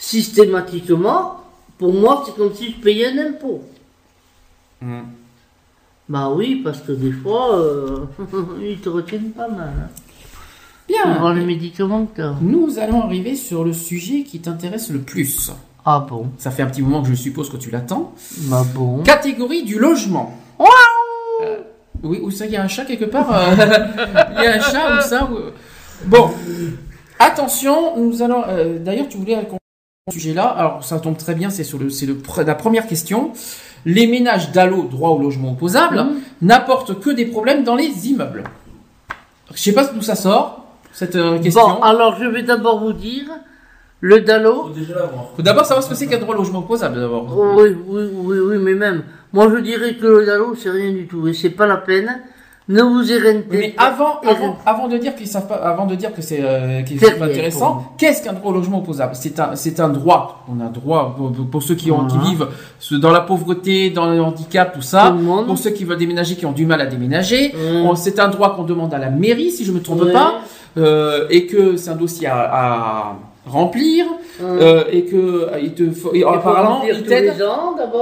Systématiquement, 0.00 1.36
Pour 1.78 1.92
moi, 1.94 2.22
c'est 2.26 2.34
comme 2.34 2.52
si 2.54 2.72
je 2.72 2.76
payais 2.80 3.08
un 3.12 3.28
impôt. 3.28 3.62
Hmm. 4.80 5.02
Bah 6.08 6.30
oui, 6.34 6.60
parce 6.64 6.80
que 6.80 6.92
des 6.92 7.12
fois, 7.12 7.54
euh, 7.58 8.06
ils 8.62 8.78
te 8.80 8.88
retiennent 8.88 9.30
pas 9.30 9.46
mal. 9.48 9.70
Hein. 9.78 9.88
Bien. 10.88 11.02
Suivant 11.12 11.32
les 11.32 11.44
médicaments 11.44 12.06
que. 12.06 12.22
Nous 12.40 12.78
allons 12.78 13.02
arriver 13.02 13.36
sur 13.36 13.62
le 13.62 13.72
sujet 13.72 14.22
qui 14.24 14.40
t'intéresse 14.40 14.90
le 14.90 15.00
plus. 15.00 15.52
Ah 15.84 16.04
bon? 16.08 16.30
Ça 16.38 16.50
fait 16.50 16.62
un 16.62 16.66
petit 16.66 16.82
moment 16.82 17.02
que 17.02 17.08
je 17.08 17.14
suppose 17.14 17.48
que 17.50 17.56
tu 17.58 17.70
l'attends. 17.70 18.12
Bah 18.48 18.64
bon. 18.74 19.02
Catégorie 19.02 19.62
du 19.62 19.78
logement. 19.78 20.34
Euh, 21.42 21.58
oui, 22.02 22.20
où 22.22 22.30
ça, 22.30 22.46
il 22.46 22.52
y 22.52 22.56
a 22.56 22.62
un 22.64 22.68
chat 22.68 22.84
quelque 22.86 23.04
part 23.04 23.30
euh, 23.32 23.54
Il 24.38 24.42
y 24.44 24.46
a 24.46 24.54
un 24.56 24.60
chat 24.60 24.98
ou 24.98 25.02
ça 25.02 25.24
ou- 25.30 25.38
Bon, 26.06 26.30
attention, 27.18 27.96
nous 27.98 28.22
allons. 28.22 28.42
euh, 28.48 28.78
D'ailleurs, 28.78 29.08
tu 29.08 29.18
voulais 29.18 29.36
qu'on 29.48 29.58
sujet-là. 30.10 30.44
Alors, 30.44 30.84
ça 30.84 30.98
tombe 31.00 31.16
très 31.16 31.34
bien, 31.34 31.50
c'est 31.50 31.64
sur 31.64 31.78
le, 31.78 31.90
c'est 31.90 32.06
la 32.46 32.54
première 32.54 32.86
question. 32.86 33.32
Les 33.86 34.06
ménages 34.06 34.52
d'allo 34.52 34.82
droit 34.90 35.10
au 35.10 35.18
logement 35.20 35.52
opposable 35.52 35.96
Mhm. 35.98 36.20
n'apportent 36.42 37.00
que 37.00 37.10
des 37.10 37.26
problèmes 37.26 37.64
dans 37.64 37.76
les 37.76 38.08
immeubles. 38.08 38.44
Je 39.54 39.60
sais 39.60 39.72
pas 39.72 39.84
d'où 39.86 40.02
ça 40.02 40.14
sort 40.14 40.64
cette 40.92 41.16
euh, 41.16 41.38
question. 41.38 41.62
Bon, 41.66 41.82
alors 41.82 42.16
je 42.20 42.26
vais 42.26 42.42
d'abord 42.42 42.80
vous 42.80 42.92
dire, 42.92 43.24
le 44.00 44.20
Dalo, 44.20 44.64
Faut 44.64 44.68
déjà 44.70 44.94
l'avoir. 44.94 45.30
Faut 45.36 45.42
d'abord 45.42 45.64
savoir 45.64 45.82
ce 45.84 45.88
que 45.90 45.94
c'est 45.94 46.06
qu'un 46.06 46.18
droit 46.18 46.34
au 46.34 46.38
logement 46.38 46.60
opposable 46.60 47.00
d'abord. 47.00 47.26
oui, 47.56 47.76
oui, 47.86 48.02
oui, 48.14 48.38
oui, 48.38 48.56
mais 48.58 48.74
même, 48.74 49.02
moi 49.32 49.48
je 49.54 49.60
dirais 49.60 49.94
que 49.96 50.06
le 50.06 50.26
Dalo, 50.26 50.54
c'est 50.54 50.70
rien 50.70 50.92
du 50.92 51.06
tout, 51.06 51.26
et 51.28 51.32
c'est 51.32 51.50
pas 51.50 51.66
la 51.66 51.76
peine. 51.78 52.20
Ne 52.70 52.82
vous 52.82 53.10
Oui, 53.10 53.42
mais 53.50 53.74
avant, 53.76 54.20
avant, 54.24 54.56
avant 54.64 54.86
de 54.88 54.96
dire 54.96 55.16
qu'ils 55.16 55.26
savent 55.26 55.48
pas, 55.48 55.56
avant 55.56 55.86
de 55.86 55.96
dire 55.96 56.14
que 56.14 56.22
c'est 56.22 56.38
euh, 56.40 56.82
rien 56.88 57.20
intéressant, 57.20 57.92
qu'est-ce 57.98 58.22
qu'un 58.22 58.32
droit 58.32 58.52
au 58.52 58.54
logement 58.54 58.78
opposable? 58.78 59.12
C'est 59.14 59.40
un, 59.40 59.56
c'est 59.56 59.80
un 59.80 59.88
droit. 59.88 60.44
On 60.48 60.60
a 60.60 60.64
un 60.66 60.70
droit 60.70 61.14
pour, 61.16 61.32
pour 61.50 61.62
ceux 61.64 61.74
qui 61.74 61.90
ont, 61.90 62.06
qui 62.06 62.16
vivent 62.18 62.46
dans 63.00 63.10
la 63.10 63.22
pauvreté, 63.22 63.90
dans 63.90 64.06
le 64.08 64.20
handicap, 64.22 64.72
tout 64.72 64.82
ça. 64.82 65.14
Tout. 65.18 65.44
Pour 65.46 65.58
ceux 65.58 65.70
qui 65.70 65.84
veulent 65.84 65.98
déménager, 65.98 66.36
qui 66.36 66.46
ont 66.46 66.52
du 66.52 66.64
mal 66.64 66.80
à 66.80 66.86
déménager, 66.86 67.52
Mm. 67.52 67.86
On- 67.86 67.94
c'est 67.96 68.18
un 68.20 68.28
droit 68.28 68.54
qu'on 68.54 68.62
demande 68.64 68.94
à 68.94 68.98
la 68.98 69.10
mairie, 69.10 69.50
si 69.50 69.64
je 69.64 69.72
me 69.72 69.80
trompe 69.82 70.02
Ouais. 70.02 70.12
pas, 70.12 70.34
euh, 70.78 71.26
et 71.30 71.46
que 71.46 71.76
c'est 71.76 71.90
un 71.90 71.96
dossier 71.96 72.28
à, 72.28 72.38
à 72.52 73.16
remplir, 73.46 74.06
Hum. 74.42 74.46
euh, 74.60 74.84
et 74.90 75.04
que 75.04 75.16
euh, 75.16 75.60
il 75.62 75.74
te 75.74 75.90
faut, 75.90 76.14
et 76.14 76.22
apparemment 76.24 76.82
il 76.82 77.02
t'aide. 77.02 77.34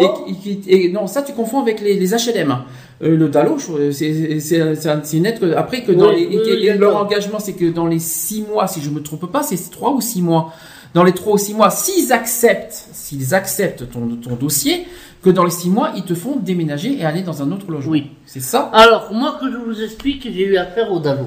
Et, 0.01 0.35
qui- 0.35 0.61
et 0.69 0.89
non, 0.93 1.07
ça 1.07 1.23
tu 1.23 1.33
confonds 1.33 1.61
avec 1.61 1.81
les, 1.81 1.95
les 1.95 2.11
HLM. 2.15 2.59
Euh, 3.03 3.17
le 3.17 3.29
DALO, 3.29 3.57
c'est 3.93 5.19
net 5.21 5.41
que 5.41 5.55
après 5.55 5.83
que 5.83 5.93
dans 5.93 6.09
Oui, 6.11 6.29
les, 6.31 6.39
oui, 6.39 6.49
et- 6.51 6.67
et 6.67 6.75
leur 6.75 6.97
engagement, 6.97 7.39
c'est 7.39 7.55
que 7.55 7.67
dans 7.71 7.87
les 7.87 7.99
six 7.99 8.43
mois, 8.43 8.67
si 8.67 8.81
je 8.81 8.91
me 8.91 9.03
trompe 9.03 9.31
pas, 9.31 9.43
c'est 9.43 9.71
trois 9.71 9.91
ou 9.93 10.01
six 10.01 10.23
mois. 10.23 10.53
Dans 10.95 11.05
les 11.05 11.13
trois 11.13 11.35
ou 11.35 11.39
six 11.39 11.55
mois, 11.55 11.71
s'ils 11.71 12.13
acceptent, 12.13 12.89
s'ils 12.93 13.35
acceptent 13.35 13.91
ton, 13.91 14.09
ton 14.17 14.35
dossier, 14.37 14.87
que 15.23 15.31
dans 15.31 15.45
les 15.45 15.51
six 15.51 15.69
mois, 15.71 15.91
ils 15.97 16.05
te 16.05 16.15
font 16.15 16.37
déménager 16.37 16.99
et 16.99 17.05
aller 17.05 17.23
dans 17.23 17.43
un 17.43 17.51
autre 17.53 17.71
logement. 17.71 17.93
Oui. 17.93 18.11
C'est 18.27 18.41
ça? 18.41 18.71
Alors, 18.73 19.13
moi 19.13 19.37
que 19.41 19.51
je 19.51 19.57
vous 19.57 19.83
explique, 19.83 20.23
j'ai 20.25 20.47
eu 20.47 20.57
affaire 20.57 20.91
au 20.93 20.99
Dalo. 20.99 21.27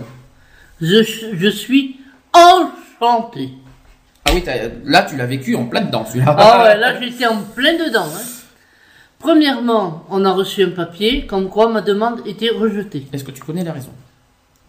Je, 0.81 1.03
je 1.33 1.47
suis 1.49 1.97
enchanté. 2.33 3.49
Ah 4.31 4.33
oui, 4.33 4.43
là 4.85 5.03
tu 5.03 5.15
l'as 5.17 5.25
vécu 5.25 5.55
en 5.55 5.65
plein 5.65 5.81
dedans, 5.81 6.05
celui-là. 6.05 6.35
Ah 6.37 6.63
ouais, 6.63 6.77
là 6.77 6.99
j'étais 6.99 7.25
en 7.27 7.41
plein 7.41 7.73
dedans. 7.73 8.05
hein. 8.05 8.21
Premièrement, 9.19 10.05
on 10.09 10.25
a 10.25 10.31
reçu 10.31 10.63
un 10.63 10.69
papier 10.71 11.27
comme 11.27 11.49
quoi 11.49 11.69
ma 11.69 11.81
demande 11.81 12.21
était 12.25 12.49
rejetée. 12.49 13.05
Est-ce 13.13 13.23
que 13.23 13.31
tu 13.31 13.41
connais 13.41 13.63
la 13.63 13.73
raison? 13.73 13.91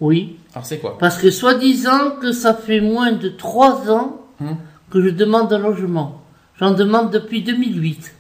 Oui, 0.00 0.36
Alors 0.54 0.66
c'est 0.66 0.78
quoi? 0.78 0.98
Parce 0.98 1.16
que 1.16 1.30
soi-disant 1.30 2.12
que 2.20 2.32
ça 2.32 2.54
fait 2.54 2.80
moins 2.80 3.12
de 3.12 3.28
trois 3.28 3.90
ans 3.90 4.18
Hmm. 4.40 4.54
que 4.90 5.00
je 5.00 5.10
demande 5.10 5.52
un 5.52 5.58
logement. 5.58 6.20
J'en 6.58 6.72
demande 6.72 7.10
depuis 7.12 7.42
2008. 7.42 8.12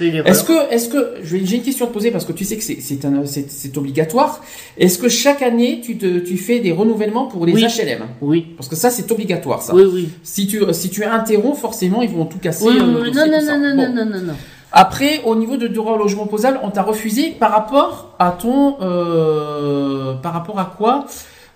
Est-ce 0.00 0.42
que, 0.42 0.72
est-ce 0.72 0.88
que, 0.88 1.14
j'ai 1.22 1.38
une 1.56 1.62
question 1.62 1.84
à 1.84 1.88
te 1.88 1.92
poser 1.92 2.10
parce 2.10 2.24
que 2.24 2.32
tu 2.32 2.44
sais 2.44 2.56
que 2.56 2.64
c'est, 2.64 3.76
obligatoire. 3.76 4.42
Est-ce 4.76 4.98
que 4.98 5.08
chaque 5.08 5.40
année 5.42 5.80
tu 5.80 5.96
te, 5.96 6.18
tu 6.18 6.36
fais 6.36 6.58
des 6.58 6.72
renouvellements 6.72 7.26
pour 7.26 7.46
les 7.46 7.52
Oui. 7.52 7.62
HLM 7.64 8.00
Oui, 8.20 8.46
Parce 8.56 8.68
que 8.68 8.74
ça 8.74 8.90
c'est 8.90 9.10
obligatoire 9.12 9.62
ça. 9.62 9.74
oui, 9.74 9.84
oui. 9.92 10.08
Si 10.24 10.48
tu, 10.48 10.62
si 10.72 10.90
tu 10.90 11.04
interromps, 11.04 11.58
forcément 11.60 12.02
ils 12.02 12.10
vont 12.10 12.24
tout 12.26 12.38
casser. 12.38 12.64
Oui, 12.66 12.76
euh, 12.80 13.04
dossier, 13.04 13.12
Non, 13.14 13.26
non, 13.30 13.40
ça. 13.40 13.58
non, 13.58 13.68
non, 13.68 13.76
Bon. 13.76 13.94
non, 13.94 14.04
non, 14.04 14.10
non, 14.16 14.22
non. 14.28 14.32
Après, 14.72 15.22
au 15.24 15.34
niveau 15.36 15.56
de 15.56 15.66
droit 15.68 15.92
au 15.92 15.98
logement 15.98 16.24
opposable, 16.24 16.60
on 16.62 16.70
t'a 16.70 16.82
refusé 16.82 17.30
par 17.30 17.52
rapport 17.52 18.14
à 18.18 18.32
ton, 18.32 18.76
euh, 18.82 20.14
par 20.14 20.32
rapport 20.34 20.58
à 20.58 20.74
quoi? 20.76 21.06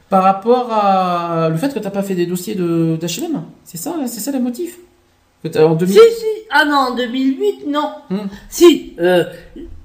Par 0.09 0.23
rapport 0.23 0.69
à 0.73 1.49
le 1.51 1.57
fait 1.57 1.75
que 1.75 1.79
t'as 1.79 1.91
pas 1.91 2.03
fait 2.03 2.15
des 2.15 2.27
dossiers 2.27 2.55
de 2.55 2.97
d'HLM. 3.01 3.43
C'est 3.65 3.79
ça, 3.79 3.95
c'est 4.07 4.21
ça 4.21 4.31
le 4.31 4.39
motif? 4.41 4.79
En 5.45 5.75
2000 5.75 5.89
Si, 5.89 6.01
si. 6.19 6.27
Ah 6.51 6.65
non, 6.65 6.77
en 6.93 6.95
2008, 6.95 7.67
non. 7.67 7.91
Hmm. 8.11 8.27
Si, 8.49 8.95
euh, 9.01 9.25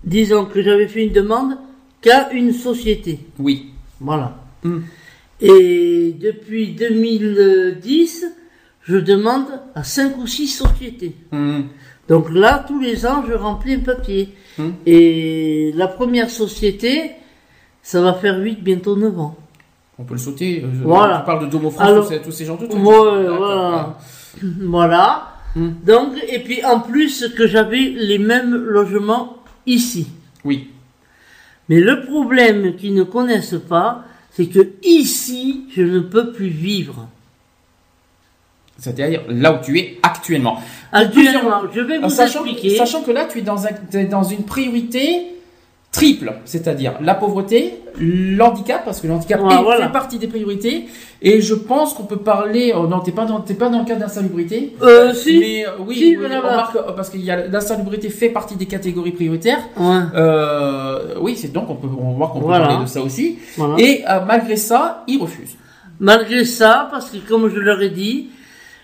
disons 0.03 0.45
que 0.45 0.61
j'avais 0.61 0.87
fait 0.87 1.05
une 1.05 1.13
demande 1.13 1.57
qu'à 2.01 2.31
une 2.31 2.51
société. 2.53 3.19
Oui. 3.39 3.71
Voilà. 3.99 4.35
Hmm. 4.63 4.79
Et 5.41 6.15
depuis 6.19 6.73
2010, 6.73 8.25
je 8.83 8.97
demande 8.97 9.45
à 9.75 9.83
cinq 9.83 10.17
ou 10.17 10.27
six 10.27 10.47
sociétés. 10.47 11.15
Hmm. 11.31 11.61
Donc 12.07 12.29
là, 12.31 12.63
tous 12.67 12.79
les 12.79 13.05
ans, 13.05 13.23
je 13.27 13.33
remplis 13.33 13.73
un 13.75 13.79
papier. 13.79 14.29
Et 14.87 15.71
la 15.75 15.87
première 15.87 16.29
société, 16.31 17.11
ça 17.83 18.01
va 18.01 18.13
faire 18.13 18.39
8, 18.39 18.63
bientôt 18.63 18.95
9 18.95 19.19
ans. 19.19 19.35
On 19.99 20.03
peut 20.03 20.13
le 20.15 20.19
sauter. 20.19 20.63
euh, 20.63 20.67
Voilà. 20.83 21.19
Tu 21.19 21.25
parles 21.25 21.45
de 21.45 21.51
Domo 21.51 21.69
France, 21.69 22.11
tous, 22.23 22.31
ces, 22.31 22.45
genres 22.45 22.57
de 22.57 22.65
trucs. 22.65 22.79
Ouais, 22.83 23.23
D'accord. 23.23 23.37
voilà. 23.37 23.97
Voilà. 24.61 25.33
Hmm. 25.55 25.69
Donc, 25.83 26.13
et 26.27 26.39
puis 26.39 26.63
en 26.63 26.79
plus 26.79 27.27
que 27.35 27.47
j'avais 27.47 27.79
les 27.95 28.19
mêmes 28.19 28.53
logements 28.55 29.37
ici. 29.65 30.07
Oui. 30.43 30.69
Mais 31.69 31.79
le 31.79 32.05
problème 32.05 32.75
qu'ils 32.75 32.93
ne 32.93 33.03
connaissent 33.03 33.55
pas, 33.67 34.03
c'est 34.31 34.45
que 34.47 34.73
ici, 34.83 35.65
je 35.75 35.81
ne 35.81 35.99
peux 35.99 36.31
plus 36.31 36.47
vivre. 36.49 37.07
C'est-à-dire 38.77 39.23
là 39.27 39.53
où 39.59 39.65
tu 39.65 39.77
es 39.79 39.97
actuellement. 40.03 40.59
Actuellement, 40.91 41.61
je 41.73 41.81
vais 41.81 41.97
vous 41.97 42.09
sachant, 42.09 42.45
expliquer. 42.45 42.77
sachant 42.77 43.01
que 43.01 43.09
là, 43.11 43.25
tu 43.25 43.39
es 43.39 43.41
dans, 43.41 43.65
un- 43.65 43.73
t'es 43.73 44.05
dans 44.05 44.23
une 44.23 44.43
priorité 44.43 45.33
triple, 45.91 46.33
c'est-à-dire 46.45 46.93
la 47.01 47.15
pauvreté, 47.15 47.73
l'handicap, 47.99 48.83
parce 48.85 49.01
que 49.01 49.07
l'handicap 49.07 49.39
voilà. 49.39 49.85
fait 49.87 49.91
partie 49.91 50.17
des 50.19 50.27
priorités, 50.27 50.85
et 51.21 51.41
je 51.41 51.53
pense 51.55 51.93
qu'on 51.93 52.03
peut 52.03 52.17
parler, 52.17 52.73
oh 52.75 52.87
non, 52.87 52.99
t'es 52.99 53.11
pas 53.11 53.25
dans, 53.25 53.39
t'es 53.41 53.53
pas 53.55 53.69
dans 53.69 53.79
le 53.79 53.85
cas 53.85 53.95
d'insalubrité, 53.95 54.75
Euh, 54.81 55.13
si. 55.13 55.39
mais 55.39 55.65
euh, 55.67 55.71
oui, 55.85 55.95
Si, 55.95 56.03
oui, 56.09 56.15
voilà, 56.17 56.37
on 56.37 56.41
voilà. 56.41 56.71
euh, 56.89 56.91
parce 56.93 57.09
qu'il 57.09 57.21
y 57.21 57.31
a 57.31 57.47
l'insalubrité 57.47 58.09
fait 58.09 58.29
partie 58.29 58.55
des 58.55 58.65
catégories 58.67 59.11
prioritaires, 59.11 59.59
Ouais, 59.77 59.99
euh, 60.15 61.15
oui, 61.21 61.35
c'est 61.35 61.51
donc 61.51 61.69
on 61.69 61.75
peut, 61.75 61.87
on 61.99 62.11
va 62.11 62.17
voir 62.17 62.31
qu'on 62.31 62.39
Voilà. 62.41 62.65
peut 62.65 62.69
parler 62.71 62.85
de 62.85 62.89
ça 62.89 63.01
aussi, 63.01 63.39
voilà. 63.57 63.75
et 63.79 64.03
euh, 64.07 64.19
malgré 64.27 64.57
ça, 64.57 65.03
ils 65.07 65.19
refusent. 65.19 65.55
Malgré 65.99 66.45
ça, 66.45 66.87
parce 66.91 67.09
que 67.09 67.17
comme 67.27 67.49
je 67.49 67.59
leur 67.59 67.81
ai 67.81 67.89
dit, 67.89 68.29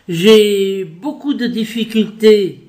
j'ai 0.10 0.84
beaucoup 0.86 1.34
de 1.36 1.46
difficultés 1.48 2.60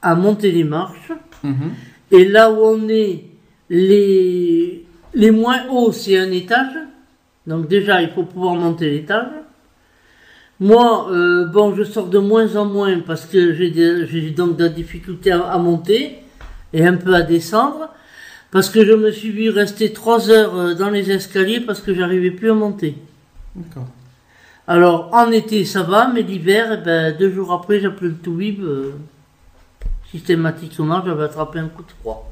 à 0.00 0.14
monter 0.14 0.52
les 0.52 0.64
marches. 0.64 1.10
Mhm. 1.42 1.72
Et 2.12 2.24
là 2.26 2.50
où 2.52 2.58
on 2.62 2.88
est, 2.88 3.24
les, 3.68 4.84
les 5.14 5.30
moins 5.30 5.68
hauts, 5.70 5.92
c'est 5.92 6.18
un 6.18 6.30
étage. 6.30 6.74
Donc 7.46 7.68
déjà, 7.68 8.02
il 8.02 8.10
faut 8.10 8.24
pouvoir 8.24 8.54
monter 8.54 8.90
l'étage. 8.90 9.28
Moi, 10.60 11.08
euh, 11.10 11.46
bon, 11.46 11.74
je 11.74 11.82
sors 11.82 12.06
de 12.06 12.18
moins 12.18 12.54
en 12.56 12.64
moins 12.64 13.00
parce 13.00 13.26
que 13.26 13.52
j'ai 13.52 14.30
donc 14.30 14.56
de 14.56 14.64
la 14.64 14.70
difficulté 14.70 15.32
à, 15.32 15.42
à 15.50 15.58
monter 15.58 16.18
et 16.72 16.86
un 16.86 16.96
peu 16.96 17.14
à 17.14 17.22
descendre. 17.22 17.88
Parce 18.50 18.68
que 18.68 18.84
je 18.84 18.92
me 18.92 19.10
suis 19.10 19.30
vu 19.30 19.48
rester 19.48 19.92
trois 19.92 20.30
heures 20.30 20.54
euh, 20.54 20.74
dans 20.74 20.90
les 20.90 21.10
escaliers 21.10 21.60
parce 21.60 21.80
que 21.80 21.94
j'arrivais 21.94 22.30
plus 22.30 22.50
à 22.50 22.54
monter. 22.54 22.96
D'accord. 23.56 23.88
Alors, 24.68 25.08
en 25.12 25.30
été, 25.32 25.64
ça 25.64 25.82
va, 25.82 26.08
mais 26.08 26.22
l'hiver, 26.22 26.78
eh 26.80 26.84
ben, 26.84 27.16
deux 27.16 27.32
jours 27.32 27.52
après, 27.52 27.80
j'appelais 27.80 28.08
le 28.08 28.14
Toubib. 28.14 28.62
euh, 28.62 28.92
systématiquement, 30.12 31.02
j'avais 31.04 31.24
attrapé 31.24 31.58
un 31.58 31.68
coup 31.68 31.82
de 31.82 31.90
froid. 32.00 32.30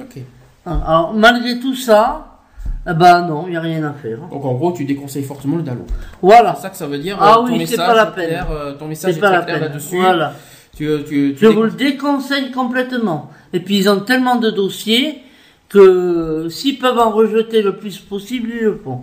Ok. 0.00 0.20
Alors, 0.66 1.12
malgré 1.14 1.58
tout 1.58 1.74
ça, 1.74 2.26
eh 2.88 2.92
ben 2.94 3.26
non, 3.26 3.44
il 3.46 3.50
n'y 3.50 3.56
a 3.56 3.60
rien 3.60 3.82
à 3.84 3.92
faire. 3.92 4.18
Donc 4.30 4.44
en 4.44 4.54
gros, 4.54 4.72
tu 4.72 4.84
déconseilles 4.84 5.24
fortement 5.24 5.56
le 5.56 5.62
DALO. 5.62 5.84
Voilà, 6.22 6.54
C'est 6.56 6.62
ça 6.62 6.70
que 6.70 6.76
ça 6.76 6.86
veut 6.86 6.98
dire. 6.98 7.16
Ah 7.20 7.32
euh, 7.38 7.46
ton 7.46 7.52
oui, 7.52 7.66
c'est 7.66 7.76
pas 7.76 7.94
la 7.94 8.06
peine. 8.06 8.28
clair, 8.28 8.46
euh, 8.50 8.74
ton 8.74 8.86
message 8.86 9.16
est 9.16 9.20
pas 9.20 9.28
très 9.28 9.38
la 9.38 9.42
clair 9.44 9.58
peine. 9.60 9.68
là-dessus. 9.68 9.96
Voilà, 9.96 10.32
Tu, 10.76 10.86
tu, 11.06 11.34
tu 11.34 11.36
je 11.38 11.46
vous 11.46 11.62
le 11.62 11.70
déconseille 11.70 12.50
complètement. 12.52 13.30
Et 13.52 13.60
puis, 13.60 13.76
ils 13.78 13.88
ont 13.88 14.00
tellement 14.00 14.36
de 14.36 14.50
dossiers 14.50 15.18
que 15.68 16.48
s'ils 16.50 16.78
peuvent 16.78 16.98
en 16.98 17.10
rejeter 17.10 17.62
le 17.62 17.76
plus 17.76 17.98
possible, 17.98 18.50
ils 18.54 18.64
le 18.64 18.80
font. 18.82 19.02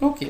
Ok. 0.00 0.26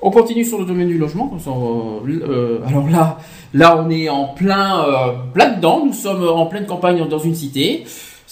On 0.00 0.10
continue 0.10 0.44
sur 0.44 0.58
le 0.58 0.64
domaine 0.66 0.88
du 0.88 0.98
logement. 0.98 1.32
euh, 1.46 2.00
euh, 2.28 2.58
alors 2.66 2.88
là, 2.90 3.18
là, 3.54 3.76
on 3.78 3.88
est 3.90 4.08
en 4.08 4.26
plein, 4.28 4.84
euh, 4.86 5.12
plein 5.32 5.52
dedans. 5.54 5.84
Nous 5.86 5.92
sommes 5.94 6.26
en 6.28 6.46
pleine 6.46 6.66
campagne 6.66 7.06
dans 7.08 7.18
une 7.18 7.34
cité. 7.34 7.84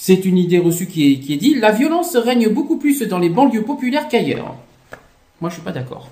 C'est 0.05 0.25
une 0.25 0.37
idée 0.37 0.59
reçue 0.59 0.85
qui 0.87 1.13
est, 1.13 1.19
qui 1.19 1.31
est 1.35 1.37
dit. 1.37 1.55
La 1.61 1.71
violence 1.71 2.17
règne 2.17 2.49
beaucoup 2.49 2.75
plus 2.75 3.01
dans 3.03 3.19
les 3.19 3.29
banlieues 3.29 3.61
populaires 3.63 4.09
qu'ailleurs. 4.09 4.53
Moi, 5.39 5.49
je 5.49 5.53
suis 5.55 5.63
pas 5.63 5.71
d'accord. 5.71 6.09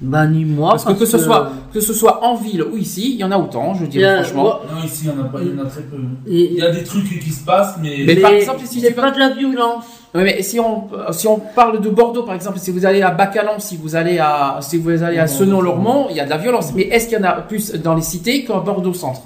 Bah, 0.00 0.26
ni 0.26 0.44
moi. 0.44 0.70
Parce 0.70 0.84
que 0.84 0.92
que 0.94 1.04
ce 1.04 1.18
soit 1.18 1.52
que 1.72 1.78
ce 1.80 1.94
soit 1.94 2.24
en 2.24 2.34
ville 2.34 2.64
ou 2.64 2.76
ici, 2.76 3.12
il 3.12 3.20
y 3.20 3.22
en 3.22 3.30
a 3.30 3.38
autant, 3.38 3.74
je 3.74 3.86
dirais 3.86 4.06
a- 4.06 4.24
franchement. 4.24 4.58
Non, 4.74 4.82
ici, 4.84 5.02
il 5.04 5.10
y 5.10 5.12
en 5.12 5.24
a 5.24 5.28
pas, 5.28 5.38
il 5.40 5.56
y 5.56 5.60
en 5.60 5.64
a 5.64 5.68
très 5.68 5.82
peu. 5.82 5.98
Et- 6.26 6.50
Il 6.54 6.58
y 6.58 6.62
a 6.62 6.72
des 6.72 6.82
trucs 6.82 7.20
qui 7.20 7.30
se 7.30 7.44
passent, 7.44 7.76
mais. 7.80 7.98
Mais 7.98 8.16
Mais 8.16 8.16
par 8.16 8.32
exemple, 8.32 8.62
si 8.64 8.82
tu 8.82 8.92
pas 8.92 9.12
de 9.12 9.20
la 9.20 9.28
violence. 9.28 9.84
Mais 10.16 10.42
si 10.42 10.58
on 10.58 10.88
si 11.12 11.28
on 11.28 11.38
parle 11.38 11.80
de 11.80 11.88
Bordeaux 11.90 12.24
par 12.24 12.34
exemple, 12.34 12.58
si 12.58 12.72
vous 12.72 12.84
allez 12.84 13.02
à 13.02 13.12
Bacalan, 13.12 13.60
si 13.60 13.76
vous 13.76 13.94
allez 13.94 14.18
à 14.18 14.58
si 14.62 14.78
vous 14.78 14.90
allez 15.04 15.18
à 15.18 15.26
Non, 15.26 15.32
Senon-Lormont, 15.32 16.08
il 16.10 16.16
y 16.16 16.20
a 16.20 16.24
de 16.24 16.30
la 16.30 16.38
violence. 16.38 16.74
Mais 16.74 16.82
est-ce 16.82 17.06
qu'il 17.06 17.18
y 17.18 17.20
en 17.20 17.24
a 17.24 17.34
plus 17.34 17.72
dans 17.74 17.94
les 17.94 18.02
cités 18.02 18.42
qu'à 18.44 18.58
Bordeaux 18.58 18.94
centre 18.94 19.22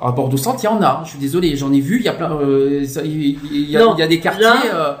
À 0.00 0.10
Bordeaux 0.12 0.36
centre, 0.36 0.60
il 0.62 0.66
y 0.66 0.68
en 0.68 0.82
a. 0.82 1.02
Je 1.04 1.10
suis 1.10 1.18
désolé, 1.18 1.56
j'en 1.56 1.72
ai 1.72 1.80
vu. 1.80 1.98
Il 2.00 2.04
y 2.04 2.08
a 2.08 2.12
plein. 2.14 2.32
euh, 2.32 2.84
ça- 2.86 3.02
il 3.04 3.38
il 3.52 3.70
y, 3.70 3.76
a, 3.76 3.80
Non, 3.84 3.94
il 3.96 4.00
y 4.00 4.02
a 4.02 4.06
des 4.08 4.18
quartiers. 4.20 4.42
là- 4.44 4.62
euh, 4.74 4.94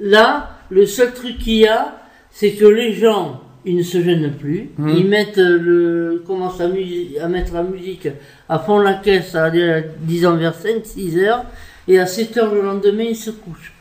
Là, 0.00 0.50
le 0.70 0.86
seul 0.86 1.12
truc 1.12 1.38
qu'il 1.38 1.54
y 1.58 1.66
a, 1.66 1.96
c'est 2.30 2.52
que 2.52 2.64
les 2.64 2.92
gens, 2.92 3.40
ils 3.64 3.76
ne 3.76 3.82
se 3.82 4.00
gênent 4.00 4.32
plus. 4.38 4.70
Mhm. 4.78 4.88
Ils 4.96 5.06
mettent 5.08 5.36
le, 5.38 6.22
commencent 6.24 6.60
à, 6.60 6.68
mettre 6.68 7.52
la 7.54 7.62
musique 7.64 8.06
à 8.48 8.60
fond 8.60 8.78
la 8.78 8.94
caisse, 8.94 9.34
à 9.34 9.46
aller, 9.46 9.82
disons 10.02 10.36
vers 10.36 10.54
5, 10.54 10.82
6 10.84 11.18
heures, 11.18 11.44
et 11.88 11.98
à 11.98 12.06
7 12.06 12.36
heures 12.36 12.54
le 12.54 12.62
lendemain, 12.62 13.02
ils 13.08 13.16
se 13.16 13.30
couchent. 13.30 13.72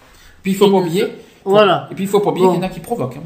puis 0.42 0.54
il 0.54 0.56
faut 0.58 0.72
pas 0.72 0.78
oublier. 0.78 1.06
Voilà. 1.46 1.88
Et 1.92 1.96
puis 1.96 2.06
il 2.06 2.08
faut 2.08 2.20
pas 2.22 2.32
oublier 2.32 2.48
Bon. 2.48 2.54
qu'il 2.54 2.62
y 2.62 2.66
en 2.66 2.68
a 2.68 2.72
qui 2.72 2.80
provoquent. 2.80 3.18
hein. 3.18 3.24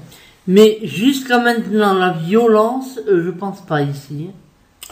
Mais 0.47 0.79
jusqu'à 0.83 1.37
maintenant, 1.39 1.93
la 1.93 2.09
violence, 2.11 2.99
euh, 3.07 3.23
je 3.23 3.29
pense 3.29 3.61
pas 3.61 3.81
ici. 3.83 4.31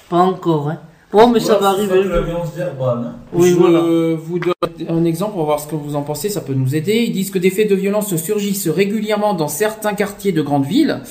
Pas 0.09 0.17
encore, 0.19 0.69
hein. 0.69 0.77
Bon, 1.11 1.27
mais 1.27 1.39
ça 1.39 1.57
va 1.57 1.69
arriver. 1.69 2.01
hein. 2.03 3.15
Oui, 3.33 3.49
je 3.49 3.55
voilà. 3.55 3.81
vous 4.15 4.39
donne 4.39 4.53
un 4.87 5.05
exemple, 5.05 5.33
on 5.35 5.39
va 5.39 5.45
voir 5.45 5.59
ce 5.59 5.67
que 5.67 5.75
vous 5.75 5.95
en 5.95 6.03
pensez, 6.03 6.29
ça 6.29 6.41
peut 6.41 6.53
nous 6.53 6.75
aider. 6.75 7.03
Ils 7.07 7.11
disent 7.11 7.31
que 7.31 7.39
des 7.39 7.49
faits 7.49 7.69
de 7.69 7.75
violence 7.75 8.15
surgissent 8.15 8.67
régulièrement 8.67 9.33
dans 9.33 9.47
certains 9.47 9.93
quartiers 9.93 10.31
de 10.31 10.41
grandes 10.43 10.65
villes, 10.65 11.01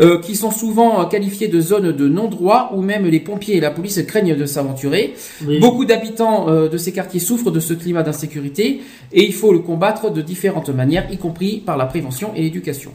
euh, 0.00 0.18
qui 0.18 0.34
sont 0.34 0.50
souvent 0.50 1.00
euh, 1.00 1.04
qualifiés 1.04 1.46
de 1.46 1.60
zones 1.60 1.92
de 1.92 2.08
non-droit, 2.08 2.72
où 2.74 2.82
même 2.82 3.06
les 3.06 3.20
pompiers 3.20 3.56
et 3.56 3.60
la 3.60 3.70
police 3.70 4.02
craignent 4.08 4.34
de 4.36 4.44
s'aventurer. 4.44 5.14
Oui. 5.46 5.60
Beaucoup 5.60 5.84
d'habitants 5.84 6.48
euh, 6.48 6.68
de 6.68 6.76
ces 6.76 6.90
quartiers 6.90 7.20
souffrent 7.20 7.52
de 7.52 7.60
ce 7.60 7.74
climat 7.74 8.02
d'insécurité, 8.02 8.80
et 9.12 9.24
il 9.24 9.32
faut 9.32 9.52
le 9.52 9.60
combattre 9.60 10.10
de 10.10 10.20
différentes 10.20 10.70
manières, 10.70 11.06
y 11.12 11.16
compris 11.16 11.62
par 11.64 11.76
la 11.76 11.86
prévention 11.86 12.32
et 12.34 12.42
l'éducation. 12.42 12.90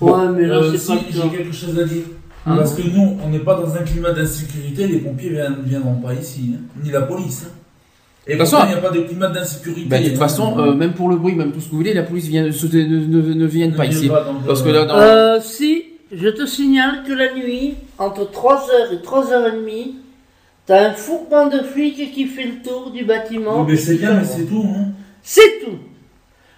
Ouais, 0.00 0.12
mais 0.36 0.46
là, 0.46 0.58
Euh, 0.58 0.70
c'est 0.72 0.78
si, 0.78 0.92
j'ai 1.10 1.28
quelque 1.36 1.52
chose 1.52 1.76
à 1.80 1.84
dire. 1.84 2.02
Hum. 2.46 2.56
Parce 2.58 2.74
que 2.74 2.82
nous, 2.82 3.16
on 3.24 3.28
n'est 3.28 3.40
pas 3.40 3.56
dans 3.56 3.74
un 3.74 3.82
climat 3.82 4.12
d'insécurité, 4.12 4.86
les 4.86 4.98
pompiers 4.98 5.30
ne 5.30 5.62
viendront 5.68 5.96
pas 5.96 6.14
ici, 6.14 6.52
hein, 6.54 6.60
ni 6.84 6.90
la 6.90 7.02
police. 7.02 7.46
hein. 7.46 7.52
Et 8.28 8.34
De 8.34 8.38
toute 8.38 8.48
façon- 8.48 8.64
il 8.66 8.72
n'y 8.72 8.74
a 8.74 8.82
pas 8.82 8.90
de 8.90 9.00
climat 9.00 9.28
d'insécurité. 9.28 9.88
Bah, 9.88 9.98
de 9.98 10.04
toute 10.04 10.14
hein. 10.14 10.18
façon, 10.18 10.58
euh, 10.58 10.72
même 10.74 10.92
pour 10.92 11.08
le 11.08 11.16
bruit, 11.16 11.34
même 11.34 11.52
tout 11.52 11.60
ce 11.60 11.66
que 11.66 11.70
vous 11.72 11.76
voulez, 11.78 11.94
la 11.94 12.02
police 12.04 12.26
vient, 12.26 12.42
ne, 12.44 12.48
ne, 12.48 13.34
ne 13.34 13.46
viennent 13.46 13.72
Ne 13.72 13.76
pas 13.76 13.86
ici. 13.86 14.08
pas, 14.08 14.26
Parce 14.46 14.62
que 14.62 14.68
euh, 14.68 14.72
là, 14.72 14.84
dans- 14.84 14.96
Euh, 14.96 15.38
si, 15.40 15.84
je 16.12 16.28
te 16.28 16.46
signale 16.46 17.02
que 17.06 17.12
la 17.12 17.34
nuit, 17.34 17.74
entre 17.98 18.30
3h 18.30 18.92
et 18.92 18.96
3h30, 19.02 19.94
t'as 20.66 20.88
un 20.88 20.92
fourgon 20.92 21.48
de 21.48 21.58
flics 21.64 22.12
qui 22.12 22.26
fait 22.26 22.44
le 22.46 22.62
tour 22.68 22.90
du 22.92 23.04
bâtiment. 23.04 23.60
oui, 23.62 23.66
mais 23.70 23.76
c'est 23.76 23.96
bien, 23.96 24.14
mais 24.14 24.24
c'est 24.24 24.44
tout. 24.44 24.64
Hein. 24.72 24.86
C'est 25.22 25.60
tout. 25.64 25.78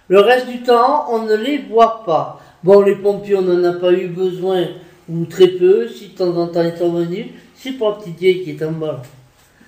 Le 0.07 0.19
reste 0.21 0.47
du 0.49 0.61
temps, 0.61 1.05
on 1.11 1.23
ne 1.25 1.35
les 1.35 1.59
voit 1.69 2.03
pas. 2.05 2.39
Bon, 2.63 2.81
les 2.81 2.95
pompiers, 2.95 3.35
on 3.35 3.41
n'en 3.41 3.63
a 3.63 3.73
pas 3.73 3.91
eu 3.93 4.07
besoin, 4.07 4.65
ou 5.09 5.25
très 5.25 5.47
peu, 5.49 5.87
si 5.87 6.09
de 6.09 6.13
temps 6.15 6.35
en 6.37 6.47
temps 6.47 6.63
ils 6.63 6.77
sont 6.77 6.91
venus. 6.93 7.27
C'est 7.55 7.73
pour 7.73 7.89
la 7.89 7.95
petite 7.95 8.17
vieille 8.19 8.43
qui 8.43 8.51
est 8.51 8.63
en 8.63 8.71
bas. 8.71 9.01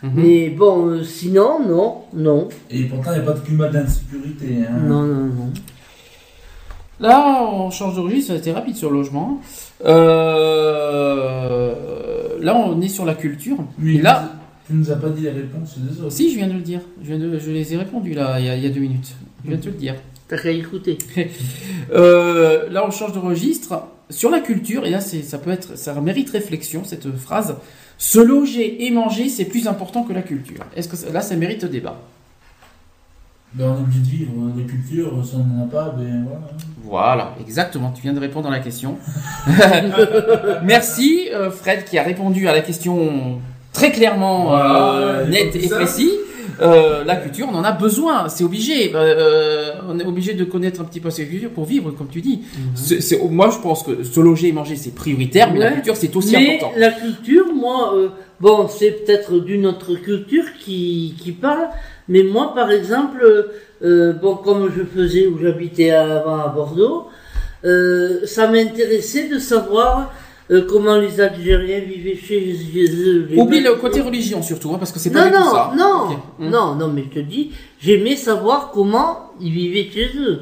Mhm. 0.04 0.12
Mais 0.16 0.50
bon, 0.50 0.88
euh, 0.88 1.04
sinon, 1.04 1.60
non, 1.68 2.04
non, 2.14 2.50
Et 2.72 2.84
pourtant, 2.86 3.12
il 3.14 3.20
n'y 3.22 3.28
a 3.28 3.32
pas 3.32 3.34
de 3.40 3.46
climat 3.46 3.68
d'insécurité. 3.70 4.58
Hein. 4.68 4.80
non, 4.88 5.04
non, 5.04 5.26
non. 5.26 5.52
Là, 7.00 7.44
on 7.52 7.70
change 7.72 7.96
de 7.96 8.00
registre, 8.02 8.28
ça 8.30 8.34
a 8.34 8.38
été 8.38 8.52
rapide 8.52 8.76
sur 8.76 8.90
le 8.92 8.98
logement. 8.98 9.40
Euh, 11.12 11.74
là, 12.40 12.56
on 12.56 12.80
est 12.82 12.88
sur 12.90 13.06
la 13.06 13.16
culture. 13.16 13.58
Mais 13.80 13.96
Et 13.96 14.02
là, 14.02 14.32
tu 14.68 14.74
nous 14.74 14.92
as 14.92 14.96
pas 14.96 15.10
dit 15.10 15.24
les 15.24 15.32
réponses 15.32 15.78
des 15.78 16.00
autres. 16.02 16.12
si, 16.12 16.32
je 16.32 16.38
viens 16.38 16.48
de 16.48 16.54
le 16.54 16.60
dire. 16.62 16.82
Je, 17.04 17.08
viens 17.14 17.20
de- 17.20 17.40
je 17.40 17.52
les 17.52 17.74
ai 17.74 17.78
répondus 17.78 18.14
là, 18.14 18.40
il 18.40 18.46
y 18.46 18.50
a, 18.50 18.56
il 18.56 18.64
y 18.64 18.68
a 18.68 18.70
deux 18.70 18.80
minutes. 18.82 19.14
Je 19.44 19.50
viens 19.50 19.58
de 19.58 19.64
te 19.64 19.70
le 19.70 19.76
dire. 19.76 19.96
T'as 20.28 20.38
qu'à 20.38 20.52
écouter. 20.52 20.98
Euh, 21.94 22.70
là, 22.70 22.86
on 22.88 22.92
change 22.92 23.12
de 23.12 23.20
registre. 23.20 23.84
Sur 24.12 24.30
la 24.30 24.40
culture, 24.40 24.86
et 24.86 24.90
là, 24.92 25.02
c'est, 25.02 25.24
ça 25.24 25.38
peut 25.38 25.52
être, 25.52 25.78
ça 25.78 25.94
mérite 26.02 26.30
réflexion, 26.30 26.84
cette 26.86 27.16
phrase. 27.16 27.56
Se 27.98 28.20
loger 28.20 28.86
et 28.86 28.92
manger, 28.92 29.30
c'est 29.30 29.46
plus 29.46 29.68
important 29.68 30.04
que 30.04 30.14
la 30.14 30.22
culture. 30.22 30.64
Est-ce 30.76 30.88
que 30.88 30.96
ça- 30.98 31.10
là, 31.12 31.22
ça 31.22 31.36
mérite 31.36 31.66
débat? 31.66 31.98
Ben, 33.54 33.66
on 33.68 33.76
est 33.78 33.82
obligé 33.82 34.00
de 34.00 34.06
vivre 34.08 34.32
des 34.56 34.64
cultures, 34.64 35.12
si 35.26 35.36
on 35.36 35.44
n'en 35.44 35.64
a 35.66 35.68
pas, 35.68 35.90
ben 35.98 36.26
voilà. 36.26 36.48
Voilà, 36.84 37.36
exactement. 37.42 37.92
Tu 37.92 38.02
viens 38.02 38.14
de 38.14 38.20
répondre 38.20 38.48
à 38.48 38.52
la 38.52 38.60
question. 38.60 38.98
Merci, 40.64 41.28
euh, 41.34 41.52
Fred, 41.52 41.84
qui 41.86 41.98
a 41.98 42.04
répondu 42.04 42.48
à 42.48 42.54
la 42.54 42.62
question 42.62 43.40
très 43.74 43.92
clairement, 43.92 44.46
Voilà, 44.48 44.94
euh, 44.94 45.24
il 45.26 45.32
net 45.32 45.52
faut 45.52 45.60
et 45.60 45.70
précis. 45.70 46.10
Euh, 46.62 47.04
la 47.04 47.16
culture, 47.16 47.48
on 47.52 47.56
en 47.56 47.64
a 47.64 47.72
besoin, 47.72 48.30
c'est 48.30 48.44
obligé. 48.44 48.92
Euh, 48.94 49.72
on 49.88 50.00
est 50.00 50.06
obligé 50.06 50.34
de 50.34 50.44
connaître 50.44 50.82
un 50.82 50.84
petit 50.84 51.00
peu 51.00 51.10
cette 51.10 51.30
culture 51.30 51.50
pour 51.52 51.66
vivre, 51.66 51.92
comme 51.92 52.08
tu 52.08 52.22
dis. 52.22 52.42
C'est- 52.76 53.02
c'est- 53.02 53.20
moi, 53.30 53.50
je 53.50 53.60
pense 53.60 53.84
que 53.84 54.04
se 54.04 54.20
loger 54.20 54.50
et 54.50 54.52
manger, 54.52 54.76
c'est 54.76 54.94
prioritaire, 54.96 55.52
mais 55.54 55.60
la 55.60 55.72
culture, 55.72 55.96
c'est 55.96 56.16
aussi 56.16 56.36
Mais 56.36 56.56
important. 56.58 56.74
la 56.78 56.92
culture, 56.92 57.48
moi, 57.54 57.94
euh, 57.96 58.10
bon, 58.40 58.68
c'est 58.68 58.92
peut-être 59.06 59.40
d'une 59.40 59.66
autre 59.66 59.96
culture 59.96 60.46
qui, 60.60 61.16
qui 61.22 61.32
parle, 61.32 61.70
mais 62.08 62.24
moi, 62.24 62.54
par 62.54 62.72
exemple, 62.72 63.24
euh, 63.84 64.14
bon, 64.14 64.36
comme 64.36 64.70
je 64.76 64.84
faisais 64.84 65.28
où 65.28 65.38
j'habitais 65.42 65.92
avant 65.92 66.40
à 66.40 66.48
Bordeaux, 66.50 67.08
euh, 67.64 68.26
ça 68.26 68.48
m'intéressait 68.48 69.28
de 69.28 69.38
savoir 69.40 70.12
euh, 70.52 70.66
comment 70.70 70.98
les 70.98 71.20
Algériens 71.22 71.80
vivaient 71.80 72.16
chez, 72.18 72.54
eux. 72.76 73.30
Oublie 73.38 73.62
le 73.62 73.76
côté 73.76 74.02
religion 74.02 74.42
surtout, 74.42 74.72
hein, 74.74 74.78
parce 74.78 74.92
que 74.92 75.00
c'est 75.00 75.12
pas 75.12 75.26
Non, 75.26 75.32
du 75.32 75.34
tout 75.38 75.40
non, 75.44 75.52
ça. 75.52 75.72
non. 75.78 76.18
Hmm. 76.40 76.50
non, 76.50 76.76
non, 76.76 76.88
mais 76.90 77.04
je 77.10 77.20
te 77.20 77.26
dis, 77.26 77.52
j'aimais 77.80 78.16
savoir 78.16 78.72
comment 78.72 79.32
ils 79.40 79.52
vivaient 79.52 79.90
chez 79.92 80.10
eux. 80.18 80.40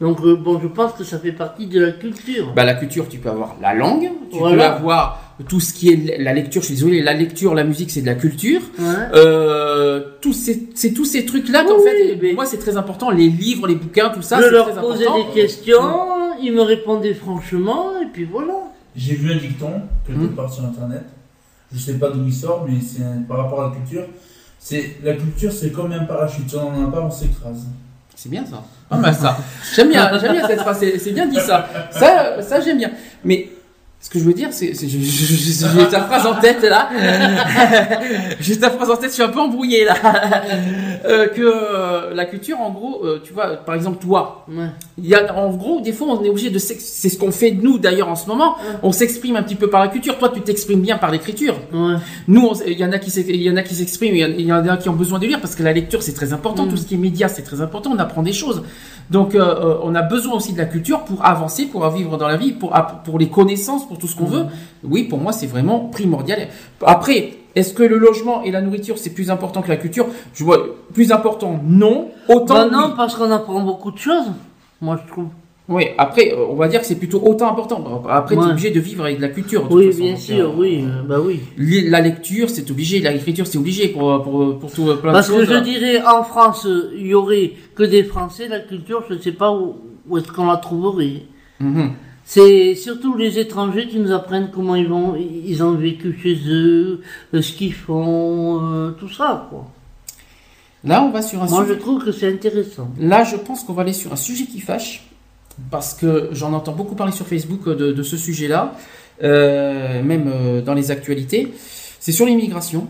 Donc, 0.00 0.18
euh, 0.24 0.34
bon, 0.34 0.58
je 0.60 0.66
pense 0.66 0.92
que 0.94 1.04
ça 1.04 1.18
fait 1.20 1.30
partie 1.32 1.66
de 1.68 1.80
la 1.80 1.92
culture. 1.92 2.52
Bah, 2.54 2.64
la 2.64 2.74
culture, 2.74 3.08
tu 3.08 3.18
peux 3.18 3.30
avoir 3.30 3.54
la 3.62 3.74
langue, 3.74 4.10
tu 4.30 4.38
Voilà. 4.38 4.56
peux 4.70 4.76
avoir 4.78 5.20
tout 5.48 5.60
ce 5.60 5.72
qui 5.72 5.88
est 5.90 6.18
la 6.18 6.32
lecture. 6.34 6.60
Je 6.62 6.66
suis 6.66 6.74
désolé, 6.74 7.00
la 7.00 7.14
lecture, 7.14 7.54
la 7.54 7.62
musique, 7.62 7.90
c'est 7.92 8.00
de 8.00 8.06
la 8.06 8.16
culture. 8.16 8.60
Ouais. 8.78 8.84
Euh, 9.14 10.00
c'est 10.32 10.92
tous 10.92 11.04
ces 11.04 11.24
trucs-là 11.24 11.62
qu'en 11.64 11.76
Oui, 11.76 11.82
fait, 11.84 12.18
mais- 12.20 12.32
moi, 12.32 12.44
c'est 12.44 12.58
très 12.58 12.76
important. 12.76 13.10
Les 13.10 13.28
livres, 13.28 13.68
les 13.68 13.76
bouquins, 13.76 14.08
tout 14.10 14.20
ça, 14.22 14.40
je 14.42 14.48
leur 14.48 14.68
posais 14.80 15.04
des 15.06 15.32
questions, 15.40 15.80
ils 16.42 16.52
me 16.52 16.62
répondaient 16.62 17.14
franchement, 17.14 17.92
et 18.02 18.06
puis 18.12 18.24
voilà. 18.24 18.54
J'ai 18.96 19.14
vu 19.14 19.32
un 19.32 19.36
dicton, 19.36 19.82
quelque 20.06 20.20
Hmm. 20.20 20.34
part 20.36 20.52
sur 20.52 20.64
internet. 20.64 21.02
Je 21.72 21.78
sais 21.78 21.94
pas 21.94 22.10
d'où 22.10 22.24
il 22.24 22.32
sort, 22.32 22.64
mais 22.68 22.78
c'est 22.80 23.02
par 23.26 23.38
rapport 23.38 23.62
à 23.64 23.68
la 23.70 23.74
culture. 23.76 24.06
C'est 24.60 24.96
la 25.02 25.14
culture, 25.14 25.52
c'est 25.52 25.70
comme 25.72 25.92
un 25.92 26.04
parachute. 26.04 26.48
Si 26.48 26.56
on 26.56 26.70
n'en 26.70 26.88
a 26.88 26.92
pas, 26.92 27.00
on 27.02 27.10
s'écrase. 27.10 27.66
C'est 28.14 28.28
bien 28.30 28.46
ça. 28.46 28.62
Pas 28.88 28.96
mal 28.96 29.14
ça. 29.14 29.36
J'aime 29.74 29.90
bien, 29.90 30.18
j'aime 30.18 30.32
bien 30.32 30.46
cette 30.46 30.60
phrase. 30.60 30.78
C'est 30.98 31.12
bien 31.12 31.26
dit 31.26 31.40
ça. 31.40 31.68
Ça, 31.90 32.40
ça 32.42 32.60
j'aime 32.60 32.78
bien. 32.78 32.92
Mais 33.24 33.48
ce 34.00 34.08
que 34.08 34.18
je 34.20 34.24
veux 34.24 34.32
dire, 34.34 34.50
c'est, 34.52 34.72
j'ai 34.74 35.88
ta 35.90 36.02
phrase 36.02 36.26
en 36.26 36.36
tête 36.40 36.62
là. 36.62 36.88
j'ai 38.40 38.58
ta 38.58 38.70
phrase 38.74 38.90
en 38.90 38.96
tête. 38.96 39.10
Je 39.10 39.14
suis 39.14 39.22
un 39.22 39.28
peu 39.28 39.40
embrouillé 39.40 39.84
là. 39.84 39.94
Euh, 41.06 41.26
que 41.28 41.42
euh, 41.42 42.14
la 42.14 42.24
culture, 42.24 42.58
en 42.62 42.70
gros, 42.70 43.02
euh, 43.04 43.20
tu 43.22 43.34
vois, 43.34 43.48
par 43.56 43.74
exemple 43.74 44.02
toi, 44.02 44.46
Ouais. 44.48 44.68
Il 44.96 45.06
y 45.06 45.14
a, 45.14 45.36
en 45.36 45.50
gros, 45.54 45.82
des 45.82 45.92
fois, 45.92 46.06
on 46.08 46.24
est 46.24 46.30
obligé 46.30 46.48
de, 46.48 46.58
c'est 46.58 46.78
ce 46.78 47.18
qu'on 47.18 47.30
fait 47.30 47.50
nous 47.50 47.78
d'ailleurs 47.78 48.08
en 48.08 48.16
ce 48.16 48.26
moment. 48.26 48.56
On 48.82 48.90
s'exprime 48.90 49.36
un 49.36 49.42
petit 49.42 49.54
peu 49.54 49.68
par 49.68 49.82
la 49.82 49.88
culture. 49.88 50.16
Toi, 50.16 50.30
tu 50.30 50.40
t'exprimes 50.40 50.80
bien 50.80 50.96
par 50.96 51.10
l'écriture. 51.10 51.56
Ouais. 51.74 51.96
Nous, 52.26 52.50
il 52.66 52.78
y 52.78 52.84
en 52.86 52.90
a 52.92 52.98
qui, 52.98 53.10
s'expriment, 53.10 54.14
il 54.14 54.20
y 54.20 54.24
en- 54.24 54.28
il 54.28 54.46
y 54.46 54.52
en 54.52 54.66
a 54.66 54.76
qui 54.78 54.88
ont 54.88 54.94
besoin 54.94 55.18
de 55.18 55.26
lire 55.26 55.40
parce 55.42 55.54
que 55.54 55.62
la 55.62 55.74
lecture 55.74 56.02
c'est 56.02 56.14
très 56.14 56.32
important. 56.32 56.64
Mm. 56.64 56.70
Tout 56.70 56.76
ce 56.78 56.86
qui 56.86 56.94
est 56.94 56.98
média 56.98 57.28
c'est 57.28 57.42
très 57.42 57.60
important. 57.60 57.90
On 57.94 57.98
apprend 57.98 58.22
des 58.22 58.32
choses. 58.32 58.62
Donc, 59.10 59.36
on 59.36 59.94
a 59.94 60.02
besoin 60.02 60.34
aussi 60.36 60.54
de 60.54 60.58
la 60.58 60.64
culture 60.64 61.04
pour 61.04 61.22
avancer, 61.24 61.66
pour 61.66 61.86
vivre 61.90 62.16
dans 62.16 62.28
la 62.28 62.38
vie, 62.38 62.52
pour 62.52 62.72
pour 63.04 63.18
les 63.18 63.28
connaissances, 63.28 63.86
pour 63.86 63.98
tout 63.98 64.06
ce 64.08 64.16
qu'on 64.16 64.24
veut. 64.24 64.46
Oui, 64.82 65.04
pour 65.04 65.18
moi, 65.18 65.32
c'est 65.32 65.46
vraiment 65.46 65.80
primordial. 65.80 66.48
Après. 66.82 67.34
Est-ce 67.56 67.72
que 67.74 67.82
le 67.82 67.98
logement 67.98 68.42
et 68.42 68.50
la 68.50 68.60
nourriture 68.60 68.98
c'est 68.98 69.10
plus 69.14 69.30
important 69.30 69.62
que 69.62 69.68
la 69.68 69.76
culture? 69.76 70.06
Je 70.34 70.42
vois 70.44 70.58
plus 70.92 71.12
important 71.12 71.60
non. 71.64 72.08
Autant 72.28 72.54
Bah 72.54 72.68
non, 72.70 72.84
oui. 72.88 72.92
parce 72.96 73.14
qu'on 73.14 73.30
apprend 73.30 73.60
beaucoup 73.60 73.90
de 73.92 73.98
choses, 73.98 74.26
moi 74.80 74.98
je 75.04 75.10
trouve. 75.12 75.28
Oui, 75.66 75.84
après, 75.96 76.30
euh, 76.32 76.44
on 76.50 76.56
va 76.56 76.68
dire 76.68 76.80
que 76.80 76.86
c'est 76.86 76.96
plutôt 76.98 77.22
autant 77.24 77.50
important. 77.50 78.02
Après, 78.06 78.34
tu 78.34 78.40
es 78.42 78.44
Ouais. 78.44 78.50
obligé 78.50 78.70
de 78.70 78.80
vivre 78.80 79.04
avec 79.04 79.16
de 79.16 79.22
la 79.22 79.28
culture. 79.30 79.62
de 79.62 79.68
toute 79.68 79.76
Oui, 79.78 79.86
façon. 79.86 79.98
bien 80.02 80.10
Donc, 80.12 80.20
sûr, 80.20 80.50
euh, 80.50 80.54
oui, 80.58 80.84
euh, 80.86 81.02
bah 81.08 81.16
oui. 81.24 81.40
La 81.88 82.00
lecture, 82.02 82.50
c'est 82.50 82.70
obligé. 82.70 82.98
L'écriture, 83.00 83.46
c'est 83.46 83.56
obligé 83.56 83.88
pour, 83.88 84.22
pour, 84.22 84.58
pour 84.58 84.70
tout, 84.70 84.84
plein 85.00 85.12
Parce 85.12 85.28
de 85.30 85.32
que 85.36 85.44
choses. 85.46 85.54
je 85.54 85.60
dirais, 85.60 86.02
en 86.06 86.22
France, 86.22 86.68
il 86.94 87.06
y 87.06 87.14
aurait 87.14 87.52
que 87.74 87.82
des 87.82 88.04
Français, 88.04 88.46
la 88.48 88.60
culture, 88.60 89.04
je 89.08 89.14
ne 89.14 89.18
sais 89.20 89.32
pas 89.32 89.52
où, 89.52 89.76
où 90.06 90.18
est-ce 90.18 90.30
qu'on 90.30 90.46
la 90.48 90.58
trouverait. 90.58 91.22
Mhm. 91.60 91.92
C'est 92.24 92.74
surtout 92.74 93.16
les 93.16 93.38
étrangers 93.38 93.86
qui 93.86 93.98
nous 93.98 94.10
apprennent 94.12 94.50
comment 94.52 94.74
ils 94.76 94.88
vont, 94.88 95.14
ils 95.16 95.62
ont 95.62 95.72
vécu 95.74 96.18
chez 96.22 96.38
eux, 96.48 97.02
euh, 97.34 97.42
ce 97.42 97.52
qu'ils 97.52 97.74
font, 97.74 98.60
euh, 98.62 98.90
tout 98.92 99.08
ça, 99.10 99.46
quoi. 99.50 99.66
Là, 100.84 101.02
on 101.02 101.10
va 101.10 101.22
sur 101.22 101.42
un 101.42 101.46
Moi, 101.46 101.64
je 101.64 101.68
sujet. 101.68 101.80
trouve 101.80 102.04
que 102.04 102.12
c'est 102.12 102.28
intéressant. 102.32 102.88
Là, 102.98 103.24
je 103.24 103.36
pense 103.36 103.62
qu'on 103.64 103.72
va 103.74 103.82
aller 103.82 103.92
sur 103.92 104.12
un 104.12 104.16
sujet 104.16 104.44
qui 104.46 104.60
fâche. 104.60 105.06
Parce 105.70 105.94
que 105.94 106.30
j'en 106.32 106.52
entends 106.52 106.72
beaucoup 106.72 106.94
parler 106.96 107.12
sur 107.12 107.26
Facebook 107.26 107.64
de, 107.68 107.92
de 107.92 108.02
ce 108.02 108.16
sujet-là. 108.16 108.74
euh, 109.22 110.02
même 110.02 110.24
euh, 110.26 110.60
dans 110.62 110.74
les 110.74 110.90
actualités. 110.90 111.54
C'est 112.00 112.10
sur 112.12 112.26
l'immigration. 112.26 112.88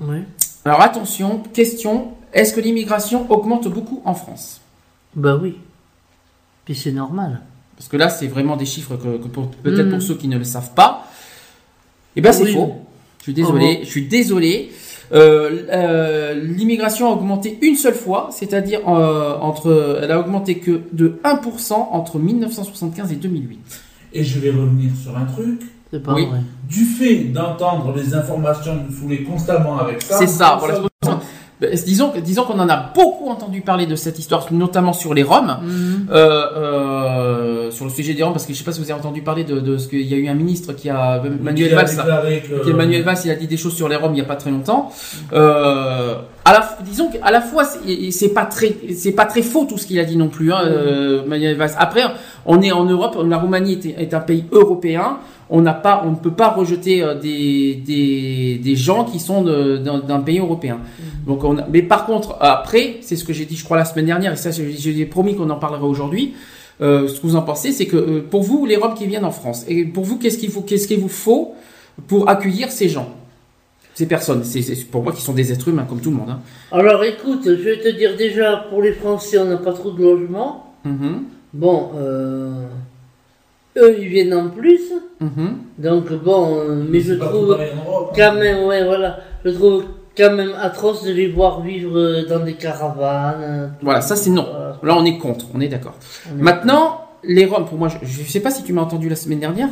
Oui. 0.00 0.18
Alors 0.64 0.80
attention, 0.80 1.40
question, 1.52 2.12
est-ce 2.32 2.54
que 2.54 2.60
l'immigration 2.60 3.30
augmente 3.30 3.66
beaucoup 3.68 4.00
en 4.04 4.14
France? 4.14 4.60
Bah 5.16 5.36
oui. 5.42 5.56
Puis 6.64 6.74
c'est 6.76 6.92
normal. 6.92 7.40
Parce 7.76 7.88
que 7.88 7.96
là, 7.96 8.08
c'est 8.08 8.26
vraiment 8.26 8.56
des 8.56 8.66
chiffres 8.66 8.96
que, 8.96 9.16
peut-être 9.62 9.90
pour 9.90 10.02
ceux 10.02 10.14
qui 10.14 10.28
ne 10.28 10.38
le 10.38 10.44
savent 10.44 10.72
pas. 10.74 11.06
Eh 12.16 12.20
ben 12.22 12.32
c'est 12.32 12.44
Oui. 12.44 12.52
faux. 12.54 12.74
Je 13.18 13.22
suis 13.24 13.34
désolé. 13.34 13.76
Oh. 13.80 13.84
Je 13.84 13.90
suis 13.90 14.06
désolé. 14.06 14.70
Euh, 15.12 15.62
euh, 15.70 16.34
l'immigration 16.34 17.08
a 17.08 17.12
augmenté 17.12 17.58
une 17.62 17.76
seule 17.76 17.94
fois, 17.94 18.28
c'est-à-dire 18.32 18.80
euh, 18.88 19.36
entre, 19.40 20.00
elle 20.02 20.10
a 20.10 20.18
augmenté 20.18 20.58
que 20.58 20.80
de 20.92 21.20
1% 21.24 21.72
entre 21.92 22.18
1975 22.18 23.12
et 23.12 23.16
2008. 23.16 23.60
Et 24.14 24.24
je 24.24 24.38
vais 24.40 24.50
revenir 24.50 24.90
sur 25.00 25.16
un 25.16 25.26
truc. 25.26 25.60
C'est 25.92 26.02
pas 26.02 26.14
Oui. 26.14 26.26
vrai. 26.26 26.40
Du 26.68 26.84
fait 26.84 27.16
d'entendre 27.24 27.94
les 27.96 28.14
informations 28.14 28.74
nous 28.88 28.96
saouler 28.96 29.22
constamment 29.22 29.78
avec 29.78 30.02
ça. 30.02 30.16
C'est 30.18 30.26
ça. 30.26 30.58
ça- 30.60 30.82
Voilà. 31.00 31.20
Disons, 31.86 32.10
que- 32.10 32.18
disons 32.18 32.44
qu'on 32.44 32.58
en 32.58 32.68
a 32.68 32.76
beaucoup 32.94 33.30
entendu 33.30 33.62
parler 33.62 33.86
de 33.86 33.96
cette 33.96 34.18
histoire, 34.18 34.46
notamment 34.52 34.92
sur 34.92 35.14
les 35.14 35.22
Roms. 35.22 35.56
Mhm. 35.62 36.06
Euh, 36.10 36.46
euh, 36.56 37.70
sur 37.70 37.84
le 37.86 37.90
sujet 37.90 38.12
des 38.14 38.22
Roms, 38.22 38.32
parce 38.34 38.44
que 38.44 38.52
je 38.52 38.58
sais 38.58 38.64
pas 38.64 38.72
si 38.72 38.80
vous 38.80 38.90
avez 38.90 39.00
entendu 39.00 39.22
parler 39.22 39.44
de, 39.44 39.60
de 39.60 39.78
ce 39.78 39.88
qu'il 39.88 40.02
y 40.02 40.12
a 40.14 40.18
eu 40.18 40.28
un 40.28 40.34
ministre 40.34 40.74
qui 40.74 40.90
a 40.90 41.22
Manuel 41.40 41.68
qui 41.68 41.72
a 41.74 41.76
Valls, 41.76 41.88
déclaré 41.96 42.42
que- 42.46 42.62
qui 42.62 42.70
est 42.70 42.72
Manuel 42.74 43.02
Valls, 43.02 43.16
il 43.24 43.30
a 43.30 43.34
dit 43.36 43.46
des 43.46 43.56
choses 43.56 43.74
sur 43.74 43.88
les 43.88 43.96
Roms 43.96 44.12
il 44.14 44.18
y 44.18 44.20
a 44.20 44.24
pas 44.24 44.36
très 44.36 44.50
longtemps. 44.50 44.90
Euh, 45.32 46.14
à 46.44 46.52
la, 46.52 46.76
disons 46.84 47.08
qu'à 47.10 47.30
la 47.30 47.40
fois 47.40 47.64
c'est 47.64 48.28
pas 48.28 48.44
très 48.44 48.76
c'est 48.94 49.12
pas 49.12 49.24
très 49.24 49.42
faux 49.42 49.64
tout 49.64 49.78
ce 49.78 49.86
qu'il 49.86 49.98
a 49.98 50.04
dit 50.04 50.16
non 50.16 50.28
plus, 50.28 50.52
hein, 50.52 50.60
euh, 50.64 51.22
Manuel 51.26 51.56
Valls. 51.56 51.72
Après, 51.78 52.02
on 52.44 52.60
est 52.62 52.70
en 52.72 52.84
Europe, 52.84 53.16
la 53.26 53.38
Roumanie 53.38 53.80
est, 53.84 54.02
est 54.02 54.14
un 54.14 54.20
pays 54.20 54.44
européen. 54.52 55.18
On 55.48 55.60
n'a 55.60 55.74
pas, 55.74 56.02
on 56.04 56.10
ne 56.10 56.16
peut 56.16 56.32
pas 56.32 56.48
rejeter 56.50 57.02
euh, 57.02 57.14
des, 57.14 57.76
des, 57.76 58.58
des 58.62 58.74
gens 58.76 59.04
qui 59.04 59.20
sont 59.20 59.42
d'un 59.42 60.20
pays 60.20 60.40
européen. 60.40 60.78
Donc 61.26 61.44
on 61.44 61.58
a- 61.58 61.66
mais 61.72 61.82
par 61.82 62.04
contre, 62.06 62.36
après, 62.40 62.96
c'est 63.00 63.16
ce 63.16 63.24
que 63.24 63.32
j'ai 63.32 63.44
dit, 63.44 63.56
je 63.56 63.64
crois 63.64 63.76
la 63.76 63.84
semaine 63.84 64.06
dernière, 64.06 64.32
et 64.32 64.36
ça, 64.36 64.50
j'ai 64.50 65.06
promis 65.06 65.36
qu'on 65.36 65.48
en 65.50 65.56
parlerait 65.56 65.84
aujourd'hui. 65.84 66.34
Euh, 66.82 67.08
ce 67.08 67.20
que 67.20 67.26
vous 67.26 67.36
en 67.36 67.42
pensez, 67.42 67.72
c'est 67.72 67.86
que 67.86 67.96
euh, 67.96 68.26
pour 68.28 68.42
vous, 68.42 68.66
les 68.66 68.76
Roms 68.76 68.94
qui 68.94 69.06
viennent 69.06 69.24
en 69.24 69.30
France, 69.30 69.64
et 69.68 69.84
pour 69.84 70.04
vous, 70.04 70.18
qu'est-ce 70.18 70.36
qu'il 70.38 70.50
faut, 70.50 70.60
qu'est-ce 70.62 70.86
qu'il 70.88 70.98
vous 71.00 71.08
faut 71.08 71.54
pour 72.08 72.28
accueillir 72.28 72.70
ces 72.70 72.88
gens, 72.88 73.08
ces 73.94 74.06
personnes 74.06 74.42
C'est 74.44 74.84
pour 74.90 75.02
moi 75.02 75.12
qui 75.12 75.22
sont 75.22 75.32
des 75.32 75.52
êtres 75.52 75.68
humains 75.68 75.86
comme 75.88 76.00
tout 76.00 76.10
le 76.10 76.16
monde. 76.16 76.30
Hein. 76.30 76.40
Alors 76.72 77.02
écoute, 77.04 77.42
je 77.44 77.50
vais 77.52 77.78
te 77.80 77.88
dire 77.96 78.16
déjà, 78.16 78.66
pour 78.68 78.82
les 78.82 78.92
Français, 78.92 79.38
on 79.38 79.46
n'a 79.46 79.56
pas 79.56 79.72
trop 79.72 79.90
de 79.92 80.02
logement. 80.02 80.74
Mhm, 80.84 81.22
Bon, 81.54 81.88
euh, 81.96 82.66
eux, 83.76 83.96
ils 84.00 84.08
viennent 84.08 84.34
en 84.34 84.48
plus. 84.50 84.80
mhm. 85.20 85.56
Donc 85.78 86.12
bon, 86.12 86.56
euh, 86.58 86.84
mais 86.88 87.00
je 87.00 87.14
trouve 87.14 87.52
hein. 87.60 88.06
quand 88.16 88.34
même, 88.34 88.64
ouais, 88.66 88.84
voilà, 88.84 89.18
je 89.44 89.50
trouve 89.50 89.84
quand 90.16 90.32
même 90.34 90.52
atroce 90.60 91.04
de 91.04 91.12
les 91.12 91.28
voir 91.28 91.60
vivre 91.60 91.98
euh, 91.98 92.24
dans 92.26 92.40
des 92.44 92.54
caravanes. 92.54 93.42
euh, 93.42 93.66
Voilà, 93.82 94.00
ça 94.00 94.16
c'est 94.16 94.30
non. 94.30 94.46
Voilà. 94.50 94.78
Là, 94.82 94.96
on 95.00 95.04
est 95.04 95.18
contre, 95.18 95.46
on 95.54 95.60
est 95.60 95.68
d'accord. 95.68 95.94
Maintenant, 96.38 97.02
les 97.24 97.44
Roms, 97.44 97.66
pour 97.66 97.76
moi, 97.78 97.88
je 97.88 98.22
ne 98.22 98.26
sais 98.26 98.40
pas 98.40 98.50
si 98.50 98.62
tu 98.62 98.72
m'as 98.72 98.82
entendu 98.82 99.08
la 99.08 99.16
semaine 99.16 99.40
dernière, 99.40 99.68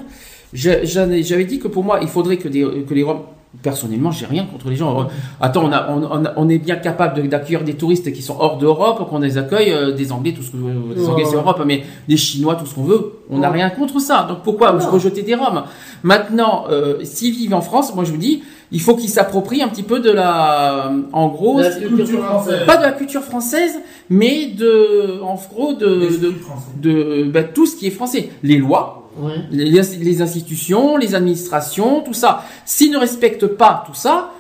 j'avais 0.53 1.45
dit 1.45 1.59
que 1.59 1.69
pour 1.69 1.85
moi, 1.85 1.99
il 2.03 2.09
faudrait 2.09 2.37
que, 2.37 2.49
des- 2.49 2.85
que 2.89 2.95
les 2.95 3.03
Roms, 3.03 3.23
personnellement, 3.63 4.11
j'ai 4.11 4.27
rien 4.27 4.45
contre 4.45 4.69
les 4.69 4.77
gens. 4.77 5.09
Attends, 5.41 5.65
on, 5.65 5.73
a, 5.73 5.89
on, 5.91 6.03
on 6.03 6.25
a- 6.25 6.33
on 6.37 6.49
est 6.49 6.59
bien 6.59 6.77
capable 6.77 7.23
de- 7.23 7.27
d'accueillir 7.29 7.65
des 7.65 7.75
touristes 7.75 8.13
qui 8.13 8.21
sont 8.23 8.37
hors 8.39 8.59
d'Europe, 8.59 9.09
qu'on 9.09 9.19
les 9.21 9.39
accueille, 9.39 9.73
euh, 9.73 9.93
des 9.93 10.13
Anglais, 10.13 10.33
tout 10.33 10.43
ce 10.43 10.51
que 10.51 10.57
des. 10.57 11.07
Anglais 11.09 11.25
c'est 11.25 11.37
Europe, 11.37 11.63
mais 11.67 11.83
des 12.09 12.17
Chinois, 12.17 12.57
tout 12.57 12.67
ce 12.67 12.75
qu'on 12.75 12.85
veut. 12.85 13.13
On 13.31 13.39
n'a 13.39 13.51
rien 13.51 13.71
contre 13.71 14.01
ça. 14.01 14.27
Donc 14.29 14.39
pourquoi 14.43 14.73
rejeter 14.73 15.23
des 15.23 15.35
Roms? 15.35 15.63
Maintenant, 16.03 16.65
euh, 16.71 16.97
s'ils 17.05 17.35
vivent 17.35 17.55
en 17.55 17.63
France, 17.63 17.95
moi 17.95 18.05
je 18.05 18.11
vous 18.13 18.19
dis, 18.19 18.43
il 18.73 18.81
faut 18.81 18.97
qu'ils 18.97 19.09
s'approprient 19.09 19.63
un 19.63 19.69
petit 19.69 19.83
peu 19.83 20.01
de 20.01 20.11
la, 20.11 20.93
en 21.13 21.29
gros, 21.29 21.61
La 21.61 21.71
culture 21.71 21.97
culture 21.97 22.25
française. 22.25 22.67
pas 22.67 22.77
de 22.77 22.83
la 22.83 22.93
culture 22.93 23.23
française, 23.23 23.75
mais 24.11 24.47
de, 24.47 25.21
en 25.23 25.37
gros, 25.37 25.73
de, 25.75 26.09
de, 26.21 26.35
de 26.83 27.25
bah, 27.25 27.45
tout 27.45 27.67
ce 27.67 27.77
qui 27.77 27.87
est 27.87 27.91
français. 27.91 28.29
Les 28.43 28.59
lois, 28.59 29.04
Ouais. 29.17 29.35
les, 29.51 29.71
les 29.71 30.23
institutions, 30.23 30.97
les 30.97 31.15
administrations, 31.15 32.01
tout 32.01 32.15
ça. 32.15 32.45
S'ils 32.65 32.91
ne 32.91 32.99
respectent 32.99 33.47
pas 33.47 33.85
tout 33.87 33.95
ça, 33.95 34.33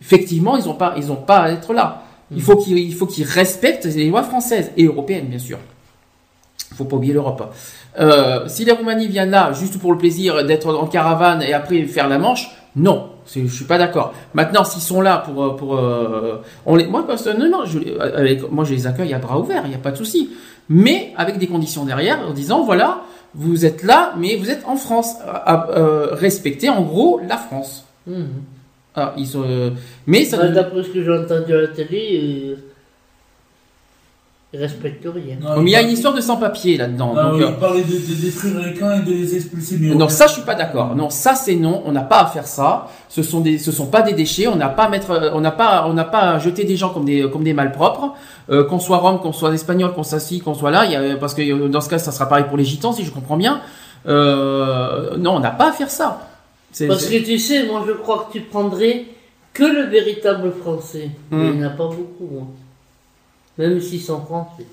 effectivement, 0.00 0.56
ils 0.56 0.66
n'ont 0.66 0.74
pas, 0.74 0.94
ils 0.96 1.10
ont 1.10 1.16
pas 1.16 1.38
à 1.38 1.50
être 1.50 1.72
là. 1.72 2.02
Il 2.34 2.42
faut 2.42 2.56
qu'ils, 2.56 2.78
il 2.78 2.94
faut 2.94 3.06
qu'ils 3.06 3.24
respectent 3.24 3.84
les 3.84 4.08
lois 4.08 4.22
françaises 4.22 4.70
et 4.76 4.84
européennes, 4.84 5.26
bien 5.26 5.38
sûr. 5.38 5.58
Il 6.70 6.76
faut 6.76 6.84
pas 6.84 6.96
oublier 6.96 7.12
l'Europe. 7.12 7.54
Euh, 8.00 8.48
si 8.48 8.64
les 8.64 8.72
Roumanies 8.72 9.08
viennent 9.08 9.30
là 9.30 9.52
juste 9.52 9.78
pour 9.78 9.92
le 9.92 9.98
plaisir 9.98 10.44
d'être 10.46 10.74
en 10.74 10.86
caravane 10.86 11.42
et 11.42 11.52
après 11.52 11.82
faire 11.84 12.08
la 12.08 12.18
Manche, 12.18 12.50
non, 12.74 13.10
je 13.26 13.46
suis 13.46 13.66
pas 13.66 13.76
d'accord. 13.76 14.14
Maintenant, 14.32 14.64
s'ils 14.64 14.80
sont 14.80 15.02
là 15.02 15.18
pour, 15.18 15.44
euh, 15.44 15.56
pour, 15.56 15.76
euh, 15.76 16.42
on 16.64 16.76
les, 16.76 16.86
moi 16.86 17.06
personnellement, 17.06 17.66
je, 17.66 17.98
avec, 18.00 18.50
moi 18.50 18.64
je 18.64 18.72
les 18.72 18.86
accueille 18.86 19.12
à 19.12 19.18
bras 19.18 19.38
ouverts, 19.38 19.62
il 19.66 19.68
n'y 19.68 19.74
a 19.74 19.78
pas 19.78 19.90
de 19.90 19.96
souci. 19.96 20.30
Mais 20.70 21.12
avec 21.16 21.36
des 21.36 21.46
conditions 21.46 21.84
derrière, 21.84 22.26
en 22.26 22.32
disant 22.32 22.64
voilà, 22.64 23.02
vous 23.34 23.64
êtes 23.64 23.82
là, 23.82 24.14
mais 24.18 24.36
vous 24.36 24.50
êtes 24.50 24.64
en 24.66 24.76
France, 24.76 25.16
à, 25.26 25.70
euh, 25.70 26.08
respectez 26.12 26.68
en 26.68 26.82
gros 26.82 27.20
la 27.26 27.36
France. 27.36 27.84
Mhm. 28.06 28.26
Ah, 28.94 29.14
ils 29.16 29.26
sont, 29.26 29.42
euh, 29.46 29.70
mais 30.06 30.24
ça, 30.24 30.36
ne- 30.48 30.52
D'après 30.54 30.82
ce 30.82 30.88
que 30.90 31.02
j'ai 31.02 31.10
entendu 31.12 31.54
à 31.54 31.62
la 31.62 31.68
télé, 31.68 32.20
euh, 32.22 32.56
ils 34.54 34.60
respectent 34.60 35.06
rien. 35.06 35.36
Non, 35.40 35.62
mais 35.62 35.70
il 35.70 35.72
y 35.72 35.76
a 35.76 35.80
il 35.80 35.86
une 35.88 35.92
histoire 35.92 36.12
de 36.12 36.20
sans-papier 36.20 36.76
là-dedans. 36.76 37.14
Non, 37.14 37.30
donc, 37.30 37.32
il 37.38 37.42
euh, 37.44 37.50
parlait 37.52 37.82
de, 37.82 37.92
de 37.92 38.20
détruire 38.20 38.60
les 38.60 38.74
camps 38.74 38.92
et 38.92 39.00
de 39.02 39.10
les 39.10 39.34
expulser. 39.36 39.78
Mais 39.80 39.94
Non, 39.94 40.08
ça 40.08 40.26
je 40.26 40.32
suis 40.34 40.42
pas 40.42 40.54
d'accord. 40.54 40.94
Non, 40.94 41.08
ça 41.10 41.34
c'est 41.34 41.54
non. 41.56 41.82
On 41.86 41.92
n'a 41.92 42.02
pas 42.02 42.20
à 42.20 42.26
faire 42.26 42.46
ça. 42.46 42.88
Ce 43.08 43.22
sont 43.22 43.40
des, 43.40 43.56
ce 43.58 43.72
sont 43.72 43.86
pas 43.86 44.02
des 44.02 44.12
déchets. 44.12 44.48
On 44.48 44.56
n'a 44.56 44.68
pas 44.68 44.84
à 44.84 44.88
mettre, 44.90 45.10
euh, 45.12 45.30
on 45.32 45.40
n'a 45.40 45.52
pas, 45.52 45.86
on 45.88 45.94
n'a 45.94 46.04
pas 46.04 46.32
à 46.32 46.38
jeter 46.38 46.64
des 46.64 46.76
gens 46.76 46.90
comme 46.90 47.06
des, 47.06 47.28
comme 47.30 47.44
des 47.44 47.54
malpropres. 47.54 48.14
Euh, 48.50 48.64
qu'on 48.64 48.78
soit 48.78 48.98
rome, 48.98 49.20
qu'on 49.20 49.32
soit 49.32 49.54
espagnol, 49.54 49.92
qu'on 49.94 50.02
soit 50.02 50.20
ci, 50.20 50.40
qu'on 50.40 50.54
soit 50.54 50.70
là. 50.70 50.84
Il 50.84 50.90
y 50.92 50.96
a, 50.96 51.16
parce 51.16 51.32
que 51.32 51.68
dans 51.68 51.80
ce 51.80 51.88
cas, 51.88 51.98
ça 51.98 52.12
sera 52.12 52.28
pareil 52.28 52.44
pour 52.48 52.56
les 52.58 52.64
gitans, 52.64 52.92
si 52.92 53.04
je 53.04 53.10
comprends 53.10 53.36
bien. 53.38 53.60
Euh, 54.06 55.16
non, 55.16 55.36
on 55.36 55.40
n'a 55.40 55.50
pas 55.50 55.68
à 55.70 55.72
faire 55.72 55.90
ça. 55.90 56.28
C'est- 56.70 56.88
Parce 56.88 57.04
c'est- 57.04 57.20
que 57.20 57.24
tu 57.24 57.38
sais, 57.38 57.66
moi 57.66 57.84
je 57.86 57.92
crois 57.92 58.26
que 58.28 58.32
tu 58.38 58.44
prendrais 58.44 59.04
que 59.52 59.62
le 59.64 59.82
véritable 59.90 60.52
français. 60.52 61.10
Hmm. 61.30 61.40
Il 61.52 61.58
n'y 61.58 61.64
en 61.64 61.68
a 61.68 61.70
pas 61.70 61.86
beaucoup. 61.86 62.30
hein. 62.40 62.46
Même 63.58 63.80
s'ils 63.80 64.00
sont 64.00 64.20
français. 64.20 64.64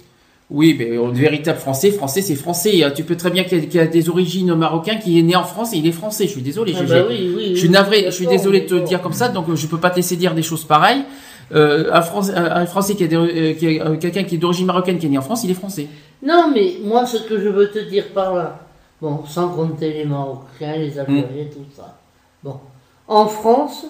Oui, 0.51 0.75
mais 0.79 0.85
le 0.89 1.11
véritable 1.11 1.59
français, 1.59 1.91
français, 1.91 2.21
c'est 2.23 2.33
français. 2.35 2.83
Euh, 2.83 2.89
Tu 2.89 3.03
peux 3.03 3.15
très 3.15 3.29
bien 3.29 3.43
qu'il 3.43 3.71
y, 3.71 3.77
y 3.77 3.79
a 3.79 3.85
des 3.85 4.09
origines 4.09 4.51
marocains 4.55 4.95
qui 4.95 5.19
est 5.19 5.21
né 5.21 5.35
en 5.35 5.43
France 5.43 5.73
et 5.73 5.77
il 5.77 5.85
est 5.85 5.91
français. 5.91 6.25
Je 6.25 6.31
suis 6.31 6.41
désolé. 6.41 6.73
Ah 6.75 6.79
je- 6.85 6.89
bah 6.89 7.03
je- 7.03 7.07
oui, 7.07 7.33
oui, 7.35 7.43
Je 7.47 7.51
oui, 7.51 7.57
suis 7.57 7.69
navré, 7.69 8.05
je 8.05 8.09
suis 8.11 8.25
désolé 8.25 8.61
de 8.61 8.65
te 8.79 8.85
dire 8.87 8.99
comme 9.01 9.13
ça, 9.13 9.29
donc 9.29 9.47
euh, 9.47 9.55
je 9.55 9.67
peux 9.67 9.77
pas 9.77 9.91
te 9.91 9.97
laisser 9.97 10.15
dire 10.15 10.33
des 10.33 10.41
choses 10.41 10.63
pareilles. 10.65 11.03
Euh, 11.53 11.91
un, 11.93 12.01
Français, 12.01 12.33
un 12.35 12.45
un 12.61 12.65
Français 12.65 12.95
qui 12.95 13.03
est, 13.03 13.13
euh, 13.13 13.53
qui 13.53 13.65
est, 13.67 13.81
euh, 13.81 13.95
quelqu'un 13.97 14.23
qui 14.23 14.35
est 14.35 14.37
d'origine 14.39 14.65
marocaine 14.65 14.97
qui 14.97 15.05
est 15.05 15.09
né 15.09 15.17
en 15.19 15.21
France, 15.23 15.43
il 15.43 15.51
est 15.51 15.55
français. 15.55 15.87
Non, 16.23 16.51
mais 16.53 16.77
moi, 16.83 17.05
ce 17.05 17.17
que 17.17 17.39
je 17.39 17.49
veux 17.49 17.69
te 17.69 17.79
dire 17.89 18.07
par 18.13 18.33
là, 18.35 18.59
bon, 19.01 19.23
sans 19.27 19.49
compter 19.49 19.93
les 19.93 20.05
Marocains, 20.05 20.77
les 20.77 20.97
Algériens, 20.97 21.45
tout 21.51 21.65
ça. 21.75 21.97
Bon, 22.43 22.55
en 23.07 23.27
France, 23.27 23.85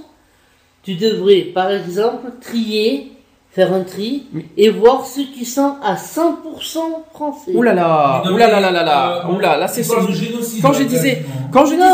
tu 0.83 0.95
devrais, 0.95 1.41
par 1.53 1.69
exemple, 1.71 2.31
trier, 2.41 3.11
faire 3.51 3.73
un 3.73 3.81
tri, 3.81 4.27
et 4.57 4.69
voir 4.69 5.05
ceux 5.05 5.23
qui 5.23 5.43
sont 5.43 5.75
à 5.83 5.95
100% 5.95 6.77
français. 7.13 7.51
Ouh 7.53 7.61
là 7.63 7.73
là, 7.73 8.21
Mais 8.23 8.29
non, 8.29 8.35
ouh 8.35 8.37
là 8.37 8.47
là 8.47 8.55
mais, 8.57 8.61
là 8.61 8.71
là 8.71 8.83
là, 8.83 9.25
euh, 9.25 9.33
ouh 9.33 9.39
là, 9.39 9.57
là 9.57 9.67
c'est 9.67 9.83
génocide, 9.83 10.61
Quand 10.61 10.73
je 10.73 10.83
disais, 10.83 11.25
quand 11.51 11.65
je 11.65 11.71
disais, 11.75 11.85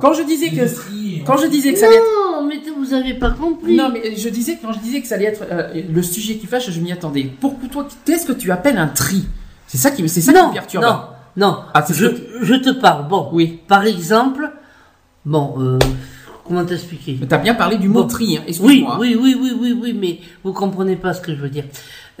quand 0.00 0.12
je 0.12 0.22
disais 0.22 0.50
que, 0.50 1.24
quand 1.26 1.36
je 1.38 1.46
disais 1.46 1.72
que 1.72 1.78
ça 1.78 1.86
allait 1.86 1.96
être, 1.96 2.04
Non, 2.32 2.46
mais 2.46 2.60
vous 2.78 2.92
avez 2.94 3.14
pas 3.14 3.30
compris. 3.30 3.74
non 3.76 3.88
mais 3.90 4.16
je 4.16 4.28
disais 4.28 4.58
quand 4.60 4.72
je 4.72 4.80
disais 4.80 5.00
que 5.00 5.06
ça 5.06 5.14
allait 5.14 5.26
être 5.26 5.42
euh, 5.50 5.72
le 5.90 6.02
sujet 6.02 6.34
qui 6.34 6.46
fâche, 6.46 6.70
je 6.70 6.80
m'y 6.80 6.92
attendais. 6.92 7.26
Pourquoi 7.40 7.68
toi, 7.70 7.86
qu'est-ce 8.04 8.26
que 8.26 8.32
tu 8.32 8.50
appelles 8.52 8.76
un 8.78 8.88
tri? 8.88 9.24
C'est 9.66 9.78
ça 9.78 9.90
qui, 9.90 10.06
c'est 10.08 10.20
ça 10.20 10.32
qui 10.32 10.38
non, 10.38 10.48
me 10.48 10.52
perturbe. 10.52 10.84
non, 10.84 10.98
non. 11.36 11.56
Ah, 11.72 11.84
je, 11.88 12.06
je 12.42 12.54
te 12.54 12.70
parle. 12.70 13.08
Bon, 13.08 13.30
Oui, 13.32 13.60
par 13.66 13.86
exemple, 13.86 14.50
bon, 15.24 15.54
euh, 15.58 15.78
comment 16.44 16.64
t'expliquer 16.64 17.18
mais 17.20 17.26
t'as 17.26 17.38
bien 17.38 17.54
parlé 17.54 17.76
du 17.78 17.88
mot 17.88 18.02
Bon. 18.02 18.08
tri. 18.08 18.36
Hein. 18.36 18.40
Oui, 18.44 18.48
Excuse-moi. 18.48 18.96
oui, 19.00 19.16
oui, 19.20 19.36
oui, 19.40 19.52
oui, 19.58 19.78
oui, 19.80 19.92
mais 19.98 20.20
vous 20.44 20.52
comprenez 20.52 20.96
pas 20.96 21.12
ce 21.14 21.20
que 21.20 21.34
je 21.34 21.40
veux 21.40 21.48
dire. 21.50 21.64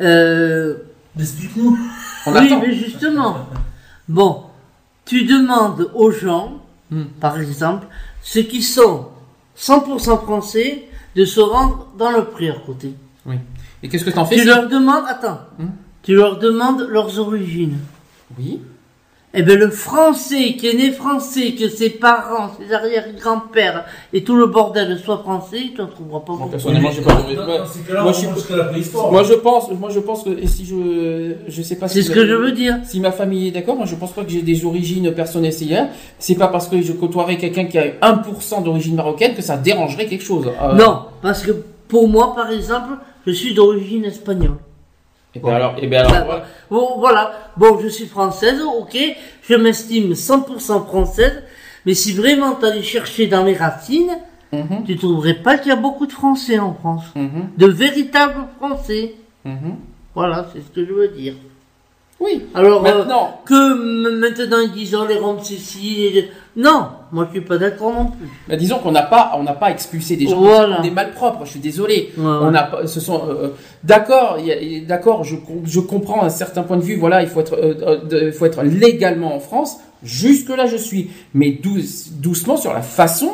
Euh, 0.00 0.74
Explique-nous. 1.18 1.78
On 2.26 2.32
oui, 2.32 2.38
attend. 2.46 2.60
mais 2.60 2.72
justement. 2.74 3.36
Bon, 4.08 4.44
tu 5.04 5.24
demandes 5.24 5.90
aux 5.94 6.10
gens, 6.10 6.58
Hmm. 6.90 7.04
par 7.20 7.40
exemple, 7.40 7.86
ceux 8.22 8.42
qui 8.42 8.62
sont 8.62 9.06
100% 9.56 10.18
français, 10.18 10.84
de 11.16 11.24
se 11.24 11.40
rendre 11.40 11.88
dans 11.98 12.10
le 12.10 12.24
prix 12.24 12.48
à 12.50 12.54
côté. 12.66 12.94
Oui. 13.26 13.36
Et 13.82 13.88
qu'est-ce 13.88 14.04
que 14.04 14.10
t'en 14.10 14.24
fais 14.26 14.36
Tu 14.36 14.44
leur 14.44 14.68
demandes, 14.68 15.04
attends, 15.08 15.40
Hmm. 15.58 15.66
tu 16.02 16.14
leur 16.14 16.38
demandes 16.38 16.86
leurs 16.90 17.18
origines. 17.18 17.78
Oui. 18.38 18.60
Eh 19.34 19.42
bien, 19.42 19.56
le 19.56 19.70
français 19.70 20.56
qui 20.58 20.68
est 20.68 20.74
né 20.74 20.90
français, 20.92 21.52
que 21.52 21.66
ses 21.68 21.88
parents, 21.88 22.50
ses 22.60 22.74
arrière-grands-pères 22.74 23.86
et 24.12 24.22
tout 24.24 24.36
le 24.36 24.46
bordel 24.46 24.98
soit 25.02 25.18
français, 25.18 25.70
tu 25.74 25.80
n'en 25.80 25.86
trouveras 25.86 26.20
pas 26.20 26.32
Moi, 26.32 26.38
beaucoup. 26.40 26.50
personnellement, 26.50 26.90
j'ai 26.90 27.00
pas 27.00 27.14
de- 27.14 27.34
moi- 28.02 28.12
je. 28.12 28.26
Moi 29.10 29.22
pense, 29.34 29.70
moi 29.70 29.88
je 29.90 30.00
pense 30.00 30.24
que 30.24 30.30
et 30.38 30.46
si 30.46 30.66
je, 30.66 31.34
je 31.48 31.62
sais 31.62 31.76
pas. 31.76 31.88
C'est 31.88 32.02
si 32.02 32.08
ce 32.08 32.08
ma- 32.10 32.14
que 32.16 32.26
je 32.26 32.34
veux 32.34 32.52
dire. 32.52 32.76
Si 32.84 33.00
ma 33.00 33.10
famille 33.12 33.48
est 33.48 33.52
d'accord, 33.52 33.76
moi 33.76 33.86
je 33.86 33.94
pense 33.94 34.12
pas 34.12 34.22
que 34.22 34.30
j'ai 34.30 34.42
des 34.42 34.64
origines 34.66 35.10
personnes 35.12 35.46
essayères. 35.46 35.88
C'est 36.18 36.34
pas 36.34 36.48
parce 36.48 36.68
que 36.68 36.82
je 36.82 36.92
côtoierais 36.92 37.38
quelqu'un 37.38 37.64
qui 37.64 37.78
a 37.78 37.84
1% 38.02 38.60
d'origine 38.62 38.96
marocaine 38.96 39.34
que 39.34 39.42
ça 39.42 39.56
dérangerait 39.56 40.06
quelque 40.06 40.24
chose. 40.24 40.46
Euh, 40.62 40.74
Non, 40.74 41.06
parce 41.22 41.42
que 41.42 41.52
pour 41.88 42.06
moi, 42.06 42.34
par 42.34 42.50
exemple, 42.50 42.94
je 43.26 43.32
suis 43.32 43.54
d'origine 43.54 44.04
espagnole. 44.04 44.56
Et 45.34 45.38
ben 45.40 45.54
alors, 45.54 45.74
et 45.80 45.86
ben 45.86 46.04
alors, 46.06 46.24
voilà. 46.26 46.44
Bon, 46.70 46.98
voilà. 46.98 47.32
Bon, 47.56 47.78
je 47.82 47.88
suis 47.88 48.06
française, 48.06 48.60
ok. 48.62 48.96
Je 49.42 49.54
m'estime 49.54 50.12
100% 50.12 50.84
française. 50.86 51.42
Mais 51.86 51.94
si 51.94 52.12
vraiment 52.12 52.52
t'allais 52.54 52.82
chercher 52.82 53.26
dans 53.26 53.44
les 53.44 53.54
racines, 53.56 54.10
Mhm, 54.54 54.84
tu 54.84 54.96
trouverais 54.98 55.32
pas 55.32 55.56
qu'il 55.56 55.70
y 55.70 55.72
a 55.72 55.76
beaucoup 55.76 56.06
de 56.06 56.12
Français 56.12 56.58
en 56.58 56.74
France. 56.74 57.04
mhm, 57.16 57.48
De 57.56 57.66
véritables 57.66 58.44
Français. 58.58 59.14
mhm. 59.46 59.76
Voilà, 60.14 60.46
c'est 60.52 60.60
ce 60.60 60.68
que 60.68 60.84
je 60.86 60.92
veux 60.92 61.08
dire. 61.08 61.32
Oui. 62.22 62.42
Alors, 62.54 62.86
euh, 62.86 62.98
Maintenant, 62.98 63.40
que 63.44 63.72
m- 63.72 64.18
maintenant 64.20 64.58
ils 64.64 64.72
disent 64.72 64.94
oh, 64.94 65.04
les 65.08 65.18
Roms 65.18 65.38
c'est 65.42 65.56
ci, 65.56 66.04
et- 66.04 66.30
Non, 66.56 66.88
moi 67.10 67.26
je 67.26 67.38
suis 67.38 67.46
pas 67.46 67.58
d'accord 67.58 67.92
non 67.92 68.06
plus. 68.06 68.28
bah, 68.48 68.56
disons 68.56 68.78
qu'on 68.78 68.92
n'a 68.92 69.02
pas, 69.02 69.32
on 69.38 69.42
n'a 69.42 69.54
pas 69.54 69.70
expulsé 69.70 70.16
des 70.16 70.28
gens 70.28 70.38
Voilà. 70.38 70.80
des 70.80 70.90
malpropres. 70.90 71.44
Je 71.44 71.50
suis 71.52 71.60
désolé. 71.60 72.12
Ouais, 72.16 72.24
ouais. 72.24 72.30
On 72.42 72.52
pas, 72.52 72.86
ce 72.86 73.00
sont, 73.00 73.22
euh, 73.28 73.48
d'accord, 73.82 74.38
y 74.38 74.52
a- 74.52 74.86
d'accord, 74.86 75.24
je, 75.24 75.34
je 75.64 75.80
comprends 75.80 76.22
un 76.22 76.28
certain 76.30 76.62
point 76.62 76.76
de 76.76 76.82
vue. 76.82 76.96
Voilà, 76.96 77.22
il 77.22 77.28
faut 77.28 77.40
être, 77.40 77.54
euh, 77.54 77.74
euh, 77.82 77.96
de- 78.04 78.30
faut 78.30 78.46
être 78.46 78.62
légalement 78.62 79.34
en 79.34 79.40
France. 79.40 79.78
Jusque 80.04 80.50
là, 80.50 80.66
je 80.66 80.76
suis, 80.76 81.10
mais 81.34 81.50
douce- 81.52 82.10
doucement 82.12 82.56
sur 82.56 82.72
la 82.72 82.82
façon. 82.82 83.30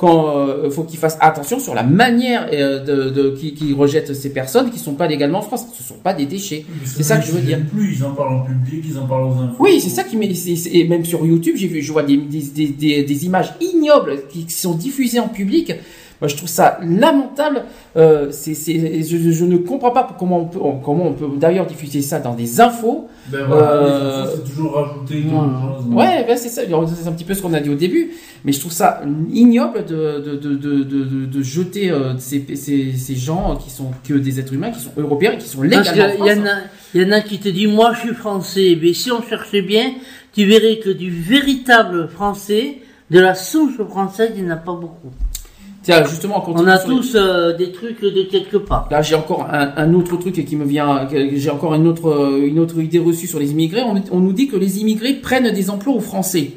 Quand 0.00 0.34
euh, 0.38 0.70
faut 0.70 0.84
qu'ils 0.84 0.98
fassent 0.98 1.18
attention 1.20 1.60
sur 1.60 1.74
la 1.74 1.82
manière 1.82 2.48
euh, 2.54 2.82
de, 2.82 3.10
de 3.10 3.36
qui, 3.38 3.52
qui 3.52 3.74
rejettent 3.74 4.14
ces 4.14 4.32
personnes 4.32 4.70
qui 4.70 4.78
sont 4.78 4.94
pas 4.94 5.06
légalement 5.06 5.40
en 5.40 5.42
France. 5.42 5.66
Ce 5.74 5.82
sont 5.82 5.98
pas 6.02 6.14
des 6.14 6.24
déchets. 6.24 6.64
C'est 6.86 7.02
ça 7.02 7.18
que 7.18 7.26
je 7.26 7.32
veux 7.32 7.42
dire. 7.42 7.58
plus, 7.70 7.96
ils 7.98 8.04
en 8.04 8.12
parlent 8.14 8.32
en 8.32 8.40
public, 8.40 8.82
ils 8.88 8.96
en 8.98 9.06
parlent 9.06 9.24
aux 9.24 9.34
infos. 9.34 9.56
Oui, 9.58 9.78
c'est 9.78 9.90
ça 9.90 10.04
qui 10.04 10.16
c'est- 10.34 10.70
Et 10.74 10.88
même 10.88 11.04
sur 11.04 11.26
YouTube, 11.26 11.54
j'ai 11.56 11.66
vu, 11.66 11.82
je 11.82 11.92
vois 11.92 12.02
des, 12.02 12.16
des, 12.16 12.40
des, 12.40 12.68
des, 12.68 13.02
des 13.02 13.26
images 13.26 13.52
ignobles 13.60 14.22
qui, 14.30 14.46
qui 14.46 14.54
sont 14.54 14.74
diffusées 14.74 15.20
en 15.20 15.28
public. 15.28 15.74
Moi, 16.20 16.28
je 16.28 16.36
trouve 16.36 16.48
ça 16.50 16.78
lamentable. 16.82 17.62
Euh, 17.96 18.28
c'est, 18.30 18.52
c'est, 18.54 19.02
je, 19.02 19.30
je 19.32 19.44
ne 19.46 19.56
comprends 19.56 19.90
pas 19.90 20.06
comment 20.18 20.40
on 20.40 20.44
peut, 20.44 20.58
comment 20.84 21.06
on 21.06 21.12
peut 21.14 21.26
d'ailleurs 21.38 21.66
diffuser 21.66 22.02
ça 22.02 22.20
dans 22.20 22.34
des 22.34 22.60
infos. 22.60 23.08
Ben 23.28 23.44
voilà, 23.46 23.72
Euh, 23.72 23.86
les 23.86 24.28
infos, 24.28 24.36
c'est 24.44 24.50
toujours 24.52 25.04
quelque 25.08 25.28
Voilà. 25.28 25.52
chose. 25.78 25.94
Ouais, 25.94 26.24
ben, 26.26 26.36
c'est 26.36 26.48
ça. 26.50 26.62
C'est 26.66 27.08
un 27.08 27.12
petit 27.12 27.24
peu 27.24 27.32
ce 27.34 27.40
qu'on 27.40 27.54
a 27.54 27.60
dit 27.60 27.70
au 27.70 27.74
début. 27.74 28.10
Mais 28.44 28.52
je 28.52 28.60
trouve 28.60 28.72
ça 28.72 29.00
ignoble 29.32 29.84
de, 29.86 30.20
de, 30.20 30.36
de, 30.36 30.54
de, 30.54 30.84
de, 30.84 31.26
de 31.26 31.42
jeter 31.42 31.90
euh, 31.90 32.16
ces, 32.18 32.44
ces, 32.54 32.92
ces 32.92 33.14
gens 33.16 33.56
qui 33.56 33.70
sont 33.70 33.90
que 34.06 34.14
des 34.14 34.38
êtres 34.40 34.52
humains, 34.52 34.70
qui 34.70 34.80
sont 34.80 34.92
européens, 34.96 35.32
et 35.32 35.38
qui 35.38 35.48
sont 35.48 35.60
Parce 35.60 35.90
légalement 35.92 36.24
a- 36.26 36.60
il 36.94 37.02
y 37.02 37.04
en 37.06 37.12
a 37.12 37.20
qui 37.20 37.38
te 37.38 37.48
disent 37.48 37.68
moi 37.72 37.92
je 37.94 38.00
suis 38.00 38.14
français. 38.14 38.76
Mais 38.80 38.92
si 38.92 39.10
on 39.10 39.22
cherchait 39.22 39.62
bien, 39.62 39.92
tu 40.34 40.44
verrais 40.44 40.78
que 40.78 40.90
du 40.90 41.10
véritable 41.10 42.08
français, 42.08 42.78
de 43.10 43.18
la 43.18 43.34
souche 43.34 43.80
française, 43.88 44.32
il 44.36 44.44
n'y 44.44 44.50
en 44.50 44.54
a 44.54 44.56
pas 44.56 44.72
beaucoup. 44.72 45.10
Tiens, 45.82 46.04
justement, 46.04 46.44
on 46.46 46.66
a 46.66 46.76
les- 46.76 46.84
tous 46.84 47.14
euh, 47.14 47.54
des 47.56 47.72
trucs 47.72 48.02
de 48.02 48.22
quelque 48.24 48.58
part. 48.58 48.86
Là, 48.90 49.00
j'ai 49.00 49.14
encore 49.14 49.46
un, 49.50 49.72
un 49.76 49.94
autre 49.94 50.16
truc 50.18 50.34
qui 50.44 50.56
me 50.56 50.64
vient. 50.66 51.08
J'ai 51.10 51.50
encore 51.50 51.74
une 51.74 51.86
autre, 51.86 52.38
une 52.38 52.58
autre 52.58 52.78
idée 52.80 52.98
reçue 52.98 53.26
sur 53.26 53.38
les 53.38 53.50
immigrés. 53.52 53.82
On, 53.82 54.00
on 54.12 54.20
nous 54.20 54.32
dit 54.34 54.46
que 54.48 54.56
les 54.56 54.78
immigrés 54.80 55.14
prennent 55.14 55.50
des 55.50 55.70
emplois 55.70 55.94
aux 55.94 56.00
Français. 56.00 56.52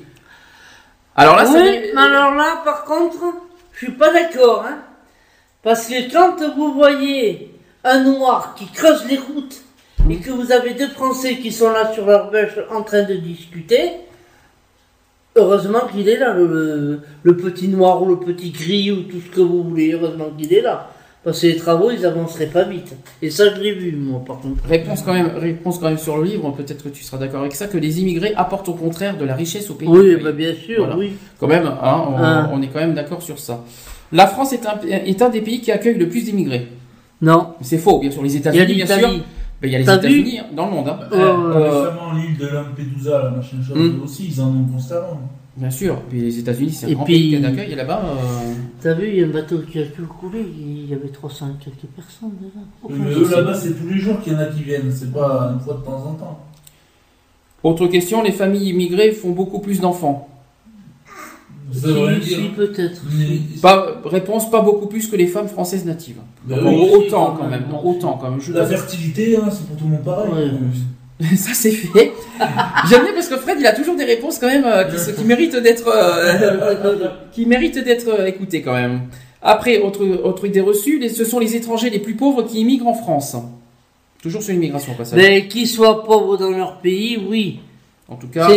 Alors 1.16 1.38
là, 1.38 1.46
oui, 1.48 1.80
mais 1.96 2.02
alors 2.02 2.34
là, 2.36 2.62
par 2.66 2.84
contre, 2.86 3.18
je 3.72 3.86
suis 3.86 3.94
pas 3.94 4.12
d'accord, 4.12 4.66
hein. 4.68 4.80
Parce 5.62 5.88
que 5.88 6.12
quand 6.12 6.36
vous 6.58 6.74
voyez 6.74 7.52
un 7.86 8.04
noir 8.04 8.56
qui 8.58 8.66
creuse 8.68 9.06
les 9.10 9.18
routes 9.18 9.62
et 10.10 10.18
que 10.18 10.32
vous 10.32 10.52
avez 10.52 10.74
deux 10.74 10.90
Français 10.90 11.38
qui 11.38 11.52
sont 11.54 11.72
là 11.72 11.94
sur 11.94 12.06
leur 12.06 12.30
bêche 12.30 12.52
en 12.70 12.82
train 12.82 13.04
de 13.04 13.14
discuter, 13.14 13.92
heureusement 15.36 15.82
qu'il 15.92 16.08
est 16.10 16.18
là, 16.18 16.34
le, 16.34 17.00
le- 17.24 17.38
petit 17.38 17.68
noir 17.68 18.02
ou 18.04 18.10
le 18.10 18.18
petit 18.20 18.52
gris 18.52 18.92
ou 18.92 19.04
tout 19.04 19.20
ce 19.26 19.36
que 19.36 19.42
vous 19.42 19.64
voulez, 19.64 19.94
heureusement 19.94 20.28
qu'il 20.38 20.54
est 20.54 20.62
là. 20.62 20.90
Parce 21.24 21.40
que 21.40 21.48
les 21.48 21.56
travaux, 21.56 21.90
ils 21.90 22.06
avanceraient 22.06 22.48
pas 22.48 22.64
vite. 22.64 22.94
Et 23.22 23.30
ça, 23.30 23.46
je 23.56 23.62
l'ai 23.62 23.72
vu, 23.72 23.96
moi, 23.96 24.22
par 24.28 24.40
contre. 24.42 24.62
Réponse 24.68 25.04
quand 25.04 25.14
même, 25.14 25.32
réponse 25.38 25.80
quand 25.80 25.88
même 25.88 25.98
sur 25.98 26.18
le 26.18 26.26
livre. 26.26 26.52
Peut-être 26.52 26.84
que 26.84 26.90
tu 26.90 27.02
seras 27.02 27.18
d'accord 27.18 27.40
avec 27.40 27.56
ça 27.56 27.68
que 27.68 27.78
les 27.78 28.02
immigrés 28.02 28.34
apportent 28.36 28.68
au 28.68 28.74
contraire 28.74 29.18
de 29.18 29.24
la 29.24 29.34
richesse 29.34 29.70
au 29.70 29.76
pays. 29.76 29.88
Oui, 29.88 30.18
bah, 30.22 30.34
bien 30.34 30.54
sûr, 30.54 30.80
Voilà. 30.80 30.98
oui. 30.98 31.14
Quand 31.40 31.48
même, 31.48 31.66
hein, 31.66 32.04
on, 32.10 32.16
Ah. 32.18 32.50
on 32.54 32.62
est 32.62 32.68
quand 32.68 32.80
même 32.80 32.94
d'accord 32.94 33.22
sur 33.22 33.40
ça. 33.40 33.64
La 34.12 34.28
France 34.28 34.52
est 34.52 34.66
un, 34.66 34.78
est 34.86 35.22
un 35.22 35.30
des 35.30 35.40
pays 35.42 35.62
qui 35.62 35.72
accueille 35.72 35.98
le 35.98 36.10
plus 36.10 36.26
d'immigrés. 36.26 36.68
Non. 37.22 37.54
C'est 37.62 37.78
faux, 37.78 38.00
bien 38.00 38.12
sûr. 38.12 38.22
Les 38.22 38.36
États-Unis, 38.36 38.74
bien 38.76 38.86
sûr. 38.86 39.10
Il 39.64 39.72
y 39.72 39.76
a 39.76 39.80
les 39.80 39.86
T'as 39.86 39.98
vu 39.98 40.08
États-Unis 40.20 40.40
hein, 40.40 40.46
dans 40.56 40.66
le 40.68 40.72
monde. 40.72 40.88
hein. 40.90 41.00
Ouais. 41.12 41.64
récemment, 41.64 42.14
l'île 42.16 42.38
de 42.38 42.48
Lampedusa, 42.48 43.24
la 43.24 43.30
machin 43.32 43.58
chose 43.66 43.78
Hmm. 43.78 44.04
aussi, 44.04 44.28
ils 44.28 44.42
en 44.42 44.48
ont 44.50 44.66
constamment. 44.74 45.20
Bien 45.56 45.70
sûr. 45.70 46.02
Puis 46.10 46.20
les 46.22 46.40
États-Unis, 46.40 46.72
c'est 46.72 46.88
un 46.88 46.94
grand 46.94 47.04
puis- 47.04 47.14
pays 47.32 47.40
d'accueil. 47.40 47.72
Et 47.72 47.76
là-bas. 47.76 48.02
euh, 48.04 48.54
T'as 48.82 48.94
vu, 48.96 49.08
il 49.10 49.20
y 49.20 49.24
a 49.24 49.28
un 49.28 49.30
bateau 49.30 49.60
qui 49.60 49.80
a 49.80 49.86
tout 49.86 50.06
coulé, 50.08 50.44
il 50.60 50.90
y 50.90 50.94
avait 50.94 51.10
300 51.10 51.48
et 51.50 51.64
quelques 51.64 51.92
personnes 51.96 52.32
déjà. 52.42 52.66
Mais 52.90 53.14
eux 53.14 53.30
là-bas, 53.30 53.54
c'est 53.54 53.74
tous 53.80 53.88
les 53.88 54.00
jours 54.00 54.20
qu'il 54.22 54.34
y 54.34 54.36
en 54.36 54.40
a 54.40 54.46
qui 54.46 54.64
viennent, 54.64 54.92
c'est 54.92 55.14
pas 55.14 55.52
une 55.54 55.60
fois 55.60 55.76
de 55.76 55.86
temps 55.86 56.06
en 56.10 56.14
temps. 56.16 56.40
Autre 57.64 57.88
question, 57.88 58.22
les 58.24 58.32
familles 58.32 58.70
immigrées 58.70 59.12
font 59.12 59.30
beaucoup 59.32 59.60
plus 59.60 59.80
d'enfants. 59.80 60.28
Si, 61.74 61.82
dire. 62.36 62.52
peut-être. 62.56 63.02
Pas, 63.62 64.02
réponse, 64.06 64.50
pas 64.50 64.62
beaucoup 64.62 64.88
plus 64.88 65.08
que 65.08 65.16
les 65.16 65.28
femmes 65.28 65.48
françaises 65.48 65.86
natives. 65.86 66.18
Donc, 66.48 66.60
oui, 66.64 66.90
autant 66.92 67.36
quand 67.40 67.48
même, 67.48 67.64
non, 67.70 67.84
autant 67.86 68.18
quand 68.22 68.30
même. 68.30 68.40
Je 68.42 68.54
La 68.54 68.66
fertilité, 68.66 69.38
hein, 69.38 69.50
c'est 69.52 69.66
pour 69.68 69.78
tout 69.78 69.86
le 69.86 69.92
monde 69.92 70.04
pareil. 70.04 70.30
Ouais. 70.32 71.36
Ça 71.36 71.52
c'est 71.54 71.72
fait. 71.72 72.12
J'aime 72.90 73.04
bien 73.04 73.14
parce 73.14 73.28
que 73.28 73.38
Fred, 73.38 73.58
il 73.60 73.66
a 73.66 73.74
toujours 73.74 73.96
des 73.96 74.04
réponses 74.04 74.40
quand 74.40 74.48
même 74.48 74.66
euh, 74.66 74.84
qui, 75.16 75.24
méritent 75.24 75.56
d'être, 75.56 75.88
euh, 75.88 77.10
qui 77.32 77.46
méritent 77.46 77.84
d'être 77.84 78.08
euh, 78.08 78.26
écoutées 78.26 78.62
quand 78.62 78.74
même. 78.74 79.02
Après, 79.42 79.80
autre, 79.80 80.06
autre 80.24 80.46
idée 80.48 80.62
reçue, 80.62 81.00
les- 81.00 81.10
ce 81.10 81.24
sont 81.26 81.40
les 81.40 81.56
étrangers 81.56 81.90
les 81.90 82.00
plus 82.00 82.16
pauvres 82.16 82.44
qui 82.44 82.60
immigrent 82.62 82.88
en 82.88 82.94
France. 82.94 83.36
Toujours 84.22 84.42
sur 84.42 84.54
l'immigration, 84.54 84.94
pas 84.96 85.06
ça. 85.06 85.16
Mais 85.16 85.48
qu'ils 85.48 85.68
soient 85.68 86.04
pauvres 86.04 86.38
dans 86.38 86.50
leur 86.52 86.78
pays, 86.80 87.18
oui. 87.30 87.60
En 88.08 88.16
tout 88.16 88.28
cas, 88.28 88.50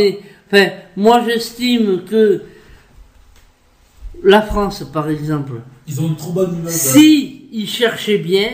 Enfin, 0.51 0.67
moi 0.97 1.23
j'estime 1.27 2.03
que 2.09 2.43
la 4.27 4.43
France, 4.43 4.85
par 4.93 5.09
exemple, 5.09 5.61
Ils 5.87 6.01
ont 6.01 6.09
une 6.09 6.17
trop 6.17 6.33
bonne 6.33 6.55
image. 6.57 6.73
si 6.73 7.49
ils 7.53 7.69
cherchaient 7.69 8.19
bien, 8.19 8.49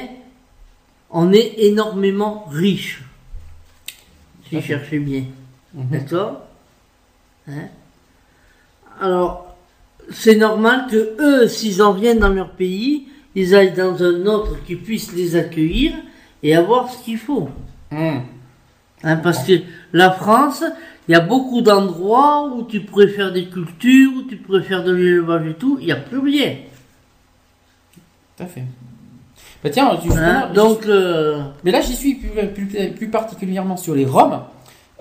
on 1.11 1.33
est 1.33 1.55
énormément 1.59 2.47
riche. 2.51 3.03
S'ils 4.49 4.59
D'accord. 4.61 4.67
cherchaient 4.69 4.99
bien. 4.99 5.25
Mhm. 5.75 5.89
D'accord 5.91 6.43
Hein? 7.49 7.69
Alors, 9.01 9.57
c'est 10.11 10.37
normal 10.37 10.87
que 10.91 11.17
eux, 11.21 11.49
s'ils 11.49 11.83
en 11.83 11.93
viennent 11.93 12.19
dans 12.21 12.29
leur 12.29 12.51
pays, 12.51 13.09
ils 13.35 13.55
aillent 13.55 13.73
dans 13.75 14.01
un 14.03 14.27
autre 14.27 14.63
qui 14.65 14.77
puisse 14.77 15.13
les 15.13 15.35
accueillir 15.37 15.93
et 16.43 16.55
avoir 16.55 16.91
ce 16.93 17.03
qu'il 17.05 17.19
faut. 17.19 17.49
hum, 17.91 18.23
Hein, 19.05 19.17
parce 19.17 19.45
que 19.45 19.55
la 19.93 20.13
France, 20.13 20.63
il 21.09 21.13
y 21.13 21.15
a 21.15 21.21
beaucoup 21.21 21.61
d'endroits 21.63 22.51
où 22.55 22.63
tu 22.65 22.81
pourrais 22.81 23.09
faire 23.09 23.33
des 23.33 23.47
cultures, 23.47 24.11
où 24.19 24.23
tu 24.23 24.37
pourrais 24.37 24.63
faire 24.63 24.85
de 24.85 24.93
l'élevage 24.93 25.47
et 25.49 25.55
tout, 25.55 25.77
il 25.81 25.87
n'y 25.87 25.93
a 25.93 25.97
plus 25.97 26.19
rien. 26.19 26.55
tout 28.37 28.43
à 28.43 28.47
fait. 28.47 28.63
Bah 29.63 29.71
tiens, 29.71 29.97
justement, 30.03 30.27
Hein, 30.27 30.51
donc, 30.55 30.87
euh, 30.87 31.41
Mais 31.65 31.71
là, 31.71 31.81
j'y 31.81 31.95
suis 31.95 32.15
plus, 32.17 32.31
plus- 32.49 32.91
plus 32.91 33.09
particulièrement 33.09 33.77
sur 33.77 33.95
les 33.95 34.05
Roms. 34.05 34.41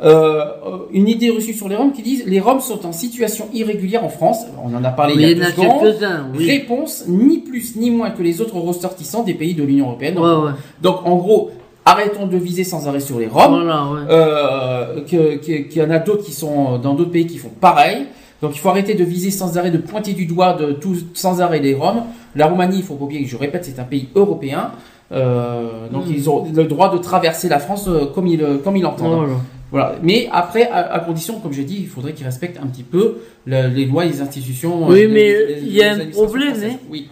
Euh, 0.04 0.46
une 0.92 1.08
idée 1.08 1.30
reçue 1.30 1.54
sur 1.54 1.70
les 1.70 1.76
Roms 1.76 1.92
qui 1.94 2.02
disent 2.02 2.26
les 2.26 2.40
Roms 2.40 2.60
sont 2.60 2.86
en 2.88 2.92
situation 2.92 3.48
irrégulière 3.54 4.04
en 4.04 4.10
France. 4.10 4.46
On 4.64 4.74
en 4.76 4.84
a 4.84 4.90
parlé 4.90 5.14
il 5.16 5.22
il 5.22 5.30
y 5.30 5.32
y 5.32 5.40
en 5.40 5.46
a 5.46 5.48
a 5.48 5.52
deux 5.52 5.56
secondes. 5.62 5.82
quelques-uns, 5.82 6.28
oui. 6.36 6.48
Réponse 6.48 7.06
ni 7.08 7.38
plus 7.40 7.76
ni 7.76 7.92
moins 7.92 8.10
que 8.12 8.24
les 8.24 8.42
autres 8.42 8.58
ressortissants 8.58 9.24
des 9.24 9.36
pays 9.36 9.54
de 9.54 9.64
l'Union 9.64 9.86
européenne. 9.88 10.18
Ouais, 10.18 10.34
ouais. 10.46 10.52
Donc 10.82 11.06
en 11.06 11.16
gros, 11.18 11.52
arrêtons 11.86 12.28
de 12.28 12.38
viser 12.38 12.64
sans 12.64 12.88
arrêt 12.88 13.00
sur 13.00 13.20
les 13.20 13.28
Roms. 13.28 13.52
Voilà, 13.64 13.86
ouais. 13.86 14.00
Euh, 14.10 15.02
que- 15.02 15.36
qu'il 15.36 15.82
y 15.82 15.86
en 15.86 15.90
a 15.92 16.00
d'autres 16.00 16.24
qui 16.24 16.32
sont 16.34 16.78
dans 16.78 16.94
d'autres 16.94 17.12
pays 17.12 17.28
qui 17.28 17.38
font 17.38 17.50
pareil. 17.50 18.06
Donc 18.42 18.52
il 18.56 18.60
faut 18.60 18.70
arrêter 18.70 18.96
de 18.96 19.04
viser 19.04 19.30
sans 19.30 19.58
arrêt, 19.58 19.70
de 19.72 19.78
pointer 19.78 20.14
du 20.14 20.26
doigt 20.26 20.54
de 20.54 20.72
tout, 20.74 20.96
sans 21.14 21.42
arrêt 21.42 21.60
les 21.60 21.74
Roms. 21.76 22.04
La 22.36 22.48
Roumanie, 22.48 22.78
il 22.78 22.84
faut 22.84 22.96
pas 22.96 23.06
oublier 23.06 23.24
que 23.24 23.30
je 23.30 23.38
répète, 23.38 23.66
c'est 23.66 23.80
un 23.80 23.84
pays 23.84 24.10
européen. 24.16 24.72
Euh, 25.12 25.90
donc 25.92 26.08
Mm. 26.08 26.14
ils 26.16 26.30
ont 26.30 26.48
le 26.54 26.64
droit 26.66 26.92
de 26.92 26.98
traverser 26.98 27.50
la 27.50 27.60
France 27.60 27.88
euh, 27.88 28.06
comme 28.16 28.28
ils 28.28 28.42
euh, 28.42 28.58
comme 28.64 28.78
ils 28.78 28.82
l'entendent. 28.84 29.18
Voilà. 29.18 29.34
Voilà. 29.72 29.96
Mais 30.04 30.28
après, 30.32 30.70
à, 30.70 30.94
à 30.94 31.00
condition, 31.00 31.40
comme 31.40 31.54
j'ai 31.54 31.64
dit, 31.64 31.78
il 31.82 31.88
faudrait 31.88 32.14
qu'ils 32.14 32.26
respectent 32.26 32.60
un 32.62 32.68
petit 32.68 32.84
peu 32.84 33.20
le- 33.46 33.68
les 33.68 33.86
lois 33.86 34.06
et 34.06 34.10
les 34.10 34.22
institutions. 34.22 34.88
Oui, 34.88 35.04
euh, 35.06 35.10
mais 35.12 35.36
il 35.62 35.72
y 35.74 35.82
a 35.84 35.94
un 35.94 36.06
problème, 36.12 36.56
hein. 36.64 36.76
Oui. 36.90 37.10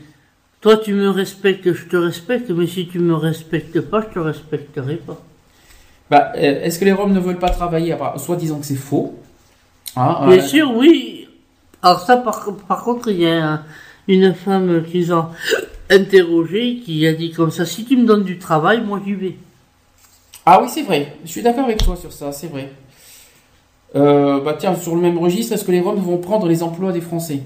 Toi, 0.61 0.77
tu 0.77 0.93
me 0.93 1.09
respectes, 1.09 1.71
je 1.71 1.85
te 1.85 1.95
respecte, 1.95 2.49
mais 2.49 2.67
si 2.67 2.87
tu 2.87 2.99
me 2.99 3.15
respectes 3.15 3.79
pas, 3.81 4.01
je 4.01 4.13
te 4.13 4.19
respecterai 4.19 4.95
pas. 4.97 5.17
Bah, 6.09 6.33
euh, 6.35 6.63
est-ce 6.63 6.79
que 6.79 6.85
les 6.85 6.91
Roms 6.91 7.13
ne 7.13 7.19
veulent 7.19 7.39
pas 7.39 7.49
travailler? 7.49 7.95
Bah, 7.95 8.15
Soit 8.17 8.35
disant 8.35 8.59
que 8.59 8.65
c'est 8.65 8.75
faux. 8.75 9.17
Hein, 9.95 10.25
Bien 10.27 10.37
euh, 10.37 10.41
sûr, 10.41 10.71
oui. 10.75 11.27
Alors 11.81 12.01
ça, 12.01 12.17
par, 12.17 12.45
par 12.67 12.83
contre, 12.83 13.09
il 13.09 13.21
y 13.21 13.27
a 13.27 13.47
un- 13.53 13.63
une 14.07 14.33
femme 14.33 14.83
qu'ils 14.83 15.13
ont 15.13 15.27
interrogée 15.89 16.81
qui 16.83 17.07
a 17.07 17.13
dit 17.13 17.31
comme 17.31 17.51
ça, 17.51 17.65
si 17.65 17.85
tu 17.85 17.95
me 17.95 18.05
donnes 18.05 18.23
du 18.23 18.37
travail, 18.37 18.81
moi 18.81 18.99
j'y 19.05 19.13
vais. 19.13 19.35
Ah 20.45 20.59
oui, 20.61 20.67
c'est 20.69 20.81
vrai. 20.83 21.15
Je 21.23 21.29
suis 21.29 21.41
d'accord 21.41 21.65
avec 21.65 21.77
toi 21.77 21.95
sur 21.95 22.11
ça, 22.11 22.31
c'est 22.31 22.47
vrai. 22.47 22.71
Euh, 23.95 24.41
bah 24.41 24.55
tiens, 24.59 24.75
sur 24.75 24.95
le 24.95 25.01
même 25.01 25.17
registre, 25.17 25.53
est-ce 25.53 25.63
que 25.63 25.71
les 25.71 25.79
Roms 25.79 25.99
vont 25.99 26.17
prendre 26.17 26.47
les 26.47 26.63
emplois 26.63 26.91
des 26.91 27.01
Français? 27.01 27.41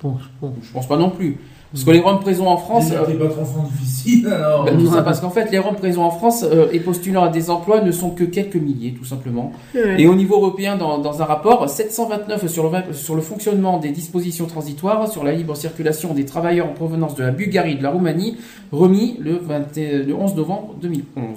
Pense 0.00 0.20
pas. 0.40 0.48
Je 0.62 0.72
pense 0.72 0.86
pas 0.88 0.96
non 0.96 1.10
plus. 1.10 1.38
Parce 1.70 1.84
que 1.84 1.90
les 1.90 2.00
Roms 2.00 2.20
présents 2.20 2.46
en 2.46 2.56
France... 2.56 2.86
Déjà, 2.88 3.02
euh, 3.02 3.18
pas 3.18 3.26
trop 3.28 3.42
enfant 3.42 3.68
difficile, 3.70 4.26
alors. 4.28 4.64
tout 4.72 4.86
ça, 4.86 5.02
parce 5.02 5.20
qu'en 5.20 5.28
fait, 5.28 5.50
les 5.50 5.58
Roms 5.58 5.74
présents 5.76 6.04
en 6.06 6.10
France 6.10 6.42
euh, 6.42 6.68
et 6.72 6.80
postulant 6.80 7.24
à 7.24 7.28
des 7.28 7.50
emplois 7.50 7.82
ne 7.82 7.92
sont 7.92 8.08
que 8.08 8.24
quelques 8.24 8.56
milliers, 8.56 8.92
tout 8.94 9.04
simplement. 9.04 9.52
Et 9.98 10.06
au 10.06 10.14
niveau 10.14 10.36
européen, 10.36 10.76
dans, 10.76 10.96
dans 10.96 11.20
un 11.20 11.26
rapport, 11.26 11.68
729 11.68 12.46
sur 12.46 12.62
le, 12.62 12.68
va- 12.70 12.92
sur 12.94 13.14
le 13.16 13.20
fonctionnement 13.20 13.76
des 13.76 13.90
dispositions 13.90 14.46
transitoires 14.46 15.08
sur 15.12 15.24
la 15.24 15.32
libre 15.32 15.54
circulation 15.56 16.14
des 16.14 16.24
travailleurs 16.24 16.68
en 16.68 16.72
provenance 16.72 17.14
de 17.16 17.22
la 17.24 17.32
Bulgarie 17.32 17.72
et 17.72 17.74
de 17.74 17.82
la 17.82 17.90
Roumanie, 17.90 18.38
remis 18.72 19.18
le, 19.20 19.36
20 19.36 19.76
et- 19.76 19.98
le 20.04 20.14
11 20.14 20.36
novembre 20.36 20.74
2011. 20.80 21.36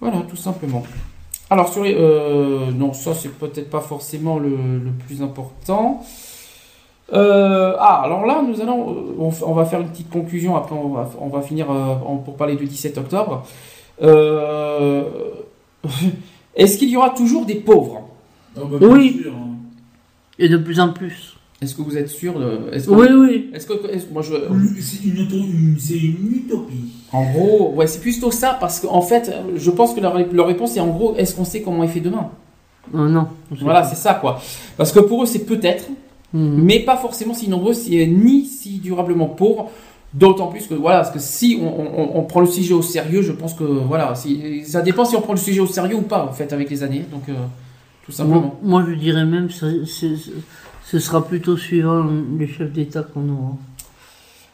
Voilà, 0.00 0.22
tout 0.30 0.36
simplement. 0.36 0.82
Alors, 1.50 1.70
sur 1.70 1.82
les. 1.84 1.94
euh, 1.94 2.70
non, 2.72 2.94
ça, 2.94 3.12
c'est 3.12 3.28
peut-être 3.34 3.68
pas 3.68 3.80
forcément 3.80 4.38
le, 4.38 4.48
le 4.48 4.92
plus 5.06 5.20
important. 5.20 6.02
Euh, 7.12 7.74
ah, 7.78 8.02
alors 8.04 8.24
là, 8.26 8.42
nous 8.46 8.60
allons. 8.60 8.90
euh, 8.90 9.30
On, 9.46 9.52
va 9.52 9.64
faire 9.64 9.80
une 9.80 9.88
petite 9.88 10.10
conclusion, 10.10 10.56
après, 10.56 10.74
on 10.74 10.88
va, 10.90 11.10
on 11.20 11.28
va 11.28 11.42
finir 11.42 11.70
euh, 11.70 11.94
en- 12.06 12.16
pour 12.18 12.36
parler 12.36 12.56
du 12.56 12.66
17 12.66 12.98
octobre. 12.98 13.44
Euh, 14.02 15.04
Est-ce 16.56 16.78
qu'il 16.78 16.88
y 16.90 16.96
aura 16.96 17.10
toujours 17.10 17.46
des 17.46 17.54
pauvres? 17.56 18.02
Ah 18.56 18.60
bah, 18.70 18.78
Oui. 18.82 19.20
sûr, 19.22 19.32
hein. 19.32 19.46
Et 20.38 20.48
de 20.48 20.56
plus 20.56 20.80
en 20.80 20.92
plus. 20.92 21.36
Est-ce 21.62 21.74
que 21.74 21.82
vous 21.82 21.96
êtes 21.98 22.08
sûr 22.08 22.38
de... 22.38 22.70
est-ce 22.72 22.86
que- 22.86 22.92
Oui, 22.92 23.06
oui. 23.12 23.50
Est-ce 23.52 23.66
que, 23.66 23.74
moi 24.12 24.22
je, 24.22 24.32
C'est 24.80 25.04
une, 25.04 25.16
une- 25.30 25.76
c'est 25.78 25.98
une 25.98 26.32
utopie. 26.32 26.84
en 27.12 27.30
gros, 27.32 27.72
ouais, 27.74 27.86
c'est 27.86 28.00
plutôt 28.00 28.30
ça 28.30 28.56
parce 28.58 28.80
qu'en 28.80 29.02
fait, 29.02 29.30
je 29.56 29.70
pense 29.70 29.92
que 29.94 30.00
leur, 30.00 30.18
leur 30.32 30.46
réponse 30.46 30.76
est 30.76 30.80
en 30.80 30.86
gros, 30.88 31.14
est-ce 31.16 31.34
qu'on 31.36 31.44
sait 31.44 31.60
comment 31.60 31.84
il 31.84 31.90
fait 31.90 32.00
demain? 32.00 32.30
Non. 32.94 33.26
Voilà, 33.50 33.84
c'est 33.84 33.94
ça 33.96 34.14
quoi. 34.14 34.40
Parce 34.78 34.90
que 34.90 35.00
pour 35.00 35.22
eux, 35.22 35.26
c'est 35.26 35.44
peut-être, 35.44 35.84
Mhm. 36.32 36.62
mais 36.62 36.80
pas 36.80 36.96
forcément 36.96 37.34
si 37.34 37.48
nombreux, 37.48 37.74
si, 37.74 38.06
ni 38.06 38.44
si 38.44 38.78
durablement 38.78 39.26
pauvres. 39.26 39.70
D'autant 40.12 40.48
plus 40.48 40.66
que 40.66 40.74
voilà, 40.74 40.98
parce 41.02 41.12
que 41.12 41.20
si 41.20 41.60
on, 41.62 41.66
on- 41.68 42.18
on 42.18 42.22
prend 42.24 42.40
le 42.40 42.46
sujet 42.48 42.74
au 42.74 42.82
sérieux, 42.82 43.22
je 43.22 43.30
pense 43.30 43.54
que 43.54 43.62
voilà, 43.62 44.14
si, 44.16 44.64
ça 44.64 44.80
dépend 44.82 45.04
si 45.04 45.14
on 45.14 45.20
prend 45.20 45.34
le 45.34 45.38
sujet 45.38 45.60
au 45.60 45.66
sérieux 45.68 45.94
ou 45.96 46.02
pas 46.02 46.24
en 46.24 46.32
fait 46.32 46.52
avec 46.52 46.68
les 46.68 46.82
années. 46.82 47.04
Donc 47.12 47.28
euh, 47.28 47.34
tout 48.04 48.10
simplement. 48.10 48.56
Moi, 48.62 48.82
moi, 48.82 48.84
je 48.88 48.94
dirais 48.96 49.24
même 49.24 49.48
c'est- 49.50 49.84
ce 50.84 50.98
sera 50.98 51.24
plutôt 51.24 51.56
suivant 51.56 52.04
les 52.38 52.48
chefs 52.48 52.72
d'État 52.72 53.02
qu'on 53.04 53.28
aura. 53.28 53.56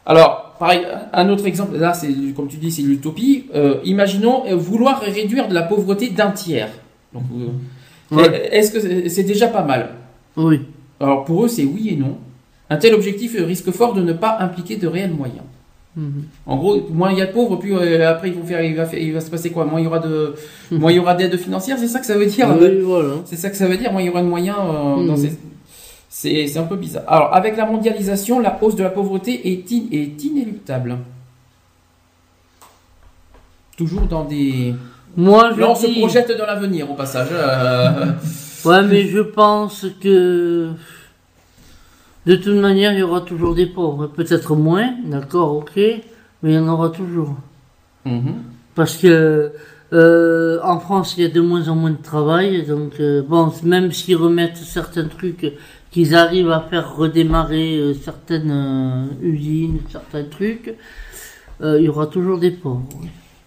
Alors, 0.05 0.55
pareil, 0.59 0.83
un 1.13 1.29
autre 1.31 1.47
exemple, 1.47 1.77
là, 1.79 1.93
c'est 1.95 2.13
comme 2.37 2.49
tu 2.49 2.59
dis, 2.59 2.71
c'est 2.71 2.83
l'utopie. 2.83 3.47
Euh, 3.55 3.79
imaginons 3.85 4.45
euh, 4.47 4.55
vouloir 4.55 5.01
réduire 5.01 5.49
de 5.49 5.55
la 5.55 5.63
pauvreté 5.63 6.11
d'un 6.11 6.31
tiers. 6.31 6.69
Donc, 7.15 7.25
euh, 7.35 7.47
Ouais. 8.17 8.49
Est-ce 8.57 8.71
que 8.71 9.09
c'est 9.09 9.25
déjà 9.25 9.49
pas 9.49 9.63
mal? 9.65 9.89
Oui. 10.37 10.61
Alors 11.01 11.25
pour 11.25 11.45
eux, 11.45 11.49
c'est 11.49 11.65
oui 11.65 11.91
et 11.91 11.97
non. 11.97 12.17
Un 12.71 12.77
tel 12.77 12.95
objectif 12.95 13.37
risque 13.39 13.71
fort 13.71 13.93
de 13.95 14.03
ne 14.03 14.13
pas 14.13 14.39
impliquer 14.41 14.77
de 14.77 14.87
réels 14.89 15.13
moyens. 15.15 15.45
Mhm. 15.97 16.25
En 16.47 16.57
gros, 16.57 16.77
moins 16.93 17.11
il 17.13 17.19
y 17.19 17.23
a 17.23 17.27
de 17.27 17.33
pauvres, 17.33 17.57
plus 17.57 17.75
euh, 17.75 18.11
après 18.11 18.29
ils 18.29 18.35
vont 18.35 18.45
faire, 18.45 18.63
il 18.63 18.75
va, 18.77 18.85
faire- 18.85 19.01
il 19.01 19.13
va 19.15 19.21
se 19.21 19.31
passer 19.31 19.51
quoi? 19.51 19.65
Moins 19.65 19.81
il 19.81 19.85
y 19.85 19.87
aura 19.87 19.99
de, 20.01 20.35
moins 20.71 20.91
il 20.93 20.97
y 20.97 20.99
aura 20.99 21.15
d'aide 21.15 21.37
financière, 21.39 21.79
c'est 21.79 21.87
ça 21.89 22.01
que 22.01 22.07
ça 22.07 22.19
veut 22.19 22.27
dire? 22.27 22.49
Oui, 22.61 22.81
voilà. 22.83 23.15
C'est 23.25 23.37
ça 23.37 23.49
que 23.51 23.57
ça 23.57 23.67
veut 23.67 23.77
dire. 23.79 23.93
Moins 23.93 24.03
il 24.03 24.07
y 24.07 24.11
aura 24.11 24.23
de 24.23 24.27
moyens. 24.29 24.57
euh, 24.59 25.07
dans 25.07 25.13
Mhm. 25.13 25.17
ces- 25.17 25.39
C'est 26.09 26.47
c'est 26.47 26.59
un 26.59 26.63
peu 26.65 26.77
bizarre. 26.77 27.05
Alors 27.09 27.35
avec 27.35 27.57
la 27.57 27.67
mondialisation, 27.67 28.41
la 28.41 28.59
hausse 28.63 28.75
de 28.77 28.83
la 28.83 28.91
pauvreté 28.91 29.49
est, 29.53 29.71
in- 29.73 29.89
est 29.93 30.25
inéluctable. 30.25 30.97
Toujours 33.77 34.03
dans 34.03 34.25
des. 34.25 34.75
Moi, 35.17 35.51
je 35.55 35.61
Là, 35.61 35.71
on 35.71 35.75
se 35.75 35.87
projette 35.99 36.33
dans 36.37 36.47
l'avenir 36.47 36.91
au 36.91 36.95
passage. 36.95 37.29
euh, 37.33 38.13
Ouais, 38.67 38.83
mais 38.83 39.07
je 39.07 39.21
pense 39.21 39.87
que 40.01 40.71
de 42.27 42.35
toute 42.35 42.57
manière, 42.57 42.93
il 42.93 42.99
y 42.99 43.03
aura 43.03 43.21
toujours 43.21 43.55
des 43.55 43.67
pauvres. 43.67 44.09
Peut-être 44.09 44.57
moins, 44.57 44.95
d'accord, 45.05 45.57
ok, 45.57 45.77
mais 45.77 46.03
il 46.43 46.53
y 46.53 46.59
en 46.59 46.69
aura 46.69 46.91
toujours. 46.91 47.37
mhm. 48.05 48.35
Parce 48.75 48.97
que 48.97 49.53
euh, 49.93 50.59
en 50.63 50.81
France, 50.81 51.15
il 51.17 51.23
y 51.23 51.27
a 51.27 51.31
de 51.31 51.41
moins 51.41 51.69
en 51.69 51.77
moins 51.77 51.93
de 51.93 52.03
travail, 52.03 52.67
donc 52.67 52.95
euh, 52.99 53.23
bon, 53.23 53.53
même 53.63 53.93
s'ils 53.93 54.17
remettent 54.17 54.57
certains 54.57 55.07
trucs, 55.07 55.53
qu'ils 55.93 56.15
arrivent 56.15 56.51
à 56.51 56.61
faire 56.61 56.97
redémarrer 56.97 57.79
euh, 57.79 57.95
certaines 57.95 59.09
usines, 59.23 59.79
certains 59.91 60.25
trucs, 60.25 60.75
il 61.63 61.81
y 61.81 61.89
aura 61.89 62.07
toujours 62.07 62.39
des 62.39 62.51
pauvres. 62.51 62.87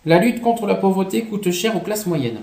La 0.06 0.18
lutte 0.18 0.42
contre 0.42 0.66
la 0.66 0.74
pauvreté 0.76 1.26
coûte 1.26 1.52
cher 1.52 1.76
aux 1.76 1.82
classes 1.82 2.08
moyennes. 2.08 2.40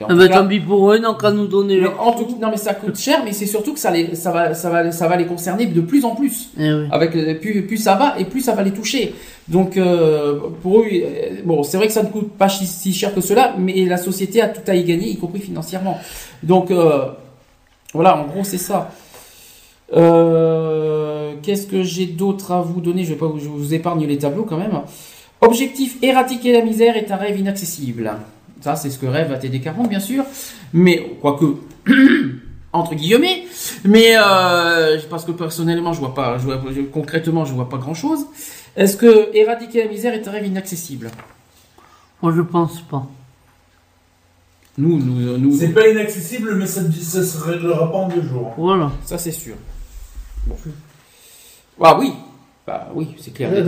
Ah 0.00 0.14
cas- 0.28 0.40
tant 0.40 0.48
pis 0.48 0.60
pour 0.60 0.90
eux, 0.92 0.98
non 0.98 1.14
qu'à 1.14 1.30
nous 1.30 1.46
donner 1.46 1.76
Mais 1.76 1.82
leur 1.82 2.00
en 2.06 2.12
tout, 2.12 2.26
non 2.40 2.50
mais 2.50 2.56
ça 2.56 2.74
coûte 2.74 2.96
cher, 2.98 3.22
mais 3.24 3.32
c'est 3.32 3.46
surtout 3.46 3.72
que 3.74 3.78
ça, 3.78 3.90
les, 3.90 4.14
ça, 4.16 4.32
va, 4.32 4.52
ça, 4.52 4.68
va, 4.68 4.90
ça 4.90 5.06
va 5.08 5.16
les 5.16 5.24
concerner 5.26 5.66
de 5.66 5.80
plus 5.80 6.04
en 6.04 6.14
plus. 6.16 6.50
Eh 6.58 6.72
oui. 6.72 6.86
Avec 6.90 7.14
euh, 7.14 7.34
plus, 7.34 7.62
plus 7.66 7.76
ça 7.78 7.94
va 7.94 8.14
et 8.18 8.24
plus 8.24 8.40
ça 8.40 8.54
va 8.54 8.62
les 8.62 8.72
toucher. 8.72 9.14
Donc 9.48 9.76
euh, 9.76 10.38
pour 10.62 10.80
eux, 10.80 10.86
euh, 10.92 11.36
bon, 11.44 11.62
c'est 11.62 11.76
vrai 11.76 11.86
que 11.86 11.92
ça 11.92 12.02
ne 12.02 12.08
coûte 12.08 12.32
pas 12.32 12.48
si, 12.48 12.92
cher 12.92 13.14
que 13.14 13.20
cela, 13.20 13.54
mais 13.58 13.84
la 13.86 13.96
société 13.96 14.42
a 14.42 14.48
tout 14.48 14.68
à 14.68 14.74
y 14.74 14.82
gagner, 14.84 15.08
y 15.08 15.16
compris 15.16 15.40
financièrement. 15.40 15.98
Donc 16.42 16.70
euh, 16.70 17.06
voilà, 17.94 18.16
en 18.18 18.24
gros 18.26 18.42
c'est 18.44 18.58
ça. 18.58 18.90
Euh, 19.94 21.34
Qu'est-ce 21.42 21.66
que 21.66 21.82
j'ai 21.82 22.06
d'autre 22.06 22.52
à 22.52 22.60
vous 22.62 22.80
donner? 22.80 23.04
Je 23.04 23.10
vais 23.10 23.18
pas, 23.18 23.26
vous- 23.26 23.38
je 23.38 23.48
vous 23.48 23.74
épargne 23.74 24.06
les 24.06 24.18
tableaux 24.18 24.44
quand 24.44 24.56
même. 24.56 24.80
Objectif 25.40 25.98
éradiquer 26.02 26.52
la 26.52 26.62
misère 26.62 26.96
est 26.96 27.10
un 27.10 27.16
rêve 27.16 27.38
inaccessible. 27.38 28.12
Ça, 28.64 28.76
c'est 28.76 28.88
ce 28.88 28.98
que 28.98 29.04
rêve 29.04 29.30
ATD40, 29.30 29.88
bien 29.90 30.00
sûr. 30.00 30.24
Mais, 30.72 31.18
quoique, 31.20 31.44
entre 32.72 32.94
guillemets. 32.94 33.44
Mais, 33.84 34.14
euh, 34.16 34.98
parce 35.10 35.26
que 35.26 35.32
personnellement, 35.32 35.92
je 35.92 35.98
vois 36.00 36.14
pas, 36.14 36.38
je 36.38 36.44
vois, 36.44 36.62
je- 36.74 36.80
concrètement, 36.80 37.44
je 37.44 37.52
vois 37.52 37.68
pas 37.68 37.76
grand 37.76 37.92
chose. 37.92 38.20
Est-ce 38.74 38.96
que 38.96 39.36
éradiquer 39.36 39.84
la 39.84 39.90
misère 39.90 40.14
est 40.14 40.26
un 40.26 40.30
rêve 40.30 40.46
inaccessible? 40.46 41.10
Moi 42.22 42.32
je 42.34 42.40
pense 42.40 42.80
pas. 42.80 43.06
Nous, 44.78 44.98
nous, 44.98 45.36
nous. 45.36 45.54
C'est 45.58 45.68
pas 45.74 45.86
inaccessible, 45.86 46.54
mais 46.54 46.66
ça, 46.66 46.80
ça 46.90 47.22
se 47.22 47.44
réglera 47.44 47.92
pas 47.92 47.98
en 47.98 48.08
deux 48.08 48.22
jours. 48.22 48.54
Voilà. 48.56 48.90
Ça, 49.04 49.18
c'est 49.18 49.30
sûr. 49.30 49.56
Bon. 50.46 50.56
Ah 51.82 51.98
oui. 51.98 52.14
Bah 52.66 52.88
oui, 52.94 53.08
c'est 53.20 53.34
clair. 53.34 53.50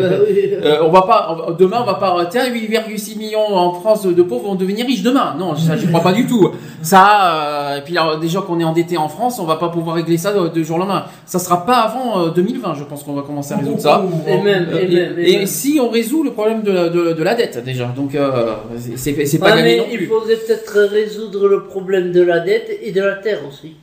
Euh, 0.67 0.79
on 0.83 0.91
va 0.91 1.03
pas, 1.03 1.37
on 1.49 1.53
demain, 1.53 1.79
on 1.83 1.85
va 1.85 1.95
pas, 1.95 2.27
tiens, 2.31 2.49
8,6 2.51 3.19
millions 3.19 3.47
en 3.55 3.75
France 3.75 4.07
de 4.07 4.23
pauvres 4.23 4.45
vont 4.47 4.55
devenir 4.55 4.87
riches 4.87 5.03
demain. 5.03 5.35
Non, 5.39 5.55
ça, 5.55 5.77
je 5.77 5.87
crois 5.87 6.01
pas 6.01 6.13
du 6.15 6.27
tout. 6.27 6.51
Ça, 6.83 7.35
euh, 7.75 7.77
et 7.79 7.83
puis 7.83 7.97
alors, 7.99 8.19
déjà 8.19 8.41
qu'on 8.41 8.59
est 8.59 8.65
endetté 8.65 8.97
en 8.97 9.09
France, 9.09 9.39
on 9.39 9.45
va 9.45 9.57
pas 9.57 9.69
pouvoir 9.69 9.97
régler 9.97 10.17
ça 10.17 10.33
de, 10.33 10.49
de 10.49 10.63
jour 10.63 10.77
au 10.77 10.79
lendemain. 10.81 11.05
Ça 11.27 11.39
sera 11.39 11.67
pas 11.67 11.77
avant 11.81 12.21
euh, 12.27 12.31
2020, 12.31 12.75
je 12.75 12.85
pense 12.85 13.05
qu'on 13.05 13.13
va 13.13 13.21
commencer 13.23 13.53
à 13.53 13.59
résoudre 13.59 13.81
ça. 13.81 14.03
Et 14.27 14.39
même, 14.41 14.69
Euh, 14.73 14.79
et 14.81 14.89
même, 14.89 15.19
et, 15.19 15.33
et 15.33 15.37
même. 15.39 15.47
si 15.47 15.79
on 15.81 15.91
résout 15.91 16.23
le 16.25 16.31
problème 16.33 16.63
de, 16.63 16.73
la- 16.73 16.89
de, 16.89 17.13
de 17.13 17.23
la 17.23 17.35
dette 17.35 17.63
déjà, 17.63 17.87
donc 17.95 18.15
euh, 18.15 18.55
c'est- 18.97 19.27
c'est 19.27 19.39
pas 19.39 19.51
Ouais, 19.51 19.57
gagné 19.59 19.63
mais 19.63 19.77
non 19.79 19.85
il 19.93 19.99
plus. 19.99 20.07
faudrait 20.07 20.37
peut-être 20.37 20.81
résoudre 20.91 21.49
le 21.49 21.65
problème 21.65 22.13
de 22.13 22.23
la 22.23 22.41
dette 22.41 22.71
et 22.83 22.93
de 22.93 23.03
la 23.03 23.17
terre 23.17 23.41
aussi. 23.47 23.75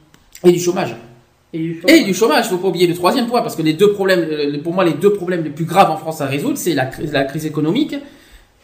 Et 0.43 0.51
du 0.51 0.59
chômage. 0.59 0.95
Et 1.53 1.59
du 1.59 1.71
Et 1.71 1.81
chômage. 1.81 2.05
du 2.05 2.13
chômage, 2.13 2.45
faut 2.49 2.57
pas 2.57 2.67
oublier 2.69 2.87
le 2.87 2.95
troisième 2.95 3.27
point, 3.27 3.41
parce 3.41 3.55
que 3.55 3.61
les 3.61 3.73
deux 3.73 3.91
problèmes, 3.93 4.25
euh, 4.29 4.57
pour 4.63 4.73
moi, 4.73 4.83
les 4.83 4.93
deux 4.93 5.13
problèmes 5.13 5.43
les 5.43 5.51
plus 5.51 5.65
graves 5.65 5.91
en 5.91 5.97
France 5.97 6.19
à 6.21 6.25
résoudre, 6.25 6.57
c'est 6.57 6.73
la, 6.73 6.87
crise- 6.87 7.11
la 7.11 7.23
crise 7.25 7.45
économique 7.45 7.95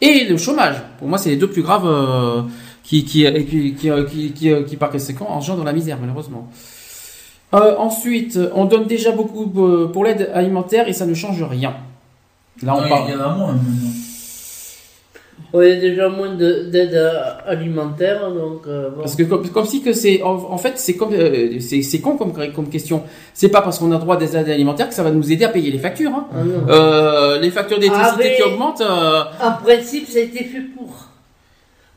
et 0.02 0.26
le 0.26 0.38
chômage. 0.38 0.76
Pour 0.98 1.08
moi, 1.08 1.18
c'est 1.18 1.30
les 1.30 1.36
deux 1.36 1.50
plus 1.50 1.62
graves 1.62 1.86
euh, 1.88 2.42
qui, 2.84 3.06
qui, 3.06 3.26
euh, 3.28 3.44
qui, 3.44 3.74
qui, 3.76 3.90
euh, 3.92 4.06
qui, 4.06 4.32
qui, 4.32 4.52
qui, 4.66 4.76
par 4.76 4.90
conséquent, 4.90 5.28
engendrent 5.30 5.64
la 5.64 5.74
misère, 5.74 5.98
malheureusement. 6.02 6.50
Euh, 7.54 7.76
ensuite, 7.78 8.40
on 8.56 8.66
donne 8.66 8.86
déjà 8.86 9.12
beaucoup 9.12 9.46
pour 9.48 10.04
l'aide 10.06 10.30
alimentaire 10.34 10.88
et 10.88 10.94
ça 10.94 11.06
ne 11.06 11.14
change 11.14 11.42
rien. 11.44 11.76
Là, 12.64 12.76
on. 12.76 12.84
Il 12.86 12.90
y 13.14 13.16
en 13.16 13.20
a 13.22 13.36
moins 13.36 13.54
maintenant. 13.54 13.60
Ouais, 15.54 15.70
il 15.72 15.74
y 15.74 15.78
a 15.78 15.80
déjà 15.82 16.10
moins 16.10 16.36
de- 16.36 16.70
d'aide 16.72 16.96
alimentaire, 17.48 18.30
donc 18.32 18.62
euh, 18.68 18.90
bon. 18.92 19.02
Parce 19.02 19.16
que 19.16 19.24
comme, 19.24 19.48
comme 19.50 19.66
si 19.66 19.82
que 19.82 19.94
c'est 19.94 20.22
en, 20.22 20.36
en 20.52 20.58
fait 20.58 20.74
c'est 20.76 20.94
comme 20.96 21.14
euh, 21.14 21.60
c'est 21.60 21.82
c'est 21.82 22.00
con 22.02 22.18
comme 22.18 22.34
comme 22.56 22.70
question. 22.70 23.04
C'est 23.34 23.50
pas 23.50 23.62
parce 23.62 23.80
qu'on 23.80 23.92
a 23.92 23.98
droit 23.98 24.18
des 24.18 24.36
aides 24.38 24.50
alimentaires 24.50 24.88
que 24.90 24.94
ça 24.94 25.04
va 25.04 25.12
nous 25.12 25.32
aider 25.32 25.46
à 25.46 25.50
payer 25.50 25.72
les 25.72 25.80
factures. 25.80 26.12
Hein. 26.12 26.28
Ah. 26.34 26.72
Euh, 26.72 27.40
les 27.40 27.50
factures 27.50 27.80
d'électricité 27.80 28.32
Ah, 28.32 28.36
qui 28.36 28.44
augmentent. 28.44 28.82
euh, 28.82 29.22
En 29.42 29.52
principe, 29.64 30.08
ça 30.08 30.20
a 30.20 30.22
été 30.22 30.44
fait 30.44 30.62
pour. 30.78 31.09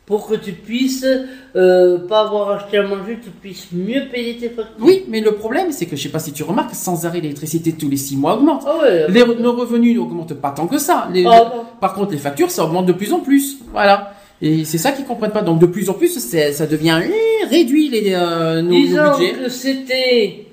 Pour 0.04 0.26
que 0.26 0.34
tu 0.34 0.52
puisses 0.52 1.06
euh, 1.54 1.98
pas 2.08 2.22
avoir 2.22 2.50
acheté 2.50 2.76
à 2.78 2.82
manger, 2.82 3.18
tu 3.22 3.30
puisses 3.30 3.68
mieux 3.72 4.08
payer 4.10 4.36
tes 4.36 4.48
factures. 4.50 4.74
Oui, 4.84 5.04
mais 5.08 5.20
le 5.20 5.32
problème, 5.36 5.70
c'est 5.70 5.86
que 5.86 5.94
je 5.94 6.02
sais 6.02 6.08
pas 6.08 6.18
si 6.18 6.32
tu 6.32 6.42
remarques, 6.42 6.74
sans 6.74 7.06
arrêt, 7.06 7.20
l'électricité 7.20 7.72
tous 7.72 7.88
les 7.88 7.96
six 7.96 8.16
mois 8.16 8.34
augmente. 8.34 8.64
Ah 8.66 8.78
ouais. 8.82 9.06
Les, 9.08 9.24
nos 9.24 9.52
revenus 9.52 9.96
n'augmentent 9.96 10.34
pas 10.34 10.50
tant 10.50 10.66
que 10.66 10.78
ça. 10.78 11.08
Les- 11.12 11.24
Ah 11.24 11.52
par 11.80 11.94
contre, 11.94 12.10
les 12.12 12.18
factures, 12.18 12.50
ça 12.50 12.64
augmente 12.64 12.86
de 12.86 12.92
plus 12.92 13.12
en 13.12 13.20
plus. 13.20 13.58
Voilà. 13.72 14.12
Et 14.42 14.64
c'est 14.64 14.76
ça 14.78 14.90
qu'ils 14.90 15.04
comprennent 15.04 15.30
pas. 15.30 15.42
Donc 15.42 15.60
de 15.60 15.66
plus 15.66 15.88
en 15.88 15.94
plus, 15.94 16.18
ça 16.18 16.66
devient 16.66 17.00
euh, 17.00 17.46
réduit 17.48 17.88
les 17.88 18.12
euh, 18.12 18.60
nos, 18.60 18.70
nos 18.70 18.70
Disons 18.74 19.16
budgets. 19.18 19.32
que 19.34 19.48
c'était, 19.48 20.46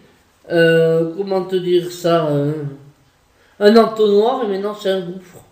euh, 0.51 1.11
comment 1.17 1.41
te 1.41 1.55
dire 1.55 1.91
ça, 1.91 2.29
un 3.59 3.75
entonnoir 3.77 4.43
et 4.43 4.47
maintenant 4.47 4.75
c'est 4.79 4.91
un 4.91 5.01
gouffre. 5.01 5.43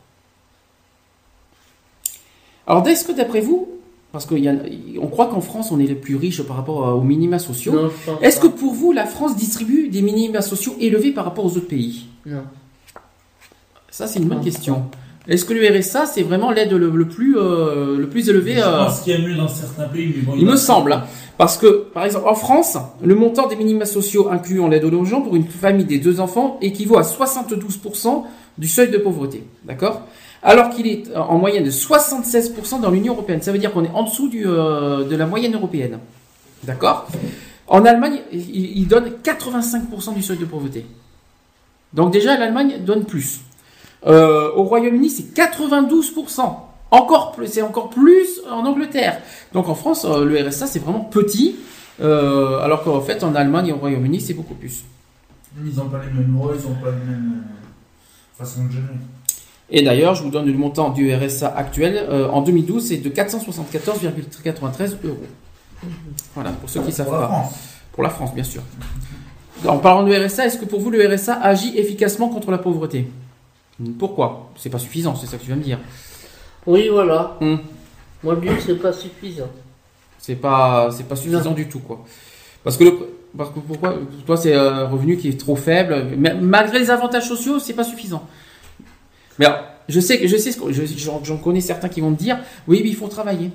Alors 2.68 2.88
est-ce 2.88 3.06
que 3.06 3.12
d'après 3.14 3.42
vous, 3.42 3.70
parce 4.18 4.26
qu'on 4.26 5.08
croit 5.12 5.28
qu'en 5.28 5.42
France 5.42 5.72
on 5.72 5.80
est 5.80 5.86
les 5.86 5.94
plus 5.94 6.16
riches 6.16 6.42
par 6.42 6.56
rapport 6.58 6.98
aux 6.98 7.02
minima 7.02 7.38
sociaux, 7.38 7.92
est-ce 8.24 8.40
que 8.40 8.48
pour 8.48 8.74
vous 8.74 8.92
la 8.92 9.06
France 9.06 9.36
distribue 9.36 9.90
des 9.90 10.02
minima 10.02 10.42
sociaux 10.42 10.76
élevés 10.80 11.12
par 11.12 11.24
rapport 11.24 11.46
aux 11.46 11.56
autres 11.56 11.68
pays? 11.68 12.08
Non. 12.26 12.42
Ça 13.92 14.08
c'est 14.08 14.18
une 14.18 14.26
bonne 14.26 14.40
Non. 14.40 14.44
question. 14.44 14.86
Est-ce 15.28 15.46
que 15.46 15.54
le 15.54 15.62
RSA 15.68 16.08
c'est 16.08 16.24
vraiment 16.24 16.50
l'aide 16.50 16.72
le, 16.72 16.90
le 16.90 17.08
plus 17.08 17.38
euh, 17.38 17.96
le 18.00 18.10
plus 18.10 18.28
élevé 18.28 18.56
Je 18.56 18.62
euh, 18.62 18.86
pense 18.86 19.02
qu'il 19.02 19.14
y 19.14 19.16
a 19.16 19.20
mieux 19.28 19.36
dans 19.36 19.48
certains 19.48 19.88
pays, 19.88 20.12
mais 20.18 20.24
bon. 20.24 20.34
Il 20.36 20.48
me 20.48 20.56
semble, 20.56 21.00
parce 21.38 21.58
que, 21.60 21.68
par 21.94 22.04
exemple, 22.04 22.28
en 22.28 22.34
France, 22.34 22.76
le 23.04 23.14
montant 23.14 23.46
des 23.48 23.56
minima 23.56 23.86
sociaux 23.86 24.30
incluant 24.32 24.68
l'aide 24.68 24.84
aux 24.86 24.90
logements 24.90 25.22
pour 25.22 25.36
une 25.36 25.46
famille 25.48 25.86
des 25.86 26.00
deux 26.00 26.20
enfants 26.22 26.58
équivaut 26.64 26.98
à 26.98 27.04
72% 27.04 28.24
du 28.58 28.68
seuil 28.68 28.90
de 28.90 28.98
pauvreté. 28.98 29.44
D'accord? 29.64 30.02
Alors 30.48 30.70
qu'il 30.70 30.88
est 30.88 31.10
euh, 31.10 31.20
en 31.20 31.38
moyenne 31.38 31.66
de 31.66 31.70
76% 31.70 32.80
dans 32.80 32.90
l'Union 32.90 33.14
européenne. 33.14 33.42
Ça 33.42 33.52
veut 33.52 33.58
dire 33.58 33.74
qu'on 33.74 33.84
est 33.84 33.92
en 33.92 34.04
dessous 34.04 34.32
euh, 34.34 35.04
de 35.04 35.16
la 35.18 35.26
moyenne 35.26 35.54
européenne. 35.54 36.00
D'accord? 36.64 37.06
En 37.68 37.84
Allemagne, 37.84 38.22
il, 38.32 38.88
donne 38.88 39.12
85% 39.22 40.14
du 40.14 40.24
seuil 40.24 40.38
de 40.38 40.46
pauvreté. 40.46 40.86
Donc 41.92 42.14
déjà, 42.14 42.38
l'Allemagne 42.38 42.78
donne 42.80 43.04
plus. 43.04 43.42
Euh, 44.06 44.50
au 44.56 44.64
Royaume-Uni, 44.64 45.10
c'est 45.10 45.36
92%. 45.36 46.56
Encore 46.92 47.34
plus, 47.34 47.48
c'est 47.48 47.62
encore 47.62 47.90
plus 47.90 48.42
en 48.50 48.66
Angleterre. 48.66 49.20
Donc 49.52 49.68
en 49.68 49.76
France, 49.76 50.06
le 50.06 50.48
RSA 50.48 50.68
c'est 50.68 50.80
vraiment 50.80 51.02
petit, 51.02 51.58
alors 52.00 52.84
qu'en 52.86 53.02
fait 53.02 53.22
en 53.26 53.36
Allemagne 53.36 53.68
et 53.68 53.74
au 53.74 53.78
Royaume-Uni 53.78 54.22
c'est 54.22 54.34
beaucoup 54.34 54.56
plus. 54.56 54.86
Ils 55.62 55.76
n'ont 55.76 55.90
pas 55.90 56.00
les 56.00 56.10
mêmes 56.10 56.34
lois, 56.34 56.54
ils 56.58 56.70
n'ont 56.70 56.76
pas 56.76 56.92
les 56.92 57.12
mêmes 57.12 57.44
façons 58.38 58.64
de 58.64 58.72
gérer. 58.72 58.84
Et 59.70 59.82
d'ailleurs, 59.82 60.16
je 60.16 60.24
vous 60.24 60.30
donne 60.30 60.46
le 60.46 60.54
montant 60.58 60.90
du 60.92 61.14
RSA 61.14 61.54
actuel. 61.56 61.98
euh, 62.10 62.30
en 62.30 62.42
2012, 62.42 62.86
c'est 62.88 62.98
de 62.98 63.10
474,93 63.10 64.96
euros. 65.04 65.18
Voilà, 66.34 66.52
pour 66.52 66.70
ceux 66.70 66.82
qui 66.82 66.92
savent 66.92 67.08
Pour 67.08 67.16
la 67.16 67.22
pas. 67.22 67.28
France. 67.28 67.54
Pour 67.92 68.04
la 68.04 68.10
France, 68.10 68.34
bien 68.34 68.44
sûr. 68.44 68.62
En 69.68 69.78
parlant 69.80 70.04
du 70.04 70.16
RSA, 70.16 70.46
est-ce 70.46 70.58
que 70.58 70.66
pour 70.66 70.80
vous 70.80 70.90
le 70.92 71.06
RSA 71.08 71.34
agit 71.42 71.78
efficacement 71.78 72.30
contre 72.30 72.52
la 72.52 72.60
pauvreté? 72.60 73.08
Pourquoi? 74.00 74.52
C'est 74.56 74.70
pas 74.70 74.80
suffisant, 74.80 75.16
c'est 75.16 75.28
ça 75.28 75.38
que 75.38 75.44
tu 75.44 75.50
vas 75.50 75.56
me 75.56 75.64
dire. 75.64 75.80
Oui, 76.66 76.88
voilà. 76.92 77.36
Hmm. 77.42 77.58
Moi, 78.24 78.36
je 78.42 78.50
dis 78.50 78.56
que 78.56 78.62
c'est 78.62 78.76
pas 78.76 78.94
suffisant. 78.94 79.48
C'est 80.18 80.36
pas, 80.36 80.90
c'est 80.92 81.08
pas 81.08 81.16
suffisant 81.16 81.52
du 81.52 81.68
tout, 81.68 81.80
quoi. 81.80 82.04
Parce 82.64 82.78
que 82.78 82.84
le, 82.86 82.98
parce 83.38 83.50
que 83.52 83.60
pourquoi? 83.60 83.94
Pour 83.94 84.24
Toi, 84.26 84.38
c'est 84.38 84.54
un 84.56 84.88
revenu 84.88 85.18
qui 85.18 85.30
est 85.30 85.40
trop 85.40 85.56
faible. 85.56 86.06
Malgré 86.42 86.80
les 86.80 86.90
avantages 86.90 87.28
sociaux, 87.28 87.60
c'est 87.60 87.74
pas 87.74 87.84
suffisant. 87.84 88.24
Mais 89.40 89.46
alors, 89.46 89.60
je 89.88 90.00
sais 90.00 90.20
que 90.20 90.28
je 90.28 90.38
sais 90.38 90.52
ce 90.52 90.60
que 90.60 90.72
je- 90.72 90.84
j'en 91.24 91.38
connais 91.38 91.62
certains 91.62 91.90
qui 91.90 92.02
vont 92.02 92.12
me 92.12 92.16
dire, 92.16 92.38
oui, 92.68 92.82
mais 92.84 92.90
il 92.90 92.96
faut 92.96 93.08
travailler. 93.08 93.52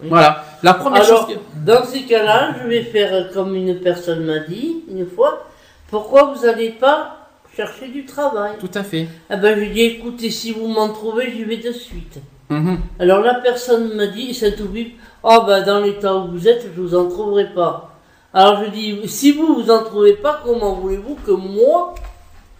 Oui. 0.00 0.08
Voilà. 0.08 0.44
La 0.62 0.74
première 0.74 1.02
Alors, 1.04 1.26
chose. 1.26 1.36
que- 1.36 1.64
dans 1.64 1.84
ces 1.84 2.02
cas-là, 2.02 2.54
je 2.62 2.68
vais 2.68 2.82
faire 2.82 3.30
comme 3.32 3.54
une 3.54 3.80
personne 3.80 4.24
m'a 4.26 4.40
dit 4.40 4.82
une 4.90 5.06
fois. 5.06 5.46
Pourquoi 5.90 6.34
vous 6.34 6.44
n'allez 6.44 6.70
pas 6.70 7.28
chercher 7.56 7.88
du 7.88 8.04
travail? 8.04 8.52
Tout 8.60 8.70
à 8.74 8.82
fait. 8.82 9.08
Ah 9.30 9.36
ben, 9.36 9.58
je 9.58 9.70
dit, 9.72 9.82
écoutez, 9.82 10.30
si 10.30 10.52
vous 10.52 10.66
m'en 10.68 10.90
trouvez, 10.90 11.30
j'y 11.32 11.44
vais 11.44 11.56
de 11.56 11.72
suite. 11.72 12.18
Mhm. 12.50 12.78
Alors 13.00 13.20
la 13.20 13.34
personne 13.36 13.94
m'a 13.94 14.06
dit, 14.06 14.32
c'est 14.34 14.54
tout 14.54 14.68
vite, 14.68 14.94
oh 15.24 15.42
ben 15.46 15.64
dans 15.64 15.80
l'état 15.80 16.14
où 16.14 16.30
vous 16.30 16.46
êtes, 16.46 16.66
je 16.76 16.80
vous 16.80 16.94
en 16.94 17.08
trouverai 17.08 17.52
pas. 17.54 17.90
Alors 18.34 18.62
je 18.64 18.70
dis, 18.70 19.00
si 19.08 19.32
vous 19.32 19.54
vous 19.62 19.70
en 19.70 19.82
trouvez 19.82 20.12
pas, 20.14 20.40
comment 20.44 20.74
voulez-vous 20.74 21.16
que 21.26 21.32
moi, 21.32 21.94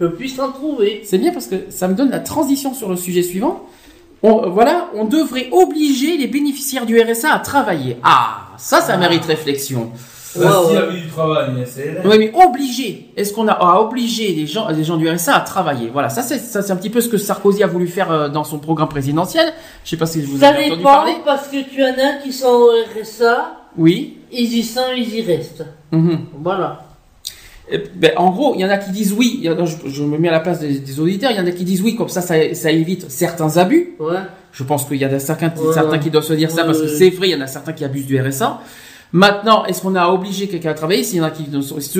je 0.00 0.06
puisse 0.06 0.38
en 0.38 0.50
trouver 0.52 1.02
C'est 1.04 1.18
bien 1.18 1.32
parce 1.32 1.46
que 1.46 1.56
ça 1.70 1.88
me 1.88 1.94
donne 1.94 2.10
la 2.10 2.20
transition 2.20 2.74
sur 2.74 2.88
le 2.88 2.96
sujet 2.96 3.22
suivant. 3.22 3.62
On, 4.22 4.48
voilà, 4.50 4.88
on 4.94 5.04
devrait 5.04 5.48
obliger 5.52 6.16
les 6.16 6.26
bénéficiaires 6.26 6.86
du 6.86 7.00
RSA 7.00 7.32
à 7.32 7.38
travailler. 7.38 7.96
Ah, 8.02 8.48
ça, 8.58 8.80
ça 8.80 8.96
mérite 8.96 9.24
réflexion. 9.24 9.90
Bah, 10.38 10.60
y 10.64 10.72
ouais. 10.72 10.76
avait 10.76 11.00
du 11.00 11.08
travail, 11.08 11.48
c'est 11.66 11.96
Oui, 12.04 12.16
mais 12.18 12.32
obligé. 12.34 13.10
Est-ce 13.16 13.32
qu'on 13.32 13.48
a, 13.48 13.52
a 13.52 13.80
obligé 13.80 14.34
les 14.34 14.46
gens, 14.46 14.68
les 14.68 14.84
gens 14.84 14.96
du 14.98 15.08
RSA 15.08 15.34
à 15.34 15.40
travailler? 15.40 15.88
Voilà, 15.90 16.10
ça 16.10 16.20
c'est, 16.22 16.38
ça 16.38 16.60
c'est 16.62 16.72
un 16.72 16.76
petit 16.76 16.90
peu 16.90 17.00
ce 17.00 17.08
que 17.08 17.16
Sarkozy 17.16 17.62
a 17.62 17.66
voulu 17.66 17.88
faire 17.88 18.10
euh, 18.10 18.28
dans 18.28 18.44
son 18.44 18.58
programme 18.58 18.88
présidentiel. 18.88 19.50
Je 19.84 19.90
sais 19.90 19.96
pas 19.96 20.04
si 20.06 20.20
vous 20.20 20.38
Ça 20.38 20.48
avez 20.48 20.64
entendu 20.64 20.76
dépend, 20.78 20.92
parler. 20.92 21.12
parce 21.24 21.48
que 21.48 21.62
tu 21.62 21.82
en 21.82 21.86
as 21.88 22.22
qui 22.22 22.32
sont 22.34 22.48
au 22.48 22.70
RSA, 23.00 23.56
Oui. 23.78 24.18
ils 24.32 24.58
y 24.58 24.62
sont, 24.62 24.80
ils 24.94 25.14
y 25.14 25.22
restent. 25.22 25.64
Mhm. 25.92 26.18
Voilà. 26.42 26.85
Ben, 27.96 28.12
en 28.16 28.30
gros, 28.30 28.54
il 28.54 28.60
y 28.60 28.64
en 28.64 28.68
a 28.70 28.76
qui 28.78 28.90
disent 28.92 29.12
oui. 29.12 29.36
Il 29.38 29.44
y 29.44 29.50
en 29.50 29.58
a- 29.58 29.64
je, 29.64 29.76
je 29.86 30.02
me 30.04 30.18
mets 30.18 30.28
à 30.28 30.32
la 30.32 30.40
place 30.40 30.60
des, 30.60 30.78
des 30.78 31.00
auditeurs. 31.00 31.30
Il 31.32 31.36
y 31.36 31.40
en 31.40 31.46
a 31.46 31.50
qui 31.50 31.64
disent 31.64 31.82
oui, 31.82 31.96
comme 31.96 32.08
ça, 32.08 32.20
ça, 32.20 32.34
ça 32.54 32.70
évite 32.70 33.10
certains 33.10 33.56
abus. 33.56 33.94
Ouais. 33.98 34.16
Je 34.52 34.62
pense 34.62 34.84
qu'il 34.84 34.96
y 34.98 35.04
a 35.04 35.18
certains, 35.18 35.48
Ouais, 35.48 35.74
certains 35.74 35.98
qui 35.98 36.10
doivent 36.10 36.24
se 36.24 36.32
dire 36.32 36.50
ça 36.50 36.64
parce 36.64 36.80
que 36.80 36.88
c'est 36.88 37.10
vrai, 37.10 37.28
il 37.28 37.32
y 37.32 37.34
en 37.36 37.40
a 37.42 37.46
certains 37.46 37.72
qui 37.72 37.84
abusent 37.84 38.06
du 38.06 38.20
RSA. 38.20 38.60
Maintenant, 39.12 39.64
est-ce 39.66 39.82
qu'on 39.82 39.94
a 39.94 40.08
obligé 40.08 40.48
quelqu'un 40.48 40.70
à 40.70 40.74
travailler 40.74 41.02
S'il 41.04 41.18
y 41.18 41.20
en 41.20 41.24
a 41.24 41.30
qui 41.30 41.46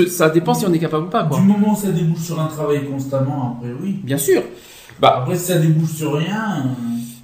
ça 0.09 0.29
dépend 0.31 0.55
si 0.55 0.67
on 0.67 0.73
est 0.73 0.79
capable 0.79 1.07
ou 1.07 1.11
pas, 1.11 1.25
quoi. 1.25 1.39
Du 1.39 1.45
moment 1.45 1.73
où 1.73 1.77
ça 1.77 1.91
débouche 1.91 2.21
sur 2.23 2.41
un 2.41 2.47
travail 2.47 2.85
constamment, 2.85 3.59
après 3.59 3.73
oui. 3.81 4.01
Bien 4.03 4.19
sûr. 4.19 4.43
Bah, 5.01 5.19
Après, 5.23 5.37
si 5.37 5.47
ça 5.47 5.59
débouche 5.59 5.93
sur 5.95 6.15
rien. 6.15 6.65
euh, 6.65 6.69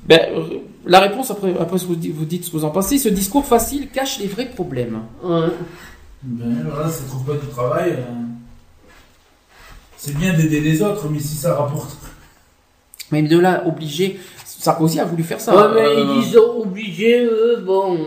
ben, 0.06 0.20
euh, 0.36 0.42
la 0.86 1.00
réponse 1.00 1.30
après, 1.30 1.54
après 1.58 1.78
ce 1.78 1.84
que 1.84 1.88
vous 1.88 1.96
dites- 1.96 2.14
vous 2.14 2.24
dites 2.24 2.44
ce 2.44 2.50
que 2.50 2.56
vous 2.58 2.64
en 2.64 2.70
pensez. 2.70 2.98
Ce 2.98 3.08
discours 3.08 3.44
facile 3.46 3.88
cache 3.88 4.18
les 4.20 4.26
vrais 4.26 4.46
problèmes. 4.50 4.98
Ouais. 5.24 5.46
Ben 6.22 6.66
voilà, 6.72 6.88
ça 6.88 7.04
trouve 7.08 7.24
pas 7.24 7.40
du 7.40 7.48
travail. 7.50 7.92
euh, 7.92 8.02
C'est 10.04 10.16
bien 10.16 10.34
d'aider 10.34 10.60
les 10.60 10.82
autres, 10.82 11.08
mais 11.08 11.20
si 11.20 11.36
ça 11.36 11.54
rapporte. 11.54 11.96
Mais 13.12 13.22
de 13.22 13.38
là, 13.38 13.62
obligé, 13.66 14.18
Sarkozy 14.44 14.98
a 14.98 15.04
voulu 15.04 15.22
faire 15.22 15.40
ça. 15.40 15.54
Ouais, 15.54 15.74
mais 15.74 15.86
Euh, 15.86 16.16
ils 16.20 16.36
ont 16.36 16.60
obligé, 16.62 17.22
eux, 17.24 17.62
bon. 17.64 17.98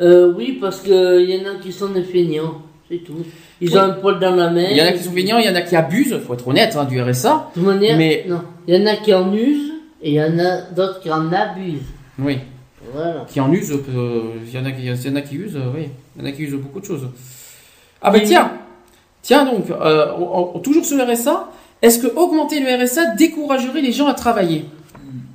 Euh, 0.00 0.32
oui, 0.36 0.58
parce 0.60 0.80
qu'il 0.80 0.92
y 1.28 1.36
en 1.44 1.50
a 1.50 1.54
qui 1.60 1.72
sont 1.72 1.88
des 1.88 2.04
feignants, 2.04 2.62
c'est 2.88 2.98
tout. 2.98 3.24
Ils 3.60 3.68
Oui. 3.70 3.76
ont 3.76 3.80
un 3.80 3.90
poil 3.94 4.20
dans 4.20 4.36
la 4.36 4.48
main. 4.50 4.66
il 4.70 4.76
y 4.76 4.80
en 4.82 4.86
a 4.86 4.92
qui 4.92 5.02
sont 5.02 5.10
feignants, 5.10 5.38
il 5.38 5.46
y 5.46 5.48
en 5.48 5.56
a 5.56 5.62
qui 5.62 5.74
abusent, 5.74 6.16
faut 6.24 6.34
être 6.34 6.46
honnête, 6.46 6.76
hein, 6.76 6.84
du 6.84 7.00
RSA. 7.02 7.50
De 7.50 7.54
toute 7.60 7.68
manière, 7.68 7.96
Mais- 7.98 8.24
non. 8.28 8.42
Il 8.68 8.76
y 8.76 8.80
en 8.80 8.86
a 8.86 8.94
qui 8.96 9.12
en 9.12 9.32
usent 9.34 9.72
et 10.00 10.10
il 10.10 10.14
y 10.14 10.22
en 10.22 10.38
a 10.38 10.60
d'autres 10.70 11.00
qui 11.00 11.10
en 11.10 11.32
abusent. 11.32 11.80
Oui. 12.20 12.38
Voilà. 12.92 13.26
Qui 13.28 13.40
en 13.40 13.50
usent, 13.52 13.72
euh, 13.72 14.20
il 14.46 14.54
y 14.54 14.58
en 14.58 14.64
a 14.64 14.70
qui, 14.70 14.82
il 14.82 14.86
y 14.86 15.10
en 15.10 15.16
a 15.16 15.20
qui 15.22 15.34
usent, 15.34 15.58
oui. 15.74 15.88
Il 16.16 16.22
y 16.22 16.24
en 16.24 16.28
a 16.28 16.32
qui 16.32 16.42
usent 16.42 16.54
beaucoup 16.54 16.78
de 16.78 16.84
choses. 16.84 17.08
Ah 18.00 18.12
bah 18.12 18.18
Oui. 18.20 18.24
tiens, 18.28 18.52
tiens 19.22 19.44
donc, 19.44 19.70
euh, 19.70 20.06
on- 20.18 20.52
on- 20.54 20.58
toujours 20.60 20.84
sur 20.84 20.96
le 20.96 21.04
RSA, 21.04 21.48
est-ce 21.82 21.98
que 21.98 22.06
augmenter 22.16 22.60
le 22.60 22.68
RSA 22.84 23.14
découragerait 23.16 23.80
les 23.82 23.92
gens 23.92 24.06
à 24.08 24.14
travailler? 24.14 24.64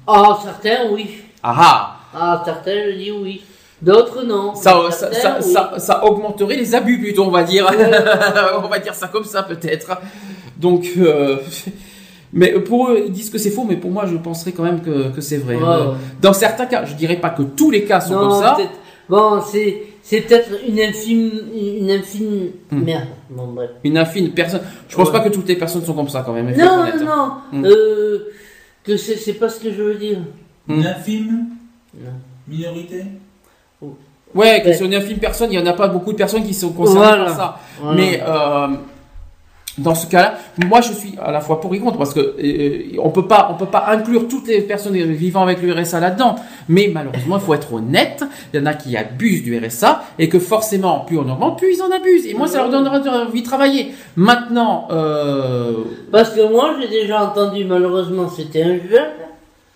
Ah, 0.07 0.37
certains, 0.43 0.89
oui. 0.91 1.07
Ah 1.41 1.55
ah 1.57 1.97
Ah, 2.15 2.41
certains, 2.45 2.91
je 2.91 2.97
dis 2.97 3.11
oui. 3.11 3.41
D'autres, 3.81 4.23
non. 4.23 4.55
ça, 4.55 4.89
ça, 4.91 5.11
certains, 5.11 5.19
ça, 5.19 5.37
oui. 5.41 5.51
ça, 5.53 5.73
ça 5.79 6.05
augmenterait 6.05 6.55
les 6.55 6.73
abus 6.75 6.99
plutôt, 6.99 7.23
on 7.25 7.31
va 7.31 7.43
dire. 7.43 7.69
on 8.63 8.67
va 8.67 8.79
dire 8.79 8.93
ça 8.95 9.07
comme 9.07 9.25
ça 9.25 9.43
peut-être. 9.43 9.91
Donc, 10.57 10.85
euh, 10.97 11.37
mais 12.33 12.51
pour 12.59 12.89
eux, 12.89 13.03
ils 13.07 13.11
disent 13.11 13.29
que 13.29 13.37
c'est 13.37 13.49
faux, 13.49 13.65
mais 13.67 13.75
pour 13.77 13.91
moi, 13.91 14.05
je 14.05 14.15
penserais 14.17 14.51
quand 14.53 14.63
même 14.63 14.81
que, 14.81 15.09
que 15.09 15.21
c'est 15.21 15.37
vrai. 15.37 15.55
Ouais, 15.55 15.63
Euh, 15.63 15.85
ouais. 15.91 15.97
Dans 16.21 16.33
certains 16.33 16.65
cas, 16.65 16.85
je 16.85 16.93
dirais 16.93 17.17
pas 17.17 17.29
que 17.31 17.43
tous 17.43 17.71
les 17.71 17.83
cas 17.83 17.99
sont 17.99 18.13
Non, 18.15 18.29
comme 18.29 18.41
ça. 18.41 18.57
Bon, 19.09 19.41
c'est, 19.51 19.83
c'est 20.05 20.21
peut-être 20.21 20.49
une 20.67 20.79
infime, 20.79 21.31
une 21.79 21.89
infime, 21.89 22.51
Hmm. 22.71 22.83
merde. 22.83 23.07
Bon, 23.29 23.47
bref. 23.47 23.69
Une 23.83 23.97
infime 23.97 24.29
personne. 24.31 24.61
Je 24.89 24.95
pense 24.95 25.07
Ouais. 25.07 25.13
pas 25.13 25.21
que 25.21 25.29
toutes 25.29 25.47
les 25.47 25.55
personnes 25.55 25.83
sont 25.83 25.93
comme 25.93 26.09
ça 26.09 26.21
quand 26.25 26.33
même. 26.33 26.55
Non, 26.55 26.81
honnête. 26.81 26.99
non, 26.99 27.05
non. 27.05 27.31
Hmm. 27.59 27.65
Euh, 27.65 28.31
que 28.83 28.97
c'est, 28.97 29.15
c'est 29.15 29.33
pas 29.33 29.47
ce 29.49 29.59
que 29.61 29.71
je 29.71 29.81
veux 29.81 29.95
dire. 29.95 30.19
Hmm. 30.67 30.73
Une 30.79 30.85
infime 30.85 31.45
Non. 31.97 32.11
minorité 32.47 33.03
Ouais, 34.35 34.61
que 34.63 34.67
Ouais. 34.69 34.73
c'est 34.73 34.85
une 34.85 34.95
infime 34.95 35.19
personne, 35.19 35.51
il 35.51 35.59
y 35.59 35.61
en 35.61 35.65
a 35.67 35.73
pas 35.73 35.87
beaucoup 35.87 36.11
de 36.11 36.17
personnes 36.17 36.43
qui 36.43 36.55
sont 36.55 36.71
concernées 36.73 36.99
Voilà. 37.01 37.25
par 37.25 37.35
ça. 37.35 37.59
Voilà. 37.79 37.95
Mais 38.01 38.19
euh, 38.27 38.67
dans 39.77 39.95
ce 39.95 40.05
cas-là, 40.07 40.35
moi 40.67 40.81
je 40.81 40.93
suis 40.93 41.15
à 41.21 41.31
la 41.31 41.41
fois 41.41 41.59
pour 41.59 41.73
et 41.73 41.79
contre 41.79 41.97
parce 41.97 42.13
que 42.13 42.19
euh, 42.19 42.97
on 43.01 43.09
peut 43.09 43.27
pas, 43.27 43.49
on 43.51 43.55
peut 43.57 43.65
pas 43.71 43.85
inclure 43.87 44.27
toutes 44.27 44.47
les 44.47 44.61
personnes 44.61 44.95
vivant 44.95 45.41
avec 45.41 45.61
le 45.61 45.73
RSA 45.73 45.99
là-dedans. 45.99 46.35
Mais 46.69 46.91
malheureusement, 46.93 47.37
il 47.37 47.41
faut 47.41 47.53
être 47.55 47.73
honnête. 47.73 48.23
Il 48.53 48.59
y 48.59 48.63
en 48.63 48.65
a 48.67 48.73
qui 48.75 48.95
abusent 48.95 49.43
du 49.43 49.57
RSA 49.57 50.03
et 50.19 50.29
que 50.29 50.37
forcément, 50.39 50.99
plus 51.01 51.17
on 51.17 51.27
augmente, 51.29 51.57
plus 51.57 51.75
ils 51.77 51.81
en 51.81 51.89
abusent. 51.91 52.27
Et 52.27 52.33
moi, 52.35 52.47
ça 52.47 52.59
leur 52.59 52.69
donnera 52.69 52.99
envie 53.25 53.41
de 53.41 53.45
travailler. 53.47 53.93
Maintenant, 54.15 54.87
euh, 54.91 55.73
Parce 56.11 56.29
que 56.29 56.47
moi, 56.51 56.75
j'ai 56.79 56.87
déjà 56.87 57.23
entendu, 57.25 57.65
malheureusement, 57.65 58.29
c'était 58.29 58.63
un 58.63 58.77
jeune 58.77 59.07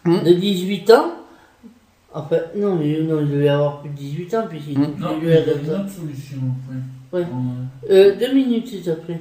Hmm. 0.05 0.23
de 0.23 0.31
18 0.31 0.89
ans. 0.91 1.07
Enfin, 2.13 2.37
non, 2.55 2.75
mais 2.75 2.97
non, 3.01 3.19
il 3.19 3.29
devait 3.29 3.49
avoir 3.49 3.81
plus 3.81 3.89
de 3.89 3.95
18 3.95 4.33
ans, 4.35 4.43
puisqu'il 4.49 4.79
Hmm. 4.79 4.93
Non, 4.99 5.07
il 5.21 5.27
y 5.27 5.31
a 5.33 5.39
une 5.39 5.49
autre 5.49 5.89
solution 5.89 6.37
après. 7.11 7.19
Ouais. 7.19 7.27
On, 7.33 7.91
Euh, 7.93 8.15
deux 8.17 8.33
minutes, 8.33 8.67
s'il 8.69 8.81
te 8.83 8.91
plaît. 8.91 9.19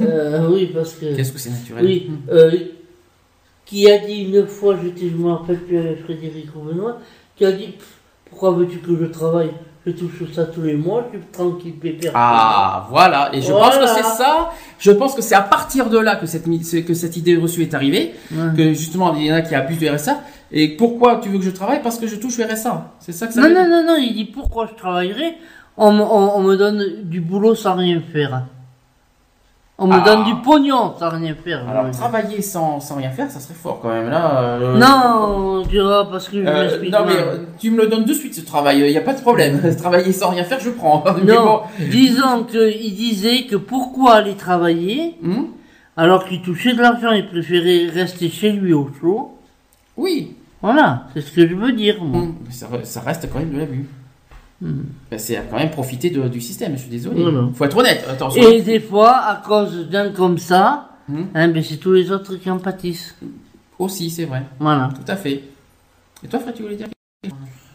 Euh, 0.00 0.48
oui, 0.50 0.70
parce 0.74 0.94
que. 0.94 1.14
qu'est-ce 1.14 1.32
que 1.32 1.38
c'est 1.38 1.50
naturel 1.50 1.84
Oui, 1.84 2.10
euh, 2.30 2.50
qui 3.64 3.90
a 3.90 3.98
dit 3.98 4.22
une 4.24 4.46
fois, 4.46 4.76
je 4.76 5.04
me 5.16 5.32
rappelle 5.32 5.58
plus 5.58 5.78
avec 5.78 6.04
Frédéric 6.04 6.46
ou 6.56 6.60
Benoît, 6.60 6.98
qui 7.36 7.44
a 7.44 7.52
dit 7.52 7.74
Pourquoi 8.28 8.52
veux-tu 8.52 8.78
que 8.78 8.96
je 8.96 9.06
travaille? 9.06 9.50
Je 9.84 9.92
touche 9.92 10.14
ça 10.34 10.46
tous 10.46 10.62
les 10.62 10.74
mois, 10.74 11.04
je 11.12 11.18
suis 11.18 11.26
tranquille, 11.28 11.74
pépère. 11.74 12.10
Ah, 12.14 12.88
voilà. 12.90 13.30
Et 13.32 13.40
je 13.40 13.52
pense 13.52 13.76
que 13.78 13.86
c'est 13.86 14.02
ça. 14.02 14.50
Je 14.80 14.90
pense 14.90 15.14
que 15.14 15.22
c'est 15.22 15.36
à 15.36 15.42
partir 15.42 15.88
de 15.88 15.96
là 15.98 16.16
que 16.16 16.26
cette, 16.26 16.44
que 16.84 16.94
cette 16.94 17.16
idée 17.16 17.36
reçue 17.36 17.62
est 17.62 17.72
arrivée. 17.72 18.12
Ouais. 18.32 18.48
Que 18.56 18.72
justement, 18.74 19.14
il 19.14 19.26
y 19.26 19.32
en 19.32 19.36
a 19.36 19.42
qui 19.42 19.54
abusent 19.54 19.78
du 19.78 19.88
RSA. 19.88 20.20
Et 20.50 20.76
pourquoi 20.76 21.20
tu 21.22 21.28
veux 21.28 21.38
que 21.38 21.44
je 21.44 21.50
travaille? 21.50 21.82
Parce 21.84 21.98
que 22.00 22.08
je 22.08 22.16
touche 22.16 22.36
le 22.38 22.46
RSA. 22.46 22.94
C'est 22.98 23.12
ça 23.12 23.28
que 23.28 23.34
ça 23.34 23.40
Non, 23.42 23.46
veut 23.48 23.54
non, 23.54 23.62
dire. 23.62 23.70
non, 23.70 23.86
non, 23.86 23.96
il 23.96 24.12
dit 24.14 24.24
pourquoi 24.24 24.66
je 24.66 24.74
travaillerai? 24.76 25.36
On, 25.76 25.92
me- 25.92 26.02
on, 26.02 26.36
on 26.36 26.42
me 26.42 26.56
donne 26.56 27.02
du 27.04 27.20
boulot 27.20 27.54
sans 27.54 27.76
rien 27.76 28.02
faire. 28.12 28.42
On 29.78 29.86
me 29.86 29.92
Ah. 29.94 30.00
donne 30.00 30.24
du 30.24 30.34
pognon 30.36 30.94
sans 30.98 31.10
rien 31.10 31.34
faire. 31.34 31.68
Alors, 31.68 31.90
travailler 31.90 32.40
sans, 32.40 32.80
sans 32.80 32.94
rien 32.96 33.10
faire, 33.10 33.30
ça 33.30 33.40
serait 33.40 33.52
fort 33.52 33.80
quand 33.82 33.90
même. 33.90 34.08
Là, 34.08 34.40
euh, 34.58 34.78
Non, 34.78 35.64
tu 35.68 35.78
vois, 35.80 36.08
parce 36.10 36.28
que 36.30 36.42
je 36.42 36.48
euh, 36.48 36.62
m'explique. 36.62 36.92
non, 36.92 37.00
mais 37.06 37.12
euh, 37.18 37.36
tu 37.58 37.70
me 37.70 37.82
le 37.82 37.88
donnes 37.88 38.04
de 38.06 38.14
suite 38.14 38.34
ce 38.34 38.40
travail, 38.40 38.78
il 38.80 38.88
n'y 38.90 38.96
a 38.96 39.02
pas 39.02 39.12
de 39.12 39.20
problème. 39.20 39.60
Travailler 39.76 40.12
sans 40.12 40.30
rien 40.30 40.44
faire, 40.44 40.60
je 40.60 40.70
prends. 40.70 41.04
Non, 41.26 41.44
bon. 41.44 41.60
disons 41.90 42.44
qu'il 42.44 42.94
disait 42.94 43.42
que 43.44 43.56
pourquoi 43.56 44.14
aller 44.14 44.34
travailler 44.34 45.16
Hmm 45.22 45.44
alors 45.98 46.26
qu'il 46.26 46.42
touchait 46.42 46.74
de 46.74 46.80
l'argent, 46.82 47.10
il 47.12 47.26
préférait 47.26 47.86
rester 47.90 48.28
chez 48.28 48.52
lui 48.52 48.74
au 48.74 48.90
chaud. 49.00 49.34
oui, 49.96 50.36
Voilà, 50.60 51.04
c'est 51.14 51.22
ce 51.22 51.32
que 51.32 51.48
je 51.48 51.54
veux 51.54 51.72
dire. 51.72 52.02
moi. 52.02 52.22
Hmm. 52.22 52.34
ça 52.50 53.00
reste 53.00 53.30
quand 53.32 53.38
même 53.38 53.52
de 53.52 53.58
l'abus. 53.58 53.86
Hmm. 54.60 54.84
Ben, 55.10 55.18
c'est 55.18 55.42
quand 55.50 55.58
même 55.58 55.70
profiter 55.70 56.08
de- 56.10 56.28
du 56.28 56.40
système, 56.40 56.72
je 56.76 56.80
suis 56.82 56.90
désolé. 56.90 57.22
Voilà. 57.22 57.48
Faut 57.54 57.64
être 57.64 57.76
honnête, 57.76 58.04
attention. 58.08 58.42
Et 58.42 58.62
des 58.62 58.80
fois, 58.80 59.16
à 59.18 59.36
cause 59.46 59.88
d'un 59.90 60.10
comme 60.12 60.38
ça, 60.38 60.90
Hmm. 61.08 61.24
hein, 61.34 61.48
ben 61.48 61.62
c'est 61.62 61.76
tous 61.76 61.92
les 61.92 62.10
autres 62.10 62.36
qui 62.36 62.50
en 62.50 62.58
pâtissent. 62.58 63.14
Aussi, 63.78 64.08
c'est 64.10 64.24
vrai, 64.24 64.42
Voilà. 64.58 64.88
tout 64.94 65.10
à 65.10 65.16
fait. 65.16 65.44
Et 66.24 66.28
toi, 66.28 66.40
Fred, 66.40 66.54
tu 66.54 66.62
voulais 66.62 66.76
dire 66.76 66.86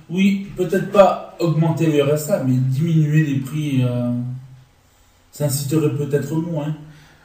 Oui, 0.10 0.48
peut-être 0.58 0.92
pas 0.92 1.38
augmenter 1.40 1.86
le 1.86 2.04
RSA, 2.04 2.44
mais 2.46 2.56
diminuer 2.56 3.24
les 3.26 3.40
prix. 3.40 3.82
euh, 3.84 4.12
ça 5.32 5.46
inciterait 5.46 5.96
peut-être 5.96 6.34
moins. 6.36 6.76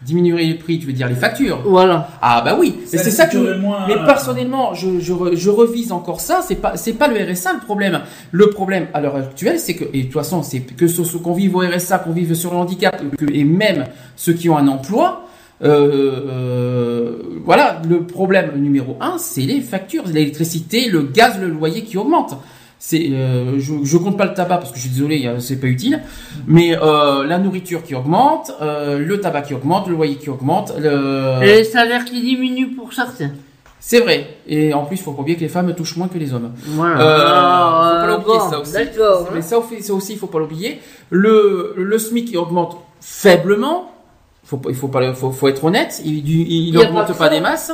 Diminuer 0.03 0.45
les 0.47 0.55
prix, 0.55 0.79
tu 0.79 0.87
veux 0.87 0.93
dire 0.93 1.09
les 1.09 1.15
factures 1.15 1.63
Voilà. 1.65 2.09
Ah 2.21 2.43
bah 2.45 2.55
oui, 2.59 2.77
mais 2.93 2.99
c'est 2.99 3.11
ça 3.11 3.27
que... 3.27 3.59
moins, 3.59 3.87
Mais 3.89 3.95
euh, 3.97 4.05
personnellement, 4.05 4.75
je, 4.75 5.01
je, 5.01 5.15
je 5.35 5.51
revise 5.51 5.91
encore 5.91 6.21
ça. 6.21 6.41
C'est 6.47 6.57
pas 6.57 6.77
c'est 6.77 6.93
pas 6.93 7.09
le 7.09 7.17
RSA 7.33 7.55
le 7.55 7.61
problème. 7.61 8.01
Le 8.31 8.51
problème 8.51 8.89
à 8.93 9.01
l'heure 9.01 9.17
actuelle, 9.17 9.59
c'est 9.59 9.75
que 9.75 9.85
et 9.95 10.01
de 10.01 10.05
toute 10.05 10.13
façon, 10.13 10.43
c'est 10.43 10.61
que 10.61 10.87
ce, 10.87 11.03
ce 11.03 11.17
qu'on 11.17 11.33
vive 11.33 11.57
au 11.57 11.61
RSA, 11.61 11.99
qu'on 12.01 12.13
vive 12.13 12.35
sur 12.35 12.51
le 12.53 12.59
handicap, 12.59 13.03
que, 13.17 13.25
et 13.33 13.45
même 13.45 13.87
ceux 14.17 14.35
qui 14.35 14.51
ont 14.51 14.59
un 14.59 14.69
emploi. 14.69 15.23
euh, 15.65 16.27
euh, 16.29 17.19
voilà, 17.45 17.81
le 17.89 18.03
problème 18.07 18.53
numéro 18.57 18.97
un, 19.01 19.17
c'est 19.19 19.41
les 19.43 19.61
factures, 19.61 20.05
l'électricité, 20.07 20.89
le 20.91 21.03
gaz, 21.05 21.39
le 21.41 21.49
loyer 21.49 21.83
qui 21.83 21.97
augmentent. 21.97 22.37
C'est, 22.79 23.09
euh, 23.11 23.59
je, 23.59 23.73
je 23.85 23.97
compte 23.97 24.19
pas 24.19 24.27
le 24.27 24.35
tabac 24.35 24.59
parce 24.59 24.71
que 24.71 24.77
je 24.77 24.83
suis 24.83 24.91
désolé, 24.91 25.27
euh, 25.27 25.41
c'est 25.41 25.57
pas 25.59 25.67
utile, 25.67 26.03
mais 26.47 26.77
euh, 26.77 27.25
la 27.25 27.39
nourriture 27.39 27.83
qui 27.83 27.95
augmente, 27.95 28.53
euh, 28.61 28.99
le 28.99 29.19
tabac 29.21 29.43
qui 29.43 29.55
augmente, 29.55 29.89
le 29.89 29.95
loyer 29.95 30.17
qui 30.17 30.29
augmente, 30.29 30.73
le... 30.79 31.39
Et 31.43 31.47
les 31.57 31.65
salaires 31.65 32.05
qui 32.05 32.21
diminuent 32.21 32.75
pour 32.77 32.93
certains. 32.93 33.31
C'est 33.81 34.01
vrai. 34.01 34.27
Et 34.47 34.75
en 34.75 34.85
plus, 34.85 34.97
il 34.97 35.03
faut 35.03 35.13
pas 35.13 35.23
oublier 35.23 35.37
que 35.37 35.43
les 35.43 35.49
femmes 35.49 35.73
touchent 35.75 35.97
moins 35.97 36.09
que 36.09 36.19
les 36.19 36.35
hommes. 36.35 36.53
Voilà. 36.67 37.01
Euh, 37.01 37.25
Ah, 37.27 37.83
faut 38.01 38.07
pas 38.07 38.17
l'oublier, 38.17 38.39
bon, 38.39 38.51
ça 38.51 38.59
aussi. 38.61 38.73
D'accord. 38.73 39.29
Mais 39.33 39.39
hein. 39.39 39.43
ça, 39.43 39.59
aussi- 39.59 39.83
ça 39.83 39.95
aussi, 39.95 40.13
il 40.15 40.19
faut 40.19 40.27
pas 40.27 40.39
l'oublier. 40.39 40.81
Le, 41.11 41.73
le 41.77 41.99
SMIC 41.99 42.31
il 42.33 42.37
augmente 42.39 42.77
faiblement. 43.01 43.91
Faut, 44.45 44.59
pas- 44.59 44.71
il 44.71 44.77
faut 44.77 44.89
pas, 44.89 45.15
faut, 45.15 45.31
faut 45.31 45.49
être 45.49 45.65
honnête. 45.65 46.01
Il, 46.05 46.29
il, 46.29 46.77
augmente 46.79 47.17
pas 47.17 47.29
des 47.29 47.41
masses. 47.41 47.73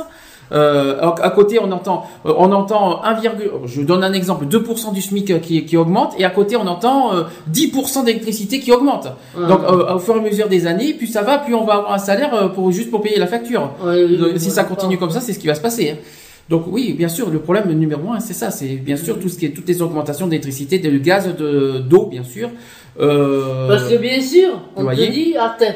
Euh, 0.53 0.99
à 1.01 1.29
côté, 1.31 1.59
on 1.59 1.71
entend, 1.71 2.05
euh, 2.25 2.33
on 2.37 2.51
entend 2.51 3.03
1, 3.03 3.17
je 3.65 3.81
donne 3.81 4.03
un 4.03 4.13
exemple, 4.13 4.45
2% 4.45 4.93
du 4.93 5.01
SMIC 5.01 5.41
qui, 5.41 5.65
qui 5.65 5.77
augmente, 5.77 6.13
et 6.19 6.25
à 6.25 6.29
côté, 6.29 6.55
on 6.55 6.67
entend 6.67 7.15
euh, 7.15 7.23
10% 7.51 8.05
d'électricité 8.05 8.59
qui 8.59 8.71
augmente. 8.71 9.07
Ouais. 9.37 9.47
Donc, 9.47 9.61
euh, 9.63 9.95
au 9.95 9.99
fur 9.99 10.15
et 10.15 10.19
à 10.19 10.21
mesure 10.21 10.47
des 10.49 10.67
années, 10.67 10.93
plus 10.93 11.07
ça 11.07 11.23
va, 11.23 11.39
plus 11.39 11.55
on 11.55 11.63
va 11.65 11.73
avoir 11.75 11.93
un 11.93 11.97
salaire 11.97 12.33
euh, 12.35 12.47
pour 12.49 12.71
juste 12.71 12.91
pour 12.91 13.01
payer 13.01 13.17
la 13.17 13.27
facture. 13.27 13.71
Ouais, 13.83 14.05
si 14.37 14.51
ça 14.51 14.63
continue 14.63 14.97
comme 14.97 15.09
ça, 15.11 15.21
c'est 15.21 15.33
ce 15.33 15.39
qui 15.39 15.47
va 15.47 15.55
se 15.55 15.61
passer. 15.61 15.91
hein. 15.91 15.97
Donc 16.49 16.63
oui, 16.67 16.93
bien 16.93 17.07
sûr, 17.07 17.29
le 17.29 17.39
problème 17.39 17.71
numéro 17.71 18.11
un, 18.11 18.19
c'est 18.19 18.33
ça, 18.33 18.51
c'est 18.51 18.75
bien 18.75 18.97
sûr 18.97 19.17
tout 19.17 19.29
ce 19.29 19.39
qui 19.39 19.45
est 19.45 19.51
toutes 19.51 19.67
les 19.67 19.81
augmentations 19.81 20.27
d'électricité, 20.27 20.77
de 20.77 20.97
gaz, 20.97 21.33
de 21.35 21.79
d'eau, 21.79 22.07
bien 22.11 22.23
sûr. 22.23 22.49
Euh, 22.99 23.67
Parce 23.69 23.85
que 23.89 23.95
bien 23.95 24.21
sûr, 24.21 24.59
on 24.75 24.85
te 24.85 24.95
dit, 25.11 25.35
attends, 25.39 25.73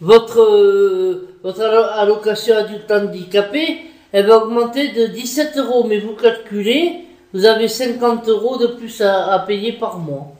votre, 0.00 0.40
euh, 0.40 1.28
votre 1.42 1.60
allo- 1.62 1.90
allocation 2.14 2.56
adulte 2.56 2.90
handicapé, 2.90 3.78
elle 4.12 4.26
va 4.26 4.44
augmenter 4.44 4.92
de 4.92 5.06
17 5.12 5.56
euros, 5.58 5.86
mais 5.88 5.98
vous 5.98 6.14
calculez, 6.14 7.00
vous 7.32 7.44
avez 7.46 7.68
50 7.68 8.28
euros 8.28 8.56
de 8.58 8.66
plus 8.68 9.00
à, 9.00 9.32
à 9.32 9.38
payer 9.40 9.72
par 9.72 9.98
mois. 9.98 10.32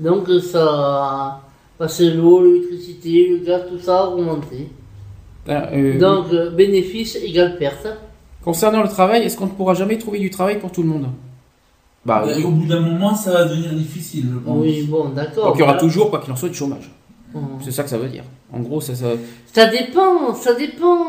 Donc 0.00 0.28
ça, 0.42 1.40
parce 1.78 1.98
que 1.98 2.04
l'eau, 2.04 2.44
l'électricité, 2.44 3.28
le 3.30 3.38
gaz, 3.38 3.62
tout 3.68 3.78
ça 3.78 4.00
a 4.00 4.06
augmenté. 4.08 4.68
euh, 5.48 5.98
Donc 5.98 6.26
euh, 6.32 6.50
bénéfice 6.50 7.16
égale 7.16 7.56
perte. 7.56 7.88
concernant 8.44 8.82
le 8.82 8.88
travail, 8.88 9.22
est-ce 9.22 9.36
qu'on 9.36 9.46
ne 9.46 9.50
pourra 9.50 9.74
jamais 9.74 9.96
trouver 9.98 10.18
du 10.18 10.30
travail 10.30 10.58
pour 10.58 10.70
tout 10.70 10.82
le 10.82 10.88
monde? 10.88 11.08
Bah 12.04 12.22
oui. 12.26 12.44
Au 12.44 12.50
bout 12.50 12.66
d'un 12.66 12.80
moment, 12.80 13.14
ça 13.14 13.32
va 13.32 13.44
devenir 13.44 13.72
difficile, 13.72 14.26
je 14.32 14.38
pense. 14.38 14.56
Oui, 14.58 14.82
bon, 14.82 15.08
d'accord. 15.10 15.46
Donc 15.46 15.56
il 15.56 15.60
y 15.60 15.62
aura 15.62 15.72
voilà. 15.72 15.80
toujours, 15.80 16.10
quoi 16.10 16.20
qu'il 16.20 16.32
en 16.32 16.36
soit, 16.36 16.48
du 16.48 16.54
chômage. 16.54 16.90
Mhm. 17.34 17.58
C'est 17.62 17.70
ça 17.70 17.82
que 17.82 17.90
ça 17.90 17.98
veut 17.98 18.08
dire. 18.08 18.24
En 18.52 18.60
gros, 18.60 18.80
ça, 18.80 18.94
ça... 18.94 19.12
Ça 19.52 19.66
dépend, 19.66 20.34
ça 20.34 20.54
dépend. 20.54 21.06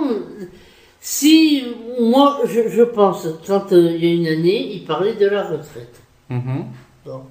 Si, 0.99 1.63
moi, 1.99 2.41
je, 2.45 2.67
je 2.67 2.83
pense, 2.83 3.27
quand 3.47 3.71
euh, 3.71 3.95
il 3.95 4.05
y 4.05 4.07
a 4.07 4.13
une 4.13 4.39
année, 4.39 4.73
il 4.73 4.85
parlait 4.85 5.15
de 5.15 5.27
la 5.27 5.43
retraite. 5.43 6.01
Mhm. 6.29 6.65
Bon. 7.05 7.21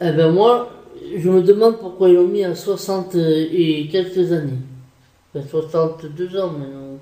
Eh 0.00 0.12
ben 0.12 0.32
moi, 0.32 0.70
je 1.16 1.28
me 1.28 1.42
demande 1.42 1.78
pourquoi 1.78 2.08
ils 2.08 2.14
l'ont 2.14 2.28
mis 2.28 2.44
à 2.44 2.54
60 2.54 3.14
et 3.16 3.88
quelques 3.90 4.32
années. 4.32 4.60
Enfin, 5.34 5.46
62 5.48 6.40
ans 6.40 6.50
maintenant. 6.50 6.98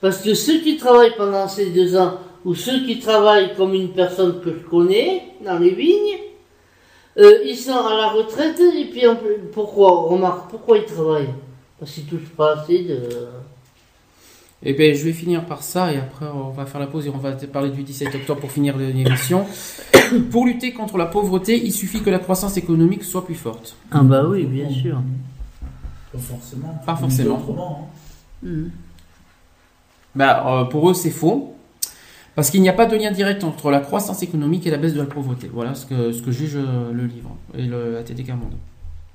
Parce 0.00 0.18
que 0.22 0.34
ceux 0.34 0.60
qui 0.60 0.76
travaillent 0.76 1.16
pendant 1.16 1.48
ces 1.48 1.70
deux 1.70 1.96
ans, 1.96 2.14
ou 2.44 2.54
ceux 2.54 2.86
qui 2.86 3.00
travaillent 3.00 3.54
comme 3.56 3.74
une 3.74 3.90
personne 3.90 4.40
que 4.40 4.50
je 4.50 4.68
connais, 4.68 5.22
dans 5.44 5.58
les 5.58 5.70
vignes, 5.70 6.18
euh, 7.18 7.38
ils 7.44 7.56
sont 7.56 7.72
à 7.72 7.94
la 7.96 8.08
retraite, 8.08 8.60
et 8.60 8.84
puis 8.86 9.06
en 9.06 9.16
plus- 9.16 9.38
pourquoi, 9.52 10.02
remarque, 10.02 10.50
pourquoi 10.50 10.78
ils 10.78 10.84
travaillent 10.84 11.34
Parce 11.78 11.92
qu'ils 11.92 12.04
touchent 12.06 12.30
pas 12.36 12.54
assez 12.60 12.84
de... 12.84 12.98
Eh 14.64 14.72
ben, 14.72 14.92
je 14.92 15.04
vais 15.04 15.12
finir 15.12 15.44
par 15.44 15.62
ça 15.62 15.92
et 15.92 15.98
après 15.98 16.26
on 16.26 16.50
va 16.50 16.66
faire 16.66 16.80
la 16.80 16.88
pause 16.88 17.06
et 17.06 17.10
on 17.10 17.18
va 17.18 17.30
parler 17.30 17.70
du 17.70 17.84
17 17.84 18.12
octobre 18.16 18.40
pour 18.40 18.50
finir 18.50 18.76
l'émission. 18.76 19.46
pour 20.32 20.46
lutter 20.46 20.72
contre 20.72 20.98
la 20.98 21.06
pauvreté, 21.06 21.56
il 21.64 21.72
suffit 21.72 22.02
que 22.02 22.10
la 22.10 22.18
croissance 22.18 22.56
économique 22.56 23.04
soit 23.04 23.24
plus 23.24 23.36
forte. 23.36 23.76
Ah 23.92 24.02
bah 24.02 24.24
oui, 24.28 24.44
bien 24.46 24.68
sûr. 24.68 25.00
Pas 26.12 26.18
forcément. 26.18 26.82
Pas 26.84 26.96
forcément. 26.96 27.36
Autrement, 27.36 27.88
hein. 28.42 28.48
Mhm. 28.48 28.70
Bah, 30.16 30.44
euh, 30.48 30.64
pour 30.64 30.90
eux, 30.90 30.94
c'est 30.94 31.10
faux. 31.10 31.54
Parce 32.38 32.50
qu'il 32.50 32.62
n'y 32.62 32.68
a 32.68 32.72
pas 32.72 32.86
de 32.86 32.94
lien 32.94 33.10
direct 33.10 33.42
entre 33.42 33.68
la 33.68 33.80
croissance 33.80 34.22
économique 34.22 34.64
et 34.64 34.70
la 34.70 34.76
baisse 34.76 34.94
de 34.94 35.00
la 35.00 35.06
pauvreté. 35.06 35.50
Voilà 35.52 35.74
ce 35.74 35.86
que, 35.86 36.12
ce 36.12 36.22
que 36.22 36.30
juge 36.30 36.54
euh, 36.54 36.92
le 36.92 37.04
livre 37.04 37.34
et 37.52 37.62
le, 37.62 37.94
la 37.94 38.04
TDK 38.04 38.28
Monde. 38.28 38.54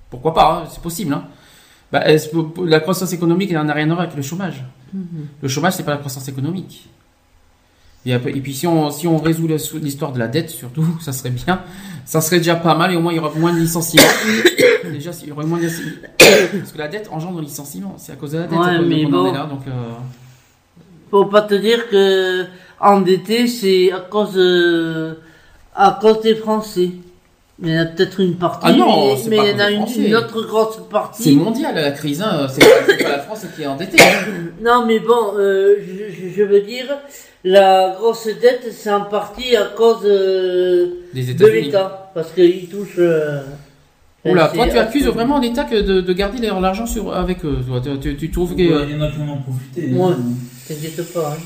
Pourquoi 0.09 0.33
pas, 0.33 0.63
hein, 0.65 0.69
c'est 0.69 0.81
possible. 0.81 1.13
Hein. 1.13 1.23
Bah, 1.89 2.03
la 2.65 2.79
croissance 2.81 3.13
économique, 3.13 3.49
elle 3.49 3.65
n'a 3.65 3.73
rien 3.73 3.89
à 3.89 3.93
voir 3.93 4.01
avec 4.01 4.17
le 4.17 4.21
chômage. 4.21 4.65
Le 5.41 5.47
chômage, 5.47 5.75
c'est 5.75 5.83
pas 5.83 5.91
la 5.91 5.99
croissance 5.99 6.27
économique. 6.27 6.89
Et, 8.05 8.17
puis 8.17 8.53
si 8.53 8.67
on, 8.67 8.91
si 8.91 9.07
on 9.07 9.17
résout 9.19 9.47
l'histoire 9.47 10.11
de 10.11 10.19
la 10.19 10.27
dette, 10.27 10.49
surtout, 10.49 10.85
ça 10.99 11.13
serait 11.13 11.29
bien. 11.29 11.61
Ça 12.03 12.19
serait 12.19 12.39
déjà 12.39 12.55
pas 12.57 12.75
mal 12.75 12.91
et 12.91 12.97
au 12.97 12.99
moins 12.99 13.13
il 13.13 13.15
y 13.15 13.19
aura 13.19 13.31
moins 13.37 13.53
de 13.53 13.59
licenciements. 13.59 14.03
déjà, 14.91 15.11
il 15.21 15.29
y 15.29 15.31
aurait 15.31 15.45
moins 15.45 15.59
de 15.59 15.63
licenciements. 15.63 15.91
Parce 16.59 16.73
que 16.73 16.77
la 16.77 16.89
dette 16.89 17.07
engendre 17.09 17.37
le 17.37 17.45
licenciement. 17.45 17.95
C'est 17.97 18.11
à 18.11 18.17
cause 18.17 18.31
de 18.31 18.39
la 18.39 18.47
dette 18.47 18.59
Ouais, 18.59 19.05
qu'on 19.05 19.13
en 19.13 19.23
bon. 19.23 19.29
est 19.29 19.33
là. 19.33 19.45
Donc, 19.45 19.65
euh, 19.65 19.93
Faut 21.09 21.27
pas 21.27 21.43
te 21.43 21.53
dire 21.53 21.87
que 21.89 22.47
endetté, 22.83 23.47
c'est 23.47 23.91
à 23.91 23.99
cause, 23.99 24.33
euh, 24.37 25.13
à 25.75 25.97
cause 26.01 26.21
des 26.21 26.35
Français. 26.35 26.89
Il 27.61 27.69
y 27.69 27.77
en 27.77 27.81
a 27.83 27.85
peut-être 27.85 28.19
une 28.19 28.35
partie, 28.35 28.65
Ah 28.67 28.73
non, 28.73 29.07
mais, 29.13 29.17
c'est 29.17 29.29
mais 29.29 29.37
il 29.37 29.51
y 29.51 29.53
en 29.53 29.59
a 29.59 29.71
une, 29.71 30.15
autre 30.15 30.41
grosse 30.41 30.75
C'est 30.77 30.89
partie. 30.89 31.35
mondial 31.35 31.75
la 31.75 31.91
crise, 31.91 32.21
hein. 32.21 32.47
c'est 32.49 32.59
pas, 32.61 32.75
c'est 32.87 33.03
pas 33.03 33.09
la 33.09 33.19
France 33.19 33.45
qui 33.55 33.61
est 33.61 33.67
endettée. 33.67 33.97
Non, 34.61 34.85
mais 34.87 34.99
bon, 34.99 35.33
euh, 35.37 35.75
je, 36.35 36.43
veux 36.43 36.61
dire, 36.61 36.85
la 37.43 37.93
grosse 37.97 38.27
dette, 38.41 38.67
c'est 38.71 38.91
en 38.91 39.01
partie 39.05 39.55
à 39.55 39.65
cause 39.65 39.99
euh, 40.05 40.87
Des 41.13 41.33
de 41.33 41.45
l'État, 41.45 42.11
parce 42.15 42.31
qu'il 42.31 42.67
touche. 42.69 42.95
euh, 42.97 43.41
Oula, 44.25 44.49
c'est- 44.49 44.55
toi 44.57 44.67
tu 44.67 44.77
accuses 44.77 45.07
vraiment 45.07 45.37
l'État 45.39 45.65
de, 45.65 46.01
de 46.01 46.13
garder 46.13 46.39
leur- 46.45 46.59
l'argent 46.61 46.85
sur 46.87 47.13
avec 47.13 47.43
eux. 47.45 47.59
Tu, 47.83 47.99
tu- 47.99 48.17
tu 48.17 48.31
trouves 48.31 48.55
que 48.55 48.61
Ouais, 48.61 48.85
Il 48.89 48.95
y 48.95 48.99
en 48.99 49.01
a 49.03 49.11
qui 49.11 49.19
en 49.21 49.29
ont 49.33 49.41
profité. 49.41 49.91
hein. 49.93 49.97
Ouais. 49.97 50.15
T'inquiète 50.67 51.13
pas. 51.13 51.35
Hein. 51.37 51.43